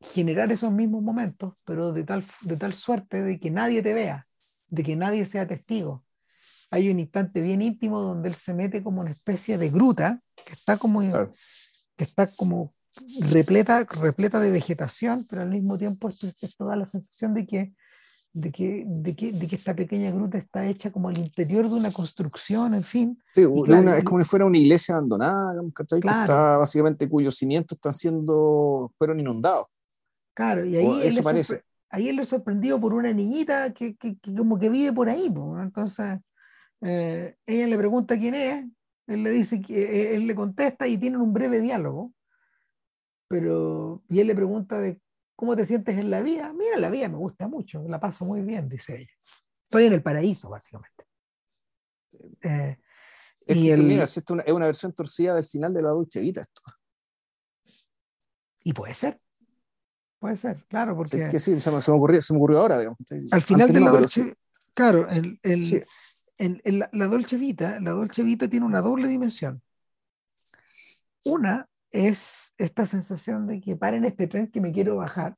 generar 0.00 0.50
esos 0.52 0.72
mismos 0.72 1.02
momentos, 1.02 1.54
pero 1.64 1.92
de 1.92 2.04
tal, 2.04 2.24
de 2.42 2.56
tal 2.56 2.72
suerte 2.72 3.22
de 3.22 3.40
que 3.40 3.50
nadie 3.50 3.82
te 3.82 3.94
vea, 3.94 4.26
de 4.68 4.82
que 4.82 4.96
nadie 4.96 5.26
sea 5.26 5.46
testigo. 5.46 6.04
Hay 6.70 6.90
un 6.90 6.98
instante 6.98 7.40
bien 7.40 7.62
íntimo 7.62 8.02
donde 8.02 8.28
él 8.28 8.34
se 8.34 8.52
mete 8.52 8.82
como 8.82 9.00
una 9.00 9.10
especie 9.10 9.56
de 9.56 9.70
gruta 9.70 10.20
que 10.44 10.52
está 10.52 10.76
como, 10.76 11.00
que 11.00 12.04
está 12.04 12.26
como 12.26 12.74
repleta, 13.20 13.84
repleta 13.84 14.40
de 14.40 14.50
vegetación, 14.50 15.26
pero 15.28 15.42
al 15.42 15.50
mismo 15.50 15.78
tiempo 15.78 16.08
esto, 16.08 16.26
esto 16.26 16.64
da 16.66 16.76
la 16.76 16.86
sensación 16.86 17.34
de 17.34 17.46
que, 17.46 17.74
de, 18.32 18.50
que, 18.50 18.84
de, 18.86 19.14
que, 19.14 19.32
de 19.32 19.46
que 19.46 19.56
esta 19.56 19.74
pequeña 19.74 20.10
gruta 20.10 20.38
está 20.38 20.66
hecha 20.66 20.90
como 20.90 21.08
al 21.08 21.18
interior 21.18 21.68
de 21.68 21.74
una 21.74 21.92
construcción, 21.92 22.74
en 22.74 22.82
fin. 22.82 23.22
Sí, 23.30 23.42
es 23.42 24.04
como 24.04 24.22
si 24.22 24.28
fuera 24.28 24.44
una 24.44 24.58
iglesia 24.58 24.96
abandonada, 24.96 25.54
Que 25.74 25.82
está 25.82 26.58
básicamente 26.58 27.08
cuyos 27.08 27.36
cimientos 27.36 27.76
están 27.76 27.92
siendo, 27.92 28.92
fueron 28.98 29.20
inundados. 29.20 29.66
Claro, 30.36 30.66
y 30.66 30.76
ahí, 30.76 31.00
él, 31.02 31.14
parece. 31.24 31.64
ahí 31.88 32.10
él 32.10 32.18
es 32.18 32.28
sorprendido 32.28 32.78
por 32.78 32.92
una 32.92 33.10
niñita 33.10 33.72
que, 33.72 33.96
que, 33.96 34.18
como 34.36 34.58
que 34.58 34.68
vive 34.68 34.92
por 34.92 35.08
ahí. 35.08 35.28
Entonces, 35.28 36.18
eh, 36.82 37.36
ella 37.46 37.66
le 37.66 37.78
pregunta 37.78 38.18
quién 38.18 38.34
es, 38.34 38.66
él 39.06 39.22
le 39.22 39.30
dice 39.30 39.62
que 39.62 39.80
eh, 39.80 40.14
él 40.14 40.26
le 40.26 40.34
contesta 40.34 40.86
y 40.86 40.98
tienen 40.98 41.22
un 41.22 41.32
breve 41.32 41.58
diálogo. 41.62 42.12
Pero, 43.28 44.02
y 44.10 44.20
él 44.20 44.26
le 44.26 44.34
pregunta 44.34 44.78
de 44.78 45.00
cómo 45.34 45.56
te 45.56 45.64
sientes 45.64 45.96
en 45.96 46.10
la 46.10 46.20
vida. 46.20 46.52
Mira, 46.52 46.76
la 46.76 46.90
vida 46.90 47.08
me 47.08 47.16
gusta 47.16 47.48
mucho, 47.48 47.82
la 47.88 47.98
paso 47.98 48.26
muy 48.26 48.42
bien, 48.42 48.68
dice 48.68 48.98
ella. 48.98 49.12
Estoy 49.62 49.86
en 49.86 49.94
el 49.94 50.02
paraíso, 50.02 50.50
básicamente. 50.50 51.06
Eh, 52.42 52.76
y 53.46 53.70
el, 53.70 53.84
mira, 53.84 54.04
es 54.04 54.22
una, 54.28 54.42
es 54.42 54.52
una 54.52 54.66
versión 54.66 54.92
torcida 54.92 55.34
del 55.34 55.44
final 55.44 55.72
de 55.72 55.80
la 55.80 55.88
Dolce 55.88 56.20
Vita 56.20 56.42
esto. 56.42 56.60
Y 58.62 58.74
puede 58.74 58.92
ser. 58.92 59.18
Puede 60.26 60.38
ser, 60.38 60.64
claro, 60.66 60.96
porque... 60.96 61.30
Sí, 61.30 61.38
sí, 61.38 61.60
se 61.60 61.70
me, 61.70 61.78
ocurrió, 61.78 62.20
se 62.20 62.32
me 62.32 62.38
ocurrió 62.38 62.58
ahora, 62.58 62.80
digamos. 62.80 62.98
Al 63.30 63.42
final 63.42 63.72
de 63.72 63.78
la 63.78 63.90
Dolce... 63.92 64.34
Claro, 64.74 65.06
el, 65.08 65.38
el, 65.44 65.84
en, 66.36 66.60
la, 66.90 67.06
Dolce 67.06 67.36
Vita, 67.36 67.78
la 67.78 67.92
Dolce 67.92 68.24
Vita 68.24 68.48
tiene 68.48 68.66
una 68.66 68.80
doble 68.80 69.06
dimensión. 69.06 69.62
Una 71.24 71.68
es 71.92 72.54
esta 72.58 72.86
sensación 72.86 73.46
de 73.46 73.60
que 73.60 73.76
paren 73.76 74.04
este 74.04 74.26
tren 74.26 74.50
que 74.50 74.60
me 74.60 74.72
quiero 74.72 74.96
bajar, 74.96 75.36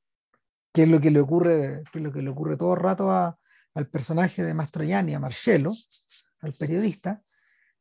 que 0.72 0.84
es 0.84 0.88
lo 0.88 1.02
que 1.02 1.10
le 1.10 1.20
ocurre, 1.20 1.82
que 1.92 1.98
es 1.98 2.02
lo 2.02 2.10
que 2.10 2.22
le 2.22 2.30
ocurre 2.30 2.56
todo 2.56 2.72
el 2.72 2.80
rato 2.80 3.10
al 3.12 3.88
personaje 3.90 4.42
de 4.42 4.54
Mastroianni, 4.54 5.12
a 5.12 5.20
Marcello, 5.20 5.72
al 6.40 6.54
periodista, 6.54 7.22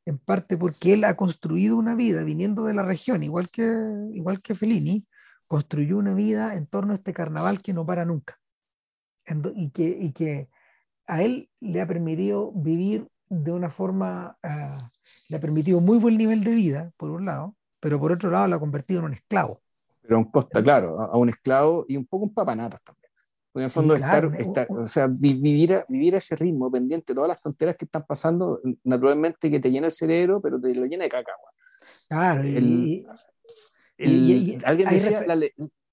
en 0.03 0.17
parte 0.17 0.57
porque 0.57 0.91
él 0.91 1.05
ha 1.05 1.15
construido 1.15 1.77
una 1.77 1.95
vida 1.95 2.21
viniendo 2.23 2.65
de 2.65 2.73
la 2.73 2.83
región, 2.83 3.23
igual 3.23 3.47
que, 3.49 3.65
igual 4.11 4.41
que 4.41 4.55
Fellini, 4.55 5.07
construyó 5.47 5.97
una 5.97 6.13
vida 6.13 6.55
en 6.55 6.67
torno 6.67 6.93
a 6.93 6.95
este 6.95 7.13
carnaval 7.13 7.61
que 7.61 7.73
no 7.73 7.85
para 7.85 8.05
nunca. 8.05 8.39
Y 9.55 9.71
que, 9.71 9.83
y 9.83 10.11
que 10.13 10.49
a 11.05 11.21
él 11.21 11.49
le 11.59 11.81
ha 11.81 11.87
permitido 11.87 12.51
vivir 12.53 13.07
de 13.29 13.51
una 13.51 13.69
forma, 13.69 14.37
uh, 14.43 14.83
le 15.29 15.37
ha 15.37 15.39
permitido 15.39 15.81
muy 15.81 15.97
buen 15.97 16.17
nivel 16.17 16.43
de 16.43 16.51
vida, 16.51 16.91
por 16.97 17.11
un 17.11 17.25
lado, 17.25 17.55
pero 17.79 17.99
por 17.99 18.11
otro 18.11 18.29
lado 18.29 18.47
lo 18.47 18.55
ha 18.55 18.59
convertido 18.59 18.99
en 18.99 19.05
un 19.07 19.13
esclavo. 19.13 19.61
Pero 20.01 20.17
en 20.17 20.25
costa, 20.25 20.63
claro, 20.63 21.01
a, 21.01 21.17
un 21.17 21.29
esclavo 21.29 21.85
y 21.87 21.97
un 21.97 22.05
poco 22.05 22.25
un 22.25 22.33
papanatas 22.33 22.81
también. 22.81 23.11
en 23.55 23.63
el 23.63 23.69
fondo, 23.69 23.95
estar, 23.95 24.31
estar, 24.37 24.67
o 24.69 24.87
sea, 24.87 25.07
vivir, 25.07 25.73
a, 25.73 25.85
vivir 25.89 26.15
a 26.15 26.19
ese 26.19 26.37
ritmo, 26.37 26.71
pendiente 26.71 27.13
todas 27.13 27.27
las 27.27 27.41
tonteras 27.41 27.75
que 27.75 27.85
están 27.85 28.05
pasando, 28.07 28.61
naturalmente 28.83 29.51
que 29.51 29.59
te 29.59 29.69
llena 29.69 29.87
el 29.87 29.91
cerebro, 29.91 30.41
pero 30.41 30.59
te 30.59 30.73
lo 30.73 30.85
llena 30.85 31.03
de 31.03 31.09
caca. 31.09 31.33
Claro, 32.07 32.43
el, 32.43 32.65
y, 32.65 33.05
alguien 33.99 34.89
decía, 34.89 35.25
la, 35.25 35.39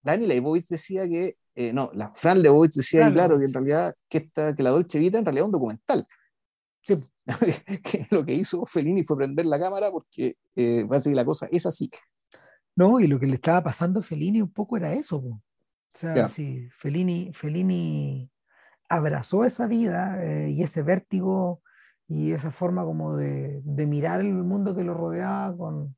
Dani 0.03 0.27
Leibovitz 0.27 0.69
decía 0.69 1.09
que, 1.09 1.37
eh, 1.55 1.73
no, 1.73 1.91
la 1.95 2.13
Fran 2.13 2.43
Leibovitz 2.43 2.77
decía, 2.77 3.01
claro. 3.01 3.15
claro, 3.15 3.39
que 3.39 3.45
en 3.47 3.53
realidad, 3.55 3.95
que, 4.09 4.19
esta, 4.19 4.55
que 4.55 4.63
la 4.63 4.71
Dolce 4.71 4.99
Vita 4.99 5.19
en 5.19 5.25
realidad 5.25 5.45
es 5.45 5.47
un 5.47 5.53
documental. 5.53 6.07
Sí. 6.83 6.99
que 7.83 8.07
lo 8.11 8.25
que 8.25 8.35
hizo 8.35 8.67
Fellini 8.67 9.03
fue 9.03 9.17
prender 9.17 9.47
la 9.47 9.59
cámara 9.59 9.91
porque 9.91 10.37
eh, 10.55 10.85
parece 10.87 11.09
que 11.09 11.17
la 11.17 11.25
cosa 11.25 11.49
es 11.51 11.65
así. 11.65 11.91
No, 12.77 13.01
y 13.01 13.07
lo 13.07 13.19
que 13.19 13.27
le 13.27 13.37
estaba 13.37 13.63
pasando 13.63 14.01
a 14.01 14.03
Fellini 14.03 14.43
un 14.43 14.53
poco 14.53 14.77
era 14.77 14.93
eso. 14.93 15.17
O 15.17 15.41
sea, 15.95 16.29
sí, 16.29 16.69
Fellini, 16.77 17.33
Fellini 17.33 18.31
abrazó 18.89 19.45
esa 19.45 19.67
vida 19.67 20.23
eh, 20.23 20.51
y 20.51 20.63
ese 20.63 20.83
vértigo 20.83 21.63
y 22.07 22.33
esa 22.33 22.51
forma 22.51 22.85
como 22.85 23.17
de, 23.17 23.63
de, 23.65 23.87
mirar 23.87 24.21
el 24.21 24.35
mundo 24.35 24.75
que 24.75 24.85
lo 24.85 24.93
rodeaba 24.93 25.57
con, 25.57 25.97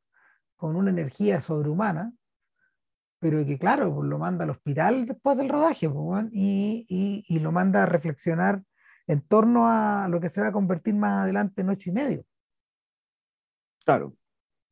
con 0.57 0.77
una 0.77 0.91
energía 0.91 1.41
sobrehumana, 1.41 2.13
pero 3.19 3.45
que 3.45 3.59
claro, 3.59 3.95
pues, 3.95 4.09
lo 4.09 4.19
manda 4.19 4.45
al 4.45 4.51
hospital 4.51 5.07
después 5.07 5.37
del 5.37 5.49
rodaje 5.49 5.89
pues, 5.89 6.27
y, 6.33 6.87
y, 6.89 7.25
y, 7.29 7.39
lo 7.41 7.53
manda 7.53 7.83
a 7.83 7.87
reflexionar 7.87 8.63
en 9.07 9.21
torno 9.23 9.69
a 9.69 10.09
lo 10.09 10.21
que 10.21 10.29
se 10.29 10.41
va 10.41 10.49
a 10.49 10.53
convertir 10.53 10.95
más 10.95 11.25
adelante 11.25 11.63
en 11.63 11.71
ocho 11.71 11.91
y 11.91 11.93
medio. 11.93 12.25
Claro. 13.85 14.17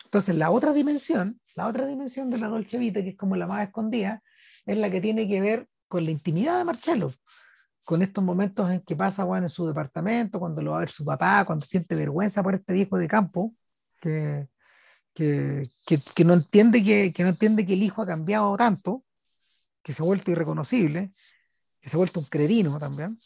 Entonces, 0.05 0.37
la 0.37 0.51
otra 0.51 0.73
dimensión, 0.73 1.41
la 1.57 1.67
otra 1.67 1.87
dimensión 1.87 2.31
de 2.31 2.39
la 2.39 2.49
Dolce 2.49 2.79
Vita, 2.79 3.03
que 3.03 3.11
es 3.11 3.17
como 3.17 3.37
la 3.37 3.47
más 3.47 3.67
escondida, 3.67 4.23
es 4.67 4.77
la 4.77 4.91
que 4.91 5.01
tiene 5.01 5.29
que 5.29 5.41
ver 5.41 5.69
con 5.89 6.05
la 6.05 6.11
intimidad 6.11 6.59
de 6.59 6.65
Marcello, 6.65 7.13
con 7.85 8.03
estos 8.03 8.23
momentos 8.23 8.71
en 8.71 8.81
que 8.81 8.97
pasa 8.97 9.25
bueno, 9.25 9.47
en 9.47 9.51
su 9.51 9.67
departamento, 9.67 10.39
cuando 10.39 10.63
lo 10.63 10.73
va 10.73 10.79
a 10.79 10.81
ver 10.81 10.91
su 10.91 11.05
papá, 11.05 11.45
cuando 11.45 11.65
siente 11.65 11.95
vergüenza 11.95 12.43
por 12.43 12.55
este 12.55 12.73
viejo 12.73 12.99
de 12.99 13.09
campo, 13.09 13.55
que, 14.01 14.49
que, 15.15 15.63
que, 15.87 16.25
no 16.25 16.35
entiende 16.35 16.83
que, 16.83 17.13
que, 17.13 17.23
no 17.23 17.31
entiende 17.31 17.65
que 17.65 17.75
el 17.75 17.83
hijo 17.83 18.03
ha 18.03 18.07
cambiado 18.07 18.57
tanto, 18.57 19.05
que 19.83 19.93
se 19.93 20.03
ha 20.03 20.05
vuelto 20.05 20.31
irreconocible, 20.31 21.13
que 21.81 21.89
se 21.89 21.97
ha 21.97 21.99
vuelto 21.99 22.21
un 22.21 22.27
cretino 22.27 22.79
también. 22.79 23.19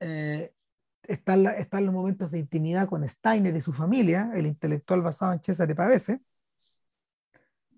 Eh, 0.00 0.52
están, 1.02 1.44
los 1.44 1.94
momentos 1.94 2.30
de 2.30 2.38
intimidad 2.38 2.88
con 2.88 3.08
Steiner 3.08 3.54
y 3.54 3.60
su 3.60 3.72
familia, 3.72 4.30
el 4.34 4.46
intelectual 4.46 5.02
basado 5.02 5.32
en 5.32 5.40
Cesare 5.40 5.74
Pavese. 5.74 6.20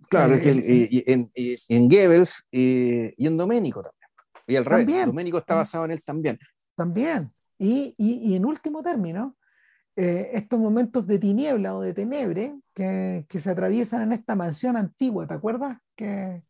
Claro, 0.09 0.37
eh, 0.37 0.41
que 0.41 1.05
en, 1.07 1.31
en, 1.35 1.89
Goebbels 1.89 2.47
y 2.51 3.27
en 3.27 3.37
Domenico 3.37 3.83
también. 3.83 3.99
Y 4.47 4.55
el 4.55 4.65
rey, 4.65 4.87
Domenico 5.05 5.39
está 5.39 5.55
basado 5.55 5.85
en 5.85 5.91
él 5.91 6.03
también. 6.03 6.39
También. 6.75 7.31
Y, 7.59 7.95
y, 7.99 8.35
en 8.35 8.47
último 8.47 8.83
término, 8.83 9.37
eh, 10.01 10.31
estos 10.35 10.61
momentos 10.61 11.09
de 11.09 11.19
tiniebla 11.19 11.75
o 11.75 11.81
de 11.81 11.93
tenebre 11.93 12.57
que, 12.73 13.27
que, 13.29 13.41
se 13.41 13.51
atraviesan 13.51 14.03
en 14.03 14.13
esta 14.13 14.37
mansión 14.37 14.77
antigua, 14.77 15.27
¿te 15.27 15.35
acuerdas? 15.35 15.77
Que, 15.97 16.45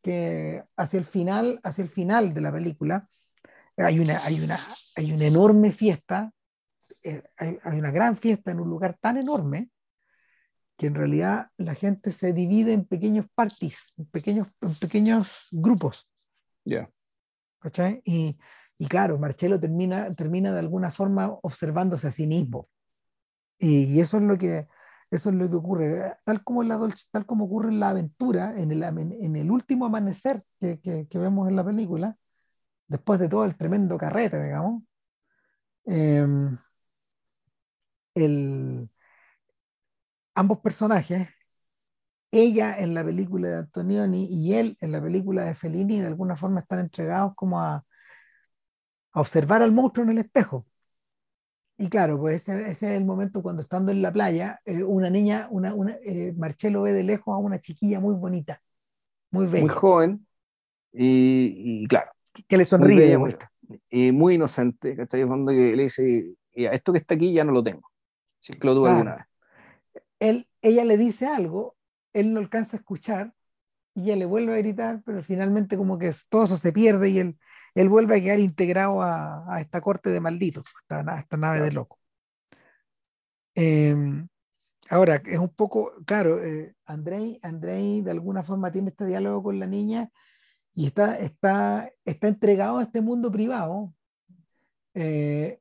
que 0.00 0.64
hacia 0.78 0.98
el 0.98 1.04
final, 1.04 1.60
hacia 1.62 1.84
el 1.84 1.90
final 1.90 2.32
de 2.32 2.40
la 2.40 2.50
película, 2.50 3.06
hay 3.76 3.98
una, 3.98 4.24
hay 4.24 4.40
una, 4.40 4.58
hay 4.96 5.12
una 5.12 5.26
enorme 5.26 5.72
fiesta, 5.72 6.32
eh, 7.02 7.22
hay, 7.36 7.58
hay, 7.62 7.78
una 7.78 7.90
gran 7.90 8.16
fiesta 8.16 8.50
en 8.50 8.60
un 8.60 8.70
lugar 8.70 8.96
tan 8.98 9.18
enorme 9.18 9.68
que 10.78 10.86
en 10.86 10.94
realidad 10.94 11.48
la 11.58 11.74
gente 11.74 12.12
se 12.12 12.32
divide 12.32 12.72
en 12.72 12.86
pequeños 12.86 13.26
parties, 13.34 13.92
en 13.98 14.06
pequeños, 14.06 14.48
en 14.62 14.74
pequeños 14.76 15.48
grupos. 15.50 16.08
Yeah. 16.64 16.88
Y, 18.06 18.38
y, 18.80 18.86
claro, 18.88 19.18
Marcelo 19.18 19.60
termina, 19.60 20.10
termina 20.14 20.52
de 20.52 20.58
alguna 20.58 20.90
forma 20.90 21.28
observándose 21.42 22.08
a 22.08 22.12
sí 22.12 22.26
mismo. 22.26 22.70
Y, 23.58 24.00
eso 24.00 24.16
es 24.16 24.22
lo 24.22 24.38
que 24.38 24.68
eso 25.10 25.30
es 25.30 25.36
lo 25.36 25.50
que 25.50 25.56
ocurre. 25.56 26.16
Tal 26.24 26.42
como, 26.44 26.62
la 26.62 26.78
tal 27.10 27.26
como 27.26 27.44
ocurre 27.44 27.68
en 27.68 27.80
la 27.80 27.90
aventura, 27.90 28.54
en 28.58 28.70
el, 28.72 28.82
en 28.82 29.36
el 29.36 29.50
último 29.50 29.86
amanecer 29.86 30.42
que, 30.60 30.80
que, 30.80 31.18
vemos 31.18 31.48
en 31.48 31.56
la 31.56 31.64
película, 31.64 32.16
después 32.88 33.20
de 33.20 33.28
todo 33.28 33.44
el 33.44 33.56
tremendo 33.56 33.98
carrete, 33.98 34.42
digamos, 34.42 34.82
em, 35.84 36.58
el, 38.14 38.88
ambos 40.34 40.60
personajes, 40.60 41.28
ella 42.30 42.78
en 42.78 42.94
la 42.94 43.04
película 43.04 43.48
de 43.48 43.56
Antonioni 43.58 44.26
y 44.26 44.54
él 44.54 44.76
en 44.80 44.92
la 44.92 45.02
película 45.02 45.44
de 45.44 45.54
Fellini, 45.54 46.00
de 46.00 46.06
alguna 46.06 46.36
forma 46.36 46.60
están 46.60 46.80
entregados 46.80 47.34
como 47.36 47.60
a, 47.60 47.84
a 49.12 49.20
observar 49.20 49.62
al 49.62 49.72
monstruo 49.72 50.04
en 50.04 50.12
el 50.12 50.18
espejo. 50.18 50.66
Y 51.76 51.88
claro, 51.88 52.18
pues 52.18 52.48
ese, 52.48 52.70
es 52.70 52.82
el 52.82 53.04
momento 53.04 53.42
cuando 53.42 53.62
estando 53.62 53.90
en 53.90 54.02
la 54.02 54.12
playa, 54.12 54.60
eh, 54.66 54.82
una 54.82 55.08
niña, 55.08 55.48
una, 55.50 55.74
una 55.74 55.96
eh, 56.04 56.34
Marcelo 56.36 56.82
ve 56.82 56.92
de 56.92 57.02
lejos 57.02 57.34
a 57.34 57.38
una 57.38 57.60
chiquilla 57.60 58.00
muy 58.00 58.14
bonita, 58.14 58.62
muy 59.30 59.46
bella. 59.46 59.62
Muy 59.62 59.70
joven 59.70 60.26
y, 60.92 61.86
claro. 61.86 62.10
Que, 62.46 62.56
le 62.56 62.64
sonríe. 62.64 63.16
Muy, 63.16 63.34
y 63.88 64.12
muy 64.12 64.34
inocente, 64.34 64.96
¿cachai? 64.96 65.24
Fondo 65.24 65.52
que 65.52 65.74
le 65.74 65.84
dice, 65.84 66.34
esto 66.52 66.92
que 66.92 66.98
está 66.98 67.14
aquí 67.14 67.32
ya 67.32 67.44
no 67.44 67.52
lo 67.52 67.62
tengo, 67.62 67.90
si 68.38 68.52
es 68.52 68.58
que 68.58 68.66
lo 68.66 68.74
tuve 68.74 68.90
alguna 68.90 69.14
vez. 69.14 69.24
Él, 70.18 70.46
ella 70.60 70.84
le 70.84 70.98
dice 70.98 71.26
algo, 71.26 71.76
él 72.12 72.32
no 72.32 72.40
alcanza 72.40 72.76
a 72.76 72.80
escuchar 72.80 73.32
y 73.94 74.04
ella 74.04 74.16
le 74.16 74.26
vuelve 74.26 74.54
a 74.54 74.58
gritar, 74.58 75.02
pero 75.04 75.22
finalmente 75.22 75.76
como 75.76 75.98
que 75.98 76.14
todo 76.28 76.44
eso 76.44 76.56
se 76.56 76.72
pierde 76.72 77.10
y 77.10 77.18
él 77.18 77.38
él 77.74 77.88
vuelve 77.88 78.16
a 78.16 78.20
quedar 78.20 78.40
integrado 78.40 79.02
a, 79.02 79.60
esta 79.60 79.80
corte 79.80 80.10
de 80.10 80.20
malditos, 80.20 80.64
esta, 80.82 81.18
esta 81.18 81.36
nave 81.36 81.60
de 81.60 81.72
loco. 81.72 81.98
Em, 83.54 84.28
ahora, 84.88 85.16
es 85.16 85.38
un 85.38 85.50
poco, 85.50 85.92
claro, 86.06 86.42
eh, 86.42 86.74
Andrei, 86.86 87.38
Andrei 87.42 88.02
de 88.02 88.10
alguna 88.10 88.42
forma 88.42 88.70
tiene 88.70 88.90
este 88.90 89.06
diálogo 89.06 89.42
con 89.44 89.58
la 89.58 89.66
niña 89.66 90.10
y 90.74 90.86
está, 90.86 91.18
está, 91.18 91.90
está 92.04 92.28
entregado 92.28 92.78
a 92.78 92.84
este 92.84 93.00
mundo 93.00 93.30
privado, 93.30 93.94
eh, 94.94 95.60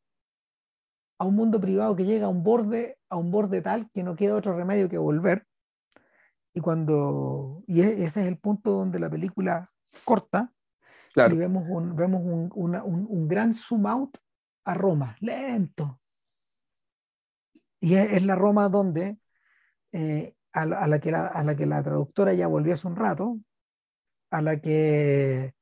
a 1.17 1.25
un 1.25 1.35
mundo 1.35 1.59
privado 1.59 1.95
que 1.95 2.05
llega 2.05 2.27
a 2.27 2.29
un 2.29 2.43
borde, 2.43 2.97
a 3.09 3.17
un 3.17 3.31
borde 3.31 3.61
tal 3.61 3.89
que 3.91 4.03
no 4.03 4.15
queda 4.15 4.35
otro 4.35 4.55
remedio 4.55 4.89
que 4.89 4.97
volver. 4.97 5.45
Y 6.59 6.61
cuando, 6.61 7.63
y 7.67 7.79
e, 7.79 8.03
ese 8.03 8.19
es 8.19 8.27
el 8.27 8.37
punto 8.37 8.71
donde 8.71 8.99
la 8.99 9.09
película 9.09 9.65
corta, 10.03 10.51
y 11.15 11.37
vemos, 11.37 11.65
un, 11.69 11.95
vemos 11.95 12.21
un, 12.21 12.75
un, 12.75 13.27
gran 13.29 13.53
zoom 13.53 13.87
out 13.87 14.17
a 14.65 14.73
Roma, 14.73 15.15
lento. 15.21 16.01
Y 17.79 17.95
es, 17.95 18.25
la 18.25 18.35
Roma 18.35 18.67
donde, 18.67 19.19
eh, 19.93 20.35
a, 20.51 20.65
la 20.65 20.99
que 20.99 21.11
la, 21.11 21.27
a 21.27 21.45
la 21.45 21.55
que 21.55 21.65
la 21.65 21.81
traductora 21.81 22.33
ya 22.33 22.47
volvió 22.47 22.73
hace 22.73 22.89
un 22.89 22.97
rato, 22.97 23.39
a 24.29 24.41
la 24.41 24.59
que, 24.59 25.55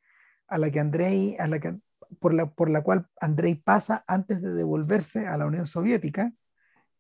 a 0.48 0.58
la 0.58 0.72
que 0.72 0.80
Andrei, 0.80 1.38
a 1.38 1.46
la 1.46 1.60
que, 1.60 1.78
por, 2.20 2.34
la, 2.34 2.50
por 2.50 2.72
la 2.72 2.82
cual 2.82 3.08
Andrei 3.22 3.54
pasa 3.54 4.04
antes 4.08 4.42
de 4.42 4.52
devolverse 4.52 5.28
a 5.28 5.38
la 5.38 5.46
Unión 5.46 5.68
Soviética, 5.68 6.34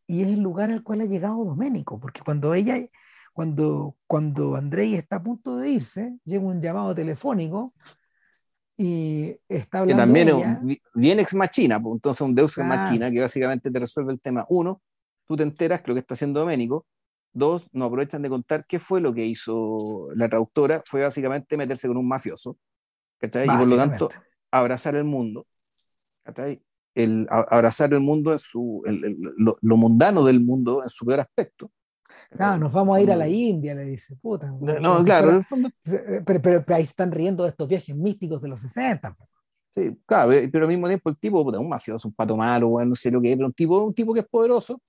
y 0.05 0.21
es 0.21 0.27
el 0.27 0.41
lugar 0.41 0.69
al 0.69 0.83
cual 0.83 1.01
ha 1.01 1.05
llegado 1.05 1.43
Doménico, 1.43 1.99
porque 1.99 2.21
cuando 2.23 2.53
ella, 2.53 2.77
cuando, 3.37 3.95
cuando 4.07 4.55
Andrei 4.55 4.95
está 4.95 5.17
a 5.17 5.21
punto 5.21 5.57
de 5.57 5.69
irse, 5.69 6.17
llega 6.25 6.43
un 6.43 6.59
llamado 6.59 6.95
telefónico 6.95 7.69
y 8.75 9.35
está 9.47 9.81
hablando. 9.81 10.01
Que 10.01 10.07
también 10.07 10.29
es 10.29 10.79
bien 10.95 11.19
ex 11.19 11.35
machina, 11.35 11.75
entonces 11.75 12.19
un 12.21 12.33
Deus 12.33 12.57
ex 12.57 12.65
machina 12.65 13.11
que 13.11 13.19
básicamente 13.19 13.69
te 13.69 13.79
resuelve 13.79 14.13
el 14.13 14.19
tema. 14.19 14.43
Uno, 14.49 14.81
tú 15.27 15.37
te 15.37 15.43
enteras 15.43 15.83
que 15.83 15.91
lo 15.91 15.93
que 15.93 15.99
está 15.99 16.15
haciendo 16.15 16.39
Doménico. 16.39 16.87
Dos, 17.31 17.69
no 17.73 17.85
aprovechan 17.85 18.23
de 18.23 18.29
contar 18.29 18.65
qué 18.65 18.79
fue 18.79 19.01
lo 19.01 19.13
que 19.13 19.27
hizo 19.27 20.09
la 20.15 20.27
traductora. 20.27 20.81
Fue 20.83 21.03
básicamente 21.03 21.57
meterse 21.57 21.87
con 21.87 21.97
un 21.97 22.07
mafioso. 22.07 22.57
Y 23.21 23.27
por 23.27 23.67
lo 23.67 23.77
tanto, 23.77 24.09
abrazar 24.49 24.95
el 24.95 25.03
mundo. 25.03 25.45
El, 26.95 27.27
abrazar 27.29 27.93
el 27.93 27.99
mundo 27.99 28.31
en 28.31 28.39
su, 28.39 28.81
lo, 29.37 29.59
lo, 29.61 29.77
mundano 29.77 30.25
del 30.25 30.41
mundo 30.41 30.81
en 30.81 30.89
su 30.89 31.05
peor 31.05 31.19
aspecto. 31.19 31.71
Claro, 32.29 32.59
nos 32.59 32.71
vamos 32.71 32.97
a 32.97 33.01
ir 33.01 33.11
a 33.11 33.15
la 33.15 33.27
India, 33.27 33.73
le 33.75 33.85
dice, 33.85 34.15
puta. 34.15 34.47
No, 34.47 35.03
claro. 35.03 35.39
pero, 36.25 36.41
pero, 36.41 36.63
ahí 36.75 36.83
están 36.83 37.11
riendo 37.11 37.43
de 37.43 37.49
estos 37.49 37.67
viajes 37.67 37.95
místicos 37.95 38.41
de 38.41 38.49
los 38.49 38.61
60. 38.61 39.15
Sí, 39.69 39.97
claro, 40.05 40.31
pero 40.51 40.65
al 40.65 40.69
mismo 40.69 40.87
tiempo 40.87 41.09
el 41.09 41.17
tipo, 41.17 41.43
puta, 41.43 41.59
un 41.59 41.69
mafioso, 41.69 42.07
un 42.07 42.13
pato 42.13 42.35
malo, 42.35 42.69
bueno, 42.69 42.89
no 42.89 42.95
sé 42.95 43.11
lo 43.11 43.21
que 43.21 43.31
es, 43.31 43.35
pero 43.35 43.47
un 43.47 43.53
tipo, 43.53 43.83
un 43.83 43.93
tipo 43.93 44.13
que 44.13 44.21
es 44.21 44.27
poderoso, 44.27 44.81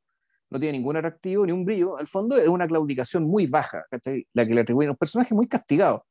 no 0.50 0.58
tiene 0.58 0.78
ningún 0.78 0.96
atractivo 0.96 1.44
ni 1.44 1.52
un 1.52 1.64
brillo. 1.64 1.98
Al 1.98 2.06
fondo 2.06 2.36
es 2.36 2.48
una 2.48 2.66
claudicación 2.66 3.24
muy 3.24 3.46
baja, 3.46 3.84
¿cachai? 3.90 4.26
La 4.32 4.46
que 4.46 4.54
le 4.54 4.62
atribuyen 4.62 4.88
a 4.88 4.92
un 4.92 4.96
personaje 4.96 5.34
muy 5.34 5.46
castigado. 5.46 6.06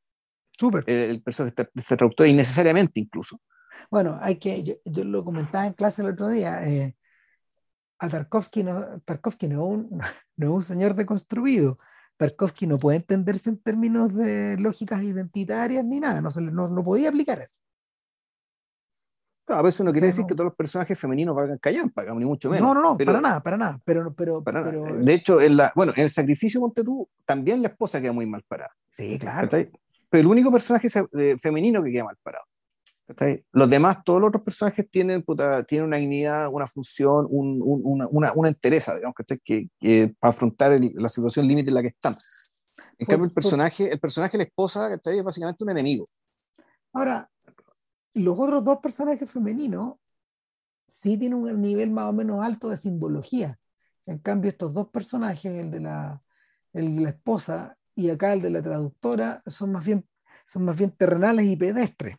Súper. 0.57 0.83
El, 0.87 1.21
personaje 1.21 1.55
de 1.55 1.69
esta, 1.75 1.97
traductora, 1.97 2.29
innecesariamente 2.29 2.99
incluso. 2.99 3.39
Bueno, 3.91 4.17
hay 4.21 4.37
que, 4.37 4.63
yo, 4.63 4.75
yo, 4.85 5.03
lo 5.03 5.23
comentaba 5.23 5.67
en 5.67 5.73
clase 5.73 6.01
el 6.01 6.09
otro 6.09 6.29
día, 6.29 6.67
eh, 6.67 6.95
a 7.99 8.09
Tarkovsky 8.09 8.63
no, 8.63 9.01
Tarkovsky 9.01 9.47
no, 9.47 9.65
un, 9.65 9.89
no 10.37 10.47
es 10.47 10.53
un 10.53 10.63
señor 10.63 10.95
deconstruido. 10.95 11.79
Tarkovsky 12.17 12.65
no 12.65 12.77
puede 12.77 12.97
entenderse 12.97 13.49
en 13.49 13.57
términos 13.57 14.13
de 14.13 14.57
lógicas 14.57 15.03
identitarias 15.03 15.85
ni 15.85 15.99
nada, 15.99 16.19
no, 16.19 16.31
se 16.31 16.41
no, 16.41 16.67
no 16.67 16.83
podía 16.83 17.09
aplicar 17.09 17.39
eso. 17.39 17.59
a 19.47 19.61
veces 19.61 19.85
no 19.85 19.91
quiere 19.91 20.07
decir 20.07 20.25
que 20.25 20.33
todos 20.33 20.45
los 20.45 20.55
personajes 20.55 20.99
femeninos 20.99 21.35
valgan 21.35 21.59
callampa, 21.59 22.03
ni 22.15 22.25
mucho 22.25 22.49
menos. 22.49 22.67
No, 22.67 22.73
no, 22.73 22.81
no, 22.81 22.97
para 22.97 23.21
nada, 23.21 23.39
para 23.39 23.57
nada. 23.57 23.79
Pero, 23.85 24.13
pero, 24.13 24.43
pero, 24.43 24.83
De 24.97 25.13
hecho, 25.13 25.39
en 25.39 25.57
la, 25.57 25.71
bueno, 25.75 25.93
en 25.95 26.03
el 26.03 26.09
sacrificio 26.09 26.59
Montetú 26.59 27.07
también 27.23 27.61
la 27.61 27.67
esposa 27.67 28.01
queda 28.01 28.13
muy 28.13 28.25
mal 28.25 28.43
parada. 28.47 28.71
Sí, 28.91 29.19
claro. 29.19 29.47
Pero 30.09 30.21
el 30.21 30.27
único 30.27 30.51
personaje 30.51 30.87
femenino 31.37 31.83
que 31.83 31.91
queda 31.91 32.05
mal 32.05 32.17
parado. 32.23 32.45
Los 33.53 33.69
demás, 33.69 34.03
todos 34.03 34.19
los 34.19 34.27
otros 34.29 34.43
personajes 34.43 34.89
tienen, 34.91 35.23
tienen 35.65 35.87
una 35.87 35.97
dignidad, 35.97 36.49
una 36.51 36.67
función, 36.67 37.25
un, 37.29 37.61
una, 37.63 38.07
una, 38.09 38.33
una, 38.33 38.49
entereza, 38.49 38.95
digamos, 38.95 39.15
que, 39.43 39.69
que 39.79 40.15
para 40.19 40.29
afrontar 40.29 40.77
la 40.95 41.07
situación 41.07 41.47
límite 41.47 41.69
en 41.69 41.75
la 41.75 41.81
que 41.81 41.87
están. 41.87 42.15
En 42.97 43.07
cambio, 43.07 43.27
el 43.27 43.33
personaje, 43.33 43.91
el 43.91 43.99
personaje 43.99 44.37
la 44.37 44.43
esposa 44.43 44.93
es 44.93 45.23
básicamente 45.23 45.63
un 45.63 45.69
enemigo. 45.69 46.07
Ahora, 46.91 47.29
los 48.13 48.37
otros 48.37 48.63
dos 48.63 48.79
personajes 48.79 49.29
femeninos 49.29 49.95
sí 50.91 51.17
tienen 51.17 51.39
un 51.39 51.61
nivel 51.61 51.91
más 51.91 52.09
o 52.09 52.13
menos 52.13 52.43
alto 52.43 52.69
de 52.69 52.77
simbología. 52.77 53.59
En 54.05 54.17
cambio, 54.17 54.49
estos 54.49 54.73
dos 54.73 54.89
personajes, 54.89 55.45
el 55.45 55.69
de 55.69 55.79
la, 55.81 56.21
el 56.73 56.95
de 56.95 57.01
la 57.01 57.09
esposa 57.09 57.77
y 57.95 58.09
acá 58.09 58.33
el 58.33 58.41
de 58.41 58.49
la 58.49 58.61
traductora, 58.61 59.43
son 59.45 59.71
más 59.71 59.85
bien, 59.85 60.07
son 60.47 60.65
más 60.65 60.77
bien 60.77 60.91
terrenales 60.91 61.45
y 61.45 61.55
pedestres. 61.55 62.17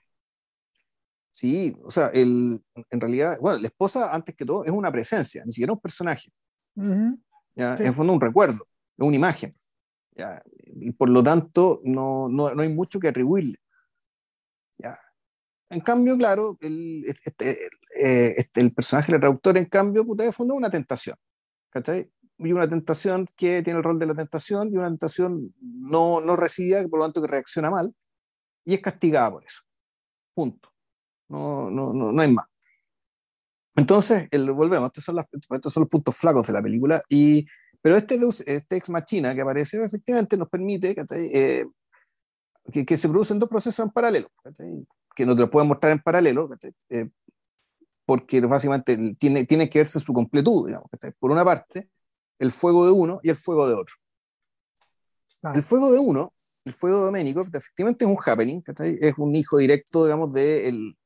Sí, 1.39 1.73
o 1.85 1.90
sea, 1.93 2.09
el, 2.09 2.60
en 2.90 3.01
realidad, 3.01 3.39
bueno, 3.40 3.60
la 3.60 3.69
esposa, 3.69 4.12
antes 4.12 4.35
que 4.35 4.44
todo, 4.44 4.65
es 4.65 4.73
una 4.73 4.90
presencia, 4.90 5.44
ni 5.44 5.52
siquiera 5.52 5.73
un 5.73 5.78
personaje. 5.78 6.32
¿ya? 7.55 7.77
En 7.77 7.94
fondo, 7.94 8.12
un 8.12 8.20
recuerdo, 8.20 8.66
es 8.97 9.06
una 9.06 9.15
imagen. 9.15 9.52
¿ya? 10.16 10.43
Y 10.66 10.90
por 10.90 11.09
lo 11.09 11.23
tanto, 11.23 11.81
no, 11.85 12.28
no, 12.28 12.52
no 12.52 12.60
hay 12.60 12.69
mucho 12.69 12.98
que 12.98 13.06
atribuirle. 13.06 13.55
¿ya? 14.78 14.98
En 15.70 15.78
cambio, 15.78 16.19
claro, 16.19 16.59
el, 16.60 17.05
este, 17.06 17.69
eh, 17.94 18.35
este, 18.36 18.60
el 18.60 18.74
personaje 18.74 19.12
del 19.12 19.20
traductor, 19.20 19.56
en 19.59 19.66
cambio, 19.66 20.05
puta, 20.05 20.24
es 20.24 20.35
fondo 20.35 20.56
una 20.56 20.70
tentación. 20.70 21.15
¿cachai? 21.70 22.10
Y 22.39 22.51
una 22.51 22.69
tentación 22.69 23.28
que 23.36 23.62
tiene 23.62 23.78
el 23.78 23.85
rol 23.85 24.01
de 24.01 24.06
la 24.06 24.15
tentación 24.16 24.73
y 24.73 24.77
una 24.77 24.89
tentación 24.89 25.55
no, 25.60 26.20
no 26.20 26.35
recibida, 26.35 26.85
por 26.89 26.98
lo 26.98 27.05
tanto 27.05 27.23
que 27.23 27.28
reacciona 27.28 27.70
mal 27.70 27.94
y 28.65 28.74
es 28.74 28.81
castigada 28.81 29.31
por 29.31 29.44
eso. 29.44 29.62
Punto 30.35 30.69
no, 31.28 31.70
no, 31.70 31.92
no, 31.92 32.12
no 32.12 32.22
hay 32.22 32.32
más. 32.32 32.46
Entonces, 33.78 34.26
el, 34.32 34.50
volvemos, 34.50 34.88
estos 34.88 35.05
son, 35.05 35.14
las, 35.14 35.26
estos 35.32 35.72
son 35.72 35.82
los 35.82 35.88
puntos 35.88 36.16
flacos 36.16 36.48
de 36.48 36.52
la 36.52 36.60
película, 36.60 37.00
y, 37.09 37.46
pero 37.80 37.96
este, 37.96 38.18
este 38.46 38.76
ex 38.76 38.90
machina 38.90 39.32
que 39.34 39.40
aparece 39.40 39.80
efectivamente 39.82 40.36
nos 40.36 40.48
permite 40.48 40.96
eh, 41.12 41.64
que, 42.72 42.84
que, 42.84 42.96
se 42.96 43.09
producen 43.09 43.38
dos 43.38 43.48
procesos 43.48 43.86
en 43.86 43.92
paralelo, 43.92 44.28
que 45.14 45.24
no 45.24 45.36
te 45.36 45.42
lo 45.42 45.50
pueden 45.50 45.68
mostrar 45.68 45.92
en 45.92 46.00
paralelo, 46.00 46.50
eh, 46.90 47.09
porque 48.05 48.40
básicamente 48.40 49.14
tiene, 49.16 49.44
tiene 49.44 49.70
que 49.70 49.78
verse 49.78 50.00
su 50.00 50.12
completud, 50.12 50.66
digamos, 50.66 50.88
por 51.20 51.30
una 51.30 51.44
parte, 51.44 51.88
el 52.40 52.50
fuego 52.50 52.84
de 52.84 52.90
uno 52.90 53.20
y 53.22 53.30
el 53.30 53.36
fuego 53.36 53.68
de 53.68 53.74
otro. 53.74 53.94
El 55.55 55.62
fuego 55.62 55.92
de 55.92 56.00
uno, 56.00 56.34
el 56.64 56.72
fuego 56.72 56.98
de 56.98 57.05
Doménico, 57.05 57.46
efectivamente 57.52 58.05
es 58.05 58.10
un 58.10 58.18
happening, 58.26 58.60
es 59.00 59.14
un 59.18 59.36
hijo 59.36 59.59
directo, 59.59 60.05
digamos, 60.05 60.32
de 60.32 60.68
el, 60.68 60.97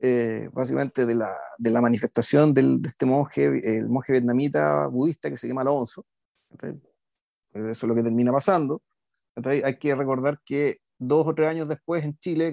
eh, 0.00 0.48
básicamente 0.52 1.06
de 1.06 1.14
la, 1.14 1.36
de 1.58 1.70
la 1.70 1.80
manifestación 1.80 2.54
del, 2.54 2.80
de 2.80 2.88
este 2.88 3.06
monje, 3.06 3.44
el 3.44 3.88
monje 3.88 4.12
vietnamita 4.12 4.86
budista 4.88 5.28
que 5.28 5.36
se 5.36 5.48
llama 5.48 5.62
Alonso. 5.62 6.04
Eso 7.52 7.70
es 7.70 7.82
lo 7.82 7.94
que 7.94 8.02
termina 8.02 8.32
pasando. 8.32 8.82
Hay 9.44 9.78
que 9.78 9.94
recordar 9.94 10.40
que 10.44 10.80
dos 10.98 11.26
o 11.26 11.34
tres 11.34 11.48
años 11.48 11.68
después 11.68 12.04
en 12.04 12.16
Chile, 12.18 12.52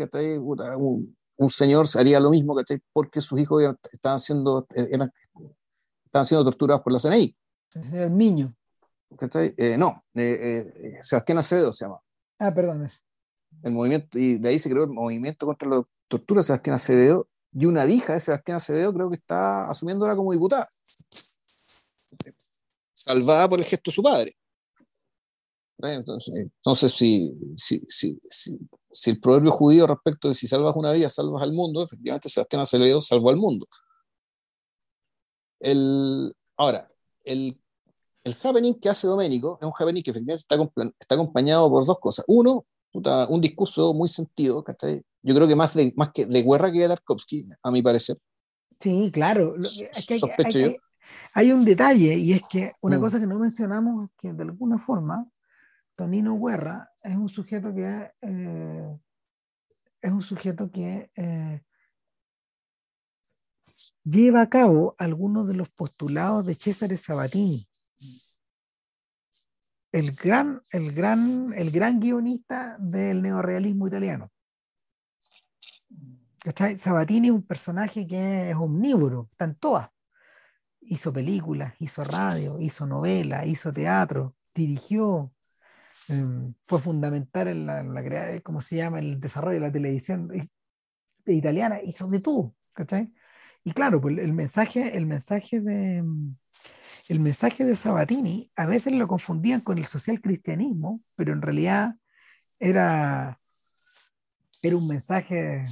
un, 0.77 1.15
un 1.37 1.49
señor 1.49 1.85
haría 1.95 2.19
lo 2.19 2.29
mismo 2.29 2.55
porque 2.93 3.21
sus 3.21 3.39
hijos 3.39 3.63
estaban 3.91 4.19
siendo, 4.19 4.67
eran, 4.73 5.11
estaban 6.05 6.25
siendo 6.25 6.45
torturados 6.45 6.83
por 6.83 6.93
la 6.93 6.99
CNI. 6.99 7.33
El 7.93 8.11
Miño. 8.11 8.55
Eh, 9.57 9.77
no, 9.77 10.03
eh, 10.13 10.71
eh, 10.75 10.99
Sebastián 11.01 11.37
Acevedo 11.37 11.71
se 11.71 11.85
llama. 11.85 11.99
Ah, 12.39 12.53
perdón. 12.53 12.87
El 13.63 13.71
movimiento, 13.71 14.19
y 14.19 14.37
de 14.37 14.49
ahí 14.49 14.59
se 14.59 14.69
creó 14.69 14.83
el 14.83 14.89
movimiento 14.89 15.45
contra 15.45 15.67
los 15.69 15.85
tortura 16.07 16.43
Sebastián 16.43 16.75
Acevedo 16.75 17.27
y 17.57 17.65
una 17.65 17.85
hija 17.85 18.13
de 18.13 18.19
Sebastián 18.19 18.57
Acevedo 18.57 18.93
creo 18.93 19.09
que 19.09 19.15
está 19.15 19.69
asumiéndola 19.69 20.13
como 20.13 20.33
diputada. 20.33 20.67
Salvada 22.93 23.47
por 23.47 23.59
el 23.59 23.65
gesto 23.65 23.89
de 23.89 23.95
su 23.95 24.03
padre. 24.03 24.35
Entonces, 25.77 26.33
entonces 26.35 26.91
si, 26.91 27.33
si, 27.55 27.81
si, 27.87 28.19
si, 28.91 29.09
el 29.09 29.21
proverbio 29.21 29.51
judío 29.51 29.87
respecto 29.87 30.27
de 30.27 30.33
si 30.33 30.47
salvas 30.47 30.75
una 30.75 30.91
vida, 30.91 31.09
salvas 31.09 31.43
al 31.43 31.53
mundo, 31.53 31.83
efectivamente 31.83 32.27
Sebastián 32.27 32.61
Acevedo 32.61 32.99
salvó 32.99 33.29
al 33.29 33.37
mundo. 33.37 33.67
El, 35.61 36.35
ahora, 36.57 36.89
el, 37.23 37.57
el 38.25 38.37
happening 38.43 38.73
que 38.73 38.89
hace 38.89 39.07
Doménico 39.07 39.57
es 39.61 39.65
un 39.65 39.73
happening 39.77 40.03
que 40.03 40.11
efectivamente 40.11 40.43
está, 40.43 40.91
está 40.99 41.15
acompañado 41.15 41.69
por 41.69 41.85
dos 41.85 41.99
cosas. 41.99 42.25
Uno, 42.27 42.65
un 42.91 43.41
discurso 43.41 43.93
muy 43.93 44.09
sentido, 44.09 44.63
Yo 45.25 45.33
creo 45.33 45.47
que 45.47 45.55
más 45.55 45.73
de, 45.73 45.91
más 45.95 46.11
que 46.13 46.25
de 46.25 46.43
guerra 46.43 46.71
que 46.71 46.79
de 46.79 46.87
Tarkovsky, 46.87 47.47
a 47.63 47.71
mi 47.71 47.81
parecer. 47.81 48.17
Sí, 48.79 49.09
claro. 49.11 49.55
hay, 51.33 51.51
un 51.51 51.65
detalle 51.65 52.15
y 52.15 52.33
es 52.33 52.43
que 52.49 52.73
una 52.81 52.97
mm. 52.97 53.01
cosa 53.01 53.19
que 53.19 53.27
no 53.27 53.39
mencionamos 53.39 54.05
es 54.05 54.11
que 54.17 54.33
de 54.33 54.43
alguna 54.43 54.77
forma 54.77 55.27
Tonino 55.95 56.39
Guerra 56.39 56.91
es 57.01 57.15
un 57.15 57.29
sujeto 57.29 57.73
que 57.73 58.11
eh, 58.21 58.99
es 60.01 60.11
un 60.11 60.21
sujeto 60.21 60.69
que 60.69 61.09
eh, 61.15 61.61
lleva 64.03 64.41
a 64.41 64.49
cabo 64.49 64.95
algunos 64.99 65.47
de 65.47 65.55
los 65.55 65.69
postulados 65.71 66.45
de 66.45 66.53
Cesare 66.53 66.97
Sabatini 66.97 67.67
el 69.95 70.11
gran, 70.11 70.61
el 70.71 70.91
gran, 70.91 71.53
el 71.55 71.71
gran 71.71 72.01
guionista 72.01 72.75
del 72.77 73.21
neorealismo 73.21 73.87
italiano. 73.87 74.29
Sabatini 76.77 77.27
es 77.27 77.33
un 77.33 77.45
personaje 77.45 78.05
que 78.07 78.51
es 78.51 78.55
omnívoro, 78.55 79.29
está 79.31 79.45
en. 79.45 79.91
Hizo 80.81 81.11
películas, 81.11 81.73
hizo 81.79 82.03
radio, 82.03 82.59
hizo 82.59 82.85
novela, 82.85 83.45
hizo 83.45 83.71
teatro, 83.71 84.35
dirigió, 84.53 85.33
em, 86.09 86.53
fue 86.67 86.79
fundamental 86.79 87.47
en 87.47 87.65
la, 87.65 87.79
en 87.81 88.41
¿cómo 88.41 88.61
se 88.61 88.77
llama?, 88.77 88.99
el 88.99 89.19
desarrollo 89.19 89.55
de 89.55 89.67
la 89.67 89.71
televisión 89.71 90.29
italiana, 91.25 91.81
hizo 91.81 92.07
de 92.07 92.19
todo. 92.19 92.53
Y 93.63 93.71
claro, 93.71 93.99
pues 93.99 94.17
el 94.19 94.33
mensaje, 94.33 94.95
el 94.95 95.07
mensaje 95.07 95.59
de, 95.59 96.03
el 97.07 97.19
mensaje 97.19 97.65
de 97.65 97.75
Sabatini 97.75 98.51
a 98.55 98.65
veces 98.65 98.93
lo 98.93 99.07
confundían 99.07 99.61
con 99.61 99.77
el 99.77 99.85
social 99.85 100.21
cristianismo, 100.21 101.01
pero 101.15 101.33
en 101.33 101.41
realidad 101.41 101.95
era, 102.59 103.39
era 104.61 104.75
un 104.75 104.87
mensaje, 104.87 105.65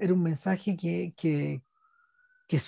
era 0.00 0.14
un 0.14 0.22
mensaje 0.22 0.76
que, 0.76 1.14
que, 1.16 1.62
que, 2.48 2.58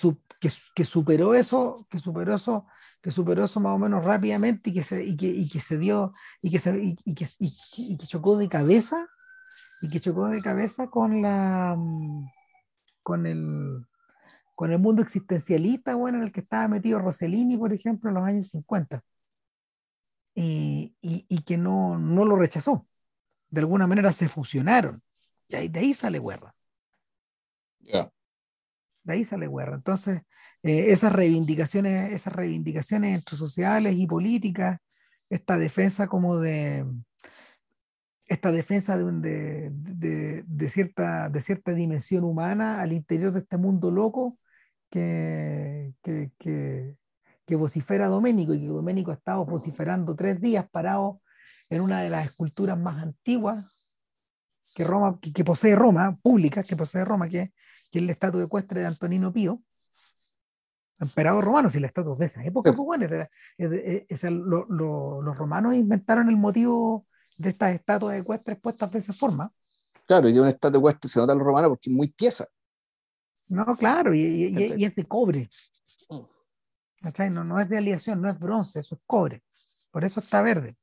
superó 0.85 1.33
eso, 1.33 1.87
que 1.89 1.99
superó 1.99 2.35
eso, 2.35 2.65
que 3.01 3.11
superó 3.11 3.45
eso 3.45 3.59
más 3.59 3.73
o 3.73 3.79
menos 3.79 4.03
rápidamente 4.03 4.69
y 4.69 4.73
que 4.73 4.83
se, 4.83 5.03
y 5.03 5.17
que, 5.17 5.59
se 5.59 5.77
dio, 5.77 6.13
y 6.41 6.51
que, 6.51 6.59
se, 6.59 6.77
y, 6.77 7.15
que, 7.15 7.27
y 7.39 7.97
que 7.97 8.07
chocó 8.07 8.37
de 8.37 8.47
cabeza, 8.47 9.07
y 9.81 9.89
que 9.89 9.99
chocó 9.99 10.27
de 10.27 10.41
cabeza 10.41 10.87
con 10.87 11.21
la 11.21 11.77
con 13.01 13.25
el 13.25 13.85
con 14.55 14.71
el 14.71 14.79
mundo 14.79 15.01
existencialista, 15.01 15.95
bueno, 15.95 16.19
en 16.19 16.25
el 16.25 16.31
que 16.31 16.41
estaba 16.41 16.67
metido 16.67 16.99
Rossellini, 16.99 17.57
por 17.57 17.73
ejemplo, 17.73 18.09
en 18.09 18.15
los 18.15 18.23
años 18.23 18.49
50, 18.49 19.03
y, 20.35 20.95
y, 21.01 21.41
que 21.43 21.57
no, 21.57 21.97
no, 21.97 22.25
lo 22.25 22.35
rechazó. 22.35 22.87
De 23.49 23.61
alguna 23.61 23.87
manera 23.87 24.13
se 24.13 24.29
fusionaron, 24.29 25.01
y 25.47 25.55
ahí, 25.55 25.67
de 25.69 25.79
ahí 25.79 25.93
sale 25.93 26.19
guerra. 26.19 26.55
De 29.03 29.13
ahí 29.13 29.25
sale 29.25 29.47
guerra. 29.47 29.75
Entonces, 29.75 30.21
eh, 30.63 30.91
esas 30.91 31.13
reivindicaciones, 31.13 32.13
esas 32.13 32.33
reivindicaciones 32.33 33.15
entre 33.15 33.37
sociales 33.37 33.95
y 33.97 34.07
políticas, 34.07 34.79
esta 35.29 35.57
defensa 35.57 36.07
como 36.07 36.37
de 36.39 36.85
esta 38.27 38.51
defensa 38.51 38.97
de, 38.97 39.69
de, 39.71 40.43
de, 40.47 40.69
cierta, 40.69 41.29
de 41.29 41.41
cierta 41.41 41.73
dimensión 41.73 42.23
humana 42.23 42.81
al 42.81 42.93
interior 42.93 43.31
de 43.31 43.39
este 43.39 43.57
mundo 43.57 43.91
loco, 43.91 44.39
que, 44.89 45.93
que, 46.01 46.31
que, 46.37 47.55
vocifera 47.55 48.07
Doménico 48.07 48.53
y 48.53 48.61
que 48.61 48.67
Doménico 48.67 49.11
ha 49.11 49.15
estado 49.15 49.45
vociferando 49.45 50.15
tres 50.15 50.41
días 50.41 50.67
parado 50.69 51.21
en 51.69 51.81
una 51.81 52.01
de 52.01 52.09
las 52.09 52.25
esculturas 52.27 52.79
más 52.79 53.01
antiguas 53.01 53.82
que, 54.73 54.83
Roma, 54.83 55.19
que, 55.19 55.43
posee 55.43 55.75
Roma, 55.75 56.17
públicas 56.21 56.65
que 56.65 56.75
posee 56.75 57.05
Roma, 57.05 57.29
que, 57.29 57.53
que 57.91 57.99
es 57.99 58.05
la 58.05 58.11
estatua 58.11 58.43
ecuestre 58.43 58.81
de 58.81 58.87
Antonino 58.87 59.31
Pío, 59.31 59.61
emperador 60.99 61.43
romano, 61.43 61.69
si 61.69 61.79
la 61.79 61.87
estatua 61.87 62.15
de 62.17 62.25
esa 62.25 62.43
época, 62.43 62.73
pues 62.73 62.85
bueno, 62.85 63.07
los 63.57 65.37
romanos 65.37 65.75
inventaron 65.75 66.29
el 66.29 66.37
motivo 66.37 67.05
de 67.37 67.49
estas 67.49 67.75
estatuas 67.75 68.19
ecuestres 68.19 68.59
puestas 68.59 68.91
de 68.91 68.99
esa 68.99 69.13
forma. 69.13 69.51
Claro, 70.05 70.29
y 70.29 70.37
una 70.37 70.49
estatua 70.49 70.79
ecuestre 70.79 71.09
se 71.09 71.19
nota 71.19 71.33
a 71.33 71.35
los 71.35 71.45
romanos 71.45 71.69
porque 71.69 71.89
es 71.89 71.95
muy 71.95 72.07
tiesa. 72.07 72.47
No, 73.47 73.65
claro, 73.75 74.13
y, 74.13 74.83
es 74.83 74.95
de 74.95 75.05
cobre. 75.05 75.49
Mm. 76.09 77.33
No, 77.33 77.43
no 77.43 77.59
es 77.59 77.69
de 77.69 77.77
aleación, 77.77 78.21
no 78.21 78.29
es 78.29 78.39
bronce, 78.39 78.79
eso 78.79 78.95
es 78.95 79.01
cobre. 79.05 79.43
Por 79.91 80.03
eso 80.03 80.19
está 80.19 80.41
verde. 80.41 80.77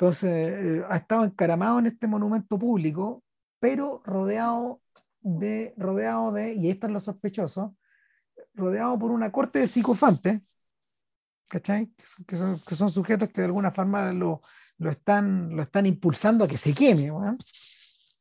Entonces, 0.00 0.30
eh, 0.30 0.82
ha 0.88 0.96
estado 0.96 1.24
encaramado 1.24 1.78
en 1.78 1.88
este 1.88 2.06
monumento 2.06 2.58
público, 2.58 3.22
pero 3.58 4.00
rodeado 4.02 4.80
de, 5.20 5.74
rodeado 5.76 6.32
de, 6.32 6.54
y 6.54 6.70
esto 6.70 6.86
es 6.86 6.92
lo 6.94 7.00
sospechoso, 7.00 7.76
rodeado 8.54 8.98
por 8.98 9.10
una 9.10 9.30
corte 9.30 9.58
de 9.58 9.68
psicofantes, 9.68 10.40
¿cachai? 11.48 11.88
Que 12.26 12.36
son, 12.36 12.58
que 12.66 12.74
son, 12.76 12.90
sujetos 12.90 13.28
que 13.28 13.42
de 13.42 13.48
alguna 13.48 13.72
forma 13.72 14.10
lo, 14.14 14.40
lo, 14.78 14.90
están, 14.90 15.54
lo 15.54 15.64
están 15.64 15.84
impulsando 15.84 16.46
a 16.46 16.48
que 16.48 16.56
se 16.56 16.72
queme, 16.72 17.12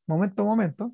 momento 0.06 0.42
a 0.42 0.46
momento 0.46 0.94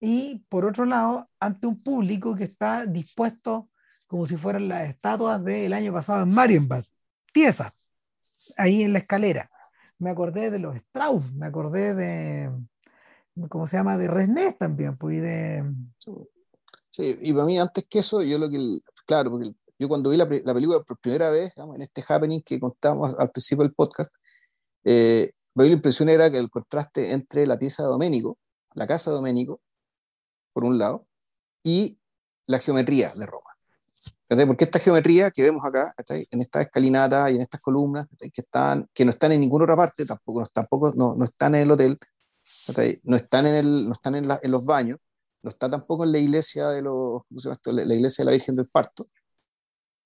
y 0.00 0.40
por 0.48 0.64
otro 0.64 0.86
lado, 0.86 1.30
ante 1.38 1.68
un 1.68 1.80
público 1.80 2.34
que 2.34 2.44
está 2.44 2.84
dispuesto 2.84 3.70
como 4.08 4.26
si 4.26 4.36
fueran 4.36 4.66
las 4.66 4.90
estatuas 4.90 5.44
del 5.44 5.72
año 5.72 5.92
pasado 5.92 6.24
en 6.24 6.34
Marienbad, 6.34 6.84
tiesas, 7.32 7.72
ahí 8.56 8.82
en 8.82 8.92
la 8.92 8.98
escalera. 8.98 9.48
Me 10.04 10.10
acordé 10.10 10.50
de 10.50 10.58
los 10.58 10.76
Strauss, 10.76 11.32
me 11.32 11.46
acordé 11.46 11.94
de, 11.94 12.50
¿cómo 13.48 13.66
se 13.66 13.78
llama? 13.78 13.96
De 13.96 14.06
Resnés 14.06 14.58
también, 14.58 14.98
pues, 14.98 15.16
y. 15.16 15.22
Sí, 16.90 17.18
y 17.22 17.32
para 17.32 17.46
mí 17.46 17.58
antes 17.58 17.86
que 17.88 18.00
eso, 18.00 18.20
yo 18.20 18.38
lo 18.38 18.50
que, 18.50 18.80
claro, 19.06 19.30
porque 19.30 19.50
yo 19.78 19.88
cuando 19.88 20.10
vi 20.10 20.18
la, 20.18 20.26
la 20.26 20.52
película 20.52 20.80
por 20.80 20.98
primera 20.98 21.30
vez, 21.30 21.54
en 21.56 21.80
este 21.80 22.04
happening 22.06 22.42
que 22.42 22.60
contamos 22.60 23.18
al 23.18 23.30
principio 23.30 23.64
del 23.64 23.72
podcast, 23.72 24.12
eh, 24.84 25.32
la 25.54 25.64
impresión 25.64 26.10
era 26.10 26.30
que 26.30 26.36
el 26.36 26.50
contraste 26.50 27.12
entre 27.12 27.46
la 27.46 27.58
pieza 27.58 27.82
de 27.82 27.88
Doménico, 27.88 28.36
la 28.74 28.86
casa 28.86 29.10
de 29.10 29.16
Doménico, 29.16 29.62
por 30.52 30.64
un 30.64 30.76
lado, 30.76 31.06
y 31.62 31.98
la 32.46 32.58
geometría 32.58 33.14
de 33.14 33.24
Roma. 33.24 33.43
Porque 34.26 34.64
esta 34.64 34.78
geometría 34.78 35.30
que 35.30 35.42
vemos 35.42 35.64
acá, 35.64 35.94
en 36.08 36.40
esta 36.40 36.62
escalinata 36.62 37.30
y 37.30 37.36
en 37.36 37.42
estas 37.42 37.60
columnas, 37.60 38.06
que, 38.18 38.40
están, 38.40 38.88
que 38.94 39.04
no 39.04 39.10
están 39.10 39.32
en 39.32 39.40
ninguna 39.40 39.64
otra 39.64 39.76
parte, 39.76 40.06
tampoco, 40.06 40.40
no, 40.40 40.46
tampoco 40.46 40.92
no, 40.96 41.14
no 41.14 41.24
están 41.24 41.54
en 41.54 41.62
el 41.62 41.70
hotel, 41.70 41.98
no 43.04 43.16
están, 43.16 43.46
en, 43.46 43.54
el, 43.54 43.86
no 43.86 43.92
están 43.92 44.14
en, 44.14 44.28
en, 44.42 44.50
los 44.50 44.64
baños, 44.64 44.98
no 45.42 45.50
está 45.50 45.70
tampoco 45.70 46.04
en 46.04 46.12
la 46.12 46.18
iglesia 46.18 46.68
de 46.68 46.82
los, 46.82 47.22
esto? 47.50 47.70
La, 47.72 47.94
iglesia 47.94 48.22
de 48.22 48.26
la 48.26 48.32
Virgen 48.32 48.56
del 48.56 48.66
Parto. 48.68 49.08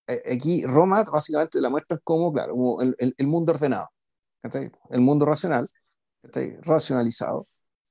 Aquí 0.07 0.65
Roma 0.67 1.05
básicamente 1.05 1.61
la 1.61 1.69
muestra 1.69 1.99
como, 2.03 2.33
claro, 2.33 2.55
como 2.55 2.81
el, 2.81 2.97
el, 2.99 3.27
mundo 3.27 3.53
ordenado, 3.53 3.89
el 4.91 5.01
mundo 5.01 5.27
racional, 5.27 5.71
racionalizado, 6.63 7.47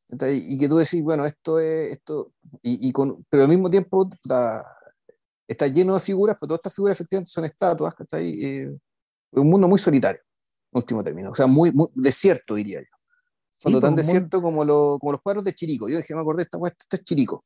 y 0.10 0.58
que 0.58 0.68
tú 0.68 0.78
decís, 0.78 1.02
bueno, 1.04 1.26
esto 1.26 1.60
es, 1.60 1.92
esto, 1.92 2.34
y, 2.62 2.92
con, 2.92 3.26
pero 3.30 3.44
al 3.44 3.50
mismo 3.50 3.70
tiempo 3.70 4.10
está 5.48 5.68
lleno 5.68 5.94
de 5.94 6.00
figuras, 6.00 6.36
pero 6.40 6.48
todas 6.50 6.60
estas 6.60 6.76
figuras 6.76 6.98
efectivamente 6.98 7.32
son 7.32 7.46
estatuas, 7.46 7.94
¿cachai? 7.96 8.44
Eh, 8.44 8.78
un 9.32 9.50
mundo 9.50 9.68
muy 9.68 9.80
solitario, 9.80 10.22
último 10.72 11.04
término, 11.04 11.32
o 11.32 11.36
sea, 11.36 11.48
muy, 11.48 11.72
muy 11.72 11.88
desierto, 11.96 12.56
diría 12.56 12.82
yo. 12.82 12.88
Cuando 13.62 13.82
tan 13.82 13.96
desierto 13.96 14.40
como, 14.42 14.64
lo, 14.64 14.98
como 15.00 15.14
los 15.14 15.22
cuadros 15.22 15.44
de 15.44 15.52
Chirico. 15.52 15.90
Yo 15.90 15.98
dije, 15.98 16.14
me 16.14 16.22
acordé, 16.22 16.44
esta, 16.44 16.60
esto 16.64 16.96
es 16.96 17.04
Chirico. 17.04 17.44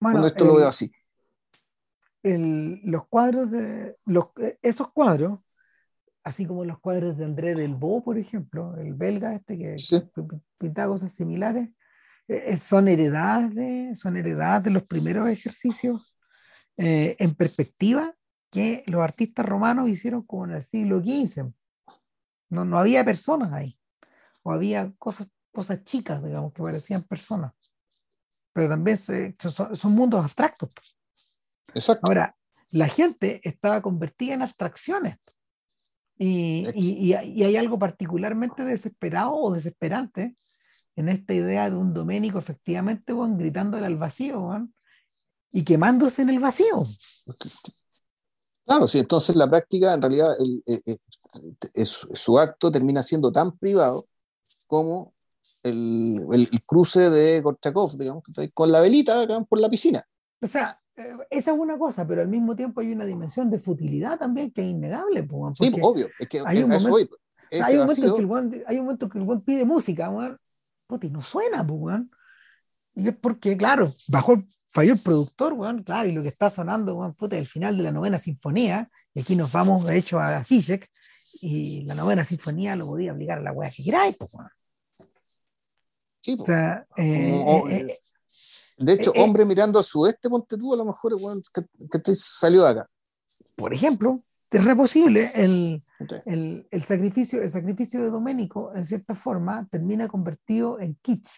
Bueno, 0.00 0.26
esto 0.26 0.44
lo 0.44 0.56
veo 0.56 0.66
así. 0.66 0.90
El, 2.24 2.80
los 2.82 3.06
cuadros 3.06 3.52
de 3.52 3.96
los, 4.04 4.26
esos 4.62 4.90
cuadros 4.90 5.38
así 6.24 6.46
como 6.46 6.64
los 6.64 6.78
cuadros 6.78 7.16
de 7.16 7.24
André 7.24 7.54
Delvaux, 7.54 8.04
por 8.04 8.18
ejemplo, 8.18 8.76
el 8.76 8.94
belga 8.94 9.34
este 9.34 9.58
que 9.58 9.76
pinta 10.58 10.86
cosas 10.86 11.12
similares, 11.12 11.68
eh, 12.28 12.44
eh, 12.46 12.56
son 12.56 12.88
heredadas 12.88 13.54
de, 13.54 13.92
son 13.94 14.16
heredadas 14.16 14.64
de 14.64 14.70
los 14.70 14.84
primeros 14.84 15.28
ejercicios 15.28 16.11
eh, 16.76 17.16
en 17.18 17.34
perspectiva 17.34 18.14
que 18.50 18.82
los 18.86 19.02
artistas 19.02 19.46
romanos 19.46 19.88
hicieron 19.88 20.22
como 20.22 20.44
en 20.44 20.52
el 20.52 20.62
siglo 20.62 21.00
XV. 21.00 21.52
No, 22.50 22.64
no 22.64 22.78
había 22.78 23.04
personas 23.04 23.52
ahí, 23.52 23.78
o 24.42 24.52
había 24.52 24.92
cosas, 24.98 25.28
cosas 25.50 25.84
chicas, 25.84 26.22
digamos, 26.22 26.52
que 26.52 26.62
parecían 26.62 27.02
personas. 27.02 27.52
pero 28.52 28.68
también 28.68 28.98
son, 28.98 29.34
son, 29.74 29.92
mundos 29.92 30.22
abstractos. 30.22 30.70
Exacto. 31.74 32.06
Ahora, 32.06 32.36
la 32.70 32.88
gente 32.88 33.40
estaba 33.42 33.80
convertida 33.80 34.34
en 34.34 34.42
abstracciones. 34.42 35.18
Y, 36.18 36.66
y, 36.74 37.14
y, 37.14 37.42
hay 37.42 37.56
algo 37.56 37.78
particularmente 37.78 38.64
desesperado 38.64 39.32
o 39.32 39.54
desesperante 39.54 40.36
en 40.94 41.08
esta 41.08 41.32
idea 41.32 41.70
de 41.70 41.76
un 41.76 41.94
Doménico 41.94 42.38
efectivamente 42.38 43.12
bueno, 43.12 43.36
gritándole 43.38 43.86
al 43.86 43.96
vacío 43.96 44.40
bueno, 44.40 44.68
y 45.52 45.64
quemándose 45.64 46.22
en 46.22 46.30
el 46.30 46.40
vacío. 46.40 46.86
Claro, 48.64 48.86
sí, 48.86 48.98
entonces 48.98 49.36
la 49.36 49.48
práctica 49.48 49.92
en 49.92 50.00
realidad 50.00 50.34
eh, 50.66 50.80
eh, 50.86 51.84
su 51.84 52.38
acto 52.38 52.72
termina 52.72 53.02
siendo 53.02 53.30
tan 53.30 53.56
privado 53.58 54.06
como 54.66 55.12
el, 55.62 56.24
el, 56.32 56.62
cruce 56.64 57.10
de 57.10 57.40
Gorchakov, 57.40 57.96
digamos, 57.96 58.24
con 58.54 58.72
la 58.72 58.80
velita 58.80 59.26
por 59.44 59.60
la 59.60 59.68
piscina. 59.68 60.04
O 60.40 60.46
sea, 60.46 60.80
eh, 60.96 61.12
esa 61.30 61.52
es 61.52 61.58
una 61.58 61.78
cosa, 61.78 62.06
pero 62.06 62.22
al 62.22 62.28
mismo 62.28 62.56
tiempo 62.56 62.80
hay 62.80 62.92
una 62.92 63.04
dimensión 63.04 63.50
de 63.50 63.58
futilidad 63.58 64.18
también 64.18 64.50
que 64.50 64.62
es 64.62 64.68
innegable. 64.68 65.26
sí, 65.54 65.72
obvio, 65.80 66.08
es 66.18 66.28
que 66.28 66.40
hay 66.44 66.62
un, 66.62 66.70
momento, 66.70 67.16
hay, 67.50 67.74
un 67.74 67.80
momento 67.80 68.06
en 68.06 68.14
que 68.14 68.20
el 68.20 68.26
buen, 68.26 68.64
hay 68.66 68.78
un 68.78 68.84
momento 68.84 69.08
que 69.08 69.18
el 69.18 69.24
buen 69.24 69.40
pide 69.40 69.64
música, 69.64 70.10
y 71.00 71.08
no 71.10 71.22
suena, 71.22 71.66
pues, 71.66 72.02
Y 72.94 73.08
es 73.08 73.16
porque, 73.16 73.56
claro, 73.56 73.88
bajó, 74.08 74.42
falló 74.72 74.94
el 74.94 74.98
productor, 75.00 75.52
weón, 75.52 75.82
claro, 75.82 76.08
y 76.08 76.12
lo 76.12 76.22
que 76.22 76.28
está 76.28 76.50
sonando, 76.50 76.94
weón, 76.94 77.14
puta, 77.14 77.36
el 77.36 77.46
final 77.46 77.76
de 77.76 77.82
la 77.82 77.92
novena 77.92 78.18
sinfonía, 78.18 78.88
y 79.14 79.20
aquí 79.20 79.36
nos 79.36 79.52
vamos, 79.52 79.84
de 79.84 79.98
hecho, 79.98 80.18
a 80.18 80.42
Zizek, 80.42 80.90
y 81.40 81.82
la 81.84 81.94
novena 81.94 82.24
sinfonía 82.24 82.76
lo 82.76 82.86
podía 82.86 83.12
obligar 83.12 83.38
a 83.38 83.42
la 83.42 83.52
weá 83.52 83.70
que 83.70 83.84
queráis, 83.84 84.16
pues, 84.16 84.32
Sí, 86.20 86.36
o 86.38 86.44
sea, 86.44 86.86
eh, 86.96 87.44
eh, 87.68 87.86
eh, 87.88 87.98
de 88.78 88.92
hecho, 88.92 89.10
hombre 89.16 89.44
mirando 89.44 89.80
al 89.80 89.84
sudeste, 89.84 90.30
ponte 90.30 90.56
tú, 90.56 90.72
a 90.72 90.76
lo 90.76 90.84
mejor 90.84 91.16
que, 91.52 92.00
que 92.00 92.14
salió 92.14 92.62
de 92.62 92.70
acá. 92.70 92.90
Por 93.56 93.74
ejemplo, 93.74 94.22
es 94.48 94.64
re 94.64 94.76
posible 94.76 95.32
el, 95.34 95.82
el, 96.26 96.68
el, 96.70 96.84
sacrificio, 96.84 97.42
el 97.42 97.50
sacrificio 97.50 98.00
de 98.02 98.10
Doménico, 98.10 98.72
en 98.72 98.84
cierta 98.84 99.16
forma, 99.16 99.66
termina 99.68 100.06
convertido 100.06 100.78
en 100.78 100.94
kitsch. 101.02 101.30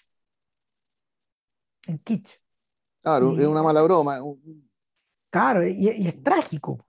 En 1.87 1.99
kitsch. 1.99 2.44
Claro, 3.05 3.39
es 3.39 3.47
una 3.47 3.63
mala 3.63 3.83
broma. 3.83 4.19
Claro, 5.29 5.69
y, 5.69 5.91
y, 5.91 6.09
es 6.09 6.23
trágico. 6.23 6.87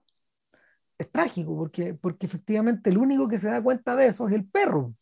Es 0.98 1.12
trágico 1.12 1.58
porque, 1.58 1.94
porque 1.94 2.26
efectivamente 2.26 2.90
el 2.90 2.98
único 2.98 3.28
que 3.28 3.38
se 3.38 3.50
da 3.50 3.62
cuenta 3.62 3.98
de 3.98 4.08
eso 4.08 4.26
es 4.30 4.34
el 4.34 4.48
perro. 4.48 4.96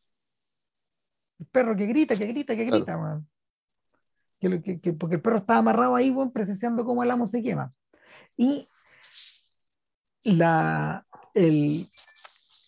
El 1.37 1.45
perro 1.45 1.75
que 1.75 1.85
grita, 1.85 2.15
que 2.15 2.25
grita, 2.25 2.55
que 2.55 2.65
grita, 2.65 3.21
Que, 4.39 4.79
que, 4.81 4.93
porque 4.93 5.17
el 5.17 5.21
perro 5.21 5.37
estaba 5.37 5.59
amarrado 5.59 5.95
ahí, 5.95 6.09
bueno, 6.09 6.31
presenciando 6.31 6.83
cómo 6.83 7.03
el 7.03 7.11
amo 7.11 7.27
se 7.27 7.43
quema. 7.43 7.71
Y 8.35 8.67
la, 10.23 11.05
el, 11.35 11.87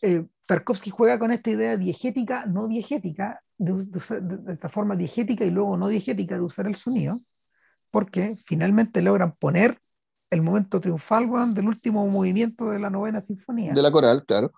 eh, 0.03 0.23
Tarkovsky 0.45 0.91
juega 0.91 1.17
con 1.17 1.31
esta 1.31 1.49
idea 1.49 1.77
diegética, 1.77 2.45
no 2.45 2.67
diegética, 2.67 3.41
de, 3.57 4.53
esta 4.53 4.69
forma 4.69 4.95
diegética 4.95 5.45
y 5.45 5.49
luego 5.49 5.77
no 5.77 5.87
diegética 5.87 6.35
de 6.35 6.41
usar 6.41 6.67
el 6.67 6.75
sonido, 6.75 7.17
porque 7.95 8.35
finalmente 8.45 9.01
logran 9.01 9.37
poner 9.37 9.79
el 10.29 10.41
momento 10.41 10.81
triunfal 10.81 11.29
del 11.53 11.65
último 11.65 12.05
movimiento 12.09 12.69
de 12.69 12.77
la 12.77 12.89
novena 12.89 13.21
sinfonía. 13.21 13.71
De 13.71 13.81
la 13.81 13.89
coral, 13.89 14.25
claro. 14.25 14.51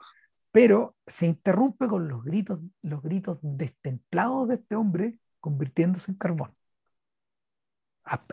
Pero 0.52 0.96
se 1.06 1.28
interrumpe 1.28 1.88
con 1.88 2.08
los 2.08 2.24
gritos, 2.24 2.60
los 2.82 3.00
gritos 3.04 3.38
destemplados 3.44 4.48
de 4.48 4.56
este 4.56 4.76
hombre 4.76 5.20
convirtiéndose 5.40 6.10
en 6.10 6.18
carbón. 6.18 6.58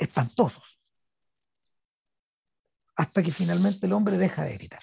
Espantosos. 0.00 0.80
Hasta 2.96 3.22
que 3.22 3.30
finalmente 3.30 3.84
el 3.84 3.92
hombre 3.92 4.16
deja 4.16 4.42
de 4.44 4.54
gritar. 4.54 4.80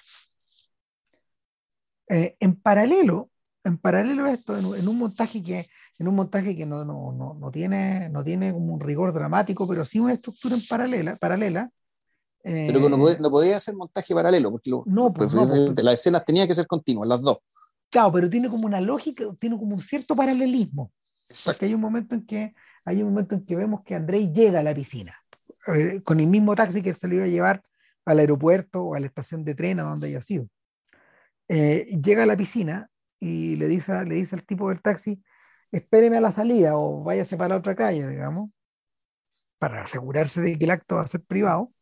Eh, 2.10 2.36
en 2.38 2.54
paralelo, 2.54 3.31
en 3.64 3.78
paralelo 3.78 4.24
a 4.24 4.32
esto, 4.32 4.56
en, 4.56 4.88
un 4.88 4.98
montaje 4.98 5.42
que, 5.42 5.68
en 5.98 6.08
un 6.08 6.14
montaje 6.14 6.56
que 6.56 6.66
no, 6.66 6.84
no, 6.84 7.12
no, 7.12 7.34
no, 7.34 7.50
tiene, 7.50 8.08
no 8.08 8.24
tiene 8.24 8.52
como 8.52 8.74
un 8.74 8.80
rigor 8.80 9.12
dramático, 9.12 9.68
pero 9.68 9.84
sí 9.84 10.00
una 10.00 10.14
estructura 10.14 10.56
en 10.56 10.66
paralela, 10.66 11.16
paralela 11.16 11.70
pero 12.42 12.88
no, 12.88 12.98
no, 12.98 13.30
podía 13.30 13.56
hacer 13.56 13.74
montaje 13.76 14.14
paralelo, 14.14 14.50
porque 14.50 14.70
no, 14.70 15.12
pues, 15.12 15.32
pues, 15.32 15.48
pues, 15.48 15.84
las 15.84 15.94
escenas 15.94 16.24
tenían 16.24 16.48
que 16.48 16.54
ser 16.54 16.66
continuas, 16.66 17.08
las 17.08 17.22
dos. 17.22 17.38
Claro, 17.88 18.10
pero 18.12 18.28
tiene 18.28 18.48
como 18.48 18.66
una 18.66 18.80
lógica, 18.80 19.24
tiene 19.38 19.56
como 19.56 19.74
un 19.74 19.80
cierto 19.80 20.16
paralelismo. 20.16 20.90
Exacto. 21.28 21.58
Porque 21.58 21.66
hay 21.66 21.74
un 21.74 21.80
momento 21.80 22.14
en 22.14 22.26
que 22.26 22.54
hay 22.84 23.02
un 23.02 23.10
momento 23.10 23.36
en 23.36 23.44
que 23.44 23.54
vemos 23.54 23.82
que 23.84 23.94
Andrei 23.94 24.32
llega 24.32 24.60
a 24.60 24.62
la 24.62 24.74
piscina 24.74 25.16
eh, 25.68 26.00
con 26.02 26.18
el 26.18 26.26
mismo 26.26 26.56
taxi 26.56 26.82
que 26.82 26.94
se 26.94 27.06
lo 27.06 27.14
iba 27.14 27.24
a 27.24 27.28
llevar 27.28 27.62
al 28.04 28.18
aeropuerto 28.18 28.82
o 28.82 28.94
a 28.96 29.00
la 29.00 29.06
estación 29.06 29.44
de 29.44 29.54
tren 29.54 29.78
a 29.78 29.84
donde 29.84 30.08
haya 30.08 30.20
sido. 30.20 30.48
Eh, 31.46 31.96
llega 32.02 32.24
a 32.24 32.26
la 32.26 32.36
piscina 32.36 32.90
y 33.22 33.54
le 33.54 33.68
dice, 33.68 34.04
le 34.04 34.16
dice 34.16 34.34
al 34.34 34.44
tipo 34.44 34.68
del 34.68 34.82
taxi, 34.82 35.22
espéreme 35.70 36.16
a 36.16 36.20
la 36.20 36.32
salida 36.32 36.76
o 36.76 37.04
váyase 37.04 37.36
para 37.36 37.50
la 37.50 37.56
otra 37.58 37.76
calle, 37.76 38.08
digamos, 38.08 38.50
para 39.60 39.84
asegurarse 39.84 40.40
de 40.40 40.58
que 40.58 40.64
el 40.64 40.72
acto 40.72 40.96
va 40.96 41.02
a 41.02 41.06
ser 41.06 41.22
privado. 41.22 41.72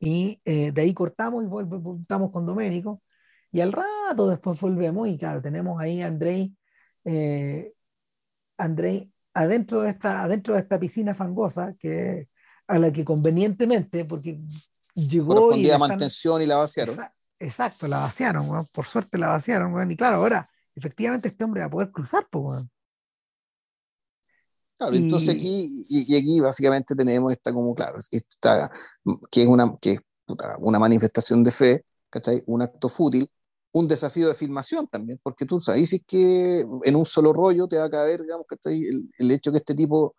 Y 0.00 0.40
eh, 0.46 0.72
de 0.72 0.80
ahí 0.80 0.94
cortamos 0.94 1.44
y 1.44 1.46
volvemos 1.46 2.30
con 2.32 2.46
Doménico. 2.46 3.02
Y 3.50 3.60
al 3.60 3.72
rato 3.72 4.26
después 4.26 4.58
volvemos 4.58 5.06
y 5.06 5.18
claro, 5.18 5.42
tenemos 5.42 5.78
ahí 5.78 6.00
a 6.00 6.06
Andrei, 6.06 6.56
eh, 7.04 7.74
Andrei 8.56 9.12
adentro 9.34 9.82
de, 9.82 9.90
esta, 9.90 10.22
adentro 10.22 10.54
de 10.54 10.60
esta 10.60 10.80
piscina 10.80 11.14
fangosa 11.14 11.74
que, 11.78 12.30
a 12.68 12.78
la 12.78 12.90
que 12.90 13.04
convenientemente, 13.04 14.06
porque 14.06 14.40
llegó... 14.94 15.54
y... 15.54 15.70
mantención 15.78 16.40
y 16.40 16.46
la 16.46 16.56
vaciaron. 16.56 16.96
Exacto, 17.42 17.88
la 17.88 17.98
vaciaron, 17.98 18.66
por 18.72 18.86
suerte 18.86 19.18
la 19.18 19.26
vaciaron, 19.26 19.90
y 19.90 19.96
claro, 19.96 20.18
ahora 20.18 20.48
efectivamente 20.76 21.26
este 21.26 21.42
hombre 21.42 21.60
va 21.62 21.66
a 21.66 21.70
poder 21.70 21.90
cruzar, 21.90 22.28
pues, 22.30 22.62
Claro, 24.78 24.96
entonces 24.96 25.34
aquí, 25.34 25.84
y, 25.88 26.16
aquí 26.16 26.40
básicamente 26.40 26.94
tenemos 26.94 27.32
esta 27.32 27.52
como, 27.52 27.74
claro, 27.74 27.98
esta, 28.10 28.70
que 29.30 29.42
es 29.42 29.48
una, 29.48 29.76
que 29.80 29.98
una 30.58 30.78
manifestación 30.78 31.42
de 31.42 31.50
fe, 31.50 31.84
¿cachai? 32.10 32.42
Un 32.46 32.62
acto 32.62 32.88
fútil, 32.88 33.28
un 33.72 33.86
desafío 33.86 34.28
de 34.28 34.34
filmación 34.34 34.86
también, 34.88 35.20
porque 35.22 35.44
tú 35.44 35.60
sabes 35.60 36.00
que 36.06 36.64
en 36.84 36.96
un 36.96 37.06
solo 37.06 37.32
rollo 37.32 37.68
te 37.68 37.78
va 37.78 37.84
a 37.84 37.90
caber, 37.90 38.22
digamos, 38.22 38.46
¿cachai? 38.48 38.82
El, 38.82 39.10
el 39.18 39.30
hecho 39.30 39.50
que 39.52 39.58
este 39.58 39.74
tipo 39.74 40.14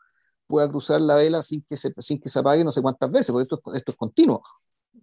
pueda 0.47 0.69
cruzar 0.69 1.01
la 1.01 1.15
vela 1.15 1.41
sin 1.41 1.63
que 1.63 1.77
se, 1.77 1.93
sin 1.97 2.19
que 2.19 2.29
se 2.29 2.39
apague 2.39 2.63
no 2.63 2.71
sé 2.71 2.81
cuántas 2.81 3.11
veces, 3.11 3.31
porque 3.31 3.43
esto, 3.43 3.61
esto 3.73 3.91
es 3.91 3.97
continuo. 3.97 4.41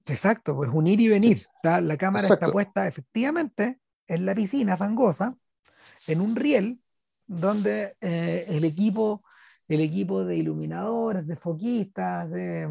Exacto, 0.06 0.56
pues 0.56 0.70
unir 0.72 1.00
y 1.00 1.08
venir. 1.08 1.46
La 1.62 1.96
cámara 1.96 2.26
está 2.26 2.46
puesta 2.46 2.86
efectivamente 2.88 3.80
en 4.06 4.26
la 4.26 4.34
piscina 4.34 4.76
fangosa, 4.76 5.36
en 6.06 6.20
un 6.20 6.34
riel, 6.34 6.80
donde 7.26 7.96
eh, 8.00 8.46
el, 8.48 8.64
equipo, 8.64 9.22
el 9.68 9.80
equipo 9.80 10.24
de 10.24 10.36
iluminadores, 10.36 11.26
de 11.26 11.36
foquistas, 11.36 12.28
de, 12.30 12.68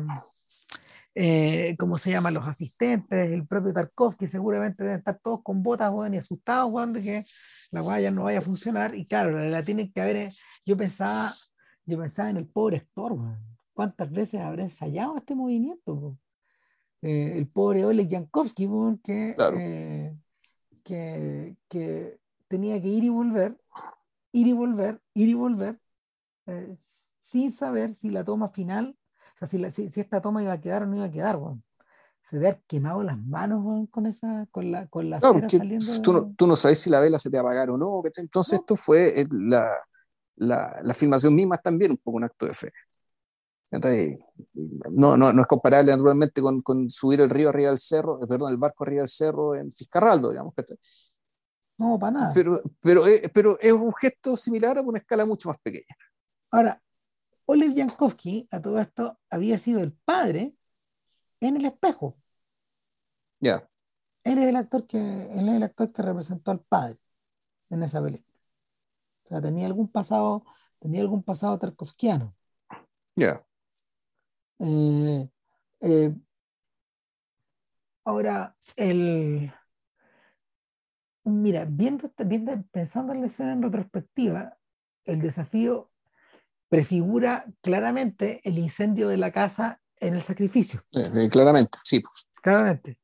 eh, 1.16 1.76
¿cómo 1.78 1.98
se 1.98 2.12
llaman? 2.12 2.34
Los 2.34 2.48
asistentes, 2.48 3.32
el 3.32 3.48
propio 3.48 3.74
Tarkovsky, 3.74 4.28
seguramente 4.28 4.84
deben 4.84 5.00
estar 5.00 5.20
todos 5.22 5.42
con 5.44 5.64
botas, 5.64 5.92
y 6.12 6.18
asustados, 6.18 6.94
de 6.94 7.02
que 7.02 7.26
la 7.72 7.82
guaya 7.82 8.12
no 8.12 8.24
vaya 8.24 8.40
a 8.40 8.42
funcionar. 8.42 8.96
Y 8.96 9.06
claro, 9.06 9.38
la, 9.38 9.64
tienen 9.64 9.92
que 9.92 10.02
haber, 10.02 10.16
eh, 10.16 10.34
yo 10.66 10.78
pensaba, 10.78 11.34
yo 11.86 11.98
pensaba 11.98 12.30
en 12.30 12.38
el 12.38 12.48
pobre 12.48 12.78
Héctor, 12.78 13.18
¿cuántas 13.74 14.12
veces 14.12 14.42
habrá 14.42 14.64
ensayado 14.64 15.18
este 15.18 15.36
movimiento? 15.36 16.18
Eh, 17.02 17.38
el 17.38 17.48
pobre 17.48 17.86
Oleg 17.86 18.10
Jankowski, 18.10 18.70
eh, 19.08 20.18
que, 20.84 21.56
que, 21.70 22.20
tenía 22.48 22.82
que 22.82 22.88
ir 22.88 23.06
y 23.06 23.10
volver, 23.10 23.58
ir 24.34 24.48
y 24.48 24.54
volver, 24.54 25.02
ir 25.14 25.30
y 25.30 25.34
volver, 25.34 25.80
eh, 26.48 26.76
sin 27.22 27.52
saber 27.52 27.96
si 27.96 28.10
la 28.10 28.26
toma 28.26 28.50
final, 28.50 28.98
o 29.36 29.38
sea, 29.38 29.48
si, 29.48 29.90
si, 29.90 30.00
esta 30.02 30.20
toma 30.20 30.44
iba 30.44 30.52
a 30.52 30.60
quedar 30.60 30.84
o 30.84 30.88
no 30.88 30.98
iba 30.98 31.06
a 31.06 31.12
quedar, 31.12 31.40
se 32.22 32.36
debe 32.36 32.50
haber 32.50 32.62
quemado 32.68 33.02
las 33.02 33.18
manos 33.18 33.88
con 33.90 34.06
esa 34.06 34.46
con 34.52 34.70
la 34.70 34.88
con 34.88 35.10
la 35.10 35.22
cera 35.22 35.50
saliendo 35.50 36.02
tú, 36.02 36.12
no, 36.12 36.34
tú, 36.36 36.48
no, 36.48 36.58
sabes 36.58 36.80
si 36.80 36.90
la 36.90 37.00
vela 37.00 37.18
se 37.18 37.30
te 37.30 37.38
va 37.38 37.44
a 37.44 37.46
apagar 37.46 37.70
o 37.70 37.78
no 37.78 38.04
entonces 38.18 38.60
esto 38.60 38.76
fue 38.76 39.26
la, 39.32 39.72
la, 40.36 40.80
la, 40.84 40.94
filmación 40.94 41.34
misma 41.34 41.58
también 41.58 41.92
un 41.92 41.98
poco 41.98 42.18
un 42.18 42.26
acto 42.26 42.46
de 42.46 42.54
fe 42.54 42.74
no, 43.72 45.16
no, 45.16 45.32
no 45.32 45.42
es 45.42 45.48
comparable 45.48 45.92
naturalmente 45.92 46.42
con, 46.42 46.62
con, 46.62 46.90
subir 46.90 47.22
el 47.22 47.30
río 47.30 47.50
arriba 47.50 47.70
del 47.70 47.80
cerro, 47.80 48.20
eh, 48.22 48.28
perdón, 48.28 48.52
el 48.52 48.58
barco 48.58 48.84
arriba 48.84 49.02
del 49.02 49.08
cerro 49.08 49.56
en 49.56 49.72
Fiscarraldo, 49.72 50.32
digamos. 50.32 50.54
No, 51.78 52.00
para 52.00 52.12
nada. 52.12 52.32
Pero, 52.34 52.62
pero, 52.82 53.08
eh, 53.08 53.30
pero 53.34 53.60
es 53.60 53.72
un 53.72 53.94
gesto 53.94 54.36
similar 54.36 54.78
a 54.78 54.82
una 54.82 55.00
escala 55.00 55.26
mucho 55.26 55.50
más 55.50 55.58
pequeña. 55.60 55.96
Ahora, 56.52 56.82
Oleg 57.46 57.76
Jankowski, 57.76 58.48
a 58.52 58.62
todo 58.62 58.80
esto, 58.80 59.20
había 59.30 59.58
sido 59.58 59.82
el 59.82 59.94
padre 59.94 60.56
en 61.40 61.58
el 61.58 61.66
espejo. 61.66 62.18
Ya. 63.40 63.70
Él 64.24 64.40
es 64.40 64.48
el 64.48 64.56
actor 64.56 64.86
que 64.86 64.98
él 64.98 65.48
es 65.48 65.56
el 65.56 65.64
actor 65.64 65.92
que 65.92 66.02
representó 66.02 66.52
al 66.52 66.60
padre 66.62 67.00
en 67.70 67.84
esa 67.84 68.02
película. 68.02 68.38
O 69.26 69.28
sea, 69.28 69.42
tenía 69.42 69.68
algún 69.68 69.88
pasado, 69.88 70.44
tenía 70.80 71.02
algún 71.02 71.24
pasado 71.24 71.58
tarkovskiano. 71.60 72.36
Ya. 73.16 73.46
Eh, 74.60 75.30
eh, 75.82 76.14
ahora, 78.04 78.56
el. 78.76 79.52
Mira, 81.24 81.66
viendo, 81.70 82.12
viendo, 82.26 82.64
pensando 82.72 83.14
en 83.14 83.22
la 83.22 83.28
escena 83.28 83.54
en 83.54 83.62
retrospectiva, 83.62 84.58
el 85.06 85.22
desafío 85.22 85.92
prefigura 86.70 87.46
claramente 87.62 88.42
el 88.44 88.58
incendio 88.58 89.10
de 89.10 89.18
la 89.18 89.32
casa 89.32 89.82
en 89.98 90.16
el 90.16 90.22
sacrificio. 90.22 90.82
claramente, 91.32 91.78
sí. 91.84 92.02
Claramente. 92.42 92.98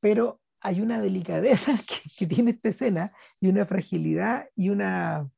Pero 0.00 0.40
hay 0.60 0.80
una 0.80 1.00
delicadeza 1.00 1.72
que, 2.18 2.26
tiene 2.26 2.50
esta 2.52 2.70
escena 2.70 3.10
y 3.40 3.48
una 3.48 3.66
fragilidad 3.66 4.48
y 4.56 4.70
una, 4.70 5.30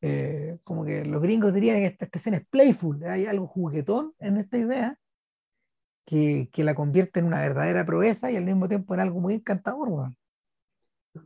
eh, 0.00 0.58
como 0.64 0.84
que 0.84 1.04
los 1.04 1.22
gringos 1.22 1.52
dirían 1.52 1.76
que 1.76 1.86
esta, 1.86 2.08
escena 2.12 2.38
es 2.38 2.46
playful, 2.46 3.02
hay 3.04 3.26
algo 3.26 3.46
juguetón 3.46 4.14
en 4.18 4.38
esta 4.38 4.58
idea 4.58 4.98
que, 6.04 6.48
que, 6.52 6.64
la 6.64 6.74
convierte 6.74 7.20
en 7.20 7.26
una 7.26 7.40
verdadera 7.40 7.84
proeza 7.84 8.30
y 8.30 8.36
al 8.36 8.44
mismo 8.44 8.68
tiempo 8.68 8.94
en 8.94 9.00
algo 9.00 9.20
muy 9.20 9.34
encantador. 9.34 10.12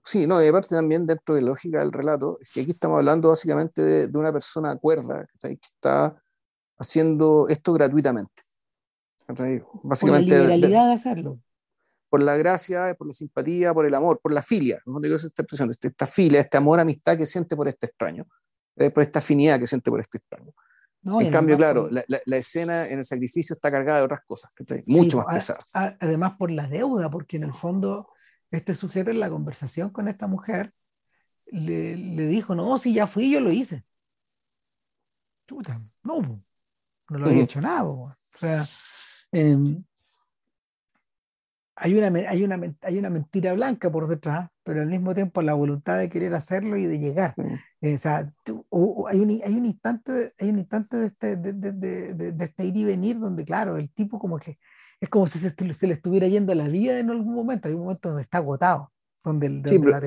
Sí, 0.02 0.26
no, 0.26 0.42
y 0.42 0.48
aparte 0.48 0.74
también 0.74 1.06
dentro 1.06 1.34
de 1.34 1.42
la 1.42 1.48
lógica 1.48 1.80
del 1.80 1.92
relato, 1.92 2.38
es 2.40 2.50
que 2.50 2.62
aquí 2.62 2.70
estamos 2.70 2.98
hablando 2.98 3.28
básicamente 3.28 3.82
de, 3.82 4.08
de 4.08 4.18
una 4.18 4.32
persona 4.32 4.76
cuerda 4.76 5.26
que 5.40 5.52
está 5.52 6.16
haciendo 6.78 7.46
esto 7.48 7.72
gratuitamente. 7.72 8.42
Básicamente, 9.26 10.30
por 10.30 10.48
la 10.48 10.56
liberalidad 10.56 10.88
de, 10.88 10.94
hacerlo. 10.94 11.40
Por 12.10 12.22
la 12.22 12.36
gracia, 12.36 12.94
por 12.96 13.06
la 13.06 13.12
simpatía, 13.12 13.72
por 13.72 13.86
el 13.86 13.94
amor, 13.94 14.20
por 14.22 14.32
la 14.32 14.42
filia. 14.42 14.80
¿no? 14.86 15.00
Digo 15.00 15.16
esta 15.16 15.42
expresión, 15.42 15.70
este, 15.70 15.88
esta 15.88 16.06
filia, 16.06 16.40
este 16.40 16.56
amor, 16.56 16.78
amistad 16.78 17.16
que 17.16 17.26
siente 17.26 17.56
por 17.56 17.66
este 17.68 17.86
extraño, 17.86 18.26
eh, 18.76 18.90
por 18.90 19.02
esta 19.02 19.18
afinidad 19.18 19.58
que 19.58 19.66
siente 19.66 19.90
por 19.90 20.00
este 20.00 20.18
extraño. 20.18 20.52
en 21.20 21.30
cambio, 21.30 21.56
claro, 21.56 21.88
la, 21.90 22.04
la, 22.06 22.36
escena 22.36 22.88
en 22.88 22.98
el 22.98 23.04
sacrificio 23.04 23.54
está 23.54 23.70
cargada 23.70 23.98
de 23.98 24.04
otras 24.04 24.20
cosas, 24.26 24.50
mucho 24.86 25.18
más 25.18 25.26
pesada. 25.34 25.96
Además, 26.00 26.34
por 26.38 26.50
la 26.50 26.66
deuda, 26.66 27.10
porque 27.10 27.36
en 27.36 27.44
el 27.44 27.54
fondo, 27.54 28.08
este 28.50 28.74
sujeto 28.74 29.10
en 29.10 29.20
la 29.20 29.30
conversación 29.30 29.90
con 29.90 30.08
esta 30.08 30.26
mujer 30.26 30.72
le, 31.46 31.96
le 31.96 32.26
dijo: 32.26 32.54
No, 32.54 32.78
si 32.78 32.94
ya 32.94 33.06
fui, 33.06 33.30
yo 33.30 33.40
lo 33.40 33.52
hice. 33.52 33.84
Chuta, 35.46 35.78
no, 36.02 36.42
no 37.10 37.18
lo 37.18 37.26
había 37.26 37.42
hecho 37.42 37.60
nada. 37.60 37.84
O 37.84 38.10
sea, 38.16 38.66
Em, 39.34 39.82
hay, 41.76 41.94
una, 41.94 42.06
hay, 42.28 42.44
una, 42.44 42.76
hay 42.82 42.98
una 42.98 43.10
mentira 43.10 43.52
blanca 43.52 43.90
por 43.90 44.08
detrás, 44.08 44.50
pero 44.62 44.82
al 44.82 44.88
mismo 44.88 45.14
tiempo 45.14 45.42
la 45.42 45.54
voluntad 45.54 45.98
de 45.98 46.08
querer 46.08 46.34
hacerlo 46.34 46.76
y 46.76 46.86
de 46.86 46.98
llegar. 46.98 47.34
Eh, 47.80 47.94
o 47.94 47.98
sea, 47.98 48.32
hay, 49.08 49.20
un, 49.20 49.40
hay, 49.44 49.54
un 49.54 49.66
instante, 49.66 50.30
hay 50.38 50.50
un 50.50 50.58
instante 50.58 50.96
de 50.96 51.06
este, 51.06 51.36
de, 51.36 51.52
de, 51.52 52.32
de, 52.32 52.44
este 52.44 52.64
ir 52.64 52.76
y 52.76 52.84
venir 52.84 53.18
donde, 53.18 53.44
claro, 53.44 53.76
el 53.76 53.90
tipo 53.90 54.18
como 54.18 54.38
que 54.38 54.58
es 55.00 55.08
como 55.08 55.26
si 55.26 55.38
se, 55.38 55.50
se, 55.50 55.86
le 55.86 55.94
estuviera 55.94 56.28
yendo 56.28 56.54
la 56.54 56.68
vida 56.68 56.98
en 56.98 57.10
algún 57.10 57.34
momento. 57.34 57.68
Hay 57.68 57.74
un 57.74 57.82
momento 57.82 58.08
donde 58.08 58.22
está 58.22 58.38
agotado, 58.38 58.92
donde, 59.22 59.48
donde, 59.48 59.90
la, 59.90 60.00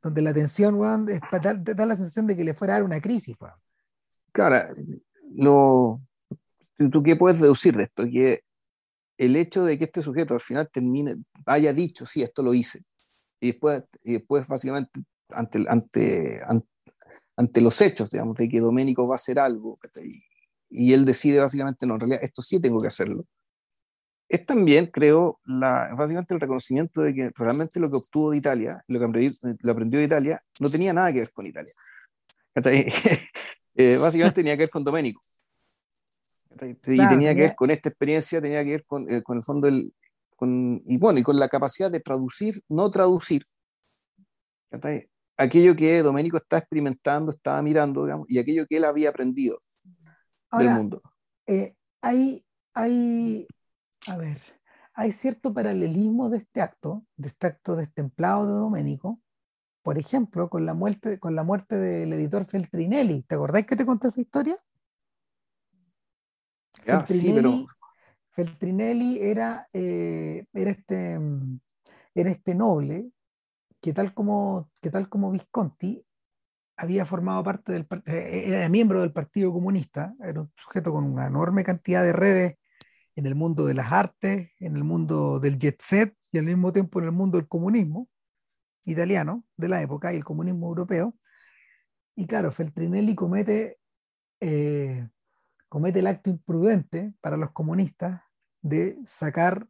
donde 0.00 0.22
la, 0.22 0.32
tensión 0.32 0.80
da, 0.80 1.54
da, 1.54 1.86
la 1.86 1.96
sensación 1.96 2.26
de 2.26 2.36
que 2.36 2.44
le 2.44 2.54
fuera 2.54 2.74
a 2.74 2.76
dar 2.76 2.84
una 2.84 3.00
crisis. 3.00 3.36
Claro, 4.32 4.74
lo, 5.34 6.00
¿Tú 6.76 7.02
qué 7.02 7.16
puedes 7.16 7.40
deducir 7.40 7.76
de 7.76 7.84
esto? 7.84 8.04
Que 8.04 8.43
el 9.16 9.36
hecho 9.36 9.64
de 9.64 9.78
que 9.78 9.84
este 9.84 10.02
sujeto 10.02 10.34
al 10.34 10.40
final 10.40 10.68
termine, 10.70 11.16
haya 11.46 11.72
dicho, 11.72 12.04
sí, 12.06 12.22
esto 12.22 12.42
lo 12.42 12.54
hice, 12.54 12.82
y 13.40 13.52
después, 13.52 13.82
y 14.02 14.18
básicamente 14.48 15.02
ante, 15.30 15.60
los 17.60 17.80
hechos, 17.80 18.10
digamos, 18.10 18.36
de 18.36 18.48
que 18.48 18.60
Doménico 18.60 19.06
va 19.06 19.14
a 19.14 19.16
hacer 19.16 19.38
algo, 19.38 19.76
y, 20.70 20.92
él 20.92 21.04
decide 21.04 21.40
básicamente, 21.40 21.86
no, 21.86 21.94
en 21.94 22.00
realidad 22.00 22.20
esto 22.22 22.42
sí 22.42 22.60
tengo 22.60 22.78
que 22.78 22.88
hacerlo, 22.88 23.24
es 24.28 24.44
también, 24.46 24.86
creo, 24.86 25.40
la, 25.44 25.94
básicamente 25.96 26.34
el 26.34 26.40
reconocimiento 26.40 27.02
de 27.02 27.14
que 27.14 27.30
realmente 27.36 27.78
lo 27.78 27.90
que 27.90 27.98
obtuvo 27.98 28.32
de 28.32 28.38
Italia, 28.38 28.82
lo 28.88 28.98
que 28.98 29.04
aprendió 29.70 30.00
de 30.00 30.06
Italia, 30.06 30.42
no 30.58 30.70
tenía 30.70 30.92
nada 30.92 31.12
que 31.12 31.20
ver 31.20 31.32
con 31.32 31.46
Italia. 31.46 31.72
eh, 33.74 33.96
básicamente 33.96 34.36
tenía 34.36 34.56
que 34.56 34.62
ver 34.62 34.70
con 34.70 34.82
Doménico 34.82 35.20
y 36.60 36.74
tenía 37.08 37.34
que 37.34 37.40
ver 37.40 37.54
con 37.54 37.70
esta 37.70 37.88
experiencia, 37.88 38.40
tenía 38.40 38.64
que 38.64 38.70
ver 38.70 38.84
con, 38.84 39.10
eh, 39.10 39.22
con 39.22 39.36
el 39.36 39.42
fondo 39.42 39.66
del, 39.66 39.92
con, 40.36 40.82
y 40.86 40.98
bueno, 40.98 41.18
y 41.18 41.22
con 41.22 41.38
la 41.38 41.48
capacidad 41.48 41.90
de 41.90 42.00
traducir, 42.00 42.62
no 42.68 42.90
traducir, 42.90 43.44
aquello 45.36 45.76
que 45.76 46.02
Domenico 46.02 46.36
está 46.36 46.58
experimentando, 46.58 47.32
estaba 47.32 47.60
mirando, 47.62 48.04
digamos, 48.04 48.26
y 48.28 48.38
aquello 48.38 48.66
que 48.66 48.76
él 48.76 48.84
había 48.84 49.10
aprendido 49.10 49.58
del 50.56 50.70
mundo. 50.70 51.02
Eh, 51.46 51.74
hay, 52.00 52.44
hay, 52.74 53.46
a 54.06 54.16
ver, 54.16 54.40
hay 54.94 55.12
cierto 55.12 55.52
paralelismo 55.52 56.30
de 56.30 56.38
este 56.38 56.60
acto, 56.60 57.04
de 57.16 57.28
este 57.28 57.46
acto 57.48 57.76
destemplado 57.76 58.46
de 58.46 58.52
Domenico, 58.52 59.20
por 59.82 59.98
ejemplo, 59.98 60.48
con 60.48 60.64
la 60.64 60.74
muerte, 60.74 61.18
con 61.18 61.34
la 61.34 61.42
muerte 61.42 61.76
del 61.76 62.12
editor 62.14 62.46
Feltrinelli. 62.46 63.22
¿Te 63.22 63.34
acordáis 63.34 63.66
que 63.66 63.76
te 63.76 63.84
conté 63.84 64.08
esa 64.08 64.20
historia? 64.20 64.56
Feltrinelli, 68.30 69.18
era, 69.20 69.68
eh, 69.72 70.44
era, 70.52 70.70
este, 70.70 71.16
era 72.14 72.30
este 72.30 72.54
noble 72.54 73.10
que 73.80 73.92
tal, 73.92 74.12
como, 74.12 74.70
que 74.80 74.90
tal 74.90 75.08
como 75.08 75.30
Visconti 75.30 76.04
había 76.76 77.06
formado 77.06 77.44
parte 77.44 77.72
del 77.72 77.86
eh, 78.06 78.44
era 78.46 78.68
miembro 78.68 79.00
del 79.00 79.12
Partido 79.12 79.52
Comunista, 79.52 80.14
era 80.20 80.40
un 80.40 80.52
sujeto 80.56 80.92
con 80.92 81.04
una 81.04 81.26
enorme 81.26 81.62
cantidad 81.62 82.02
de 82.02 82.12
redes 82.12 82.56
en 83.14 83.26
el 83.26 83.34
mundo 83.34 83.66
de 83.66 83.74
las 83.74 83.92
artes, 83.92 84.50
en 84.58 84.76
el 84.76 84.82
mundo 84.82 85.38
del 85.38 85.58
jet 85.58 85.80
set 85.80 86.16
y 86.32 86.38
al 86.38 86.44
mismo 86.44 86.72
tiempo 86.72 86.98
en 86.98 87.06
el 87.06 87.12
mundo 87.12 87.38
del 87.38 87.46
comunismo 87.46 88.08
italiano 88.84 89.44
de 89.56 89.68
la 89.68 89.82
época 89.82 90.12
y 90.12 90.16
el 90.16 90.24
comunismo 90.24 90.66
europeo. 90.66 91.14
Y 92.16 92.26
claro, 92.26 92.50
Feltrinelli 92.50 93.14
comete 93.14 93.78
eh, 94.40 95.08
comete 95.68 95.98
el 95.98 96.06
acto 96.06 96.30
imprudente 96.30 97.14
para 97.20 97.36
los 97.36 97.50
comunistas 97.52 98.22
de 98.62 98.98
sacar, 99.04 99.66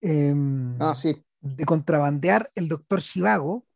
em, 0.00 0.76
ah, 0.80 0.94
sí. 0.94 1.24
de 1.40 1.64
contrabandear 1.64 2.50
el 2.54 2.68
doctor 2.68 3.00
Chivago 3.00 3.66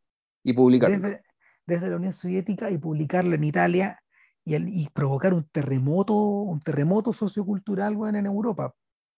y 0.43 0.53
publicarlo. 0.53 1.19
Desde, 1.67 1.89
la 1.89 1.95
Unión 1.95 2.13
Soviética 2.13 2.69
y 2.69 2.77
publicarlo 2.77 3.35
en 3.35 3.43
Italia 3.43 3.99
y, 4.43 4.87
provocar 4.89 5.33
un 5.33 5.45
terremoto, 5.49 6.13
un 6.13 6.59
terremoto 6.59 7.11
sociocultural 7.11 7.97
en 8.15 8.27
Europa, 8.27 8.75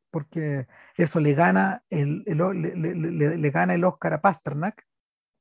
porque 0.10 0.68
eso 0.95 1.19
le 1.19 1.34
gana 1.34 1.84
el, 1.89 2.23
le, 2.23 3.52
gana 3.52 3.73
el 3.73 3.84
Oscar 3.84 4.14
a 4.14 4.22
Pasternak, 4.22 4.85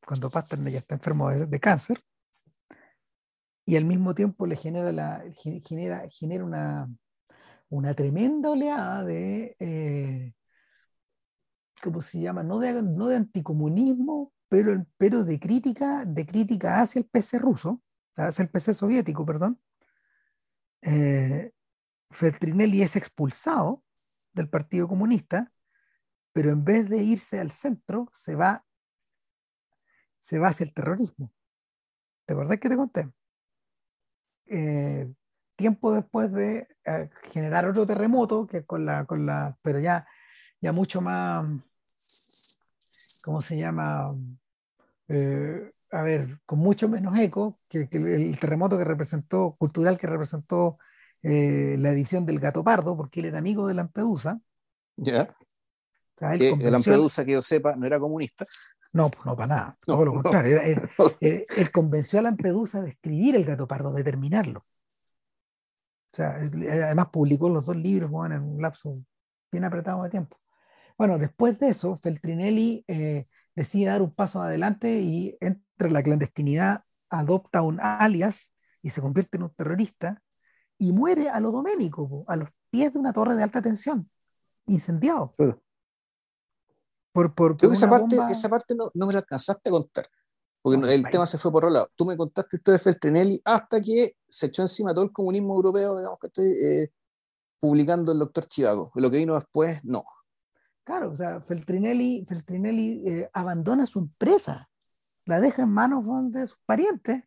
cuando 0.04 0.30
Pasternak 0.30 0.72
ya 0.72 0.78
está 0.78 0.96
enfermo 0.96 1.30
de 1.30 1.60
cáncer, 1.60 2.02
y 3.66 3.76
al 3.76 3.84
mismo 3.84 4.14
tiempo 4.14 4.46
le 4.46 4.56
genera, 4.56 5.24
genera, 5.34 6.08
genera 6.10 6.44
una, 6.44 6.88
una 7.70 7.94
tremenda 7.94 8.50
oleada 8.50 9.04
de, 9.04 9.56
eh, 9.60 10.34
¿cómo 11.82 12.00
se 12.00 12.20
llama? 12.20 12.42
No 12.42 12.58
de, 12.58 12.82
no 12.82 13.08
de 13.08 13.16
anticomunismo, 13.16 14.32
pero, 14.48 14.84
pero 14.96 15.24
de 15.24 15.38
crítica, 15.40 16.04
de 16.04 16.26
crítica 16.26 16.80
hacia 16.80 17.00
el 17.00 17.06
PC 17.06 17.38
ruso, 17.38 17.82
hacia 18.16 18.42
el 18.44 18.50
PC 18.50 18.74
soviético, 18.74 19.24
perdón. 19.26 19.60
Eh, 20.82 21.52
Feltrinelli 22.10 22.82
es 22.82 22.96
expulsado 22.96 23.84
del 24.34 24.48
Partido 24.48 24.88
Comunista, 24.88 25.52
pero 26.32 26.50
en 26.50 26.64
vez 26.64 26.88
de 26.90 26.98
irse 27.02 27.40
al 27.40 27.50
centro, 27.50 28.10
se 28.14 28.36
va, 28.36 28.64
se 30.20 30.38
va 30.38 30.48
hacia 30.48 30.64
el 30.64 30.74
terrorismo. 30.74 31.32
¿Te 32.26 32.34
acordás 32.34 32.58
que 32.60 32.68
te 32.68 32.76
conté? 32.76 33.10
Eh, 34.46 35.12
tiempo 35.56 35.92
después 35.92 36.30
de 36.32 36.68
eh, 36.84 37.08
generar 37.32 37.66
otro 37.66 37.86
terremoto, 37.86 38.46
que 38.46 38.64
con 38.64 38.84
la, 38.84 39.06
con 39.06 39.24
la, 39.24 39.56
pero 39.62 39.80
ya, 39.80 40.06
ya 40.60 40.72
mucho 40.72 41.00
más, 41.00 41.46
¿cómo 43.24 43.40
se 43.40 43.56
llama? 43.56 44.14
Eh, 45.08 45.72
a 45.92 46.02
ver, 46.02 46.40
con 46.44 46.58
mucho 46.58 46.88
menos 46.88 47.18
eco 47.18 47.58
que, 47.68 47.88
el 47.90 48.38
terremoto 48.38 48.76
que 48.76 48.84
representó, 48.84 49.56
cultural 49.58 49.96
que 49.98 50.06
representó 50.06 50.78
la 51.22 51.90
edición 51.90 52.24
del 52.24 52.38
Gato 52.38 52.62
Pardo, 52.62 52.96
porque 52.96 53.18
él 53.18 53.26
era 53.26 53.38
amigo 53.38 53.66
de 53.66 53.74
Lampedusa. 53.74 54.40
Ya. 54.96 55.26
que 56.16 56.70
Lampedusa, 56.70 57.24
que 57.24 57.32
yo 57.32 57.42
sepa, 57.42 57.74
no 57.74 57.84
era 57.84 57.98
comunista. 57.98 58.44
No, 58.96 59.10
pues 59.10 59.26
no 59.26 59.36
para 59.36 59.46
nada, 59.48 59.76
todo 59.84 60.06
lo 60.06 60.14
contrario. 60.14 60.58
Él, 61.20 61.44
convenció 61.70 62.18
a 62.18 62.22
Lampedusa 62.22 62.80
de 62.80 62.90
escribir 62.90 63.36
el 63.36 63.44
gato 63.44 63.68
pardo, 63.68 63.92
de 63.92 64.02
terminarlo. 64.02 64.60
O 64.60 66.16
sea, 66.16 66.36
además 66.36 67.08
publicó 67.12 67.50
los 67.50 67.66
dos 67.66 67.76
libros 67.76 68.10
en 68.24 68.40
un 68.40 68.62
lapso 68.62 68.98
bien 69.52 69.64
apretado 69.64 70.02
de 70.02 70.08
tiempo. 70.08 70.38
Bueno, 70.96 71.18
después 71.18 71.58
de 71.58 71.68
eso, 71.68 71.98
Feltrinelli 71.98 72.86
eh, 72.88 73.26
decide 73.54 73.90
dar 73.90 74.00
un 74.00 74.14
paso 74.14 74.40
adelante 74.40 74.98
y 74.98 75.36
entra 75.40 75.88
en 75.88 75.92
la 75.92 76.02
clandestinidad, 76.02 76.84
adopta 77.10 77.60
un 77.60 77.78
alias 77.82 78.54
y 78.80 78.88
se 78.88 79.02
convierte 79.02 79.36
en 79.36 79.42
un 79.42 79.54
terrorista 79.54 80.22
y 80.78 80.92
muere 80.92 81.28
a 81.28 81.38
lo 81.40 81.52
doménico, 81.52 82.24
a 82.28 82.36
los 82.36 82.48
pies 82.70 82.94
de 82.94 82.98
una 82.98 83.12
torre 83.12 83.34
de 83.34 83.42
alta 83.42 83.60
tensión, 83.60 84.10
incendiado. 84.66 85.34
Por, 87.16 87.34
por, 87.34 87.56
Creo 87.56 87.70
que 87.70 87.76
esa 87.76 87.88
parte, 87.88 88.14
esa 88.28 88.50
parte 88.50 88.74
no, 88.74 88.90
no, 88.92 89.06
me 89.06 89.14
la 89.14 89.20
alcanzaste 89.20 89.70
a 89.70 89.72
contar, 89.72 90.04
porque 90.60 90.94
el 90.94 91.08
tema 91.08 91.24
se 91.24 91.38
fue 91.38 91.50
por 91.50 91.64
otro 91.64 91.70
lado. 91.70 91.88
Tú 91.96 92.04
me 92.04 92.14
contaste 92.14 92.58
esto 92.58 92.72
de 92.72 92.78
Feltrinelli 92.78 93.40
hasta 93.42 93.80
que 93.80 94.16
se 94.28 94.46
echó 94.46 94.60
encima 94.60 94.92
todo 94.92 95.06
el 95.06 95.12
comunismo 95.12 95.54
europeo, 95.54 95.96
digamos 95.96 96.18
que 96.18 96.26
estoy 96.26 96.52
eh, 96.62 96.92
publicando 97.58 98.12
el 98.12 98.18
doctor 98.18 98.44
Chivago. 98.44 98.92
Lo 98.96 99.10
que 99.10 99.16
vino 99.16 99.34
después, 99.34 99.82
no. 99.82 100.04
Claro, 100.84 101.10
o 101.10 101.14
sea, 101.14 101.40
Feltrinelli, 101.40 102.26
Feltrinelli 102.28 103.02
eh, 103.06 103.30
abandona 103.32 103.86
su 103.86 104.00
empresa, 104.00 104.68
la 105.24 105.40
deja 105.40 105.62
en 105.62 105.70
manos 105.70 106.04
de 106.32 106.46
sus 106.46 106.58
parientes 106.66 107.24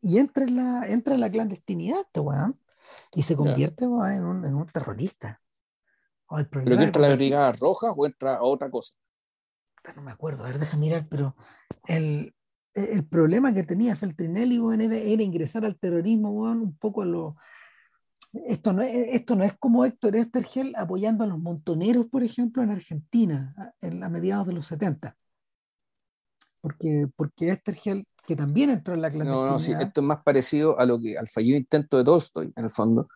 y 0.00 0.16
entra 0.16 0.44
en 0.44 0.56
la, 0.56 0.86
entra 0.86 1.16
en 1.16 1.20
la 1.20 1.30
clandestinidad, 1.30 2.00
este 2.00 2.20
weón, 2.20 2.58
y 3.12 3.24
se 3.24 3.36
convierte 3.36 3.84
en, 3.84 3.90
un, 4.24 4.44
en, 4.46 4.54
un, 4.54 4.66
terrorista. 4.68 5.38
¿Pero 6.50 6.64
que 6.64 6.82
entra 6.82 7.04
a 7.04 7.08
la 7.10 7.14
Brigada 7.14 7.52
Roja 7.52 7.92
o 7.92 8.06
entra 8.06 8.36
a 8.36 8.42
otra 8.42 8.70
cosa? 8.70 8.94
No 9.96 10.02
me 10.02 10.10
acuerdo, 10.10 10.44
a 10.44 10.48
ver, 10.48 10.58
deja 10.58 10.76
mirar, 10.76 11.06
pero 11.08 11.36
el, 11.86 12.34
el 12.74 13.06
problema 13.06 13.52
que 13.52 13.64
tenía 13.64 13.96
Feltrinelli 13.96 14.58
bueno, 14.58 14.84
era, 14.84 14.96
era, 14.96 15.22
ingresar 15.22 15.64
al 15.64 15.78
terrorismo 15.78 16.32
bueno, 16.32 16.62
un 16.62 16.76
poco 16.76 17.02
a 17.02 17.06
lo, 17.06 17.34
esto 18.32 18.72
no, 18.72 18.82
es, 18.82 19.08
esto 19.12 19.36
no 19.36 19.44
es 19.44 19.56
como 19.58 19.84
Héctor 19.84 20.16
Estergel 20.16 20.74
apoyando 20.76 21.24
a 21.24 21.26
los 21.26 21.38
montoneros, 21.38 22.06
por 22.06 22.22
ejemplo, 22.22 22.62
en 22.62 22.70
Argentina, 22.70 23.54
en, 23.80 24.02
a 24.04 24.08
mediados 24.08 24.46
de 24.46 24.52
los 24.52 24.66
70. 24.66 25.16
Porque, 26.60 27.06
porque 27.16 27.50
Estergel, 27.50 28.06
que 28.26 28.36
también 28.36 28.70
entró 28.70 28.94
en 28.94 29.02
la 29.02 29.10
clandestinidad... 29.10 29.46
No, 29.46 29.52
no, 29.54 29.60
sí, 29.60 29.72
esto 29.72 30.00
es 30.00 30.06
más 30.06 30.22
parecido 30.22 30.78
a 30.78 30.84
lo 30.84 31.00
que, 31.00 31.16
al 31.16 31.28
fallido 31.28 31.56
intento 31.56 31.96
de 31.96 32.04
Tolstoy, 32.04 32.52
en 32.54 32.64
el 32.64 32.70
fondo, 32.70 33.08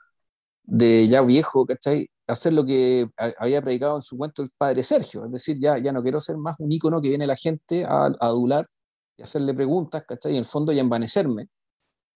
de 0.65 1.09
ya 1.09 1.23
viejo, 1.23 1.67
¿cachai? 1.67 2.09
Hacer 2.27 2.53
lo 2.53 2.65
que 2.65 3.09
había 3.39 3.63
predicado 3.63 3.97
en 3.97 4.03
su 4.03 4.17
cuento 4.17 4.43
el 4.43 4.51
padre 4.57 4.83
Sergio, 4.83 5.25
es 5.25 5.33
decir, 5.33 5.59
ya, 5.61 5.79
ya 5.79 5.93
no 5.93 6.03
quiero 6.03 6.21
ser 6.21 6.37
más 6.39 6.57
un 6.59 6.73
ícono 6.73 7.01
que 7.01 7.09
viene 7.09 7.27
la 7.27 7.37
gente 7.37 7.85
a, 7.85 8.07
adular 8.21 8.69
y 9.17 9.23
hacerle 9.23 9.55
preguntas, 9.55 10.05
¿cachai? 10.07 10.33
Y 10.33 10.37
en 10.37 10.41
el 10.41 10.45
fondo 10.47 10.73
ya 10.73 10.81
envanecerme 10.83 11.49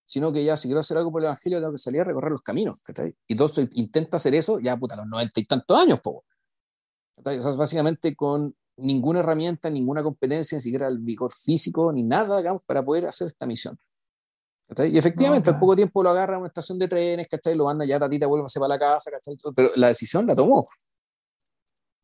sino 0.07 0.33
que 0.33 0.45
ya 0.45 0.57
si 0.57 0.69
quiero 0.69 0.81
hacer 0.81 0.97
algo 0.97 1.11
por 1.11 1.21
el 1.21 1.27
Evangelio 1.27 1.59
tengo 1.59 1.73
que 1.73 1.79
salir 1.79 2.01
a 2.01 2.05
recorrer 2.05 2.31
los 2.31 2.43
caminos. 2.43 2.81
Y 3.27 3.35
todo 3.35 3.51
intenta 3.73 4.17
hacer 4.17 4.35
eso 4.35 4.61
ya 4.61 4.77
puta, 4.77 4.95
a 4.95 4.99
los 4.99 5.07
noventa 5.07 5.41
y 5.41 5.45
tantos 5.45 5.79
años, 5.79 6.01
po. 6.01 6.25
O 7.17 7.23
sea, 7.43 7.53
básicamente 7.57 8.15
con 8.15 8.55
ninguna 8.77 9.21
herramienta, 9.21 9.69
ninguna 9.69 10.03
competencia, 10.03 10.57
ni 10.57 10.63
siquiera 10.63 10.87
el 10.87 10.99
vigor 10.99 11.33
físico, 11.33 11.93
ni 11.93 12.03
nada, 12.05 12.39
digamos, 12.39 12.63
para 12.65 12.85
poder 12.85 13.07
hacer 13.07 13.27
esta 13.27 13.47
misión. 13.47 13.79
Y 14.69 14.99
efectivamente, 14.99 15.51
al 15.51 15.59
poco 15.61 15.77
tiempo 15.77 16.03
lo 16.03 16.11
agarra 16.11 16.37
a 16.37 16.39
una 16.39 16.49
estación 16.49 16.79
de 16.79 16.89
trenes, 16.89 17.29
¿cachai? 17.29 17.55
Lo 17.55 17.67
manda 17.67 17.85
ya, 17.85 18.01
tatita, 18.01 18.27
vuelve 18.27 18.47
a 18.47 18.61
para 18.61 18.69
la 18.69 18.79
casa, 18.79 19.11
¿cachai? 19.13 19.37
Pero 19.55 19.71
la 19.77 19.89
decisión 19.89 20.27
la 20.27 20.35
tomó. 20.35 20.65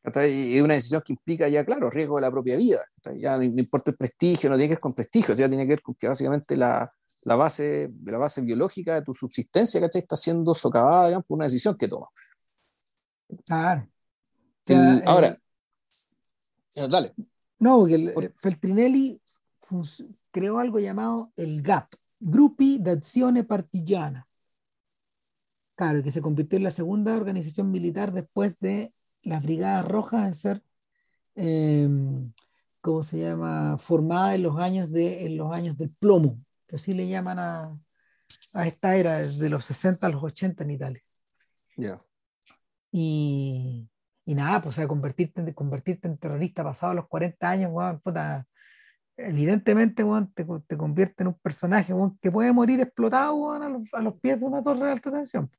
Y 0.05 0.57
es 0.57 0.63
una 0.63 0.75
decisión 0.75 1.03
que 1.05 1.13
implica 1.13 1.49
ya, 1.49 1.65
claro, 1.65 1.91
riesgo 1.91 2.17
de 2.17 2.23
la 2.23 2.31
propia 2.31 2.57
vida. 2.57 2.85
Ya 3.19 3.37
no, 3.37 3.45
importa 3.45 3.91
el 3.91 3.97
prestigio, 3.97 4.51
no 4.51 4.57
tiene 4.57 4.69
que 4.69 4.75
ver 4.75 4.81
con 4.81 4.93
prestigio, 4.93 5.35
ya 5.35 5.49
tiene 5.49 5.65
que 5.65 5.71
ver 5.71 5.83
con 5.83 5.95
que 5.95 6.09
básicamente 6.09 6.57
la, 6.57 6.91
la 7.23 7.37
base, 7.37 7.93
la 8.05 8.19
base 8.19 8.43
biológica 8.43 8.95
de 8.95 9.03
tu 9.03 9.15
subsistencia, 9.15 9.81
¿cachai? 9.81 10.03
Está 10.03 10.17
siendo 10.17 10.55
socavada, 10.55 11.07
digamos, 11.07 11.27
por 11.27 11.37
una 11.37 11.47
decisión 11.47 11.77
que 11.77 11.89
toma. 11.89 12.09
Claro. 13.47 13.89
ahora, 15.07 15.37
eh, 16.77 16.89
dale. 16.89 17.15
No, 17.59 17.79
porque 17.79 17.95
el, 17.95 18.35
Feltrinelli 18.37 19.21
creó 20.33 20.59
algo 20.59 20.81
llamado 20.81 21.33
el 21.37 21.63
GAP, 21.63 21.95
Gruppi 22.23 22.79
d'Azione 22.81 23.45
Partigiana. 23.45 24.27
Claro, 25.75 26.03
que 26.03 26.13
se 26.13 26.23
convirtió 26.23 26.57
en 26.57 26.65
la 26.65 26.71
segunda 26.71 27.17
organización 27.17 27.71
militar 27.73 28.13
después 28.13 28.55
de 28.61 28.95
las 29.23 29.43
Brigadas 29.43 29.87
Rojas 29.87 30.29
en 30.29 30.35
ser, 30.35 30.63
em, 31.35 32.33
¿cómo 32.81 33.03
se 33.03 33.19
llama?, 33.19 33.77
formada 33.79 34.35
en 34.37 34.45
los 34.45 34.59
años, 34.59 34.93
de, 34.93 35.27
en 35.27 35.37
los 35.37 35.53
años 35.53 35.77
del 35.77 35.91
plomo, 35.91 36.39
que 36.69 36.77
así 36.77 36.95
le 36.95 37.09
llaman 37.09 37.39
a, 37.41 37.79
a 38.55 38.67
esta 38.67 38.97
era, 38.97 39.19
de 39.19 39.49
los 39.51 39.65
60 39.65 40.07
a 40.07 40.11
los 40.11 40.23
80 40.23 40.63
en 40.65 40.71
Italia. 40.71 41.03
Ya. 41.77 41.99
Y, 42.93 43.89
y, 44.25 44.35
nada, 44.35 44.63
pues 44.63 44.77
o 44.77 44.77
sea, 44.77 44.87
convertirte, 44.87 45.41
en, 45.41 45.53
convertirte 45.55 46.07
en 46.07 46.19
terrorista 46.19 46.63
pasado 46.63 46.95
los 46.95 47.09
40 47.09 47.51
años, 47.51 47.73
puta, 48.03 48.47
evidentemente 49.17 50.05
te, 50.35 50.45
te, 50.67 50.77
convierte 50.77 51.23
en 51.23 51.29
un 51.29 51.35
personaje 51.35 51.95
que 52.21 52.31
puede 52.31 52.53
morir 52.53 52.81
explotado 52.81 53.53
a, 53.53 53.69
los, 53.69 53.93
a, 53.93 54.03
los, 54.03 54.15
pies 54.21 54.41
de 54.41 54.47
una 54.47 54.63
torre 54.63 54.87
de 54.87 54.93
alta 54.93 55.11
tensión. 55.11 55.51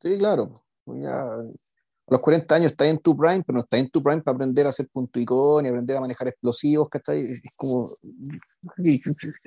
Sí, 0.00 0.18
claro. 0.18 0.64
Ya, 0.86 1.34
a 2.08 2.12
los 2.12 2.20
40 2.20 2.54
años 2.54 2.70
estás 2.70 2.88
en 2.88 2.98
tu 2.98 3.16
prime, 3.16 3.42
pero 3.44 3.56
no 3.56 3.60
estás 3.60 3.80
en 3.80 3.90
tu 3.90 4.02
prime 4.02 4.22
para 4.22 4.36
aprender 4.36 4.66
a 4.66 4.68
hacer 4.68 4.88
punto 4.88 5.18
icón 5.18 5.64
y 5.64 5.68
aprender 5.68 5.96
a 5.96 6.00
manejar 6.00 6.28
explosivos, 6.28 6.88
¿cachai? 6.88 7.22
Es 7.22 7.42
como. 7.56 7.88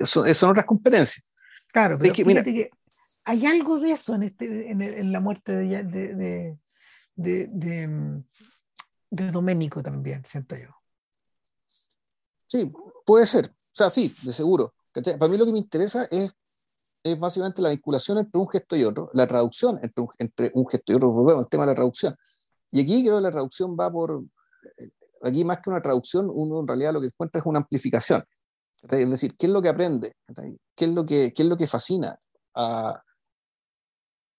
son 0.04 0.50
otras 0.50 0.66
competencias. 0.66 1.24
Claro, 1.72 1.98
pero 1.98 2.12
que, 2.12 2.70
hay 3.24 3.46
algo 3.46 3.78
de 3.78 3.92
eso 3.92 4.14
en, 4.14 4.24
este, 4.24 4.70
en, 4.70 5.12
la 5.12 5.20
muerte 5.20 5.52
de, 5.52 5.84
de, 5.84 6.14
de, 7.14 7.46
de, 7.46 8.22
de 9.10 9.30
Doménico 9.30 9.82
también, 9.82 10.24
siento 10.24 10.56
yo. 10.56 10.79
Sí, 12.50 12.72
puede 13.06 13.26
ser. 13.26 13.46
O 13.46 13.72
sea, 13.72 13.90
sí, 13.90 14.14
de 14.22 14.32
seguro. 14.32 14.74
Para 14.92 15.28
mí 15.28 15.38
lo 15.38 15.46
que 15.46 15.52
me 15.52 15.58
interesa 15.58 16.04
es 16.10 16.32
es 17.02 17.18
básicamente 17.18 17.62
la 17.62 17.70
vinculación 17.70 18.18
entre 18.18 18.40
un 18.40 18.48
gesto 18.48 18.76
y 18.76 18.84
otro, 18.84 19.10
la 19.14 19.26
traducción 19.26 19.78
entre 19.82 20.02
un, 20.02 20.08
entre 20.18 20.50
un 20.54 20.68
gesto 20.68 20.92
y 20.92 20.96
otro, 20.96 21.10
volvemos 21.10 21.44
al 21.44 21.48
tema 21.48 21.64
de 21.64 21.68
la 21.68 21.74
traducción. 21.74 22.16
Y 22.70 22.82
aquí 22.82 23.02
creo 23.02 23.16
que 23.16 23.22
la 23.22 23.30
traducción 23.30 23.76
va 23.78 23.90
por, 23.90 24.22
eh, 24.78 24.90
aquí 25.22 25.44
más 25.44 25.58
que 25.58 25.70
una 25.70 25.80
traducción, 25.80 26.30
uno 26.32 26.60
en 26.60 26.68
realidad 26.68 26.92
lo 26.92 27.00
que 27.00 27.06
encuentra 27.06 27.40
es 27.40 27.46
una 27.46 27.60
amplificación. 27.60 28.22
Es 28.82 29.10
decir, 29.10 29.36
¿qué 29.36 29.46
es 29.46 29.52
lo 29.52 29.60
que 29.60 29.68
aprende? 29.68 30.16
¿Qué 30.74 30.84
es 30.86 30.90
lo 30.90 31.04
que, 31.04 31.32
qué 31.32 31.42
es 31.42 31.48
lo 31.48 31.56
que 31.56 31.66
fascina 31.66 32.18
a, 32.54 33.02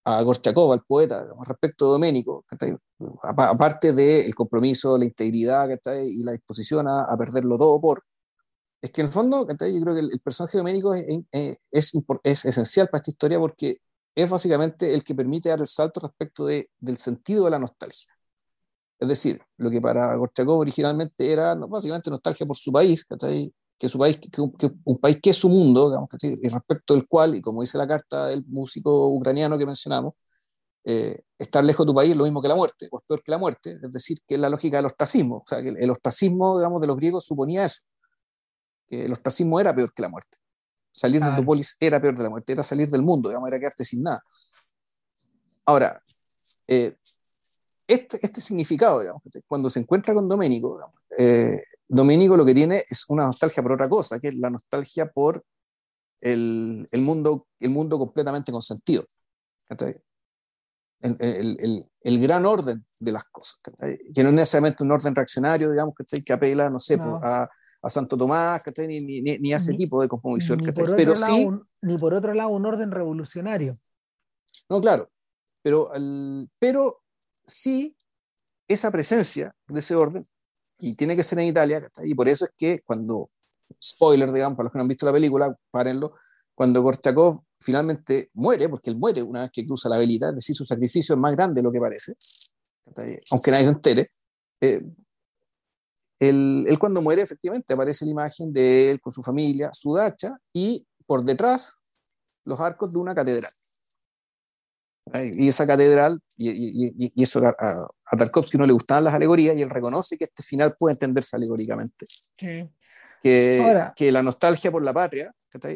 a 0.03 0.21
Gorchakov, 0.23 0.73
al 0.73 0.83
poeta, 0.83 1.27
respecto 1.45 1.87
a 1.87 1.91
Doménico? 1.93 2.45
Aparte 3.23 3.93
del 3.93 4.33
compromiso, 4.35 4.97
la 4.97 5.05
integridad 5.05 5.69
y 6.03 6.23
la 6.23 6.31
disposición 6.33 6.87
a, 6.87 7.03
a, 7.03 7.17
perderlo 7.17 7.57
todo 7.57 7.79
por, 7.79 8.03
es 8.81 8.91
que 8.91 9.01
en 9.01 9.07
el 9.07 9.13
fondo, 9.13 9.47
yo 9.47 9.55
creo 9.57 9.93
que 9.93 9.99
el, 9.99 10.19
personaje 10.21 10.53
de 10.53 10.59
Doménico 10.59 10.93
es, 10.93 11.05
es, 11.31 11.57
es, 11.71 11.93
es 12.23 12.45
esencial 12.45 12.87
para 12.89 12.99
esta 12.99 13.11
historia 13.11 13.39
porque 13.39 13.77
es 14.15 14.29
básicamente 14.29 14.93
el 14.93 15.03
que 15.03 15.15
permite 15.15 15.49
dar 15.49 15.59
el 15.59 15.67
salto 15.67 15.99
respecto 15.99 16.45
de, 16.45 16.69
del 16.79 16.97
sentido 16.97 17.45
de 17.45 17.51
la 17.51 17.59
nostalgia. 17.59 18.11
Es 18.99 19.07
decir, 19.07 19.41
lo 19.57 19.69
que 19.69 19.81
para 19.81 20.15
Gorchakov 20.15 20.59
originalmente 20.59 21.31
era 21.31 21.55
básicamente 21.55 22.09
nostalgia 22.09 22.45
por 22.45 22.57
su 22.57 22.71
país, 22.71 23.05
que 23.81 23.89
su 23.89 23.97
país, 23.97 24.19
que, 24.19 24.71
un 24.83 24.99
país 24.99 25.17
que 25.19 25.31
es 25.31 25.37
su 25.37 25.49
mundo, 25.49 25.89
digamos, 25.89 26.07
y 26.21 26.49
respecto 26.49 26.93
del 26.93 27.07
cual, 27.07 27.33
y 27.33 27.41
como 27.41 27.61
dice 27.61 27.79
la 27.79 27.87
carta 27.87 28.27
del 28.27 28.45
músico 28.45 29.07
ucraniano 29.07 29.57
que 29.57 29.65
mencionamos, 29.65 30.13
eh, 30.83 31.23
estar 31.39 31.63
lejos 31.63 31.83
de 31.83 31.89
tu 31.89 31.95
país 31.95 32.11
es 32.11 32.15
lo 32.15 32.25
mismo 32.25 32.43
que 32.43 32.47
la 32.47 32.53
muerte, 32.53 32.87
o 32.91 32.99
es 32.99 33.05
peor 33.07 33.23
que 33.23 33.31
la 33.31 33.39
muerte, 33.39 33.71
es 33.71 33.91
decir, 33.91 34.19
que 34.27 34.35
es 34.35 34.39
la 34.39 34.49
lógica 34.49 34.77
del 34.77 34.85
ostracismo, 34.85 35.37
o 35.37 35.43
sea, 35.47 35.63
que 35.63 35.69
el 35.69 35.89
ostracismo, 35.89 36.59
digamos, 36.59 36.79
de 36.79 36.85
los 36.85 36.95
griegos 36.95 37.25
suponía 37.25 37.63
eso, 37.63 37.81
que 38.87 39.05
el 39.05 39.11
ostracismo 39.11 39.59
era 39.59 39.73
peor 39.73 39.91
que 39.91 40.03
la 40.03 40.09
muerte. 40.09 40.37
Salir 40.91 41.19
de 41.19 41.35
tu 41.35 41.43
polis 41.43 41.75
era 41.79 41.99
peor 41.99 42.15
de 42.15 42.21
la 42.21 42.29
muerte, 42.29 42.53
era 42.53 42.61
salir 42.61 42.87
del 42.87 43.01
mundo, 43.01 43.29
digamos, 43.29 43.49
era 43.49 43.57
quedarte 43.57 43.83
sin 43.83 44.03
nada. 44.03 44.21
Ahora, 45.65 46.03
eh, 46.67 46.97
este, 47.87 48.19
este, 48.21 48.41
significado, 48.41 48.99
digamos, 48.99 49.23
cuando 49.47 49.71
se 49.71 49.79
encuentra 49.79 50.13
con 50.13 50.29
Doménico, 50.29 50.93
eh, 51.17 51.63
Doménico 51.93 52.37
lo 52.37 52.45
que 52.45 52.53
tiene 52.53 52.85
es 52.89 53.05
una 53.09 53.23
nostalgia 53.23 53.61
por 53.61 53.73
otra 53.73 53.89
cosa, 53.89 54.17
que 54.17 54.29
es 54.29 54.35
la 54.35 54.49
nostalgia 54.49 55.11
por 55.11 55.43
el, 56.21 56.87
el 56.89 57.01
mundo, 57.01 57.47
el 57.59 57.69
mundo 57.69 57.99
completamente 57.99 58.49
consentido. 58.49 59.03
El, 61.01 61.17
el, 61.19 61.85
el, 61.99 62.21
gran 62.21 62.45
orden 62.45 62.85
de 62.99 63.11
las 63.11 63.25
cosas, 63.25 63.59
que 64.13 64.23
no 64.23 64.29
es 64.29 64.35
necesariamente 64.35 64.85
un 64.85 64.91
orden 64.91 65.13
reaccionario, 65.13 65.69
digamos, 65.69 65.93
que 66.25 66.31
apela, 66.31 66.69
no 66.69 66.79
sé, 66.79 66.97
A, 66.97 67.49
a, 67.81 67.89
Santo 67.89 68.15
Tomás, 68.15 68.63
ni, 68.87 68.97
ni, 68.97 69.21
ni, 69.39 69.51
a 69.51 69.57
ese 69.57 69.73
tipo 69.73 70.01
de 70.01 70.07
composición. 70.07 70.59
Pero 70.95 71.13
sí, 71.13 71.49
ni 71.81 71.97
por 71.97 72.13
otro 72.13 72.33
lado 72.33 72.51
un 72.51 72.65
orden 72.65 72.91
revolucionario. 72.91 73.73
No, 74.69 74.79
claro, 74.79 75.09
pero, 75.61 75.91
pero 76.57 77.01
sí 77.45 77.97
esa 78.69 78.91
presencia 78.91 79.53
de 79.67 79.79
ese 79.79 79.95
orden, 79.95 80.23
y 80.81 80.95
tiene 80.95 81.15
que 81.15 81.23
ser 81.23 81.39
en 81.39 81.45
Italia, 81.45 81.89
y 82.03 82.15
por 82.15 82.27
eso 82.27 82.45
es 82.45 82.51
que 82.57 82.81
cuando, 82.85 83.29
spoiler, 83.81 84.31
digamos, 84.31 84.57
para 84.57 84.65
los 84.65 84.73
que 84.73 84.77
no 84.77 84.81
han 84.81 84.87
visto 84.87 85.05
la 85.05 85.13
película, 85.13 85.55
párenlo, 85.69 86.13
cuando 86.55 86.81
Gorchakov 86.81 87.43
finalmente 87.59 88.29
muere, 88.33 88.67
porque 88.67 88.89
él 88.89 88.97
muere 88.97 89.21
una 89.21 89.41
vez 89.41 89.51
que 89.53 89.65
cruza 89.65 89.87
la 89.87 89.99
velita, 89.99 90.29
es 90.29 90.35
decir, 90.35 90.55
su 90.55 90.65
sacrificio 90.65 91.15
es 91.15 91.21
más 91.21 91.31
grande 91.33 91.59
de 91.59 91.63
lo 91.63 91.71
que 91.71 91.79
parece, 91.79 92.13
aunque 93.29 93.51
nadie 93.51 93.65
se 93.65 93.71
entere, 93.71 94.05
eh, 94.59 94.81
él, 96.19 96.77
cuando 96.79 97.01
muere 97.01 97.23
efectivamente 97.23 97.73
aparece 97.73 98.05
la 98.05 98.11
imagen 98.11 98.53
de 98.53 98.91
él 98.91 99.01
con 99.01 99.11
su 99.11 99.21
familia, 99.21 99.71
su 99.73 99.93
dacha, 99.93 100.37
y 100.53 100.85
por 101.05 101.23
detrás 101.23 101.77
los 102.45 102.59
arcos 102.59 102.91
de 102.91 102.99
una 102.99 103.15
catedral. 103.15 103.51
Y 105.35 105.47
esa 105.47 105.67
catedral, 105.67 106.21
y, 106.37 107.21
eso 107.21 107.41
a, 107.45 108.17
Tarkovsky 108.17 108.57
no 108.57 108.65
le 108.65 108.73
gustaban 108.73 109.03
las 109.03 109.13
alegorías, 109.13 109.57
y 109.57 109.61
él 109.61 109.69
reconoce 109.69 110.17
que 110.17 110.25
este 110.25 110.43
final 110.43 110.73
puede 110.77 110.93
entenderse 110.93 111.35
alegóricamente. 111.35 112.05
Que, 112.37 113.91
que 113.95 114.11
la 114.11 114.23
nostalgia 114.23 114.71
por 114.71 114.83
la 114.83 114.93
patria 114.93 115.33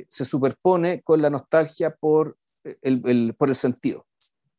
se 0.07 0.25
superpone 0.25 1.01
con 1.01 1.21
la 1.21 1.29
nostalgia 1.29 1.91
por 1.91 2.37
el, 2.81 3.35
por 3.37 3.49
el 3.49 3.55
sentido, 3.55 4.05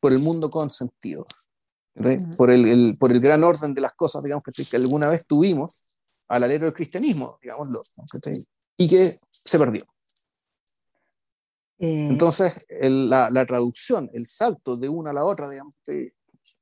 por 0.01 0.13
el 0.13 0.21
mundo 0.21 0.51
con 0.51 0.71
sentido, 0.71 1.25
por, 2.37 2.51
el, 2.51 2.97
por 2.99 3.11
el 3.11 3.21
gran 3.21 3.43
orden 3.45 3.75
de 3.75 3.81
las 3.81 3.95
cosas, 3.95 4.23
digamos, 4.23 4.45
que, 4.45 4.77
alguna 4.77 5.09
vez 5.09 5.27
tuvimos 5.27 5.85
al 6.29 6.45
alero 6.45 6.67
del 6.67 6.75
cristianismo, 6.75 7.39
digámoslo, 7.41 7.83
y 8.77 8.89
que 8.89 9.17
se 9.31 9.59
perdió. 9.59 9.83
Eh, 11.79 12.09
Entonces, 12.11 12.67
la, 12.81 13.31
la, 13.31 13.47
traducción, 13.47 14.11
el 14.13 14.27
salto 14.27 14.77
de 14.77 14.89
una 14.89 15.11
a 15.11 15.15
la 15.15 15.25
otra, 15.25 15.49
digamos, 15.49 15.75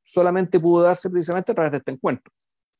solamente 0.02 0.58
pudo 0.58 0.82
darse 0.82 1.10
precisamente 1.10 1.52
a 1.52 1.54
través 1.54 1.72
de 1.72 1.78
este 1.78 1.92
encuentro. 1.92 2.32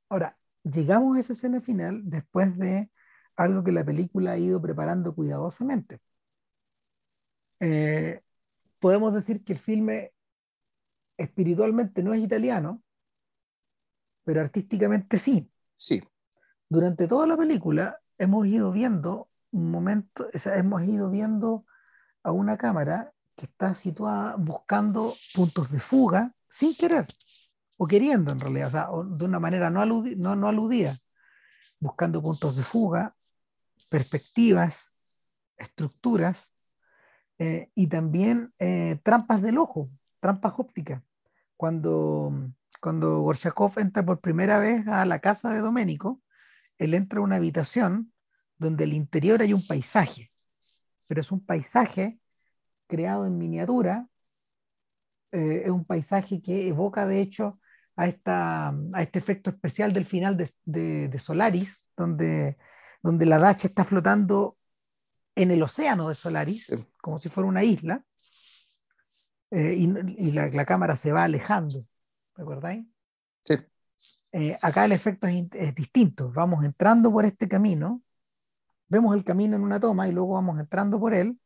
Ahora, 0.09 0.37
llegamos 0.63 1.17
a 1.17 1.21
esa 1.21 1.33
escena 1.33 1.61
final 1.61 2.03
después 2.05 2.57
de 2.59 2.91
algo 3.37 3.65
que 3.65 3.73
la 3.73 3.85
película 3.85 4.33
ha 4.33 4.39
ido 4.39 4.61
preparando 4.61 5.15
cuidadosamente. 5.15 6.01
Eh, 7.61 8.21
podemos 8.79 9.15
decir 9.15 9.45
que 9.45 9.53
el 9.53 9.59
filme 9.59 10.13
espiritualmente 11.17 12.03
no 12.03 12.15
es 12.15 12.21
italiano, 12.23 12.83
pero 14.25 14.41
artísticamente 14.41 15.19
sí. 15.19 15.51
Sí. 15.77 16.03
Durante 16.69 17.07
toda 17.07 17.27
la 17.27 17.37
película 17.37 18.01
hemos 18.19 18.47
ido 18.47 18.73
viendo 18.73 19.29
un 19.51 19.71
momento, 19.71 20.29
o 20.33 20.39
sea, 20.39 20.57
hemos 20.57 20.83
ido 20.83 21.11
viendo 21.11 21.65
a 22.25 22.33
una 22.33 22.57
cámara 22.57 23.13
que 23.37 23.47
está 23.47 23.75
situada 23.75 24.37
buscando 24.37 25.15
puntos 25.35 25.71
de 25.71 25.79
fuga 25.79 26.35
sin 26.51 26.75
querer, 26.75 27.07
o 27.77 27.87
queriendo 27.87 28.33
en 28.33 28.41
realidad, 28.41 28.69
o 28.69 28.71
sea, 28.71 28.89
de 29.17 29.25
una 29.25 29.39
manera 29.39 29.71
no, 29.71 29.85
no, 29.85 30.49
aludida, 30.49 30.99
buscando 31.79 32.23
puntos 32.23 32.57
de 32.57 32.63
fuga, 32.63 33.17
perspectivas, 33.89 34.95
estructuras 35.57 36.55
eh, 37.39 37.71
y 37.75 37.89
también 37.89 38.55
eh, 38.59 39.01
trampas 39.03 39.43
del 39.43 39.59
ojo, 39.59 39.91
trampas 40.21 40.55
ópticas. 40.59 41.03
Cuando, 41.57 42.33
cuando 42.81 43.21
Gorchakov 43.21 43.79
entra 43.79 44.05
por 44.05 44.21
primera 44.21 44.59
vez 44.59 44.87
a 44.89 45.05
la 45.05 45.19
casa 45.21 45.51
de 45.51 45.61
Doménico, 45.61 46.23
él 46.79 46.95
entra 46.95 47.21
a 47.21 47.23
una 47.23 47.37
habitación 47.37 48.13
donde 48.59 48.85
el 48.85 48.93
interior 48.93 49.43
hay 49.43 49.53
un 49.53 49.67
paisaje 49.67 50.34
pero 51.07 51.21
es 51.21 51.33
un 51.33 51.45
paisaje 51.45 52.19
creado 52.87 53.27
en 53.27 53.39
miniatura, 53.39 54.09
eh, 55.33 55.63
es 55.65 55.71
un 55.71 55.85
paisaje 55.85 56.41
que 56.41 56.69
evoca 56.69 57.07
de 57.07 57.21
hecho 57.21 57.59
a, 57.97 58.07
esta, 58.07 58.69
a 58.69 59.03
este 59.03 59.19
efecto 59.19 59.51
especial 59.51 59.93
del 59.93 60.07
final 60.07 60.37
de, 60.37 61.09
de, 61.09 61.19
Solaris, 61.19 61.85
donde, 61.97 62.57
donde 63.03 63.27
la 63.27 63.39
dacha 63.39 63.67
está 63.67 63.85
flotando 63.85 64.57
en 65.35 65.51
el 65.51 65.63
océano 65.63 66.09
de 66.09 66.15
Solaris, 66.15 66.73
como 67.01 67.19
si 67.19 67.29
fuera 67.29 67.49
una 67.49 67.65
isla, 67.65 68.05
eh, 69.51 69.75
y, 69.75 70.31
la, 70.31 70.49
la, 70.49 70.65
cámara 70.65 70.97
se 70.97 71.13
va 71.13 71.25
alejando, 71.25 71.85
¿recordáis? 72.37 72.87
Sí. 73.43 73.55
Eh, 74.33 74.59
acá 74.63 74.85
el 74.85 74.93
efecto 74.93 75.27
es, 75.27 75.49
es, 75.53 75.75
distinto, 75.75 76.31
vamos 76.33 76.65
entrando 76.65 77.11
por 77.13 77.25
este 77.25 77.49
camino 77.49 78.04
vemos 78.89 79.15
el 79.15 79.25
camino 79.25 79.57
en 79.57 79.63
una 79.63 79.81
toma 79.81 80.09
y 80.09 80.13
luego 80.13 80.35
vamos 80.35 80.59
entrando 80.61 81.01
por 81.01 81.15
él, 81.15 81.39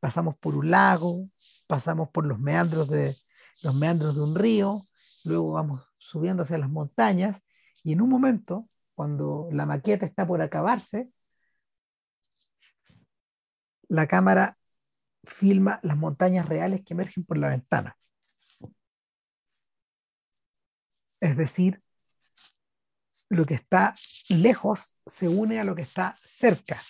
pasamos 0.00 0.36
por 0.38 0.54
un 0.56 0.70
lago, 0.70 1.28
pasamos 1.66 2.10
por 2.10 2.26
los 2.26 2.38
meandros 2.38 2.88
de, 2.88 3.16
los 3.62 3.74
meandros 3.74 4.16
de 4.16 4.22
un 4.22 4.34
río, 4.34 4.82
luego 5.24 5.52
vamos 5.52 5.86
subiendo 5.98 6.42
hacia 6.42 6.58
las 6.58 6.70
montañas 6.70 7.40
y 7.82 7.92
en 7.92 8.00
un 8.02 8.08
momento, 8.10 8.68
cuando 8.94 9.48
la 9.52 9.66
maqueta 9.66 10.06
está 10.06 10.26
por 10.26 10.40
acabarse, 10.42 11.10
la 13.88 14.06
cámara 14.06 14.58
filma 15.24 15.80
las 15.82 15.96
montañas 15.96 16.48
reales 16.48 16.82
que 16.84 16.94
emergen 16.94 17.24
por 17.24 17.38
la 17.38 17.48
ventana. 17.48 17.96
Es 21.20 21.36
decir, 21.36 21.82
lo 23.28 23.44
que 23.44 23.54
está 23.54 23.94
lejos 24.28 24.94
se 25.06 25.28
une 25.28 25.58
a 25.60 25.64
lo 25.64 25.74
que 25.74 25.82
está 25.82 26.16
cerca. 26.26 26.80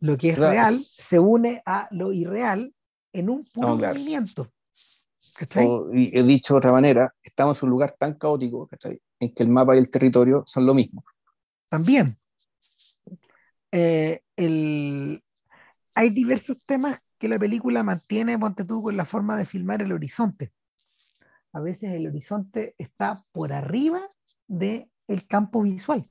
Lo 0.00 0.16
que 0.16 0.30
es 0.30 0.38
real 0.38 0.80
se 0.84 1.18
une 1.18 1.62
a 1.66 1.88
lo 1.90 2.12
irreal 2.12 2.74
en 3.12 3.28
un 3.28 3.44
puro 3.44 3.76
movimiento. 3.76 4.50
y 5.92 6.18
he 6.18 6.22
dicho 6.22 6.54
de 6.54 6.58
otra 6.58 6.72
manera, 6.72 7.14
estamos 7.22 7.62
en 7.62 7.66
un 7.66 7.70
lugar 7.70 7.92
tan 7.92 8.14
caótico 8.14 8.68
en 9.18 9.34
que 9.34 9.42
el 9.42 9.48
mapa 9.48 9.74
y 9.74 9.78
el 9.78 9.90
territorio 9.90 10.42
son 10.46 10.66
lo 10.66 10.74
mismo. 10.74 11.04
También. 11.68 12.18
Eh, 13.72 14.22
hay 15.94 16.10
diversos 16.10 16.64
temas 16.64 16.98
que 17.18 17.28
la 17.28 17.38
película 17.38 17.82
mantiene, 17.82 18.38
ponte 18.38 18.64
tú, 18.64 18.82
con 18.82 18.96
la 18.96 19.04
forma 19.04 19.36
de 19.36 19.44
filmar 19.44 19.82
el 19.82 19.92
horizonte. 19.92 20.52
A 21.52 21.60
veces 21.60 21.92
el 21.92 22.06
horizonte 22.06 22.74
está 22.78 23.24
por 23.32 23.52
arriba 23.52 24.08
de 24.46 24.89
el 25.10 25.26
campo 25.26 25.62
visual. 25.62 26.08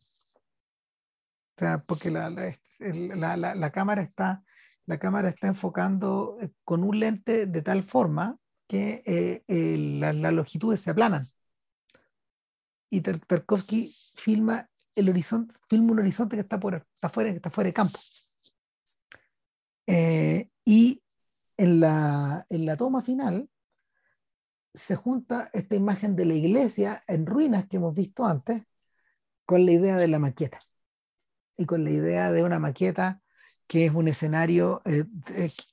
O 1.56 1.60
sea, 1.60 1.84
porque 1.84 2.12
la, 2.12 2.30
la, 2.30 3.56
la, 3.56 3.72
cámara, 3.72 4.02
está, 4.02 4.44
la 4.86 5.00
cámara 5.00 5.30
está 5.30 5.48
enfocando 5.48 6.38
eh, 6.42 6.50
con 6.64 6.84
un 6.84 7.00
lente 7.00 7.46
de 7.46 7.62
tal 7.62 7.84
forma 7.84 8.38
que 8.68 9.02
eh, 9.06 9.78
las 10.00 10.34
longitudes 10.34 10.82
se 10.82 10.92
aplanan. 10.92 11.26
Y 12.90 13.02
Tarkovsky 13.02 13.94
filma 14.16 14.70
el 14.96 15.10
horizonte, 15.10 15.56
filma 15.70 15.94
un 15.94 16.00
horizonte 16.00 16.36
que 16.36 16.42
está, 16.42 16.60
por, 16.60 16.86
está, 16.94 17.10
fuera, 17.10 17.30
está 17.30 17.50
fuera 17.50 17.68
de 17.68 17.74
campo. 17.74 18.00
Eh, 19.88 20.50
y 20.66 21.02
en 21.58 21.80
la, 21.80 22.46
en 22.50 22.66
la 22.66 22.78
toma 22.78 23.02
final 23.02 23.50
se 24.74 24.96
junta 24.96 25.50
esta 25.54 25.76
imagen 25.76 26.16
de 26.16 26.26
la 26.26 26.34
iglesia 26.36 27.04
en 27.08 27.26
ruinas 27.26 27.68
que 27.68 27.78
hemos 27.78 27.96
visto 27.96 28.26
antes 28.26 28.64
con 29.50 29.66
la 29.66 29.72
idea 29.72 29.98
de 29.98 30.08
la 30.08 30.20
maqueta. 30.20 30.60
Y 31.58 31.66
con 31.66 31.84
la 31.84 31.90
idea 31.90 32.32
de 32.32 32.44
una 32.44 32.60
maqueta 32.60 33.20
que 33.66 33.88
es 33.88 33.94
un 33.96 34.08
escenario 34.08 34.84
eh, 34.86 35.06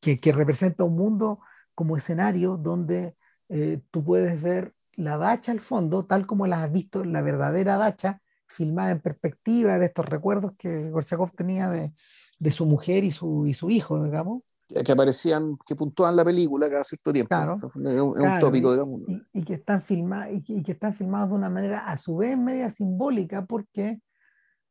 que, 0.01 0.19
que, 0.19 0.33
representa 0.33 0.85
un 0.85 0.97
mundo 0.97 1.41
como 1.75 1.99
escenario 1.99 2.57
donde 2.57 3.17
eh, 3.51 3.83
tú 3.91 4.03
puedes 4.03 4.41
ver 4.41 4.75
la 4.95 5.19
dacha 5.19 5.53
al 5.53 5.61
fondo, 5.61 6.07
tal 6.07 6.27
como 6.27 6.47
la 6.47 6.63
has 6.63 6.73
visto, 6.73 7.05
la 7.05 7.21
verdadera 7.21 7.77
dacha, 7.77 8.23
filmada 8.47 8.93
en 8.93 9.03
perspectiva 9.03 9.79
de 9.79 9.87
estos 9.87 10.07
recuerdos 10.07 10.53
que 10.57 10.89
Gorchakov 10.89 11.33
tenía 11.33 11.69
de, 11.69 11.93
de 12.39 12.51
su 12.53 12.65
mujer 12.65 13.05
y 13.05 13.11
su, 13.11 13.47
y 13.47 13.53
su 13.53 13.69
hijo, 13.69 14.03
digamos, 14.03 14.43
que 14.69 14.93
aparecían, 14.93 15.57
que 15.65 15.77
puntúan 15.77 16.17
la 16.17 16.25
película 16.25 16.69
cada 16.69 16.83
cierto 16.83 17.13
tiempo. 17.13 17.29
Claro, 17.29 17.57
es 17.57 18.01
un, 18.01 18.41
tópico, 18.41 18.73
digamos. 18.73 19.01
Y, 19.33 19.45
que 19.45 19.55
están 19.55 19.81
filmados, 19.81 20.43
y, 20.47 20.63
que, 20.63 20.73
están 20.73 20.95
filmados 20.95 21.31
de 21.31 21.35
una 21.37 21.51
manera 21.51 21.87
a 21.87 21.97
su 21.97 22.17
vez 22.17 22.37
media 22.37 22.71
simbólica, 22.71 23.45
porque, 23.47 24.01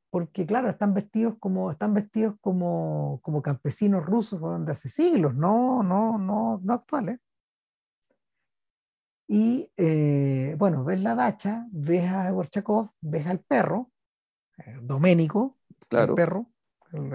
porque 0.09 0.45
claro, 0.45 0.69
están 0.69 0.93
vestidos 0.93 1.35
como, 1.39 1.71
están 1.71 1.93
vestidos 1.93 2.35
como, 2.41 3.19
como 3.21 3.41
campesinos 3.41 4.05
rusos 4.05 4.41
de 4.65 4.71
hace 4.71 4.89
siglos, 4.89 5.33
no, 5.33 5.81
no, 5.81 6.17
no, 6.17 6.59
no 6.61 6.73
actuales. 6.73 7.19
Y 9.27 9.71
eh, 9.77 10.55
bueno, 10.59 10.83
ves 10.83 11.01
la 11.01 11.15
dacha, 11.15 11.65
ves 11.71 12.11
a 12.11 12.29
Gorchakov, 12.31 12.89
ves 13.01 13.25
al 13.25 13.39
perro, 13.39 13.91
eh, 14.57 14.77
Doménico, 14.81 15.57
claro. 15.87 16.11
el 16.11 16.15
perro. 16.15 16.51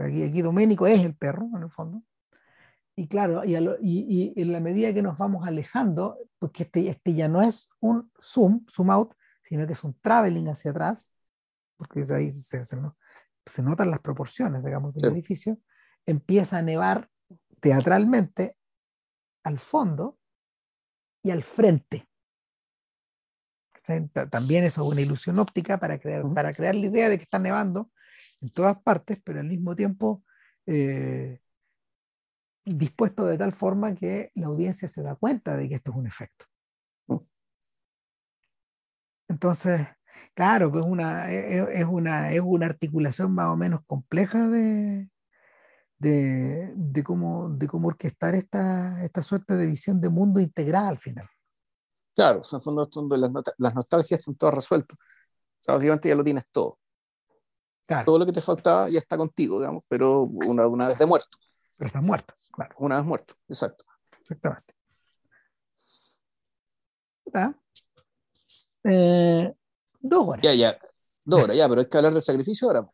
Aquí, 0.04 0.24
aquí 0.24 0.42
Doménico 0.42 0.86
es 0.86 1.04
el 1.04 1.14
perro, 1.14 1.48
en 1.54 1.62
el 1.62 1.70
fondo 1.70 2.02
y 2.96 3.08
claro, 3.08 3.42
y, 3.44 3.54
y, 3.80 4.32
en 4.40 4.52
la 4.52 4.60
medida 4.60 4.92
que 4.92 5.02
nos 5.02 5.16
vamos 5.16 5.46
alejando, 5.46 6.18
porque 6.38 6.64
este, 6.64 6.88
este 6.88 7.14
ya 7.14 7.28
no 7.28 7.42
es 7.42 7.70
un 7.80 8.10
zoom, 8.20 8.66
zoom 8.68 8.90
out, 8.90 9.14
sino 9.42 9.66
que 9.66 9.72
es 9.72 9.84
un 9.84 9.98
traveling 10.00 10.48
hacia 10.48 10.70
atrás, 10.70 11.12
porque 11.76 12.04
ahí 12.14 12.30
se, 12.30 12.62
se, 12.62 13.62
notan 13.62 13.90
las 13.90 14.00
proporciones, 14.00 14.62
digamos, 14.62 14.94
del 14.94 15.12
edificio, 15.12 15.58
empieza 16.04 16.58
a 16.58 16.62
nevar 16.62 17.08
teatralmente 17.60 18.56
al 19.44 19.58
fondo 19.58 20.18
y 21.22 21.30
al 21.30 21.42
frente. 21.42 22.06
También 24.30 24.64
eso 24.64 24.84
es 24.84 24.92
una 24.92 25.00
ilusión 25.00 25.38
óptica 25.38 25.80
para 25.80 25.98
crear, 25.98 26.22
para 26.34 26.52
crear 26.52 26.74
la 26.74 26.86
idea 26.86 27.08
de 27.08 27.16
que 27.16 27.24
está 27.24 27.38
nevando 27.38 27.90
en 28.40 28.50
todas 28.50 28.80
partes, 28.82 29.18
pero 29.24 29.40
al 29.40 29.46
mismo 29.46 29.74
tiempo 29.74 30.22
eh, 30.66 31.40
dispuesto 32.64 33.26
de 33.26 33.38
tal 33.38 33.52
forma 33.52 33.94
que 33.94 34.30
la 34.34 34.46
audiencia 34.46 34.88
se 34.88 35.02
da 35.02 35.14
cuenta 35.14 35.56
de 35.56 35.68
que 35.68 35.76
esto 35.76 35.92
es 35.92 35.96
un 35.96 36.06
efecto. 36.06 36.46
Entonces, 39.28 39.86
claro, 40.34 40.72
pues 40.72 40.84
una, 40.84 41.30
es, 41.30 41.86
una, 41.86 42.32
es 42.32 42.40
una 42.44 42.66
articulación 42.66 43.32
más 43.32 43.46
o 43.46 43.56
menos 43.56 43.80
compleja 43.86 44.48
de, 44.48 45.08
de, 45.98 46.72
de, 46.74 47.04
cómo, 47.04 47.48
de 47.50 47.68
cómo 47.68 47.88
orquestar 47.88 48.34
esta, 48.34 49.02
esta 49.04 49.22
suerte 49.22 49.56
de 49.56 49.66
visión 49.66 50.00
de 50.00 50.08
mundo 50.08 50.40
integral 50.40 50.86
al 50.86 50.98
final. 50.98 51.28
Claro, 52.16 52.42
el 52.52 52.60
fondo, 52.60 52.86
donde 52.86 53.18
las, 53.18 53.30
las 53.56 53.74
nostalgias 53.74 54.20
están 54.20 54.34
todas 54.34 54.56
resueltas. 54.56 54.98
O 54.98 55.62
sea, 55.62 55.74
básicamente 55.74 56.08
ya 56.08 56.16
lo 56.16 56.24
tienes 56.24 56.44
todo. 56.50 56.78
Claro. 57.86 58.04
Todo 58.04 58.18
lo 58.18 58.26
que 58.26 58.32
te 58.32 58.40
faltaba 58.40 58.88
ya 58.88 58.98
está 58.98 59.16
contigo, 59.16 59.58
digamos, 59.58 59.84
pero 59.88 60.22
una, 60.22 60.66
una 60.66 60.88
vez 60.88 60.98
de 60.98 61.06
muerto. 61.06 61.38
Pero 61.80 61.86
estás 61.86 62.04
muerto, 62.04 62.34
claro. 62.52 62.74
Una 62.78 62.96
vez 62.96 63.06
muerto, 63.06 63.34
exacto. 63.48 63.86
Exactamente. 64.20 64.74
Eh, 68.84 69.54
dos 69.98 70.28
horas. 70.28 70.42
Ya, 70.44 70.52
ya. 70.52 70.78
Dos 71.24 71.44
horas, 71.44 71.56
ya, 71.56 71.66
pero 71.70 71.80
hay 71.80 71.88
que 71.88 71.96
hablar 71.96 72.12
de 72.12 72.20
sacrificio 72.20 72.68
ahora. 72.68 72.86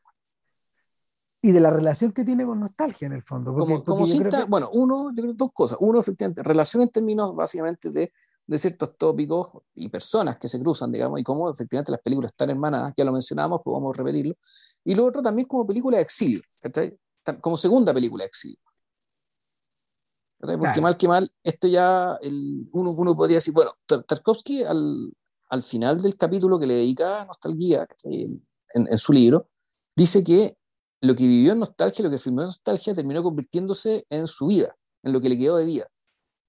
Y 1.42 1.50
de 1.50 1.58
la 1.58 1.70
relación 1.70 2.12
que 2.12 2.22
tiene 2.22 2.46
con 2.46 2.60
nostalgia 2.60 3.06
en 3.06 3.14
el 3.14 3.24
fondo. 3.24 3.52
como, 3.52 3.82
como 3.82 4.06
bueno, 4.46 4.70
uno, 4.72 5.10
yo 5.12 5.20
creo 5.20 5.34
dos 5.34 5.50
cosas. 5.52 5.78
Uno, 5.80 5.98
efectivamente, 5.98 6.44
relación 6.44 6.84
en 6.84 6.90
términos 6.90 7.34
básicamente 7.34 7.90
de, 7.90 8.12
de, 8.46 8.56
ciertos 8.56 8.96
tópicos 8.96 9.64
y 9.74 9.88
personas 9.88 10.38
que 10.38 10.46
se 10.46 10.60
cruzan, 10.60 10.92
digamos, 10.92 11.18
y 11.18 11.24
cómo 11.24 11.50
efectivamente 11.50 11.90
las 11.90 12.02
películas 12.02 12.30
están 12.30 12.50
hermanadas, 12.50 12.92
ya 12.96 13.04
lo 13.04 13.10
mencionamos, 13.10 13.62
pues 13.64 13.74
vamos 13.74 13.96
a 13.96 13.98
repetirlo. 13.98 14.36
Y 14.84 14.94
lo 14.94 15.06
otro 15.06 15.22
también 15.22 15.48
como 15.48 15.66
película 15.66 15.96
de 15.96 16.04
exilio, 16.04 16.40
como 17.40 17.56
segunda 17.56 17.92
película 17.92 18.22
de 18.22 18.28
exilio. 18.28 18.60
Porque 20.38 20.80
mal 20.80 20.96
que 20.96 21.08
mal, 21.08 21.32
esto 21.42 21.66
ya, 21.66 22.18
el, 22.20 22.68
uno, 22.72 22.90
uno 22.92 23.16
podría 23.16 23.36
decir, 23.36 23.54
bueno, 23.54 23.72
Tarkovsky 23.86 24.64
al, 24.64 25.12
al 25.48 25.62
final 25.62 26.02
del 26.02 26.16
capítulo 26.16 26.58
que 26.58 26.66
le 26.66 26.74
dedica 26.74 27.22
a 27.22 27.24
Nostalgia 27.24 27.86
en, 28.04 28.42
en, 28.74 28.98
su 28.98 29.12
libro, 29.12 29.48
dice 29.96 30.22
que 30.22 30.56
lo 31.00 31.14
que 31.14 31.26
vivió 31.26 31.52
en 31.52 31.60
Nostalgia, 31.60 32.04
lo 32.04 32.10
que 32.10 32.18
filmó 32.18 32.42
en 32.42 32.48
Nostalgia, 32.48 32.94
terminó 32.94 33.22
convirtiéndose 33.22 34.06
en 34.10 34.26
su 34.26 34.48
vida, 34.48 34.76
en 35.02 35.12
lo 35.12 35.20
que 35.20 35.28
le 35.28 35.38
quedó 35.38 35.56
de 35.56 35.64
vida. 35.64 35.86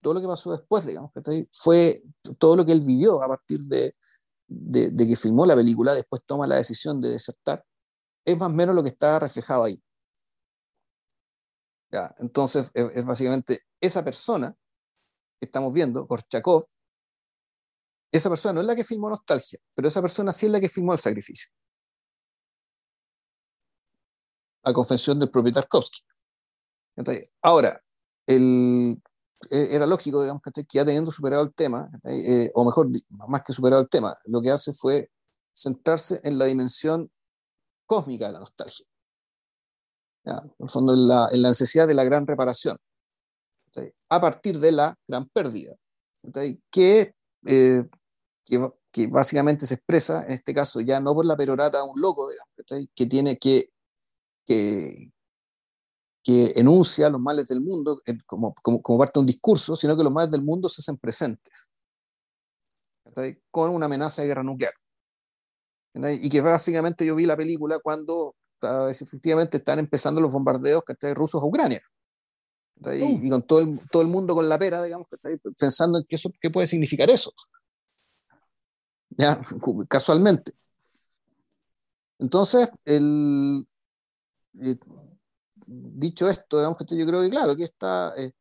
Todo 0.01 0.15
lo 0.15 0.21
que 0.21 0.27
pasó 0.27 0.51
después, 0.51 0.85
digamos, 0.85 1.11
fue 1.51 2.01
todo 2.37 2.55
lo 2.55 2.65
que 2.65 2.73
él 2.73 2.81
vivió 2.81 3.21
a 3.21 3.27
partir 3.27 3.61
de, 3.61 3.95
de, 4.47 4.91
de 4.91 5.07
que 5.07 5.15
filmó 5.15 5.45
la 5.45 5.55
película, 5.55 5.93
después 5.93 6.21
toma 6.25 6.45
la 6.45 6.55
decisión 6.55 6.99
de 7.01 7.09
desertar, 7.09 7.63
es 8.25 8.37
más 8.37 8.49
o 8.49 8.53
menos 8.53 8.75
lo 8.75 8.83
que 8.83 8.89
está 8.89 9.19
reflejado 9.19 9.63
ahí. 9.63 9.81
Entonces, 12.17 12.71
es, 12.73 13.05
básicamente 13.05 13.61
esa 13.79 14.03
persona 14.03 14.55
que 15.39 15.45
estamos 15.45 15.73
viendo, 15.73 16.07
Korchakov, 16.07 16.65
esa 18.11 18.29
persona 18.29 18.53
no 18.53 18.61
es 18.61 18.67
la 18.67 18.75
que 18.75 18.83
filmó 18.83 19.09
Nostalgia, 19.09 19.59
pero 19.75 19.87
esa 19.87 20.01
persona 20.01 20.31
sí 20.31 20.45
es 20.47 20.51
la 20.51 20.59
que 20.59 20.69
filmó 20.69 20.93
El 20.93 20.99
Sacrificio. 20.99 21.49
A 24.63 24.73
confesión 24.73 25.19
del 25.19 25.29
propio 25.29 25.53
Tarkovsky. 25.53 26.01
ahora, 27.41 27.79
el, 28.25 29.01
e, 29.49 29.75
era 29.75 29.85
lógico, 29.85 30.21
digamos, 30.21 30.41
que 30.41 30.51
ya 30.73 30.83
teniendo 30.83 31.11
superado 31.11 31.43
el 31.43 31.53
tema, 31.53 31.89
eh, 32.05 32.51
o 32.53 32.65
mejor, 32.65 32.89
más 33.27 33.43
que 33.43 33.53
superado 33.53 33.81
el 33.81 33.89
tema, 33.89 34.15
lo 34.25 34.41
que 34.41 34.51
hace 34.51 34.73
fue 34.73 35.09
centrarse 35.55 36.19
en 36.23 36.37
la 36.37 36.45
dimensión 36.45 37.11
cósmica 37.85 38.27
de 38.27 38.33
la 38.33 38.39
nostalgia 38.39 38.85
en 40.27 40.65
el 40.65 40.69
fondo 40.69 40.93
en 40.93 41.07
la, 41.07 41.29
en 41.31 41.41
la, 41.41 41.49
necesidad 41.49 41.87
de 41.87 41.93
la 41.93 42.03
gran 42.03 42.27
reparación, 42.27 42.77
a 44.09 44.21
partir 44.21 44.59
de 44.59 44.71
la 44.71 44.95
gran 45.07 45.27
pérdida, 45.29 45.75
que, 46.71 47.13
eh, 47.45 47.83
que, 48.45 48.69
que, 48.91 49.07
básicamente 49.07 49.65
se 49.65 49.75
expresa, 49.75 50.25
en 50.25 50.31
este 50.31 50.53
caso, 50.53 50.81
ya 50.81 50.99
no 50.99 51.13
por 51.13 51.25
la 51.25 51.37
perorata 51.37 51.77
de 51.77 51.89
un 51.89 51.99
loco, 52.01 52.29
digamos, 52.29 52.89
que 52.93 53.05
tiene 53.05 53.37
que, 53.37 53.69
que, 54.45 55.11
que 56.23 56.51
enuncia 56.55 57.09
los 57.09 57.21
males 57.21 57.47
del 57.47 57.61
mundo 57.61 58.01
como, 58.25 58.53
como, 58.61 58.81
como, 58.81 58.99
parte 58.99 59.13
de 59.15 59.21
un 59.21 59.27
discurso, 59.27 59.75
sino 59.75 59.95
que 59.95 60.03
los 60.03 60.11
males 60.11 60.31
del 60.31 60.43
mundo 60.43 60.67
se 60.67 60.81
hacen 60.81 60.97
presentes, 60.97 61.69
con 63.49 63.71
una 63.71 63.85
amenaza 63.85 64.21
de 64.21 64.27
guerra 64.27 64.43
nuclear. 64.43 64.73
Y 65.93 66.29
que 66.29 66.41
básicamente 66.41 67.05
yo 67.05 67.15
vi 67.15 67.25
la 67.25 67.37
película 67.37 67.79
cuando 67.79 68.35
efectivamente 68.89 69.57
están 69.57 69.79
empezando 69.79 70.21
los 70.21 70.31
bombardeos 70.31 70.83
rusos 71.15 71.41
a 71.41 71.45
Ucrania. 71.45 71.81
Uh. 72.79 72.91
Y, 72.91 73.29
con 73.29 73.41
todo 73.43 73.59
el, 73.59 73.79
todo 73.91 74.01
el 74.01 74.07
mundo 74.07 74.35
con 74.35 74.47
la 74.47 74.59
pera, 74.59 74.83
digamos, 74.83 75.07
pensando 75.57 75.97
en 75.97 76.05
qué, 76.07 76.15
eso, 76.15 76.29
qué 76.39 76.49
puede 76.49 76.67
significar 76.67 77.09
eso. 77.09 77.31
Ya, 79.09 79.39
casualmente. 79.89 80.53
Entonces, 82.19 82.69
el, 82.85 83.67
eh, 84.61 84.75
dicho 85.65 86.29
esto, 86.29 86.57
digamos, 86.57 86.77
yo 86.87 87.05
creo 87.05 87.21
que 87.21 87.29
claro, 87.29 87.55
que 87.55 87.63
esta, 87.63 88.13
eh, 88.17 88.31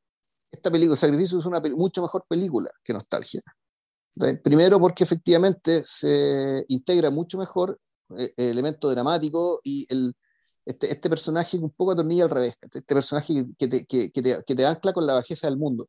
esta 0.51 0.71
película, 0.71 0.97
Sacrificio, 0.97 1.39
es 1.39 1.47
una 1.47 1.61
mucho 1.61 2.03
mejor 2.03 2.25
película 2.29 2.71
que 2.83 2.93
Nostalgia. 2.93 3.43
Primero 4.43 4.81
porque 4.81 5.05
efectivamente 5.05 5.83
se 5.85 6.65
integra 6.69 7.11
mucho 7.11 7.37
mejor 7.37 7.79
elemento 8.37 8.91
dramático 8.91 9.61
y 9.65 9.87
el, 9.91 10.15
este, 10.67 10.91
este 10.91 11.09
personaje 11.09 11.57
un 11.59 11.71
poco 11.71 11.93
atornilla 11.93 12.25
al 12.25 12.31
revés, 12.31 12.57
este 12.61 12.95
personaje 12.95 13.47
que 13.57 13.69
te, 13.69 13.87
que, 13.87 14.11
que, 14.11 14.23
te, 14.23 14.43
que 14.45 14.55
te, 14.55 14.67
ancla 14.67 14.93
con 14.93 15.07
la 15.07 15.15
bajeza 15.15 15.47
del 15.47 15.57
mundo. 15.57 15.87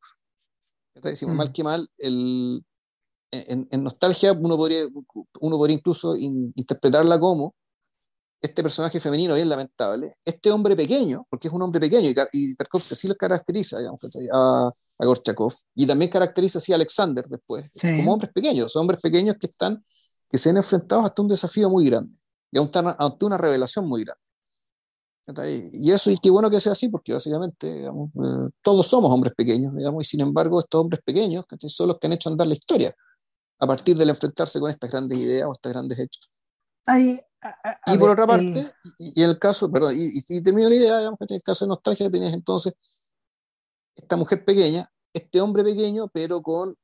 Mal 1.26 1.48
mm. 1.48 1.52
que 1.52 1.64
mal, 1.64 1.88
el, 1.98 2.64
en, 3.30 3.68
en, 3.70 3.84
nostalgia 3.84 4.32
uno 4.32 4.56
podría, 4.56 4.86
uno 5.40 5.56
podría 5.56 5.76
incluso 5.76 6.16
interpretarla 6.16 7.18
como 7.20 7.54
este 8.40 8.62
personaje 8.62 9.00
femenino 9.00 9.34
bien 9.34 9.48
lamentable, 9.48 10.14
este 10.24 10.50
hombre 10.50 10.76
pequeño, 10.76 11.26
porque 11.28 11.48
es 11.48 11.54
un 11.54 11.62
hombre 11.62 11.80
pequeño, 11.80 12.08
y, 12.08 12.14
y 12.32 12.54
Tarkovsky 12.54 12.94
sí 12.94 13.08
lo 13.08 13.16
caracteriza 13.16 13.78
digamos, 13.78 14.00
a, 14.32 14.70
a 14.98 15.04
Gorchakov, 15.04 15.52
y 15.74 15.86
también 15.86 16.10
caracteriza 16.10 16.58
así 16.58 16.72
a 16.72 16.76
Alexander 16.76 17.26
después, 17.28 17.68
como 17.80 18.12
hombres 18.12 18.32
pequeños, 18.32 18.70
son 18.70 18.82
hombres 18.82 19.00
pequeños 19.00 19.36
que 19.40 19.48
están 19.48 19.84
que 20.30 20.38
se 20.38 20.50
han 20.50 20.56
enfrentado 20.56 21.02
hasta 21.02 21.22
un 21.22 21.28
desafío 21.28 21.70
muy 21.70 21.86
grande 21.86 22.18
y 22.50 22.58
ante 22.58 23.24
una 23.24 23.38
revelación 23.38 23.86
muy 23.86 24.04
grande. 24.04 24.22
Y 25.74 25.90
eso, 25.90 26.10
y 26.10 26.16
qué 26.18 26.30
bueno 26.30 26.48
que 26.48 26.58
sea 26.58 26.72
así, 26.72 26.88
porque 26.88 27.12
básicamente 27.12 27.84
eh, 27.84 27.90
todos 28.62 28.86
somos 28.86 29.10
hombres 29.10 29.34
pequeños, 29.34 29.74
digamos, 29.76 30.02
y 30.02 30.08
sin 30.08 30.20
embargo 30.20 30.58
estos 30.58 30.80
hombres 30.80 31.02
pequeños 31.04 31.44
son 31.66 31.88
los 31.88 31.98
que 31.98 32.06
han 32.06 32.14
hecho 32.14 32.30
andar 32.30 32.46
la 32.46 32.54
historia 32.54 32.96
a 33.58 33.66
partir 33.66 33.96
del 33.96 34.08
enfrentarse 34.08 34.58
con 34.58 34.70
estas 34.70 34.90
grandes 34.90 35.18
ideas 35.18 35.46
o 35.46 35.52
estos 35.52 35.70
grandes 35.70 35.98
hechos. 35.98 36.30
y 37.86 37.98
por 37.98 38.10
otra 38.10 38.26
parte, 38.26 38.72
y, 38.98 39.22
en 39.22 39.30
el 39.30 39.38
caso, 39.38 39.70
perdón, 39.70 39.96
y, 39.98 40.16
y, 40.16 40.42
termino 40.42 40.70
la 40.70 40.74
idea, 40.74 40.98
digamos, 40.98 41.20
en 41.20 41.34
el 41.34 41.42
caso 41.42 41.66
de 41.66 41.68
Nostalgia 41.68 42.10
tenías 42.10 42.32
entonces 42.32 42.72
esta 43.94 44.16
mujer 44.16 44.46
pequeña, 44.46 44.90
este 45.12 45.42
hombre 45.42 45.62
pequeño, 45.62 46.08
pero 46.08 46.40
con, 46.40 46.74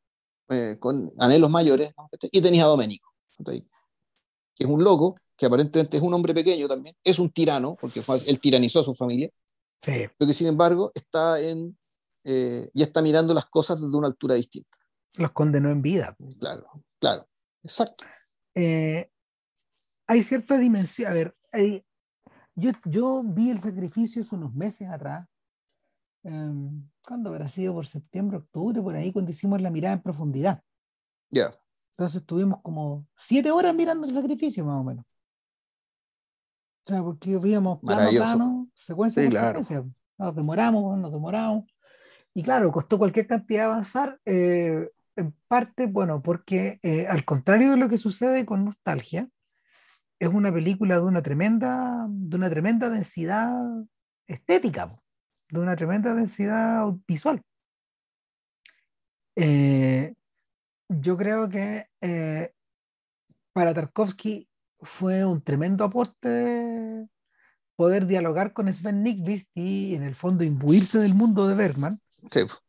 eh, 0.51 0.77
con 0.79 1.13
anhelos 1.19 1.49
mayores, 1.49 1.95
y 2.31 2.43
tenías 2.43 2.67
a 2.67 2.69
Doménico 2.69 3.14
que 3.43 4.65
es 4.65 4.69
un 4.69 4.85
loco, 4.85 5.17
que 5.37 5.47
aparentemente 5.47 5.97
es 5.97 6.03
un 6.03 6.15
hombre 6.15 6.35
pequeño 6.35 6.69
también, 6.69 6.97
es 7.03 7.19
un 7.19 7.31
tirano, 7.31 7.77
porque 7.81 8.03
fue, 8.03 8.21
él 8.27 8.41
tiranizó 8.41 8.81
a 8.81 8.85
su 8.85 8.95
familia, 8.95 9.31
pero 9.81 10.27
que 10.27 10.33
sin 10.33 10.47
embargo 10.47 10.93
está 10.95 11.41
en, 11.41 11.77
eh, 12.25 12.71
ya 12.73 12.85
está 12.85 13.03
mirando 13.03 13.35
las 13.35 13.47
cosas 13.47 13.81
desde 13.81 13.97
una 13.97 14.07
altura 14.07 14.35
distinta. 14.35 14.79
Los 15.17 15.33
condenó 15.33 15.71
en 15.71 15.83
vida. 15.83 16.17
Claro, 16.39 16.85
claro, 16.99 17.27
exacto. 17.63 18.05
Eh, 18.55 19.11
hay 20.07 20.23
cierta 20.23 20.59
dimensión, 20.59 21.11
a 21.11 21.15
ver, 21.15 21.37
yo, 22.55 22.71
yo 22.85 23.23
vi 23.25 23.51
el 23.51 23.61
sacrificio 23.61 24.23
hace 24.23 24.35
unos 24.35 24.55
meses 24.55 24.89
atrás, 24.89 25.27
um, 26.23 26.89
¿cuándo 27.03 27.31
habrá 27.31 27.49
sido? 27.49 27.75
Por 27.75 27.87
septiembre, 27.87 28.39
octubre, 28.39 28.81
por 28.81 28.95
ahí, 28.95 29.13
cuando 29.13 29.31
hicimos 29.31 29.61
la 29.61 29.71
mirada 29.71 29.95
en 29.95 30.03
profundidad. 30.03 30.63
Ya. 31.31 31.51
Entonces 31.97 32.23
estuvimos 32.23 32.61
como 32.63 33.07
siete 33.17 33.51
horas 33.53 33.75
mirando 33.75 34.07
el 34.07 34.13
sacrificio, 34.13 34.65
más 34.65 34.81
o 34.81 34.85
menos. 34.85 35.05
O 36.87 36.91
sea, 36.91 37.03
porque 37.03 37.39
víamos 37.39 37.81
plano 37.81 38.09
a 38.09 38.11
plano, 38.11 38.69
secuencia 38.75 39.23
por 39.23 39.33
secuencia. 39.33 39.85
Nos 40.19 40.35
demoramos, 40.35 40.99
nos 40.99 41.13
demoramos. 41.13 41.65
Y 42.35 42.43
claro, 42.43 42.73
costó 42.73 42.99
cualquier 42.99 43.27
cantidad 43.27 43.67
avanzar. 43.67 44.19
Eh, 44.25 44.91
en 45.17 45.33
parte, 45.47 45.87
bueno, 45.87 46.21
porque 46.21 46.81
eh, 46.83 47.07
al 47.07 47.25
contrario 47.25 47.71
de 47.71 47.77
lo 47.77 47.89
que 47.89 47.99
sucede 47.99 48.45
con 48.45 48.65
Nostalgia, 48.65 49.29
es 50.19 50.29
una 50.29 50.53
película 50.53 50.97
de 50.97 51.03
una 51.03 51.23
tremenda, 51.23 52.07
de 52.09 52.37
una 52.37 52.51
tremenda 52.51 52.91
densidad 52.91 53.53
estética, 54.27 54.91
de 55.51 55.61
una 55.61 55.77
tremenda 55.77 56.15
densidad 56.15 56.87
visual. 57.07 57.41
Eh, 59.37 60.15
yo 60.89 61.17
creo 61.17 61.49
que 61.49 61.87
eh, 62.01 62.53
para 63.53 63.75
Tarkovsky 63.75 64.49
fue 64.81 65.25
un 65.25 65.43
tremendo 65.43 65.85
aporte 65.85 67.09
poder 67.77 68.07
dialogar 68.07 68.53
con 68.53 68.73
Sven 68.73 69.03
Nykvist 69.03 69.51
y 69.55 69.95
en 69.95 70.03
el 70.03 70.15
fondo 70.15 70.45
imbuirse 70.45 70.99
del 70.99 71.15
mundo 71.15 71.49
de 71.49 71.55
Bergman, 71.55 72.01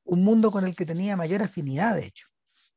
un 0.03 0.23
mundo 0.23 0.51
con 0.51 0.65
el 0.65 0.75
que 0.75 0.85
tenía 0.85 1.15
mayor 1.15 1.41
afinidad, 1.41 1.95
de 1.95 2.05
hecho, 2.05 2.27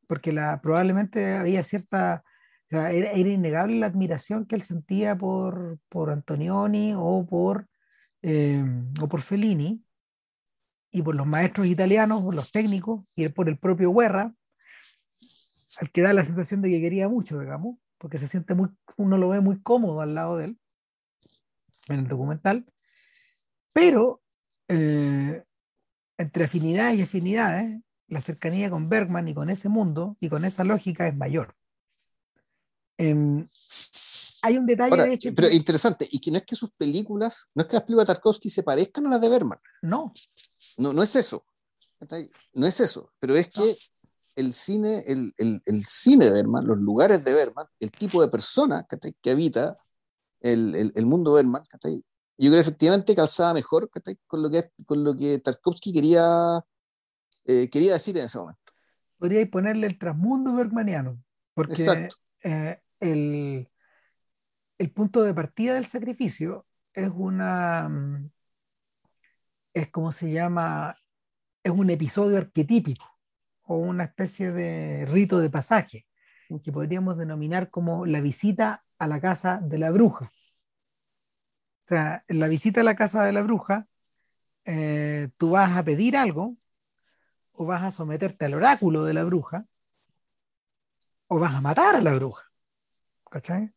porque 0.07 0.33
la, 0.33 0.61
probablemente 0.61 1.35
había 1.35 1.63
cierta, 1.63 2.23
era, 2.69 3.17
innegable 3.17 3.79
la 3.79 3.87
admiración 3.87 4.47
que 4.47 4.57
él 4.57 4.63
sentía 4.63 5.17
por, 5.17 5.79
por 5.89 6.11
Antonioni 6.11 6.95
o 6.97 7.27
por, 7.27 7.67
eh, 8.23 8.65
o 9.01 9.09
por 9.09 9.23
Fellini 9.23 9.83
y 10.91 11.03
por 11.03 11.15
los 11.15 11.27
maestros 11.27 11.67
italianos, 11.67 12.23
por 12.23 12.35
los 12.35 12.53
técnicos 12.53 13.05
y 13.15 13.29
por 13.29 13.49
el 13.49 13.59
propio 13.59 13.93
Guerra, 13.93 14.35
al 15.81 15.91
que 15.91 16.03
da 16.03 16.13
la 16.13 16.25
sensación 16.25 16.61
de 16.63 16.71
que 16.71 16.81
quería 16.81 17.09
mucho, 17.09 17.39
digamos, 17.39 17.77
porque 17.99 18.19
se 18.19 18.29
siente 18.29 18.55
muy, 18.55 18.69
uno 18.97 19.17
lo 19.19 19.29
ve 19.29 19.41
muy 19.41 19.61
cómodo 19.63 20.01
al 20.01 20.15
lado 20.15 20.37
de 20.37 20.47
él 20.47 20.59
en 21.89 22.01
el 22.01 22.09
documental, 22.09 22.67
pero 23.73 24.21
eh, 24.69 25.45
entre 26.19 26.45
afinidades 26.45 26.99
y 26.99 27.03
afinidades, 27.03 27.81
la 28.09 28.21
cercanía 28.21 28.71
con 28.71 28.89
Bergman 28.89 29.29
y 29.29 29.35
con 29.35 29.51
ese 29.51 29.69
mundo 29.69 30.17
y 30.21 30.29
con 30.29 30.45
esa 30.45 30.65
lógica 30.65 31.07
es 31.09 31.17
mayor. 31.17 31.55
Em, 32.97 33.47
hay 34.43 34.59
un 34.59 34.67
detalle 34.67 34.91
Ahora, 34.91 35.05
de 35.05 35.15
hecho. 35.15 35.31
pero 35.35 35.49
que- 35.49 35.55
interesante, 35.55 36.09
y 36.11 36.19
que 36.19 36.31
no 36.31 36.39
es 36.39 36.45
que 36.45 36.57
sus 36.57 36.71
películas, 36.73 37.49
no 37.55 37.63
es 37.63 37.69
que 37.69 37.75
las 37.77 37.83
películas 37.85 38.09
de 38.09 38.15
Tarkovsky 38.15 38.49
se 38.51 38.63
parezcan 38.63 39.07
a 39.07 39.11
las 39.11 39.21
de 39.21 39.29
Berman, 39.29 39.59
no, 39.83 40.13
no, 40.77 40.93
no 40.93 41.03
es 41.03 41.15
eso, 41.17 41.45
no 42.55 42.67
es 42.67 42.81
eso, 42.81 43.13
pero 43.21 43.37
es 43.37 43.49
que 43.49 43.77
el 44.39 44.53
cine, 44.53 45.03
el, 45.07 45.35
el, 45.37 45.61
el 45.67 45.85
cine 45.85 46.27
de 46.27 46.33
Berman, 46.33 46.65
los 46.65 46.79
lugares 46.79 47.25
de 47.25 47.35
Berman, 47.35 47.67
el 47.81 47.91
tipo 47.91 48.23
de 48.23 48.29
persona 48.29 48.85
¿cachai? 48.85 49.13
que 49.21 49.33
habita 49.33 49.77
el, 50.41 50.93
el, 50.95 51.07
mundo 51.07 51.33
Berman, 51.33 51.65
¿cachai? 51.69 51.97
yo 51.97 52.51
creo 52.51 52.53
que 52.53 52.61
efectivamente 52.61 53.17
calzaba 53.17 53.53
mejor 53.53 53.91
¿cachai? 53.91 54.17
con 54.29 54.43
lo 54.43 54.49
que, 54.49 54.71
con 54.87 55.03
lo 55.03 55.17
que 55.17 55.41
Tarkovsky 55.41 55.93
quería, 55.93 56.61
eh, 57.47 57.69
quería 57.69 57.95
decir 57.95 58.17
en 58.17 58.27
ese 58.27 58.39
momento. 58.39 58.61
podríais 59.19 59.51
ponerle 59.51 59.89
el 59.89 59.99
trasmundo 59.99 60.55
bergmaniano, 60.55 61.21
porque 61.55 62.09
eh, 62.45 62.81
el, 63.01 63.69
el 64.79 64.91
punto 64.93 65.25
de 65.25 65.35
partida 65.35 65.75
del 65.75 65.87
sacrificio 65.87 66.65
es 66.95 67.11
una, 67.13 67.89
mm, 67.89 68.31
es 69.75 69.89
como 69.91 70.13
se 70.13 70.31
llama, 70.31 70.95
es 71.65 71.73
un 71.73 71.91
episodio 71.91 72.39
arquetípico 72.39 73.18
o 73.69 73.77
una 73.77 74.05
especie 74.05 74.51
de 74.51 75.05
rito 75.07 75.39
de 75.39 75.51
pasaje 75.51 76.07
que 76.65 76.73
podríamos 76.73 77.19
denominar 77.19 77.69
como 77.69 78.07
la 78.07 78.21
visita 78.23 78.83
a 78.99 79.07
la 79.07 79.21
casa 79.21 79.61
de 79.63 79.77
la 79.79 79.91
bruja. 79.91 80.25
O 80.25 81.89
sea, 81.89 82.23
en 82.27 82.41
la 82.41 82.49
visita 82.49 82.81
a 82.81 82.85
la 82.85 82.97
casa 82.97 83.23
de 83.25 83.33
la 83.33 83.43
bruja, 83.43 83.87
eh, 84.65 85.29
tú 85.37 85.51
vas 85.51 85.77
a 85.77 85.83
pedir 85.83 86.17
algo 86.17 86.57
o 87.53 87.67
vas 87.67 87.83
a 87.83 87.91
someterte 87.93 88.47
al 88.47 88.55
oráculo 88.55 89.05
de 89.05 89.13
la 89.13 89.25
bruja 89.25 89.67
o 91.27 91.39
vas 91.39 91.53
a 91.55 91.61
matar 91.61 91.97
a 91.97 92.01
la 92.01 92.15
bruja. 92.15 92.45
¿Cachai? 93.31 93.71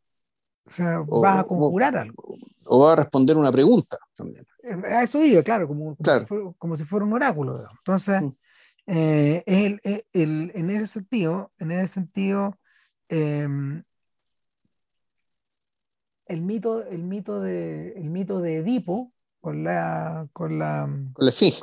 O 0.65 0.71
sea, 0.71 1.01
O- 1.01 1.19
vas 1.21 1.37
a 1.39 1.41
o- 1.41 1.47
conjurar 1.47 1.97
algo. 1.97 2.23
O 2.67 2.79
va 2.79 2.93
a 2.93 2.95
responder 2.95 3.35
una 3.35 3.51
pregunta 3.51 3.97
también. 4.15 4.45
Eh, 4.63 4.93
A 4.93 5.03
eso 5.03 5.21
iba, 5.23 5.43
claro, 5.43 5.67
como, 5.67 5.83
como, 5.83 5.95
Claro. 5.97 6.21
Si, 6.21 6.25
fuera, 6.27 6.45
como 6.57 6.75
si 6.77 6.85
fuera 6.85 7.05
un 7.05 7.11
oráculo. 7.13 7.59
Entonces, 7.79 8.21
Mm. 8.21 8.29
Eh, 8.93 9.43
el- 9.45 9.79
el- 9.83 10.03
el- 10.11 10.51
en 10.53 10.69
ese 10.69 10.87
sentido, 10.87 11.51
en 11.59 11.71
ese 11.71 11.87
sentido, 11.87 12.59
em, 13.07 13.83
el 16.25 16.41
mito, 16.41 16.85
el 16.85 17.03
mito 17.03 17.39
de, 17.41 17.93
el 17.93 18.09
mito 18.09 18.39
de 18.41 18.57
Edipo 18.57 19.13
con 19.39 19.63
la, 19.63 20.27
con 20.33 20.59
la, 20.59 20.87
Con 21.13 21.25
la 21.25 21.29
esfinge. 21.29 21.61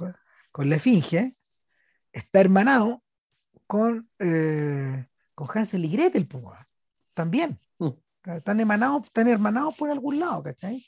con 0.52 0.68
la 0.68 0.76
esfinge 0.76 1.36
está 2.12 2.40
hermanado 2.40 3.02
con, 3.66 4.08
eh, 4.18 5.06
con 5.34 5.48
Hansel 5.52 5.84
y 5.84 5.90
Gretel, 5.90 6.26
pues, 6.26 6.44
también. 7.14 7.56
Mm. 7.78 7.88
Están 8.24 8.60
hermanados, 8.60 9.04
están 9.04 9.28
hermanados 9.28 9.76
por 9.76 9.90
algún 9.90 10.18
lado, 10.18 10.42
¿cachai? 10.42 10.82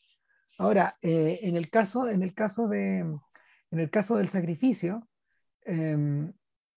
Ahora, 0.58 0.96
eh, 1.02 1.38
en 1.42 1.56
el 1.56 1.70
caso, 1.70 2.08
en 2.08 2.22
el 2.22 2.34
caso 2.34 2.66
de, 2.68 2.98
en 2.98 3.78
el 3.78 3.90
caso 3.90 4.16
del 4.16 4.28
sacrificio, 4.28 5.06
em, 5.64 6.32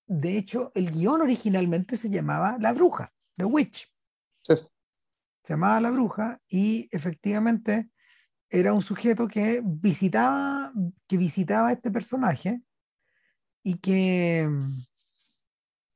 de 0.07 0.37
hecho, 0.37 0.71
el 0.75 0.91
guion 0.91 1.21
originalmente 1.21 1.97
se 1.97 2.09
llamaba 2.09 2.57
La 2.59 2.73
Bruja, 2.73 3.09
The 3.37 3.45
Witch. 3.45 3.87
Sí. 4.29 4.55
Se 5.43 5.53
llamaba 5.53 5.81
La 5.81 5.91
Bruja 5.91 6.39
y 6.47 6.87
efectivamente 6.91 7.89
era 8.49 8.73
un 8.73 8.81
sujeto 8.81 9.27
que 9.27 9.61
visitaba, 9.63 10.71
que 11.07 11.17
visitaba 11.17 11.69
a 11.69 11.73
este 11.73 11.89
personaje 11.89 12.61
y 13.63 13.79
que, 13.79 14.47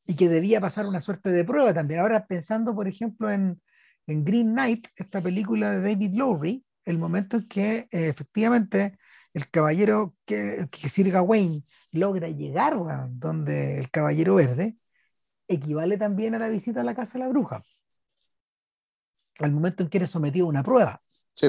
y 0.07 0.15
que 0.15 0.30
debía 0.30 0.59
pasar 0.59 0.85
una 0.88 1.01
suerte 1.01 1.30
de 1.30 1.43
prueba 1.43 1.73
también. 1.73 1.99
Ahora 1.99 2.26
pensando, 2.26 2.73
por 2.73 2.88
ejemplo, 2.88 3.30
en, 3.30 3.61
en 4.07 4.23
Green 4.26 4.53
Knight, 4.53 4.88
esta 4.95 5.22
película 5.22 5.72
de 5.73 5.81
David 5.81 6.14
Lowry, 6.15 6.65
el 6.88 6.97
momento 6.97 7.35
en 7.38 7.47
que 7.47 7.88
eh, 7.91 8.07
efectivamente 8.07 8.97
el 9.34 9.49
caballero, 9.49 10.15
que, 10.26 10.68
que 10.72 10.88
Sir 10.89 11.11
Gawain 11.11 11.64
logra 11.91 12.30
llegar 12.30 12.77
weón, 12.77 13.19
donde 13.19 13.77
el 13.77 13.91
caballero 13.91 14.35
verde, 14.35 14.77
equivale 15.49 15.97
también 15.97 16.34
a 16.34 16.39
la 16.39 16.47
visita 16.47 16.81
a 16.81 16.84
la 16.85 16.95
casa 16.95 17.14
de 17.18 17.26
la 17.26 17.30
bruja. 17.30 17.61
Al 19.39 19.51
momento 19.51 19.84
en 19.84 19.89
que 19.89 19.97
eres 19.97 20.09
sometido 20.11 20.45
a 20.45 20.49
una 20.49 20.64
prueba, 20.64 21.01
Sí. 21.34 21.47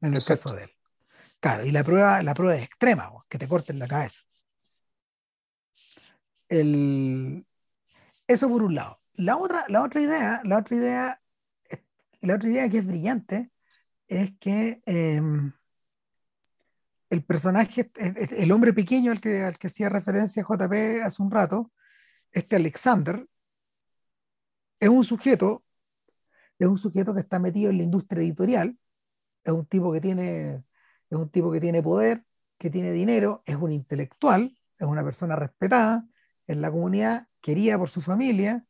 en 0.00 0.08
el 0.08 0.14
Exacto. 0.14 0.44
caso 0.44 0.56
de 0.56 0.64
él. 0.64 0.70
Claro, 1.38 1.66
y 1.66 1.70
la 1.70 1.84
prueba, 1.84 2.22
la 2.22 2.34
prueba 2.34 2.56
es 2.56 2.64
extrema, 2.64 3.10
weón, 3.10 3.22
que 3.28 3.38
te 3.38 3.46
corten 3.46 3.78
la 3.78 3.86
cabeza. 3.86 4.22
El, 6.48 7.46
eso 8.26 8.48
por 8.48 8.62
un 8.62 8.74
lado. 8.74 8.96
La 9.14 9.36
otra, 9.36 9.66
la 9.68 9.82
otra 9.82 10.00
idea, 10.00 10.40
la 10.44 10.58
otra 10.58 10.76
idea, 10.76 11.22
la 12.22 12.34
otra 12.36 12.48
idea 12.48 12.68
que 12.70 12.78
es 12.78 12.86
brillante 12.86 13.50
es 14.08 14.32
que 14.38 14.82
eh, 14.86 15.22
el 17.10 17.24
personaje, 17.24 17.90
el, 17.96 18.16
el 18.16 18.52
hombre 18.52 18.72
pequeño 18.72 19.12
al 19.12 19.20
que, 19.20 19.42
al 19.42 19.58
que 19.58 19.68
hacía 19.68 19.88
referencia 19.88 20.42
JP 20.42 21.04
hace 21.04 21.22
un 21.22 21.30
rato, 21.30 21.70
este 22.32 22.56
Alexander, 22.56 23.26
es 24.80 24.88
un 24.88 25.04
sujeto, 25.04 25.62
es 26.58 26.66
un 26.66 26.78
sujeto 26.78 27.14
que 27.14 27.20
está 27.20 27.38
metido 27.38 27.70
en 27.70 27.78
la 27.78 27.84
industria 27.84 28.22
editorial, 28.22 28.78
es 29.44 29.52
un 29.52 29.66
tipo 29.66 29.92
que 29.92 30.00
tiene, 30.00 30.64
es 31.10 31.18
un 31.18 31.30
tipo 31.30 31.50
que 31.50 31.60
tiene 31.60 31.82
poder, 31.82 32.24
que 32.58 32.70
tiene 32.70 32.92
dinero, 32.92 33.42
es 33.46 33.56
un 33.56 33.72
intelectual, 33.72 34.42
es 34.42 34.86
una 34.86 35.04
persona 35.04 35.36
respetada 35.36 36.06
en 36.46 36.60
la 36.60 36.70
comunidad, 36.70 37.28
querida 37.40 37.78
por 37.78 37.88
su 37.88 38.00
familia, 38.00 38.64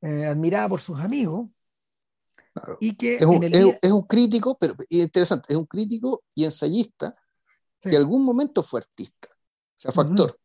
eh, 0.00 0.26
admirada 0.26 0.68
por 0.68 0.80
sus 0.80 0.98
amigos, 1.00 1.50
Claro. 2.60 2.78
y 2.80 2.94
que 2.96 3.16
Es 3.16 3.22
un, 3.22 3.42
es- 3.44 3.78
es 3.82 3.92
un 3.92 4.02
crítico, 4.02 4.56
pero 4.58 4.74
interesante, 4.88 5.52
es 5.52 5.56
un 5.58 5.66
crítico 5.66 6.22
y 6.34 6.44
ensayista 6.44 7.14
Sí. 7.80 7.90
que 7.90 7.96
en 7.96 8.02
algún 8.02 8.24
momento 8.24 8.62
fue 8.62 8.80
artista, 8.80 9.28
o 9.30 9.36
sea, 9.76 9.92
fue 9.92 10.04
actor. 10.04 10.36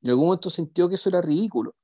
Y 0.00 0.06
en 0.06 0.10
algún 0.12 0.26
momento 0.26 0.48
sintió 0.48 0.88
que 0.88 0.94
eso 0.94 1.08
era 1.10 1.20
ridículo. 1.20 1.74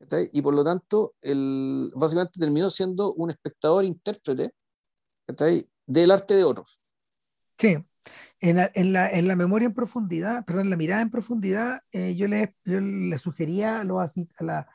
¿cachai? 0.00 0.28
Y 0.32 0.42
por 0.42 0.52
lo 0.52 0.64
tanto, 0.64 1.14
él 1.20 1.92
básicamente 1.94 2.40
terminó 2.40 2.68
siendo 2.70 3.14
un 3.14 3.30
espectador 3.30 3.84
intérprete 3.84 4.52
¿cachai? 5.28 5.68
del 5.86 6.10
arte 6.10 6.34
de 6.34 6.42
otros. 6.42 6.80
Sí, 7.56 7.76
en 8.40 8.56
la, 8.56 8.68
en 8.74 8.92
la, 8.92 9.08
en 9.10 9.28
la 9.28 9.36
memoria 9.36 9.66
en 9.66 9.74
profundidad, 9.74 10.44
perdón, 10.44 10.64
en 10.64 10.70
la 10.70 10.76
mirada 10.76 11.02
en 11.02 11.10
profundidad, 11.12 11.82
eh, 11.92 12.16
yo, 12.16 12.26
le, 12.26 12.56
yo 12.64 12.80
le 12.80 13.16
sugería 13.18 13.78
a 13.78 13.84
los 13.84 14.00
a 14.38 14.42
la, 14.42 14.68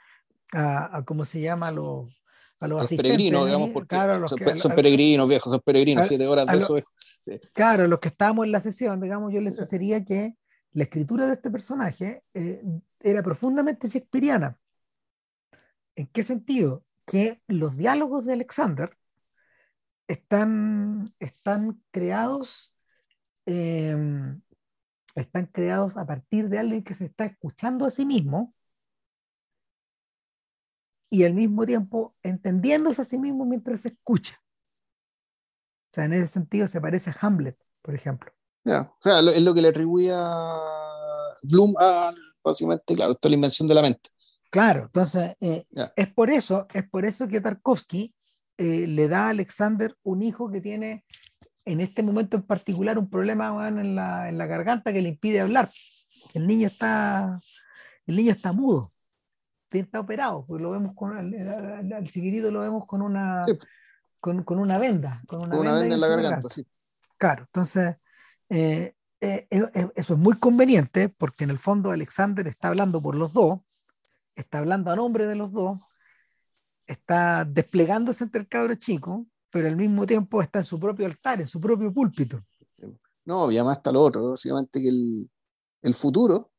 a, 0.54 0.98
a 0.98 1.04
¿cómo 1.04 1.26
se 1.26 1.42
llama? 1.42 1.68
A 1.68 1.72
los, 1.74 2.24
a 2.60 2.68
los 2.68 2.82
los 2.82 2.90
peregrinos, 2.90 3.46
digamos, 3.46 3.70
porque 3.70 3.96
claro, 3.96 4.20
los 4.20 4.30
son, 4.30 4.40
que- 4.40 4.76
peregrinos, 4.76 5.28
viejos, 5.28 5.52
son 5.52 5.62
peregrinos, 5.62 6.06
a- 6.06 6.08
siete 6.08 6.28
horas 6.28 6.48
de 6.48 6.54
lo- 6.56 6.60
eso 6.64 6.78
es. 6.78 6.86
claro, 7.54 7.88
los 7.88 8.00
que 8.00 8.08
estábamos 8.08 8.46
en 8.46 8.52
la 8.52 8.60
sesión, 8.60 9.00
digamos, 9.00 9.34
yo 9.34 9.42
le 9.42 9.52
sugería 9.52 10.04
que 10.04 10.36
la 10.74 10.84
escritura 10.84 11.28
de 11.28 11.34
este 11.34 11.50
personaje 11.52 12.24
eh, 12.34 12.62
era 13.00 13.22
profundamente 13.24 13.88
shakespeariana. 13.88 14.58
¿En 15.96 16.08
qué 16.08 16.24
sentido? 16.24 16.84
Que 17.06 17.42
los 17.48 17.78
diálogos 17.78 18.26
de 18.26 18.34
Alexander 18.34 18.96
están, 20.08 21.06
están 21.20 21.82
creados 21.92 22.74
eh, 23.46 23.96
están 25.16 25.46
creados 25.48 25.98
a 25.98 26.06
partir 26.06 26.50
de 26.50 26.60
alguien 26.60 26.84
que 26.84 26.94
se 26.94 27.06
está 27.06 27.26
escuchando 27.26 27.86
a 27.86 27.90
sí 27.90 28.06
mismo 28.06 28.54
y 31.10 31.24
al 31.24 31.34
mismo 31.34 31.66
tiempo 31.66 32.16
entendiéndose 32.24 33.02
a 33.02 33.06
sí 33.06 33.18
mismo 33.18 33.46
mientras 33.46 33.82
se 33.82 33.90
escucha. 33.90 34.42
O 35.92 35.94
sea, 35.94 36.06
en 36.06 36.14
ese 36.14 36.28
sentido 36.28 36.68
se 36.68 36.82
parece 36.82 37.10
a 37.10 37.18
Hamlet, 37.22 37.58
por 37.82 37.96
ejemplo. 37.96 38.32
Ya, 38.64 38.82
O 38.82 38.98
sea, 39.00 39.22
lo- 39.22 39.32
es 39.32 39.42
lo 39.42 39.54
que 39.54 39.62
le 39.62 39.70
atribuía 39.70 40.18
Bloom 41.44 41.74
a, 41.80 42.14
básicamente, 42.44 42.96
claro, 42.96 43.14
esto 43.14 43.28
es 43.28 43.32
la 43.32 43.36
invención 43.36 43.68
de 43.68 43.76
la 43.76 43.82
mente. 43.82 44.10
Claro, 44.50 44.84
entonces 44.84 45.36
eh, 45.42 45.66
Ya. 45.72 45.92
es 45.96 46.14
por 46.14 46.30
eso, 46.30 46.68
es 46.74 46.88
por 46.90 47.06
eso 47.06 47.28
que 47.28 47.42
Tarkovsky 47.42 48.14
eh, 48.58 48.86
le 48.88 49.08
da 49.08 49.28
a 49.28 49.30
Alexander 49.30 49.96
un 50.04 50.22
hijo 50.24 50.50
que 50.52 50.62
tiene 50.62 51.06
en 51.66 51.80
este 51.82 52.02
momento 52.02 52.38
en 52.38 52.44
particular 52.44 52.98
un 52.98 53.10
problema 53.10 53.52
weón, 53.54 53.80
en, 53.80 53.96
la, 53.96 54.30
en 54.30 54.38
la 54.38 54.46
garganta 54.48 54.92
que 54.94 55.02
le 55.02 55.10
impide 55.10 55.42
hablar. 55.42 55.70
El 56.34 56.48
niño 56.48 56.68
está, 56.68 57.38
el 58.06 58.16
niño 58.16 58.32
está 58.32 58.52
mudo, 58.54 58.90
está 59.72 60.00
operado, 60.00 60.46
porque 60.46 60.64
lo 60.64 60.72
vemos 60.72 60.94
con 60.96 61.16
al, 61.18 61.34
al- 61.94 62.06
chiquitito 62.12 62.50
lo 62.52 62.62
vemos 62.62 62.86
con 62.86 63.02
una 63.02 63.44
Sí. 63.46 63.58
con, 64.20 64.44
con 64.44 64.60
una 64.60 64.78
venda, 64.78 65.22
con 65.28 65.40
una, 65.46 65.60
una 65.60 65.74
venda 65.74 65.80
venda 65.82 65.96
en 65.96 66.02
la 66.02 66.08
su 66.08 66.14
garganta, 66.14 66.50
sí. 66.50 66.66
Claro, 67.18 67.44
entonces 67.44 67.96
eh, 68.50 68.96
eh, 69.20 69.48
eh, 69.50 69.70
eh, 69.74 69.92
eso 69.96 70.14
es 70.14 70.20
muy 70.20 70.38
conveniente 70.40 71.10
porque 71.10 71.44
en 71.44 71.50
el 71.50 71.58
fondo 71.58 71.92
Alexander 71.92 72.48
está 72.48 72.70
hablando 72.70 73.02
por 73.02 73.16
los 73.16 73.34
dos, 73.34 73.62
está 74.36 74.60
hablando 74.60 74.92
a 74.92 74.96
nombre 74.96 75.26
de 75.28 75.36
los 75.36 75.52
dos 75.52 75.80
está 76.86 77.44
desplegándose 77.44 78.24
entre 78.24 78.40
el 78.40 78.48
cabro 78.48 78.74
chico, 78.76 79.26
pero 79.50 79.68
al 79.68 79.76
mismo 79.76 80.08
tiempo 80.08 80.42
está 80.42 80.60
en 80.60 80.66
su 80.66 80.80
propio 80.80 81.06
altar, 81.06 81.42
en 81.42 81.48
su 81.48 81.60
propio 81.60 81.94
púlpito. 81.94 82.42
No, 83.26 83.52
y 83.52 83.58
además 83.58 83.78
está 83.80 83.92
lo 83.92 84.02
otro, 84.04 84.30
básicamente 84.30 84.82
que 84.82 84.88
el, 84.88 85.30
el 85.82 85.94
futuro, 85.94 86.50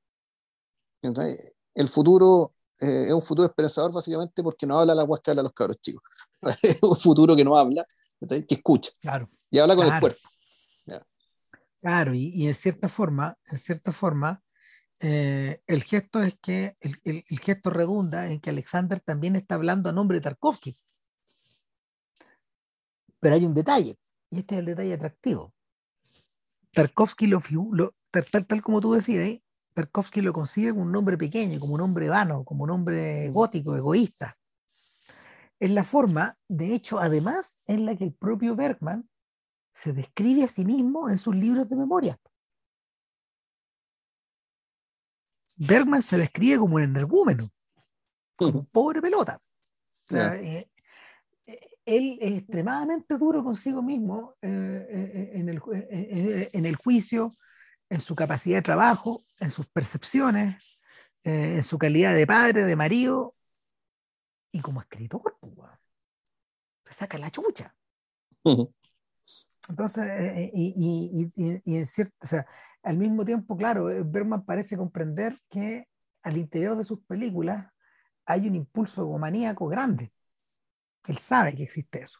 el 1.74 1.88
futuro 1.88 2.52
eh, 2.80 3.04
es 3.06 3.12
un 3.12 3.22
futuro 3.22 3.46
esperanzador 3.48 3.92
básicamente 3.92 4.42
porque 4.42 4.66
no 4.66 4.78
habla 4.78 4.94
la 4.94 5.04
huasca 5.04 5.34
de 5.34 5.42
los 5.42 5.52
cabros 5.52 5.80
chicos. 5.80 6.02
es 6.62 6.78
un 6.82 6.96
futuro 6.96 7.34
que 7.34 7.44
no 7.44 7.56
habla, 7.56 7.84
que 8.28 8.54
escucha. 8.54 8.92
Claro. 9.00 9.28
Y 9.50 9.58
habla 9.58 9.74
con 9.76 9.92
el 9.92 10.00
cuerpo. 10.00 10.20
Claro, 11.80 12.12
y, 12.12 12.32
y, 12.34 12.48
en 12.48 12.54
cierta 12.54 12.88
forma, 12.88 13.38
en 13.44 13.56
cierta 13.58 13.92
forma, 13.92 14.42
eh, 15.00 15.62
el 15.66 15.84
gesto 15.84 16.20
es 16.22 16.34
que 16.42 16.76
el, 16.80 16.96
el, 17.04 17.24
el, 17.28 17.38
gesto 17.38 17.70
redunda 17.70 18.26
en 18.26 18.40
que 18.40 18.50
Alexander 18.50 19.00
también 19.00 19.36
está 19.36 19.54
hablando 19.54 19.88
a 19.88 19.92
nombre 19.92 20.18
de 20.18 20.22
Tarkovsky. 20.22 20.74
Pero 23.20 23.34
hay 23.36 23.44
un 23.44 23.54
detalle, 23.54 23.96
y 24.30 24.40
este 24.40 24.56
es 24.56 24.58
el 24.60 24.66
detalle 24.66 24.94
atractivo. 24.94 25.54
Tarkovsky 26.72 27.28
lo, 27.28 27.40
lo 27.72 27.94
tal, 28.10 28.26
tal, 28.26 28.46
tal, 28.46 28.62
como 28.62 28.80
tú 28.80 28.94
decías, 28.94 29.28
¿eh? 29.28 29.42
Tarkovsky 29.78 30.22
lo 30.22 30.32
consigue 30.32 30.70
como 30.70 30.82
un 30.82 30.96
hombre 30.96 31.16
pequeño, 31.16 31.60
como 31.60 31.74
un 31.74 31.80
hombre 31.80 32.08
vano, 32.08 32.44
como 32.44 32.64
un 32.64 32.70
hombre 32.70 33.30
gótico, 33.30 33.76
egoísta. 33.76 34.36
Es 35.60 35.70
la 35.70 35.84
forma, 35.84 36.36
de 36.48 36.74
hecho, 36.74 36.98
además, 36.98 37.62
en 37.68 37.86
la 37.86 37.94
que 37.94 38.02
el 38.02 38.12
propio 38.12 38.56
Bergman 38.56 39.08
se 39.72 39.92
describe 39.92 40.42
a 40.42 40.48
sí 40.48 40.64
mismo 40.64 41.08
en 41.08 41.16
sus 41.16 41.36
libros 41.36 41.68
de 41.68 41.76
memoria. 41.76 42.18
Bergman 45.54 46.02
se 46.02 46.18
describe 46.18 46.58
como 46.58 46.74
un 46.74 46.82
energúmeno, 46.82 47.44
como 48.34 48.58
un 48.58 48.66
pobre 48.72 49.00
pelota. 49.00 49.36
O 49.36 50.12
sea, 50.12 50.34
eh, 50.34 50.68
eh, 51.46 51.70
él 51.86 52.18
es 52.20 52.38
extremadamente 52.38 53.16
duro 53.16 53.44
consigo 53.44 53.80
mismo 53.80 54.34
eh, 54.42 55.30
en, 55.34 55.48
el, 55.48 55.60
en, 56.52 56.66
el, 56.66 56.74
juicio, 56.74 57.32
en 57.90 58.00
su 58.00 58.14
capacidad 58.14 58.58
de 58.58 58.62
trabajo, 58.62 59.20
en 59.40 59.50
sus 59.50 59.66
percepciones, 59.68 60.82
en 61.24 61.62
su 61.62 61.78
calidad 61.78 62.14
de 62.14 62.26
padre, 62.26 62.64
de 62.64 62.76
marido 62.76 63.34
y 64.52 64.60
como 64.60 64.80
escritor. 64.80 65.36
Pues, 65.40 65.70
se 66.84 66.94
saca 66.94 67.18
la 67.18 67.30
chucha. 67.30 67.74
Entonces, 69.68 70.50
y, 70.54 71.30
y, 71.36 71.60
y, 71.64 71.76
en 71.76 71.86
cierto, 71.86 72.14
o 72.22 72.26
sea, 72.26 72.46
al 72.82 72.96
mismo 72.96 73.24
tiempo, 73.24 73.56
claro, 73.56 73.90
eh, 73.90 74.02
Bergman 74.04 74.44
parece 74.44 74.76
comprender 74.76 75.38
que 75.50 75.86
al 76.22 76.36
interior 76.38 76.76
de 76.76 76.84
sus 76.84 77.00
películas 77.04 77.70
hay 78.24 78.48
un 78.48 78.54
impulso 78.54 79.02
egomaníaco 79.02 79.66
grande. 79.68 80.12
Él 81.06 81.18
sabe 81.18 81.54
que 81.54 81.64
existe 81.64 82.02
eso. 82.02 82.18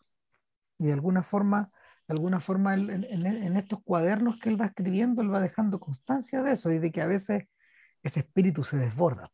Y 0.79 0.87
de 0.87 0.93
alguna 0.93 1.23
forma, 1.23 1.71
de 2.09 2.15
alguna 2.15 2.41
forma 2.41 2.75
en, 2.75 3.57
estos 3.57 3.83
cuadernos 3.85 4.41
que 4.41 4.49
él 4.49 4.59
va 4.59 4.67
escribiendo, 4.67 5.21
él 5.21 5.33
va 5.33 5.43
dejando 5.43 5.79
constancia 5.79 6.43
de 6.43 6.53
eso 6.53 6.73
y 6.73 6.79
de 6.79 6.91
que 6.91 7.03
a 7.03 7.07
veces 7.07 7.45
ese 8.03 8.21
espíritu 8.21 8.65
se 8.65 8.79
desborda. 8.79 9.29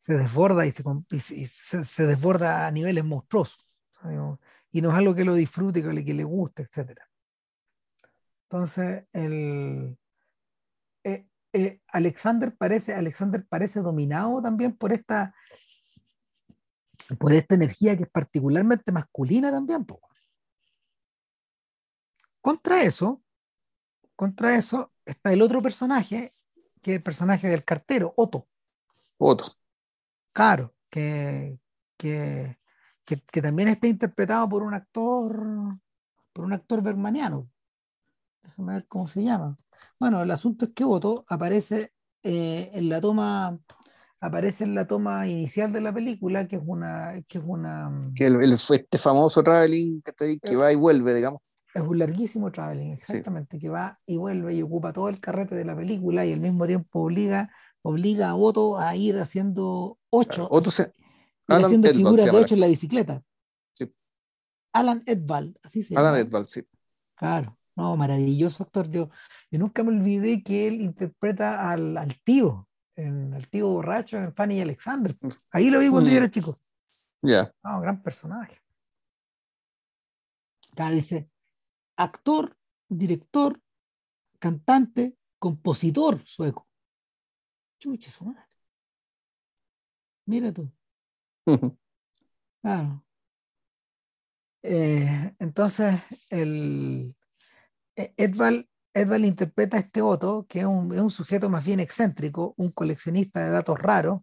Se 0.00 0.18
desborda 0.18 0.66
y 0.66 0.72
se, 0.72 1.46
se, 1.46 2.06
desborda 2.06 2.66
a 2.66 2.70
niveles 2.70 3.06
monstruosos. 3.06 3.70
Y 4.70 4.82
no 4.82 4.90
es 4.90 4.94
algo 4.94 5.14
que 5.14 5.24
lo 5.24 5.34
disfrute, 5.34 5.82
que 5.82 5.94
le, 5.94 6.04
que 6.04 6.12
le 6.12 6.24
guste, 6.24 6.62
etcétera. 6.62 7.08
Entonces, 8.42 9.04
el, 9.12 9.96
eh, 11.04 11.26
eh, 11.54 11.80
Alexander, 11.88 12.54
parece, 12.54 12.92
Alexander 12.92 13.46
parece 13.48 13.80
dominado 13.80 14.42
también 14.42 14.76
por 14.76 14.92
esta, 14.92 15.34
por 17.18 17.32
esta 17.32 17.54
energía 17.54 17.96
que 17.96 18.02
es 18.02 18.10
particularmente 18.10 18.92
masculina 18.92 19.50
también. 19.50 19.86
Contra 22.44 22.82
eso, 22.82 23.22
contra 24.14 24.54
eso 24.54 24.92
está 25.06 25.32
el 25.32 25.40
otro 25.40 25.62
personaje, 25.62 26.30
que 26.82 26.90
es 26.90 26.96
el 26.98 27.02
personaje 27.02 27.48
del 27.48 27.64
cartero, 27.64 28.12
Otto. 28.18 28.46
Otto. 29.16 29.44
Claro, 30.30 30.74
que, 30.90 31.58
que, 31.96 32.58
que, 33.06 33.16
que 33.32 33.40
también 33.40 33.68
está 33.68 33.86
interpretado 33.86 34.46
por 34.46 34.62
un 34.62 34.74
actor, 34.74 35.40
por 36.34 36.44
un 36.44 36.52
actor 36.52 36.82
bermaniano 36.82 37.48
déjame 38.42 38.74
ver 38.74 38.86
cómo 38.88 39.08
se 39.08 39.22
llama. 39.22 39.56
Bueno, 39.98 40.22
el 40.22 40.30
asunto 40.30 40.66
es 40.66 40.72
que 40.74 40.84
Otto 40.84 41.24
aparece 41.28 41.94
eh, 42.22 42.70
en 42.74 42.90
la 42.90 43.00
toma 43.00 43.58
aparece 44.20 44.64
en 44.64 44.74
la 44.74 44.86
toma 44.86 45.26
inicial 45.26 45.72
de 45.72 45.80
la 45.80 45.94
película, 45.94 46.46
que 46.46 46.56
es 46.56 46.62
una... 46.66 47.22
Que, 47.26 47.38
es 47.38 47.44
una, 47.46 47.90
que 48.14 48.26
el, 48.26 48.36
el, 48.42 48.52
este 48.52 48.98
famoso 48.98 49.42
traveling 49.42 50.02
que, 50.02 50.38
que 50.38 50.56
va 50.56 50.70
y 50.70 50.76
vuelve, 50.76 51.14
digamos. 51.14 51.40
Es 51.74 51.82
un 51.82 51.98
larguísimo 51.98 52.52
traveling, 52.52 52.92
exactamente, 52.92 53.56
sí. 53.56 53.62
que 53.62 53.68
va 53.68 53.98
y 54.06 54.16
vuelve 54.16 54.54
y 54.54 54.62
ocupa 54.62 54.92
todo 54.92 55.08
el 55.08 55.18
carrete 55.18 55.56
de 55.56 55.64
la 55.64 55.74
película 55.74 56.24
y 56.24 56.32
al 56.32 56.38
mismo 56.38 56.66
tiempo 56.68 57.00
obliga, 57.00 57.50
obliga 57.82 58.28
a 58.28 58.36
Otto 58.36 58.78
a 58.78 58.94
ir 58.94 59.18
haciendo 59.18 59.98
ocho, 60.08 60.46
Otto 60.48 60.70
se, 60.70 60.92
Alan 61.48 61.64
haciendo 61.64 61.88
Edvald, 61.88 61.98
figuras 61.98 62.24
de 62.26 62.30
ocho 62.30 62.54
en 62.54 62.60
la 62.60 62.66
bicicleta. 62.68 63.22
Sí. 63.72 63.92
Alan 64.72 65.02
Edvald, 65.04 65.58
así 65.64 65.82
se 65.82 65.94
llama. 65.94 66.08
Alan 66.08 66.20
Edvald, 66.20 66.46
sí. 66.46 66.62
Claro. 67.16 67.58
No, 67.76 67.96
maravilloso 67.96 68.62
actor. 68.62 68.88
Yo, 68.88 69.10
yo 69.50 69.58
nunca 69.58 69.82
me 69.82 69.88
olvidé 69.88 70.44
que 70.44 70.68
él 70.68 70.80
interpreta 70.80 71.70
al, 71.70 71.96
al 71.96 72.20
tío, 72.22 72.68
en, 72.94 73.34
al 73.34 73.48
tío 73.48 73.68
borracho 73.68 74.16
en 74.16 74.32
Fanny 74.32 74.58
y 74.58 74.60
Alexander. 74.60 75.16
Ahí 75.50 75.70
lo 75.70 75.80
vi 75.80 75.88
cuando 75.88 76.08
yo 76.08 76.18
era 76.18 76.30
chico. 76.30 76.54
Ya. 77.20 77.30
Yeah. 77.30 77.54
No, 77.64 77.80
gran 77.80 78.00
personaje. 78.00 78.60
Acá 80.72 80.90
dice, 80.90 81.30
actor, 81.96 82.56
director, 82.88 83.60
cantante, 84.38 85.16
compositor 85.38 86.22
sueco. 86.26 86.68
Chuche 87.78 88.10
su 88.10 88.24
madre. 88.24 88.42
Mira 90.26 90.52
tú. 90.52 90.70
claro. 92.62 93.04
Eh, 94.62 95.34
entonces, 95.38 96.00
el, 96.30 97.14
Edval, 97.96 98.68
Edval 98.94 99.24
interpreta 99.24 99.76
a 99.76 99.80
este 99.80 100.00
Otto, 100.00 100.46
que 100.48 100.60
es 100.60 100.64
un, 100.64 100.92
es 100.94 101.00
un, 101.00 101.10
sujeto 101.10 101.50
más 101.50 101.64
bien 101.64 101.80
excéntrico, 101.80 102.54
un 102.56 102.72
coleccionista 102.72 103.44
de 103.44 103.50
datos 103.50 103.78
raros, 103.78 104.22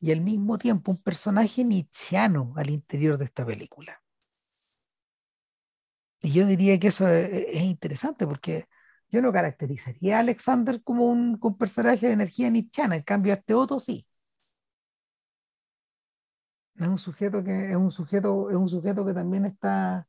y 0.00 0.12
al 0.12 0.20
mismo 0.20 0.58
tiempo 0.58 0.90
un 0.92 1.02
personaje 1.02 1.64
nietzscheano 1.64 2.52
al 2.56 2.68
interior 2.68 3.16
de 3.16 3.24
esta 3.24 3.46
película. 3.46 4.03
Y 6.24 6.32
yo 6.32 6.46
diría 6.46 6.78
que 6.78 6.88
eso 6.88 7.06
es, 7.06 7.28
es 7.48 7.62
interesante 7.62 8.26
porque 8.26 8.66
yo 9.10 9.20
no 9.20 9.30
caracterizaría 9.30 10.16
a 10.16 10.20
Alexander 10.20 10.82
como 10.82 11.06
un, 11.06 11.38
un 11.40 11.58
personaje 11.58 12.06
de 12.06 12.14
energía 12.14 12.48
nietzscheana, 12.48 12.96
en 12.96 13.02
cambio 13.02 13.34
a 13.34 13.36
este 13.36 13.52
Otto 13.52 13.78
sí. 13.78 14.06
Es 16.76 16.88
un 16.88 16.98
sujeto 16.98 17.44
que 17.44 17.70
es 17.70 17.76
un 17.76 17.90
sujeto, 17.90 18.48
es 18.48 18.56
un 18.56 18.68
sujeto 18.70 19.04
que 19.04 19.12
también 19.12 19.44
está 19.44 20.08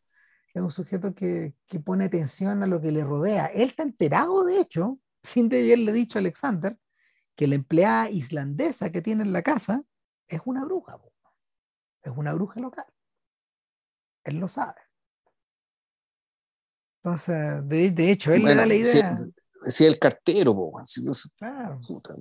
es 0.53 0.61
un 0.61 0.71
sujeto 0.71 1.13
que, 1.13 1.53
que, 1.67 1.81
pone 1.81 2.05
atención 2.05 2.63
a 2.63 2.65
lo 2.65 2.79
que 2.79 2.93
le 2.93 3.03
rodea. 3.03 3.47
Él 3.47 3.69
está 3.69 3.83
enterado, 3.83 4.45
de 4.45 4.61
hecho, 4.61 4.99
sin 5.23 5.49
de 5.49 5.59
haberle 5.59 5.91
dicho 5.91 6.17
a 6.17 6.21
Alexander, 6.21 6.77
que 7.35 7.47
la 7.47 7.55
empleada 7.55 8.09
islandesa 8.09 8.89
que 8.89 9.01
tiene 9.01 9.23
en 9.23 9.33
la 9.33 9.41
casa 9.41 9.83
es 10.29 10.39
una 10.45 10.63
bruja. 10.63 10.97
Es 12.03 12.13
una 12.15 12.33
bruja 12.33 12.61
local. 12.61 12.85
Él 14.23 14.37
lo 14.37 14.47
sabe. 14.47 14.84
Entonces, 17.05 17.69
de, 17.69 17.91
de 17.91 18.11
hecho, 18.11 18.33
él 18.33 18.41
bueno, 18.41 18.55
le 18.55 18.61
da 18.61 18.65
la 18.65 18.73
idea. 18.73 19.17
Si, 19.63 19.71
si 19.71 19.85
el 19.85 19.99
cartero, 19.99 20.55
po, 20.55 20.81
si, 20.85 21.03
claro, 21.37 21.79
puta, 21.87 22.15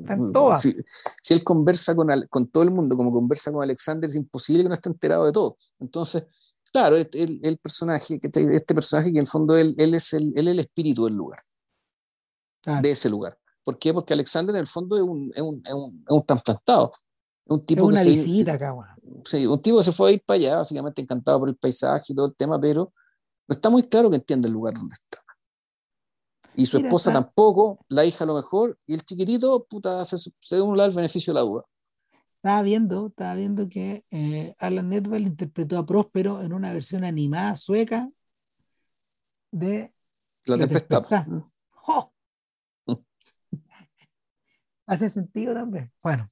si, 0.59 0.77
si, 1.23 1.33
él 1.33 1.43
conversa 1.43 1.95
con, 1.95 2.09
con 2.29 2.49
todo 2.49 2.63
el 2.65 2.71
mundo 2.71 2.95
como 2.95 3.11
conversa 3.11 3.51
con 3.51 3.63
Alexander, 3.63 4.07
es 4.07 4.15
imposible 4.15 4.63
que 4.63 4.69
no 4.69 4.75
esté 4.75 4.91
enterado 4.91 5.25
de 5.25 5.33
todo. 5.33 5.57
Entonces, 5.81 6.25
claro, 6.71 6.97
el, 6.97 7.41
el 7.43 7.57
personaje, 7.57 8.21
este 8.23 8.75
personaje 8.75 9.11
que 9.11 9.17
en 9.17 9.23
el 9.23 9.27
fondo 9.27 9.57
él, 9.57 9.75
él, 9.79 9.95
es, 9.95 10.13
el, 10.13 10.35
él 10.37 10.49
el 10.49 10.59
espíritu 10.59 11.07
del 11.07 11.15
lugar, 11.15 11.41
ah. 12.67 12.83
de 12.83 12.91
ese 12.91 13.09
lugar. 13.09 13.39
¿Por 13.63 13.79
qué? 13.79 13.95
Porque 13.95 14.13
Alexander 14.13 14.55
en 14.55 14.61
el 14.61 14.67
fondo 14.67 14.97
es 14.97 15.03
un, 15.03 15.33
es 15.35 15.41
un, 15.41 15.63
es 15.65 15.73
un, 15.73 16.05
es 16.07 16.13
un 16.15 16.27
trasplantado. 16.27 16.93
Un 17.47 17.65
tipo 17.65 17.85
es 17.85 17.89
una 17.89 18.03
que 18.03 18.11
visita 18.11 18.51
se, 18.51 18.57
acá, 18.57 18.73
bueno. 18.73 18.93
Sí, 19.25 19.47
un 19.47 19.63
tipo 19.63 19.79
que 19.79 19.85
se 19.85 19.93
fue 19.93 20.11
a 20.11 20.13
ir 20.13 20.23
para 20.27 20.37
allá, 20.37 20.57
básicamente 20.57 21.01
encantado 21.01 21.41
por 21.41 21.49
el 21.49 21.57
paisaje 21.57 22.13
y 22.13 22.15
todo 22.15 22.27
el 22.27 22.35
tema, 22.35 22.61
pero 22.61 22.93
no 23.49 23.55
está 23.55 23.71
muy 23.71 23.83
claro 23.85 24.11
que 24.11 24.17
entiende 24.17 24.49
el 24.49 24.55
lugar 24.55 24.75
donde 24.75 24.95
está. 24.95 25.23
Y 26.55 26.67
su 26.67 26.77
Mira, 26.77 26.89
esposa 26.89 27.11
está... 27.11 27.23
tampoco, 27.23 27.85
la 27.89 28.05
hija 28.05 28.25
a 28.25 28.27
lo 28.27 28.35
mejor, 28.35 28.79
y 28.87 28.95
el 28.95 29.05
chiquitito, 29.05 29.65
puta, 29.65 30.05
se, 30.05 30.17
se 30.19 30.57
da 30.57 30.85
el 30.87 30.93
beneficio 30.93 31.33
de 31.33 31.41
la 31.41 31.45
duda 31.45 31.65
estaba 32.45 32.61
viendo, 32.61 33.07
estaba 33.07 33.35
viendo 33.37 33.71
que 33.71 34.05
eh, 34.11 34.55
Alan 34.59 34.93
Edwell 34.93 35.27
interpretó 35.27 35.79
a 35.79 35.87
Próspero 35.87 36.43
en 36.43 36.53
una 36.53 36.75
versión 36.75 37.03
animada 37.03 37.57
sueca 37.57 38.11
de 39.51 39.95
La, 40.45 40.59
la 40.59 40.67
Tempestad. 40.67 41.03
tempestad. 41.09 41.49
¡Oh! 41.87 42.13
Hace 44.87 45.09
sentido 45.09 45.55
también. 45.55 45.91
Bueno, 46.03 46.23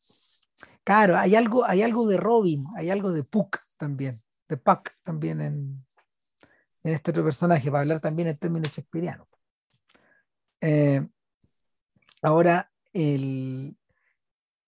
Claro, 0.85 1.17
hay 1.17 1.35
algo, 1.35 1.65
hay 1.65 1.81
algo 1.81 2.07
de 2.07 2.19
Robin, 2.19 2.67
hay 2.77 2.91
algo 2.91 3.11
de 3.11 3.25
Puck 3.25 3.59
también, 3.79 4.15
de 4.49 4.57
Puck 4.59 4.91
también 5.03 5.41
en, 5.41 5.87
en 6.85 6.93
este 6.94 7.11
otro 7.11 7.25
personaje, 7.25 7.70
para 7.70 7.83
hablar 7.83 8.01
también 8.01 8.28
en 8.28 8.39
términos 8.39 8.70
shakespearianos. 8.73 9.27
Eh, 10.61 11.07
ahora, 12.23 12.70
el 12.93 13.77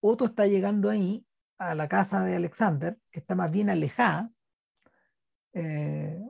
Otto 0.00 0.26
está 0.26 0.46
llegando 0.46 0.90
ahí 0.90 1.26
a 1.58 1.74
la 1.74 1.88
casa 1.88 2.22
de 2.22 2.36
Alexander, 2.36 2.98
que 3.10 3.20
está 3.20 3.34
más 3.34 3.50
bien 3.50 3.70
alejada. 3.70 4.28
Eh, 5.52 6.20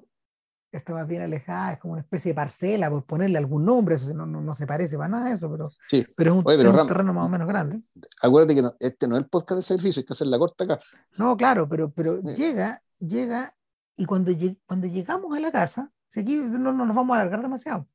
está 0.70 0.92
más 0.92 1.06
bien 1.06 1.22
alejada, 1.22 1.72
es 1.74 1.78
como 1.78 1.92
una 1.92 2.02
especie 2.02 2.32
de 2.32 2.34
parcela, 2.34 2.90
por 2.90 3.04
ponerle 3.04 3.38
algún 3.38 3.64
nombre, 3.64 3.94
eso 3.94 4.12
no, 4.12 4.26
no, 4.26 4.40
no 4.40 4.54
se 4.54 4.66
parece 4.66 4.96
para 4.96 5.08
nada 5.08 5.26
a 5.26 5.32
eso, 5.32 5.48
pero, 5.50 5.68
Sí. 5.88 6.04
pero 6.16 6.32
es 6.32 6.38
un, 6.38 6.42
Oye, 6.46 6.56
pero 6.56 6.70
es 6.70 6.74
un 6.74 6.80
Ram- 6.80 6.88
terreno 6.88 7.14
más 7.14 7.26
o 7.26 7.28
menos 7.30 7.46
grande. 7.48 7.78
Acuérdate 8.22 8.56
que 8.56 8.62
no- 8.62 8.74
este 8.80 9.06
no 9.06 9.14
es 9.16 9.22
el 9.22 9.28
podcast 9.28 9.58
de 9.58 9.62
sacrificio, 9.62 10.00
hay 10.00 10.06
que 10.06 10.12
hacer 10.12 10.26
la 10.26 10.38
corta 10.38 10.64
acá. 10.64 10.80
No, 11.16 11.36
claro, 11.36 11.68
pero, 11.68 11.90
pero 11.90 12.20
Sí. 12.26 12.34
llega, 12.34 12.82
llega, 12.98 13.56
y 13.96 14.04
cuando, 14.06 14.30
lleg- 14.32 14.58
cuando 14.66 14.86
llegamos 14.86 15.36
a 15.36 15.40
la 15.40 15.50
casa, 15.52 15.90
si 16.08 16.20
aquí 16.20 16.36
no, 16.36 16.72
no 16.72 16.84
nos 16.86 16.94
vamos 16.96 17.16
a 17.16 17.20
alargar 17.20 17.42
demasiado, 17.42 17.88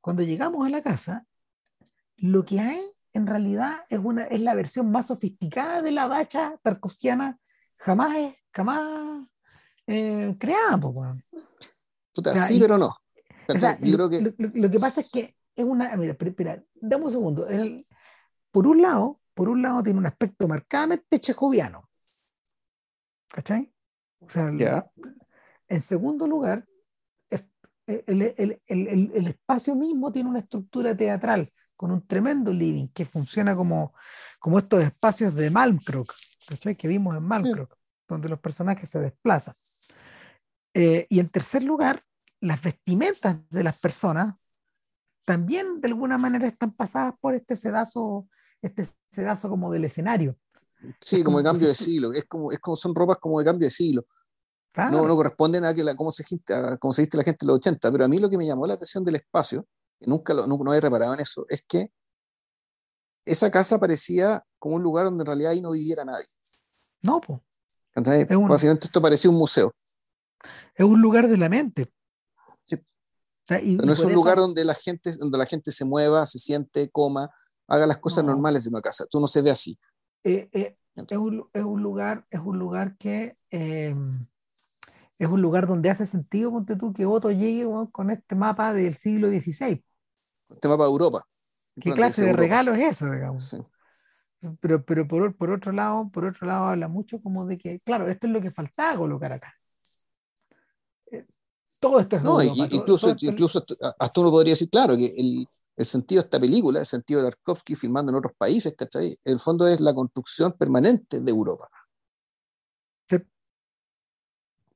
cuando 0.00 0.22
llegamos 0.22 0.66
a 0.66 0.70
la 0.70 0.82
casa, 0.82 1.26
lo 2.16 2.44
que 2.44 2.60
hay 2.60 2.82
en 3.12 3.26
realidad 3.26 3.84
es, 3.88 3.98
una, 3.98 4.24
es 4.24 4.40
la 4.40 4.54
versión 4.54 4.90
más 4.90 5.06
sofisticada 5.08 5.82
de 5.82 5.90
la 5.92 6.08
dacha 6.08 6.58
tarkovskiana 6.62 7.38
jamás, 7.76 8.16
es- 8.16 8.34
jamás 8.52 9.28
eh, 9.86 10.34
creada. 10.38 10.78
Puta, 10.78 11.10
O 12.32 12.34
sea, 12.34 12.46
sí, 12.46 12.56
y- 12.56 12.60
pero 12.60 12.78
no. 12.78 12.94
O 13.48 13.58
sea, 13.58 13.78
Yo 13.80 13.96
lo, 13.98 14.08
creo 14.08 14.10
que 14.10 14.20
lo- 14.38 14.48
lo- 14.54 14.70
que 14.70 14.78
pasa 14.78 15.00
es 15.00 15.10
que 15.10 15.36
es 15.56 15.64
una. 15.64 15.94
Mira, 15.96 16.12
espera, 16.18 16.62
dame 16.74 17.04
un 17.06 17.10
segundo. 17.10 17.46
El- 17.48 17.86
por 18.50 18.66
un 18.66 18.80
lado, 18.80 19.20
por 19.34 19.48
un 19.48 19.60
lado 19.62 19.82
tiene 19.82 19.98
un 19.98 20.06
aspecto 20.06 20.46
marcadamente 20.46 21.18
chejoviano. 21.20 21.88
¿Cachai? 23.28 23.72
O 24.20 24.30
sea, 24.30 24.50
Ya. 24.56 24.90
En 25.72 25.80
segundo 25.80 26.26
lugar, 26.26 26.66
es- 27.30 27.44
el, 27.86 28.22
el- 28.22 28.60
el- 28.66 28.88
el- 28.88 29.12
el 29.14 29.26
espacio 29.26 29.74
mismo 29.74 30.12
tiene 30.12 30.28
una 30.30 30.38
estructura 30.40 30.96
teatral 30.96 31.48
con 31.76 31.90
un 31.90 32.06
tremendo 32.06 32.52
living 32.52 32.88
que 32.94 33.06
funciona 33.06 33.54
como, 33.56 33.94
como 34.38 34.58
estos 34.58 34.82
espacios 34.84 35.34
de 35.34 35.50
Malmkrok, 35.50 36.12
¿cachai? 36.48 36.74
Que 36.76 36.88
vimos 36.88 37.16
en 37.16 37.24
Malmkrok, 37.26 37.74
donde 38.08 38.28
los 38.28 38.38
personajes 38.40 38.88
se 38.88 39.00
desplazan. 39.00 39.54
Eh, 40.74 41.06
y 41.10 41.20
en 41.20 41.28
tercer 41.28 41.62
lugar, 41.64 42.04
las 42.40 42.60
vestimentas 42.62 43.36
de 43.50 43.62
las 43.62 43.78
personas 43.78 44.34
también 45.24 45.80
de 45.80 45.88
alguna 45.88 46.18
manera 46.18 46.46
están 46.48 46.72
pasadas 46.72 47.14
por 47.20 47.34
este 47.34 47.56
sedazo, 47.56 48.28
este 48.60 48.86
sedazo 49.10 49.48
como 49.48 49.72
del 49.72 49.84
escenario. 49.84 50.36
sí, 51.00 51.22
como 51.22 51.38
de 51.38 51.44
cambio 51.44 51.68
de 51.68 51.74
siglo. 51.74 52.12
Es 52.12 52.24
como, 52.24 52.50
es 52.52 52.58
como 52.58 52.74
son 52.76 52.94
ropas 52.94 53.18
como 53.18 53.38
de 53.38 53.44
cambio 53.44 53.66
de 53.66 53.70
siglo. 53.70 54.04
Claro. 54.72 54.96
No, 54.96 55.06
no 55.06 55.14
corresponden 55.16 55.64
a 55.66 55.74
que 55.74 55.84
la, 55.84 55.94
cómo, 55.94 56.10
se, 56.10 56.24
a 56.54 56.76
cómo 56.78 56.92
se 56.94 57.02
viste 57.02 57.16
la 57.18 57.24
gente 57.24 57.44
en 57.44 57.48
los 57.48 57.56
80, 57.56 57.92
pero 57.92 58.04
a 58.04 58.08
mí 58.08 58.18
lo 58.18 58.30
que 58.30 58.38
me 58.38 58.46
llamó 58.46 58.66
la 58.66 58.74
atención 58.74 59.04
del 59.04 59.16
espacio, 59.16 59.66
que 60.00 60.06
nunca 60.06 60.32
lo, 60.32 60.46
nunca 60.46 60.64
no 60.64 60.70
había 60.70 60.80
reparado 60.80 61.12
en 61.14 61.20
eso, 61.20 61.44
es 61.48 61.62
que 61.68 61.92
esa 63.24 63.50
casa 63.50 63.78
parecía 63.78 64.44
como 64.58 64.76
un 64.76 64.82
lugar 64.82 65.04
donde 65.04 65.22
en 65.22 65.26
realidad 65.26 65.52
ahí 65.52 65.60
no 65.60 65.72
viviera 65.72 66.04
nadie. 66.04 66.26
No, 67.02 67.20
pues. 67.20 67.40
Es 67.94 68.36
un- 68.36 68.48
Básicamente 68.48 68.86
esto 68.86 69.02
parecía 69.02 69.30
un 69.30 69.36
museo. 69.36 69.72
es 70.74 70.84
un 70.84 71.00
lugar 71.02 71.28
de 71.28 71.36
la 71.36 71.48
mente. 71.50 71.92
Sí. 72.64 72.76
O 72.76 72.80
sea, 73.46 73.60
y- 73.60 73.74
O 73.74 73.76
sea, 73.78 73.86
no 73.86 73.92
es 73.92 73.98
un 74.00 74.06
eso- 74.06 74.14
lugar 74.14 74.38
donde 74.38 74.64
la 74.64 74.74
gente, 74.74 75.12
donde 75.18 75.36
la 75.38 75.44
gente 75.46 75.70
se 75.70 75.84
mueva, 75.84 76.24
se 76.26 76.38
siente, 76.38 76.88
coma, 76.90 77.28
haga 77.68 77.86
las 77.86 77.98
cosas 77.98 78.24
No. 78.24 78.32
normales 78.32 78.64
de 78.64 78.70
una 78.70 78.80
casa. 78.80 79.04
Tú 79.10 79.20
no 79.20 79.28
se 79.28 79.42
ve 79.42 79.50
así. 79.50 79.78
eh, 80.24 80.48
eh, 80.52 80.76
es, 80.94 81.18
un, 81.18 81.48
es 81.52 81.62
un 81.64 81.82
lugar, 81.82 82.26
es 82.30 82.40
un 82.40 82.56
lugar 82.58 82.96
que 82.96 83.36
eh, 83.50 83.94
es 85.18 85.28
un 85.28 85.40
lugar 85.42 85.66
donde 85.66 85.90
hace 85.90 86.06
sentido, 86.06 86.50
ponte 86.50 86.76
tú, 86.76 86.92
que 86.92 87.06
Otto 87.06 87.30
llegue 87.30 87.66
con 87.92 88.10
este 88.10 88.34
mapa 88.34 88.72
del 88.72 88.94
siglo 88.94 89.28
XVI. 89.28 89.82
Este 90.50 90.68
mapa 90.68 90.84
de 90.84 90.90
Europa. 90.90 91.26
¿Qué 91.80 91.92
clase 91.92 92.22
de 92.22 92.28
Europa. 92.30 92.42
regalo 92.42 92.74
es 92.74 92.90
ese, 93.02 93.10
digamos? 93.10 93.44
Sí. 93.46 93.58
Pero, 94.60 94.84
pero 94.84 95.06
por, 95.06 95.36
por 95.36 95.50
otro 95.50 95.70
lado, 95.72 96.10
por 96.12 96.24
otro 96.24 96.46
lado 96.46 96.66
habla 96.66 96.88
mucho 96.88 97.20
como 97.22 97.46
de 97.46 97.56
que, 97.58 97.80
claro, 97.80 98.08
esto 98.08 98.26
es 98.26 98.32
lo 98.32 98.40
que 98.40 98.50
faltaba 98.50 98.98
colocar 98.98 99.32
acá. 99.32 99.54
Eh, 101.10 101.24
Todo 101.80 102.00
esto 102.00 102.16
es 102.16 102.22
No, 102.22 102.42
y- 102.42 102.46
Europa, 102.48 102.68
todo- 102.68 102.80
incluso, 102.80 103.16
todo 103.16 103.30
incluso 103.30 103.58
hasta- 103.60 103.94
hasta 103.98 104.20
uno 104.20 104.30
podría 104.30 104.52
decir, 104.52 104.68
claro, 104.70 104.96
que 104.96 105.14
el, 105.16 105.46
el 105.76 105.84
sentido 105.84 106.20
de 106.22 106.26
esta 106.26 106.40
película, 106.40 106.80
el 106.80 106.86
sentido 106.86 107.22
de 107.22 107.30
Tarkovsky 107.30 107.74
filmando 107.76 108.10
en 108.10 108.16
otros 108.16 108.32
países, 108.36 108.74
¿cachai? 108.76 109.16
En 109.24 109.32
el 109.34 109.38
fondo 109.38 109.66
es 109.66 109.80
la 109.80 109.94
construcción 109.94 110.52
permanente 110.52 111.20
de 111.20 111.30
Europa. 111.30 111.68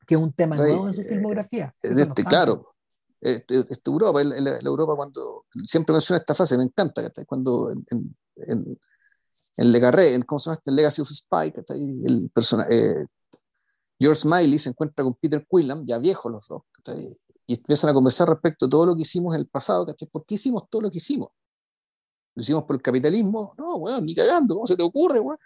Que 0.06 0.14
es 0.14 0.20
un 0.20 0.32
tema 0.32 0.56
nuevo 0.56 0.88
en 0.88 0.94
su 0.94 1.00
eh, 1.00 1.08
filmografía. 1.08 1.74
Eso 1.82 1.94
no 1.94 2.00
este, 2.00 2.24
claro, 2.24 2.74
este, 3.20 3.58
este 3.58 3.90
Europa, 3.90 4.22
la, 4.22 4.58
Europa 4.58 4.94
cuando, 4.96 5.46
siempre 5.64 5.92
menciona 5.92 6.18
esta 6.18 6.34
frase, 6.34 6.56
me 6.56 6.64
encanta. 6.64 7.02
Cuando 7.26 7.70
en, 7.70 7.84
en, 7.90 8.16
en, 8.36 8.80
en 9.56 9.72
Le 9.72 9.80
Carré, 9.80 10.14
en, 10.14 10.22
¿cómo 10.22 10.38
se 10.38 10.46
llama 10.46 10.54
este? 10.54 10.70
En 10.70 10.76
Legacy 10.76 11.02
of 11.02 11.08
Spy. 11.08 11.52
El 12.04 12.30
persona, 12.32 12.66
eh, 12.70 13.06
George 13.98 14.20
Smiley 14.20 14.58
se 14.58 14.68
encuentra 14.68 15.02
con 15.02 15.14
Peter 15.14 15.46
Quillam, 15.50 15.84
ya 15.84 15.98
viejos 15.98 16.30
los 16.30 16.46
dos, 16.48 16.62
y 17.46 17.54
empiezan 17.54 17.90
a 17.90 17.94
conversar 17.94 18.28
respecto 18.28 18.66
a 18.66 18.68
todo 18.68 18.86
lo 18.86 18.94
que 18.94 19.02
hicimos 19.02 19.34
en 19.34 19.40
el 19.40 19.48
pasado, 19.48 19.86
¿cachai? 19.86 20.08
¿Por 20.08 20.24
qué 20.26 20.34
hicimos 20.34 20.64
todo 20.68 20.82
lo 20.82 20.90
que 20.90 20.98
hicimos? 20.98 21.30
¿Lo 22.34 22.42
hicimos 22.42 22.64
por 22.64 22.76
el 22.76 22.82
capitalismo? 22.82 23.54
No, 23.56 23.76
weón, 23.76 24.04
ni 24.04 24.14
cagando, 24.14 24.54
¿cómo 24.54 24.66
se 24.66 24.76
te 24.76 24.82
ocurre, 24.82 25.20
weón? 25.20 25.38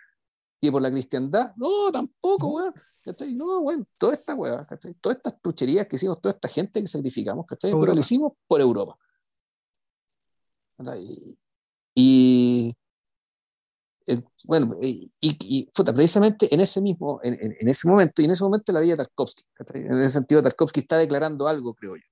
¿Y 0.62 0.70
por 0.70 0.82
la 0.82 0.90
cristiandad? 0.90 1.54
No, 1.56 1.90
tampoco, 1.90 2.48
weón. 2.48 2.74
¿Cachai? 3.04 3.34
No, 3.34 3.60
weón, 3.60 3.86
toda 3.98 4.12
esta 4.14 4.34
weá, 4.34 4.66
¿cachai? 4.66 4.92
Todas 4.94 5.16
estas 5.16 5.40
trucherías 5.40 5.86
que 5.86 5.96
hicimos, 5.96 6.20
toda 6.20 6.34
esta 6.34 6.48
gente 6.48 6.80
que 6.82 6.86
sacrificamos, 6.86 7.46
¿cachai? 7.46 7.70
Pero 7.70 7.94
lo 7.94 8.00
hicimos 8.00 8.32
por 8.46 8.60
Europa. 8.60 8.98
¿Cachai? 10.76 11.38
Y, 11.94 12.74
eh, 14.06 14.22
bueno, 14.44 14.74
y, 14.80 15.10
y, 15.20 15.64
puta, 15.74 15.92
precisamente 15.94 16.52
en 16.54 16.60
ese 16.60 16.80
mismo, 16.80 17.20
en, 17.22 17.34
en- 17.34 17.56
en 17.58 17.68
ese 17.68 17.88
momento, 17.88 18.20
y 18.22 18.24
en 18.26 18.30
ese 18.32 18.44
momento 18.44 18.72
la 18.72 18.80
vida 18.80 18.92
de 18.92 18.96
Tarkovsky, 18.98 19.42
¿cachai? 19.54 19.80
En 19.82 19.98
ese 19.98 20.08
sentido, 20.14 20.42
Tarkovsky 20.42 20.80
está 20.80 20.98
declarando 20.98 21.48
algo, 21.48 21.74
creo 21.74 21.96
yo. 21.96 22.02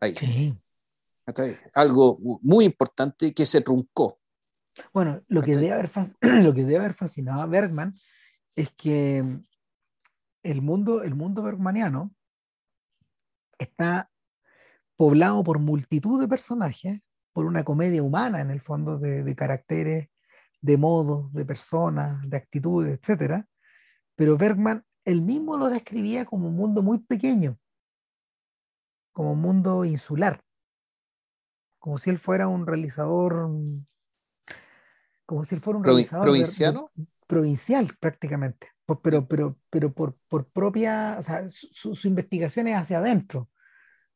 Ahí, 0.00 0.14
Sí. 0.14 0.54
Algo 1.74 2.18
muy 2.42 2.64
importante 2.64 3.32
que 3.32 3.46
se 3.46 3.60
truncó. 3.60 4.18
Bueno, 4.92 5.22
lo 5.28 5.42
que, 5.42 5.54
debe 5.54 5.72
haber, 5.72 5.90
lo 6.20 6.54
que 6.54 6.64
debe 6.64 6.78
haber 6.78 6.94
fascinado 6.94 7.42
a 7.42 7.46
Bergman 7.46 7.94
es 8.54 8.70
que 8.70 9.24
el 10.42 10.62
mundo, 10.62 11.02
el 11.02 11.14
mundo 11.14 11.42
bergmaniano 11.42 12.14
está 13.58 14.10
poblado 14.96 15.42
por 15.44 15.58
multitud 15.58 16.20
de 16.20 16.28
personajes, 16.28 17.00
por 17.32 17.46
una 17.46 17.64
comedia 17.64 18.02
humana 18.02 18.40
en 18.40 18.50
el 18.50 18.60
fondo 18.60 18.98
de, 18.98 19.22
de 19.22 19.36
caracteres, 19.36 20.08
de 20.60 20.76
modos, 20.76 21.32
de 21.32 21.44
personas, 21.44 22.28
de 22.28 22.36
actitudes, 22.36 22.98
etc. 22.98 23.44
Pero 24.14 24.36
Bergman 24.36 24.84
él 25.04 25.22
mismo 25.22 25.56
lo 25.56 25.68
describía 25.68 26.24
como 26.24 26.48
un 26.48 26.56
mundo 26.56 26.82
muy 26.82 26.98
pequeño, 26.98 27.58
como 29.12 29.32
un 29.32 29.40
mundo 29.40 29.84
insular, 29.84 30.42
como 31.78 31.98
si 31.98 32.10
él 32.10 32.18
fuera 32.18 32.48
un 32.48 32.66
realizador, 32.66 33.48
mm, 33.48 33.84
como 35.32 35.44
si 35.44 35.54
él 35.54 35.60
fuera 35.60 35.78
un 35.78 35.84
Provi- 35.84 35.94
realizador 36.08 36.24
de- 36.26 36.30
de- 36.30 36.32
provinciano. 36.38 36.90
provincial 37.26 37.88
prácticamente, 37.98 38.68
por- 38.84 39.00
pero, 39.00 39.26
pero, 39.26 39.58
pero 39.70 39.92
por, 39.92 40.16
por 40.28 40.46
propia, 40.50 41.16
o 41.18 41.22
sea, 41.22 41.48
su, 41.48 41.94
su- 41.94 42.08
investigación 42.08 42.66
es 42.68 42.76
hacia 42.76 42.98
adentro, 42.98 43.48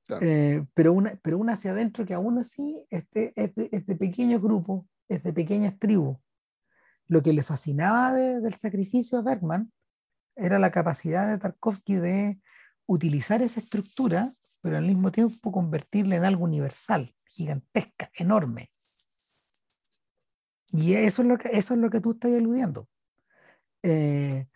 Claro. 0.05 0.25
Eh, 0.25 0.65
pero, 0.73 0.93
una, 0.93 1.19
pero 1.21 1.37
una 1.39 1.55
hacia 1.55 1.73
adentro 1.73 2.05
que 2.07 2.15
aún 2.15 2.39
así 2.39 2.85
este, 2.91 3.33
es, 3.35 3.53
de, 3.57 3.69
es 3.73 3.87
de 3.87 3.97
pequeños 3.97 4.41
grupos, 4.41 4.85
es 5.09 5.21
de 5.25 5.33
pequeñas 5.33 5.77
tribus. 5.81 6.17
Lo 7.09 7.23
que 7.23 7.33
le 7.33 7.43
fascinaba 7.43 8.13
de- 8.13 8.41
del 8.41 8.55
sacrificio 8.55 9.19
a 9.19 9.23
Bergman 9.23 9.73
era 10.37 10.61
la 10.61 10.71
capacidad 10.71 11.27
de 11.29 11.39
Tarkovsky 11.39 11.97
de 11.97 12.41
utilizar 12.87 13.43
esa 13.43 13.59
estructura, 13.59 14.29
pero 14.63 14.77
al 14.77 14.85
mismo 14.87 15.11
tiempo 15.11 15.51
convertirla 15.51 16.15
en 16.17 16.25
algo 16.25 16.45
universal, 16.45 17.11
gigantesca, 17.29 18.09
enorme. 18.15 18.71
Y 20.73 20.95
eso 20.95 21.23
es 21.23 21.29
lo 21.29 21.39
que, 21.39 21.49
eso 21.53 21.75
es 21.75 21.81
lo 21.81 21.91
que 21.91 22.01
tú 22.01 22.13
estás 22.13 22.33
aludiendo. 22.33 22.89
Eh, 23.83 24.49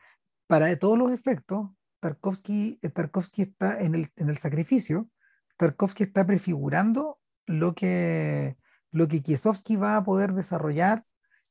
para 0.47 0.77
todos 0.79 0.99
los 0.99 1.13
efectos, 1.13 1.71
Tarkovsky, 2.01 2.79
eh, 2.83 2.89
Tarkovsky 2.89 3.43
está 3.43 3.79
en 3.81 3.95
el, 3.95 4.11
en 4.17 4.29
el 4.29 4.39
sacrificio, 4.39 5.09
Tarkovsky 5.57 6.05
está 6.05 6.27
prefigurando 6.27 7.19
lo 7.47 7.75
que, 7.75 8.57
lo 8.91 9.07
que 9.07 9.23
Kieslowski 9.23 9.77
va 9.77 9.97
a 9.97 10.05
poder 10.05 10.33
desarrollar 10.33 11.05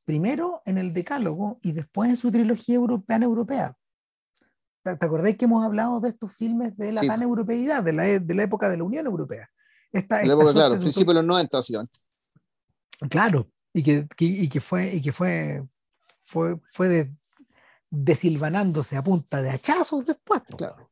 primero 0.05 0.61
en 0.65 0.77
el 0.77 0.93
Decálogo 0.93 1.59
y 1.61 1.71
después 1.71 2.09
en 2.09 2.17
su 2.17 2.31
trilogía 2.31 2.75
europea 2.75 3.17
europea. 3.17 3.77
¿Te, 4.83 4.95
te 4.95 5.05
acordáis 5.05 5.37
que 5.37 5.45
hemos 5.45 5.63
hablado 5.63 5.99
de 5.99 6.09
estos 6.09 6.33
filmes 6.33 6.75
de 6.77 6.91
la 6.93 7.01
Sí. 7.01 7.07
paneuropeidad, 7.07 7.83
de 7.83 7.93
la, 7.93 8.03
de 8.03 8.33
la 8.33 8.43
época 8.43 8.69
de 8.69 8.77
la 8.77 8.83
Unión 8.83 9.05
Europea? 9.05 9.49
Esta, 9.91 10.15
la 10.17 10.21
esta 10.21 10.33
época, 10.33 10.51
claro, 10.53 10.59
suerte 10.59 10.75
de 10.77 10.81
principio 10.81 11.13
de 11.13 11.19
los 11.21 11.25
90, 11.25 11.57
básicamente. 11.57 11.97
Claro, 13.09 13.49
y 13.73 13.83
que, 13.83 14.07
que- 14.15 14.25
y 14.25 14.49
que 14.49 14.61
fue, 14.61 14.95
y 14.95 15.01
que 15.01 15.11
fue, 15.11 15.63
fue, 16.21 16.59
fue 16.71 16.87
de, 16.87 17.15
desilvanándose 17.89 18.97
a 18.97 19.01
punta 19.03 19.41
de 19.41 19.49
hachazos 19.49 20.05
después. 20.05 20.41
Claro. 20.57 20.89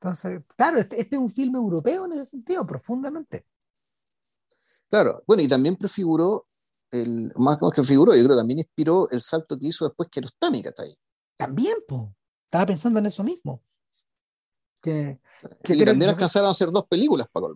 Entonces, 0.00 0.42
claro, 0.56 0.78
este, 0.78 1.00
este, 1.00 1.16
es 1.16 1.22
un 1.22 1.30
filme 1.30 1.58
europeo 1.58 2.04
en 2.04 2.12
ese 2.12 2.26
sentido, 2.26 2.66
profundamente. 2.66 3.46
Claro, 4.90 5.22
bueno, 5.26 5.42
y 5.42 5.48
también 5.48 5.76
prefiguró, 5.76 6.46
el, 6.90 7.32
más 7.36 7.58
que 7.58 7.66
prefiguró, 7.74 8.14
yo 8.14 8.24
creo 8.24 8.36
también 8.36 8.58
inspiró 8.58 9.08
el 9.10 9.22
salto 9.22 9.58
que 9.58 9.68
hizo 9.68 9.86
después 9.86 10.08
que 10.08 10.20
Kiarostami, 10.20 10.58
está 10.60 10.82
ahí. 10.82 10.94
También, 11.36 11.76
pues, 11.88 12.02
estaba 12.44 12.66
pensando 12.66 12.98
en 12.98 13.06
eso 13.06 13.24
mismo. 13.24 13.62
Que, 14.80 15.18
que 15.62 15.74
y 15.74 15.84
también 15.84 16.10
alcanzaron 16.10 16.48
a 16.48 16.50
hacer 16.50 16.68
dos 16.70 16.86
películas 16.86 17.26
para 17.30 17.46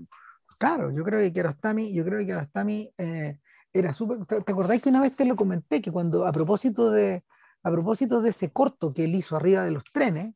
Claro, 0.58 0.90
yo 0.90 1.04
creo 1.04 1.20
que 1.20 1.32
Kiarostami, 1.32 1.92
yo 1.92 2.04
creo 2.04 2.18
que 2.18 2.26
Kiarostami 2.26 2.92
eh, 2.98 3.38
era 3.72 3.92
súper. 3.92 4.24
¿Te 4.26 4.52
acordáis 4.52 4.82
que 4.82 4.88
una 4.88 5.00
vez 5.02 5.16
te 5.16 5.24
lo 5.24 5.36
comenté? 5.36 5.80
Que 5.80 5.92
cuando, 5.92 6.26
a 6.26 6.32
propósito 6.32 6.90
de, 6.90 7.24
a 7.62 7.70
propósito 7.70 8.20
de 8.20 8.30
ese 8.30 8.50
corto 8.50 8.92
que 8.92 9.04
él 9.04 9.14
hizo 9.14 9.36
arriba 9.36 9.64
de 9.64 9.70
los 9.70 9.84
trenes, 9.84 10.34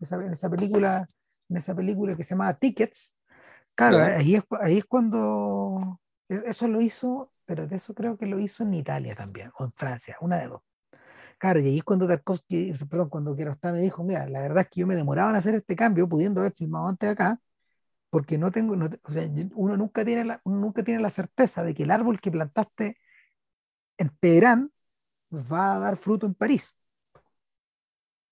en 0.00 0.32
esa 0.32 0.50
película, 0.50 1.06
en 1.48 1.56
esa 1.56 1.74
película 1.74 2.16
que 2.16 2.24
se 2.24 2.30
llama 2.30 2.54
Tickets, 2.54 3.14
claro, 3.74 3.98
ahí, 3.98 4.36
es, 4.36 4.42
ahí 4.60 4.78
es 4.78 4.84
cuando 4.86 6.00
e, 6.28 6.42
eso 6.46 6.66
lo 6.66 6.80
hizo, 6.80 7.32
pero 7.44 7.66
de 7.66 7.76
eso 7.76 7.94
creo 7.94 8.16
que 8.16 8.26
lo 8.26 8.38
hizo 8.40 8.64
en 8.64 8.74
Italia 8.74 9.14
también, 9.14 9.52
o 9.58 9.64
en 9.64 9.70
Francia, 9.70 10.16
una 10.20 10.38
de 10.38 10.48
dos. 10.48 10.62
Claro, 11.38 11.60
y 11.60 11.66
ahí 11.66 11.78
es 11.78 11.84
cuando 11.84 12.06
Tarkovsky, 12.06 12.72
perdón, 12.88 13.08
cuando 13.08 13.34
Kiarostami 13.36 13.80
dijo, 13.80 14.02
mira, 14.02 14.28
la 14.28 14.40
verdad 14.40 14.62
es 14.62 14.68
que 14.68 14.80
yo 14.80 14.86
me 14.86 14.96
demoraba 14.96 15.30
en 15.30 15.36
hacer 15.36 15.54
este 15.54 15.76
cambio, 15.76 16.08
pudiendo 16.08 16.40
haber 16.40 16.52
filmado 16.52 16.88
antes 16.88 17.08
acá, 17.08 17.40
porque 18.10 18.38
no 18.38 18.50
tengo, 18.50 18.74
o 19.04 19.12
sea, 19.12 19.30
uno 19.54 19.76
nunca, 19.76 20.04
tiene 20.04 20.24
la, 20.24 20.40
uno 20.44 20.58
nunca 20.58 20.82
tiene 20.82 21.00
la 21.00 21.10
certeza 21.10 21.62
de 21.62 21.74
que 21.74 21.84
el 21.84 21.92
árbol 21.92 22.20
que 22.20 22.32
plantaste 22.32 22.98
en 23.96 24.10
Teherán 24.18 24.72
va 25.32 25.76
a 25.76 25.78
dar 25.78 25.96
fruto 25.96 26.26
en 26.26 26.34
París. 26.34 26.76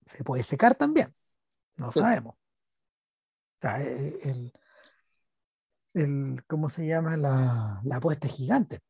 Se 0.05 0.23
puede 0.23 0.43
secar 0.43 0.75
también, 0.75 1.15
no 1.77 1.91
sabemos. 1.91 2.35
O 2.35 3.61
sea, 3.61 3.81
eh, 3.81 4.19
el, 4.23 4.53
el, 5.93 6.43
¿cómo 6.45 6.67
se 6.69 6.85
llama? 6.85 7.15
La, 7.15 7.79
la 7.83 7.95
apuesta 7.97 8.27
gigante. 8.27 8.81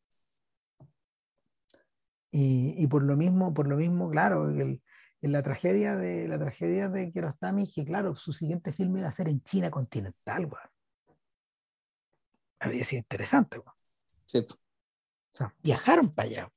Y, 2.32 2.76
y, 2.78 2.88
por 2.88 3.04
lo 3.04 3.16
mismo, 3.16 3.54
por 3.54 3.68
lo 3.68 3.76
mismo, 3.76 4.10
claro, 4.10 4.50
el, 4.50 4.82
en 5.22 5.32
la 5.32 5.44
tragedia 5.44 5.96
de 5.96 6.28
la 6.28 6.38
tragedia 6.40 6.88
de 6.90 7.12
Kiarostami, 7.12 7.72
que 7.72 7.86
claro, 7.86 8.16
su 8.16 8.34
siguiente 8.34 8.72
filme 8.72 9.00
iba 9.00 9.08
a 9.08 9.12
ser 9.12 9.30
en 9.30 9.42
China 9.42 9.72
continental, 9.72 10.46
bueno 10.46 10.70
había 12.60 12.84
sido 12.86 13.00
interesante. 13.00 13.62
Sí. 14.26 14.40
O 14.40 15.38
sea, 15.38 15.54
viajaron 15.62 16.10
para 16.10 16.30
allá 16.30 16.52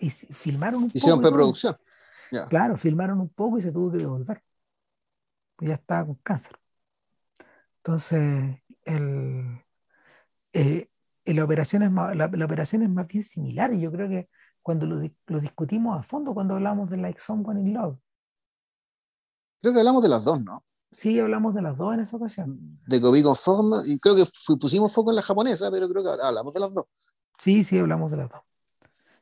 y 0.00 0.10
filmaron 0.10 0.84
un 0.84 0.90
Hicieron 0.92 1.20
poco. 1.20 1.30
preproducción. 1.30 1.76
Claro, 2.48 2.76
filmaron 2.76 3.20
un 3.20 3.28
poco 3.28 3.58
y 3.58 3.62
se 3.62 3.70
tuvo 3.70 3.92
que 3.92 3.98
devolver. 3.98 4.42
Pues 5.56 5.68
ya 5.68 5.74
estaba 5.74 6.06
con 6.06 6.16
cáncer. 6.16 6.58
Entonces, 7.76 8.60
el, 8.84 9.60
eh, 10.52 10.88
la, 11.26 11.44
operación 11.44 11.82
es 11.82 11.90
más, 11.90 12.16
la, 12.16 12.26
operación 12.26 12.82
es 12.82 12.90
más 12.90 13.06
bien 13.06 13.22
similar 13.22 13.72
y 13.72 13.80
yo 13.80 13.92
creo 13.92 14.08
que 14.08 14.28
cuando 14.62 14.86
lo, 14.86 15.08
lo 15.26 15.40
discutimos 15.40 15.98
a 15.98 16.02
fondo, 16.02 16.34
cuando 16.34 16.54
hablamos 16.54 16.90
de 16.90 16.96
Like 16.96 17.20
Someone 17.20 17.60
in 17.60 17.74
Love. 17.74 17.98
Creo 19.60 19.74
que 19.74 19.80
hablamos 19.80 20.02
de 20.02 20.08
las 20.08 20.24
dos, 20.24 20.42
¿no? 20.42 20.64
Sí, 20.96 21.18
hablamos 21.18 21.54
de 21.54 21.62
las 21.62 21.76
dos 21.76 21.94
en 21.94 22.00
esa 22.00 22.16
ocasión. 22.16 22.80
De 22.86 23.00
Kobe 23.00 23.22
Conforme, 23.22 23.76
y 23.86 23.98
creo 23.98 24.14
que 24.14 24.24
pusimos 24.60 24.92
foco 24.92 25.10
en 25.10 25.16
la 25.16 25.22
japonesa, 25.22 25.70
pero 25.70 25.88
creo 25.88 26.02
que 26.02 26.22
hablamos 26.22 26.54
de 26.54 26.60
las 26.60 26.72
dos. 26.72 26.86
Sí, 27.38 27.64
sí, 27.64 27.78
hablamos 27.78 28.10
de 28.10 28.18
las 28.18 28.30
dos. 28.30 28.40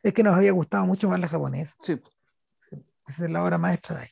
Es 0.03 0.13
que 0.13 0.23
nos 0.23 0.37
había 0.37 0.53
gustado 0.53 0.85
mucho 0.85 1.09
más 1.09 1.21
la 1.21 1.29
japonesa. 1.29 1.75
Sí. 1.81 2.01
Esa 3.07 3.25
es 3.25 3.31
la 3.31 3.43
obra 3.43 3.59
maestra 3.59 3.97
de 3.97 4.03
ahí. 4.03 4.09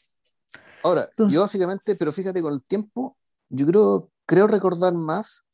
Ahora, 0.82 1.08
yo 1.28 1.42
básicamente, 1.42 1.94
pero 1.96 2.10
fíjate 2.10 2.40
con 2.40 2.54
el 2.54 2.62
tiempo, 2.64 3.16
yo 3.48 3.66
creo, 3.66 4.10
creo 4.24 4.46
recordar 4.46 4.94
más, 4.94 5.44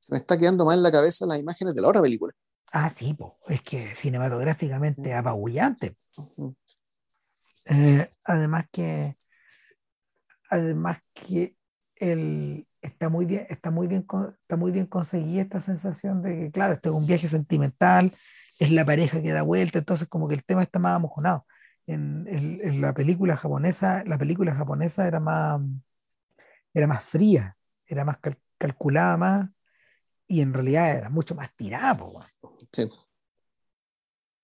se 0.00 0.12
me 0.12 0.18
está 0.18 0.36
quedando 0.36 0.64
más 0.64 0.76
en 0.76 0.82
la 0.82 0.90
cabeza 0.90 1.26
las 1.26 1.38
imágenes 1.38 1.74
de 1.74 1.82
la 1.82 1.88
otra 1.88 2.02
película. 2.02 2.34
Ah, 2.72 2.90
sí, 2.90 3.16
es 3.46 3.62
que 3.62 3.94
cinematográficamente 3.96 5.14
apabullante. 5.14 5.94
Eh, 7.66 8.10
además 8.24 8.66
que 8.72 9.16
además 10.48 10.98
que 11.14 11.56
el, 11.96 12.66
está, 12.80 13.08
muy 13.08 13.26
bien, 13.26 13.46
está, 13.48 13.70
muy 13.70 13.86
bien, 13.86 14.06
está 14.40 14.56
muy 14.56 14.70
bien 14.70 14.86
conseguida 14.86 15.42
esta 15.42 15.60
sensación 15.60 16.22
de 16.22 16.38
que, 16.38 16.50
claro, 16.50 16.74
este 16.74 16.88
es 16.88 16.94
un 16.94 17.06
viaje 17.06 17.28
sentimental, 17.28 18.12
es 18.58 18.70
la 18.70 18.84
pareja 18.84 19.22
que 19.22 19.32
da 19.32 19.42
vuelta, 19.42 19.78
entonces 19.78 20.08
como 20.08 20.28
que 20.28 20.34
el 20.34 20.44
tema 20.44 20.62
está 20.62 20.78
más 20.78 20.96
amojonado. 20.96 21.46
En, 21.86 22.26
en, 22.28 22.80
la 22.82 22.92
película 22.92 23.36
japonesa, 23.36 24.04
la 24.04 24.18
película 24.18 24.54
japonesa 24.54 25.06
era 25.06 25.20
más, 25.20 25.60
era 26.74 26.86
más 26.86 27.02
fría, 27.02 27.56
era 27.86 28.04
más 28.04 28.18
calculada 28.58 29.16
más, 29.16 29.48
y 30.26 30.42
en 30.42 30.52
realidad 30.52 30.96
era 30.96 31.08
mucho 31.08 31.34
más 31.34 31.54
tirada. 31.56 31.98
Sí. 32.70 32.86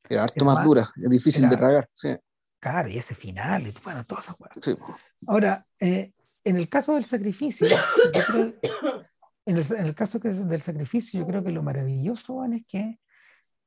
Era 0.09 0.23
harto 0.25 0.45
más, 0.45 0.65
dura, 0.65 0.89
es 0.97 1.11
difícil 1.11 1.49
de 1.49 1.57
tragar. 1.57 1.89
Sí. 1.93 2.17
Claro, 2.65 2.89
y 2.89 2.97
ese 2.97 3.15
final, 3.15 3.67
y 3.67 3.71
bueno, 3.85 4.03
todas 4.05 4.25
esas 4.25 4.37
cosas. 4.39 5.15
Ahora, 5.29 5.63
eh, 5.79 6.13
en 6.45 6.57
el 6.57 6.67
caso 6.71 6.95
del 6.95 7.05
sacrificio, 7.05 7.67
en, 9.45 9.59
el, 9.59 9.95
caso 9.95 10.19
que 10.19 10.31
del 10.31 10.63
sacrificio, 10.63 11.21
yo 11.21 11.27
creo 11.27 11.45
que 11.45 11.51
lo 11.51 11.63
maravilloso 11.63 12.43
es 12.47 12.65
que 12.67 12.99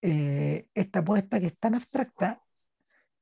eh, 0.01 0.67
esta 0.73 0.99
apuesta 0.99 1.39
que 1.39 1.45
es 1.45 1.59
tan 1.59 1.75
abstracta 1.75 2.41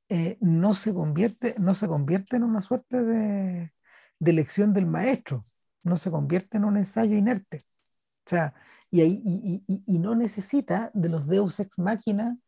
eh, 0.08 0.38
no, 0.40 0.72
se 0.72 0.94
convierte, 0.94 1.52
no 1.58 1.74
se 1.74 1.86
convierte 1.86 2.36
en 2.36 2.44
una 2.44 2.62
suerte 2.62 3.02
de, 3.02 3.74
de 4.18 4.32
lección 4.32 4.72
del 4.72 4.86
maestro, 4.86 5.42
no 5.82 5.98
se 5.98 6.10
convierte 6.10 6.56
en 6.56 6.64
un 6.64 6.78
ensayo 6.78 7.18
inerte. 7.18 7.58
O 8.24 8.30
sea, 8.30 8.54
y, 8.90 9.02
y, 9.02 9.62
y, 9.66 9.82
y 9.84 9.98
no 9.98 10.14
necesita 10.14 10.90
de 10.94 11.10
los 11.10 11.26
deus 11.26 11.60
ex 11.60 11.78
machina 11.78 12.38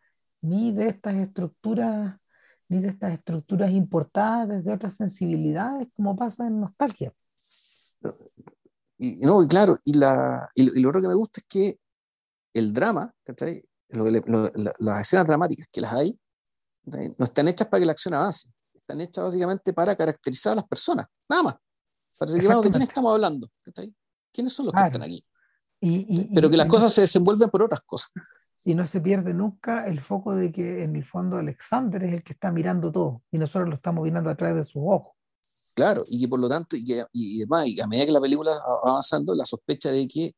ni 0.40 0.72
de 0.72 0.88
estas 0.88 1.16
estructuras 1.16 2.16
ni 2.68 2.80
de 2.80 2.88
estas 2.88 3.12
estructuras 3.12 3.70
importadas 3.70 4.48
desde 4.48 4.72
otras 4.72 4.94
sensibilidades, 4.94 5.88
como 5.96 6.14
pasa 6.16 6.46
en 6.46 6.60
Nostalgia. 6.60 7.12
Y, 8.98 9.16
no, 9.16 9.42
y 9.42 9.48
claro, 9.48 9.78
y, 9.84 9.94
la, 9.94 10.50
y, 10.54 10.80
lo 10.80 10.88
otro 10.90 11.00
que 11.00 11.08
me 11.08 11.14
gusta 11.14 11.40
es 11.40 11.46
que 11.48 11.78
el 12.52 12.72
drama, 12.72 13.12
¿cachai? 13.24 13.64
las 13.90 15.00
escenas 15.00 15.26
dramáticas 15.26 15.66
que 15.72 15.80
las 15.80 15.92
hay, 15.94 16.18
no 16.84 17.24
están 17.24 17.48
hechas 17.48 17.68
para 17.68 17.80
que 17.80 17.86
la 17.86 17.92
acción 17.92 18.14
avance, 18.14 18.50
están 18.74 19.00
hechas 19.00 19.24
básicamente 19.24 19.72
para 19.72 19.96
caracterizar 19.96 20.52
a 20.52 20.56
las 20.56 20.66
personas, 20.66 21.06
nada 21.28 21.42
más. 21.42 21.54
Para 22.18 22.32
que 22.32 22.40
¿de 22.40 22.70
quién 22.70 22.82
estamos 22.82 23.12
hablando? 23.12 23.50
¿Quiénes 24.32 24.52
son 24.52 24.66
los 24.66 24.74
que 24.74 24.86
están 24.86 25.02
aquí? 25.02 25.24
Pero 26.34 26.50
que 26.50 26.56
las 26.56 26.68
cosas 26.68 26.92
se 26.92 27.02
desenvuelven 27.02 27.48
por 27.48 27.62
otras 27.62 27.80
cosas 27.86 28.10
y 28.68 28.74
no 28.74 28.86
se 28.86 29.00
pierde 29.00 29.32
nunca 29.32 29.86
el 29.86 29.98
foco 29.98 30.34
de 30.34 30.52
que 30.52 30.82
en 30.82 30.94
el 30.94 31.02
fondo 31.02 31.38
Alexander 31.38 32.04
es 32.04 32.12
el 32.12 32.22
que 32.22 32.34
está 32.34 32.52
mirando 32.52 32.92
todo 32.92 33.22
y 33.30 33.38
nosotros 33.38 33.66
lo 33.66 33.74
estamos 33.74 34.04
mirando 34.04 34.28
a 34.28 34.34
través 34.34 34.56
de 34.56 34.64
sus 34.64 34.82
ojos. 34.84 35.16
Claro, 35.74 36.04
y 36.06 36.20
que 36.20 36.28
por 36.28 36.38
lo 36.38 36.50
tanto, 36.50 36.76
y, 36.76 36.84
que, 36.84 37.02
y, 37.14 37.38
demás, 37.38 37.66
y 37.66 37.80
a 37.80 37.86
medida 37.86 38.04
que 38.04 38.12
la 38.12 38.20
película 38.20 38.50
va 38.50 38.90
avanzando, 38.90 39.34
la 39.34 39.46
sospecha 39.46 39.90
de 39.90 40.06
que 40.06 40.34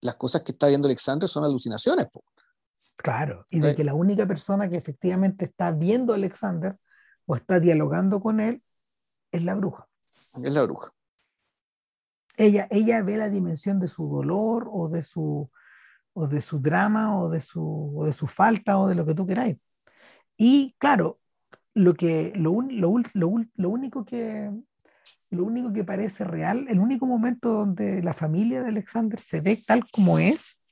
las 0.00 0.14
cosas 0.14 0.40
que 0.40 0.52
está 0.52 0.68
viendo 0.68 0.88
Alexander 0.88 1.28
son 1.28 1.44
alucinaciones. 1.44 2.06
Claro, 2.96 3.44
y 3.50 3.60
de 3.60 3.74
que 3.74 3.84
la 3.84 3.92
única 3.92 4.26
persona 4.26 4.66
que 4.70 4.76
efectivamente 4.76 5.44
está 5.44 5.70
viendo 5.70 6.14
a 6.14 6.16
Alexander 6.16 6.78
o 7.26 7.36
está 7.36 7.60
dialogando 7.60 8.18
con 8.18 8.40
él 8.40 8.62
es 9.30 9.44
la 9.44 9.56
bruja. 9.56 9.86
Es 10.08 10.50
la 10.50 10.62
bruja. 10.62 10.90
Ella, 12.38 12.66
ella 12.70 13.02
ve 13.02 13.18
la 13.18 13.28
dimensión 13.28 13.78
de 13.78 13.88
su 13.88 14.08
dolor 14.08 14.70
o 14.72 14.88
de 14.88 15.02
su, 15.02 15.50
o 16.14 16.26
de 16.26 16.40
su 16.40 16.60
drama 16.60 17.18
o 17.20 17.28
de 17.28 17.40
su, 17.40 18.02
de 18.06 18.12
su 18.12 18.26
falta 18.26 18.78
o 18.78 18.88
de 18.88 18.94
lo 18.94 19.04
que 19.04 19.14
tú 19.14 19.26
queráis. 19.26 19.56
Y 20.36 20.74
claro, 20.78 21.20
lo, 21.74 21.94
que, 21.94 22.32
lo, 22.36 22.62
lo, 22.62 22.94
lo, 23.12 23.68
único 23.68 24.04
que, 24.04 24.50
lo 25.30 25.44
único 25.44 25.72
que 25.72 25.84
parece 25.84 26.24
real, 26.24 26.66
el 26.68 26.78
único 26.78 27.06
momento 27.06 27.52
donde 27.52 28.02
la 28.02 28.12
familia 28.12 28.62
de 28.62 28.68
Alexander 28.68 29.20
se 29.20 29.40
ve 29.40 29.58
tal 29.66 29.84
como 29.90 30.18
es, 30.18 30.62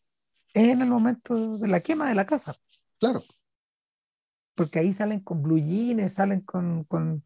es 0.55 0.69
en 0.69 0.83
el 0.83 0.89
momento 0.89 1.59
de 1.59 1.69
la 1.69 1.81
quema 1.81 2.09
de 2.09 2.15
la 2.15 2.27
casa. 2.27 2.55
Claro. 2.99 3.21
Porque 4.55 4.79
ahí 4.79 4.93
salen 4.93 5.21
con 5.21 5.43
blue 5.43 5.59
jeans, 5.59 6.13
salen 6.13 6.43
con, 6.43 6.85
con, 6.85 7.25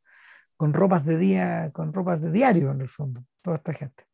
con 0.57 0.73
ropas 0.73 1.05
de 1.05 1.19
día, 1.19 1.71
con 1.73 1.93
ropas 1.93 2.21
de 2.23 2.31
diario 2.31 2.71
en 2.71 2.81
el 2.81 2.89
fondo, 2.89 3.25
toda 3.43 3.57
esta 3.57 3.73
gente. 3.75 4.05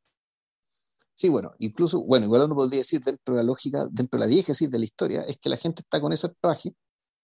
Sí, 1.15 1.29
bueno, 1.29 1.53
incluso, 1.59 2.03
bueno, 2.05 2.27
igual 2.27 2.43
uno 2.43 2.55
podría 2.55 2.81
decir 2.81 3.01
dentro 3.03 3.35
de 3.35 3.43
la 3.43 3.47
lógica, 3.47 3.87
dentro 3.91 4.19
de 4.19 4.27
la 4.27 4.31
diégesis 4.31 4.71
de 4.71 4.79
la 4.79 4.85
historia, 4.85 5.23
es 5.23 5.39
que 5.39 5.49
la 5.49 5.57
gente 5.57 5.83
está 5.83 6.01
con 6.01 6.13
ese 6.13 6.29
traje 6.41 6.75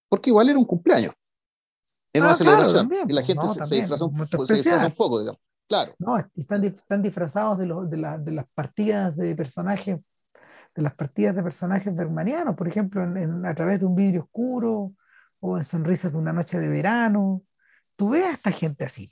porque 0.08 0.30
igual 0.30 0.48
era 0.48 0.58
un 0.58 0.64
cumpleaños. 0.64 1.12
Era 2.12 2.26
una 2.26 2.32
ah, 2.32 2.34
celebración. 2.34 2.90
y 3.06 3.12
la 3.12 3.22
gente 3.22 3.46
se, 3.48 3.74
disfraza 3.74 4.06
un, 4.06 4.14
poco, 4.96 5.20
digamos. 5.20 5.40
Claro. 5.68 5.94
No, 5.98 6.16
están, 6.16 6.64
están 6.64 7.02
disfrazados 7.02 7.58
de, 7.58 7.66
de, 7.66 8.18
de, 8.20 8.32
las 8.32 8.46
partidas 8.54 9.14
de 9.16 9.36
personajes, 9.36 9.98
de 10.74 10.82
las 10.82 10.94
partidas 10.94 11.36
de 11.36 11.42
personajes 11.42 11.94
bermanianos, 11.94 12.56
por 12.56 12.66
ejemplo, 12.66 13.02
en, 13.02 13.44
a 13.44 13.54
través 13.54 13.80
de 13.80 13.86
un 13.86 13.94
vidrio 13.94 14.22
oscuro, 14.22 14.94
o 15.40 15.58
en 15.58 15.64
sonrisas 15.64 16.10
de 16.10 16.18
una 16.18 16.32
noche 16.32 16.58
de 16.58 16.68
verano, 16.68 17.42
tú 17.96 18.10
ves 18.10 18.26
a 18.26 18.32
esta 18.32 18.50
gente 18.50 18.84
así. 18.84 19.08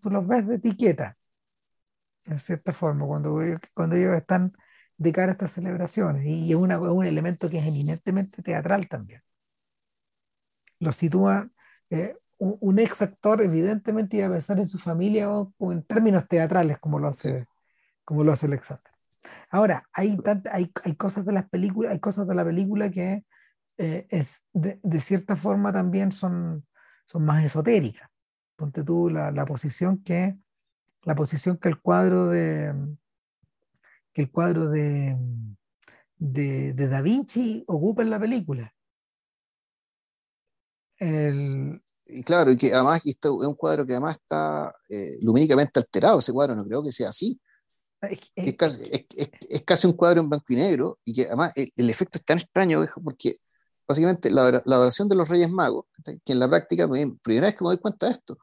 Tú 0.00 0.10
los 0.10 0.26
ves 0.26 0.46
de 0.46 0.56
etiqueta, 0.56 1.16
en 2.24 2.38
cierta 2.38 2.72
forma, 2.72 3.06
cuando, 3.06 3.38
cuando 3.74 3.96
ellos 3.96 4.14
están 4.14 4.52
de 4.96 5.12
cara 5.12 5.28
a 5.28 5.32
estas 5.32 5.52
celebraciones. 5.52 6.24
Y 6.24 6.52
es, 6.52 6.58
una, 6.58 6.78
un 6.80 7.04
elemento 7.04 7.48
que 7.48 7.56
es 7.56 7.66
eminentemente 7.66 8.42
teatral 8.42 8.88
también. 8.88 9.22
Lo 10.78 10.92
sitúa, 10.92 11.48
eh, 11.90 12.16
un, 12.38 12.78
ex 12.78 13.02
actor 13.02 13.40
evidentemente 13.40 14.16
iba 14.16 14.26
a 14.26 14.30
pensar 14.30 14.58
en 14.58 14.66
su 14.66 14.78
familia 14.78 15.30
o, 15.30 15.52
en 15.72 15.82
términos 15.84 16.26
teatrales, 16.26 16.78
como 16.78 16.98
lo 16.98 17.08
hace, 17.08 17.46
como 18.04 18.24
lo 18.24 18.32
hace 18.32 18.46
Alexander. 18.46 18.92
Ahora, 19.50 19.88
hay, 19.92 20.18
hay, 20.50 20.72
hay, 20.82 20.96
cosas 20.96 21.24
de 21.24 21.32
las 21.32 21.48
películas, 21.48 21.92
hay 21.92 22.00
cosas 22.00 22.26
de 22.26 22.34
la 22.34 22.44
película 22.44 22.90
que 22.90 23.24
eh, 23.78 24.06
es, 24.10 24.42
de, 24.52 24.80
de, 24.82 25.00
cierta 25.00 25.36
forma 25.36 25.72
también 25.72 26.10
son, 26.10 26.66
son 27.06 27.24
más 27.24 27.44
esotéricas. 27.44 28.08
Ponte 28.56 28.82
tú 28.82 29.08
la, 29.08 29.30
la 29.30 29.44
posición 29.44 30.02
que 30.02 30.36
la 31.04 31.14
posición 31.14 31.56
que 31.58 31.68
el 31.68 31.80
cuadro 31.80 32.28
de 32.28 32.72
que 34.12 34.22
el 34.22 34.30
cuadro 34.30 34.68
de, 34.68 35.16
de, 36.18 36.88
Da 36.88 37.00
Vinci 37.00 37.64
ocupa 37.66 38.02
en 38.02 38.10
la 38.10 38.20
película. 38.20 38.74
Y 41.00 42.22
claro, 42.24 42.50
y 42.50 42.56
que 42.56 42.74
además 42.74 43.00
esto 43.04 43.42
es 43.42 43.48
un 43.48 43.54
cuadro 43.54 43.86
que 43.86 43.94
además 43.94 44.18
está 44.18 44.74
eh, 44.88 45.16
lumínicamente 45.22 45.80
alterado, 45.80 46.18
ese 46.18 46.32
cuadro 46.32 46.54
no 46.54 46.64
creo 46.64 46.82
que 46.82 46.92
sea 46.92 47.08
así. 47.08 47.40
Es, 48.36 48.54
casi, 49.64 49.86
un 49.86 49.92
cuadro 49.92 50.20
en 50.20 50.28
blanco 50.28 50.46
y 50.48 50.56
negro 50.56 50.98
y 51.04 51.14
que 51.14 51.26
además 51.26 51.52
el, 51.54 51.88
efecto 51.88 52.18
es 52.18 52.24
tan 52.24 52.38
extraño 52.38 52.84
porque 53.02 53.36
básicamente 53.86 54.28
la, 54.28 54.62
la, 54.64 54.76
adoración 54.76 55.08
de 55.08 55.14
los 55.14 55.28
Reyes 55.28 55.50
Magos, 55.50 55.86
que 56.24 56.32
en 56.32 56.38
la 56.40 56.48
práctica, 56.48 56.88
primera 56.88 57.46
vez 57.46 57.54
que 57.54 57.64
me 57.64 57.70
doy 57.70 57.78
cuenta 57.78 58.06
de 58.06 58.12
esto, 58.12 58.38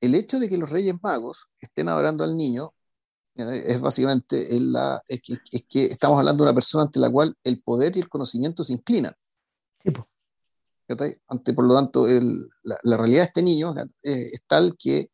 el 0.00 0.14
hecho 0.14 0.38
de 0.38 0.48
que 0.48 0.58
los 0.58 0.70
Reyes 0.70 0.94
Magos 1.02 1.48
estén 1.60 1.88
adorando 1.88 2.24
al 2.24 2.36
niño 2.36 2.72
es 3.34 3.80
básicamente 3.80 4.48
la, 4.60 5.02
es 5.08 5.22
que, 5.68 5.84
estamos 5.86 6.18
hablando 6.18 6.44
de 6.44 6.50
una 6.50 6.54
persona 6.54 6.84
ante 6.84 6.98
la 6.98 7.10
cual 7.10 7.34
el 7.44 7.62
poder 7.62 7.96
y 7.96 8.00
el 8.00 8.08
conocimiento 8.08 8.64
se 8.64 8.74
inclinan. 8.74 9.14
Ante, 11.28 11.54
por 11.54 11.64
lo 11.64 11.74
tanto, 11.74 12.06
la, 12.62 12.96
realidad 12.96 13.20
de 13.20 13.26
este 13.26 13.42
niño 13.42 13.74
eh, 14.02 14.30
es 14.32 14.42
tal 14.46 14.76
que 14.76 15.10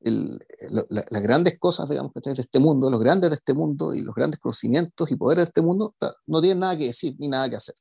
las 0.00 1.22
grandes 1.22 1.58
cosas, 1.58 1.88
digamos, 1.88 2.12
de 2.14 2.32
este 2.32 2.58
mundo, 2.58 2.90
los 2.90 3.00
grandes 3.00 3.30
de 3.30 3.36
este 3.36 3.52
mundo 3.52 3.94
y 3.94 4.00
los 4.00 4.14
grandes 4.14 4.40
conocimientos 4.40 5.10
y 5.10 5.16
poderes 5.16 5.44
de 5.44 5.48
este 5.48 5.62
mundo 5.62 5.94
no 6.26 6.40
tienen 6.40 6.60
nada 6.60 6.76
que 6.76 6.86
decir 6.86 7.14
ni 7.18 7.28
nada 7.28 7.48
que 7.50 7.56
hacer, 7.56 7.74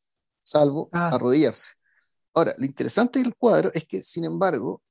salvo 0.44 0.90
ah. 0.92 1.10
arrodillarse. 1.14 1.76
Ahora, 2.34 2.54
lo 2.58 2.66
interesante 2.66 3.20
del 3.20 3.36
cuadro 3.36 3.72
es 3.74 3.88
que, 3.88 4.04
sin 4.04 4.26
embargo, 4.26 4.82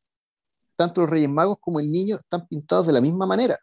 tanto 0.76 1.00
los 1.00 1.10
Reyes 1.10 1.28
Magos 1.28 1.58
como 1.60 1.80
el 1.80 1.90
niño 1.90 2.16
están 2.16 2.46
pintados 2.46 2.86
de 2.86 2.92
la 2.92 3.00
misma 3.00 3.26
manera. 3.26 3.58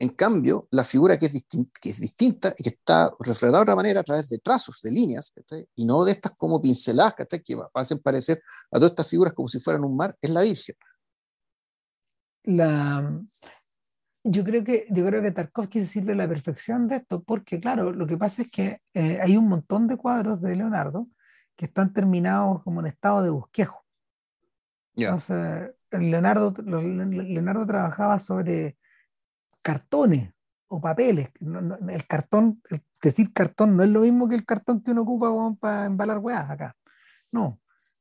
En 0.00 0.10
cambio, 0.10 0.68
la 0.70 0.84
figura 0.84 1.18
que 1.18 1.26
es, 1.26 1.44
que 1.80 1.90
es 1.90 2.00
distinta 2.00 2.54
y 2.56 2.62
que 2.62 2.68
está 2.70 3.10
reflejada 3.18 3.58
de 3.58 3.62
otra 3.62 3.76
manera 3.76 4.00
a 4.00 4.04
través 4.04 4.28
de 4.28 4.38
trazos, 4.38 4.80
de 4.82 4.92
líneas, 4.92 5.32
y 5.74 5.84
no 5.84 6.04
de 6.04 6.12
estas 6.12 6.32
como 6.36 6.62
pinceladas 6.62 7.14
que 7.16 7.26
hacen 7.74 7.98
parecer 7.98 8.40
a 8.70 8.76
todas 8.76 8.92
estas 8.92 9.08
figuras 9.08 9.34
como 9.34 9.48
si 9.48 9.58
fueran 9.58 9.84
un 9.84 9.96
mar, 9.96 10.16
es 10.20 10.30
la 10.30 10.42
Virgen. 10.42 10.76
La, 12.44 13.20
yo 14.24 14.44
creo 14.44 14.62
que 14.62 14.86
yo 14.90 15.04
creo 15.04 15.22
que 15.22 15.32
Tarkovsky 15.32 15.80
se 15.80 15.86
sirve 15.86 16.14
la 16.14 16.28
perfección 16.28 16.86
de 16.86 16.96
esto, 16.96 17.22
porque 17.22 17.60
claro, 17.60 17.92
lo 17.92 18.06
que 18.06 18.16
pasa 18.16 18.42
es 18.42 18.50
que 18.50 18.80
eh, 18.94 19.18
hay 19.20 19.36
un 19.36 19.48
montón 19.48 19.86
de 19.86 19.96
cuadros 19.96 20.40
de 20.40 20.54
Leonardo 20.54 21.08
que 21.56 21.64
están 21.64 21.92
terminados 21.92 22.62
como 22.62 22.80
en 22.80 22.86
estado 22.86 23.22
de 23.22 23.30
bosquejo. 23.30 23.84
Entonces, 24.94 25.70
Leonardo, 25.90 26.54
Leonardo 26.62 27.66
trabajaba 27.66 28.18
sobre 28.18 28.76
cartones 29.62 30.32
o 30.68 30.80
papeles. 30.80 31.30
el 31.88 32.06
cartón, 32.06 32.62
decir 33.02 33.32
cartón 33.32 33.76
no 33.76 33.82
es 33.82 33.90
lo 33.90 34.00
mismo 34.00 34.28
que 34.28 34.34
el 34.34 34.44
cartón 34.44 34.82
que 34.82 34.90
uno 34.90 35.02
ocupa 35.02 35.32
para 35.60 35.86
embalar 35.86 36.18
weas 36.18 36.50
acá. 36.50 36.76
No, 37.32 37.60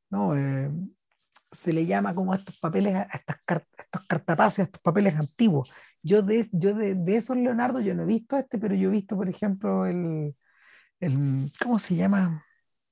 no. 0.09 0.35
Eh, 0.35 0.69
se 1.32 1.72
le 1.74 1.85
llama 1.85 2.14
como 2.14 2.33
a 2.33 2.35
estos 2.35 2.59
papeles, 2.59 2.95
a 2.95 3.03
estas 3.03 3.38
estos 3.38 4.06
cartapacios, 4.07 4.59
a 4.59 4.64
estos 4.64 4.82
papeles 4.82 5.16
antiguos. 5.16 5.74
Yo 6.03 6.22
de, 6.22 6.48
yo 6.51 6.74
de, 6.74 6.95
de, 6.95 7.16
esos 7.16 7.38
Leonardo, 7.38 7.80
yo 7.80 7.95
no 7.95 8.03
he 8.03 8.06
visto 8.06 8.38
este, 8.38 8.57
pero 8.59 8.75
yo 8.75 8.90
he 8.90 8.91
visto, 8.91 9.16
por 9.16 9.30
ejemplo, 9.30 9.85
el, 9.85 10.35
el 10.99 11.14
¿cómo 11.64 11.80
se 11.80 11.95
llama? 11.95 12.45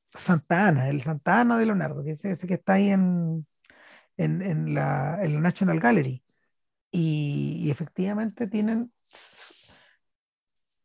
Santa 0.08 0.68
Ana, 0.68 0.90
el 0.90 1.02
Santa 1.02 1.42
Ana 1.42 1.58
de 1.58 1.66
Leonardo, 1.66 2.04
que 2.04 2.12
es 2.12 2.24
ese 2.26 2.48
que 2.48 2.56
está 2.56 2.74
ahí 2.74 2.90
en, 2.90 3.46
en, 4.18 4.42
en, 4.42 4.74
la, 4.74 5.24
en 5.24 5.34
la 5.36 5.40
National 5.42 5.80
Gallery 5.80 6.24
y, 6.92 7.70
efectivamente 7.70 8.48
tienen, 8.48 8.90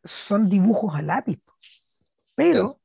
son 0.02 0.49
dibujos 0.49 0.94
a 0.94 1.02
lápiz, 1.02 1.41
pero 2.34 2.81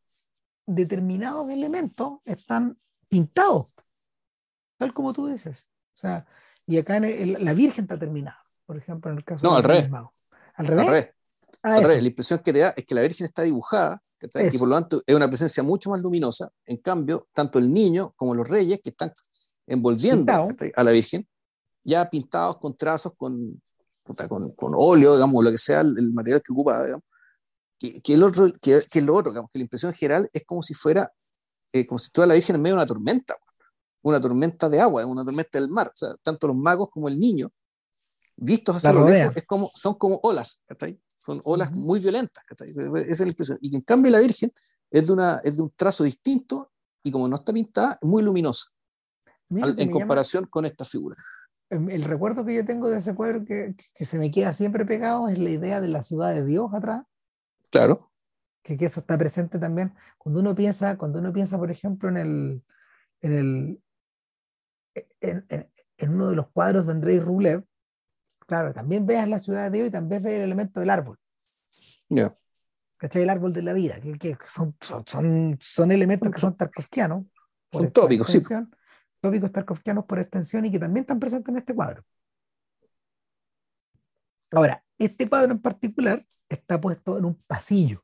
determinados 0.66 1.50
elementos 1.50 2.20
están 2.26 2.78
pintados, 3.08 3.76
tal 4.78 4.94
como 4.94 5.14
tú 5.14 5.28
dices. 5.28 5.66
O 5.96 5.98
sea, 5.98 6.26
y 6.68 6.78
acá 6.78 6.98
en 6.98 7.44
la 7.44 7.54
Virgen 7.54 7.86
está 7.86 7.98
terminada, 7.98 8.46
por 8.66 8.78
ejemplo, 8.78 9.12
en 9.12 9.18
el 9.18 9.24
caso 9.24 9.46
no, 9.46 9.56
al 9.56 9.64
revés. 9.64 9.90
¿Al 10.56 10.68
revés? 10.68 11.10
Al 11.64 11.84
revés. 11.84 12.02
La 12.02 12.08
impresión 12.08 12.40
que 12.40 12.54
te 12.54 12.60
da 12.60 12.74
es 12.76 12.86
que 12.86 12.96
la 12.96 13.02
Virgen 13.02 13.26
está 13.26 13.42
dibujada 13.42 14.02
y 14.52 14.58
por 14.58 14.68
lo 14.68 14.76
tanto 14.76 15.04
es 15.06 15.16
una 15.16 15.28
presencia 15.28 15.64
mucho 15.64 15.90
más 15.90 16.02
luminosa. 16.02 16.50
En 16.66 16.78
cambio, 16.78 17.28
tanto 17.34 17.60
el 17.60 17.72
niño 17.72 18.14
como 18.16 18.34
los 18.34 18.50
reyes 18.50 18.82
que 18.84 18.90
están 18.90 19.12
envolviendo 19.68 20.32
a 20.76 20.84
la 20.84 20.92
Virgen. 20.92 21.28
Ya 21.84 22.06
pintados 22.10 22.58
con 22.58 22.76
trazos, 22.76 23.14
con, 23.16 23.62
con, 24.04 24.52
con, 24.52 24.74
óleo, 24.76 25.14
digamos, 25.14 25.44
lo 25.44 25.52
que 25.52 25.58
sea 25.58 25.82
el, 25.82 26.12
material 26.14 26.42
que 26.42 26.52
ocupa, 26.52 26.84
digamos, 26.84 27.06
que, 27.78 28.02
que, 28.02 28.14
el 28.14 28.24
otro, 28.24 28.52
que, 28.62 28.80
que 28.90 29.02
lo 29.02 29.16
otro, 29.16 29.32
digamos, 29.32 29.52
que 29.52 29.60
la 29.60 29.64
impresión 29.64 29.94
general 29.94 30.30
es 30.34 30.44
como 30.46 30.64
si 30.64 30.74
fuera, 30.74 31.12
eh, 31.72 31.86
como 31.86 32.00
si 32.00 32.08
estuviera 32.08 32.30
la 32.30 32.36
Virgen 32.36 32.56
en 32.56 32.62
medio 32.62 32.76
de 32.76 32.82
una 32.82 32.88
tormenta, 32.88 33.36
una 34.02 34.22
tormenta 34.22 34.70
de 34.70 34.80
agua, 34.80 35.06
una 35.06 35.24
tormenta 35.24 35.60
del 35.60 35.70
mar, 35.70 35.88
o 35.88 35.96
sea, 35.96 36.16
tanto 36.22 36.48
los 36.48 36.56
magos 36.56 36.90
como 36.92 37.08
el 37.08 37.20
niño, 37.20 37.52
vistos 38.36 38.78
hacia 38.78 38.94
lo 38.94 39.08
lejos, 39.08 39.36
es 39.36 39.46
como, 39.46 39.70
son 39.74 39.96
como 39.96 40.20
olas, 40.24 40.64
son 41.16 41.42
olas 41.44 41.72
muy 41.72 42.00
violentas, 42.00 42.44
esa 42.50 42.66
es 42.66 43.20
la 43.20 43.28
impresión, 43.28 43.58
y 43.62 43.76
en 43.76 43.82
cambio 43.82 44.12
la 44.12 44.20
Virgen 44.20 44.54
es 44.92 45.08
de, 45.08 45.14
una, 45.14 45.42
es 45.44 45.58
de 45.58 45.64
un 45.64 45.72
trazo 45.76 46.04
distinto 46.04 46.72
y 47.04 47.12
como 47.12 47.28
no 47.28 47.38
está 47.38 47.54
pintada, 47.54 47.98
es 48.02 48.08
muy 48.08 48.22
luminosa, 48.22 48.68
en 49.50 49.92
comparación 49.92 50.46
con 50.46 50.66
esta 50.66 50.86
figura. 50.86 51.16
El 51.70 52.04
recuerdo 52.04 52.46
que 52.46 52.54
yo 52.54 52.66
tengo 52.66 52.90
de 52.90 53.00
ese 53.00 53.16
cuadro 53.16 53.44
que, 53.44 53.76
que, 53.94 54.06
se 54.06 54.20
me 54.20 54.30
queda 54.30 54.54
siempre 54.54 54.86
pegado 54.86 55.28
es 55.30 55.40
la 55.40 55.50
idea 55.50 55.82
de 55.82 55.88
la 55.88 56.04
ciudad 56.04 56.34
de 56.34 56.46
Dios 56.46 56.72
atrás. 56.74 57.04
Claro. 57.72 57.98
Que, 58.62 58.78
que 58.78 58.86
eso 58.86 59.00
está 59.00 59.18
presente 59.18 59.58
también. 59.58 59.94
Cuando 60.18 60.42
uno 60.42 60.54
piensa, 60.54 60.98
cuando 60.98 61.20
uno 61.20 61.34
piensa 61.34 61.58
por 61.58 61.72
ejemplo, 61.72 62.10
en 62.10 62.18
el, 62.18 62.64
en 63.22 63.34
el 63.34 63.82
en, 65.22 65.46
en, 65.98 66.14
uno 66.14 66.30
de 66.30 66.36
los 66.36 66.50
cuadros 66.50 66.86
de 66.86 66.92
Andrei 66.92 67.20
Rublev, 67.20 67.66
claro, 68.40 68.74
también 68.74 69.06
veas 69.06 69.28
la 69.28 69.40
ciudad 69.40 69.70
de 69.70 69.78
Dios 69.78 69.90
y 69.90 69.92
también 69.92 70.22
ves 70.22 70.34
el 70.34 70.42
elemento 70.42 70.80
del 70.80 70.90
árbol. 70.92 71.18
Yeah. 72.10 72.32
¿Cachai? 72.98 73.24
El 73.24 73.30
árbol 73.30 73.54
de 73.54 73.64
la 73.64 73.74
vida, 73.74 74.00
que, 74.00 74.18
que 74.18 74.38
son, 74.44 74.76
son, 74.80 75.58
son, 75.60 75.92
elementos 75.92 76.32
que 76.32 76.40
son 76.40 76.56
tarkovskianos. 76.56 77.26
Son 77.70 77.92
tópicos, 77.92 78.30
sí 78.30 78.42
tópicos 79.26 79.52
tarkovskianos 79.52 80.06
por 80.06 80.20
extensión 80.20 80.66
y 80.66 80.72
que 80.72 80.78
también 80.78 81.02
están 81.02 81.20
presentes 81.20 81.50
en 81.50 81.58
este 81.58 81.74
cuadro. 81.74 82.04
Ahora, 84.52 84.84
este 85.00 85.28
cuadro 85.28 85.52
en 85.52 85.60
particular 85.60 86.24
está 86.48 86.80
puesto 86.80 87.18
en 87.18 87.26
un 87.26 87.36
pasillo, 87.48 88.00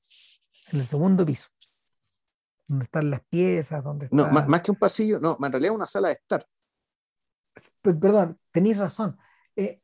en 0.71 0.79
el 0.79 0.85
segundo 0.87 1.23
piso, 1.23 1.47
donde 2.67 2.85
están 2.85 3.11
las 3.11 3.21
piezas, 3.29 3.83
donde 3.83 4.09
No, 4.11 4.31
más, 4.31 4.61
que 4.61 4.71
un 4.71 4.77
pasillo, 4.77 5.19
no, 5.19 5.37
en 5.39 5.51
realidad 5.51 5.73
es 5.73 5.75
una 5.75 5.87
sala 5.87 6.07
de 6.07 6.15
estar. 6.15 6.43
Perdón, 7.81 8.39
tenéis 8.51 8.77
razón. 8.77 9.15
Eh, 9.55 9.79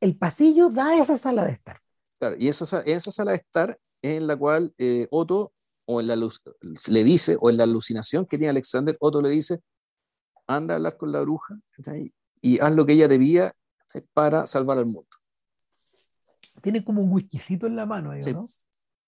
el 0.00 0.16
pasillo 0.16 0.70
da 0.70 0.90
a 0.90 0.96
esa 0.96 1.18
sala 1.18 1.44
de 1.44 1.52
estar. 1.52 1.80
Claro, 2.20 2.36
y 2.38 2.46
esa, 2.46 2.82
esa 2.82 3.10
sala 3.10 3.32
de 3.32 3.38
estar 3.38 3.80
es 4.00 4.16
en 4.16 4.28
la 4.28 4.36
cual 4.36 4.72
eh, 4.78 5.08
Otto, 5.10 5.52
o 5.86 6.00
en 6.00 6.06
la 6.06 6.14
luz, 6.14 6.40
le 6.88 7.02
dice, 7.02 7.36
o 7.40 7.50
en 7.50 7.56
la 7.56 7.64
alucinación 7.64 8.26
que 8.26 8.38
tiene 8.38 8.50
Alexander, 8.50 8.96
Otto 9.00 9.20
le 9.20 9.30
dice, 9.30 9.60
anda 10.46 10.74
a 10.74 10.76
hablar 10.76 10.96
con 10.96 11.12
la 11.12 11.20
bruja 11.20 11.58
y 12.40 12.58
haz 12.58 12.72
lo 12.72 12.84
que 12.84 12.92
ella 12.92 13.08
debía 13.08 13.54
para 14.12 14.46
salvar 14.46 14.78
al 14.78 14.86
mundo. 14.86 15.08
Tiene 16.60 16.84
como 16.84 17.02
un 17.02 17.12
whiskycito 17.12 17.66
en 17.66 17.76
la 17.76 17.86
mano, 17.86 18.12
ahí, 18.12 18.22
sí. 18.22 18.32
¿no? 18.32 18.44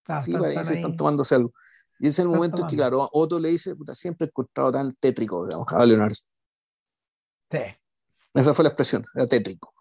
Ah, 0.06 0.20
sí, 0.20 0.34
están, 0.34 0.76
están 0.76 0.96
tomándose 0.96 1.34
algo. 1.34 1.52
Y 1.98 2.08
ese 2.08 2.22
es 2.22 2.26
el 2.26 2.28
momento 2.28 2.62
en 2.62 2.68
que, 2.68 2.76
claro, 2.76 3.08
Otto 3.12 3.38
le 3.38 3.50
dice, 3.50 3.74
puta, 3.76 3.94
siempre 3.94 4.26
he 4.26 4.28
encontrado 4.28 4.72
tan 4.72 4.92
tétrico, 4.94 5.46
digamos, 5.46 5.66
a 5.72 5.86
Leonardo. 5.86 6.16
Sí. 7.50 7.58
Esa 8.34 8.52
fue 8.52 8.64
la 8.64 8.70
expresión, 8.70 9.04
era 9.14 9.26
tétrico. 9.26 9.72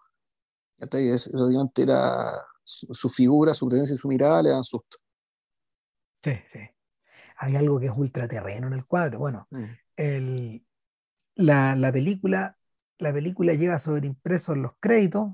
Entonces, 0.78 1.30
era 1.76 2.46
su, 2.62 3.08
figura, 3.08 3.52
su 3.52 3.68
presencia 3.68 3.94
y 3.94 3.98
su 3.98 4.08
mirada 4.08 4.42
le 4.42 4.50
dan 4.50 4.64
susto. 4.64 4.98
Sí, 6.22 6.32
sí. 6.50 6.60
Hay 7.36 7.56
algo 7.56 7.80
que 7.80 7.86
es 7.86 7.92
ultraterreno 7.94 8.68
en 8.68 8.74
el 8.74 8.86
cuadro. 8.86 9.18
Bueno, 9.18 9.48
mm. 9.50 9.64
el, 9.96 10.66
la, 11.36 11.74
la 11.76 11.92
película, 11.92 12.56
la 12.98 13.12
película 13.12 13.54
lleva 13.54 13.78
sobreimpresos 13.78 14.56
los 14.56 14.72
créditos 14.80 15.32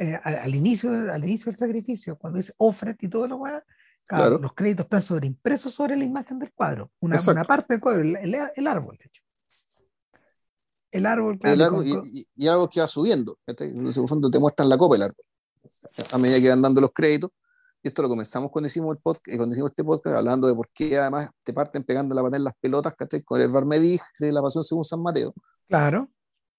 eh, 0.00 0.18
al, 0.22 0.54
inicio, 0.54 0.90
al 1.12 1.24
inicio 1.24 1.46
del 1.46 1.58
sacrificio, 1.58 2.16
cuando 2.16 2.36
dice 2.36 2.54
ofred 2.58 2.96
y 3.00 3.08
todo 3.08 3.26
lo 3.26 3.42
que 3.42 3.60
claro. 4.06 4.38
los 4.38 4.54
créditos 4.54 4.86
están 4.86 5.02
sobreimpresos 5.02 5.74
sobre 5.74 5.96
la 5.96 6.04
imagen 6.04 6.38
del 6.38 6.52
cuadro, 6.52 6.92
una, 7.00 7.18
una 7.26 7.44
parte 7.44 7.74
del 7.74 7.80
cuadro, 7.80 8.02
el, 8.02 8.16
el, 8.54 8.66
árbol, 8.66 8.96
de 8.96 9.06
hecho. 9.06 9.22
El 10.90 11.04
árbol, 11.04 11.38
el 11.42 11.60
árbol 11.60 11.86
y, 11.86 12.28
y, 12.34 12.46
algo 12.46 12.68
que 12.68 12.80
va 12.80 12.88
subiendo. 12.88 13.38
En 13.46 13.88
ese 13.88 14.06
fondo 14.06 14.30
te 14.30 14.38
muestran 14.38 14.68
la 14.68 14.78
copa 14.78 14.94
del 14.94 15.02
árbol. 15.02 15.24
A 16.12 16.18
medida 16.18 16.40
que 16.40 16.48
van 16.48 16.62
dando 16.62 16.80
los 16.80 16.92
créditos, 16.92 17.30
esto 17.88 18.02
lo 18.02 18.08
comenzamos 18.08 18.50
cuando 18.50 18.66
hicimos, 18.66 18.96
el 18.96 19.02
podcast, 19.02 19.36
cuando 19.36 19.52
hicimos 19.52 19.70
este 19.70 19.84
podcast, 19.84 20.16
hablando 20.16 20.46
de 20.46 20.54
por 20.54 20.68
qué 20.72 20.98
además 20.98 21.28
te 21.42 21.52
parten 21.52 21.82
pegando 21.82 22.14
la 22.14 22.22
pata 22.22 22.36
en 22.36 22.44
las 22.44 22.54
pelotas, 22.60 22.94
¿cachai? 22.94 23.22
Con 23.22 23.40
el 23.40 23.48
Barmedí 23.48 23.98
de 24.18 24.32
la 24.32 24.42
Pasión 24.42 24.62
según 24.62 24.84
San 24.84 25.02
Mateo. 25.02 25.34
Claro. 25.68 26.08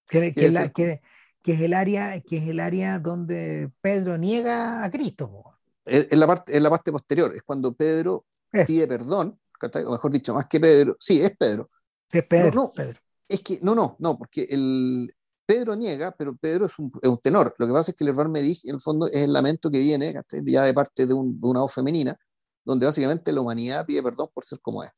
Que, 0.08 0.34
que, 0.34 0.52
la, 0.52 0.70
que, 0.70 1.02
que 1.42 1.54
es 1.54 1.62
el 1.62 1.74
área, 1.74 2.20
que 2.22 2.38
es 2.38 2.48
el 2.48 2.60
área 2.60 3.00
donde 3.00 3.72
Pedro 3.82 4.18
niega 4.18 4.84
a 4.84 4.90
Cristo. 4.90 5.44
Es, 5.86 6.12
la 6.16 6.28
parte, 6.28 6.56
es 6.56 6.62
la 6.62 6.70
parte 6.70 6.92
posterior, 6.92 7.34
es 7.36 7.44
cuando 7.44 7.74
Pedro 7.74 8.26
pide 8.66 8.88
perdón, 8.88 9.40
o 9.86 9.92
mejor 9.92 10.12
dicho, 10.12 10.34
más 10.34 10.48
que 10.48 10.60
Pedro, 10.60 10.98
sí, 11.00 11.22
es 11.22 11.36
Pedro. 11.38 11.70
Es 12.12 12.26
Pedro, 12.26 12.52
no, 12.52 12.84
Es 13.28 13.42
que, 13.42 13.60
no, 13.62 13.76
no, 13.76 13.96
no, 14.00 14.18
porque 14.18 14.48
el, 14.50 15.14
Pedro 15.50 15.76
niega, 15.76 16.12
pero 16.12 16.36
Pedro 16.36 16.68
es 16.68 16.78
un, 16.78 16.92
es 17.02 17.10
un, 17.10 17.18
tenor. 17.18 17.56
Lo 17.58 17.66
que 17.66 17.74
pasa 17.74 17.90
es 17.90 17.98
que 17.98 18.04
el 18.04 18.12
Herbar 18.12 18.30
Medij, 18.30 18.66
en 18.66 18.76
el 18.76 18.80
fondo, 18.80 19.08
es 19.08 19.24
el 19.24 19.34
lamento 19.34 19.72
que 19.72 19.80
viene 19.80 20.14
ya 20.46 20.64
de 20.64 20.74
parte 20.76 21.08
de, 21.08 21.14
un, 21.16 21.42
de, 21.42 21.48
una 21.48 21.62
voz 21.62 21.74
femenina, 21.74 22.16
donde 22.64 22.86
básicamente 22.86 23.32
la 23.32 23.42
humanidad 23.42 23.84
pide 23.84 24.04
perdón 24.04 24.30
por 24.32 24.44
ser 24.44 24.60
como 24.60 24.84
es. 24.84 24.92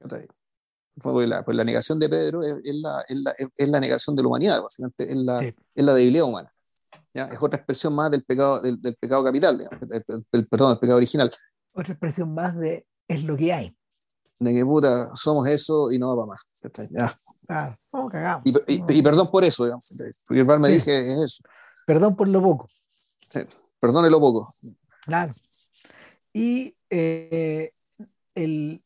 Pues 0.00 1.28
la, 1.28 1.44
pues 1.44 1.56
la 1.56 1.62
negación 1.62 2.00
de 2.00 2.08
Pedro 2.08 2.42
es, 2.42 2.56
la, 2.64 3.04
es, 3.06 3.16
la, 3.16 3.30
es, 3.38 3.68
la, 3.68 3.78
negación 3.78 4.16
de 4.16 4.22
la 4.22 4.28
humanidad, 4.28 4.60
básicamente, 4.60 5.08
es 5.08 5.16
la, 5.18 5.36
es 5.36 5.84
la 5.84 5.94
debilidad 5.94 6.24
humana. 6.24 6.52
¿ya? 7.14 7.26
Es 7.26 7.38
otra 7.40 7.58
expresión 7.58 7.94
más 7.94 8.10
del 8.10 8.24
pecado, 8.24 8.60
del, 8.60 8.82
del 8.82 8.96
pecado 8.96 9.22
capital, 9.22 9.60
el, 9.60 10.48
perdón, 10.48 10.70
del 10.70 10.78
pecado 10.80 10.96
original. 10.96 11.30
Otra 11.72 11.92
expresión 11.92 12.34
más 12.34 12.56
de 12.58 12.88
es 13.06 13.22
lo 13.22 13.36
que 13.36 13.52
hay. 13.52 13.76
De 14.38 14.52
que 14.52 14.64
puta, 14.64 15.10
somos 15.14 15.48
eso 15.48 15.92
y 15.92 15.98
no 15.98 16.16
va 16.16 16.26
para 16.26 16.26
más. 16.26 16.90
Ya. 16.90 17.12
Ah, 17.48 17.74
cagamos. 18.10 18.42
Y, 18.44 18.74
y, 18.74 18.98
y, 18.98 19.02
perdón 19.02 19.30
por 19.30 19.44
eso, 19.44 19.64
digamos, 19.64 19.86
porque 20.26 20.40
el 20.40 20.60
me 20.60 20.68
sí. 20.68 20.74
dije 20.74 21.12
es 21.12 21.18
eso. 21.18 21.44
Perdón 21.86 22.16
por 22.16 22.28
lo 22.28 22.42
poco. 22.42 22.66
Sí, 23.30 23.40
perdone 23.78 24.10
lo 24.10 24.20
poco. 24.20 24.52
Claro. 25.04 25.32
Y 26.32 26.74
eh, 26.90 27.72
el, 28.34 28.82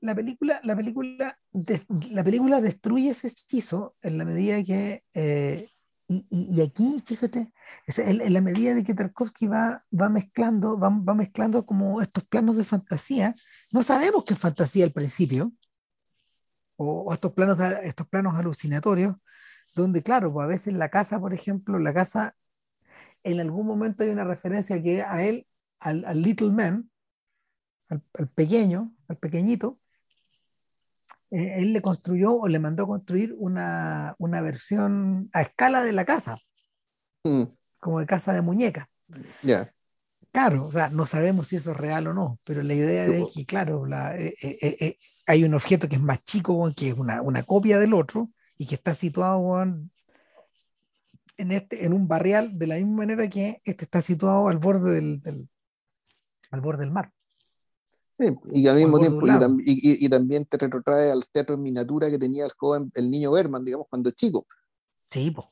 la 0.00 0.14
película, 0.14 0.60
la 0.64 0.76
película, 0.76 1.38
de, 1.52 1.82
la 2.10 2.24
película 2.24 2.60
destruye 2.60 3.10
ese 3.10 3.28
hechizo 3.28 3.94
en 4.02 4.18
la 4.18 4.24
medida 4.24 4.62
que, 4.62 5.04
eh, 5.14 5.68
y, 6.10 6.26
y, 6.28 6.56
y, 6.56 6.60
aquí, 6.60 7.00
fíjate, 7.06 7.52
en, 7.86 8.20
en, 8.20 8.32
la 8.32 8.40
medida 8.40 8.74
de 8.74 8.82
que 8.82 8.94
Tarkovsky 8.94 9.46
va, 9.46 9.84
va 9.92 10.08
mezclando, 10.08 10.76
va, 10.76 10.88
va, 10.88 11.14
mezclando 11.14 11.64
como 11.64 12.02
estos 12.02 12.24
planos 12.24 12.56
de 12.56 12.64
fantasía, 12.64 13.32
no 13.72 13.84
sabemos 13.84 14.24
qué 14.24 14.34
es 14.34 14.40
fantasía 14.40 14.84
al 14.84 14.90
principio, 14.90 15.52
o, 16.76 17.02
o 17.02 17.14
estos, 17.14 17.32
planos, 17.32 17.60
estos 17.84 18.08
planos 18.08 18.36
alucinatorios, 18.36 19.14
donde, 19.76 20.02
claro, 20.02 20.32
pues 20.32 20.44
a 20.44 20.48
veces 20.48 20.74
la 20.74 20.88
casa, 20.88 21.20
por 21.20 21.32
ejemplo, 21.32 21.78
la 21.78 21.94
casa, 21.94 22.34
en 23.22 23.38
algún 23.38 23.68
momento 23.68 24.02
hay 24.02 24.10
una 24.10 24.24
referencia 24.24 24.82
que 24.82 25.02
a 25.02 25.22
él, 25.22 25.46
al, 25.78 26.04
al 26.06 26.22
Little 26.22 26.50
Man, 26.50 26.90
al, 27.88 28.02
al 28.14 28.28
pequeño, 28.28 28.92
al 29.06 29.16
pequeñito, 29.16 29.79
eh, 31.30 31.54
él 31.58 31.72
le 31.72 31.82
construyó 31.82 32.34
o 32.34 32.48
le 32.48 32.58
mandó 32.58 32.86
construir 32.86 33.34
una, 33.38 34.14
una 34.18 34.40
versión 34.40 35.28
a 35.32 35.42
escala 35.42 35.82
de 35.82 35.92
la 35.92 36.04
casa, 36.04 36.36
mm. 37.24 37.42
como 37.80 38.00
de 38.00 38.06
casa 38.06 38.32
de 38.32 38.42
muñeca. 38.42 38.88
Yeah. 39.42 39.70
Claro, 40.32 40.62
o 40.64 40.70
sea, 40.70 40.90
no 40.90 41.06
sabemos 41.06 41.48
si 41.48 41.56
eso 41.56 41.72
es 41.72 41.76
real 41.76 42.06
o 42.06 42.14
no, 42.14 42.38
pero 42.44 42.62
la 42.62 42.72
idea 42.72 43.04
es 43.06 43.24
que, 43.34 43.44
claro, 43.44 43.84
la, 43.84 44.16
eh, 44.16 44.32
eh, 44.40 44.76
eh, 44.80 44.96
hay 45.26 45.42
un 45.42 45.54
objeto 45.54 45.88
que 45.88 45.96
es 45.96 46.02
más 46.02 46.22
chico, 46.24 46.70
que 46.76 46.90
es 46.90 46.98
una, 46.98 47.20
una 47.20 47.42
copia 47.42 47.80
del 47.80 47.94
otro 47.94 48.30
y 48.56 48.66
que 48.66 48.76
está 48.76 48.94
situado 48.94 49.60
en, 49.60 49.90
este, 51.36 51.84
en 51.84 51.92
un 51.92 52.06
barrial 52.06 52.56
de 52.56 52.66
la 52.68 52.76
misma 52.76 52.98
manera 52.98 53.28
que 53.28 53.60
este 53.64 53.84
está 53.84 54.00
situado 54.02 54.48
al 54.48 54.58
borde 54.58 54.92
del, 54.92 55.20
del 55.20 55.48
al 56.52 56.60
borde 56.60 56.84
del 56.84 56.92
mar. 56.92 57.10
Sí, 58.20 58.26
y 58.52 58.68
al 58.68 58.76
mismo 58.76 58.98
tiempo, 58.98 59.26
y, 59.26 59.30
y, 59.30 60.04
y, 60.04 60.08
también 60.10 60.44
te 60.44 60.58
retrotrae 60.58 61.10
al 61.10 61.26
teatro 61.28 61.54
en 61.54 61.62
miniatura 61.62 62.10
que 62.10 62.18
tenía 62.18 62.44
el 62.44 62.52
joven, 62.52 62.92
el 62.94 63.10
niño 63.10 63.32
Berman, 63.32 63.64
digamos, 63.64 63.86
cuando 63.88 64.10
es 64.10 64.14
chico. 64.14 64.46
Sí, 65.10 65.30
pues. 65.30 65.46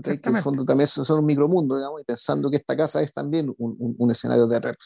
Que 0.00 0.28
en 0.28 0.36
el 0.36 0.42
fondo 0.42 0.64
también 0.64 0.86
son, 0.86 1.04
son 1.04 1.18
un 1.18 1.26
micromundo, 1.26 1.76
digamos, 1.76 2.00
y 2.00 2.04
pensando 2.04 2.48
que 2.48 2.56
esta 2.58 2.76
casa 2.76 3.02
es 3.02 3.12
también 3.12 3.52
un, 3.58 3.76
un, 3.80 3.96
un 3.98 4.10
escenario 4.12 4.48
teatral. 4.48 4.76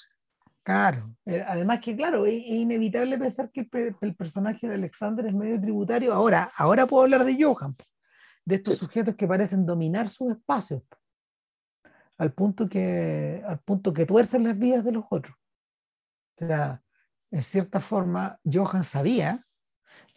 Claro, 0.65 1.15
eh, 1.27 1.45
además 1.47 1.83
que 1.83 1.95
claro, 1.95 2.25
es, 2.25 2.35
es, 2.35 2.51
inevitable 2.51 3.19
pensar 3.19 3.51
que 3.51 3.69
el, 3.71 3.97
el, 4.01 4.15
personaje 4.15 4.67
de 4.67 4.77
Alexander 4.77 5.27
es 5.27 5.35
medio 5.35 5.61
tributario. 5.61 6.15
Ahora, 6.15 6.51
ahora 6.57 6.87
puedo 6.87 7.03
hablar 7.03 7.27
de 7.27 7.37
Johan, 7.43 7.75
de 8.47 8.55
estos 8.55 8.75
sí. 8.79 8.81
sujetos 8.87 9.17
que 9.17 9.29
parecen 9.29 9.67
dominar 9.67 10.09
sus 10.09 10.33
espacios, 10.33 10.83
al 12.17 12.33
punto 12.33 12.69
que, 12.71 13.43
al 13.45 13.59
punto 13.59 13.93
que 13.93 14.07
tuercen 14.07 14.45
las 14.45 14.57
vidas 14.57 14.83
de 14.83 14.93
los 14.93 15.05
otros. 15.11 15.37
O 16.37 16.47
sea, 16.47 16.83
en 17.33 17.43
cierta 17.43 17.81
forma, 17.81 18.39
Johan 18.45 18.85
sabía, 18.85 19.39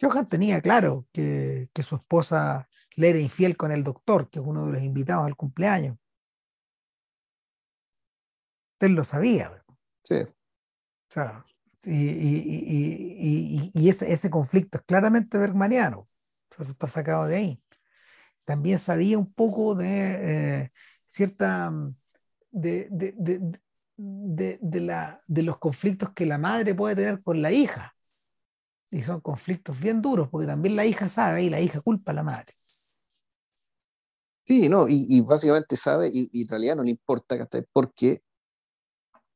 Johan 0.00 0.26
tenía 0.26 0.60
claro 0.60 1.06
que, 1.12 1.68
que, 1.72 1.82
su 1.82 1.96
esposa 1.96 2.68
le 2.94 3.10
era 3.10 3.18
infiel 3.18 3.56
con 3.56 3.72
el 3.72 3.82
doctor, 3.82 4.28
que 4.28 4.38
es 4.38 4.44
uno 4.46 4.66
de 4.66 4.72
los 4.72 4.82
invitados 4.82 5.26
al 5.26 5.34
cumpleaños. 5.34 5.98
Él 8.80 8.92
lo 8.92 9.04
sabía. 9.04 9.64
Sí. 10.04 10.16
O 10.20 11.12
sea, 11.12 11.42
y, 11.84 11.94
y, 11.94 12.50
y, 13.24 13.70
y 13.72 13.88
ese, 13.88 14.12
ese, 14.12 14.28
conflicto 14.28 14.78
es 14.78 14.84
claramente 14.84 15.38
bergmaniano. 15.38 16.08
Eso 16.58 16.70
está 16.70 16.86
sacado 16.86 17.26
de 17.26 17.36
ahí. 17.36 17.62
También 18.44 18.78
sabía 18.78 19.18
un 19.18 19.32
poco 19.32 19.74
de 19.74 19.86
eh, 19.88 20.70
cierta. 21.06 21.72
De, 22.50 22.88
de, 22.90 23.14
de, 23.16 23.60
de, 23.96 24.58
de, 24.60 24.80
la, 24.80 25.22
de 25.26 25.42
los 25.42 25.58
conflictos 25.58 26.10
que 26.14 26.26
la 26.26 26.38
madre 26.38 26.74
puede 26.74 26.96
tener 26.96 27.22
con 27.22 27.40
la 27.40 27.52
hija. 27.52 27.94
Y 28.90 29.02
son 29.02 29.20
conflictos 29.20 29.78
bien 29.78 30.00
duros, 30.00 30.28
porque 30.30 30.46
también 30.46 30.76
la 30.76 30.86
hija 30.86 31.08
sabe 31.08 31.42
y 31.42 31.50
la 31.50 31.60
hija 31.60 31.80
culpa 31.80 32.12
a 32.12 32.14
la 32.14 32.22
madre. 32.22 32.52
Sí, 34.44 34.68
no, 34.68 34.86
y, 34.88 35.20
básicamente 35.22 35.76
sabe, 35.76 36.08
y, 36.12 36.42
en 36.42 36.48
realidad 36.48 36.76
no 36.76 36.84
le 36.84 36.90
importa, 36.90 37.36
porque 37.72 38.20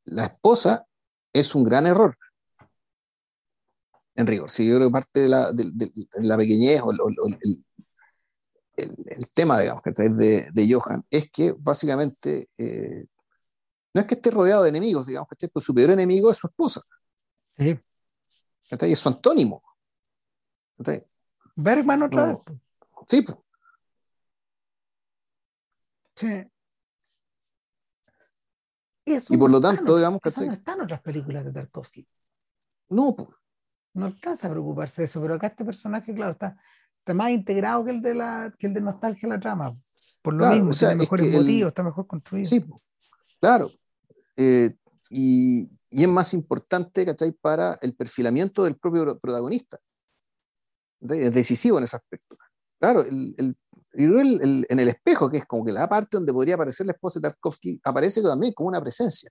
la 0.05 0.27
esposa 0.27 0.87
es 1.33 1.55
un 1.55 1.65
gran 1.65 1.87
error. 1.87 2.17
En 4.15 4.27
rigor, 4.27 4.51
si 4.51 4.69
yo 4.69 4.77
creo 4.77 4.89
que 4.89 4.93
parte 4.93 5.21
de 5.21 5.29
la, 5.29 5.53
de, 5.53 5.65
de, 5.73 5.91
la 6.23 6.37
pequeñez 6.37 6.81
o, 6.83 6.87
o, 6.87 6.91
o 6.91 7.29
el, 7.43 7.65
el, 8.77 8.97
el, 9.07 9.33
tema, 9.33 9.59
de, 9.59 10.49
de 10.53 10.73
Johan, 10.73 11.05
es 11.11 11.29
que 11.31 11.55
básicamente 11.59 12.47
eh, 12.59 13.07
no 13.93 14.01
es 14.01 14.07
que 14.07 14.15
esté 14.15 14.31
rodeado 14.31 14.62
de 14.62 14.69
enemigos, 14.69 15.07
digamos, 15.07 15.28
que 15.36 15.49
pues 15.49 15.65
su 15.65 15.75
peor 15.75 15.91
enemigo 15.91 16.31
es 16.31 16.36
su 16.36 16.47
esposa. 16.47 16.81
Sí. 17.59 17.78
Es 18.70 18.99
su 18.99 19.09
antónimo. 19.09 19.62
¿sí? 20.85 21.02
Bergman 21.57 22.02
otra 22.02 22.27
no. 22.27 22.33
vez. 22.35 22.60
Sí. 23.09 23.23
Pues. 23.23 23.36
Sí. 26.15 26.47
Eso 29.07 29.35
y 29.35 29.36
por 29.36 29.51
no 29.51 29.57
lo 29.57 29.60
tanto, 29.60 29.97
digamos 29.97 30.20
que. 30.20 30.47
No 30.47 30.52
está 30.52 30.75
en 30.75 30.81
otras 30.83 31.01
películas 31.01 31.44
de 31.44 31.52
Tarkovsky. 31.52 32.07
No, 32.91 33.15
pues. 33.17 33.28
No 33.94 34.07
alcanza 34.07 34.47
a 34.47 34.51
preocuparse 34.51 35.02
de 35.02 35.07
eso, 35.07 35.20
pero 35.20 35.35
acá 35.35 35.49
este 35.49 35.65
personaje, 35.65 36.15
claro, 36.15 36.33
está, 36.33 36.57
está 36.99 37.12
más 37.12 37.31
integrado 37.31 37.85
que 37.85 37.91
el 37.91 38.01
de 38.01 38.15
la 38.15 38.55
que 38.57 38.69
el 38.69 38.75
de 38.75 38.81
nostalgia 38.81 39.28
la 39.28 39.41
trama. 39.41 39.73
Por 40.23 40.35
lo 40.35 40.41
claro, 40.41 40.55
mismo, 40.55 40.70
o 40.70 40.73
sea, 40.73 40.91
tiene 40.91 41.02
mejores 41.02 41.27
motivos, 41.27 41.62
el... 41.62 41.69
está 41.69 41.83
mejor 41.83 42.07
construido. 42.07 42.44
Sí, 42.44 42.65
Claro. 43.41 43.70
Eh, 44.36 44.75
y, 45.09 45.62
y, 45.91 46.02
es 46.02 46.09
más 46.09 46.35
importante, 46.35 47.05
¿cachai? 47.05 47.33
Para 47.33 47.78
el 47.83 47.94
perfilamiento 47.97 48.65
del 48.65 48.77
propio 48.77 49.19
protagonista. 49.19 49.78
¿cachai? 51.01 51.23
Es 51.27 51.35
decisivo 51.35 51.78
en 51.78 51.85
ese 51.85 51.97
aspecto. 51.97 52.36
Claro, 52.78 53.02
el, 53.02 53.35
el, 53.36 53.57
el, 53.93 54.67
en 54.69 54.81
el 54.81 54.89
espejo, 54.89 55.28
que 55.31 55.39
es 55.39 55.47
como 55.47 55.65
que 55.65 55.73
la 55.73 55.89
parte 55.89 56.17
donde 56.17 56.33
podría 56.33 56.55
aparecer 56.55 56.86
la 56.86 56.93
esposa 56.93 57.20
de 57.20 57.28
Tarkovsky, 57.28 57.81
aparece 57.85 58.23
también 58.23 58.52
como 58.52 58.69
una 58.69 58.81
presencia. 58.81 59.31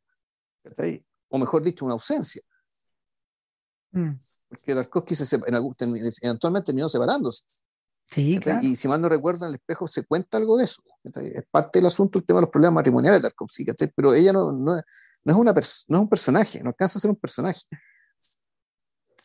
¿cachai? 0.63 1.05
O 1.29 1.37
mejor 1.37 1.63
dicho, 1.63 1.85
una 1.85 1.93
ausencia. 1.93 2.41
Mm. 3.91 4.11
Porque 4.49 4.75
Tarkovsky 4.75 5.15
se, 5.15 5.35
en, 5.35 5.55
eventualmente 6.21 6.65
terminó 6.67 6.89
separándose. 6.89 7.43
Sí, 8.11 8.39
claro. 8.39 8.59
Y 8.63 8.75
si 8.75 8.87
mal 8.87 8.99
no 8.99 9.07
recuerdo, 9.07 9.45
en 9.45 9.49
el 9.49 9.55
espejo 9.55 9.87
se 9.87 10.03
cuenta 10.03 10.37
algo 10.37 10.57
de 10.57 10.63
eso. 10.63 10.81
Es 11.03 11.43
parte 11.51 11.77
del 11.77 11.85
asunto 11.85 12.17
el 12.17 12.25
tema 12.25 12.39
de 12.39 12.41
los 12.41 12.49
problemas 12.49 12.75
matrimoniales 12.75 13.21
de 13.21 13.29
Tarkovsky, 13.29 13.65
pero 13.95 14.13
ella 14.15 14.33
no, 14.33 14.51
no, 14.51 14.75
no, 14.75 14.81
es 15.25 15.35
una 15.35 15.53
no 15.53 15.59
es 15.59 15.87
un 15.87 16.09
personaje, 16.09 16.63
no 16.63 16.69
alcanza 16.69 16.97
a 16.97 17.01
ser 17.01 17.11
un 17.11 17.17
personaje. 17.17 17.61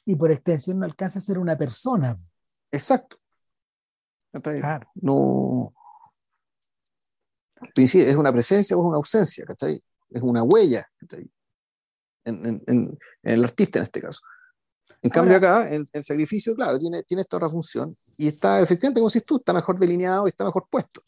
Y 0.04 0.14
por 0.14 0.30
extensión 0.30 0.78
no 0.78 0.84
alcanza 0.84 1.18
a 1.18 1.22
ser 1.22 1.38
una 1.38 1.56
persona. 1.56 2.18
Exacto. 2.70 3.16
Claro. 4.42 4.90
No. 4.96 5.72
Es 7.74 8.16
una 8.16 8.32
presencia 8.32 8.76
o 8.76 8.80
es 8.80 8.86
una 8.86 8.96
ausencia, 8.96 9.46
¿cachai? 9.46 9.82
Es 10.10 10.20
una 10.20 10.42
huella, 10.42 10.86
En, 12.24 12.46
en, 12.46 12.62
en, 12.66 12.98
el 13.22 13.44
artista 13.44 13.78
en 13.78 13.84
este 13.84 14.02
caso. 14.02 14.20
En 15.04 15.10
cambio 15.10 15.36
acá, 15.36 15.68
el, 15.68 15.86
el, 15.92 16.02
sacrificio, 16.02 16.54
claro, 16.54 16.78
tiene, 16.78 17.02
tiene 17.02 17.20
esta 17.20 17.36
otra 17.36 17.50
función 17.50 17.94
y 18.16 18.26
está, 18.26 18.62
efectivamente, 18.62 19.00
como 19.00 19.08
dices 19.08 19.26
tú, 19.26 19.36
está 19.36 19.52
mejor 19.52 19.78
delineado 19.78 20.24
y 20.24 20.30
está 20.30 20.46
mejor 20.46 20.66
puesto. 20.70 21.02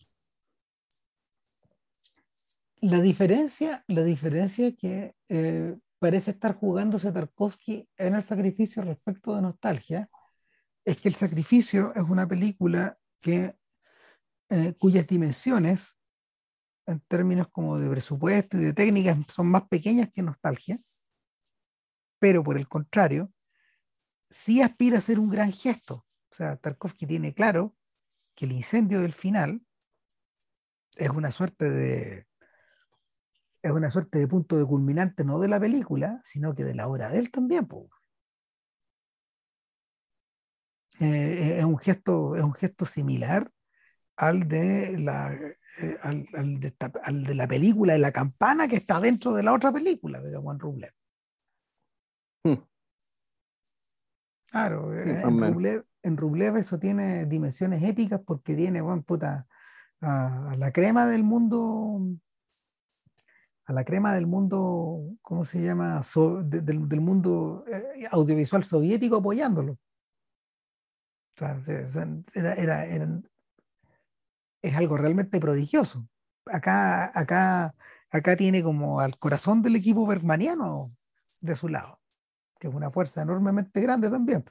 La 2.82 3.00
diferencia, 3.00 3.82
la 3.88 4.04
diferencia 4.04 4.66
es 4.66 4.76
que 4.76 5.14
eh, 5.30 5.78
parece 5.98 6.32
estar 6.32 6.56
jugándose 6.56 7.10
Tarkovsky 7.10 7.88
en 7.96 8.16
el 8.16 8.22
sacrificio 8.22 8.82
respecto 8.82 9.34
de 9.34 9.40
nostalgia, 9.40 10.10
es 10.84 11.00
que 11.00 11.08
el 11.08 11.14
sacrificio 11.14 11.94
es 11.94 12.02
una 12.02 12.28
película 12.28 12.98
que, 13.18 13.56
eh, 14.50 14.74
cuyas 14.78 15.06
dimensiones, 15.06 15.96
en 16.86 17.00
términos 17.08 17.48
como 17.48 17.78
de 17.78 17.88
presupuesto 17.88 18.58
y 18.58 18.64
de 18.64 18.74
técnicas, 18.74 19.24
son 19.34 19.50
más 19.50 19.66
pequeñas 19.68 20.10
que 20.12 20.20
nostalgia, 20.20 20.76
pero 22.18 22.44
por 22.44 22.58
el 22.58 22.68
contrario, 22.68 23.32
sí 24.36 24.60
aspira 24.62 24.98
a 24.98 25.00
ser 25.00 25.18
un 25.18 25.30
gran 25.30 25.52
gesto. 25.52 26.04
O 26.30 26.34
sea, 26.34 26.56
Tarkovsky 26.56 27.06
tiene 27.06 27.34
claro 27.34 27.74
que 28.34 28.44
el 28.44 28.52
incendio 28.52 29.00
del 29.00 29.14
final 29.14 29.62
es 30.96 31.10
una 31.10 31.30
suerte 31.30 31.70
de 31.70 32.26
es 33.62 33.72
una 33.72 33.90
suerte 33.90 34.18
de 34.18 34.28
punto 34.28 34.56
de 34.56 34.64
culminante 34.64 35.24
no 35.24 35.40
de 35.40 35.48
la 35.48 35.58
película, 35.58 36.20
sino 36.22 36.54
que 36.54 36.62
de 36.62 36.74
la 36.74 36.86
obra 36.86 37.08
de 37.08 37.18
él 37.18 37.30
también. 37.30 37.66
Eh, 41.00 41.56
es, 41.58 41.64
un 41.64 41.78
gesto, 41.78 42.36
es 42.36 42.42
un 42.44 42.54
gesto 42.54 42.84
similar 42.84 43.50
al 44.16 44.46
de 44.48 44.98
la, 44.98 45.34
eh, 45.78 45.98
al, 46.02 46.60
de, 47.24 47.34
la 47.34 47.48
película 47.48 47.94
de 47.94 47.98
la 47.98 48.12
campana 48.12 48.68
que 48.68 48.76
está 48.76 49.00
dentro 49.00 49.34
de 49.34 49.42
la 49.42 49.52
otra 49.52 49.72
película 49.72 50.20
de 50.20 50.36
Juan 50.36 50.60
Rublev. 50.60 50.92
Hmm. 52.44 52.62
Claro, 54.56 54.94
eh, 54.94 55.20
en, 56.02 56.16
Rublev, 56.16 56.56
eso 56.56 56.78
tiene 56.78 57.26
dimensiones 57.26 57.82
épicas 57.82 58.22
porque 58.24 58.54
tiene, 58.54 58.80
bueno, 58.80 59.02
puta, 59.02 59.46
a, 60.00 60.54
la 60.56 60.72
crema 60.72 61.04
del 61.04 61.24
mundo 61.24 62.00
a 63.66 63.72
la 63.74 63.84
crema 63.84 64.14
del 64.14 64.26
mundo, 64.26 65.02
¿cómo 65.20 65.44
se 65.44 65.62
llama? 65.62 66.00
del, 66.44 67.00
mundo 67.02 67.66
eh, 67.70 68.08
audiovisual 68.10 68.64
soviético 68.64 69.16
apoyándolo. 69.16 69.72
O 69.72 69.78
sea, 71.36 71.62
era, 72.32 72.86
es 74.62 74.74
algo 74.74 74.96
realmente 74.96 75.38
prodigioso. 75.38 76.08
Acá, 76.46 77.12
acá, 77.14 77.74
acá 78.08 78.36
tiene 78.36 78.62
como 78.62 79.00
al 79.00 79.18
corazón 79.18 79.60
del 79.60 79.76
equipo 79.76 80.06
bergmaniano 80.06 80.96
de 81.42 81.56
su 81.56 81.68
lado, 81.68 82.00
que 82.66 82.70
es 82.70 82.74
una 82.76 82.90
fuerza 82.90 83.22
enormemente 83.22 83.80
grande 83.80 84.10
también. 84.10 84.44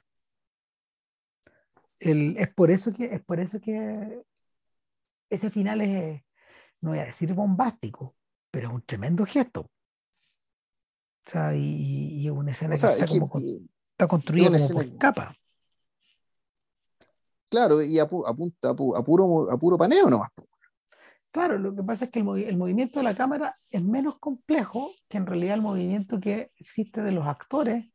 es, 1.98 2.54
por 2.54 2.70
eso 2.70 2.92
que, 2.92 3.14
es 3.14 3.22
por 3.22 3.40
eso 3.40 3.60
que 3.60 4.22
ese 5.28 5.50
final 5.50 5.82
es, 5.82 6.22
no 6.80 6.90
voy 6.90 7.00
a 7.00 7.04
decir 7.04 7.34
bombástico, 7.34 8.16
pero 8.50 8.68
es 8.68 8.74
un 8.74 8.82
tremendo 8.82 9.26
gesto. 9.26 9.60
O 9.60 11.30
sea, 11.30 11.54
y, 11.54 12.22
y 12.22 12.30
una 12.30 12.52
escena 12.52 12.70
que, 12.76 12.86
está, 12.86 13.06
como, 13.06 13.30
está 13.90 14.06
construida 14.06 14.50
como 14.50 14.80
por 14.80 14.98
capa. 14.98 15.34
Claro, 17.48 17.82
y 17.82 17.98
apunta 17.98 18.70
a, 18.70 18.74
puro, 18.74 19.50
a 19.50 19.58
puro 19.58 19.76
paneo 19.76 20.08
nomás. 20.08 20.30
Claro, 21.36 21.58
lo 21.58 21.76
que 21.76 21.82
pasa 21.82 22.06
es 22.06 22.10
que 22.10 22.20
el, 22.20 22.28
el, 22.44 22.56
movimiento 22.56 22.98
de 22.98 23.04
la 23.04 23.14
cámara 23.14 23.54
es 23.70 23.84
menos 23.84 24.18
complejo 24.18 24.90
que 25.06 25.18
en 25.18 25.26
realidad 25.26 25.56
el 25.56 25.60
movimiento 25.60 26.18
que 26.18 26.50
existe 26.56 27.02
de 27.02 27.12
los 27.12 27.26
actores, 27.26 27.92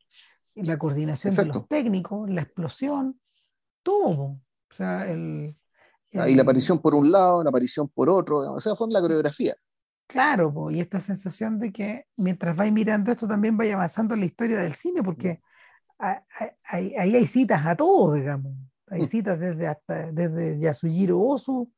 la 0.53 0.77
coordinación 0.77 1.35
de 1.35 1.45
los 1.45 1.67
técnicos, 1.67 2.29
la 2.29 2.41
explosión, 2.41 3.19
todo. 3.81 4.39
O 4.69 4.73
sea, 4.77 5.09
el, 5.09 5.57
ah, 6.13 6.29
y 6.29 6.35
la 6.35 6.43
aparición 6.43 6.77
por 6.77 6.93
un 6.93 7.11
lado, 7.11 7.43
la 7.43 7.49
aparición 7.49 7.89
por 7.89 8.11
otro, 8.11 8.37
o 8.37 8.59
sea, 8.59 8.75
fue 8.75 8.87
la 8.91 9.01
coreografía. 9.01 9.55
Claro, 10.05 10.69
y 10.69 10.79
esta 10.79 10.99
sensación 10.99 11.57
de 11.57 11.71
que 11.71 12.05
mientras 12.17 12.55
vais 12.55 12.71
mirando 12.71 13.11
esto 13.11 13.27
también 13.27 13.57
vaya 13.57 13.73
avanzando 13.73 14.15
la 14.15 14.25
historia 14.25 14.59
del 14.59 14.75
cine, 14.75 15.01
porque 15.01 15.41
ahí 15.97 16.93
hay, 16.95 17.25
citas 17.25 17.65
a 17.65 17.75
todos, 17.75 18.13
digamos. 18.13 18.53
Hay 18.85 19.01
mm. 19.01 19.07
citas 19.07 19.39
desde, 19.39 19.65
hasta, 19.65 20.11
desde 20.11 20.59
Yasujiro 20.59 21.19
Ozu, 21.19 21.73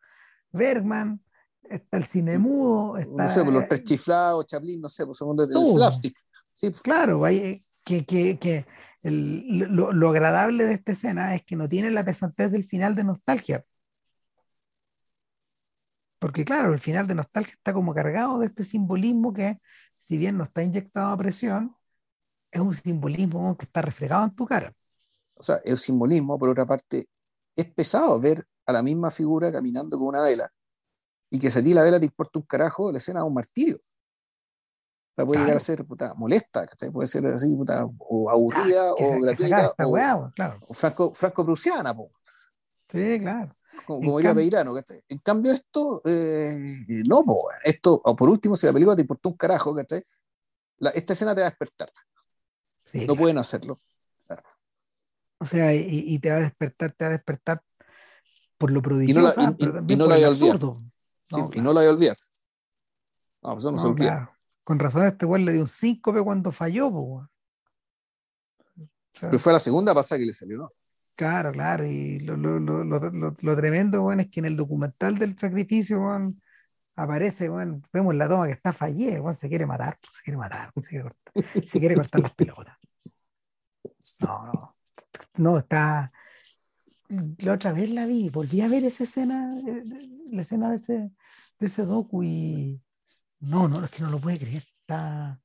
Bergman, 0.51 1.22
está 1.69 1.97
el 1.97 2.03
cine 2.03 2.37
mudo. 2.37 2.97
Está, 2.97 3.23
no 3.23 3.29
sé, 3.29 3.43
pues, 3.43 3.53
los 3.53 3.67
tres 3.67 3.83
chiflados, 3.83 4.45
Chaplin, 4.45 4.81
no 4.81 4.89
sé, 4.89 5.05
pues 5.05 5.17
son 5.17 5.35
de, 5.35 5.45
slapstick. 5.45 6.15
Sí. 6.51 6.69
Pues. 6.69 6.81
Claro, 6.81 7.23
hay, 7.25 7.59
que, 7.85 8.05
que, 8.05 8.37
que 8.37 8.65
el, 9.03 9.59
lo, 9.69 9.91
lo, 9.91 10.09
agradable 10.09 10.65
de 10.65 10.73
esta 10.73 10.91
escena 10.91 11.35
es 11.35 11.43
que 11.43 11.55
no 11.55 11.67
tiene 11.67 11.91
la 11.91 12.03
pesantez 12.05 12.51
del 12.51 12.65
final 12.65 12.95
de 12.95 13.03
nostalgia. 13.03 13.63
Porque 16.23 16.45
claro, 16.45 16.73
el 16.73 16.79
final 16.79 17.05
de 17.05 17.15
Nostalgia 17.15 17.51
está 17.51 17.73
como 17.73 17.93
cargado 17.93 18.39
de 18.39 18.45
este 18.45 18.63
simbolismo 18.63 19.33
que, 19.33 19.59
si 19.97 20.17
bien 20.17 20.37
no 20.37 20.43
está 20.43 20.63
inyectado 20.63 21.11
a 21.11 21.17
presión, 21.17 21.75
es 22.49 22.61
un 22.61 22.73
simbolismo 22.73 23.57
que 23.57 23.65
está 23.65 23.81
reflejado 23.81 24.23
en 24.23 24.33
tu 24.33 24.45
cara. 24.45 24.71
O 25.35 25.43
sea, 25.43 25.57
el 25.65 25.77
simbolismo, 25.77 26.39
por 26.39 26.47
otra 26.47 26.65
parte, 26.65 27.09
es 27.57 27.65
pesado 27.73 28.21
ver 28.21 28.47
a 28.65 28.71
la 28.71 28.81
misma 28.81 29.11
figura 29.11 29.51
caminando 29.51 29.97
con 29.97 30.07
una 30.07 30.23
vela 30.23 30.49
y 31.33 31.39
que 31.39 31.51
si 31.51 31.59
a 31.59 31.63
ti 31.63 31.73
la 31.73 31.83
vela 31.83 31.99
te 31.99 32.05
importa 32.05 32.39
un 32.39 32.45
carajo, 32.45 32.91
la 32.91 32.99
escena 32.99 33.19
es 33.19 33.25
un 33.25 33.33
martirio. 33.33 33.77
O 33.77 35.15
sea, 35.15 35.25
puede 35.25 35.41
llegar 35.41 35.57
a 35.57 35.59
ser 35.59 35.85
puta, 35.85 36.13
molesta, 36.15 36.65
puede 36.91 37.07
ser 37.07 37.27
así, 37.27 37.55
puta, 37.55 37.85
o 37.99 38.29
aburrida, 38.29 38.93
o 38.93 39.21
gratuita, 39.21 39.73
o, 39.77 40.73
franco, 40.73 41.13
franco-prusiana. 41.13 41.93
Sí, 42.89 43.19
claro 43.19 43.55
como, 43.85 44.17
diría 44.17 44.33
Peirano. 44.33 44.75
En 45.09 45.17
cambio, 45.19 45.51
esto, 45.51 46.01
eh, 46.05 46.57
no, 47.05 47.23
esto, 47.63 48.01
o 48.03 48.15
por 48.15 48.29
último, 48.29 48.55
si 48.55 48.65
la 48.65 48.73
película 48.73 48.95
te 48.95 49.01
importó 49.01 49.29
un 49.29 49.37
carajo, 49.37 49.75
La, 50.77 50.89
esta 50.91 51.13
escena 51.13 51.35
te 51.35 51.41
va 51.41 51.47
a 51.47 51.49
despertar. 51.49 51.91
no 53.07 53.15
pueden 53.15 53.37
hacerlo. 53.37 53.77
O 55.39 55.45
sea, 55.45 55.73
y, 55.73 56.17
te 56.19 56.29
va 56.31 56.37
a 56.37 56.41
despertar, 56.41 56.93
te 56.93 57.05
va 57.05 57.09
a 57.09 57.13
despertar 57.13 57.61
por 58.57 58.71
lo 58.71 58.81
prodigioso, 58.81 59.41
y 59.41 59.43
no 59.43 59.73
la, 59.73 59.83
y, 59.87 59.95
no 59.95 60.07
la 60.07 60.27
absurdo. 60.27 60.71
Y 61.53 61.61
no 61.61 61.73
la 61.73 61.81
voy 61.81 61.89
a 61.89 61.91
olvidar. 61.91 62.17
No, 63.41 63.49
pues 63.49 63.59
eso 63.59 63.71
no, 63.71 63.77
se 63.77 63.87
olvida. 63.87 64.31
Con 64.63 64.79
razón 64.79 65.05
este 65.05 65.25
güey 65.25 65.43
le 65.43 65.51
dio 65.51 65.61
un 65.61 65.67
síncope 65.67 66.21
cuando 66.21 66.51
falló, 66.51 67.27
Pero 69.19 69.39
fue 69.39 69.53
la 69.53 69.59
segunda 69.59 69.93
pasada 69.93 70.19
que 70.19 70.25
le 70.25 70.33
salió, 70.33 70.57
¿no? 70.57 70.69
Claro, 71.15 71.51
claro, 71.51 71.85
y 71.85 72.19
lo, 72.21 72.35
lo, 72.35 72.59
lo, 72.59 73.35
lo 73.39 73.55
tremendo, 73.55 74.01
bueno, 74.01 74.23
es 74.23 74.29
que 74.29 74.39
en 74.39 74.47
el 74.47 74.57
documental 74.57 75.19
del 75.19 75.37
sacrificio, 75.37 75.99
bueno, 75.99 76.31
aparece, 76.95 77.49
bueno, 77.49 77.81
vemos 77.91 78.15
la 78.15 78.27
toma 78.27 78.47
que 78.47 78.53
está 78.53 78.73
fallida, 78.73 79.19
bueno, 79.19 79.33
se 79.33 79.47
quiere 79.47 79.67
matar, 79.67 79.99
se 80.01 80.23
quiere 80.23 80.37
matar, 80.37 80.71
se 80.75 80.89
quiere 80.89 81.03
cortar, 81.03 81.63
se 81.63 81.79
quiere 81.79 81.95
cortar 81.95 82.21
las 82.21 82.33
pelotas. 82.33 82.77
No, 84.21 84.43
no, 84.43 84.75
no, 85.37 85.57
está, 85.59 86.11
la 87.09 87.53
otra 87.53 87.73
vez 87.73 87.89
la 87.91 88.05
vi, 88.05 88.29
volví 88.29 88.61
a 88.61 88.67
ver 88.67 88.83
esa 88.83 89.03
escena, 89.03 89.51
eh, 89.67 89.83
la 90.31 90.41
escena 90.41 90.69
de 90.69 90.77
ese, 90.77 91.11
de 91.59 91.65
ese 91.65 91.83
docu 91.83 92.23
y 92.23 92.81
no, 93.39 93.67
no, 93.67 93.83
es 93.83 93.91
que 93.91 94.01
no 94.01 94.09
lo 94.09 94.19
puede 94.19 94.39
creer, 94.39 94.63
está, 94.63 95.39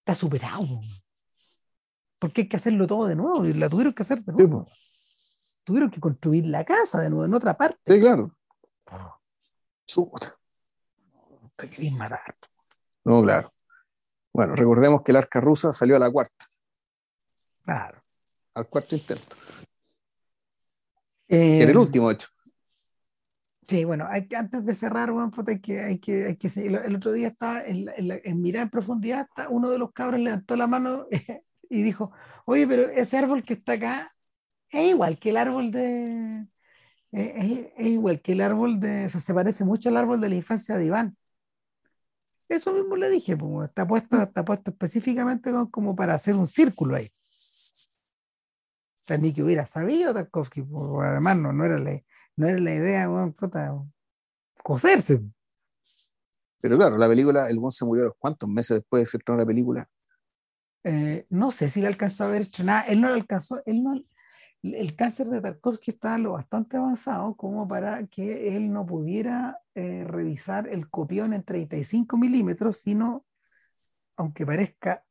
está 0.00 0.14
superado 0.14 0.80
porque 2.18 2.42
hay 2.42 2.48
que 2.48 2.56
hacerlo 2.56 2.86
todo 2.86 3.06
de 3.06 3.14
nuevo, 3.14 3.44
y 3.46 3.52
la 3.54 3.68
tuvieron 3.68 3.92
que 3.92 4.02
hacer 4.02 4.22
de 4.22 4.32
nuevo. 4.32 4.66
tuvieron 5.64 5.90
que 5.90 6.00
construir 6.00 6.46
la 6.46 6.64
casa 6.64 7.00
de 7.00 7.10
nuevo 7.10 7.24
en 7.24 7.34
otra 7.34 7.56
parte. 7.56 7.78
Sí, 7.86 8.00
claro. 8.00 8.34
Chuta. 9.86 10.36
Te 11.56 11.70
querés 11.70 11.92
matar. 11.92 12.36
No, 13.04 13.22
claro. 13.22 13.48
Bueno, 14.32 14.54
recordemos 14.54 15.02
que 15.02 15.12
el 15.12 15.16
arca 15.16 15.40
rusa 15.40 15.72
salió 15.72 15.96
a 15.96 15.98
la 15.98 16.10
cuarta. 16.10 16.46
Claro. 17.64 18.02
Al 18.54 18.68
cuarto 18.68 18.94
intento. 18.94 19.36
Eh, 21.28 21.62
Era 21.62 21.70
el 21.70 21.76
último, 21.76 22.10
hecho. 22.10 22.28
Sí, 23.68 23.84
bueno, 23.84 24.06
hay 24.08 24.26
que, 24.26 24.36
antes 24.36 24.64
de 24.64 24.74
cerrar, 24.74 25.12
bueno, 25.12 25.30
hay 25.46 25.60
que, 25.60 25.80
hay 25.80 25.98
que, 25.98 26.26
hay 26.26 26.36
que 26.36 26.48
el 26.56 26.96
otro 26.96 27.12
día 27.12 27.28
está 27.28 27.66
en, 27.66 27.86
en, 27.98 28.40
mirar 28.40 28.62
en 28.62 28.70
profundidad, 28.70 29.26
está, 29.28 29.50
uno 29.50 29.68
de 29.68 29.78
los 29.78 29.92
cabros 29.92 30.20
levantó 30.20 30.56
la 30.56 30.66
mano 30.66 31.06
y 31.68 31.82
dijo, 31.82 32.10
oye, 32.46 32.66
pero 32.66 32.88
ese 32.88 33.18
árbol 33.18 33.42
que 33.42 33.54
está 33.54 33.72
acá 33.72 34.14
es 34.70 34.90
igual 34.90 35.18
que 35.18 35.30
el 35.30 35.36
árbol 35.36 35.70
de... 35.70 36.46
Es, 37.12 37.68
igual 37.78 38.20
que 38.20 38.32
el 38.32 38.40
árbol 38.40 38.80
de... 38.80 39.08
se 39.08 39.34
parece 39.34 39.64
mucho 39.64 39.88
al 39.90 39.96
árbol 39.98 40.20
de 40.20 40.28
la 40.30 40.34
infancia 40.36 40.76
de 40.76 40.86
Iván. 40.86 41.16
Eso 42.48 42.72
mismo 42.72 42.96
le 42.96 43.10
dije, 43.10 43.36
pues, 43.36 43.68
está, 43.68 43.86
puesto, 43.86 44.22
está 44.22 44.44
puesto 44.44 44.70
específicamente 44.70 45.50
como 45.70 45.94
para 45.94 46.14
hacer 46.14 46.34
un 46.34 46.46
círculo 46.46 46.96
ahí. 46.96 47.10
Sea, 49.08 49.16
ni 49.16 49.32
que 49.32 49.42
hubiera 49.42 49.64
sabido 49.64 50.12
Tarkovsky, 50.12 50.64
además 51.02 51.36
no, 51.38 51.52
no, 51.52 51.64
era 51.64 51.78
la, 51.78 51.98
no 52.36 52.46
era 52.46 52.58
la 52.58 52.74
idea, 52.74 53.08
bueno, 53.08 53.34
coserse. 54.62 55.22
Pero 56.60 56.76
claro, 56.76 56.98
la 56.98 57.08
película, 57.08 57.48
el 57.48 57.58
buen 57.58 57.70
se 57.70 57.84
murió 57.84 58.14
cuántos 58.18 58.48
meses 58.50 58.78
después 58.78 59.02
de 59.02 59.06
ser 59.06 59.22
la 59.26 59.46
película. 59.46 59.86
Eh, 60.84 61.26
no 61.30 61.50
sé 61.50 61.70
si 61.70 61.80
le 61.80 61.86
alcanzó 61.86 62.24
a 62.24 62.28
haber 62.28 62.42
hecho 62.42 62.64
nada. 62.64 62.82
Él 62.82 63.00
no 63.00 63.08
le 63.08 63.14
alcanzó, 63.14 63.62
él 63.64 63.82
no, 63.82 63.94
el 64.62 64.96
cáncer 64.96 65.28
de 65.28 65.40
Tarkovsky 65.40 65.92
estaba 65.92 66.18
lo 66.18 66.32
bastante 66.32 66.76
avanzado 66.76 67.34
como 67.36 67.66
para 67.66 68.06
que 68.08 68.56
él 68.56 68.72
no 68.72 68.84
pudiera 68.84 69.58
eh, 69.74 70.04
revisar 70.04 70.68
el 70.68 70.90
copión 70.90 71.32
en 71.32 71.44
35 71.44 72.16
milímetros, 72.16 72.78
sino, 72.78 73.24
aunque 74.16 74.44
parezca 74.44 75.04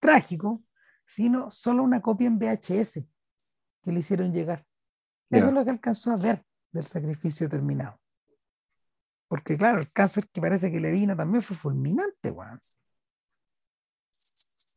trágico, 0.00 0.62
sino 1.06 1.50
solo 1.50 1.82
una 1.82 2.00
copia 2.02 2.26
en 2.26 2.38
VHS 2.38 3.13
que 3.84 3.92
le 3.92 4.00
hicieron 4.00 4.32
llegar. 4.32 4.66
Eso 5.30 5.48
es 5.48 5.52
lo 5.52 5.64
que 5.64 5.70
alcanzó 5.70 6.12
a 6.12 6.16
ver 6.16 6.44
del 6.72 6.84
sacrificio 6.84 7.48
terminado. 7.48 8.00
Porque 9.28 9.56
claro, 9.56 9.80
el 9.80 9.92
cáncer 9.92 10.28
que 10.28 10.40
parece 10.40 10.72
que 10.72 10.80
le 10.80 10.90
vino 10.90 11.16
también 11.16 11.42
fue 11.42 11.56
fulminante, 11.56 12.30
weón. 12.30 12.56
O 12.56 12.60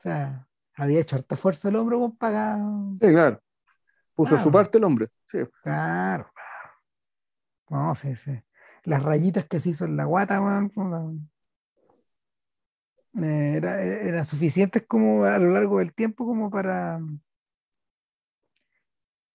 sea, 0.03 0.47
había 0.75 0.99
hecho 0.99 1.15
harta 1.15 1.35
fuerza 1.35 1.69
el 1.69 1.75
hombre 1.75 1.97
con 1.97 2.15
pagar. 2.17 2.59
Sí, 3.01 3.11
claro. 3.11 3.41
Puso 4.15 4.37
su 4.37 4.51
parte 4.51 4.77
el 4.77 4.83
hombre. 4.83 5.05
Sí. 5.25 5.39
Claro, 5.63 6.31
claro. 6.33 6.71
No, 7.69 7.95
sí, 7.95 8.15
sí. 8.15 8.31
Las 8.83 9.03
rayitas 9.03 9.45
que 9.45 9.59
se 9.59 9.69
hizo 9.69 9.85
en 9.85 9.95
la 9.95 10.05
guata, 10.05 10.41
weón. 10.41 11.29
Eh, 13.21 13.53
era, 13.57 13.81
era 13.81 14.23
suficientes 14.23 14.85
como 14.87 15.23
a 15.23 15.37
lo 15.39 15.51
largo 15.51 15.79
del 15.79 15.93
tiempo 15.93 16.25
como 16.25 16.49
para 16.49 16.99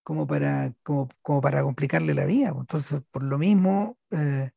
como 0.02 0.26
para 0.26 0.74
como, 0.82 1.08
como 1.22 1.40
para 1.40 1.62
complicarle 1.62 2.14
la 2.14 2.24
vida 2.24 2.54
entonces 2.58 3.02
por 3.10 3.22
lo 3.22 3.38
mismo 3.38 3.98
eh, 4.10 4.50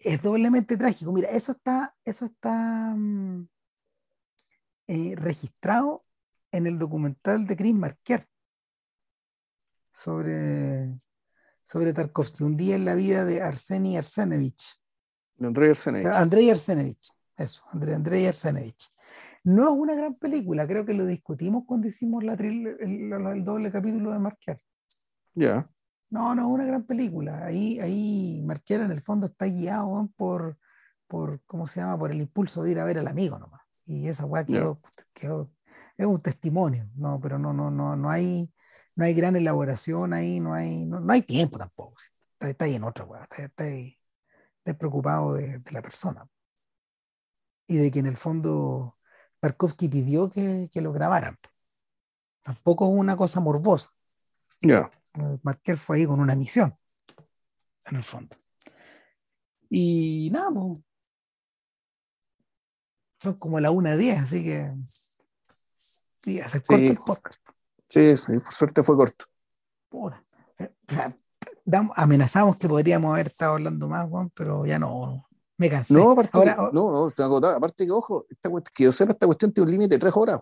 es 0.00 0.22
doblemente 0.22 0.76
trágico. 0.76 1.12
Mira, 1.12 1.30
eso 1.30 1.52
está, 1.52 1.94
eso 2.04 2.24
está 2.26 2.94
mm, 2.96 3.48
eh, 4.88 5.14
registrado 5.16 6.04
en 6.52 6.66
el 6.66 6.78
documental 6.78 7.46
de 7.46 7.56
Chris 7.56 7.74
Marker 7.74 8.26
sobre, 9.92 10.98
sobre 11.64 11.92
Tarkovsky, 11.92 12.44
un 12.44 12.56
día 12.56 12.76
en 12.76 12.84
la 12.84 12.94
vida 12.94 13.24
de 13.24 13.42
Arseny 13.42 13.96
Arsenevich. 13.96 14.80
Andrei 15.40 15.70
Arsenevich. 15.70 16.14
Andrei 16.14 16.50
Arsenevich, 16.50 17.10
eso, 17.36 17.62
Andrei, 17.70 18.26
Arsenevich. 18.26 18.90
No 19.48 19.62
es 19.62 19.70
una 19.70 19.94
gran 19.94 20.14
película, 20.14 20.66
creo 20.66 20.84
que 20.84 20.92
lo 20.92 21.06
discutimos 21.06 21.64
cuando 21.66 21.88
hicimos 21.88 22.22
la 22.22 22.34
el, 22.34 23.44
doble 23.46 23.72
capítulo 23.72 24.12
de 24.12 24.18
Marker. 24.18 24.60
Ya. 25.32 25.64
No, 26.10 26.34
no 26.34 26.42
es 26.42 26.48
una 26.48 26.66
gran 26.66 26.84
película. 26.84 27.46
Ahí, 27.46 27.80
ahí 27.80 28.42
Marquera 28.44 28.84
en 28.84 28.90
el 28.90 29.00
fondo 29.00 29.24
está 29.24 29.46
guiado 29.46 30.06
por, 30.16 30.58
por, 31.06 31.40
¿cómo 31.46 31.66
se 31.66 31.80
llama? 31.80 31.98
Por 31.98 32.10
el 32.10 32.20
impulso 32.20 32.62
de 32.62 32.72
ir 32.72 32.78
a 32.78 32.84
ver 32.84 32.98
al 32.98 33.08
amigo 33.08 33.38
nomás. 33.38 33.62
Y 33.86 34.06
esa 34.08 34.26
weá 34.26 34.44
quedó, 34.44 34.76
es 35.96 36.06
un 36.06 36.20
testimonio, 36.20 36.86
no, 36.94 37.18
pero 37.18 37.38
no, 37.38 37.54
no, 37.54 37.70
no, 37.70 37.96
no 37.96 38.10
hay, 38.10 38.52
no 38.96 39.06
hay 39.06 39.14
gran 39.14 39.34
elaboración 39.34 40.12
ahí, 40.12 40.40
no 40.40 40.52
hay, 40.52 40.84
no, 40.84 41.02
hay 41.10 41.22
tiempo 41.22 41.56
tampoco. 41.56 41.94
Está, 42.38 42.66
ahí 42.66 42.74
en 42.74 42.84
otra 42.84 43.06
weá, 43.06 43.22
está, 43.22 43.44
está, 43.44 43.64
ahí, 43.64 43.96
preocupado 44.78 45.32
de, 45.32 45.62
la 45.70 45.80
persona. 45.80 46.28
Y 47.66 47.78
de 47.78 47.90
que 47.90 48.00
en 48.00 48.06
el 48.06 48.18
fondo 48.18 48.97
Tarkovsky 49.40 49.88
pidió 49.88 50.30
que, 50.30 50.68
que 50.72 50.80
lo 50.80 50.92
grabaran. 50.92 51.38
Tampoco 52.42 52.86
es 52.86 52.98
una 52.98 53.16
cosa 53.16 53.40
morbosa. 53.40 53.92
Ya. 54.60 54.88
Marquer 55.42 55.78
fue 55.78 55.98
ahí 55.98 56.06
con 56.06 56.20
una 56.20 56.34
misión, 56.34 56.76
en 57.86 57.96
el 57.96 58.04
fondo. 58.04 58.36
Y 59.68 60.30
nada, 60.32 60.50
pues, 60.50 60.80
son 63.20 63.34
como 63.34 63.60
la 63.60 63.70
una 63.70 63.92
de 63.92 63.98
diez, 63.98 64.22
así 64.22 64.44
que 64.44 64.72
sí, 66.22 66.40
hace 66.40 66.62
corto 66.62 66.84
el 66.84 66.96
podcast. 66.96 67.40
Sí, 67.88 68.14
por 68.26 68.52
suerte 68.52 68.82
fue 68.82 68.96
corto. 68.96 69.26
amenazamos 71.96 72.58
que 72.58 72.68
podríamos 72.68 73.12
haber 73.12 73.26
estado 73.26 73.54
hablando 73.54 73.88
más, 73.88 74.08
Juan, 74.08 74.30
pero 74.30 74.64
ya 74.64 74.78
no, 74.78 75.27
me 75.58 75.68
cansé. 75.68 75.92
No, 75.92 76.12
aparte, 76.12 76.30
Ahora, 76.32 76.70
no, 76.72 76.90
no, 76.92 77.08
estoy 77.08 77.24
agotado. 77.24 77.56
Aparte 77.56 77.84
que, 77.84 77.90
ojo, 77.90 78.26
esta, 78.30 78.48
que 78.74 78.84
yo 78.84 78.92
sepa, 78.92 79.12
esta 79.12 79.26
cuestión 79.26 79.52
tiene 79.52 79.66
un 79.66 79.72
límite 79.72 79.96
de 79.96 79.98
tres 79.98 80.16
horas. 80.16 80.40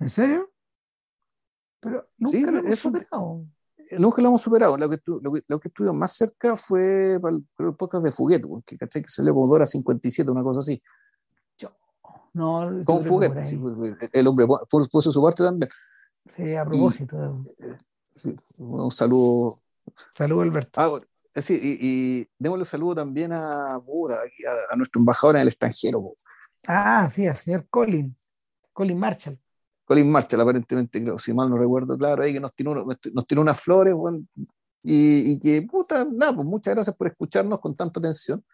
¿En 0.00 0.10
serio? 0.10 0.50
Pero 1.80 2.08
nunca 2.18 2.50
lo 2.50 2.58
hemos 2.58 2.78
superado. 2.78 3.46
Nunca 3.98 4.22
lo 4.22 4.28
hemos 4.28 4.42
superado. 4.42 4.76
Lo 4.76 4.90
que, 4.90 4.98
lo 5.06 5.32
que, 5.32 5.44
lo 5.46 5.60
que 5.60 5.68
estuvimos 5.68 5.96
más 5.96 6.12
cerca 6.16 6.56
fue 6.56 7.14
el, 7.14 7.46
podcast 7.76 8.04
de 8.04 8.10
Fuguet, 8.10 8.42
que 8.66 8.76
caché 8.76 9.00
que 9.00 9.08
salió 9.08 9.32
como 9.32 9.46
Dora 9.46 9.64
57, 9.64 10.28
una 10.28 10.42
cosa 10.42 10.58
así. 10.58 10.82
Yo, 11.56 11.70
no, 12.32 12.82
Con 12.84 13.00
Fuguet, 13.00 13.32
pues, 13.32 13.54
pues, 13.54 14.10
el 14.12 14.26
hombre 14.26 14.46
puso 14.90 15.12
su 15.12 15.22
parte 15.22 15.44
también. 15.44 15.70
Sí, 16.28 16.56
a 16.56 16.64
propósito. 16.64 17.44
sí, 18.10 18.34
un 18.58 18.90
saludo. 18.90 19.54
Saludo, 20.16 20.40
Alberto. 20.40 20.80
Ah, 20.80 21.00
sí, 21.42 21.58
y, 21.62 21.78
y, 21.80 22.28
démosle 22.38 22.62
un 22.62 22.66
saludo 22.66 22.94
también 22.96 23.32
a, 23.32 23.74
a, 23.74 23.80
a, 24.70 24.76
nuestro 24.76 25.00
embajador 25.00 25.36
en 25.36 25.42
el 25.42 25.48
extranjero. 25.48 26.14
Ah, 26.66 27.08
sí, 27.08 27.26
al 27.26 27.36
señor 27.36 27.66
Colin, 27.68 28.14
Colin 28.72 28.98
Marshall. 28.98 29.38
Colin 29.84 30.10
Marshall, 30.10 30.40
aparentemente, 30.40 31.02
creo, 31.02 31.18
si 31.18 31.32
mal 31.32 31.48
no 31.48 31.56
recuerdo, 31.56 31.96
claro, 31.96 32.22
ahí 32.22 32.32
que 32.32 32.40
nos 32.40 32.54
tiene, 32.54 32.74
nos 33.12 33.26
tiene 33.26 33.40
unas 33.40 33.60
flores, 33.60 33.94
bueno, 33.94 34.24
y, 34.82 35.32
y, 35.32 35.40
que, 35.40 35.62
puta, 35.62 36.04
nada, 36.04 36.34
pues 36.34 36.46
muchas 36.46 36.74
gracias 36.74 36.96
por 36.96 37.08
escucharnos 37.08 37.58
con 37.58 37.74
tanta 37.74 37.98
atención. 37.98 38.44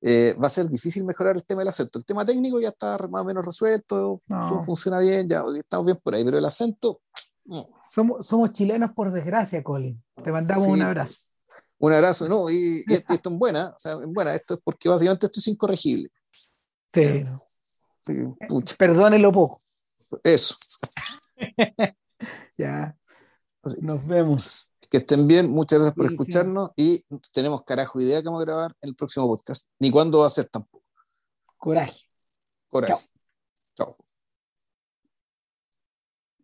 Eh, 0.00 0.36
va 0.40 0.48
a 0.48 0.50
ser 0.50 0.68
difícil 0.68 1.04
mejorar 1.04 1.36
el 1.36 1.44
tema 1.44 1.60
del 1.60 1.68
acento. 1.68 1.98
El 1.98 2.04
tema 2.04 2.24
técnico 2.24 2.60
ya 2.60 2.68
está 2.68 2.98
más 3.08 3.22
o 3.22 3.24
menos 3.24 3.44
resuelto, 3.44 4.20
funciona 4.64 4.98
bien, 4.98 5.28
ya 5.28 5.44
estamos 5.56 5.86
bien 5.86 5.98
por 6.02 6.14
ahí, 6.14 6.24
pero 6.24 6.38
el 6.38 6.44
acento. 6.44 7.00
Somos, 7.90 8.26
somos 8.26 8.52
chilenos 8.52 8.92
por 8.92 9.12
desgracia, 9.12 9.62
Colin. 9.62 10.02
Te 10.22 10.30
mandamos 10.30 10.66
un 10.66 10.82
abrazo. 10.82 11.31
Un 11.82 11.92
abrazo, 11.92 12.28
¿no? 12.28 12.48
Y, 12.48 12.84
esto, 13.08 13.28
es 13.28 13.38
buena, 13.38 13.74
o 13.76 13.78
sea, 13.78 13.92
en 13.92 14.12
buena, 14.12 14.34
esto 14.34 14.54
es 14.54 14.60
porque 14.62 14.88
básicamente 14.88 15.26
esto 15.26 15.40
es 15.40 15.48
incorregible. 15.48 16.08
Sí. 16.94 17.24
sí 17.98 18.74
Perdónelo 18.78 19.32
poco. 19.32 19.58
Eso. 20.22 20.54
ya. 22.58 22.96
Nos 23.80 24.06
vemos. 24.06 24.68
Que 24.88 24.98
estén 24.98 25.26
bien, 25.26 25.50
muchas 25.50 25.80
gracias 25.80 25.96
por 25.96 26.06
escucharnos 26.06 26.70
y 26.76 27.02
tenemos 27.32 27.64
carajo 27.64 28.00
idea 28.00 28.20
que 28.20 28.26
vamos 28.26 28.42
a 28.42 28.44
grabar 28.44 28.76
en 28.82 28.90
el 28.90 28.94
próximo 28.94 29.26
podcast, 29.26 29.66
ni 29.78 29.90
cuándo 29.90 30.18
va 30.18 30.26
a 30.26 30.30
ser 30.30 30.46
tampoco. 30.48 30.84
Coraje. 31.56 32.02
Coraje. 32.68 33.08